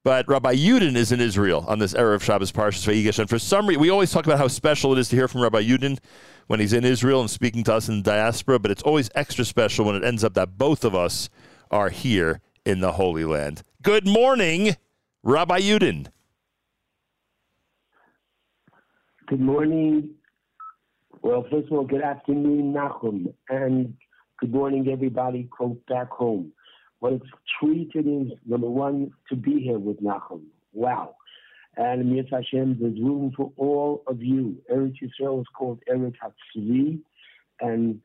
but 0.02 0.28
Rabbi 0.28 0.54
Yudin 0.54 0.94
is 0.94 1.10
in 1.10 1.20
Israel 1.20 1.64
on 1.68 1.80
this 1.80 1.92
Erev 1.92 2.22
Shabbos 2.22 2.52
Parshas 2.52 2.86
Vayigash. 2.86 3.18
And 3.18 3.28
for 3.28 3.38
some 3.38 3.66
reason, 3.66 3.80
we 3.80 3.90
always 3.90 4.12
talk 4.12 4.24
about 4.24 4.38
how 4.38 4.48
special 4.48 4.92
it 4.92 4.98
is 4.98 5.08
to 5.08 5.16
hear 5.16 5.28
from 5.28 5.40
Rabbi 5.40 5.62
Yudin 5.62 5.98
when 6.46 6.60
he's 6.60 6.72
in 6.72 6.84
Israel 6.84 7.20
and 7.20 7.28
speaking 7.28 7.64
to 7.64 7.74
us 7.74 7.88
in 7.88 7.96
the 7.96 8.02
diaspora, 8.02 8.58
but 8.58 8.70
it's 8.70 8.82
always 8.82 9.10
extra 9.14 9.44
special 9.44 9.84
when 9.84 9.96
it 9.96 10.04
ends 10.04 10.22
up 10.22 10.34
that 10.34 10.56
both 10.56 10.84
of 10.84 10.94
us 10.94 11.28
are 11.70 11.90
here 11.90 12.40
in 12.64 12.80
the 12.80 12.92
Holy 12.92 13.24
Land. 13.24 13.62
Good 13.82 14.06
morning, 14.06 14.76
Rabbi 15.22 15.60
Yudin. 15.60 16.06
Good 19.26 19.40
morning. 19.40 20.14
Well, 21.26 21.44
first 21.50 21.66
of 21.66 21.72
all, 21.72 21.84
good 21.84 22.02
afternoon, 22.02 22.72
Nachum, 22.72 23.34
and 23.48 23.94
good 24.38 24.52
morning, 24.52 24.86
everybody, 24.88 25.42
quote, 25.50 25.84
back 25.86 26.08
home. 26.08 26.52
What 27.00 27.14
a 27.14 27.20
treat 27.58 27.90
it 27.96 28.06
is, 28.06 28.38
number 28.46 28.70
one, 28.70 29.10
to 29.30 29.34
be 29.34 29.58
here 29.60 29.80
with 29.80 30.00
Nachum. 30.00 30.42
Wow. 30.72 31.16
And 31.76 32.08
Mir 32.12 32.22
Hashem, 32.30 32.78
there's 32.80 33.00
room 33.00 33.32
for 33.36 33.50
all 33.56 34.04
of 34.06 34.22
you. 34.22 34.56
Eretz 34.72 34.98
Yisrael 35.02 35.40
is 35.40 35.48
called 35.52 35.80
Eretz 35.92 36.14
Hatzvi, 36.22 37.00
and 37.60 38.00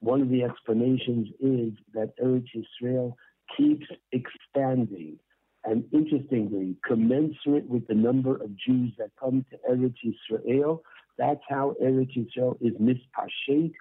one 0.00 0.20
of 0.20 0.28
the 0.28 0.42
explanations 0.42 1.28
is 1.40 1.72
that 1.94 2.12
Eretz 2.22 2.48
Yisrael 2.54 3.14
keeps 3.56 3.86
expanding. 4.12 5.18
And 5.64 5.82
interestingly, 5.94 6.76
commensurate 6.86 7.70
with 7.70 7.86
the 7.86 7.94
number 7.94 8.34
of 8.36 8.54
Jews 8.54 8.92
that 8.98 9.12
come 9.18 9.46
to 9.50 9.56
Eretz 9.66 9.96
Yisrael, 10.04 10.80
that's 11.18 11.40
how 11.48 11.74
Eretz 11.82 12.16
Yisrael 12.16 12.56
is 12.60 12.74
mispashet, 12.74 13.72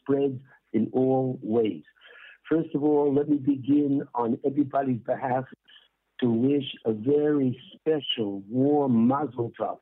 spread 0.00 0.38
in 0.72 0.90
all 0.92 1.38
ways. 1.42 1.82
First 2.48 2.74
of 2.74 2.82
all, 2.82 3.14
let 3.14 3.28
me 3.28 3.36
begin 3.36 4.02
on 4.14 4.38
everybody's 4.44 5.00
behalf 5.00 5.44
to 6.20 6.30
wish 6.30 6.64
a 6.84 6.92
very 6.92 7.58
special, 7.74 8.42
warm 8.48 9.08
mazel 9.08 9.52
tov 9.58 9.78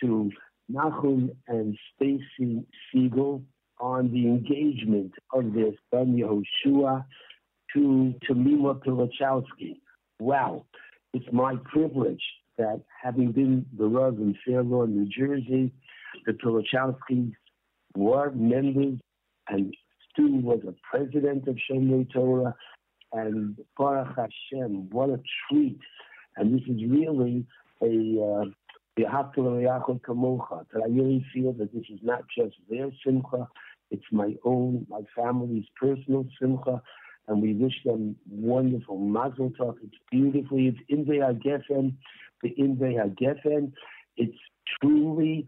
to 0.00 0.30
Nachum 0.72 1.30
and 1.48 1.76
Stacy 1.94 2.64
Segal 2.92 3.42
on 3.78 4.12
the 4.12 4.26
engagement 4.26 5.12
of 5.32 5.52
their 5.54 5.72
son 5.90 6.16
Yehoshua 6.16 7.04
to 7.74 8.14
Tamima 8.28 8.82
Pilichowski. 8.84 9.76
Wow, 10.18 10.66
it's 11.14 11.26
my 11.32 11.56
privilege 11.64 12.22
that 12.58 12.82
having 13.02 13.32
been 13.32 13.64
the 13.76 13.86
Rav 13.86 14.18
in 14.18 14.36
Fair 14.44 14.62
Lawn, 14.62 14.94
New 14.94 15.08
Jersey, 15.08 15.72
the 16.26 16.32
Pilichowskis 16.32 17.32
were 17.96 18.30
members 18.32 18.98
and 19.48 19.74
Stu 20.10 20.36
was 20.36 20.60
a 20.66 20.74
president 20.90 21.48
of 21.48 21.56
Shomrei 21.70 22.10
Torah 22.12 22.54
and 23.12 23.56
Baruch 23.76 24.16
Hashem, 24.16 24.90
what 24.90 25.10
a 25.10 25.20
treat. 25.48 25.78
And 26.36 26.54
this 26.54 26.62
is 26.68 26.80
really 26.88 27.46
a 27.82 27.86
uh, 28.22 28.44
kamocha, 28.98 30.66
that 30.72 30.82
I 30.82 30.88
really 30.88 31.24
feel 31.32 31.52
that 31.54 31.72
this 31.72 31.84
is 31.90 32.00
not 32.02 32.22
just 32.36 32.54
their 32.68 32.90
simcha, 33.04 33.48
it's 33.90 34.04
my 34.12 34.34
own, 34.44 34.86
my 34.88 35.00
family's 35.16 35.66
personal 35.80 36.26
simcha, 36.40 36.80
and 37.28 37.42
we 37.42 37.54
wish 37.54 37.74
them 37.84 38.16
wonderful 38.28 38.98
Mazel 38.98 39.50
Tov. 39.58 39.76
It's 39.82 39.96
beautifully, 40.10 40.68
it's 40.68 40.78
Invei 40.90 41.20
HaGefen, 41.20 41.94
the 42.42 42.54
Invei 42.58 42.96
HaGefen. 42.96 43.72
It's 44.16 44.38
truly 44.80 45.46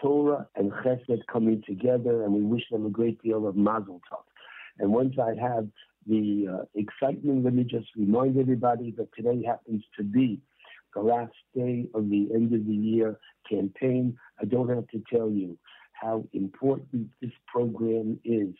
Torah 0.00 0.46
and 0.56 0.72
Chesed 0.72 1.26
coming 1.30 1.62
together, 1.66 2.24
and 2.24 2.32
we 2.32 2.42
wish 2.42 2.62
them 2.70 2.86
a 2.86 2.90
great 2.90 3.20
deal 3.22 3.46
of 3.46 3.56
Mazel 3.56 4.00
Tov. 4.10 4.22
And 4.78 4.92
once 4.92 5.14
I 5.20 5.34
have 5.40 5.68
the 6.06 6.46
uh, 6.50 6.64
excitement, 6.74 7.44
let 7.44 7.54
me 7.54 7.64
just 7.64 7.88
remind 7.96 8.38
everybody 8.38 8.92
that 8.96 9.08
today 9.14 9.42
happens 9.44 9.84
to 9.96 10.04
be 10.04 10.40
the 10.94 11.00
last 11.00 11.34
day 11.54 11.86
of 11.94 12.08
the 12.08 12.28
end 12.34 12.54
of 12.54 12.66
the 12.66 12.74
year 12.74 13.18
campaign. 13.48 14.16
I 14.40 14.44
don't 14.44 14.68
have 14.68 14.88
to 14.88 15.02
tell 15.12 15.30
you 15.30 15.58
how 15.92 16.24
important 16.32 17.08
this 17.20 17.32
program 17.46 18.18
is, 18.24 18.54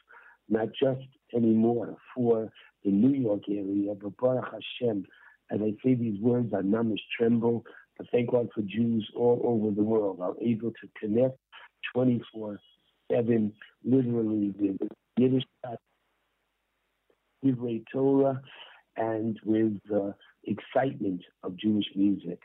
not 0.49 0.69
just 0.81 1.07
anymore 1.35 1.97
for 2.15 2.51
the 2.85 2.91
New 2.91 3.15
York 3.19 3.43
area, 3.49 3.95
but 3.95 4.17
Baruch 4.17 4.45
Hashem, 4.53 5.05
as 5.51 5.61
I 5.63 5.75
say 5.85 5.95
these 5.95 6.21
words, 6.21 6.53
I 6.55 6.63
mamish 6.63 7.01
tremble, 7.17 7.65
but 7.99 8.07
thank 8.11 8.31
God 8.31 8.49
for 8.55 8.63
Jews 8.63 9.09
all 9.17 9.41
over 9.45 9.75
the 9.75 9.83
world 9.83 10.21
are 10.21 10.35
able 10.41 10.71
to 10.71 10.89
connect 10.99 11.37
24 11.95 12.59
7, 13.11 13.53
literally 13.85 14.55
with 14.59 14.91
Yiddish, 15.19 15.45
Divrei 17.45 17.85
Torah, 17.93 18.41
and 18.97 19.39
with 19.45 19.79
the 19.89 20.15
excitement 20.45 21.23
of 21.43 21.57
Jewish 21.57 21.87
music. 21.95 22.39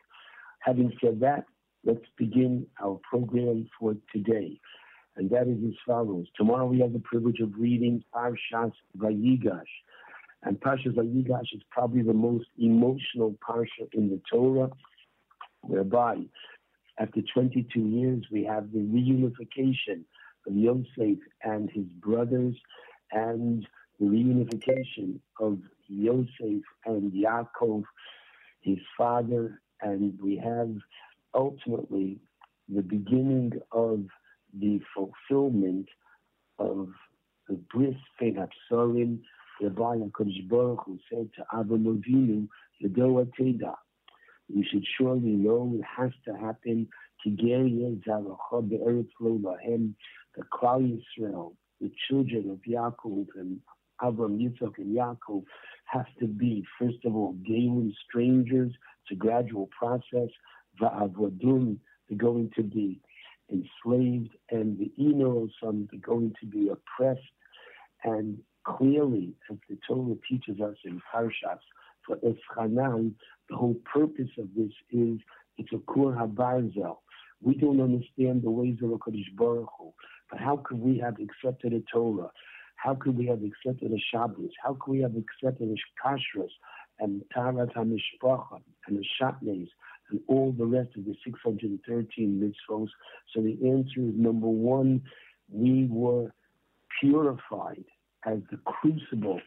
Having 0.60 0.94
said 1.04 1.20
that, 1.20 1.46
let's 1.86 2.06
begin 2.18 2.66
our 2.82 3.00
program 3.10 3.68
for 3.80 3.96
today. 4.14 4.60
And 5.16 5.30
that 5.30 5.48
is 5.48 5.58
as 5.68 5.74
follows. 5.86 6.26
Tomorrow 6.36 6.66
we 6.68 6.80
have 6.80 6.94
the 6.94 7.00
privilege 7.00 7.40
of 7.40 7.52
reading 7.58 8.04
Parshas 8.16 8.72
Vayigash. 8.98 9.62
And 10.44 10.60
Parshas 10.60 10.96
Vayigash 10.96 11.54
is 11.54 11.62
probably 11.70 12.02
the 12.02 12.14
most 12.14 12.48
emotional 12.58 13.36
parsha 13.48 13.88
in 13.94 14.10
the 14.10 14.20
Torah, 14.32 14.70
whereby 15.64 16.18
after 17.00 17.22
22 17.22 17.80
years 17.80 18.24
we 18.32 18.44
have 18.44 18.72
the 18.72 18.80
reunification 18.80 20.04
of 20.48 20.56
Yosef 20.56 21.18
and 21.44 21.70
his 21.72 21.86
brothers 22.02 22.56
and 23.12 23.66
the 24.00 24.06
reunification 24.06 25.20
of 25.40 25.60
Yosef 25.88 26.64
and 26.86 27.12
Yaakov, 27.12 27.84
his 28.62 28.80
father, 28.98 29.62
and 29.82 30.18
we 30.22 30.38
have 30.38 30.76
ultimately 31.34 32.20
the 32.70 32.82
beginning 32.82 33.52
of 33.72 34.06
the 34.60 34.80
fulfillment 34.96 35.88
of 36.60 36.90
the 37.48 37.60
bris 37.74 37.96
hapsarim, 38.22 39.20
whereby 39.60 39.98
Baruch 40.50 40.86
said 41.10 41.30
to 41.36 41.44
Avram 41.54 41.86
Avinu, 41.86 42.48
you 44.54 44.64
should 44.70 44.86
surely 44.98 45.32
know 45.32 45.74
it 45.76 45.86
has 45.98 46.12
to 46.26 46.34
happen 46.34 46.88
the 50.36 50.44
Klal 50.52 50.82
Yisrael, 50.82 51.54
the 51.80 51.92
children 52.08 52.50
of 52.50 52.60
Yaakov 52.68 53.28
and 53.36 53.60
Avram, 54.02 54.38
Yitzchak, 54.40 54.78
and 54.78 54.96
Yaakov 54.96 55.44
have 55.86 56.08
to 56.20 56.28
be, 56.28 56.66
first 56.80 57.06
of 57.06 57.16
all, 57.16 57.36
Galim 57.48 57.94
strangers. 58.08 58.72
It's 58.72 59.12
a 59.12 59.16
gradual 59.16 59.70
process. 59.78 60.30
Va'avodun, 60.82 61.78
they're 62.10 62.18
going 62.18 62.52
to 62.56 62.64
be 62.64 63.00
enslaved, 63.52 64.36
and 64.50 64.78
the 64.80 64.92
Enos, 65.02 65.52
um, 65.66 65.88
they're 65.92 66.00
going 66.00 66.34
to 66.40 66.48
be 66.48 66.70
oppressed. 66.70 67.22
And 68.04 68.40
clearly, 68.66 69.36
as 69.52 69.58
the 69.70 69.78
Torah 69.88 70.16
teaches 70.28 70.60
us 70.60 70.76
in 70.84 71.02
Parshas, 71.14 71.60
for 72.06 72.18
Eschanan, 72.18 73.14
the 73.54 73.60
whole 73.60 73.76
purpose 73.86 74.32
of 74.40 74.48
this 74.58 74.72
is 74.90 75.20
it's 75.60 75.72
a 75.74 75.78
Kur 75.86 76.16
HaBarzel. 76.16 76.98
We 77.40 77.56
don't 77.56 77.80
understand 77.80 78.42
the 78.42 78.50
ways 78.50 78.78
of 78.82 78.90
HaKadosh 78.90 79.36
Baruch 79.36 79.70
Hu, 79.78 79.94
but 80.32 80.40
how 80.40 80.58
could 80.66 80.80
we 80.80 80.98
have 80.98 81.18
accepted 81.20 81.72
a 81.74 81.82
Torah? 81.82 82.32
How 82.78 82.96
could 82.96 83.16
we 83.16 83.28
have 83.28 83.42
accepted 83.44 83.92
a 83.92 84.00
Shabbos? 84.12 84.50
How 84.64 84.76
could 84.82 84.92
we 84.92 85.02
have 85.02 85.14
accepted 85.16 85.70
a 85.70 86.08
Kashrus 86.08 86.50
and 87.00 87.22
Taharat 87.36 87.74
HaMishpacha 87.76 88.60
and 88.88 88.98
the 88.98 89.06
Shatnez 89.22 89.68
and 90.10 90.20
all 90.28 90.52
the 90.58 90.66
rest 90.66 90.90
of 90.98 91.06
the 91.06 91.16
613 91.24 91.78
mitzvahs? 92.42 92.90
So 93.36 93.42
the 93.42 93.58
answer 93.70 94.00
is 94.00 94.16
number 94.16 94.48
one, 94.48 95.04
we 95.52 95.88
were 95.92 96.34
purified 97.00 97.86
as 98.26 98.40
the 98.50 98.58
crucible 98.66 99.42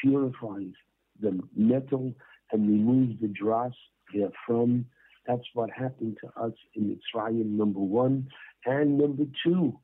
purifies 0.00 0.72
the 1.20 1.40
metal 1.56 2.14
and 2.52 2.68
remove 2.68 3.20
the 3.20 3.28
dross 3.28 3.72
therefrom. 4.12 4.84
That's 5.26 5.44
what 5.54 5.70
happened 5.70 6.18
to 6.22 6.42
us 6.42 6.52
in 6.74 6.96
Mitzrayim, 6.96 7.56
number 7.56 7.80
one. 7.80 8.28
And 8.66 8.98
number 8.98 9.24
two, 9.44 9.78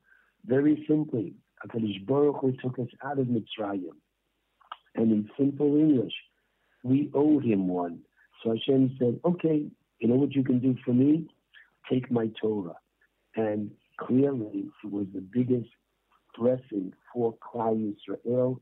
very 0.45 0.85
simply, 0.89 1.35
HaKadosh 1.65 2.07
Baruch 2.07 2.41
Hu 2.41 2.53
took 2.63 2.79
us 2.79 2.89
out 3.05 3.19
of 3.19 3.27
Mitzrayim. 3.27 3.95
And 4.95 5.13
in 5.13 5.31
simple 5.39 5.77
English, 5.77 6.15
we 6.83 7.11
owed 7.15 7.45
him 7.45 7.69
one. 7.69 8.01
So 8.43 8.51
Hashem 8.51 8.97
said, 8.99 9.21
okay, 9.25 9.67
you 9.99 10.09
know 10.09 10.17
what 10.17 10.35
you 10.35 10.45
can 10.45 10.59
do 10.59 10.77
for 10.85 10.93
me? 10.93 11.29
Take 11.91 12.11
my 12.11 12.31
Torah. 12.41 12.77
And 13.37 13.71
clearly, 13.99 14.71
it 14.85 14.91
was 14.91 15.07
the 15.15 15.21
biggest 15.21 15.69
blessing 16.39 16.93
for 17.13 17.35
Klal 17.35 17.95
Yisrael 18.09 18.59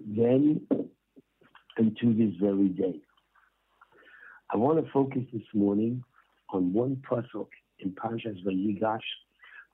then 0.00 0.66
to 1.78 2.14
this 2.14 2.34
very 2.40 2.68
day. 2.68 3.00
I 4.50 4.56
want 4.56 4.84
to 4.84 4.90
focus 4.90 5.22
this 5.32 5.42
morning 5.54 6.02
on 6.50 6.72
one 6.72 7.02
pasuk 7.08 7.48
in 7.78 7.92
Parshas 7.92 8.44
Vayigash. 8.44 8.98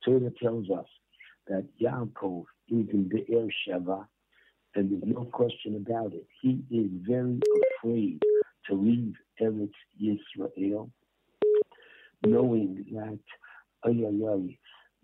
Torah 0.04 0.30
tells 0.42 0.68
us 0.70 0.86
that 1.48 1.66
Yaakov 1.80 2.44
is 2.68 2.86
in 2.92 3.08
Be'er 3.08 3.48
Sheva, 3.66 4.06
and 4.74 4.90
there's 4.90 5.14
no 5.14 5.24
question 5.24 5.76
about 5.76 6.12
it. 6.12 6.26
He 6.42 6.62
is 6.70 6.90
very 7.08 7.40
afraid 7.78 8.20
to 8.68 8.74
leave 8.74 9.14
Eretz 9.40 9.72
Yisrael, 10.02 10.90
knowing 12.26 12.84
that 12.92 13.18
ay, 13.86 14.58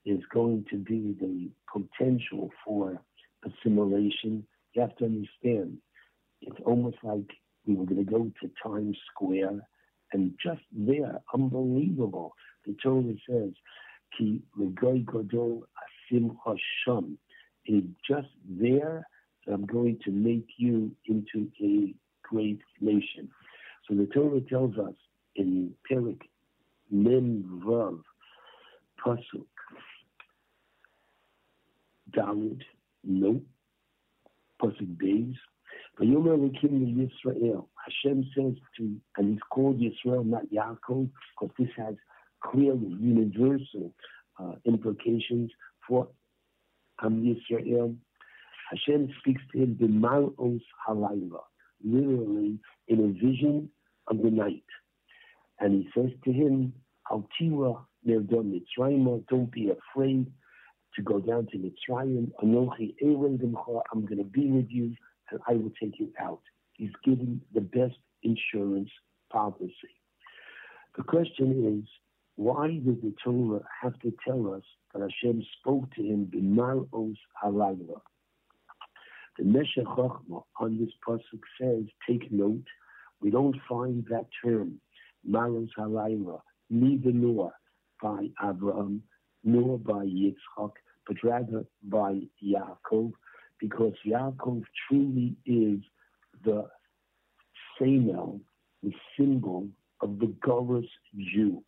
there's 0.04 0.24
going 0.32 0.64
to 0.70 0.76
be 0.76 1.16
the 1.20 1.50
potential 1.72 2.50
for 2.64 3.00
assimilation. 3.44 4.46
You 4.74 4.82
have 4.82 4.96
to 4.96 5.04
understand, 5.06 5.78
it's 6.41 6.60
almost 6.65 6.97
like 7.02 7.28
we 7.67 7.75
were 7.75 7.85
going 7.85 8.05
to 8.05 8.10
go 8.10 8.31
to 8.41 8.51
Times 8.62 8.97
Square, 9.12 9.60
and 10.12 10.33
just 10.43 10.62
there, 10.73 11.20
unbelievable. 11.35 12.35
The 12.67 12.75
Torah 12.83 13.15
says, 13.28 13.52
"Ki 14.17 14.43
legoy 14.59 15.05
gadol 15.07 15.67
asim 15.85 16.36
hasham." 16.44 17.17
It's 17.67 17.86
just 18.09 18.28
there 18.49 19.07
that 19.47 19.52
I'm 19.55 19.67
going 19.67 19.99
to 20.05 20.10
make 20.10 20.49
you 20.57 20.91
into 21.07 21.51
a 21.62 21.94
great 22.23 22.60
nation. 22.81 23.28
So 23.89 23.94
the 23.94 24.07
Torah 24.07 24.41
tells 24.41 24.77
us 24.78 24.94
in 25.36 25.75
Perik 25.91 26.23
Mem 26.91 27.62
Vav 27.65 28.01
Pasuk 29.05 29.47
Dalit 32.10 32.62
No 33.05 33.41
Pasuk 34.60 34.97
Beis 34.97 35.36
Vayomer 36.00 36.34
Elokim 36.38 36.96
Yisrael. 36.96 37.66
Hashem 37.84 38.24
says 38.34 38.54
to, 38.78 38.96
and 39.18 39.32
he's 39.32 39.42
called 39.50 39.78
Yisrael, 39.78 40.24
not 40.24 40.44
Yaakov, 40.50 41.10
because 41.38 41.54
this 41.58 41.68
has 41.76 41.94
clearly 42.42 42.96
universal 42.98 43.92
uh, 44.38 44.52
implications 44.64 45.50
for 45.86 46.08
Am 47.02 47.22
Yisrael. 47.22 47.94
Hashem 48.70 49.12
speaks 49.20 49.42
to 49.52 49.58
him 49.58 49.76
b'mal'os 49.78 50.62
halayla, 50.88 51.40
literally 51.84 52.58
in 52.88 53.00
a 53.00 53.08
vision 53.12 53.68
of 54.06 54.22
the 54.22 54.30
night. 54.30 54.64
And 55.58 55.84
he 55.84 55.90
says 55.94 56.10
to 56.24 56.32
him, 56.32 56.72
Altira 57.10 57.84
Nerdom 58.08 58.58
Mitzrayim, 58.58 59.26
don't 59.28 59.52
be 59.52 59.70
afraid 59.70 60.32
to 60.96 61.02
go 61.02 61.20
down 61.20 61.46
to 61.48 61.58
Mitzrayim. 61.58 62.30
Anochi 62.42 62.94
Erev 63.04 63.82
I'm 63.92 64.06
going 64.06 64.18
to 64.18 64.24
be 64.24 64.50
with 64.50 64.70
you 64.70 64.94
and 65.31 65.41
I 65.49 65.52
will 65.55 65.73
take 65.81 65.99
you 65.99 66.12
out. 66.20 66.41
He's 66.75 66.91
giving 67.05 67.41
the 67.55 67.60
best 67.60 67.97
insurance 68.23 68.91
policy. 69.33 69.94
The 70.97 71.02
question 71.05 71.83
is, 71.83 71.89
why 72.36 72.68
did 72.68 73.02
the 73.02 73.15
Torah 73.23 73.62
have 73.83 73.99
to 74.00 74.12
tell 74.26 74.55
us 74.55 74.62
that 74.92 75.02
Hashem 75.02 75.44
spoke 75.60 75.94
to 75.94 76.02
him 76.02 76.26
b'mal'os 76.34 77.17
halayla? 77.42 78.00
The 79.39 79.44
Meshech 79.44 79.84
Chochmah 79.84 80.42
on 80.59 80.78
this 80.78 80.91
pasuk 81.07 81.41
says, 81.60 81.84
take 82.09 82.31
note, 82.33 82.65
we 83.20 83.31
don't 83.31 83.57
find 83.68 84.05
that 84.10 84.26
term, 84.44 84.81
Malos 85.28 85.68
Halayla, 85.78 86.41
neither 86.70 87.12
nor 87.12 87.52
by 88.02 88.28
Abraham, 88.42 89.02
nor 89.44 89.78
by 89.78 90.05
Yitzchak, 90.07 90.73
but 91.07 91.17
rather 91.23 91.65
by 91.84 92.20
Yaakov. 92.42 93.12
Because 93.60 93.94
Yaakov 94.06 94.62
truly 94.89 95.36
is 95.47 95.80
the 96.44 96.66
Samel, 97.78 98.40
the 98.82 98.92
symbol 99.16 99.68
of 100.00 100.18
the 100.18 100.34
Gullus 100.44 100.89
Jew. 101.16 101.62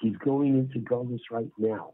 He's 0.00 0.16
going 0.24 0.56
into 0.58 0.78
Gullus 0.78 1.20
right 1.30 1.50
now. 1.58 1.92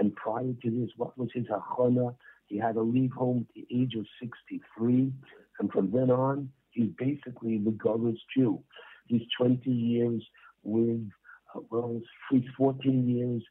And 0.00 0.14
prior 0.16 0.52
to 0.62 0.70
this, 0.70 0.90
what 0.96 1.16
was 1.16 1.28
his 1.32 1.46
hachana? 1.46 2.14
He 2.46 2.58
had 2.58 2.74
to 2.74 2.82
leave 2.82 3.12
home 3.12 3.46
at 3.48 3.54
the 3.54 3.66
age 3.74 3.94
of 3.94 4.06
63. 4.20 5.12
And 5.60 5.70
from 5.70 5.90
then 5.92 6.10
on, 6.10 6.50
he's 6.70 6.90
basically 6.98 7.58
the 7.58 7.70
Gullus 7.70 8.18
Jew. 8.36 8.62
He's 9.06 9.22
20 9.38 9.70
years 9.70 10.22
with, 10.62 11.06
uh, 11.54 11.60
well, 11.70 12.00
he's 12.30 12.42
14 12.56 13.08
years 13.08 13.42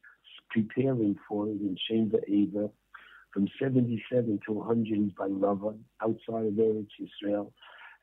preparing 0.50 1.16
for 1.28 1.48
it 1.48 1.60
in 1.60 1.76
Shem 1.88 2.12
Eva. 2.28 2.70
From 3.34 3.48
77 3.60 4.40
to 4.46 4.52
100, 4.52 4.86
he's 4.86 5.12
by 5.18 5.26
Lavan, 5.26 5.80
outside 6.00 6.46
of 6.46 6.52
Eretz 6.52 6.86
Israel. 7.00 7.52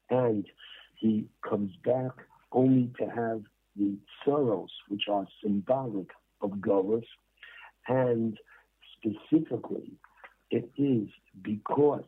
And 0.10 0.46
he 0.98 1.26
comes 1.50 1.72
back 1.86 2.12
only 2.52 2.92
to 3.00 3.06
have 3.06 3.42
the 3.78 3.98
sorrows, 4.26 4.72
which 4.90 5.04
are 5.10 5.26
symbolic 5.42 6.10
of 6.42 6.52
Gullus. 6.60 7.06
And 7.88 8.38
specifically, 8.98 9.94
it 10.50 10.70
is 10.78 11.08
because 11.42 12.04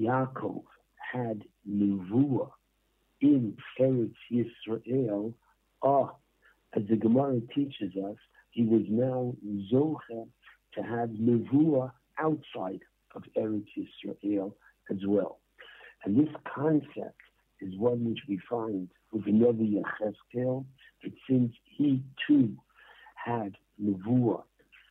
Yaakov 0.00 0.62
had 1.12 1.44
Nevuah 1.70 2.50
in 3.20 3.54
Eretz 3.78 4.14
Yisrael, 4.32 5.34
ah, 5.82 6.12
as 6.74 6.82
the 6.88 6.96
Gemara 6.96 7.40
teaches 7.54 7.92
us, 7.96 8.16
he 8.50 8.64
was 8.64 8.82
now 8.88 9.34
Zocher 9.70 10.26
to 10.74 10.82
have 10.82 11.10
Nevuah 11.10 11.92
outside 12.18 12.80
of 13.14 13.22
Eretz 13.36 13.66
Yisrael 13.76 14.52
as 14.90 14.98
well. 15.06 15.38
And 16.04 16.16
this 16.16 16.32
concept 16.54 17.20
is 17.60 17.76
one 17.76 18.04
which 18.08 18.20
we 18.28 18.38
find 18.48 18.88
with 19.12 19.24
the 19.24 19.32
Navi 19.32 19.82
Yechezkel, 19.82 20.64
that 21.02 21.12
since 21.28 21.52
he 21.64 22.02
too 22.26 22.54
had 23.14 23.56
Nevuah 23.82 24.42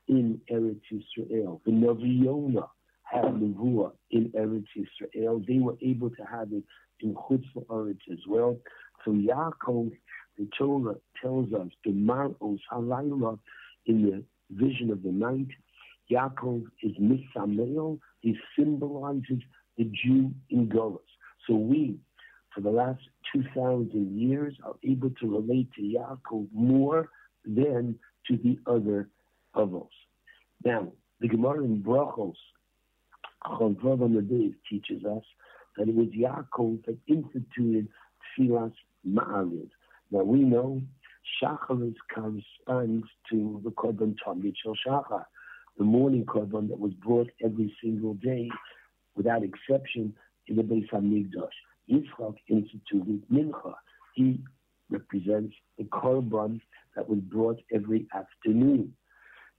in 0.08 0.42
Eretz 0.52 0.82
Yisrael, 0.92 1.62
the 1.66 1.72
Navi 1.72 2.24
Yonah 2.24 2.68
had 3.04 3.26
Nevuah 3.26 3.92
in 4.12 4.32
Eretz 4.32 4.66
Yisrael, 4.76 5.46
they 5.46 5.60
were 5.60 5.78
able 5.82 6.10
to 6.10 6.24
have 6.24 6.52
it 6.52 6.64
in 7.02 7.14
Chutz 7.16 7.46
Eretz 7.70 8.00
as 8.12 8.20
well. 8.28 8.58
So 9.06 9.12
Yaakov, 9.12 9.92
the 10.38 10.48
Torah 10.58 10.96
tells 11.22 11.54
us, 11.54 11.70
the 11.86 11.92
Mar'os 11.92 12.60
Halayla, 12.72 13.40
in 13.86 14.04
the 14.04 14.24
vision 14.52 14.92
of 14.92 15.04
the 15.04 15.12
night, 15.12 15.48
Yaakov 16.12 16.64
is 16.82 16.92
Misameil, 16.98 18.00
he 18.20 18.38
symbolizes 18.58 19.42
the 19.78 19.86
Jew 19.86 20.32
in 20.50 20.70
Golos. 20.70 21.00
So 21.48 21.56
we, 21.56 21.98
for 22.54 22.62
the 22.62 22.70
last 22.70 23.02
2,000 23.34 24.18
years, 24.20 24.56
are 24.64 24.76
able 24.84 25.12
to 25.22 25.30
relate 25.30 25.70
to 25.76 25.82
Yaakov 25.82 26.48
more 26.54 27.10
than 27.46 27.98
to 28.28 28.38
the 28.38 28.58
other 28.66 29.10
Avos. 29.56 29.88
Now, 30.64 30.92
the 31.20 31.28
Gemara 31.28 31.64
in 31.64 31.84
Brachos, 31.84 32.36
Chof 33.46 33.76
Vav 33.78 34.00
Amud 34.00 34.28
Beis 34.30 34.54
teaches 34.70 35.04
us 35.06 35.24
that 35.78 35.88
it 35.88 35.96
was 35.96 36.08
Yaakov 36.08 36.86
that 36.86 36.98
instituted 37.08 37.88
Tfilas 38.38 38.74
Ma'ariv. 39.08 39.70
Now 40.12 40.24
we 40.24 40.40
know 40.40 40.82
Shacharis 41.42 41.96
corresponds 42.14 43.06
to 43.30 43.62
the 43.64 43.72
Korban 43.72 44.16
Tamid 44.26 44.56
Shachar, 44.66 45.26
the 45.78 45.84
morning 45.84 46.26
Korban 46.26 46.68
that 46.70 46.80
was 46.80 46.94
brought 46.94 47.30
every 47.44 47.76
single 47.84 48.16
day, 48.16 48.50
without 49.16 49.44
exception, 49.44 50.14
in 50.48 50.56
the 50.56 50.64
Beis 50.64 50.90
Hamikdash. 50.90 51.50
Yitzchak 51.92 52.36
instituted 52.50 53.24
Mincha. 53.32 53.74
He 54.16 54.40
represents 54.90 55.56
the 55.78 55.84
Korban 55.86 56.60
that 56.96 57.08
was 57.08 57.20
brought 57.20 57.60
every 57.74 58.08
afternoon. 58.14 58.94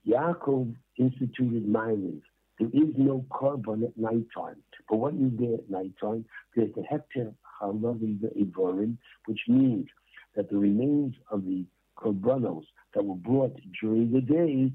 Yaakov 0.07 0.75
instituted 0.97 1.65
Ma'ariv. 1.67 2.21
There 2.59 2.69
is 2.73 2.93
no 2.97 3.25
Korban 3.31 3.83
at 3.85 3.97
nighttime. 3.97 4.57
But 4.89 4.97
what 4.97 5.13
is 5.13 5.31
there 5.39 5.55
at 5.55 5.69
nighttime? 5.69 6.25
There's 6.55 6.73
the 6.75 6.81
Hekter 6.81 7.33
Halavi 7.61 8.19
Evorim, 8.37 8.97
which 9.25 9.39
means 9.47 9.87
that 10.35 10.49
the 10.49 10.57
remains 10.57 11.15
of 11.31 11.45
the 11.45 11.65
korbanos 11.97 12.63
that 12.93 13.03
were 13.03 13.15
brought 13.15 13.55
during 13.81 14.11
the 14.11 14.21
day, 14.21 14.71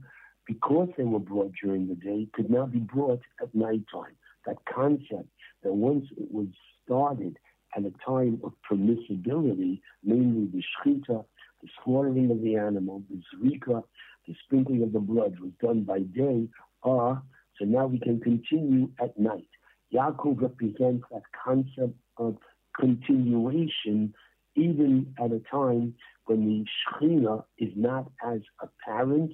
because 0.46 0.88
they 0.96 1.04
were 1.04 1.18
brought 1.18 1.52
during 1.62 1.88
the 1.88 1.94
day, 1.94 2.28
could 2.34 2.50
now 2.50 2.66
be 2.66 2.78
brought 2.80 3.20
at 3.40 3.54
nighttime. 3.54 4.16
That 4.46 4.56
concept 4.72 5.28
that 5.62 5.72
once 5.72 6.06
it 6.16 6.30
was 6.30 6.48
started 6.84 7.38
at 7.76 7.84
a 7.84 7.92
time 8.06 8.40
of 8.44 8.52
permissibility, 8.70 9.80
namely 10.02 10.48
the 10.52 10.62
shchita, 10.62 11.24
the 11.62 11.68
slaughtering 11.82 12.30
of 12.30 12.42
the 12.42 12.56
animal, 12.56 13.02
the 13.10 13.20
zrika, 13.34 13.82
the 14.26 14.34
sprinkling 14.44 14.82
of 14.82 14.92
the 14.92 15.00
blood 15.00 15.38
was 15.40 15.50
done 15.62 15.82
by 15.82 16.00
day, 16.00 16.48
ah, 16.84 17.20
so 17.58 17.64
now 17.64 17.86
we 17.86 17.98
can 17.98 18.20
continue 18.20 18.90
at 19.00 19.18
night. 19.18 19.48
Yaakov 19.94 20.42
represents 20.42 21.04
that 21.10 21.22
concept 21.44 21.94
of 22.18 22.36
continuation 22.78 24.12
even 24.56 25.14
at 25.18 25.32
a 25.32 25.40
time 25.50 25.94
when 26.26 26.46
the 26.46 26.64
Shekhinah 26.64 27.44
is 27.58 27.72
not 27.76 28.10
as 28.24 28.40
apparent, 28.60 29.32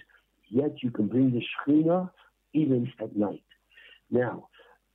yet 0.51 0.83
you 0.83 0.91
can 0.91 1.07
bring 1.07 1.31
the 1.33 1.41
Shekhinah 1.41 2.11
even 2.53 2.93
at 3.01 3.17
night. 3.17 3.45
Now, 4.11 4.49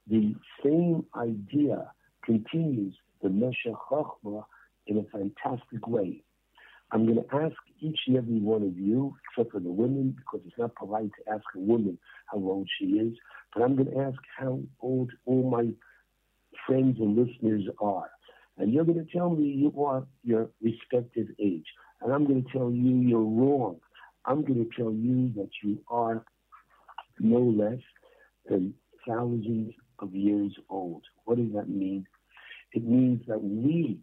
the 0.08 0.36
same 0.64 1.06
idea 1.16 1.92
continues 2.24 2.96
the 3.24 3.30
Meshech 3.30 3.74
Chochmah 3.90 4.44
in 4.88 4.98
a 4.98 5.04
fantastic 5.18 5.88
way. 5.88 6.24
I'm 6.92 7.06
going 7.06 7.18
to 7.18 7.36
ask 7.36 7.56
each 7.82 8.00
and 8.08 8.18
every 8.18 8.40
one 8.40 8.62
of 8.62 8.78
you, 8.78 9.16
except 9.32 9.52
for 9.52 9.60
the 9.60 9.72
women, 9.72 10.16
because 10.18 10.46
it's 10.46 10.58
not 10.58 10.76
polite 10.76 11.10
to 11.18 11.34
ask 11.34 11.44
a 11.56 11.60
woman 11.60 11.98
how 12.28 12.38
old 12.38 12.70
she 12.80 12.86
is, 12.86 13.14
but 13.54 13.64
I'm 13.64 13.76
going 13.76 13.92
to 13.92 14.00
ask 14.00 14.18
how 14.38 14.60
old 14.82 15.12
all 15.26 15.50
my 15.50 15.72
friends 16.68 16.98
and 17.00 17.16
listeners 17.16 17.64
are. 17.82 18.10
And 18.58 18.72
you're 18.72 18.86
going 18.86 19.04
to 19.04 19.12
tell 19.12 19.30
me 19.30 19.46
you 19.46 19.84
are 19.84 20.06
your 20.24 20.50
respective 20.62 21.28
age. 21.40 21.66
And 22.02 22.14
I'm 22.14 22.26
going 22.26 22.44
to 22.44 22.52
tell 22.52 22.72
you 22.72 22.96
you're 22.98 23.20
wrong. 23.20 23.80
I'm 24.28 24.42
going 24.44 24.66
to 24.66 24.70
tell 24.76 24.92
you 24.92 25.32
that 25.36 25.50
you 25.64 25.80
are 25.88 26.24
no 27.20 27.40
less 27.40 27.80
than 28.50 28.74
thousands 29.08 29.74
of 30.00 30.14
years 30.14 30.54
old. 30.70 31.04
What 31.26 31.38
does 31.38 31.54
that 31.54 31.70
mean? 31.70 32.06
It 32.74 32.84
means 32.84 33.22
that 33.28 33.42
we 33.42 34.00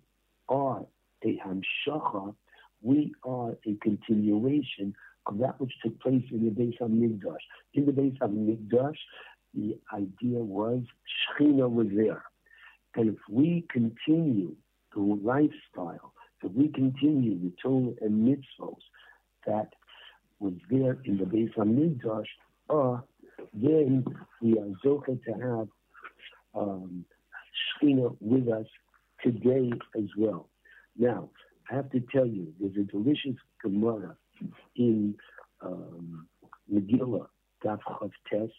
are 0.48 0.84
a 1.24 1.40
hamshacha, 1.44 2.34
we 2.82 3.14
are 3.24 3.52
a 3.66 3.74
continuation 3.82 4.94
of 5.26 5.38
that 5.38 5.60
which 5.60 5.72
took 5.84 6.00
place 6.00 6.24
in 6.30 6.44
the 6.44 6.50
Beis 6.50 6.78
HaMikdash. 6.80 7.36
In 7.74 7.86
the 7.86 7.92
Beis 7.92 8.18
HaMikdash, 8.18 8.96
the 9.54 9.78
idea 9.92 10.38
was 10.38 10.82
Shechina 11.38 11.70
was 11.70 11.88
there. 11.94 12.24
And 12.96 13.10
if 13.10 13.18
we 13.30 13.64
continue 13.70 14.54
the 14.94 15.00
lifestyle, 15.00 16.12
if 16.42 16.52
we 16.52 16.68
continue 16.68 17.38
the 17.38 17.52
Torah 17.62 17.94
and 18.00 18.26
mitzvos 18.26 18.76
that 19.46 19.68
was 20.42 20.54
there 20.68 20.98
in 21.04 21.18
the 21.18 21.24
Beis 21.24 21.54
HaMikdash, 21.54 22.26
uh, 22.68 23.00
then 23.54 24.04
we 24.40 24.58
are 24.58 24.66
zocha 24.84 25.22
to 25.24 25.32
have 25.32 25.68
um, 26.54 27.04
with 28.20 28.48
us 28.48 28.66
today 29.22 29.70
as 29.96 30.08
well. 30.16 30.48
Now, 30.96 31.30
I 31.70 31.76
have 31.76 31.90
to 31.90 32.00
tell 32.12 32.26
you, 32.26 32.52
there's 32.60 32.76
a 32.76 32.90
delicious 32.90 33.36
Gemara 33.62 34.16
in 34.76 35.14
um, 35.60 36.26
Megillah, 36.72 37.26
Daf 37.64 37.80
Chof 37.88 38.10
Tes, 38.30 38.50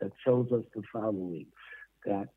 that 0.00 0.12
tells 0.24 0.50
us 0.52 0.62
the 0.74 0.82
following, 0.92 1.46
that 2.06 2.28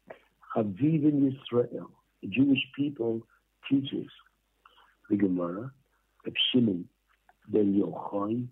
Chaviv 0.55 1.03
in 1.03 1.31
Yisrael, 1.31 1.87
the 2.21 2.27
Jewish 2.27 2.59
people 2.75 3.21
teaches 3.69 4.07
the 5.09 5.17
Gemara, 5.17 5.71
of 6.25 6.33
Shimon 6.51 6.85
ben 7.47 7.73
Yochai, 7.73 8.47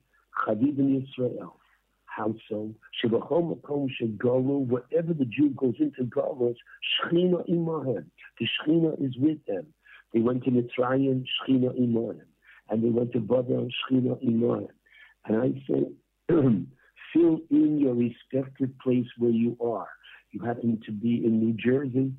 Yisrael. 0.47 1.51
How 2.05 2.35
so? 2.49 2.73
Shebachol 3.01 3.55
makom 3.55 3.87
shegalu, 4.01 4.67
wherever 4.67 5.13
the 5.13 5.25
Jew 5.25 5.51
goes 5.51 5.75
into 5.79 6.03
Galus, 6.03 6.55
Shechina 6.99 7.47
imahem. 7.49 8.05
The 8.37 8.45
Shechina 8.45 9.01
is 9.01 9.15
with 9.17 9.37
them. 9.45 9.67
They 10.13 10.19
went 10.19 10.43
to 10.43 10.51
Mitzrayim, 10.51 11.23
Shechina 11.23 11.79
imahem. 11.79 12.25
And 12.69 12.83
they 12.83 12.89
went 12.89 13.13
to 13.13 13.19
Babel, 13.21 13.69
Shechina 13.89 14.21
imahem. 14.25 14.67
And 15.25 15.37
I 15.37 15.63
say, 15.69 15.85
fill 17.13 17.39
in 17.49 17.79
your 17.79 17.95
respective 17.95 18.77
place 18.83 19.07
where 19.17 19.31
you 19.31 19.55
are. 19.63 19.87
You 20.31 20.41
happen 20.41 20.81
to 20.85 20.91
be 20.91 21.23
in 21.25 21.39
New 21.39 21.53
Jersey, 21.53 22.11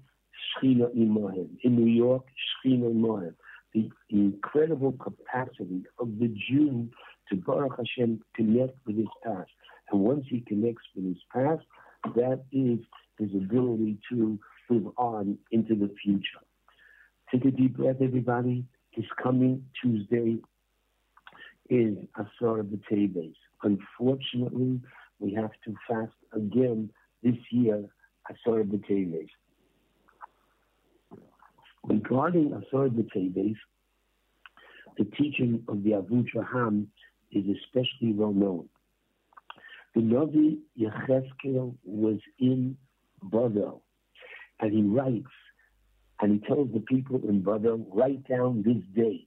Shechina 0.57 0.95
imahem. 0.97 1.49
In 1.65 1.77
New 1.77 1.91
York, 1.91 2.25
Shechina 2.65 2.91
imahem. 2.95 3.35
The 3.75 3.91
incredible 4.09 4.93
capacity 4.93 5.85
of 5.99 6.19
the 6.19 6.29
Jew 6.49 6.89
to 7.33 7.39
Baruch 7.39 7.79
Hashem 7.79 8.21
connect 8.37 8.77
with 8.87 8.97
his 8.97 9.07
past. 9.25 9.51
And 9.91 10.01
once 10.01 10.25
he 10.29 10.41
connects 10.41 10.85
with 10.95 11.07
his 11.07 11.23
past, 11.33 11.63
that 12.15 12.45
is 12.53 12.79
his 13.19 13.31
ability 13.35 13.99
to 14.11 14.39
move 14.69 14.93
on 14.97 15.39
into 15.51 15.75
the 15.75 15.91
future. 16.03 16.41
Take 17.31 17.45
a 17.47 17.51
deep 17.51 17.77
breath, 17.77 17.97
everybody. 18.03 18.65
This 18.97 19.07
coming 19.23 19.65
Tuesday 19.83 20.37
is 21.71 21.97
Asar 22.17 22.63
B'Teves. 22.63 23.35
Unfortunately, 23.63 24.81
we 25.19 25.33
have 25.35 25.53
to 25.65 25.75
fast 25.89 26.13
again 26.35 26.91
this 27.23 27.37
year, 27.51 27.85
Asar 28.29 28.65
B'Teves. 28.65 29.29
Regarding 31.85 32.53
Asar 32.53 32.89
B'Teves, 32.89 33.57
the 34.99 35.05
teaching 35.17 35.65
of 35.69 35.83
the 35.85 35.93
Avudraham 35.93 36.87
is 37.33 37.45
especially 37.65 38.13
well 38.13 38.33
known. 38.33 38.69
The 39.95 40.01
Navi 40.01 40.59
Yecheskel 40.79 41.75
was 41.85 42.19
in 42.39 42.77
Bavel, 43.25 43.81
and 44.61 44.73
he 44.73 44.83
writes, 44.83 45.27
and 46.21 46.33
he 46.33 46.47
tells 46.47 46.73
the 46.73 46.81
people 46.81 47.21
in 47.29 47.43
Bavel, 47.43 47.85
write 47.93 48.27
down 48.29 48.63
this 48.65 48.83
day, 48.95 49.27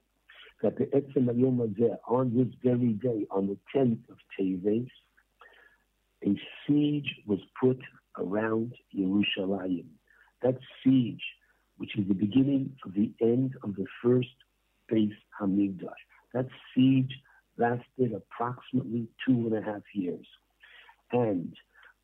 that 0.63 0.77
the 0.77 0.85
Etzem 0.85 1.27
Hazeh, 1.27 1.97
on 2.07 2.35
this 2.35 2.47
very 2.63 2.93
day, 2.93 3.27
on 3.29 3.47
the 3.47 3.57
10th 3.75 4.09
of 4.09 4.17
Teves, 4.39 4.89
a 6.25 6.41
siege 6.65 7.13
was 7.27 7.39
put 7.61 7.79
around 8.17 8.73
Yerushalayim. 8.97 9.85
That 10.41 10.57
siege, 10.83 11.21
which 11.77 11.97
is 11.97 12.07
the 12.07 12.13
beginning 12.13 12.75
of 12.85 12.93
the 12.93 13.11
end 13.21 13.55
of 13.63 13.75
the 13.75 13.85
first 14.03 14.29
Beis 14.91 15.13
Hamikdash, 15.39 15.91
that 16.33 16.47
siege 16.73 17.11
lasted 17.57 18.13
approximately 18.13 19.07
two 19.25 19.47
and 19.47 19.57
a 19.57 19.61
half 19.61 19.81
years. 19.93 20.25
And 21.11 21.55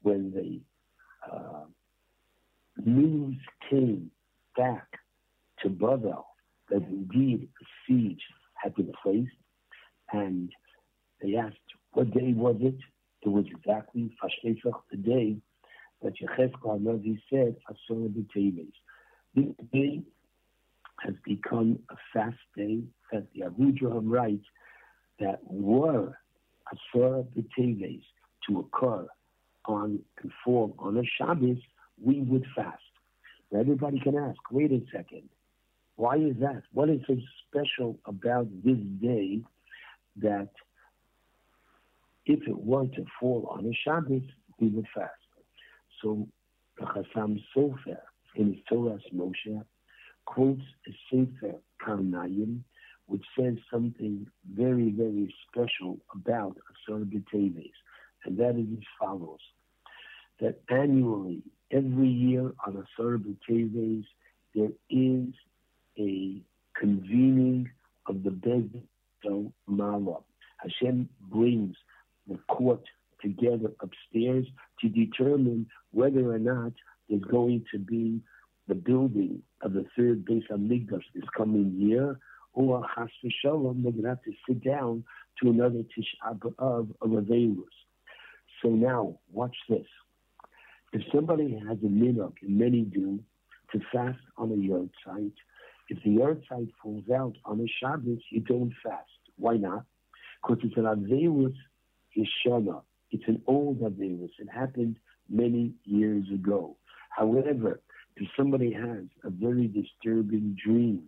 when 0.02 0.32
the 0.32 1.32
uh, 1.32 1.66
news 2.84 3.38
came 3.70 4.12
back 4.58 4.88
to 5.62 5.70
Bavel 5.70 6.24
that 6.70 6.84
indeed 6.88 7.48
a 7.62 7.66
siege 7.86 8.22
had 8.56 8.74
been 8.76 8.92
placed, 9.04 9.30
and 10.14 10.52
they 11.22 11.36
asked, 11.36 11.58
what 11.94 12.12
day 12.12 12.34
was 12.34 12.56
it? 12.62 12.78
It 13.22 13.30
was 13.30 13.46
exactly 13.48 14.16
Fashkesach, 14.24 14.80
the 14.90 14.98
day 14.98 15.38
that 16.02 16.14
Yechezkel 16.20 16.82
Navi 16.82 17.22
said, 17.30 17.56
Asor 17.70 18.08
B'Teves. 18.10 18.72
This 19.36 19.46
day 19.72 20.02
has 21.00 21.14
become 21.26 21.80
a 21.90 21.96
fast 22.14 22.38
day 22.56 22.82
that 23.12 23.28
the 23.34 23.44
Abu 23.44 23.72
Avudraham 23.72 24.06
writes 24.06 24.46
that 25.22 25.40
were 25.46 26.18
Asor 26.74 27.26
B'Teves 27.36 28.04
to 28.48 28.60
occur 28.60 29.08
on 29.66 30.00
and 30.22 30.32
fall 30.44 30.76
on 30.80 30.98
a 30.98 31.04
Shabbos, 31.18 31.58
we 32.04 32.22
would 32.22 32.46
fast. 32.56 32.82
Everybody 33.58 34.00
can 34.00 34.18
ask, 34.18 34.40
wait 34.52 34.72
a 34.72 34.82
second, 34.92 35.30
why 35.96 36.16
is 36.16 36.36
that? 36.40 36.64
What 36.74 36.90
is 36.90 37.02
so 37.06 37.18
special 37.48 38.00
about 38.06 38.48
this 38.64 38.80
day 39.02 39.42
that 40.18 40.50
if 42.26 42.48
it 42.48 42.58
were 42.58 42.88
to 42.88 43.06
fall 43.20 43.48
on 43.52 43.66
a 43.66 43.74
Shabbos, 43.84 44.24
we 44.60 44.70
would 44.70 44.88
fast? 44.96 45.12
So 46.02 46.28
the 46.80 46.86
Chassam 46.86 47.40
Sofer 47.56 48.00
in 48.36 48.54
his 48.54 48.64
Toras 48.72 49.02
Moshe 49.14 49.64
quotes 50.26 50.62
a 50.88 50.92
Sefer 51.10 51.56
Karnayim, 51.86 52.62
which 53.08 53.24
says 53.38 53.56
something 53.72 54.26
very, 54.54 54.92
very 54.92 55.34
special 55.48 56.00
about 56.14 56.58
Asar 56.72 57.00
B'Teves, 57.02 57.72
and 58.26 58.38
that 58.38 58.56
is 58.56 58.68
as 58.78 58.84
follows: 59.00 59.40
that 60.40 60.60
annually, 60.70 61.42
every 61.72 62.08
year 62.08 62.54
on 62.66 62.78
Asar 62.78 63.18
B'Teves, 63.18 64.06
there 64.56 64.72
is 64.90 65.28
a 65.98 66.42
convening 66.80 67.70
of 68.08 68.24
the 68.24 68.30
Bezdel 68.30 69.52
Mala. 69.68 70.20
Hashem 70.58 71.10
brings 71.30 71.76
the 72.28 72.38
court 72.48 72.84
together 73.22 73.72
upstairs 73.82 74.46
to 74.80 74.90
determine 74.90 75.68
whether 75.92 76.32
or 76.32 76.40
not 76.40 76.74
there's 77.10 77.22
going 77.24 77.66
to 77.72 77.80
be 77.80 78.22
the 78.68 78.76
building 78.76 79.42
of 79.62 79.74
the 79.74 79.86
third 79.96 80.26
Beis 80.26 80.44
HaMikdash 80.50 81.04
this 81.14 81.24
coming 81.36 81.76
year, 81.78 82.20
or 82.54 82.86
Chas 82.96 83.10
v'Shalom, 83.24 83.84
they're 83.84 83.92
going 83.92 84.04
to 84.04 84.10
have 84.10 84.24
to 84.24 84.34
sit 84.48 84.64
down 84.64 85.04
to 85.42 85.50
another 85.50 85.84
Tisha 85.84 86.38
B'Av 86.38 86.90
of 87.02 87.10
Aveilus. 87.10 87.64
So 88.62 88.70
now, 88.70 89.20
watch 89.32 89.56
this. 89.70 89.88
If 90.94 91.02
somebody 91.14 91.62
has 91.68 91.78
a 91.80 91.88
minhag, 91.88 92.34
and 92.42 92.58
many 92.58 92.82
do, 92.82 93.20
to 93.72 93.80
fast 93.94 94.20
on 94.38 94.52
a 94.52 94.56
yard 94.56 94.90
site, 95.06 95.32
if 95.90 95.98
the 96.04 96.10
yahrzeit 96.10 96.72
falls 96.82 97.10
out 97.14 97.36
on 97.46 97.60
a 97.62 97.68
Shabbos, 97.80 98.20
you 98.30 98.42
don't 98.42 98.74
fast. 98.84 99.10
Why 99.38 99.58
not? 99.58 99.86
Because 100.42 100.64
it's 100.64 100.78
an 100.78 100.84
Aveilus 100.84 101.56
Yeshana. 102.18 102.82
It's 103.12 103.24
an 103.28 103.42
old 103.48 103.80
Aveilus. 103.82 104.32
It 104.40 104.50
happened 104.54 104.98
many 105.30 105.74
years 105.86 106.26
ago. 106.34 106.78
However, 107.10 107.82
if 108.18 108.28
somebody 108.38 108.72
has 108.74 109.06
a 109.24 109.30
very 109.30 109.68
disturbing 109.68 110.58
dream 110.64 111.04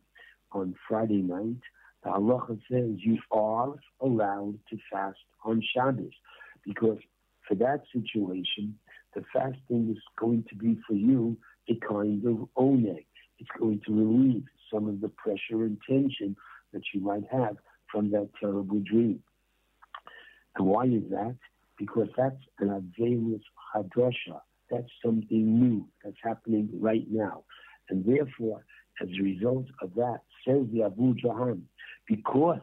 on 0.53 0.75
Friday 0.87 1.21
night, 1.21 1.61
the 2.03 2.09
halacha 2.09 2.59
says 2.69 2.97
you 2.97 3.17
are 3.31 3.73
allowed 4.01 4.59
to 4.69 4.77
fast 4.91 5.19
on 5.43 5.61
Shabbos 5.73 6.13
because 6.65 6.99
for 7.47 7.55
that 7.55 7.83
situation, 7.91 8.77
the 9.15 9.23
fasting 9.33 9.91
is 9.91 10.01
going 10.19 10.43
to 10.49 10.55
be 10.55 10.79
for 10.87 10.93
you 10.93 11.37
a 11.69 11.75
kind 11.87 12.25
of 12.25 12.47
oneg. 12.57 13.05
It's 13.39 13.49
going 13.59 13.81
to 13.85 13.93
relieve 13.93 14.45
some 14.71 14.87
of 14.87 15.01
the 15.01 15.09
pressure 15.09 15.63
and 15.63 15.77
tension 15.87 16.35
that 16.73 16.81
you 16.93 17.01
might 17.01 17.23
have 17.31 17.57
from 17.91 18.11
that 18.11 18.29
terrible 18.39 18.79
dream. 18.79 19.19
And 20.55 20.67
why 20.67 20.85
is 20.85 21.03
that? 21.09 21.35
Because 21.77 22.07
that's 22.17 22.35
an 22.59 22.69
Aveilus 22.69 23.41
Chadasha. 23.75 24.39
That's 24.69 24.89
something 25.03 25.59
new 25.59 25.87
that's 26.03 26.17
happening 26.23 26.69
right 26.79 27.05
now. 27.09 27.43
And 27.89 28.05
therefore, 28.05 28.65
as 29.01 29.09
a 29.09 29.23
result 29.23 29.65
of 29.81 29.93
that, 29.95 30.21
says 30.45 30.65
the 30.71 30.79
Avudraham, 30.79 31.61
because 32.07 32.61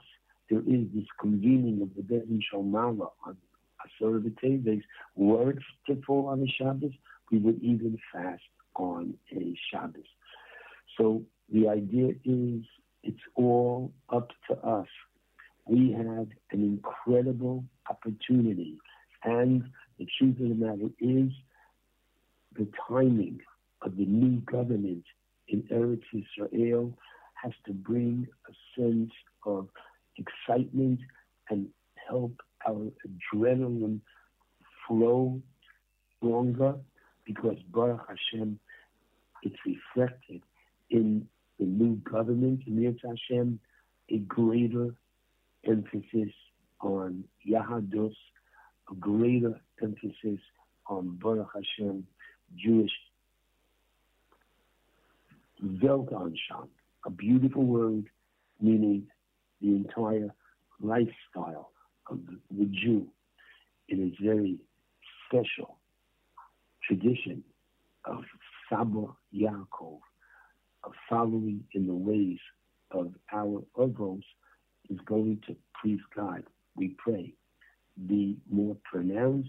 there 0.49 0.61
is 0.61 0.87
this 0.95 1.07
convening 1.21 1.81
of 1.83 1.91
the 1.95 2.03
Bezin 2.03 2.41
Shalmala 2.53 3.11
on 3.27 3.37
Asur 3.85 4.21
B'Teves, 4.21 4.83
words 5.17 5.63
to 5.87 6.01
fall 6.07 6.27
on 6.27 6.43
a 6.43 6.47
Shabbos, 6.47 6.93
we 7.31 7.39
would 7.39 7.63
even 7.63 7.99
fast 8.13 8.43
on 8.75 9.15
a 9.33 9.57
Shabbos. 9.71 10.05
So 10.99 11.23
the 11.53 11.69
idea 11.69 12.15
is 12.25 12.63
it's 13.03 13.21
all 13.35 13.93
up 14.11 14.31
to 14.49 14.57
us. 14.59 14.89
We 15.67 15.93
have 15.93 16.29
an 16.51 16.63
incredible 16.63 17.65
opportunity. 17.89 18.79
And 19.25 19.65
the 19.99 20.07
truth 20.19 20.41
of 20.41 20.49
the 20.49 20.55
matter 20.55 20.91
is 20.99 21.31
the 22.57 22.67
timing 22.89 23.41
of 23.83 23.97
the 23.97 24.05
new 24.05 24.41
government 24.41 25.05
in 25.49 25.63
Eretz 25.71 26.03
Israel 26.13 26.97
has 27.43 27.53
to 27.67 27.73
bring 27.73 28.27
a 28.49 28.81
sense 28.81 29.11
of 29.47 29.69
excitement 30.17 31.01
and 31.49 31.69
help 32.09 32.33
our 32.67 32.91
adrenaline 33.07 34.01
flow 34.87 35.41
stronger 36.17 36.75
because 37.25 37.57
Baruch 37.73 38.07
Hashem, 38.09 38.59
it's 39.43 39.57
reflected 39.65 40.43
in 40.91 41.27
the 41.59 41.65
new 41.67 41.97
government, 42.11 42.61
Yetz 42.69 42.99
Hashem, 43.05 43.61
a 44.11 44.19
greater 44.19 44.95
emphasis 45.67 46.33
on 46.81 47.25
Yahadus, 47.49 48.15
a 48.91 48.95
greater 48.99 49.61
emphasis 49.83 50.41
on 50.89 51.19
Baruch 51.23 51.51
Hashem, 51.55 52.07
Jewish 52.57 52.91
Weltanschauung, 55.63 56.69
a 57.07 57.11
beautiful 57.11 57.65
word 57.65 58.07
meaning 58.61 59.07
the 59.61 59.69
entire 59.69 60.35
lifestyle 60.81 61.71
of 62.11 62.19
the, 62.51 62.65
Jew 62.67 63.07
in 63.89 64.09
its 64.09 64.17
very 64.23 64.59
special 65.27 65.79
tradition 66.87 67.43
of 68.05 68.25
Saba 68.69 69.07
Yaakov, 69.35 70.01
of 70.85 70.93
following 71.09 71.65
in 71.75 71.87
the 71.87 71.95
ways 71.95 72.39
of 72.91 73.13
our 73.33 73.63
Avos, 73.79 74.23
is 74.89 74.99
going 75.05 75.41
to 75.47 75.55
please 75.81 76.01
God, 76.17 76.43
we 76.77 76.97
pray, 76.99 77.33
be 78.07 78.37
more 78.51 78.77
pronounced 78.85 79.49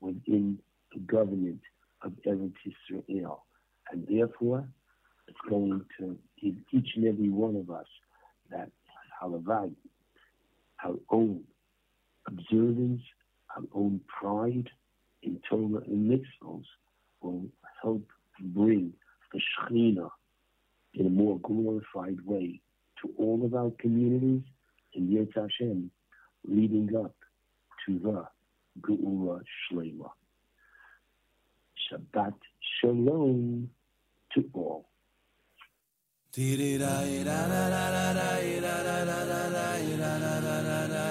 within 0.00 0.58
the 0.92 1.00
government 1.00 1.60
of 2.02 2.12
Eretz 2.26 2.54
Israel. 2.90 3.44
And 3.90 4.06
therefore, 4.08 4.66
it's 5.28 5.38
going 5.48 5.84
to 5.98 6.16
give 6.42 6.54
each 6.72 6.88
and 6.96 7.06
every 7.06 7.28
one 7.28 7.56
of 7.56 7.70
us 7.70 7.86
that 8.50 8.70
halavai, 9.22 9.72
our 10.84 10.94
own 11.10 11.42
observance, 12.26 13.02
our 13.56 13.62
own 13.74 14.00
pride 14.06 14.68
in 15.22 15.40
Torah 15.48 15.82
and 15.86 16.10
mitzvahs, 16.10 16.64
will 17.20 17.46
help 17.82 18.06
bring 18.40 18.92
the 19.32 19.40
Shekhinah 19.40 20.10
in 20.94 21.06
a 21.06 21.10
more 21.10 21.38
glorified 21.40 22.20
way 22.24 22.60
to 23.02 23.12
all 23.18 23.44
of 23.44 23.54
our 23.54 23.70
communities 23.78 24.42
in 24.94 25.08
Yetz 25.08 25.34
Hashem, 25.34 25.90
leading 26.46 26.94
up 26.96 27.14
to 27.86 27.98
the 27.98 28.26
Geula 28.80 29.42
Shlema. 29.70 30.10
Shabbat 31.90 32.34
Shalom 32.80 33.70
to 34.34 34.44
all. 34.54 34.88
tiri 36.36 36.76
ra 36.76 37.00
ra 37.24 37.40
ra 37.48 37.62
ra 37.72 37.84
ra 37.96 38.08
ra 38.12 38.36
ra 38.60 38.76
ra 38.84 38.98
ra 39.08 39.20
ra 39.24 39.40
ra 39.40 39.70
ra 40.20 40.44
ra 40.44 40.68
ra 40.68 40.82
ra 40.84 41.06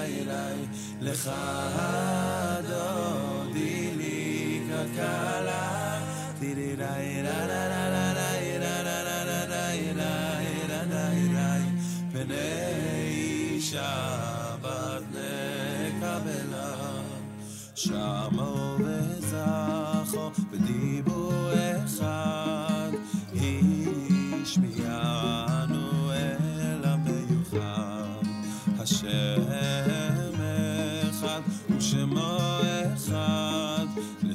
בדיבור 20.52 21.52
אחד, 21.54 22.92
איש 23.34 24.58
מי... 24.58 24.85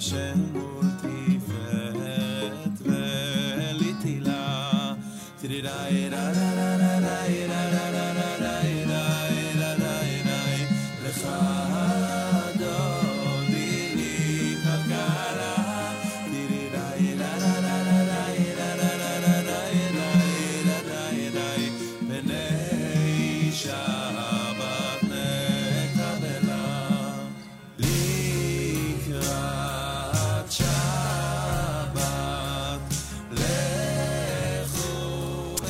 是。 0.01 0.80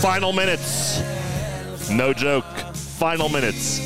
Final 0.01 0.33
minutes. 0.33 1.03
No 1.91 2.15
joke. 2.15 2.47
Final 2.75 3.29
minutes. 3.29 3.79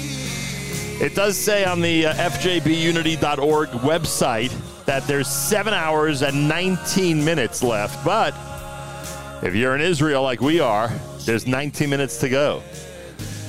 It 1.01 1.17
does 1.17 1.37
say 1.37 1.65
on 1.65 1.81
the 1.81 2.07
uh, 2.07 2.15
fjbunity.org 2.15 3.69
website 3.71 4.53
that 4.85 5.05
there's 5.09 5.27
seven 5.27 5.75
hours 5.75 6.23
and 6.23 6.47
19 6.49 7.25
minutes 7.25 7.65
left. 7.65 8.05
But 8.05 8.33
if 9.43 9.57
you're 9.57 9.75
in 9.75 9.81
Israel 9.81 10.23
like 10.23 10.41
we 10.41 10.61
are, 10.61 10.89
there's 11.25 11.49
19 11.49 11.91
minutes 11.91 12.19
to 12.19 12.29
go. 12.29 12.63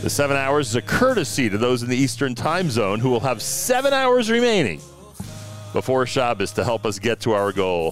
The 0.02 0.10
seven 0.10 0.35
hours 0.35 0.69
is 0.69 0.76
a 0.76 0.82
courtesy 0.82 1.52
to 1.52 1.60
those 1.60 1.84
in 1.84 1.90
the 1.90 1.95
Eastern 1.95 2.34
time 2.34 2.72
zone 2.72 3.00
who 3.00 3.11
will 3.11 3.19
have 3.19 3.44
seven 3.44 3.94
hours 3.94 4.32
remaining 4.32 4.82
before 5.72 6.08
Shabbos 6.08 6.52
to 6.53 6.64
help 6.64 6.84
us 6.88 6.98
get 6.98 7.19
to 7.22 7.34
our 7.34 7.52
goal. 7.52 7.92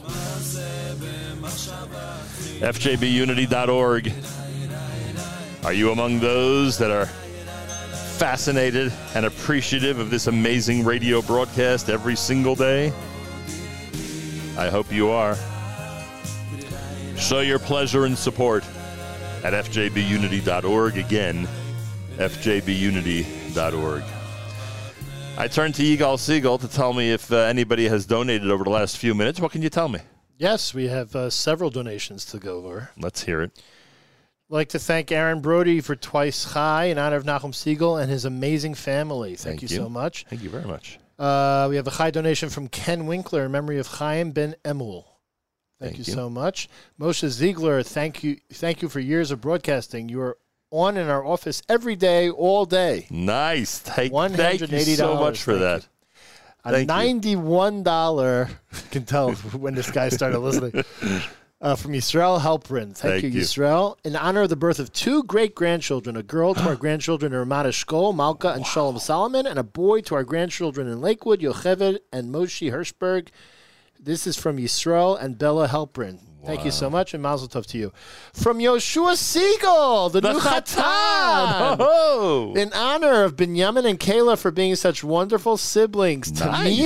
FJBunity.org. 2.59 4.11
Are 5.65 5.71
you 5.71 5.91
among 5.91 6.19
those 6.19 6.77
that 6.77 6.91
are 6.91 7.05
fascinated 8.17 8.91
and 9.15 9.25
appreciative 9.25 9.97
of 9.97 10.09
this 10.09 10.27
amazing 10.27 10.83
radio 10.83 11.21
broadcast 11.21 11.89
every 11.89 12.17
single 12.17 12.53
day? 12.53 12.87
I 14.57 14.69
hope 14.69 14.91
you 14.91 15.09
are. 15.09 15.37
Show 17.17 17.39
your 17.39 17.59
pleasure 17.59 18.03
and 18.03 18.17
support 18.17 18.65
at 19.45 19.53
fjbunity.org. 19.53 20.97
Again, 20.97 21.47
fjbunity.org. 22.17 24.03
I 25.37 25.47
turn 25.47 25.71
to 25.71 25.81
Yigal 25.81 26.17
Segal 26.17 26.59
to 26.59 26.67
tell 26.67 26.91
me 26.91 27.11
if 27.11 27.31
uh, 27.31 27.37
anybody 27.37 27.87
has 27.87 28.05
donated 28.05 28.51
over 28.51 28.65
the 28.65 28.69
last 28.69 28.97
few 28.97 29.15
minutes. 29.15 29.39
What 29.39 29.53
can 29.53 29.61
you 29.61 29.69
tell 29.69 29.87
me? 29.87 29.99
Yes, 30.37 30.73
we 30.73 30.89
have 30.89 31.15
uh, 31.15 31.29
several 31.29 31.69
donations 31.69 32.25
to 32.25 32.37
go 32.37 32.57
over. 32.57 32.91
Let's 32.97 33.23
hear 33.23 33.41
it. 33.41 33.63
I'd 34.49 34.53
like 34.53 34.69
to 34.69 34.79
thank 34.79 35.11
Aaron 35.11 35.39
Brody 35.41 35.81
for 35.81 35.95
twice 35.95 36.53
chai 36.53 36.85
in 36.85 36.97
honor 36.97 37.15
of 37.15 37.23
Nachum 37.23 37.53
Segal 37.53 38.01
and 38.01 38.11
his 38.11 38.25
amazing 38.25 38.75
family. 38.75 39.35
Thank, 39.35 39.61
you, 39.61 39.67
so 39.67 39.89
much. 39.89 40.25
Thank 40.29 40.43
you 40.43 40.49
very 40.49 40.65
much. 40.65 40.99
Uh, 41.17 41.67
we 41.69 41.77
have 41.77 41.87
a 41.87 41.91
chai 41.91 42.11
donation 42.11 42.49
from 42.49 42.67
Ken 42.67 43.05
Winkler 43.05 43.45
in 43.45 43.51
memory 43.51 43.79
of 43.79 43.87
Chaim 43.87 44.31
Ben 44.31 44.55
Emul. 44.65 45.05
Thank, 45.79 45.95
Thank 45.95 45.97
you, 45.99 46.03
you. 46.11 46.13
so 46.13 46.29
much. 46.29 46.69
Moshe 46.99 47.27
Ziegler, 47.27 47.83
thank 47.83 48.23
you, 48.23 48.37
thank 48.51 48.81
you 48.81 48.89
for 48.89 48.99
years 48.99 49.31
of 49.31 49.41
broadcasting. 49.41 50.09
You 50.09 50.21
are 50.21 50.37
on 50.71 50.97
in 50.97 51.07
our 51.07 51.25
office 51.25 51.61
every 51.69 51.95
day, 51.95 52.29
all 52.29 52.65
day. 52.65 53.07
Nice. 53.09 53.79
Thank, 53.79 54.13
thank 54.13 54.59
you 54.59 54.79
so 54.95 55.15
much 55.15 55.41
for 55.41 55.55
that. 55.55 55.87
A 56.65 56.71
Thank 56.71 56.87
ninety-one 56.87 57.83
dollar. 57.83 58.49
Can 58.91 59.03
tell 59.05 59.33
when 59.33 59.75
this 59.75 59.91
guy 59.91 60.09
started 60.09 60.39
listening. 60.39 60.83
Uh, 61.63 61.75
from 61.77 61.93
Yisrael 61.93 62.41
Helprin. 62.41 62.93
Thank, 62.93 63.21
Thank 63.21 63.23
you, 63.23 63.29
you. 63.29 63.41
Yisrael. 63.41 63.95
In 64.03 64.17
honor 64.17 64.41
of 64.41 64.49
the 64.49 64.57
birth 64.57 64.79
of 64.79 64.91
two 64.91 65.23
great 65.23 65.55
grandchildren, 65.55 66.17
a 66.17 66.21
girl 66.21 66.53
to 66.53 66.61
our 66.67 66.75
grandchildren 66.83 67.31
in 67.31 67.39
Ramat 67.39 67.67
Eshkol, 67.67 68.13
Malka 68.13 68.49
and 68.49 68.65
Shalom 68.67 68.99
Solomon, 68.99 69.47
and 69.47 69.57
a 69.57 69.63
boy 69.63 70.01
to 70.01 70.15
our 70.15 70.25
grandchildren 70.25 70.89
in 70.89 70.99
Lakewood, 70.99 71.39
Yocheved 71.39 71.99
and 72.11 72.35
Moshe 72.35 72.69
Hirschberg. 72.69 73.29
This 73.97 74.27
is 74.27 74.35
from 74.37 74.57
Yisrael 74.57 75.17
and 75.17 75.37
Bella 75.37 75.69
Helprin. 75.69 76.19
Thank 76.45 76.65
you 76.65 76.71
so 76.71 76.89
much, 76.89 77.13
and 77.13 77.23
Mazel 77.23 77.47
Tov 77.47 77.65
to 77.67 77.77
you. 77.77 77.93
From 78.33 78.59
Yoshua 78.59 79.13
Segal, 79.13 80.11
the, 80.11 80.19
The 80.19 80.33
new 80.33 80.39
Chatan. 80.39 81.77
Oh. 81.79 82.53
In 82.57 82.73
honor 82.73 83.23
of 83.23 83.37
Binyamin 83.37 83.85
and 83.85 83.97
Kayla 83.97 84.37
for 84.37 84.51
being 84.51 84.75
such 84.75 85.05
wonderful 85.05 85.55
siblings, 85.55 86.33
Nice. 86.33 86.41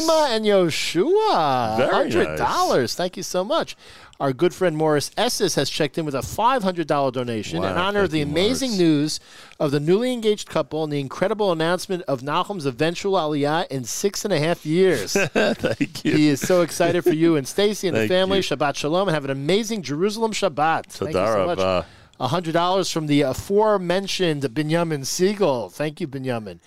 Tamima 0.05 0.29
and 0.29 0.45
Yoshua, 0.45 1.77
Very 1.77 1.91
hundred 1.91 2.37
dollars. 2.37 2.93
Thank 2.93 3.17
you 3.17 3.23
so 3.23 3.43
much. 3.43 3.75
Our 4.19 4.33
good 4.33 4.53
friend 4.53 4.75
Morris 4.75 5.11
Esses 5.15 5.55
has 5.55 5.69
checked 5.69 5.97
in 5.97 6.05
with 6.05 6.15
a 6.15 6.23
five 6.23 6.63
hundred 6.63 6.87
dollar 6.87 7.11
donation 7.11 7.57
in 7.57 7.63
honor 7.65 8.01
of 8.01 8.11
the 8.11 8.21
amazing 8.21 8.71
Morris. 8.71 8.79
news 8.79 9.19
of 9.59 9.69
the 9.71 9.79
newly 9.79 10.11
engaged 10.11 10.49
couple 10.49 10.83
and 10.83 10.91
the 10.91 10.99
incredible 10.99 11.51
announcement 11.51 12.01
of 12.07 12.21
Nachum's 12.21 12.65
eventual 12.65 13.13
aliyah 13.13 13.67
in 13.67 13.83
six 13.83 14.25
and 14.25 14.33
a 14.33 14.39
half 14.39 14.65
years. 14.65 15.13
Thank 15.33 16.03
you. 16.03 16.15
He 16.15 16.29
is 16.29 16.41
so 16.41 16.61
excited 16.61 17.03
for 17.03 17.13
you 17.13 17.35
and 17.35 17.47
Stacy 17.47 17.87
and 17.87 17.95
the 17.95 18.07
family. 18.07 18.37
you. 18.37 18.43
Shabbat 18.43 18.75
shalom 18.75 19.07
and 19.07 19.13
have 19.13 19.25
an 19.25 19.31
amazing 19.31 19.83
Jerusalem 19.83 20.31
Shabbat. 20.31 20.87
Thank 20.87 21.13
you 21.13 21.25
so 21.25 21.45
much. 21.45 21.59
Rabah. 21.59 21.85
hundred 22.27 22.53
dollars 22.53 22.89
from 22.89 23.05
the 23.05 23.21
aforementioned 23.21 24.41
Binyamin 24.43 25.01
Segal. 25.01 25.71
Thank 25.71 26.01
you, 26.01 26.07
Binyamin. 26.07 26.59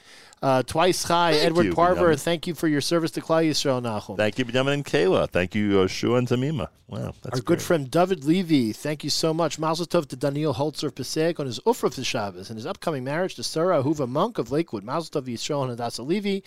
Uh, 0.43 0.63
twice 0.63 1.07
chai, 1.07 1.33
Thank 1.33 1.45
Edward 1.45 1.67
you, 1.67 1.73
Parver. 1.75 2.19
Thank 2.19 2.47
you 2.47 2.55
for 2.55 2.67
your 2.67 2.81
service 2.81 3.11
to 3.11 3.21
Klal 3.21 3.47
Yisrael, 3.47 3.83
Nachum. 3.83 4.17
Thank 4.17 4.39
you, 4.39 4.47
Benjamin 4.47 4.73
and 4.73 4.85
Kayla. 4.85 5.29
Thank 5.29 5.55
you, 5.55 5.73
Yoshua 5.73 6.17
and 6.17 6.29
Tamima. 6.29 6.69
Wow, 6.89 7.13
that's 7.23 7.39
Our 7.39 7.43
good 7.43 7.61
friend 7.61 7.91
David 7.91 8.25
Levy, 8.25 8.73
thank 8.73 9.05
you 9.05 9.11
so 9.11 9.35
much. 9.35 9.59
Mazel 9.59 9.85
tov 9.85 10.07
to 10.07 10.17
Daniel 10.17 10.55
Holzer 10.55 10.85
of 10.85 10.95
Passaic 10.95 11.39
on 11.39 11.47
his 11.47 11.61
Ufruf 11.61 11.95
for 11.95 12.03
Shabbos 12.03 12.49
and 12.49 12.57
his 12.57 12.67
upcoming 12.67 13.05
marriage 13.05 13.35
to 13.35 13.43
Sarah 13.43 13.83
Ahuva 13.83 14.09
Monk 14.09 14.39
of 14.39 14.51
Lakewood. 14.51 14.83
Mazel 14.83 15.21
tov 15.21 15.27
to 15.27 15.33
Yisrael 15.33 15.63
and 15.63 15.71
Hadassah 15.71 16.03
Levy 16.03 16.43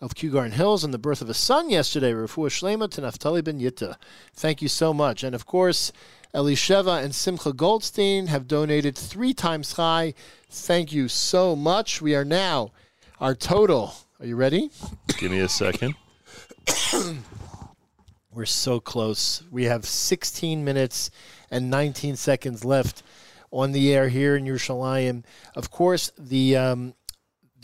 of 0.00 0.14
Kew 0.14 0.30
Garden 0.30 0.52
Hills 0.52 0.82
and 0.82 0.92
the 0.92 0.98
birth 0.98 1.20
of 1.20 1.28
a 1.28 1.34
son 1.34 1.70
yesterday, 1.70 2.12
Rafua 2.12 2.48
Shlema 2.48 2.90
to 2.90 3.02
Naftali 3.02 3.44
Ben 3.44 3.60
Yitta. 3.60 3.96
Thank 4.32 4.62
you 4.62 4.68
so 4.68 4.94
much. 4.94 5.22
And 5.22 5.34
of 5.34 5.46
course, 5.46 5.92
Elisheva 6.34 7.04
and 7.04 7.14
Simcha 7.14 7.52
Goldstein 7.52 8.26
have 8.26 8.48
donated 8.48 8.96
three 8.96 9.32
times 9.32 9.74
chai. 9.74 10.14
Thank 10.50 10.92
you 10.92 11.08
so 11.08 11.54
much. 11.54 12.02
We 12.02 12.14
are 12.14 12.24
now, 12.24 12.72
our 13.20 13.34
total, 13.34 13.94
are 14.18 14.26
you 14.26 14.36
ready? 14.36 14.70
Give 15.18 15.30
me 15.30 15.40
a 15.40 15.48
second. 15.48 15.94
We're 18.32 18.46
so 18.46 18.80
close. 18.80 19.42
We 19.50 19.64
have 19.64 19.84
16 19.84 20.64
minutes 20.64 21.10
and 21.50 21.70
19 21.70 22.16
seconds 22.16 22.64
left 22.64 23.02
on 23.52 23.72
the 23.72 23.94
air 23.94 24.08
here 24.08 24.34
in 24.36 24.44
Yerushalayim. 24.44 25.24
Of 25.54 25.70
course, 25.70 26.10
the 26.18 26.56
um, 26.56 26.94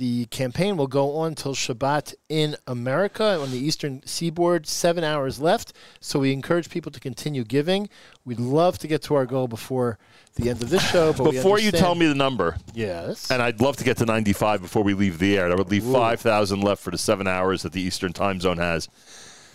the 0.01 0.25
campaign 0.27 0.79
will 0.79 0.87
go 0.87 1.15
on 1.17 1.35
till 1.35 1.55
Shabbat 1.55 2.15
in 2.31 2.57
America 2.67 3.39
on 3.39 3.51
the 3.51 3.59
Eastern 3.59 4.03
Seaboard. 4.07 4.67
Seven 4.67 5.05
hours 5.05 5.41
left, 5.41 5.75
so 6.01 6.19
we 6.21 6.33
encourage 6.33 6.71
people 6.71 6.91
to 6.91 6.99
continue 6.99 7.45
giving. 7.45 7.87
We'd 8.25 8.41
love 8.41 8.79
to 8.79 8.89
get 8.89 9.03
to 9.03 9.15
our 9.15 9.27
goal 9.27 9.47
before 9.47 9.99
the 10.37 10.49
end 10.49 10.63
of 10.63 10.71
this 10.71 10.83
show. 10.91 11.13
But 11.13 11.33
Before 11.33 11.59
you 11.59 11.71
tell 11.71 11.95
me 11.95 12.07
the 12.07 12.15
number, 12.15 12.57
yes, 12.73 13.31
and 13.31 13.43
I'd 13.43 13.61
love 13.61 13.77
to 13.77 13.85
get 13.85 13.99
to 13.99 14.07
95 14.07 14.63
before 14.63 14.83
we 14.83 14.95
leave 14.95 15.19
the 15.19 15.37
air. 15.37 15.53
I 15.53 15.55
would 15.55 15.71
leave 15.71 15.85
5,000 15.85 16.63
left 16.63 16.83
for 16.83 16.91
the 16.91 16.99
seven 16.99 17.29
hours 17.29 17.61
that 17.63 17.73
the 17.73 17.83
Eastern 17.83 18.15
time 18.15 18.41
zone 18.41 18.57
has. 18.57 18.89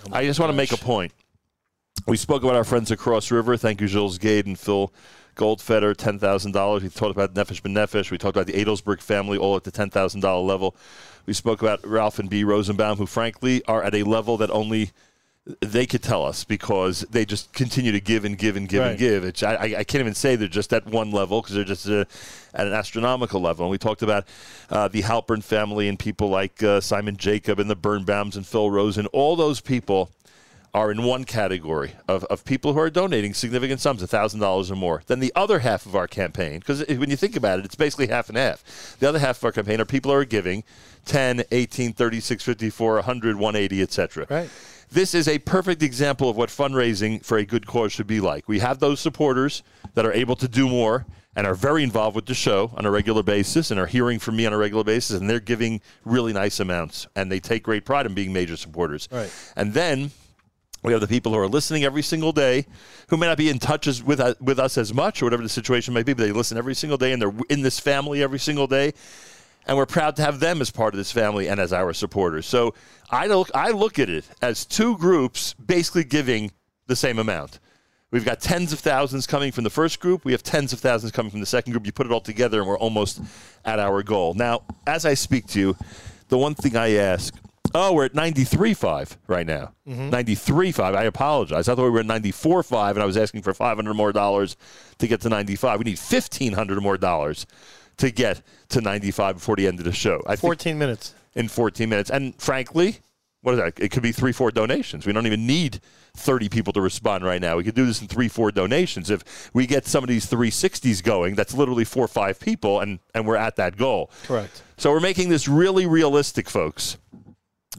Oh 0.06 0.14
I 0.14 0.26
just 0.26 0.40
want 0.40 0.52
to 0.52 0.56
make 0.56 0.72
a 0.72 0.78
point. 0.78 1.12
We 2.06 2.18
spoke 2.18 2.44
about 2.44 2.56
our 2.56 2.64
friends 2.64 2.92
across 2.92 3.32
River. 3.32 3.58
Thank 3.58 3.82
you, 3.82 3.88
Gilles 3.88 4.20
Gade 4.20 4.46
and 4.46 4.60
Phil 4.60 4.94
Goldfeder, 5.36 5.96
ten 5.96 6.18
thousand 6.20 6.52
dollars. 6.54 6.84
We 6.84 6.90
talked 6.90 7.12
about 7.12 7.34
Nefesh 7.34 7.62
B'Nefesh. 7.62 8.12
We 8.12 8.18
talked 8.18 8.36
about 8.38 8.48
the 8.48 8.54
Adelsberg 8.54 9.02
family, 9.02 9.38
all 9.38 9.56
at 9.56 9.64
the 9.64 9.72
ten 9.72 9.90
thousand 9.90 10.22
dollar 10.22 10.44
level. 10.44 10.76
We 11.26 11.34
spoke 11.34 11.62
about 11.62 11.86
Ralph 11.86 12.20
and 12.20 12.30
B. 12.30 12.44
Rosenbaum, 12.44 12.98
who 12.98 13.06
frankly 13.06 13.64
are 13.66 13.84
at 13.84 13.96
a 13.96 14.04
level 14.04 14.38
that 14.38 14.50
only 14.52 14.92
they 15.60 15.86
could 15.86 16.02
tell 16.02 16.26
us 16.26 16.44
because 16.44 17.02
they 17.12 17.24
just 17.24 17.54
continue 17.54 17.92
to 17.92 18.02
give 18.02 18.26
and 18.26 18.36
give 18.36 18.56
and 18.56 18.68
give 18.68 18.82
Right. 18.82 18.90
and 18.92 18.98
give. 19.00 19.24
It's, 19.24 19.44
I, 19.44 19.54
I 19.54 19.64
I 19.80 19.84
can't 19.84 20.00
even 20.02 20.16
say 20.16 20.36
they're 20.36 20.48
just 20.48 20.74
at 20.74 20.88
one 20.88 21.12
level 21.12 21.42
because 21.42 21.54
they're 21.56 21.64
just 21.64 21.88
uh, 21.88 22.06
at 22.56 22.66
an 22.66 22.74
astronomical 22.74 23.40
level. 23.42 23.66
And 23.66 23.72
we 23.72 23.78
talked 23.78 24.02
about 24.02 24.26
uh, 24.72 24.88
the 24.88 25.04
Halpern 25.04 25.44
family 25.44 25.88
and 25.88 26.00
people 26.00 26.30
like 26.30 26.64
uh, 26.64 26.82
Simon 26.82 27.16
Jacob 27.18 27.60
and 27.60 27.70
the 27.70 27.76
Birnbaums 27.76 28.36
and 28.36 28.46
Phil 28.48 28.72
Rosen. 28.72 29.06
All 29.08 29.36
those 29.36 29.62
people 29.62 30.10
are 30.76 30.92
in 30.92 31.04
one 31.04 31.24
category 31.24 31.94
of, 32.06 32.26
of 32.26 32.44
people 32.44 32.74
who 32.74 32.80
are 32.80 32.90
donating 32.90 33.34
significant 33.34 33.80
sums, 33.80 34.04
$1,000 34.04 34.70
or 34.70 34.76
more. 34.76 35.02
Then 35.08 35.22
the 35.22 35.32
other 35.34 35.60
half 35.60 35.86
of 35.86 35.96
our 35.96 36.06
campaign, 36.06 36.60
because 36.60 36.86
when 36.86 37.10
you 37.10 37.16
think 37.16 37.38
about 37.38 37.60
it, 37.60 37.66
it's 37.66 37.76
basically 37.76 38.08
half 38.08 38.28
and 38.28 38.38
half. 38.38 38.98
The 39.00 39.08
other 39.08 39.20
half 39.20 39.38
of 39.38 39.46
our 39.46 39.52
campaign 39.54 39.80
are 39.80 39.86
people 39.86 40.12
who 40.12 40.18
are 40.18 40.26
giving 40.26 40.66
10, 41.06 41.44
18, 41.50 41.94
36, 41.94 42.44
54, 42.44 42.96
100, 42.96 43.36
180, 43.38 43.82
etc. 43.82 44.28
Right. 44.30 44.50
This 44.92 45.16
is 45.16 45.30
a 45.30 45.40
perfect 45.40 45.82
example 45.82 46.30
of 46.30 46.36
what 46.36 46.50
fundraising 46.50 47.24
for 47.24 47.38
a 47.38 47.46
good 47.46 47.66
cause 47.66 47.94
should 47.94 48.06
be 48.06 48.20
like. 48.20 48.50
We 48.50 48.60
have 48.60 48.80
those 48.80 49.00
supporters 49.00 49.64
that 49.94 50.06
are 50.06 50.12
able 50.12 50.36
to 50.36 50.48
do 50.48 50.68
more 50.68 51.06
and 51.38 51.48
are 51.48 51.56
very 51.56 51.84
involved 51.84 52.18
with 52.18 52.26
the 52.26 52.34
show 52.34 52.74
on 52.76 52.86
a 52.86 52.92
regular 52.92 53.24
basis 53.24 53.72
and 53.72 53.80
are 53.80 53.88
hearing 53.88 54.20
from 54.20 54.36
me 54.36 54.46
on 54.46 54.52
a 54.52 54.58
regular 54.58 54.84
basis, 54.84 55.22
and 55.22 55.30
they're 55.30 55.40
giving 55.40 55.80
really 56.04 56.34
nice 56.34 56.60
amounts. 56.60 57.08
And 57.16 57.32
they 57.32 57.40
take 57.40 57.64
great 57.64 57.86
pride 57.86 58.06
in 58.06 58.14
being 58.14 58.34
major 58.34 58.58
supporters. 58.58 59.08
Right. 59.10 59.32
And 59.56 59.74
then 59.74 60.12
we 60.86 60.94
have 60.94 61.02
the 61.02 61.08
people 61.08 61.34
who 61.34 61.40
are 61.40 61.48
listening 61.48 61.84
every 61.84 62.02
single 62.02 62.32
day, 62.32 62.66
who 63.10 63.18
may 63.18 63.28
not 63.28 63.38
be 63.38 63.50
in 63.50 63.60
touch 63.60 63.88
as, 63.88 64.04
with 64.04 64.20
uh, 64.20 64.36
with 64.40 64.60
us 64.60 64.78
as 64.78 64.94
much 64.94 65.22
or 65.22 65.26
whatever 65.26 65.44
the 65.44 65.50
situation 65.50 65.94
may 65.94 66.04
be, 66.04 66.14
but 66.14 66.24
they 66.24 66.32
listen 66.32 66.58
every 66.58 66.76
single 66.76 66.98
day 66.98 67.12
and 67.12 67.22
they're 67.22 67.34
in 67.50 67.62
this 67.62 67.80
family 67.80 68.22
every 68.22 68.40
single 68.40 68.68
day. 68.68 68.94
And 69.68 69.78
we're 69.78 69.88
proud 69.88 70.16
to 70.18 70.22
have 70.22 70.40
them 70.40 70.62
as 70.62 70.70
part 70.70 70.94
of 70.94 71.00
this 71.00 71.12
family 71.12 71.48
and 71.48 71.60
as 71.60 71.74
our 71.74 71.92
supporters. 71.94 72.46
So 72.46 72.76
I 73.10 73.28
look 73.28 73.50
I 73.56 73.72
look 73.72 74.00
at 74.00 74.10
it 74.10 74.26
as 74.42 74.66
two 74.66 74.98
groups 74.98 75.54
basically 75.54 76.04
giving 76.04 76.52
the 76.88 76.96
same 76.96 77.20
amount. 77.20 77.60
We've 78.12 78.24
got 78.24 78.40
tens 78.40 78.72
of 78.72 78.80
thousands 78.80 79.28
coming 79.28 79.52
from 79.52 79.64
the 79.64 79.70
first 79.70 80.00
group. 80.00 80.24
We 80.24 80.32
have 80.32 80.44
tens 80.44 80.72
of 80.72 80.80
thousands 80.80 81.12
coming 81.12 81.32
from 81.32 81.40
the 81.42 81.46
second 81.46 81.74
group. 81.74 81.86
You 81.86 81.92
put 81.92 82.06
it 82.06 82.12
all 82.12 82.22
together, 82.22 82.60
and 82.60 82.68
we're 82.68 82.78
almost 82.78 83.20
at 83.66 83.80
our 83.80 84.04
goal. 84.04 84.36
Now, 84.36 84.62
as 84.88 85.06
I 85.06 85.16
speak 85.16 85.48
to 85.48 85.60
you, 85.60 85.78
the 86.30 86.38
one 86.38 86.56
thing 86.56 86.78
I 86.78 86.94
ask 86.94 87.34
oh, 87.76 87.94
we're 87.94 88.06
at 88.06 88.14
93.5 88.14 89.18
right 89.28 89.46
now. 89.46 89.74
Mhm. 89.88 90.10
93.5. 90.10 90.96
I 90.96 91.04
apologize. 91.04 91.68
I 91.70 91.76
thought 91.76 91.84
we 91.84 91.90
were 91.92 92.00
at 92.00 92.06
94.5, 92.06 92.92
and 92.92 93.00
I 93.04 93.06
was 93.06 93.18
asking 93.18 93.42
for 93.44 93.54
500 93.54 93.94
more 93.94 94.12
dollars 94.12 94.56
to 94.98 95.08
get 95.08 95.22
to 95.22 95.30
95. 95.30 95.80
We 95.80 95.84
need 95.86 96.00
1,500 96.00 96.82
more 96.82 96.98
dollars 96.98 97.46
to 97.98 98.12
get 98.12 98.42
to 98.70 98.82
95 98.82 99.36
before 99.36 99.56
the 99.56 99.68
end 99.68 99.80
of 99.80 99.86
the 99.86 99.92
show. 99.94 100.22
I 100.26 100.32
think 100.32 100.42
14 100.42 100.78
minutes. 100.78 101.14
in 101.36 101.48
14 101.48 101.88
minutes. 101.90 102.10
And 102.10 102.34
frankly, 102.42 102.98
what 103.42 103.54
is 103.54 103.60
that? 103.60 103.74
It 103.80 103.90
could 103.92 104.04
be 104.04 104.12
three, 104.12 104.32
four 104.32 104.52
donations. 104.52 105.06
We 105.06 105.14
don't 105.14 105.28
even 105.28 105.46
need 105.46 105.80
30 106.18 106.50
people 106.50 106.74
to 106.74 106.82
respond 106.82 107.24
right 107.24 107.40
now. 107.42 107.58
We 107.58 107.64
could 107.64 107.76
do 107.76 107.86
this 107.86 108.02
in 108.02 108.08
three, 108.08 108.28
four 108.28 108.52
donations. 108.52 109.10
If 109.10 109.52
we 109.54 109.68
get 109.68 109.86
some 109.86 110.04
of 110.04 110.08
these 110.10 110.26
360s 110.30 111.04
going, 111.04 111.36
that's 111.36 111.54
literally 111.54 111.86
four 111.86 112.06
or 112.06 112.08
five 112.08 112.40
people, 112.40 112.80
and, 112.80 113.00
and 113.14 113.28
we're 113.28 113.36
at 113.36 113.56
that 113.58 113.78
goal. 113.78 114.10
Correct. 114.26 114.62
So 114.78 114.92
we're 114.92 115.00
making 115.00 115.30
this 115.30 115.48
really 115.48 115.86
realistic, 115.86 116.50
folks. 116.50 116.98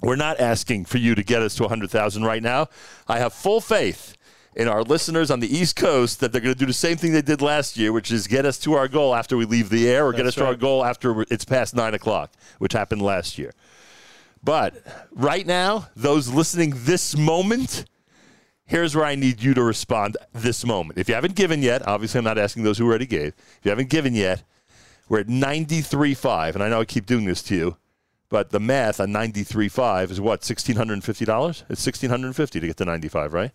We're 0.02 0.16
not 0.16 0.40
asking 0.40 0.84
for 0.84 0.98
you 0.98 1.14
to 1.14 1.22
get 1.22 1.42
us 1.42 1.54
to 1.56 1.62
100,000 1.62 2.22
right 2.24 2.42
now. 2.42 2.68
I 3.08 3.18
have 3.18 3.32
full 3.32 3.60
faith 3.60 4.16
in 4.54 4.68
our 4.68 4.82
listeners 4.82 5.30
on 5.30 5.40
the 5.40 5.54
East 5.54 5.76
Coast 5.76 6.20
that 6.20 6.32
they're 6.32 6.40
going 6.40 6.54
to 6.54 6.58
do 6.58 6.66
the 6.66 6.72
same 6.72 6.96
thing 6.96 7.12
they 7.12 7.22
did 7.22 7.42
last 7.42 7.76
year, 7.76 7.92
which 7.92 8.10
is 8.10 8.26
get 8.26 8.46
us 8.46 8.58
to 8.60 8.74
our 8.74 8.88
goal 8.88 9.14
after 9.14 9.36
we 9.36 9.44
leave 9.44 9.68
the 9.68 9.88
air 9.88 10.06
or 10.06 10.12
get 10.12 10.24
That's 10.24 10.36
us 10.36 10.42
to 10.42 10.46
our 10.46 10.54
goal 10.54 10.84
after 10.84 11.22
it's 11.30 11.44
past 11.44 11.74
9 11.74 11.94
o'clock, 11.94 12.32
which 12.58 12.72
happened 12.72 13.02
last 13.02 13.38
year. 13.38 13.52
But 14.42 14.74
right 15.12 15.46
now, 15.46 15.88
those 15.96 16.28
listening 16.28 16.72
this 16.74 17.16
moment, 17.16 17.84
here's 18.64 18.94
where 18.94 19.04
I 19.04 19.14
need 19.14 19.42
you 19.42 19.54
to 19.54 19.62
respond 19.62 20.16
this 20.32 20.64
moment. 20.64 20.98
If 20.98 21.08
you 21.08 21.14
haven't 21.14 21.36
given 21.36 21.62
yet, 21.62 21.86
obviously 21.86 22.18
I'm 22.18 22.24
not 22.24 22.38
asking 22.38 22.62
those 22.62 22.78
who 22.78 22.86
already 22.86 23.06
gave. 23.06 23.28
If 23.28 23.60
you 23.64 23.70
haven't 23.70 23.90
given 23.90 24.14
yet, 24.14 24.42
we're 25.08 25.20
at 25.20 25.26
93.5, 25.26 26.54
and 26.54 26.62
I 26.62 26.68
know 26.68 26.80
I 26.80 26.84
keep 26.84 27.06
doing 27.06 27.26
this 27.26 27.42
to 27.44 27.54
you, 27.54 27.76
but 28.28 28.50
the 28.50 28.60
math 28.60 29.00
on 29.00 29.08
93.5 29.08 30.10
is 30.10 30.20
what, 30.20 30.40
$1,650? 30.40 31.62
It's 31.68 31.86
1,650 31.86 32.60
to 32.60 32.66
get 32.66 32.76
to 32.78 32.84
95, 32.84 33.32
right? 33.32 33.52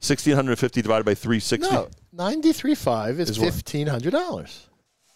1650 0.00 0.82
divided 0.82 1.04
by 1.04 1.14
360. 1.14 1.72
No, 1.72 1.88
93.5 2.14 3.18
is 3.18 3.30
Is 3.30 3.38
$1,500 3.38 4.66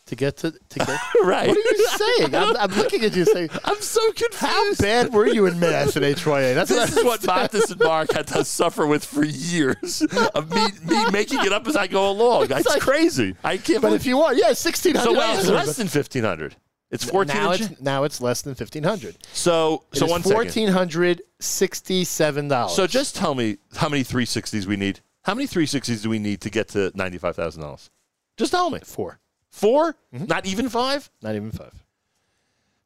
to 0.06 0.16
get 0.16 0.38
to, 0.38 0.50
to 0.50 0.78
get. 0.78 0.88
Right. 1.22 1.48
What 1.48 1.56
are 1.56 1.76
you 1.76 1.88
saying? 1.88 2.34
I'm, 2.34 2.56
I'm 2.56 2.70
looking 2.70 3.04
at 3.04 3.14
you 3.14 3.24
saying, 3.26 3.50
I'm 3.64 3.80
so 3.82 4.00
confused. 4.12 4.36
How 4.36 4.74
bad 4.76 5.12
were 5.12 5.26
you 5.26 5.46
in 5.46 5.60
math 5.60 5.96
at 5.96 6.02
HYA? 6.02 6.54
That's 6.54 6.70
this 6.70 6.96
is 6.96 7.04
what 7.04 7.26
Mathis 7.26 7.70
and 7.70 7.80
Mark 7.80 8.12
had 8.12 8.26
to 8.28 8.44
suffer 8.44 8.86
with 8.86 9.04
for 9.04 9.24
years 9.24 10.02
of 10.34 10.54
me, 10.54 10.66
me 10.86 11.10
making 11.10 11.44
it 11.44 11.52
up 11.52 11.66
as 11.66 11.76
I 11.76 11.86
go 11.86 12.10
along. 12.10 12.44
It's 12.50 12.66
like- 12.66 12.80
crazy. 12.80 13.36
I 13.44 13.58
can't. 13.58 13.82
But 13.82 13.88
believe- 13.88 14.00
if 14.00 14.06
you 14.06 14.16
want, 14.16 14.38
yeah, 14.38 14.50
$1,600. 14.50 15.02
so 15.02 15.12
wait, 15.12 15.38
it's 15.38 15.48
less 15.48 15.76
than 15.76 15.88
1500 15.88 16.56
It's 16.90 17.04
14 17.04 17.36
now 17.36 17.52
it's, 17.52 17.80
now 17.80 18.02
it's 18.04 18.18
less 18.20 18.42
than 18.42 18.50
1500 18.52 19.16
So, 19.32 19.84
It 19.92 19.98
so 19.98 20.06
one 20.06 20.22
second. 20.22 20.50
$1,467. 20.50 22.70
So 22.70 22.86
just 22.86 23.14
tell 23.14 23.34
me 23.34 23.58
how 23.76 23.90
many 23.90 24.02
360s 24.02 24.64
we 24.66 24.76
need. 24.76 25.00
How 25.22 25.34
many 25.34 25.46
360s 25.46 26.02
do 26.02 26.08
we 26.08 26.18
need 26.18 26.40
to 26.40 26.48
get 26.50 26.68
to 26.68 26.90
$95,000? 26.92 27.90
Just 28.38 28.52
tell 28.52 28.70
me. 28.70 28.80
Four. 28.84 29.20
4 29.50 29.94
mm-hmm. 30.14 30.24
Not 30.26 30.46
even 30.46 30.70
five? 30.70 31.10
Not 31.20 31.34
even 31.34 31.50
five. 31.50 31.84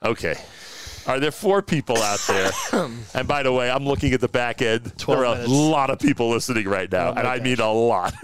Okay. 0.04 0.34
Are 1.06 1.20
there 1.20 1.30
four 1.30 1.62
people 1.62 1.96
out 1.98 2.20
there? 2.28 2.50
and 3.14 3.28
by 3.28 3.42
the 3.42 3.52
way, 3.52 3.70
I'm 3.70 3.84
looking 3.84 4.12
at 4.12 4.20
the 4.20 4.28
back 4.28 4.62
end. 4.62 4.84
there 4.84 5.24
are 5.24 5.34
minutes. 5.34 5.50
a 5.50 5.54
lot 5.54 5.90
of 5.90 5.98
people 5.98 6.30
listening 6.30 6.68
right 6.68 6.90
now, 6.90 7.10
Oh 7.10 7.14
and 7.14 7.26
I 7.26 7.40
mean 7.40 7.58
a 7.58 7.72
lot. 7.72 8.14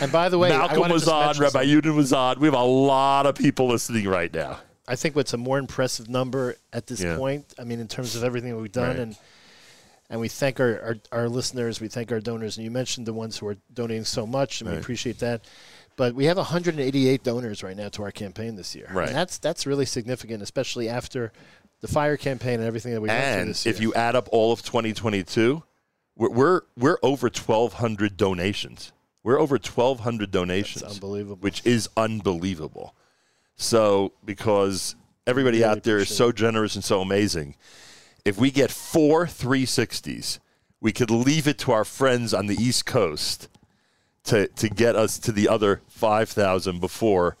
And 0.00 0.10
by 0.10 0.28
the 0.28 0.38
way, 0.38 0.48
Malcolm 0.48 0.90
was 0.90 1.08
on, 1.08 1.38
Rabbi. 1.38 1.64
Yudin 1.64 1.94
was 1.94 2.12
on. 2.12 2.40
We 2.40 2.48
have 2.48 2.54
a 2.54 2.62
lot 2.62 3.26
of 3.26 3.36
people 3.36 3.68
listening 3.68 4.08
right 4.08 4.32
now. 4.32 4.58
I 4.86 4.96
think 4.96 5.16
what's 5.16 5.32
a 5.32 5.38
more 5.38 5.58
impressive 5.58 6.08
number 6.08 6.56
at 6.72 6.86
this 6.86 7.00
Yeah. 7.00 7.16
point, 7.16 7.54
I 7.58 7.64
mean, 7.64 7.80
in 7.80 7.88
terms 7.88 8.14
of 8.16 8.22
everything 8.24 8.50
that 8.50 8.58
we've 8.58 8.70
done, 8.72 8.88
Right. 8.88 8.98
and 8.98 9.16
and 10.10 10.20
we 10.20 10.28
thank 10.28 10.60
our, 10.60 10.80
our, 10.82 10.96
our 11.22 11.28
listeners, 11.30 11.80
we 11.80 11.88
thank 11.88 12.12
our 12.12 12.20
donors, 12.20 12.58
and 12.58 12.64
you 12.64 12.70
mentioned 12.70 13.06
the 13.06 13.14
ones 13.14 13.38
who 13.38 13.46
are 13.48 13.56
donating 13.72 14.04
so 14.04 14.26
much, 14.26 14.60
and 14.60 14.70
we 14.70 14.76
appreciate 14.76 15.18
that. 15.20 15.40
But 15.96 16.14
we 16.14 16.26
have 16.26 16.36
188 16.36 17.22
donors 17.24 17.62
right 17.62 17.76
now 17.76 17.88
to 17.88 18.02
our 18.02 18.10
campaign 18.12 18.54
this 18.56 18.74
year, 18.74 18.88
Right. 18.92 19.08
And 19.08 19.16
that's 19.16 19.38
that's 19.38 19.66
really 19.66 19.86
significant, 19.86 20.42
especially 20.42 20.88
after 20.90 21.32
the 21.80 21.88
fire 21.88 22.16
campaign 22.18 22.54
and 22.60 22.64
everything 22.64 22.92
that 22.92 23.00
we 23.00 23.08
went 23.08 23.18
And 23.24 23.50
this 23.50 23.64
year. 23.64 23.74
if 23.74 23.80
you 23.80 23.94
add 23.94 24.14
up 24.14 24.28
all 24.30 24.52
of 24.52 24.62
2022, 24.62 25.62
we're 26.16 26.28
we're, 26.30 26.60
we're 26.76 26.98
over 27.02 27.28
1,200 27.28 28.16
donations. 28.16 28.92
We're 29.22 29.40
over 29.40 29.54
1,200 29.56 30.30
donations. 30.30 30.82
unbelievable. 30.82 31.36
Which 31.40 31.64
is 31.64 31.88
unbelievable. 31.96 32.94
So 33.56 34.12
because 34.24 34.96
everybody 35.26 35.58
Really 35.58 35.70
out 35.70 35.82
there 35.82 35.98
is 35.98 36.14
so 36.14 36.32
generous 36.32 36.74
and 36.74 36.84
so 36.84 37.00
amazing, 37.00 37.56
if 38.24 38.38
we 38.38 38.50
get 38.50 38.70
four 38.70 39.26
360s, 39.26 40.38
we 40.80 40.92
could 40.92 41.10
leave 41.10 41.46
it 41.46 41.58
to 41.58 41.72
our 41.72 41.84
friends 41.84 42.34
on 42.34 42.46
the 42.46 42.56
East 42.56 42.86
Coast 42.86 43.48
to 44.24 44.48
to 44.48 44.68
get 44.68 44.96
us 44.96 45.18
to 45.18 45.32
the 45.32 45.48
other 45.48 45.82
5,000 45.88 46.80
before 46.80 47.36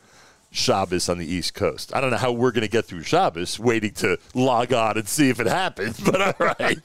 Shabbos 0.50 1.08
on 1.08 1.18
the 1.18 1.26
East 1.26 1.54
Coast. 1.54 1.94
I 1.94 2.00
don't 2.00 2.10
know 2.10 2.16
how 2.16 2.32
we're 2.32 2.52
going 2.52 2.62
to 2.62 2.70
get 2.70 2.84
through 2.84 3.02
Shabbos, 3.02 3.58
waiting 3.58 3.92
to 3.94 4.18
log 4.34 4.72
on 4.72 4.96
and 4.96 5.08
see 5.08 5.28
if 5.28 5.40
it 5.40 5.46
happens, 5.46 5.98
but 6.04 6.20
all 6.20 6.54
right. 6.58 6.78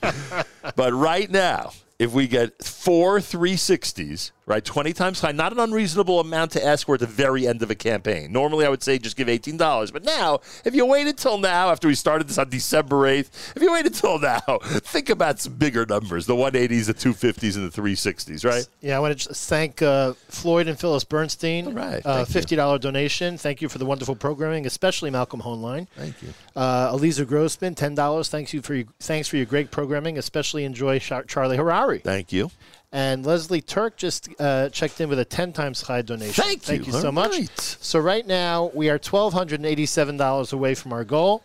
but 0.75 0.93
right 0.93 1.29
now, 1.29 1.71
if 1.99 2.13
we 2.13 2.27
get 2.27 2.63
four 2.63 3.19
360s, 3.19 4.31
right, 4.45 4.63
20 4.63 4.93
times 4.93 5.19
chai, 5.19 5.33
not 5.33 5.51
an 5.51 5.59
unreasonable 5.59 6.19
amount 6.21 6.51
to 6.51 6.65
ask 6.65 6.85
for 6.85 6.95
at 6.95 7.01
the 7.01 7.05
very 7.05 7.45
end 7.45 7.61
of 7.61 7.69
a 7.69 7.75
campaign. 7.75 8.31
Normally, 8.31 8.65
I 8.65 8.69
would 8.69 8.81
say 8.81 8.97
just 8.97 9.17
give 9.17 9.27
$18. 9.27 9.91
But 9.91 10.03
now, 10.05 10.39
if 10.63 10.73
you 10.73 10.85
waited 10.85 11.09
until 11.09 11.37
now, 11.37 11.69
after 11.69 11.89
we 11.89 11.95
started 11.95 12.29
this 12.29 12.37
on 12.37 12.49
December 12.49 12.95
8th, 13.05 13.53
if 13.55 13.61
you 13.61 13.71
waited 13.71 13.91
until 13.93 14.17
now, 14.17 14.39
think 14.63 15.09
about 15.09 15.39
some 15.41 15.55
bigger 15.55 15.85
numbers 15.85 16.25
the 16.25 16.35
180s, 16.35 16.85
the 16.85 16.93
250s, 16.93 17.55
and 17.57 17.69
the 17.69 17.81
360s, 17.81 18.45
right? 18.45 18.65
Yeah, 18.79 18.95
I 18.95 18.99
want 19.01 19.19
to 19.19 19.33
thank 19.33 19.81
uh, 19.81 20.13
Floyd 20.29 20.67
and 20.69 20.79
Phyllis 20.79 21.03
Bernstein. 21.03 21.73
right, 21.73 22.01
uh, 22.05 22.23
fifty 22.23 22.55
dollar 22.55 22.79
donation. 22.79 23.37
Thank 23.37 23.61
you 23.61 23.67
for 23.67 23.77
the 23.77 23.85
wonderful 23.85 24.15
programming, 24.15 24.65
especially 24.65 25.09
Malcolm 25.09 25.41
Hoenlein. 25.41 25.87
Thank 25.97 26.21
you. 26.21 26.29
Uh, 26.55 26.95
Aliza 26.95 27.27
Grossman, 27.27 27.75
ten 27.75 27.93
dollars. 27.93 28.29
Thanks 28.29 28.53
you 28.53 28.61
for 28.61 28.73
your, 28.73 28.85
thanks 29.01 29.27
for 29.27 29.35
your 29.37 29.45
great 29.45 29.69
programming. 29.69 30.17
Especially 30.17 30.63
enjoy 30.63 30.99
Char- 30.99 31.23
Charlie 31.23 31.57
Thank 31.97 32.31
you. 32.31 32.51
And 32.91 33.25
Leslie 33.25 33.61
Turk 33.61 33.97
just 33.97 34.29
uh, 34.39 34.69
checked 34.69 35.01
in 35.01 35.09
with 35.09 35.19
a 35.19 35.25
ten 35.25 35.51
times 35.53 35.83
chai 35.83 36.01
donation. 36.01 36.43
Thank 36.43 36.69
you. 36.69 36.83
you 36.85 36.91
so 36.91 37.07
All 37.07 37.11
much. 37.11 37.49
So 37.57 37.99
right 37.99 38.25
now 38.25 38.71
we 38.73 38.89
are 38.89 38.97
twelve 38.99 39.33
hundred 39.33 39.59
and 39.59 39.65
eighty 39.65 39.85
seven 39.85 40.15
dollars 40.17 40.53
away 40.53 40.75
from 40.75 40.93
our 40.93 41.03
goal. 41.03 41.43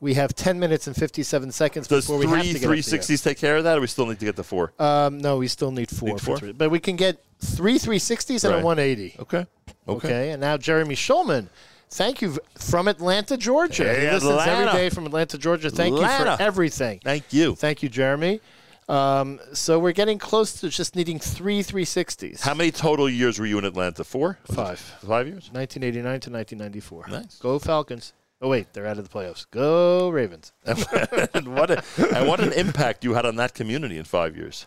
We 0.00 0.14
have 0.14 0.34
10 0.34 0.60
minutes 0.60 0.86
and 0.86 0.94
57 0.94 1.50
seconds 1.52 1.88
Does 1.88 2.04
before 2.04 2.18
we 2.18 2.26
have 2.26 2.40
three 2.42 2.52
to 2.52 2.58
get 2.58 2.66
three 2.66 2.78
up 2.80 2.84
to 2.84 2.90
the 2.90 2.96
air. 2.96 3.00
sixties 3.00 3.22
take 3.22 3.38
care 3.38 3.56
of 3.56 3.64
that, 3.64 3.78
or 3.78 3.80
we 3.80 3.86
still 3.86 4.04
need 4.04 4.18
to 4.18 4.24
get 4.26 4.36
the 4.36 4.44
four? 4.44 4.72
Um, 4.78 5.16
no, 5.16 5.38
we 5.38 5.48
still 5.48 5.70
need 5.70 5.88
four. 5.88 6.10
Need 6.10 6.20
four? 6.20 6.36
three. 6.36 6.52
But 6.52 6.70
we 6.70 6.78
can 6.78 6.96
get 6.96 7.24
three 7.40 7.78
360s 7.78 8.44
and 8.44 8.52
Right. 8.52 8.60
a 8.60 8.64
180. 8.64 9.16
Okay. 9.20 9.46
Okay. 9.88 10.30
And 10.32 10.42
now 10.42 10.58
Jeremy 10.58 10.94
Schulman. 10.94 11.48
Thank 11.90 12.20
you 12.22 12.38
from 12.58 12.88
Atlanta, 12.88 13.36
Georgia. 13.36 13.84
Hey, 13.84 14.06
he 14.06 14.10
listens 14.10 14.32
every 14.32 14.52
Atlanta. 14.64 14.72
day 14.72 14.90
from 14.90 15.06
Atlanta, 15.06 15.38
Georgia. 15.38 15.70
Thank 15.70 15.94
you 15.94 16.02
for 16.06 16.36
everything. 16.40 17.00
Thank 17.02 17.32
you. 17.32 17.54
Thank 17.54 17.82
you, 17.82 17.88
Jeremy. 17.88 18.40
Um, 18.88 19.40
so 19.52 19.78
we're 19.78 19.92
getting 19.92 20.18
close 20.18 20.60
to 20.60 20.68
just 20.68 20.94
needing 20.94 21.18
three 21.18 21.62
360s. 21.62 22.40
How 22.40 22.54
many 22.54 22.70
total 22.70 23.08
years 23.08 23.38
were 23.38 23.46
you 23.46 23.58
in 23.58 23.64
Atlanta? 23.64 24.04
Four? 24.04 24.38
Five. 24.44 24.78
Five 24.78 25.26
years? 25.26 25.50
1989 25.52 26.02
to 26.20 26.30
1994. 26.30 27.06
Nice. 27.08 27.38
Go 27.38 27.58
Falcons. 27.58 28.12
Oh, 28.42 28.48
wait, 28.48 28.72
they're 28.74 28.86
out 28.86 28.98
of 28.98 29.08
the 29.08 29.18
playoffs. 29.18 29.46
Go 29.50 30.10
Ravens. 30.10 30.52
and 30.66 31.54
what 31.54 31.70
a, 31.70 31.82
and 32.14 32.28
what 32.28 32.40
an 32.40 32.52
impact 32.52 33.02
you 33.04 33.14
had 33.14 33.24
on 33.24 33.36
that 33.36 33.54
community 33.54 33.96
in 33.96 34.04
five 34.04 34.36
years. 34.36 34.66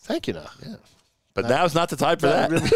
Thank 0.00 0.26
you, 0.26 0.34
now. 0.34 0.50
Yeah. 0.66 0.76
But 1.34 1.48
now's 1.48 1.74
not 1.74 1.88
the 1.88 1.96
time 1.96 2.18
for 2.18 2.26
that. 2.26 2.50
really. 2.50 2.68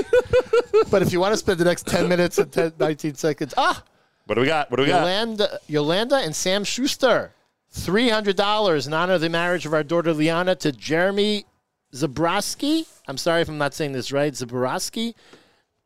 but 0.91 1.02
if 1.02 1.12
you 1.12 1.18
want 1.18 1.33
to 1.33 1.36
spend 1.36 1.58
the 1.58 1.65
next 1.65 1.86
10 1.89 2.08
minutes 2.08 2.39
and 2.39 2.52
10, 2.52 2.74
19 2.78 3.15
seconds, 3.15 3.55
ah, 3.57 3.83
What 4.26 4.36
do 4.36 4.41
we 4.41 4.47
got? 4.47 4.70
What 4.70 4.76
do 4.76 4.84
we 4.84 4.89
got? 4.89 5.00
Yolanda, 5.00 5.58
Yolanda 5.66 6.16
and 6.16 6.36
Sam 6.36 6.62
Schuster, 6.62 7.33
$300 7.75 8.86
in 8.86 8.94
honor 8.94 9.15
of 9.15 9.20
the 9.20 9.28
marriage 9.28 9.67
of 9.67 9.75
our 9.75 9.83
daughter 9.83 10.12
Liana 10.12 10.55
to 10.57 10.73
Jeremy 10.73 11.44
Zabrowski. 11.93 12.86
I'm 13.09 13.19
sorry 13.19 13.43
if 13.43 13.49
I'm 13.49 13.59
not 13.59 13.75
saying 13.75 13.91
this 13.93 14.12
right, 14.12 14.33
Zabrowski, 14.33 15.15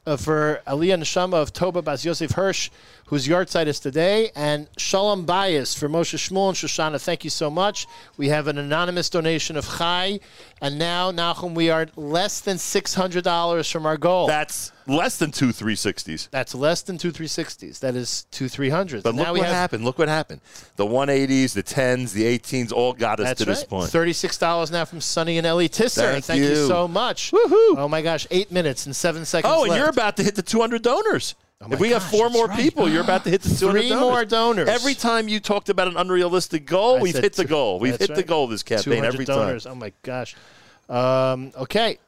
uh, 0.07 0.17
for 0.17 0.61
Aliyah 0.67 0.99
Neshama 0.99 1.35
of 1.35 1.53
Toba 1.53 1.83
Bas 1.83 2.05
Yosef 2.05 2.33
Hirsch, 2.33 2.71
whose 3.07 3.29
yahrzeit 3.29 3.67
is 3.67 3.79
today. 3.79 4.31
And 4.35 4.69
Shalom 4.77 5.27
Bayis 5.27 5.79
for 5.79 5.89
Moshe 5.89 6.17
Shmuel 6.17 6.49
and 6.49 6.57
Shoshana. 6.57 7.01
Thank 7.01 7.25
you 7.25 7.31
so 7.31 7.51
much. 7.51 7.87
We 8.17 8.29
have 8.29 8.49
an 8.49 8.59
anonymous 8.59 9.09
donation 9.09 9.57
of 9.57 9.67
Chai. 9.79 10.21
And 10.61 10.79
now, 10.79 11.13
Nachum, 11.13 11.55
we 11.55 11.71
are 11.71 11.87
less 11.97 12.41
than 12.41 12.57
$600 12.57 13.73
from 13.73 13.87
our 13.87 13.97
goal. 13.97 14.27
That's 14.27 14.73
less 14.87 15.19
than 15.19 15.31
two 15.31 15.49
360s. 15.49 16.29
That's 16.31 16.55
less 16.55 16.83
than 16.83 16.99
two 16.99 17.13
360s. 17.13 17.81
That 17.81 17.95
is 17.95 18.25
two 18.31 18.47
300s. 18.47 19.03
But 19.03 19.11
And 19.11 19.19
look 19.19 19.27
now 19.27 19.33
what 19.33 19.43
have, 19.43 19.55
happened. 19.55 19.85
Look 19.85 19.99
what 19.99 20.09
happened. 20.09 20.41
The 20.77 20.87
180s, 20.87 21.55
the 21.55 21.63
10s, 21.63 22.13
the 22.13 22.39
18s 22.39 22.73
all 22.73 22.93
got 22.93 23.21
us 23.21 23.39
to 23.39 23.45
this 23.45 23.65
point. 23.65 23.91
Thirty-six 23.91 24.39
dollars 24.39 24.71
now 24.71 24.85
from 24.85 25.01
Sonny 25.01 25.39
and 25.39 25.47
Ellie 25.47 25.69
Tisser. 25.69 26.23
Thank 26.23 26.41
you. 26.41 26.49
you. 26.49 26.67
so 26.67 26.87
much. 26.89 27.31
Woohoo. 27.33 27.77
Oh 27.79 27.89
my 27.89 28.03
gosh, 28.03 28.27
eight 28.31 28.51
minutes 28.51 28.87
and 28.87 28.95
seven 28.95 29.25
seconds. 29.25 29.53
Oh, 29.55 29.63
and 29.63 29.71
left. 29.71 29.81
you're 29.81 29.91
about 29.91 30.17
to 30.19 30.23
hit 30.23 30.35
the 30.35 30.43
200 30.43 30.83
donors. 30.83 31.35
my 31.61 31.75
if 31.75 31.81
we 31.81 31.91
have 31.91 32.03
four 32.03 32.31
more 32.31 32.47
right. 32.47 32.59
people, 32.59 32.89
you're 32.89 33.03
about 33.03 33.25
to 33.25 33.31
hit 33.31 33.43
the 33.43 33.55
200 33.55 33.81
Three 33.81 33.89
donors. 33.89 34.03
more 34.03 34.25
donors. 34.25 34.69
Every 34.69 34.95
time 34.95 35.29
you 35.29 35.41
talked 35.41 35.69
about 35.69 35.89
an 35.89 35.97
unrealistic 35.97 36.67
goal, 36.67 36.99
I 36.99 37.03
we've 37.03 37.17
hit 37.17 37.35
the 37.35 37.45
goal. 37.45 37.79
We've 37.79 37.97
hit 37.97 38.15
the 38.15 38.23
goal 38.23 38.47
this 38.47 38.63
campaign 38.63 39.03
200 39.03 39.07
every 39.07 39.25
donors. 39.25 39.65
time. 39.65 39.73
Oh 39.73 39.77
my 39.77 39.93
gosh. 40.03 40.37
Um, 40.89 41.53
okay. 41.57 41.99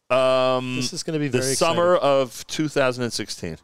Um, 0.09 0.75
This 0.75 0.91
is 0.93 1.03
going 1.03 1.13
to 1.13 1.19
be 1.19 1.27
the 1.29 1.39
very 1.39 1.55
summer 1.55 1.95
of 1.95 2.45
2016. 2.47 3.57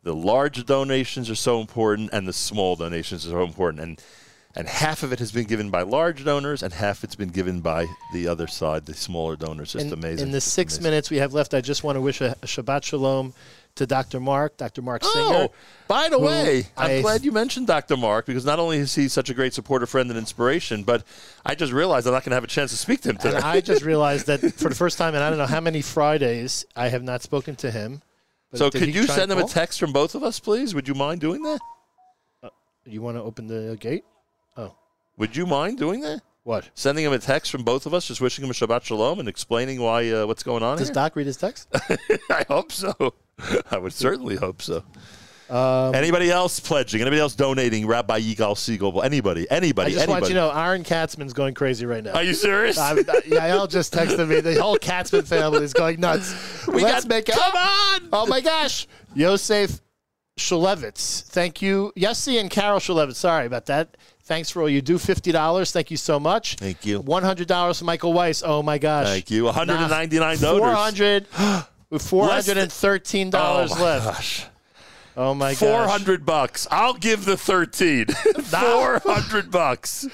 The 0.02 0.14
large 0.14 0.66
donations 0.66 1.30
are 1.30 1.34
so 1.36 1.60
important 1.60 2.10
and 2.12 2.26
the 2.26 2.32
small 2.32 2.74
donations 2.76 3.26
are 3.26 3.30
so 3.30 3.44
important. 3.44 3.82
And 3.82 4.02
and 4.54 4.68
half 4.68 5.02
of 5.02 5.12
it 5.12 5.18
has 5.18 5.32
been 5.32 5.46
given 5.46 5.70
by 5.70 5.80
large 5.80 6.26
donors, 6.26 6.62
and 6.62 6.74
half 6.74 7.04
it's 7.04 7.14
been 7.14 7.30
given 7.30 7.60
by 7.62 7.86
the 8.12 8.28
other 8.28 8.46
side, 8.46 8.84
the 8.84 8.92
smaller 8.92 9.34
donors. 9.34 9.72
Just 9.72 9.86
in, 9.86 9.92
amazing. 9.94 10.26
In 10.26 10.30
the 10.32 10.40
Just 10.40 10.52
six 10.52 10.74
amazing. 10.74 10.82
minutes 10.90 11.10
we 11.10 11.16
have 11.18 11.32
left, 11.32 11.54
I 11.54 11.62
just 11.62 11.84
want 11.84 11.96
to 11.96 12.02
wish 12.02 12.20
a, 12.20 12.32
a 12.42 12.46
Shabbat 12.46 12.84
Shalom 12.84 13.32
to 13.76 13.86
Dr. 13.86 14.20
Mark, 14.20 14.58
Dr. 14.58 14.82
Mark 14.82 15.04
Singer. 15.04 15.24
Oh, 15.48 15.52
by 15.88 16.10
the 16.10 16.18
way, 16.18 16.66
I'm 16.76 16.98
I- 16.98 17.00
glad 17.00 17.24
you 17.24 17.32
mentioned 17.32 17.66
Dr. 17.66 17.96
Mark 17.96 18.26
because 18.26 18.44
not 18.44 18.58
only 18.58 18.76
is 18.76 18.94
he 18.94 19.08
such 19.08 19.30
a 19.30 19.34
great 19.34 19.54
supporter, 19.54 19.86
friend, 19.86 20.10
and 20.10 20.18
inspiration, 20.18 20.82
but 20.82 21.02
I 21.46 21.54
just 21.54 21.72
realized 21.72 22.06
I'm 22.06 22.12
not 22.12 22.22
going 22.22 22.32
to 22.32 22.36
have 22.36 22.44
a 22.44 22.48
chance 22.48 22.72
to 22.72 22.76
speak 22.76 23.00
to 23.02 23.08
him 23.08 23.16
today. 23.16 23.38
I 23.38 23.62
just 23.62 23.82
realized 23.86 24.26
that 24.26 24.40
for 24.40 24.68
the 24.68 24.74
first 24.74 24.98
time, 24.98 25.14
and 25.14 25.24
I 25.24 25.30
don't 25.30 25.38
know 25.38 25.46
how 25.46 25.60
many 25.60 25.80
Fridays, 25.80 26.66
I 26.76 26.88
have 26.88 27.02
not 27.02 27.22
spoken 27.22 27.56
to 27.56 27.70
him. 27.70 28.02
But 28.52 28.58
so 28.58 28.70
could 28.70 28.94
you 28.94 29.06
send 29.06 29.32
him 29.32 29.38
a 29.38 29.48
text 29.48 29.80
from 29.80 29.92
both 29.92 30.14
of 30.14 30.22
us, 30.22 30.38
please? 30.38 30.74
Would 30.74 30.86
you 30.86 30.94
mind 30.94 31.20
doing 31.20 31.42
that? 31.42 31.58
You 32.84 33.00
want 33.00 33.16
to 33.16 33.22
open 33.22 33.46
the 33.46 33.76
gate? 33.80 34.04
Oh, 34.56 34.74
Would 35.16 35.34
you 35.36 35.46
mind 35.46 35.78
doing 35.78 36.00
that? 36.02 36.20
what? 36.42 36.68
Sending 36.74 37.04
him 37.04 37.12
a 37.12 37.18
text 37.18 37.50
from 37.50 37.62
both 37.62 37.86
of 37.86 37.94
us, 37.94 38.06
just 38.08 38.20
wishing 38.20 38.44
him 38.44 38.50
a 38.50 38.52
Shabbat 38.52 38.82
Shalom 38.82 39.20
and 39.20 39.28
explaining 39.28 39.80
why 39.80 40.10
uh, 40.10 40.26
what's 40.26 40.42
going 40.42 40.62
on 40.62 40.76
Does 40.76 40.88
here? 40.88 40.94
Doc 40.94 41.16
read 41.16 41.26
his 41.26 41.36
text? 41.36 41.68
I 42.30 42.44
hope 42.48 42.72
so. 42.72 43.14
I 43.70 43.78
would 43.78 43.92
certainly 43.92 44.36
hope 44.36 44.60
so. 44.60 44.84
Um, 45.52 45.94
Anybody 45.94 46.30
else 46.30 46.58
pledging? 46.60 47.00
Anybody 47.02 47.20
else 47.20 47.34
donating? 47.34 47.86
Rabbi 47.86 48.20
Yigal 48.20 48.54
Segal? 48.56 49.04
Anybody? 49.04 49.50
I 49.50 49.56
Anybody? 49.56 49.90
just 49.92 50.02
anybody? 50.04 50.20
want 50.22 50.28
you 50.30 50.34
to 50.34 50.40
know, 50.40 50.50
Aaron 50.50 50.82
Katzman's 50.82 51.34
going 51.34 51.52
crazy 51.54 51.84
right 51.84 52.02
now. 52.02 52.12
Are 52.12 52.22
you 52.22 52.32
serious? 52.34 52.78
I, 52.78 52.92
I, 52.92 52.94
Yael 52.94 53.68
just 53.68 53.92
texted 53.92 54.26
me. 54.28 54.40
The 54.40 54.54
whole 54.60 54.78
Katzman 54.78 55.26
family 55.26 55.62
is 55.64 55.74
going 55.74 56.00
nuts. 56.00 56.34
We 56.66 56.82
Let's 56.82 57.04
got- 57.04 57.08
make 57.10 57.28
it. 57.28 57.34
come 57.34 57.54
on! 57.54 58.08
Oh 58.14 58.26
my 58.26 58.40
gosh, 58.40 58.86
Yosef 59.14 59.80
Shulevitz. 60.38 61.24
Thank 61.24 61.60
you, 61.60 61.92
Yossi 61.96 62.40
and 62.40 62.50
Carol 62.50 62.78
Shulevitz. 62.78 63.16
Sorry 63.16 63.44
about 63.46 63.66
that. 63.66 63.96
Thanks 64.24 64.48
for 64.50 64.62
all 64.62 64.68
you 64.68 64.80
do. 64.80 64.96
Fifty 64.98 65.32
dollars. 65.32 65.72
Thank 65.72 65.90
you 65.90 65.96
so 65.98 66.18
much. 66.18 66.54
Thank 66.56 66.86
you. 66.86 67.00
One 67.00 67.22
hundred 67.24 67.48
dollars 67.48 67.78
for 67.80 67.84
Michael 67.84 68.12
Weiss. 68.14 68.42
Oh 68.44 68.62
my 68.62 68.78
gosh. 68.78 69.06
Thank 69.06 69.30
you. 69.30 69.44
199 69.44 70.36
Four 70.38 70.58
donors. 70.60 70.76
hundred. 70.78 71.26
Four 72.00 72.28
hundred 72.28 72.56
and 72.58 72.72
thirteen 72.72 73.28
dollars 73.30 73.72
Oh, 73.72 73.76
my 73.76 73.82
left. 73.82 74.04
gosh. 74.06 74.46
Oh 75.16 75.34
my 75.34 75.52
god. 75.52 75.58
Four 75.58 75.86
hundred 75.86 76.24
bucks. 76.24 76.66
I'll 76.70 76.94
give 76.94 77.24
the 77.24 77.36
thirteen. 77.36 78.06
Four 78.44 79.00
hundred 79.04 79.50
bucks. 79.50 80.06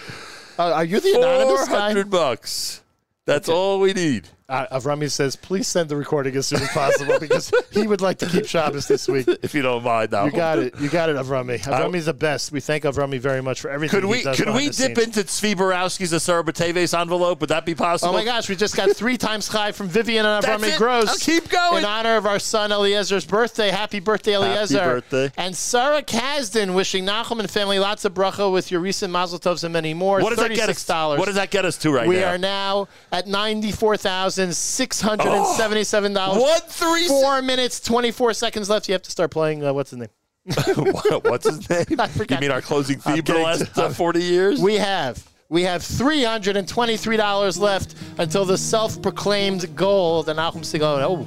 Uh, 0.59 0.73
are 0.73 0.85
you 0.85 1.01
the 1.01 1.15
anonymous 1.15 1.69
guy? 1.69 1.87
hundred 1.89 2.11
bucks. 2.11 2.83
That's 3.27 3.49
all 3.49 3.79
we 3.81 3.93
need. 3.93 4.29
Uh, 4.51 4.79
Avrami 4.79 5.11
says, 5.11 5.37
please 5.37 5.69
send 5.69 5.91
the 5.91 5.97
recording 5.97 6.35
as 6.35 6.47
soon 6.47 6.63
as 6.63 6.69
possible 6.71 7.19
because 7.21 7.53
he 7.71 7.87
would 7.87 8.01
like 8.01 8.17
to 8.17 8.25
keep 8.25 8.47
Shabbos 8.47 8.89
this 8.89 9.07
week. 9.07 9.29
If 9.43 9.55
you 9.55 9.61
don't 9.61 9.85
mind, 9.85 10.11
now 10.13 10.25
You 10.25 10.31
got 10.31 10.59
it. 10.59 10.75
You 10.81 10.89
got 10.89 11.11
it, 11.11 11.17
Avrami. 11.17 11.59
Avrami's 11.61 12.07
the 12.07 12.15
best. 12.15 12.51
We 12.51 12.61
thank 12.61 12.85
Avrami 12.85 13.19
very 13.21 13.43
much 13.43 13.61
for 13.61 13.69
everything 13.69 14.01
Could 14.01 14.09
we 14.09 14.23
could 14.23 14.55
we 14.55 14.67
dip 14.71 14.75
scenes. 14.75 14.99
into 14.99 15.21
Tzvi 15.21 15.55
Borowski's 15.55 16.13
Asara 16.13 16.45
Bateves 16.47 16.95
envelope? 16.95 17.41
Would 17.41 17.51
that 17.51 17.67
be 17.67 17.75
possible? 17.75 18.15
Oh 18.15 18.17
my 18.17 18.25
gosh, 18.25 18.49
we 18.49 18.57
just 18.57 18.75
got 18.75 18.91
three 18.97 19.19
times 19.19 19.51
chai 19.51 19.73
from 19.73 19.89
Vivian 19.89 20.25
and 20.25 20.43
Avrami. 20.43 20.77
Gross. 20.79 21.09
I'll 21.09 21.17
keep 21.17 21.51
going. 21.51 21.79
In 21.79 21.85
honor 21.85 22.17
of 22.17 22.25
our 22.25 22.39
son 22.39 22.71
Eliezer's 22.73 23.27
birthday. 23.27 23.69
Happy 23.71 24.01
birthday, 24.01 24.35
Eliezer. 24.35 24.79
Happy 24.79 24.89
birthday. 24.95 25.33
And 25.37 25.55
Sarah 25.55 26.03
Kasdan 26.03 26.75
wishing 26.75 27.05
Nachum 27.05 27.39
and 27.39 27.51
family 27.51 27.79
lots 27.79 28.07
of 28.07 28.15
bracha 28.15 28.51
with 28.51 28.71
your 28.71 28.81
recent 28.81 29.13
Mazel 29.13 29.39
Tovs 29.39 29.63
and 29.63 29.75
many 29.75 29.93
more. 29.93 30.21
What 30.23 30.31
does 30.31 30.39
that 30.39 30.55
get 30.55 30.71
us? 30.71 30.83
$36. 30.85 31.19
What 31.19 31.27
does 31.27 31.35
that 31.35 31.51
get 31.51 31.67
us 31.67 31.77
to 31.79 31.91
right 31.93 32.09
we 32.09 32.15
now? 32.17 32.21
We 32.21 32.25
are 32.25 32.39
now 32.39 32.89
at 33.13 33.27
ninety-four 33.27 33.99
thousand 33.99 34.38
six 34.53 35.01
hundred 35.01 35.29
and 35.29 35.47
seventy-seven 35.47 36.13
dollars. 36.13 36.41
One 36.43 36.61
three 36.69 37.07
Four 37.09 37.43
minutes, 37.43 37.81
twenty-four 37.81 38.33
seconds 38.35 38.69
left. 38.71 38.89
You 38.89 38.93
have 38.93 39.03
to 39.03 39.11
start 39.11 39.31
playing. 39.31 39.65
Uh, 39.65 39.73
what's 39.73 39.91
his 39.91 39.99
name? 39.99 40.09
What's 41.25 41.47
his 41.49 41.69
name? 41.91 42.01
I 42.01 42.05
You 42.07 42.09
forgot. 42.13 42.41
mean 42.41 42.51
our 42.51 42.63
closing 42.63 42.99
theme 42.99 43.17
I'm 43.17 43.23
for 43.23 43.33
the 43.35 43.39
last 43.41 43.79
uh, 43.79 43.91
forty 43.91 44.23
years? 44.23 44.61
We 44.61 44.77
have. 44.77 45.23
We 45.51 45.63
have 45.63 45.83
three 45.83 46.25
hundred 46.25 46.57
and 46.57 46.67
twenty-three 46.67 47.17
dollars 47.19 47.59
left 47.59 47.95
until 48.19 48.45
the 48.47 48.57
self-proclaimed 48.57 49.75
goal. 49.77 50.23
The 50.23 50.33
Nachum 50.35 50.61
Segal. 50.61 51.01
Oh, 51.03 51.27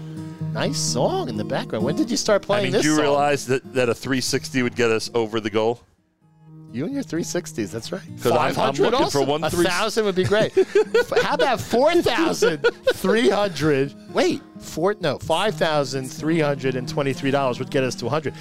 nice 0.54 0.80
song 0.80 1.30
in 1.30 1.38
the 1.38 1.44
background. 1.44 1.86
When 1.86 1.96
did 1.96 2.10
you 2.10 2.18
start 2.18 2.42
playing 2.42 2.62
I 2.62 2.64
mean, 2.66 2.72
this 2.74 2.82
do 2.84 2.90
you 2.90 2.96
song? 2.96 3.04
realize 3.04 3.46
that, 3.48 3.74
that 3.74 3.90
a 3.90 3.94
360 3.96 4.64
would 4.64 4.76
get 4.76 4.90
us 4.92 5.10
over 5.14 5.40
the 5.40 5.50
goal? 5.50 5.82
You 6.74 6.86
and 6.86 6.94
your 6.94 7.04
360s. 7.04 7.70
That's 7.72 7.92
right. 7.92 8.02
'Cause 8.22 8.32
I'm- 8.32 8.42
I'm 8.50 8.54
500 8.56 8.84
looking 8.92 9.04
also? 9.04 9.20
for 9.20 9.26
one 9.26 9.44
A 9.44 9.50
three- 9.50 9.66
thousand 9.66 10.06
would 10.06 10.16
be 10.16 10.24
great. 10.24 10.54
How 11.22 11.34
about 11.36 11.60
4,300? 11.60 13.94
Wait, 14.14 14.42
four? 14.60 14.96
No, 15.02 15.18
$5,323 15.18 17.60
would 17.60 17.70
get 17.72 17.84
us 17.84 17.96
to 17.96 18.06
100. 18.06 18.34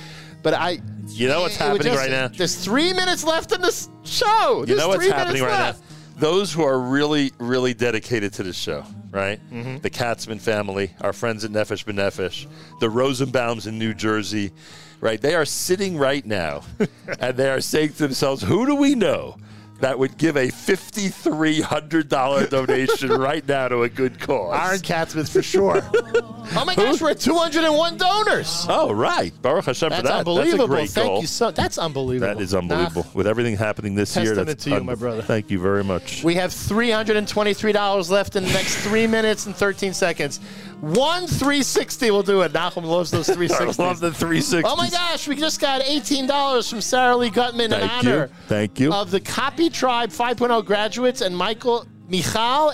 But 0.42 0.54
I. 0.54 0.80
You 1.08 1.28
know 1.28 1.40
what's 1.42 1.56
it 1.56 1.60
would 1.64 1.82
happening 1.82 1.92
just- 1.92 1.98
right 1.98 2.10
now? 2.10 2.28
There's 2.28 2.54
three 2.54 2.92
minutes 2.92 3.24
left 3.24 3.52
in 3.52 3.60
this 3.60 3.88
show. 4.04 4.64
You 4.66 4.76
know 4.76 4.88
what's 4.88 5.06
happening 5.06 5.42
right 5.42 5.50
left. 5.50 5.80
now? 5.80 5.86
Those 6.18 6.52
who 6.52 6.62
are 6.62 6.78
really, 6.78 7.32
really 7.38 7.72
dedicated 7.74 8.32
to 8.34 8.42
this 8.42 8.56
show, 8.56 8.84
right? 9.10 9.40
Mm-hmm. 9.52 9.78
The 9.78 9.90
Katzman 9.90 10.40
family, 10.40 10.90
our 11.00 11.12
friends 11.14 11.44
at 11.44 11.50
Nefesh 11.50 11.84
B'Nefesh, 11.84 12.46
the 12.80 12.88
Rosenbaums 12.90 13.66
in 13.66 13.78
New 13.78 13.94
Jersey, 13.94 14.52
right? 15.00 15.20
They 15.20 15.34
are 15.34 15.44
sitting 15.44 15.98
right 15.98 16.24
now 16.24 16.62
and 17.20 17.36
they 17.36 17.50
are 17.50 17.60
saying 17.60 17.90
to 17.94 17.98
themselves, 17.98 18.42
who 18.42 18.64
do 18.66 18.74
we 18.74 18.94
know 18.94 19.36
that 19.80 19.98
would 19.98 20.16
give 20.18 20.36
a 20.36 20.48
$5,300 20.48 22.50
donation 22.50 23.10
right 23.12 23.46
now 23.48 23.66
to 23.68 23.82
a 23.82 23.88
good 23.88 24.20
cause? 24.20 24.54
Aaron 24.54 24.80
Katzman 24.80 25.26
for 25.26 25.40
sure. 25.40 25.80
oh 25.94 26.64
my 26.66 26.74
gosh, 26.74 27.00
we're 27.00 27.12
at 27.12 27.20
201 27.20 27.96
donors. 27.96 28.66
Oh, 28.68 28.92
right. 28.92 29.32
Baruch 29.40 29.64
Hashem 29.64 29.88
That's 29.88 30.02
for 30.02 30.08
that. 30.08 30.18
unbelievable. 30.18 30.58
That's 30.58 30.64
a 30.64 30.76
great 30.76 30.90
Thank 30.90 31.08
goal. 31.08 31.20
you 31.22 31.26
so. 31.26 31.50
That's 31.50 31.78
unbelievable. 31.78 32.34
That 32.34 32.42
is 32.42 32.54
unbelievable. 32.54 33.06
Ah. 33.06 33.10
With 33.14 33.26
everything 33.26 33.56
happening 33.56 33.94
this 33.94 34.14
year, 34.16 34.26
Testament 34.26 34.48
that's 34.48 34.64
to 34.64 34.70
you, 34.70 34.84
my 34.84 34.94
brother. 34.94 35.22
Thank 35.22 35.50
you 35.50 35.58
very 35.58 35.82
much. 35.82 36.22
We 36.22 36.34
have 36.34 36.50
$323 36.50 38.10
left 38.10 38.36
in 38.36 38.44
the 38.44 38.52
next 38.52 38.76
three 38.84 39.06
minutes 39.06 39.46
and 39.46 39.56
13 39.56 39.94
seconds. 39.94 40.40
One 40.80 41.26
360 41.26 42.10
will 42.10 42.22
do 42.22 42.40
it. 42.40 42.52
Nachum 42.52 42.84
loves 42.84 43.10
those 43.10 43.28
360s. 43.28 43.78
I 43.80 43.84
love 43.84 44.00
the 44.00 44.12
360. 44.12 44.62
Oh 44.66 44.76
my 44.76 44.88
gosh, 44.88 45.28
we 45.28 45.36
just 45.36 45.60
got 45.60 45.82
$18 45.82 46.70
from 46.70 46.80
Sarah 46.80 47.16
Lee 47.16 47.28
Gutman 47.30 47.72
in 47.72 47.80
Thank 47.88 48.02
you. 48.04 48.28
Thank 48.48 48.80
you. 48.80 48.92
of 48.92 49.10
the 49.10 49.20
Copy 49.20 49.68
Tribe 49.68 50.10
5.0 50.10 50.64
graduates 50.64 51.20
and 51.20 51.36
Michael 51.36 51.86
Michal 52.08 52.72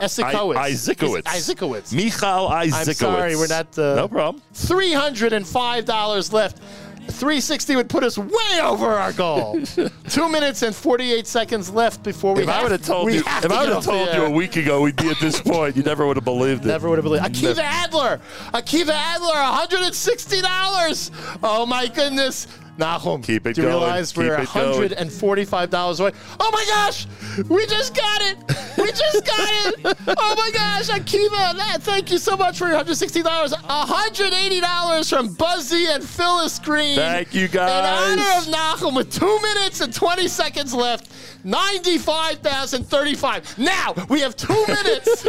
Esikowitz. 0.00 0.56
I- 0.56 0.70
Isaacowitz. 0.72 1.22
Isaacowitz. 1.22 1.92
Michal 1.94 2.48
Isaacowitz. 2.48 2.88
I'm 2.88 2.94
sorry, 2.94 3.36
we're 3.36 3.46
not. 3.46 3.78
Uh, 3.78 3.94
No 3.94 4.08
problem. 4.08 4.42
$305 4.52 6.32
left. 6.32 6.60
360 7.08 7.76
would 7.76 7.88
put 7.88 8.04
us 8.04 8.18
way 8.18 8.60
over 8.62 8.86
our 8.86 9.12
goal. 9.12 9.60
Two 10.08 10.28
minutes 10.28 10.62
and 10.62 10.74
48 10.74 11.26
seconds 11.26 11.70
left 11.70 12.02
before 12.02 12.34
we 12.34 12.42
If 12.42 12.48
have 12.48 12.60
I 12.60 12.62
would 12.62 12.72
have 12.72 12.84
told 12.84 13.12
you, 13.12 13.22
have 13.22 13.44
if 13.44 13.50
I 13.50 13.64
would 13.64 13.72
have 13.72 13.84
told 13.84 14.08
you 14.14 14.24
a 14.24 14.30
week 14.30 14.56
ago 14.56 14.82
we'd 14.82 14.96
be 14.96 15.08
at 15.08 15.18
this 15.20 15.40
point, 15.42 15.76
you 15.76 15.82
never 15.82 16.06
would 16.06 16.16
have 16.16 16.24
believed 16.24 16.64
it. 16.64 16.68
Never 16.68 16.88
would 16.88 16.98
have 16.98 17.04
believed. 17.04 17.24
It. 17.24 17.32
Akiva 17.32 17.58
Adler, 17.58 18.20
Akiva 18.52 18.90
Adler, 18.90 19.66
$160. 19.66 21.38
Oh 21.42 21.66
my 21.66 21.86
goodness. 21.88 22.46
Nachum, 22.78 23.22
Keep 23.24 23.46
it 23.46 23.54
do 23.54 23.62
you 23.62 23.68
going. 23.68 23.78
realize 23.80 24.14
we're 24.16 24.36
Keep 24.38 24.48
$145 24.48 26.00
away? 26.00 26.12
Oh 26.38 26.50
my 26.52 26.64
gosh, 26.66 27.06
we 27.48 27.64
just 27.66 27.94
got 27.94 28.20
it. 28.22 28.36
We 28.78 28.90
just 28.92 29.24
got 29.24 29.48
it. 29.48 29.96
Oh 30.18 30.34
my 30.36 30.50
gosh, 30.52 30.88
Akiva, 30.90 31.56
that- 31.56 31.78
thank 31.82 32.10
you 32.10 32.18
so 32.18 32.36
much 32.36 32.58
for 32.58 32.68
your 32.68 32.76
$160. 32.76 33.22
$180 33.52 35.08
from 35.10 35.32
Buzzy 35.34 35.86
and 35.86 36.04
Phyllis 36.04 36.58
Green. 36.58 36.96
Thank 36.96 37.34
you, 37.34 37.48
guys. 37.48 38.18
In 38.18 38.20
honor 38.20 38.38
of 38.38 38.44
Nachum 38.54 38.96
with 38.96 39.12
two 39.12 39.40
minutes 39.40 39.80
and 39.80 39.92
20 39.94 40.28
seconds 40.28 40.74
left. 40.74 41.10
95,035. 41.46 43.58
Now 43.58 43.94
we 44.08 44.20
have 44.20 44.36
two 44.36 44.52
minutes. 44.68 45.26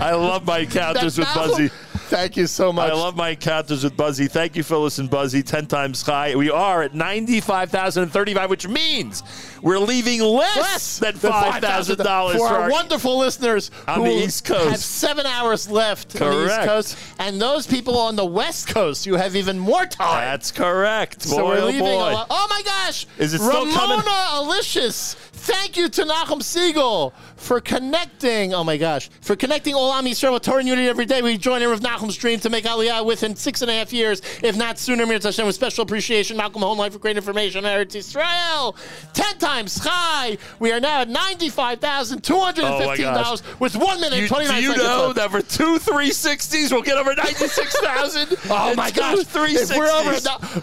I 0.00 0.14
love 0.14 0.44
my 0.44 0.58
encounters 0.58 1.16
with 1.18 1.32
Buzzy. 1.34 1.70
Thank 2.10 2.36
you 2.36 2.48
so 2.48 2.72
much. 2.72 2.90
I 2.90 2.94
love 2.94 3.16
my 3.16 3.30
encounters 3.30 3.84
with 3.84 3.96
Buzzy. 3.96 4.26
Thank 4.26 4.56
you, 4.56 4.64
Phyllis 4.64 4.98
and 4.98 5.08
Buzzy. 5.08 5.44
10 5.44 5.66
times 5.66 6.02
chai. 6.02 6.34
We 6.34 6.50
are 6.50 6.82
at 6.82 6.92
95,035, 6.92 8.50
which 8.50 8.66
means 8.66 9.22
we're 9.62 9.78
leaving 9.78 10.20
less, 10.20 10.56
Less 10.56 10.98
than 10.98 11.16
than 11.18 11.32
$5,000 11.32 12.32
for 12.32 12.38
for 12.38 12.46
our 12.48 12.60
our 12.62 12.70
wonderful 12.70 13.18
listeners 13.18 13.70
On 13.86 14.02
the 14.04 14.10
East 14.10 14.44
Coast. 14.44 14.70
have 14.70 14.78
seven 14.80 15.26
hours 15.26 15.70
left 15.70 16.20
on 16.20 16.30
the 16.30 16.46
East 16.46 16.60
Coast, 16.62 16.96
and 17.18 17.40
those 17.40 17.66
people 17.66 17.98
on 17.98 18.16
the 18.16 18.24
West 18.26 18.68
Coast, 18.68 19.06
you 19.06 19.14
have 19.16 19.36
even 19.36 19.58
more 19.58 19.86
time. 19.86 20.24
That's 20.24 20.50
correct. 20.50 21.22
so 21.22 21.46
we're 21.46 21.58
oh 21.60 21.66
leaving. 21.66 21.80
boy. 21.82 21.92
A 21.92 22.12
lot. 22.12 22.26
Oh 22.30 22.46
my 22.50 22.62
gosh! 22.64 23.06
Is 23.18 23.34
it 23.34 23.38
still 23.38 23.66
Ramona 23.66 23.72
coming? 24.02 24.04
Alicious, 24.32 25.16
thank 25.50 25.76
you 25.76 25.88
to 25.88 26.02
Nachum 26.04 26.40
Segal 26.40 27.12
for 27.36 27.60
connecting. 27.60 28.54
Oh 28.54 28.62
my 28.62 28.76
gosh, 28.76 29.10
for 29.20 29.34
connecting 29.36 29.74
all 29.74 29.92
Am 29.92 30.04
Yisrael 30.04 30.32
with 30.32 30.42
Torah 30.42 30.58
and 30.60 30.68
unity 30.68 30.88
every 30.88 31.06
day. 31.06 31.22
We 31.22 31.36
join 31.36 31.62
in 31.62 31.70
with 31.70 31.82
Nachum's 31.82 32.16
dream 32.16 32.38
to 32.40 32.50
make 32.50 32.64
Aliyah 32.64 33.04
within 33.04 33.34
six 33.34 33.62
and 33.62 33.70
a 33.70 33.74
half 33.74 33.92
years, 33.92 34.22
if 34.42 34.56
not 34.56 34.78
sooner. 34.78 35.06
Mir 35.06 35.18
Hashem 35.20 35.46
with 35.46 35.54
special 35.54 35.82
appreciation. 35.82 36.36
Malcolm 36.36 36.62
Life 36.62 36.92
for 36.92 36.98
great 36.98 37.16
information 37.16 37.64
on 37.64 37.70
Eretz 37.70 37.94
Israel. 37.94 38.76
Ten 39.12 39.36
times 39.38 39.82
chai. 39.82 40.38
We 40.58 40.72
are 40.72 40.80
now 40.80 41.00
at 41.02 41.08
ninety-five 41.08 41.80
thousand 41.80 42.22
two 42.22 42.38
hundred 42.38 42.64
and 42.66 42.84
fifteen 42.84 43.06
dollars 43.12 43.42
oh 43.46 43.56
with 43.58 43.76
one 43.76 44.00
minute 44.00 44.20
You, 44.20 44.28
twenty 44.28 44.46
do 44.46 44.54
you 44.54 44.70
seconds 44.70 44.84
know 44.84 45.06
left. 45.06 45.16
that 45.16 45.30
for 45.30 45.42
two 45.42 45.78
360s 45.78 46.72
we'll 46.72 46.82
get 46.82 46.96
over 46.96 47.14
96,000? 47.14 48.38
Oh 48.50 48.74
my 48.74 48.90
gosh! 48.90 49.18
If 49.20 49.76
we're 49.76 49.90
over, 49.90 50.16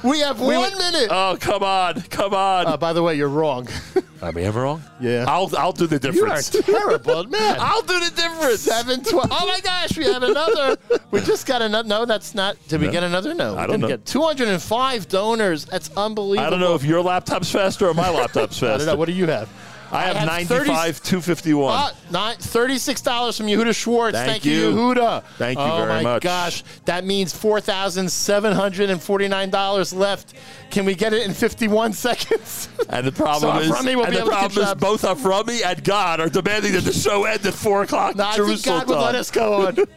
we 0.08 0.20
have 0.20 0.40
We 0.40 0.56
one 0.58 0.78
minute. 0.78 1.08
Oh, 1.10 1.38
come 1.40 1.64
on. 1.64 2.02
Come 2.04 2.34
on. 2.34 2.68
Uh, 2.68 2.78
by 2.78 2.94
the 2.94 3.02
way, 3.02 3.16
you're 3.16 3.30
wrong. 3.30 3.68
Am 4.22 4.38
I 4.38 4.42
ever 4.42 4.62
wrong? 4.62 4.77
Yeah. 5.00 5.26
I'll, 5.28 5.50
I'll 5.58 5.72
do 5.72 5.88
the 5.88 6.00
difference. 6.00 6.18
You 6.54 6.60
are 6.60 6.64
difference. 6.64 6.80
terrible, 7.02 7.24
man. 7.30 7.58
I'll 7.60 7.82
do 7.82 8.00
the 8.00 8.12
difference. 8.16 8.62
Seven 8.62 9.04
twelve. 9.04 9.28
Oh 9.32 9.48
my 9.48 9.60
gosh, 9.62 9.98
we 9.98 10.06
have 10.06 10.24
another. 10.24 10.78
We 11.12 11.22
just 11.22 11.46
got 11.46 11.62
another. 11.62 11.88
No, 11.88 12.06
that's 12.06 12.34
not. 12.36 12.56
Did 12.68 12.82
we 12.82 12.88
No. 12.88 12.92
get 12.94 13.04
another? 13.04 13.34
No, 13.34 13.54
we 13.54 13.60
I 13.60 13.62
don't 13.68 13.80
didn't 13.80 13.82
know. 13.82 13.88
get 13.98 14.06
205 14.06 15.08
donors. 15.08 15.66
That's 15.66 15.90
unbelievable. 15.98 16.48
I 16.48 16.50
don't 16.50 16.60
know 16.60 16.76
if 16.76 16.84
your 16.84 17.02
laptop's 17.02 17.52
faster 17.52 17.88
or 17.88 17.94
my 17.94 18.10
laptop's 18.10 18.60
faster. 18.60 18.66
I 18.74 18.78
don't 18.78 18.86
know. 18.88 18.96
What 18.96 19.06
do 19.08 19.14
you 19.14 19.28
have? 19.28 19.50
I 19.92 20.04
have, 20.04 20.16
I 20.18 20.20
have 20.20 20.28
95, 20.50 21.02
251. 21.04 21.74
Uh, 21.74 21.90
nine, 22.12 22.36
$36 22.38 23.38
from 23.38 23.48
Yehuda 23.48 23.76
Schwartz. 23.76 24.18
Thank 24.18 24.44
Thank, 24.44 24.46
you. 24.46 24.72
Yehuda. 24.72 25.24
Thank 25.38 25.58
you 25.60 25.66
very 25.66 25.78
much. 25.78 25.82
oh 25.82 25.86
very 25.86 26.04
my 26.04 26.14
much. 26.14 26.24
gosh. 26.24 26.64
That 26.86 27.04
means 27.06 27.34
$4,749 27.34 29.98
left. 29.98 30.34
Can 30.70 30.86
we 30.86 30.96
get 30.96 31.14
it 31.14 31.26
in 31.26 31.34
51 31.34 31.94
seconds? 32.08 32.68
And 32.90 33.08
the 33.08 33.12
problem 33.12 33.56
So 33.56 33.62
is, 33.62 33.72
Avrami 33.72 33.96
will 33.96 34.04
and 34.04 34.12
be 34.12 34.18
the 34.18 34.24
able 34.24 34.32
problem 34.32 34.66
keep 34.66 34.76
is 34.76 34.82
both 34.82 35.02
Avrami 35.04 35.64
and 35.66 35.84
God 35.84 36.20
are 36.20 36.30
demanding 36.30 36.74
that 36.74 36.84
the 36.84 36.94
show 36.94 37.24
end 37.26 37.46
at 37.46 37.54
4 37.54 37.84
o'clock 37.84 38.16
No, 38.16 38.26
I 38.26 38.36
Jerusalem 38.36 38.80
think 38.80 38.90
God 38.90 38.98
would 38.98 39.04
let 39.06 39.16
us 39.16 39.32
go 39.32 39.68
on. 39.68 39.78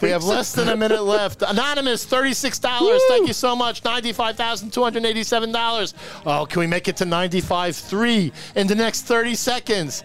We 0.00 0.10
have 0.10 0.22
so? 0.22 0.28
less 0.28 0.52
than 0.52 0.68
a 0.68 0.76
minute 0.76 1.02
left. 1.02 1.42
Anonymous, 1.46 2.04
$36. 2.04 2.98
Thank 3.08 3.26
you 3.28 3.32
so 3.32 3.54
much. 3.56 3.82
$95,287. 3.82 5.94
Oh, 6.26 6.44
can 6.46 6.60
we 6.60 6.66
make 6.66 6.88
it 6.88 6.96
to 6.98 7.04
95 7.04 7.76
3 7.76 8.32
in 8.56 8.66
the 8.66 8.74
next 8.74 9.02
30 9.02 9.34
seconds? 9.38 10.02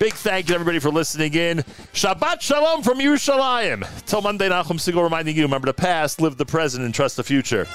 Big 0.00 0.14
thank 0.14 0.46
you 0.46 0.48
to 0.48 0.54
everybody 0.54 0.80
for 0.80 0.90
listening 0.90 1.34
in. 1.34 1.58
Shabbat 1.92 2.40
Shalom 2.40 2.82
from 2.82 2.98
Yerushalayim. 2.98 3.86
Till 4.06 4.22
Monday, 4.22 4.48
Nachum 4.48 4.80
Segal 4.80 5.04
reminding 5.04 5.36
you 5.36 5.42
remember 5.42 5.66
the 5.66 5.74
past, 5.74 6.20
live 6.20 6.36
the 6.36 6.46
present, 6.46 6.84
and 6.84 6.92
trust 6.92 7.16
the 7.16 7.22
future. 7.22 7.68